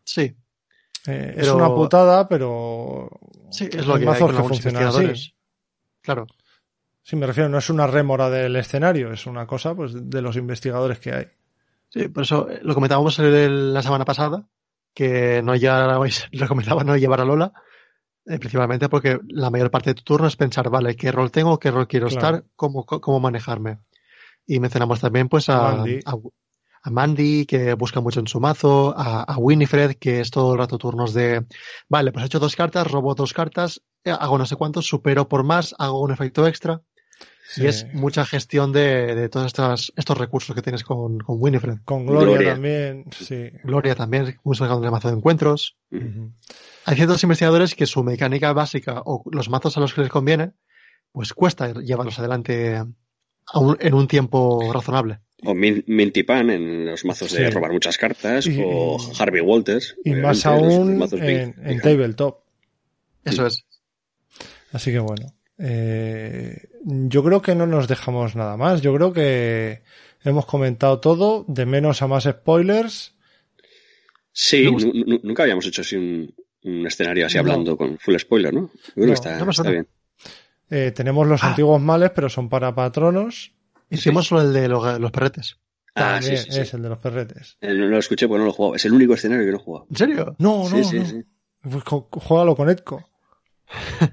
Sí, 0.05 0.37
Eh, 1.07 1.35
Es 1.39 1.49
una 1.49 1.69
putada, 1.69 2.29
pero 2.29 3.09
sí, 3.51 3.69
es 3.73 3.87
lo 3.87 3.99
que 3.99 4.09
hay 4.09 4.19
con 4.19 4.31
que 4.31 4.37
así. 4.37 4.57
investigadores. 4.57 5.35
Claro. 6.03 6.27
Sí, 7.09 7.17
me 7.17 7.27
refiero, 7.27 7.49
no 7.49 7.57
es 7.57 7.71
una 7.71 7.87
rémora 7.87 8.29
del 8.29 8.55
escenario, 8.57 9.11
es 9.11 9.25
una 9.25 9.47
cosa 9.47 9.75
pues 9.75 9.93
de 10.11 10.21
los 10.21 10.37
investigadores 10.37 10.99
que 10.99 11.15
hay. 11.15 11.27
Sí, 11.89 12.09
por 12.09 12.25
eso 12.25 12.51
eh, 12.51 12.61
lo 12.63 12.75
comentábamos 12.75 13.19
la 13.19 13.81
semana 13.81 14.05
pasada, 14.05 14.47
que 14.93 15.41
no 15.43 15.57
llevabais, 15.57 16.29
recomendaba 16.33 16.85
no 16.85 16.99
llevar 16.99 17.23
a 17.23 17.25
Lola, 17.25 17.55
eh, 18.27 18.39
principalmente 18.39 18.91
porque 18.91 19.19
la 19.27 19.49
mayor 19.49 19.71
parte 19.71 19.89
de 19.89 19.95
tu 19.95 20.03
turno 20.03 20.27
es 20.27 20.37
pensar, 20.37 20.69
vale, 20.69 20.97
qué 20.97 21.11
rol 21.11 21.31
tengo, 21.31 21.59
qué 21.59 21.71
rol 21.71 21.89
quiero 21.89 22.09
Claro. 22.09 22.37
estar, 22.37 22.45
cómo, 22.55 22.85
cómo 22.85 23.21
manejarme. 23.21 23.79
Y 24.47 24.61
mencionamos 24.61 25.01
también 25.01 25.31
pues 25.31 25.49
a 25.49 25.77
Mandy. 25.77 26.01
a, 26.05 26.15
a 26.83 26.91
Mandy, 26.91 27.47
que 27.47 27.73
busca 27.73 28.03
mucho 28.03 28.21
en 28.21 28.27
su 28.27 28.39
mazo, 28.39 28.93
a, 28.95 29.23
a 29.23 29.39
Winifred, 29.39 29.97
que 29.97 30.21
es 30.21 30.31
todo 30.31 30.53
el 30.53 30.59
rato 30.59 30.77
turnos 30.77 31.15
de, 31.15 31.47
vale, 31.89 32.13
pues 32.13 32.23
he 32.23 32.27
hecho 32.27 32.39
dos 32.39 32.55
cartas, 32.55 32.87
robo 32.87 33.15
dos 33.15 33.33
cartas, 33.33 33.81
eh, 34.05 34.11
hago 34.11 34.37
no 34.37 34.45
sé 34.45 34.57
cuántos, 34.57 34.87
supero 34.87 35.27
por 35.27 35.43
más, 35.43 35.75
hago 35.79 36.03
un 36.03 36.13
efecto 36.13 36.47
extra. 36.47 36.83
Sí. 37.51 37.63
Y 37.63 37.67
es 37.67 37.87
mucha 37.95 38.27
gestión 38.27 38.73
de, 38.73 39.15
de 39.15 39.29
todos 39.31 39.47
estos, 39.47 39.93
estos 39.97 40.19
recursos 40.19 40.55
que 40.55 40.61
tienes 40.61 40.85
con, 40.85 41.19
con 41.19 41.37
Winifred. 41.41 41.79
Con 41.85 42.05
Gloria, 42.05 42.27
Gloria. 42.35 42.53
también, 42.53 43.05
sí. 43.11 43.51
Gloria 43.65 43.95
también, 43.95 44.27
el 44.85 44.91
mazo 44.91 45.09
de 45.09 45.15
encuentros. 45.17 45.77
Hay 46.85 46.97
ciertos 46.97 47.23
investigadores 47.23 47.75
que 47.75 47.87
su 47.87 48.05
mecánica 48.05 48.53
básica 48.53 49.01
o 49.05 49.23
los 49.33 49.49
mazos 49.49 49.77
a 49.77 49.81
los 49.81 49.95
que 49.95 50.03
les 50.03 50.11
conviene, 50.11 50.53
pues 51.11 51.33
cuesta 51.33 51.73
llevarlos 51.73 52.19
adelante 52.19 52.77
a 52.77 53.59
un- 53.59 53.79
en 53.81 53.95
un 53.95 54.07
tiempo 54.09 54.71
razonable. 54.71 55.21
O 55.45 55.55
Min- 55.55 55.85
Minty 55.87 56.25
Pan 56.25 56.51
en 56.51 56.85
los 56.85 57.05
mazos 57.07 57.33
de 57.33 57.47
Sí. 57.47 57.51
robar 57.51 57.73
muchas 57.73 57.97
cartas, 57.97 58.47
Y- 58.47 58.61
o 58.63 58.99
Harvey 59.19 59.41
Walters. 59.41 59.97
Y 60.05 60.11
obviamente, 60.11 60.27
más 60.27 60.45
aún 60.47 61.03
en, 61.23 61.55
en 61.65 61.81
tabletop. 61.81 62.41
Eso 63.25 63.47
es. 63.47 63.65
Así 64.73 64.91
que 64.93 64.99
bueno. 64.99 65.33
Eh, 65.59 66.69
yo 66.85 67.23
creo 67.25 67.43
que 67.43 67.55
no 67.55 67.67
nos 67.67 67.89
dejamos 67.89 68.37
nada 68.37 68.57
más. 68.57 68.81
Yo 68.81 68.95
creo 68.95 69.13
que 69.13 69.83
hemos 70.25 70.47
comentado 70.47 71.01
todo, 71.01 71.45
de 71.49 71.67
menos 71.67 72.03
a 72.03 72.07
más 72.07 72.25
spoilers. 72.25 73.15
Sí, 74.33 74.69
nunca 75.23 75.43
habíamos 75.43 75.67
hecho 75.67 75.83
así 75.83 75.97
un, 75.97 76.33
un 76.65 76.87
escenario 76.87 77.27
así 77.27 77.35
No. 77.37 77.41
hablando 77.41 77.77
con 77.77 77.99
full 77.99 78.17
spoiler, 78.19 78.55
¿no? 78.55 78.71
Yo 78.89 78.95
creo 78.95 79.07
No, 79.07 79.13
que 79.13 79.15
está, 79.15 79.39
no 79.39 79.45
me 79.47 79.51
está 79.51 79.71
bien. 79.71 79.89
Eh, 80.71 80.93
tenemos 80.95 81.27
los 81.27 81.43
Ah. 81.43 81.49
antiguos 81.51 81.81
males, 81.81 82.11
pero 82.15 82.29
son 82.29 82.49
para 82.49 82.75
patronos. 82.75 83.53
Hicimos 83.91 84.31
lo 84.31 84.43
del 84.45 84.53
de 84.53 84.69
los, 84.69 85.01
los 85.01 85.11
perretes. 85.11 85.59
Ah, 85.95 86.19
sí, 86.21 86.27
También 86.29 86.45
sí, 86.45 86.53
sí. 86.53 86.61
es 86.61 86.75
el 86.75 86.83
de 86.83 86.89
los 86.91 86.99
perretes. 86.99 87.57
Eh, 87.63 87.73
No 87.75 87.87
lo 87.89 87.99
escuché 87.99 88.29
porque 88.29 88.39
no 88.39 88.45
lo 88.45 88.51
he 88.51 88.55
jugado. 88.55 88.75
Es 88.77 88.85
el 88.85 88.93
único 88.93 89.15
escenario 89.15 89.45
que 89.47 89.51
no 89.53 89.57
he 89.57 89.61
jugado. 89.63 89.87
¿En 89.91 89.97
serio? 89.97 90.37
No, 90.39 90.69
no, 90.69 90.77
sí, 90.77 90.85
sí, 90.85 90.99
no. 90.99 91.07
sí. 91.07 91.23
Pues 91.63 91.83
juégalo 91.85 92.55
con 92.55 92.69
Edco. 92.69 93.09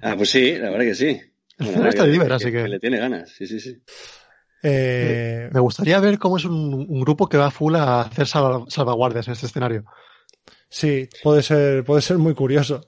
Ah, 0.01 0.15
pues 0.17 0.29
sí, 0.31 0.53
la 0.57 0.69
verdad 0.71 0.85
que 0.85 0.95
sí. 0.95 1.21
El 1.57 1.87
está 1.87 2.05
Diver, 2.05 2.27
que- 2.27 2.33
así 2.33 2.51
que- 2.51 2.67
le 2.67 2.79
tiene 2.79 2.97
ganas, 2.97 3.29
sí, 3.31 3.47
sí, 3.47 3.59
sí. 3.59 3.81
Eh, 4.63 5.49
Me 5.53 5.59
gustaría 5.59 5.99
ver 5.99 6.17
cómo 6.17 6.37
es 6.37 6.45
un, 6.45 6.73
un 6.89 7.01
grupo 7.01 7.27
que 7.29 7.37
va 7.37 7.51
full 7.51 7.75
a 7.75 8.01
hacer 8.01 8.25
salva- 8.27 8.65
salvaguardias 8.67 9.27
en 9.27 9.33
este 9.33 9.45
escenario. 9.45 9.85
sí, 10.69 11.07
puede 11.23 11.41
ser, 11.43 11.83
puede 11.83 12.01
ser 12.01 12.17
muy 12.17 12.33
curioso. 12.33 12.81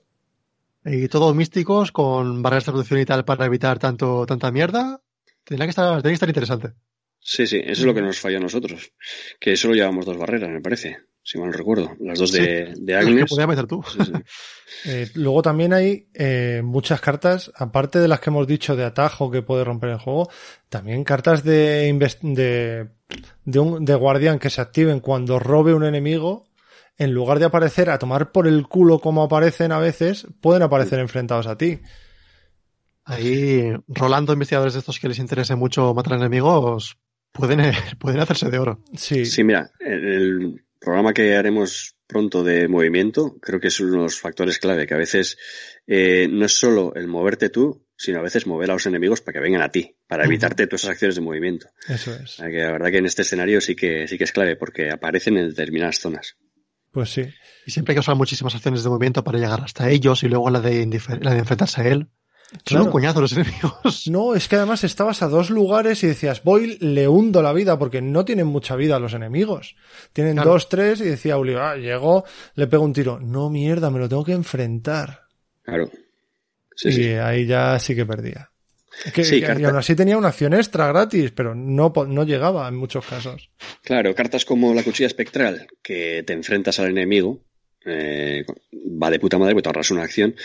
Y 0.84 1.08
todos 1.08 1.36
místicos 1.36 1.92
con 1.92 2.42
barreras 2.42 2.66
de 2.66 2.72
reducción 2.72 3.00
y 3.00 3.06
tal 3.06 3.26
para 3.26 3.46
evitar 3.46 3.78
tanto 3.78 4.26
tanta 4.26 4.52
mierda. 4.52 5.02
Tendría 5.44 5.66
que 5.68 5.72
estar, 5.72 6.02
que 6.02 6.12
estar 6.12 6.30
interesante. 6.30 6.74
Sí, 7.20 7.46
sí, 7.46 7.58
eso 7.58 7.82
es 7.82 7.84
lo 7.86 7.94
que 7.94 8.02
nos 8.02 8.20
falló 8.20 8.38
a 8.38 8.42
nosotros. 8.42 8.92
Que 9.40 9.56
solo 9.58 9.74
llevamos 9.76 10.06
dos 10.06 10.18
barreras, 10.18 10.50
me 10.50 10.62
parece. 10.62 10.98
Si 11.30 11.38
mal 11.38 11.48
no 11.50 11.58
recuerdo. 11.58 11.92
Las 12.00 12.20
dos 12.20 12.32
de, 12.32 12.74
de 12.78 12.86
que 12.86 12.96
Agnes. 12.96 13.30
podías 13.30 13.48
meter 13.50 13.68
tú. 13.68 13.84
Sí, 13.92 14.00
sí. 14.06 14.12
Eh, 14.86 15.10
luego 15.16 15.42
también 15.42 15.74
hay 15.74 16.08
eh, 16.14 16.62
muchas 16.64 17.02
cartas, 17.02 17.52
aparte 17.56 18.00
de 18.00 18.08
las 18.08 18.20
que 18.20 18.30
hemos 18.30 18.46
dicho 18.46 18.76
de 18.76 18.84
atajo 18.84 19.32
que 19.32 19.42
puede 19.42 19.64
romper 19.64 19.90
el 19.90 19.98
juego, 19.98 20.30
también 20.70 21.04
cartas 21.04 21.44
de, 21.44 21.92
de, 22.22 22.90
de, 23.46 23.60
un, 23.60 23.84
de 23.86 23.96
guardián 23.96 24.38
que 24.40 24.50
se 24.52 24.62
activen 24.62 25.00
cuando 25.00 25.40
robe 25.40 25.74
un 25.74 25.84
enemigo. 25.84 26.48
En 26.98 27.12
lugar 27.12 27.40
de 27.40 27.46
aparecer 27.46 27.90
a 27.90 27.98
tomar 27.98 28.32
por 28.32 28.46
el 28.48 28.68
culo 28.68 29.00
como 29.00 29.24
aparecen 29.24 29.72
a 29.72 29.80
veces, 29.80 30.28
pueden 30.42 30.62
aparecer 30.64 31.00
enfrentados 31.00 31.48
a 31.48 31.58
ti. 31.58 31.80
Ahí, 33.04 33.72
rolando 33.88 34.34
investigadores 34.34 34.74
de 34.74 34.80
estos 34.80 35.00
que 35.00 35.08
les 35.08 35.20
interese 35.20 35.56
mucho 35.56 35.94
matar 35.94 36.14
enemigos, 36.14 36.98
pueden, 37.32 37.60
pueden 38.00 38.20
hacerse 38.20 38.50
de 38.50 38.60
oro. 38.60 38.80
Sí, 38.96 39.26
Sí, 39.26 39.44
mira, 39.44 39.72
el 39.80 40.62
programa 40.80 41.14
que 41.14 41.36
haremos 41.36 41.96
pronto 42.08 42.44
de 42.44 42.68
movimiento, 42.68 43.38
creo 43.40 43.60
que 43.60 43.68
es 43.68 43.80
uno 43.80 43.92
de 43.92 43.98
los 44.04 44.20
factores 44.20 44.60
clave, 44.60 44.88
que 44.88 44.94
a 44.94 44.98
veces 44.98 45.38
eh, 45.86 46.28
no 46.30 46.46
es 46.46 46.54
solo 46.54 46.94
el 46.96 47.08
moverte 47.08 47.50
tú, 47.50 47.86
sino 47.98 48.20
a 48.20 48.22
veces 48.22 48.48
mover 48.48 48.70
a 48.70 48.74
los 48.74 48.86
enemigos 48.86 49.22
para 49.22 49.34
que 49.34 49.40
vengan 49.40 49.62
a 49.62 49.70
ti, 49.70 49.98
para 50.08 50.26
evitarte 50.26 50.68
todas 50.68 50.84
esas 50.84 50.92
acciones 50.92 51.16
de 51.16 51.22
movimiento. 51.22 51.68
eso 51.90 52.16
es. 52.16 52.38
que 52.38 52.60
la 52.60 52.72
verdad 52.72 52.92
que 52.92 52.98
en 52.98 53.06
este 53.06 53.24
escenario 53.24 53.60
sí 53.60 53.76
que 53.76 54.08
sí 54.08 54.18
que 54.18 54.24
es 54.24 54.32
clave, 54.32 54.56
porque 54.56 54.92
aparecen 54.92 55.38
en 55.38 55.50
determinadas 55.50 56.00
zonas. 56.00 56.38
Pues 56.92 57.10
sí. 57.10 57.24
Y 57.66 57.72
siempre 57.72 57.92
hay 57.92 57.96
que 57.96 58.00
usar 58.00 58.16
muchísimas 58.16 58.56
acciones 58.56 58.84
de 58.84 58.90
movimiento 58.90 59.24
para 59.24 59.40
llegar 59.40 59.62
hasta 59.62 59.90
ellos 59.90 60.24
y 60.24 60.30
luego 60.30 60.50
la 60.50 60.62
de, 60.62 60.88
la 61.22 61.34
de 61.34 61.40
enfrentarse 61.40 61.82
a 61.82 61.88
él. 61.88 62.08
Son 62.50 62.60
Claro. 62.64 62.86
un 62.86 62.92
coñazo 62.92 63.22
los 63.22 63.32
enemigos. 63.38 64.08
No, 64.08 64.34
es 64.34 64.48
que 64.48 64.56
además 64.56 64.84
estabas 64.86 65.22
a 65.22 65.28
dos 65.28 65.50
lugares 65.50 66.02
y 66.04 66.08
decías, 66.08 66.44
voy, 66.44 66.78
le 66.80 67.08
hundo 67.08 67.42
la 67.42 67.52
vida, 67.54 67.78
porque 67.78 68.02
no 68.02 68.24
tienen 68.24 68.48
mucha 68.48 68.76
vida 68.76 69.00
los 69.00 69.14
enemigos. 69.14 69.76
Tienen 70.14 70.36
Claro. 70.36 70.52
dos, 70.52 70.70
tres, 70.70 71.02
y 71.02 71.06
decía 71.06 71.38
Uli, 71.38 71.56
ah, 71.56 71.76
llego, 71.76 72.24
le 72.56 72.68
pego 72.68 72.84
un 72.84 72.94
tiro. 72.94 73.20
No, 73.20 73.50
mierda, 73.50 73.90
me 73.90 74.00
lo 74.00 74.08
tengo 74.08 74.24
que 74.24 74.32
enfrentar. 74.32 75.24
Claro. 75.64 75.90
Sí, 76.76 76.90
y 76.90 76.92
sí. 76.94 77.10
ahí 77.14 77.46
ya 77.46 77.78
sí 77.80 77.96
que 77.96 78.06
perdía. 78.06 78.50
Que, 79.14 79.24
Sí, 79.26 79.42
que- 79.42 79.46
carta- 79.48 79.62
y 79.62 79.66
aún 79.66 79.76
así 79.76 79.96
tenía 79.96 80.18
una 80.18 80.30
acción 80.30 80.54
extra 80.54 80.88
gratis, 80.88 81.32
pero 81.32 81.54
no, 81.54 81.92
no 82.08 82.24
llegaba 82.24 82.68
en 82.68 82.76
muchos 82.78 83.06
casos. 83.06 83.50
Claro, 83.84 84.16
cartas 84.16 84.46
como 84.46 84.74
la 84.74 84.84
cuchilla 84.84 85.08
espectral, 85.08 85.68
que 85.84 86.24
te 86.26 86.34
enfrentas 86.34 86.80
al 86.80 86.88
enemigo, 86.92 87.44
eh, 87.86 88.44
va 89.02 89.12
de 89.12 89.20
puta 89.20 89.38
madre, 89.38 89.54
porque 89.54 89.64
te 89.64 89.70
ahorras 89.70 89.92
una 89.92 90.04
acción. 90.04 90.36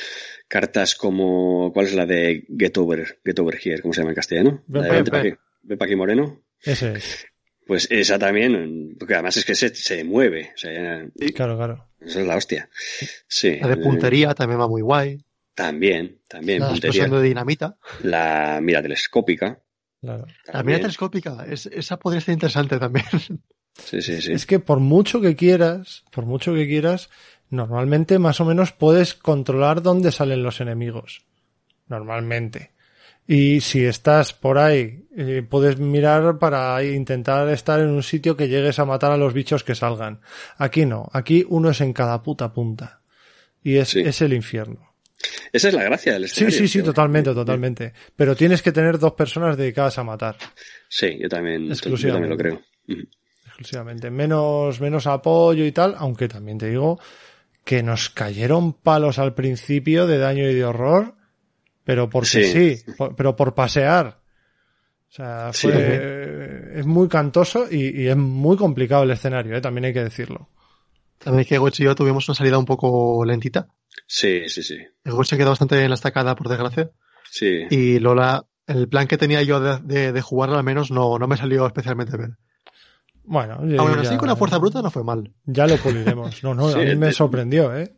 Cartas 0.52 0.94
como, 0.96 1.72
¿cuál 1.72 1.86
es 1.86 1.94
la 1.94 2.04
de 2.04 2.44
Get 2.58 2.76
Over, 2.76 3.20
Get 3.24 3.38
Over 3.38 3.58
Here? 3.64 3.80
¿Cómo 3.80 3.94
se 3.94 4.02
llama 4.02 4.10
en 4.10 4.16
castellano? 4.16 4.62
Ven 4.66 4.82
La 4.82 4.88
de 4.88 5.02
ven 5.62 5.96
Moreno. 5.98 6.42
Ese 6.60 6.92
es. 6.92 7.26
Pues 7.66 7.88
esa 7.90 8.18
también, 8.18 8.94
porque 8.98 9.14
además 9.14 9.38
es 9.38 9.46
que 9.46 9.54
se, 9.54 9.74
se 9.74 10.04
mueve, 10.04 10.50
o 10.54 10.58
sea, 10.58 10.72
ya- 10.74 11.32
Claro, 11.32 11.56
claro. 11.56 11.88
eso 12.02 12.20
es 12.20 12.26
la 12.26 12.36
hostia. 12.36 12.68
Sí. 13.26 13.56
La 13.62 13.68
de 13.68 13.74
eh, 13.74 13.76
puntería 13.78 14.34
también 14.34 14.60
va 14.60 14.68
muy 14.68 14.82
guay. 14.82 15.24
También, 15.54 16.20
también, 16.28 16.60
La 16.60 16.68
puntería. 16.68 17.06
de 17.08 17.22
dinamita. 17.22 17.78
La 18.02 18.60
mira 18.62 18.82
telescópica. 18.82 19.58
claro. 20.02 20.26
La 20.52 20.62
mira 20.62 20.80
telescópica. 20.80 21.46
Es- 21.48 21.64
esa 21.64 21.98
podría 21.98 22.20
ser 22.20 22.34
interesante 22.34 22.78
también. 22.78 23.06
Sí, 23.82 24.02
sí, 24.02 24.20
sí. 24.20 24.32
Es 24.34 24.44
que 24.44 24.58
por 24.60 24.80
mucho 24.80 25.22
que 25.22 25.34
quieras, 25.34 26.04
por 26.12 26.26
mucho 26.26 26.52
que 26.52 26.66
quieras, 26.68 27.08
normalmente 27.52 28.18
más 28.18 28.40
o 28.40 28.44
menos 28.44 28.72
puedes 28.72 29.14
controlar 29.14 29.82
dónde 29.82 30.10
salen 30.10 30.42
los 30.42 30.60
enemigos. 30.60 31.24
Normalmente. 31.86 32.72
Y 33.28 33.60
si 33.60 33.84
estás 33.84 34.32
por 34.32 34.58
ahí, 34.58 35.04
eh, 35.16 35.46
puedes 35.48 35.78
mirar 35.78 36.38
para 36.38 36.82
intentar 36.82 37.48
estar 37.50 37.78
en 37.78 37.90
un 37.90 38.02
sitio 38.02 38.36
que 38.36 38.48
llegues 38.48 38.78
a 38.80 38.84
matar 38.84 39.12
a 39.12 39.16
los 39.16 39.32
bichos 39.32 39.62
que 39.62 39.74
salgan. 39.76 40.20
Aquí 40.56 40.86
no, 40.86 41.08
aquí 41.12 41.46
uno 41.48 41.70
es 41.70 41.80
en 41.80 41.92
cada 41.92 42.20
puta 42.22 42.52
punta. 42.52 43.00
Y 43.62 43.76
es, 43.76 43.90
Sí. 43.90 44.00
es 44.00 44.20
el 44.22 44.32
infierno. 44.32 44.92
Esa 45.52 45.68
es 45.68 45.74
la 45.74 45.84
gracia 45.84 46.14
del 46.14 46.22
Sí, 46.28 46.32
escenario. 46.46 46.58
sí, 46.58 46.66
sí, 46.68 46.78
tío. 46.78 46.84
totalmente, 46.86 47.32
totalmente. 47.32 47.92
Pero 48.16 48.34
tienes 48.34 48.60
que 48.60 48.72
tener 48.72 48.98
dos 48.98 49.12
personas 49.12 49.56
dedicadas 49.56 49.96
a 49.98 50.02
matar. 50.02 50.36
Sí, 50.88 51.16
yo 51.20 51.28
también, 51.28 51.66
yo 51.66 51.72
Exclusivamente. 51.74 52.34
también 52.36 52.56
lo 52.56 52.60
creo. 52.96 53.06
Exclusivamente. 53.46 54.10
Menos, 54.10 54.80
menos 54.80 55.06
apoyo 55.06 55.64
y 55.64 55.70
tal, 55.70 55.94
aunque 55.96 56.26
también 56.26 56.58
te 56.58 56.70
digo 56.70 56.98
que 57.64 57.82
nos 57.82 58.10
cayeron 58.10 58.72
palos 58.72 59.18
al 59.18 59.34
principio 59.34 60.06
de 60.06 60.18
daño 60.18 60.48
y 60.48 60.54
de 60.54 60.64
horror, 60.64 61.14
pero 61.84 62.08
porque 62.10 62.26
sí, 62.44 62.76
Sí. 62.76 62.92
por- 62.96 63.14
pero 63.16 63.36
por 63.36 63.54
pasear. 63.54 64.20
O 65.10 65.14
sea, 65.14 65.52
Sí. 65.52 65.68
fue, 65.68 66.72
es 66.78 66.86
muy 66.86 67.08
cantoso 67.08 67.66
y, 67.70 68.02
y 68.02 68.08
es 68.08 68.16
muy 68.16 68.56
complicado 68.56 69.02
el 69.02 69.10
escenario, 69.10 69.54
¿eh? 69.56 69.60
también 69.60 69.84
hay 69.84 69.92
que 69.92 70.02
decirlo. 70.04 70.48
También 71.18 71.46
que 71.46 71.58
Gochi 71.58 71.82
y 71.82 71.86
yo 71.86 71.94
tuvimos 71.94 72.28
una 72.28 72.34
salida 72.34 72.58
un 72.58 72.64
poco 72.64 73.24
lentita. 73.24 73.68
Sí, 74.06 74.48
sí, 74.48 74.62
sí. 74.62 74.78
El 75.04 75.12
Gochi 75.12 75.36
quedó 75.36 75.50
bastante 75.50 75.80
en 75.82 75.88
la 75.90 75.94
estacada, 75.94 76.34
por 76.34 76.48
desgracia. 76.48 76.90
Sí. 77.30 77.66
Y 77.70 77.98
Lola, 78.00 78.44
el 78.66 78.88
plan 78.88 79.06
que 79.06 79.18
tenía 79.18 79.42
yo 79.42 79.60
de, 79.60 79.78
de, 79.84 80.12
de 80.12 80.20
jugarla 80.22 80.58
al 80.58 80.64
menos 80.64 80.90
no, 80.90 81.18
no 81.18 81.28
me 81.28 81.36
salió 81.36 81.66
especialmente 81.66 82.16
bien. 82.16 82.36
Bueno, 83.24 83.54
Aún 83.54 83.68
ya, 83.70 84.00
así, 84.00 84.16
con 84.16 84.28
una 84.28 84.36
fuerza 84.36 84.58
bruta 84.58 84.82
no 84.82 84.90
fue 84.90 85.04
mal. 85.04 85.30
ya 85.46 85.66
lo 85.66 85.76
puliremos. 85.76 86.42
No, 86.42 86.54
no, 86.54 86.68
Sí, 86.72 86.78
a 86.80 86.84
mí 86.84 86.96
me 86.96 87.06
de- 87.06 87.12
sorprendió, 87.12 87.76
¿eh? 87.76 87.92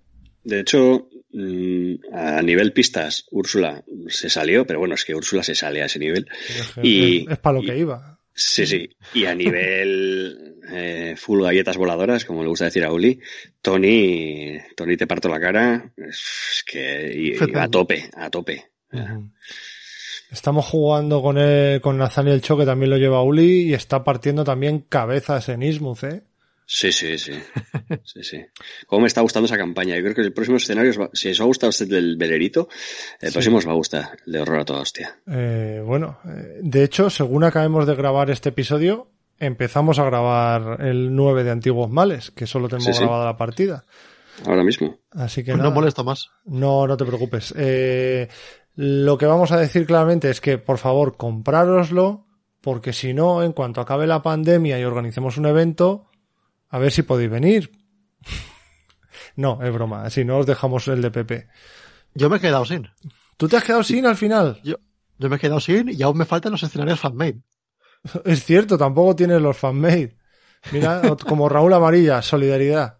De 0.45 0.61
hecho, 0.61 1.09
mm, 1.33 1.95
a 2.13 2.43
nivel 2.43 2.73
pistas, 2.75 3.27
Úrsula 3.31 3.83
se 4.09 4.29
salió, 4.29 4.67
pero 4.67 4.79
bueno, 4.81 4.95
es 4.95 5.05
que 5.05 5.15
Úrsula 5.15 5.43
se 5.43 5.55
sale 5.55 5.83
a 5.83 5.87
ese 5.87 5.99
nivel. 5.99 6.29
Y- 6.83 7.27
es, 7.31 7.39
para 7.39 7.55
lo 7.59 7.63
y- 7.63 7.67
que 7.67 7.79
iba. 7.79 8.21
Sí, 8.37 8.67
sí. 8.67 8.91
Y 9.15 9.27
a 9.27 9.35
nivel 9.35 10.57
eh, 10.69 11.15
full 11.17 11.43
galletas 11.43 11.77
voladoras, 11.77 12.25
como 12.25 12.43
le 12.43 12.49
gusta 12.49 12.65
decir 12.65 12.85
a 12.85 12.93
Uli, 12.93 13.21
Tony, 13.63 14.59
Tony 14.77 14.97
te 14.97 15.07
parto 15.07 15.29
la 15.29 15.39
cara. 15.41 15.93
Es 15.97 16.65
que 16.67 17.13
y- 17.15 17.33
y 17.53 17.57
a 17.57 17.69
tope, 17.69 18.11
a 18.17 18.29
tope. 18.31 18.71
Estamos 20.31 20.65
jugando 20.67 21.23
con 21.23 21.39
el, 21.39 21.81
con 21.81 21.97
Nathaniel 21.99 22.41
Cho, 22.41 22.57
que 22.57 22.65
también 22.67 22.91
lo 22.91 22.97
lleva 22.97 23.23
Uli, 23.23 23.69
y 23.69 23.75
está 23.75 24.03
partiendo 24.03 24.43
también 24.45 24.81
cabezas 24.89 25.49
en 25.49 25.63
Ismuth, 25.63 26.05
¿eh? 26.05 26.23
Sí, 26.67 26.91
sí, 26.93 27.19
sí. 27.19 27.33
Sí, 28.05 28.23
sí. 28.25 28.41
Cómo 28.87 29.03
me 29.03 29.07
está 29.07 29.21
gustando 29.21 29.47
esa 29.47 29.59
campaña. 29.59 29.97
Yo 29.97 30.03
creo 30.03 30.15
que 30.15 30.21
el 30.23 30.33
próximo 30.33 30.57
escenario, 30.57 30.91
os 30.91 31.01
va- 31.01 31.11
si 31.13 31.29
os 31.31 31.41
ha 31.41 31.45
gustado 31.45 31.71
este 31.71 31.85
del 31.87 32.17
velerito, 32.17 32.69
el 33.21 33.29
Sí. 33.29 33.35
próximo 33.35 33.59
os 33.59 33.69
va 33.69 33.73
a 33.73 33.77
gustar, 33.77 34.17
el 34.27 34.33
de 34.33 34.41
horror 34.41 34.61
a 34.61 34.65
toda 34.65 34.81
hostia. 34.81 35.19
Eh, 35.31 35.83
bueno, 35.85 36.19
eh, 36.25 36.59
de 36.63 36.83
hecho, 36.85 37.11
según 37.11 37.45
acabemos 37.45 37.87
de 37.87 37.95
grabar 37.95 38.31
este 38.31 38.49
episodio, 38.49 39.11
empezamos 39.39 39.99
a 39.99 40.05
grabar 40.05 40.81
el 40.81 41.15
9 41.15 41.45
de 41.45 41.51
Antiguos 41.51 41.91
Males, 41.91 42.31
que 42.31 42.47
solo 42.47 42.67
tenemos 42.69 42.87
Sí, 42.87 42.93
sí. 42.95 43.01
grabada 43.01 43.27
la 43.27 43.37
partida. 43.37 43.85
Ahora 44.47 44.65
mismo. 44.65 44.99
Así 45.13 45.43
que 45.45 45.53
Pues 45.53 45.59
no 45.59 45.65
nada. 45.65 45.75
molesto 45.75 46.03
más. 46.03 46.31
No, 46.47 46.87
no 46.89 46.97
te 46.97 47.05
preocupes. 47.05 47.55
Eh, 47.57 48.27
lo 48.77 49.19
que 49.19 49.27
vamos 49.27 49.53
a 49.53 49.59
decir 49.59 49.87
claramente 49.87 50.31
es 50.31 50.41
que, 50.41 50.59
por 50.59 50.79
favor, 50.79 51.17
comprároslo, 51.17 52.27
porque 52.61 52.93
si 52.93 53.15
no, 53.15 53.43
en 53.43 53.53
cuanto 53.53 53.81
acabe 53.81 54.07
la 54.07 54.23
pandemia 54.23 54.79
y 54.79 54.85
organicemos 54.85 55.37
un 55.37 55.47
evento, 55.47 56.07
a 56.71 56.79
ver 56.79 56.91
si 56.91 57.03
podéis 57.03 57.31
venir. 57.31 57.71
no, 59.37 59.63
es 59.63 59.73
broma. 59.73 60.09
Si 60.11 60.25
no, 60.25 60.39
os 60.39 60.47
dejamos 60.47 60.89
el 60.89 61.03
de 61.03 61.11
Pepe. 61.11 61.49
Yo 62.15 62.29
me 62.29 62.39
he 62.39 62.41
quedado 62.41 62.65
sin. 62.65 62.89
¿Tú 63.37 63.49
te 63.49 63.57
has 63.57 63.65
quedado 63.65 63.83
sin 63.83 64.07
al 64.07 64.17
final? 64.17 64.61
Yo, 64.65 64.77
yo 65.19 65.29
me 65.29 65.37
he 65.37 65.39
quedado 65.39 65.61
sin 65.61 65.89
y 65.89 66.03
aún 66.03 66.17
me 66.17 66.25
faltan 66.25 66.53
los 66.53 66.63
escenarios 66.63 67.01
fanmade. 67.01 67.43
Es 68.25 68.45
cierto, 68.45 68.77
tampoco 68.77 69.17
tienes 69.17 69.41
los 69.41 69.57
fanmade. 69.57 70.17
Mira, 70.73 71.01
como 71.29 71.49
Raúl 71.49 71.73
Amarilla, 71.73 72.23
solidaridad. 72.23 72.99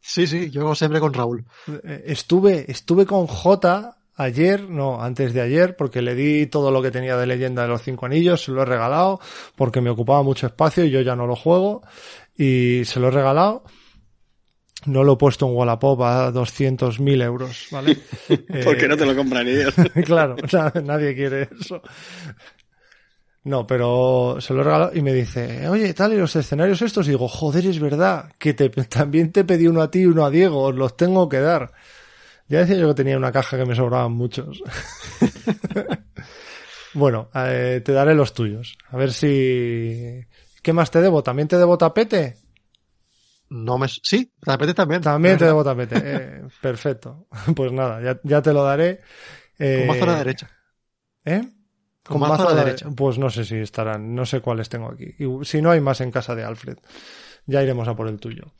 Sí, 0.00 0.26
sí, 0.26 0.50
yo 0.50 0.74
siempre 0.74 1.00
con 1.00 1.14
Raúl. 1.14 1.46
Eh, 1.66 2.04
Estuve, 2.06 2.70
estuve 2.70 3.06
con 3.06 3.26
J 3.26 3.96
ayer, 4.16 4.68
no, 4.68 5.02
antes 5.02 5.32
de 5.32 5.40
ayer, 5.40 5.76
porque 5.76 6.02
le 6.02 6.14
di 6.14 6.46
todo 6.46 6.70
lo 6.70 6.82
que 6.82 6.90
tenía 6.90 7.16
de 7.16 7.26
leyenda 7.26 7.62
de 7.62 7.68
los 7.68 7.82
cinco 7.82 8.06
anillos, 8.06 8.44
se 8.44 8.52
lo 8.52 8.62
he 8.62 8.64
regalado, 8.64 9.20
porque 9.56 9.80
me 9.80 9.90
ocupaba 9.90 10.22
mucho 10.22 10.46
espacio 10.46 10.84
y 10.84 10.90
yo 10.90 11.00
ya 11.00 11.16
no 11.16 11.26
lo 11.26 11.36
juego, 11.36 11.82
y 12.36 12.82
se 12.84 13.00
lo 13.00 13.08
he 13.08 13.10
regalado. 13.10 13.64
No 14.86 15.02
lo 15.02 15.14
he 15.14 15.16
puesto 15.16 15.46
en 15.46 15.54
Wallapop 15.54 16.02
a 16.02 16.30
200.000 16.30 17.22
euros, 17.22 17.68
¿vale? 17.70 17.96
Porque 18.64 18.84
Eh, 18.84 18.88
no 18.88 18.96
te 18.98 19.06
lo 19.06 19.16
compran 19.16 19.48
ellos. 19.48 19.74
claro, 20.04 20.36
nadie 20.82 21.14
quiere 21.14 21.48
eso. 21.58 21.80
No, 23.44 23.66
pero 23.66 24.36
se 24.40 24.54
lo 24.54 24.60
he 24.60 24.64
regalado 24.64 24.92
y 24.94 25.02
me 25.02 25.12
dice, 25.12 25.68
oye, 25.68 25.92
tal, 25.92 26.14
y 26.14 26.16
los 26.16 26.34
escenarios 26.34 26.80
estos, 26.80 27.06
y 27.06 27.10
digo, 27.10 27.28
joder, 27.28 27.66
es 27.66 27.78
verdad, 27.78 28.30
que 28.38 28.54
te, 28.54 28.68
también 28.88 29.32
te 29.32 29.44
pedí 29.44 29.66
uno 29.66 29.82
a 29.82 29.90
ti 29.90 30.00
y 30.00 30.06
uno 30.06 30.24
a 30.24 30.30
Diego, 30.30 30.62
os 30.64 30.74
los 30.74 30.96
tengo 30.96 31.28
que 31.28 31.40
dar. 31.40 31.72
Ya 32.48 32.60
decía 32.60 32.76
yo 32.76 32.88
que 32.88 32.94
tenía 32.94 33.16
una 33.16 33.32
caja 33.32 33.56
que 33.56 33.64
me 33.64 33.74
sobraban 33.74 34.12
muchos. 34.12 34.62
Bueno, 36.94 37.28
eh, 37.34 37.82
te 37.84 37.92
daré 37.92 38.14
los 38.14 38.32
tuyos. 38.32 38.78
A 38.88 38.96
ver 38.96 39.12
si... 39.12 40.24
¿Qué 40.62 40.72
más 40.72 40.90
te 40.90 41.00
debo? 41.00 41.22
¿También 41.22 41.48
te 41.48 41.58
debo 41.58 41.76
tapete? 41.76 42.36
No 43.50 43.78
me... 43.78 43.88
Sí, 43.88 44.32
tapete 44.40 44.74
también. 44.74 45.02
También 45.02 45.36
te 45.36 45.44
debo 45.44 45.64
tapete. 45.64 45.96
Eh, 46.02 46.42
perfecto. 46.62 47.26
Pues 47.54 47.72
nada, 47.72 48.00
ya, 48.00 48.20
ya 48.22 48.40
te 48.40 48.52
lo 48.52 48.62
daré. 48.62 49.00
Eh, 49.58 49.86
Con 49.86 49.88
mazo 49.88 50.04
a 50.04 50.12
la 50.12 50.18
derecha. 50.18 50.50
¿Eh? 51.24 51.42
Con 52.04 52.20
mazo 52.20 52.48
a 52.48 52.54
la 52.54 52.64
derecha. 52.64 52.88
Pues 52.96 53.18
no 53.18 53.28
sé 53.28 53.44
si 53.44 53.56
estarán, 53.56 54.14
no 54.14 54.24
sé 54.24 54.40
cuáles 54.40 54.68
tengo 54.68 54.88
aquí. 54.88 55.14
Y 55.18 55.44
si 55.44 55.60
no, 55.60 55.72
hay 55.72 55.80
más 55.80 56.00
en 56.00 56.12
casa 56.12 56.34
de 56.34 56.44
Alfred. 56.44 56.78
Ya 57.46 57.62
iremos 57.62 57.86
a 57.88 57.94
por 57.94 58.08
el 58.08 58.18
tuyo. 58.18 58.52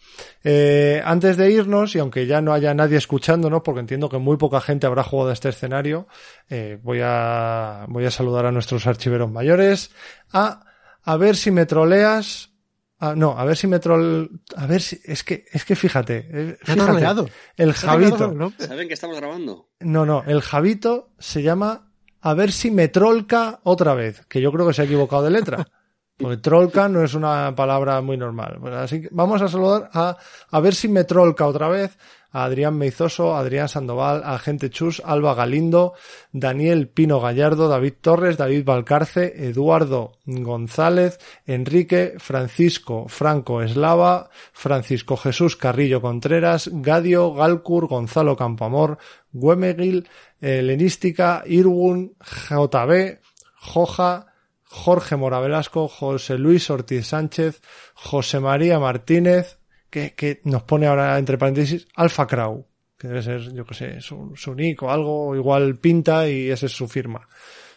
Eh, 0.43 1.01
antes 1.05 1.37
de 1.37 1.51
irnos, 1.51 1.95
y 1.95 1.99
aunque 1.99 2.27
ya 2.27 2.43
no 2.43 2.53
haya 2.53 2.75
nadie 2.75 2.99
escuchándonos, 2.99 3.63
porque 3.63 3.81
entiendo 3.81 4.09
que 4.09 4.19
muy 4.19 4.37
poca 4.37 4.61
gente 4.61 4.87
habrá 4.87 5.03
jugado 5.03 5.31
a 5.31 5.33
este 5.33 5.49
escenario, 5.49 6.07
eh, 6.51 6.79
voy 6.83 7.01
a, 7.03 7.87
voy 7.89 8.05
a 8.05 8.11
saludar 8.11 8.45
a 8.47 8.53
nuestros 8.53 8.87
archiveros 8.87 9.31
mayores. 9.31 9.91
A, 10.33 10.67
a 11.03 11.17
ver 11.17 11.37
si 11.37 11.51
me 11.51 11.67
troleas. 11.67 12.51
Ah, 12.99 13.15
no, 13.17 13.39
a 13.39 13.45
ver 13.45 13.57
si 13.57 13.67
me 13.67 13.81
trol, 13.81 14.43
a 14.57 14.67
ver 14.67 14.81
si, 14.81 15.01
es 15.05 15.25
que, 15.25 15.45
es 15.53 15.65
que 15.65 15.75
fíjate, 15.75 16.29
eh, 16.31 16.59
fíjate, 16.63 17.31
el 17.57 17.73
Javito, 17.75 18.31
el 18.31 18.39
nombre. 18.39 18.67
¿Saben 18.67 18.89
que 18.89 18.95
estamos 18.95 19.17
grabando? 19.17 19.69
no, 19.81 20.07
no, 20.07 20.23
el 20.27 20.41
Javito 20.41 21.11
se 21.19 21.43
llama 21.43 21.91
a 22.25 22.33
ver 22.33 22.53
si 22.53 22.71
me 22.71 22.89
trolca 22.89 23.61
otra 23.65 23.93
vez, 23.93 24.25
que 24.29 24.41
yo 24.41 24.51
creo 24.51 24.67
que 24.67 24.73
se 24.73 24.81
ha 24.81 24.85
equivocado 24.87 25.25
de 25.25 25.31
letra. 25.31 25.69
Porque 26.17 26.37
trolca 26.37 26.89
no 26.89 27.03
es 27.03 27.15
una 27.15 27.55
palabra 27.57 28.01
muy 28.01 28.17
normal. 28.17 28.59
Pues 28.61 28.75
así 28.75 29.03
que 29.03 29.09
vamos 29.11 29.43
a 29.43 29.49
saludar 29.49 29.91
a, 29.93 30.17
a 30.51 30.61
ver 30.61 30.75
si 30.75 30.89
me 30.89 31.05
trolca 31.05 31.47
otra 31.47 31.69
vez 31.69 31.99
a 32.31 32.45
Adrián 32.45 32.77
Meizoso, 32.77 33.37
Adrián 33.37 33.69
Sandoval, 33.69 34.23
a 34.25 34.39
Gente 34.39 34.69
Chus, 34.69 35.01
Alba 35.05 35.35
Galindo, 35.35 35.95
Daniel 36.33 36.89
Pino 36.89 37.21
Gallardo, 37.21 37.69
David 37.69 37.95
Torres, 38.01 38.37
David 38.37 38.65
Valcarce, 38.65 39.47
Eduardo 39.49 40.19
González, 40.25 41.19
Enrique, 41.47 42.15
Francisco 42.19 43.07
Franco 43.09 43.63
Eslava, 43.63 44.31
Francisco 44.53 45.17
Jesús 45.17 45.57
Carrillo 45.57 46.01
Contreras, 46.01 46.71
Gadio, 46.73 47.35
Galcur, 47.35 47.87
Gonzalo 47.87 48.37
Campoamor, 48.37 48.99
Güemeguil, 49.33 50.09
Helenística, 50.41 51.45
Irgun, 51.47 52.17
JB, 52.21 53.21
Joja, 53.61 54.34
Jorge 54.75 55.15
Mora 55.15 55.39
Velasco, 55.39 55.87
José 55.87 56.37
Luis 56.37 56.69
Ortiz 56.69 57.07
Sánchez, 57.07 57.63
José 57.95 58.41
María 58.41 58.81
Martínez, 58.81 59.61
que, 59.89 60.15
que 60.15 60.41
nos 60.43 60.65
pone 60.65 60.89
ahora 60.89 61.17
entre 61.17 61.39
paréntesis 61.39 61.87
Alfa 61.95 62.27
Crau, 62.27 62.67
que 62.99 63.07
debe 63.07 63.23
ser, 63.23 63.55
yo 63.55 63.65
que 63.65 63.75
sé, 63.75 64.01
su, 64.01 64.33
su 64.35 64.53
nick 64.53 64.83
o 64.83 64.91
algo, 64.91 65.37
igual 65.37 65.79
pinta 65.79 66.29
y 66.29 66.51
esa 66.51 66.67
es 66.67 66.73
su 66.73 66.89
firma. 66.89 67.29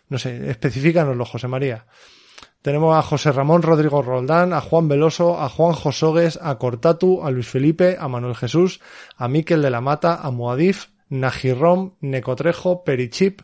No 0.09 0.17
sé, 0.17 0.49
especifícanoslo, 0.49 1.23
José 1.23 1.47
María. 1.47 1.85
Tenemos 2.63 2.97
a 2.97 3.03
José 3.03 3.31
Ramón 3.31 3.61
Rodrigo 3.61 4.01
Roldán, 4.01 4.51
a 4.51 4.61
Juan 4.61 4.87
Veloso, 4.87 5.39
a 5.39 5.49
Juan 5.49 5.73
Josogues, 5.73 6.39
a 6.41 6.57
Cortatu, 6.57 7.23
a 7.23 7.29
Luis 7.29 7.47
Felipe, 7.47 7.95
a 7.99 8.07
Manuel 8.07 8.35
Jesús, 8.35 8.81
a 9.15 9.27
Miquel 9.27 9.61
de 9.61 9.69
la 9.69 9.81
Mata, 9.81 10.15
a 10.15 10.31
Moadif, 10.31 10.87
Najirom, 11.09 11.93
Necotrejo, 12.01 12.83
Perichip, 12.83 13.41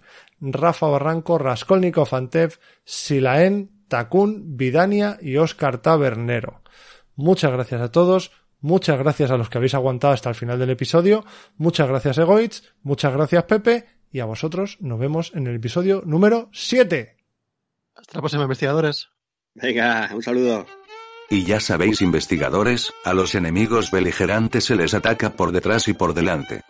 Rafa 0.51 0.87
Barranco, 0.87 1.37
Raskolnikov 1.37 2.13
Antev, 2.13 2.59
Silaén, 2.83 3.85
Takun, 3.87 4.57
Vidania 4.57 5.17
y 5.21 5.37
Óscar 5.37 5.77
Tabernero. 5.77 6.61
Muchas 7.15 7.51
gracias 7.51 7.81
a 7.81 7.91
todos, 7.91 8.31
muchas 8.59 8.97
gracias 8.97 9.31
a 9.31 9.37
los 9.37 9.49
que 9.49 9.57
habéis 9.57 9.75
aguantado 9.75 10.13
hasta 10.13 10.29
el 10.29 10.35
final 10.35 10.59
del 10.59 10.71
episodio, 10.71 11.23
muchas 11.57 11.87
gracias 11.87 12.17
Egoitz, 12.17 12.73
muchas 12.81 13.13
gracias 13.13 13.43
Pepe 13.43 13.85
y 14.11 14.19
a 14.19 14.25
vosotros 14.25 14.77
nos 14.79 14.99
vemos 14.99 15.31
en 15.35 15.47
el 15.47 15.55
episodio 15.55 16.01
número 16.05 16.49
7. 16.53 17.17
Hasta 17.95 18.17
la 18.17 18.21
próxima, 18.21 18.43
investigadores. 18.43 19.09
Venga, 19.53 20.09
un 20.13 20.23
saludo. 20.23 20.65
Y 21.29 21.45
ya 21.45 21.59
sabéis 21.59 22.01
investigadores, 22.01 22.93
a 23.05 23.13
los 23.13 23.35
enemigos 23.35 23.91
beligerantes 23.91 24.65
se 24.65 24.75
les 24.75 24.93
ataca 24.93 25.31
por 25.31 25.51
detrás 25.51 25.87
y 25.87 25.93
por 25.93 26.13
delante. 26.13 26.61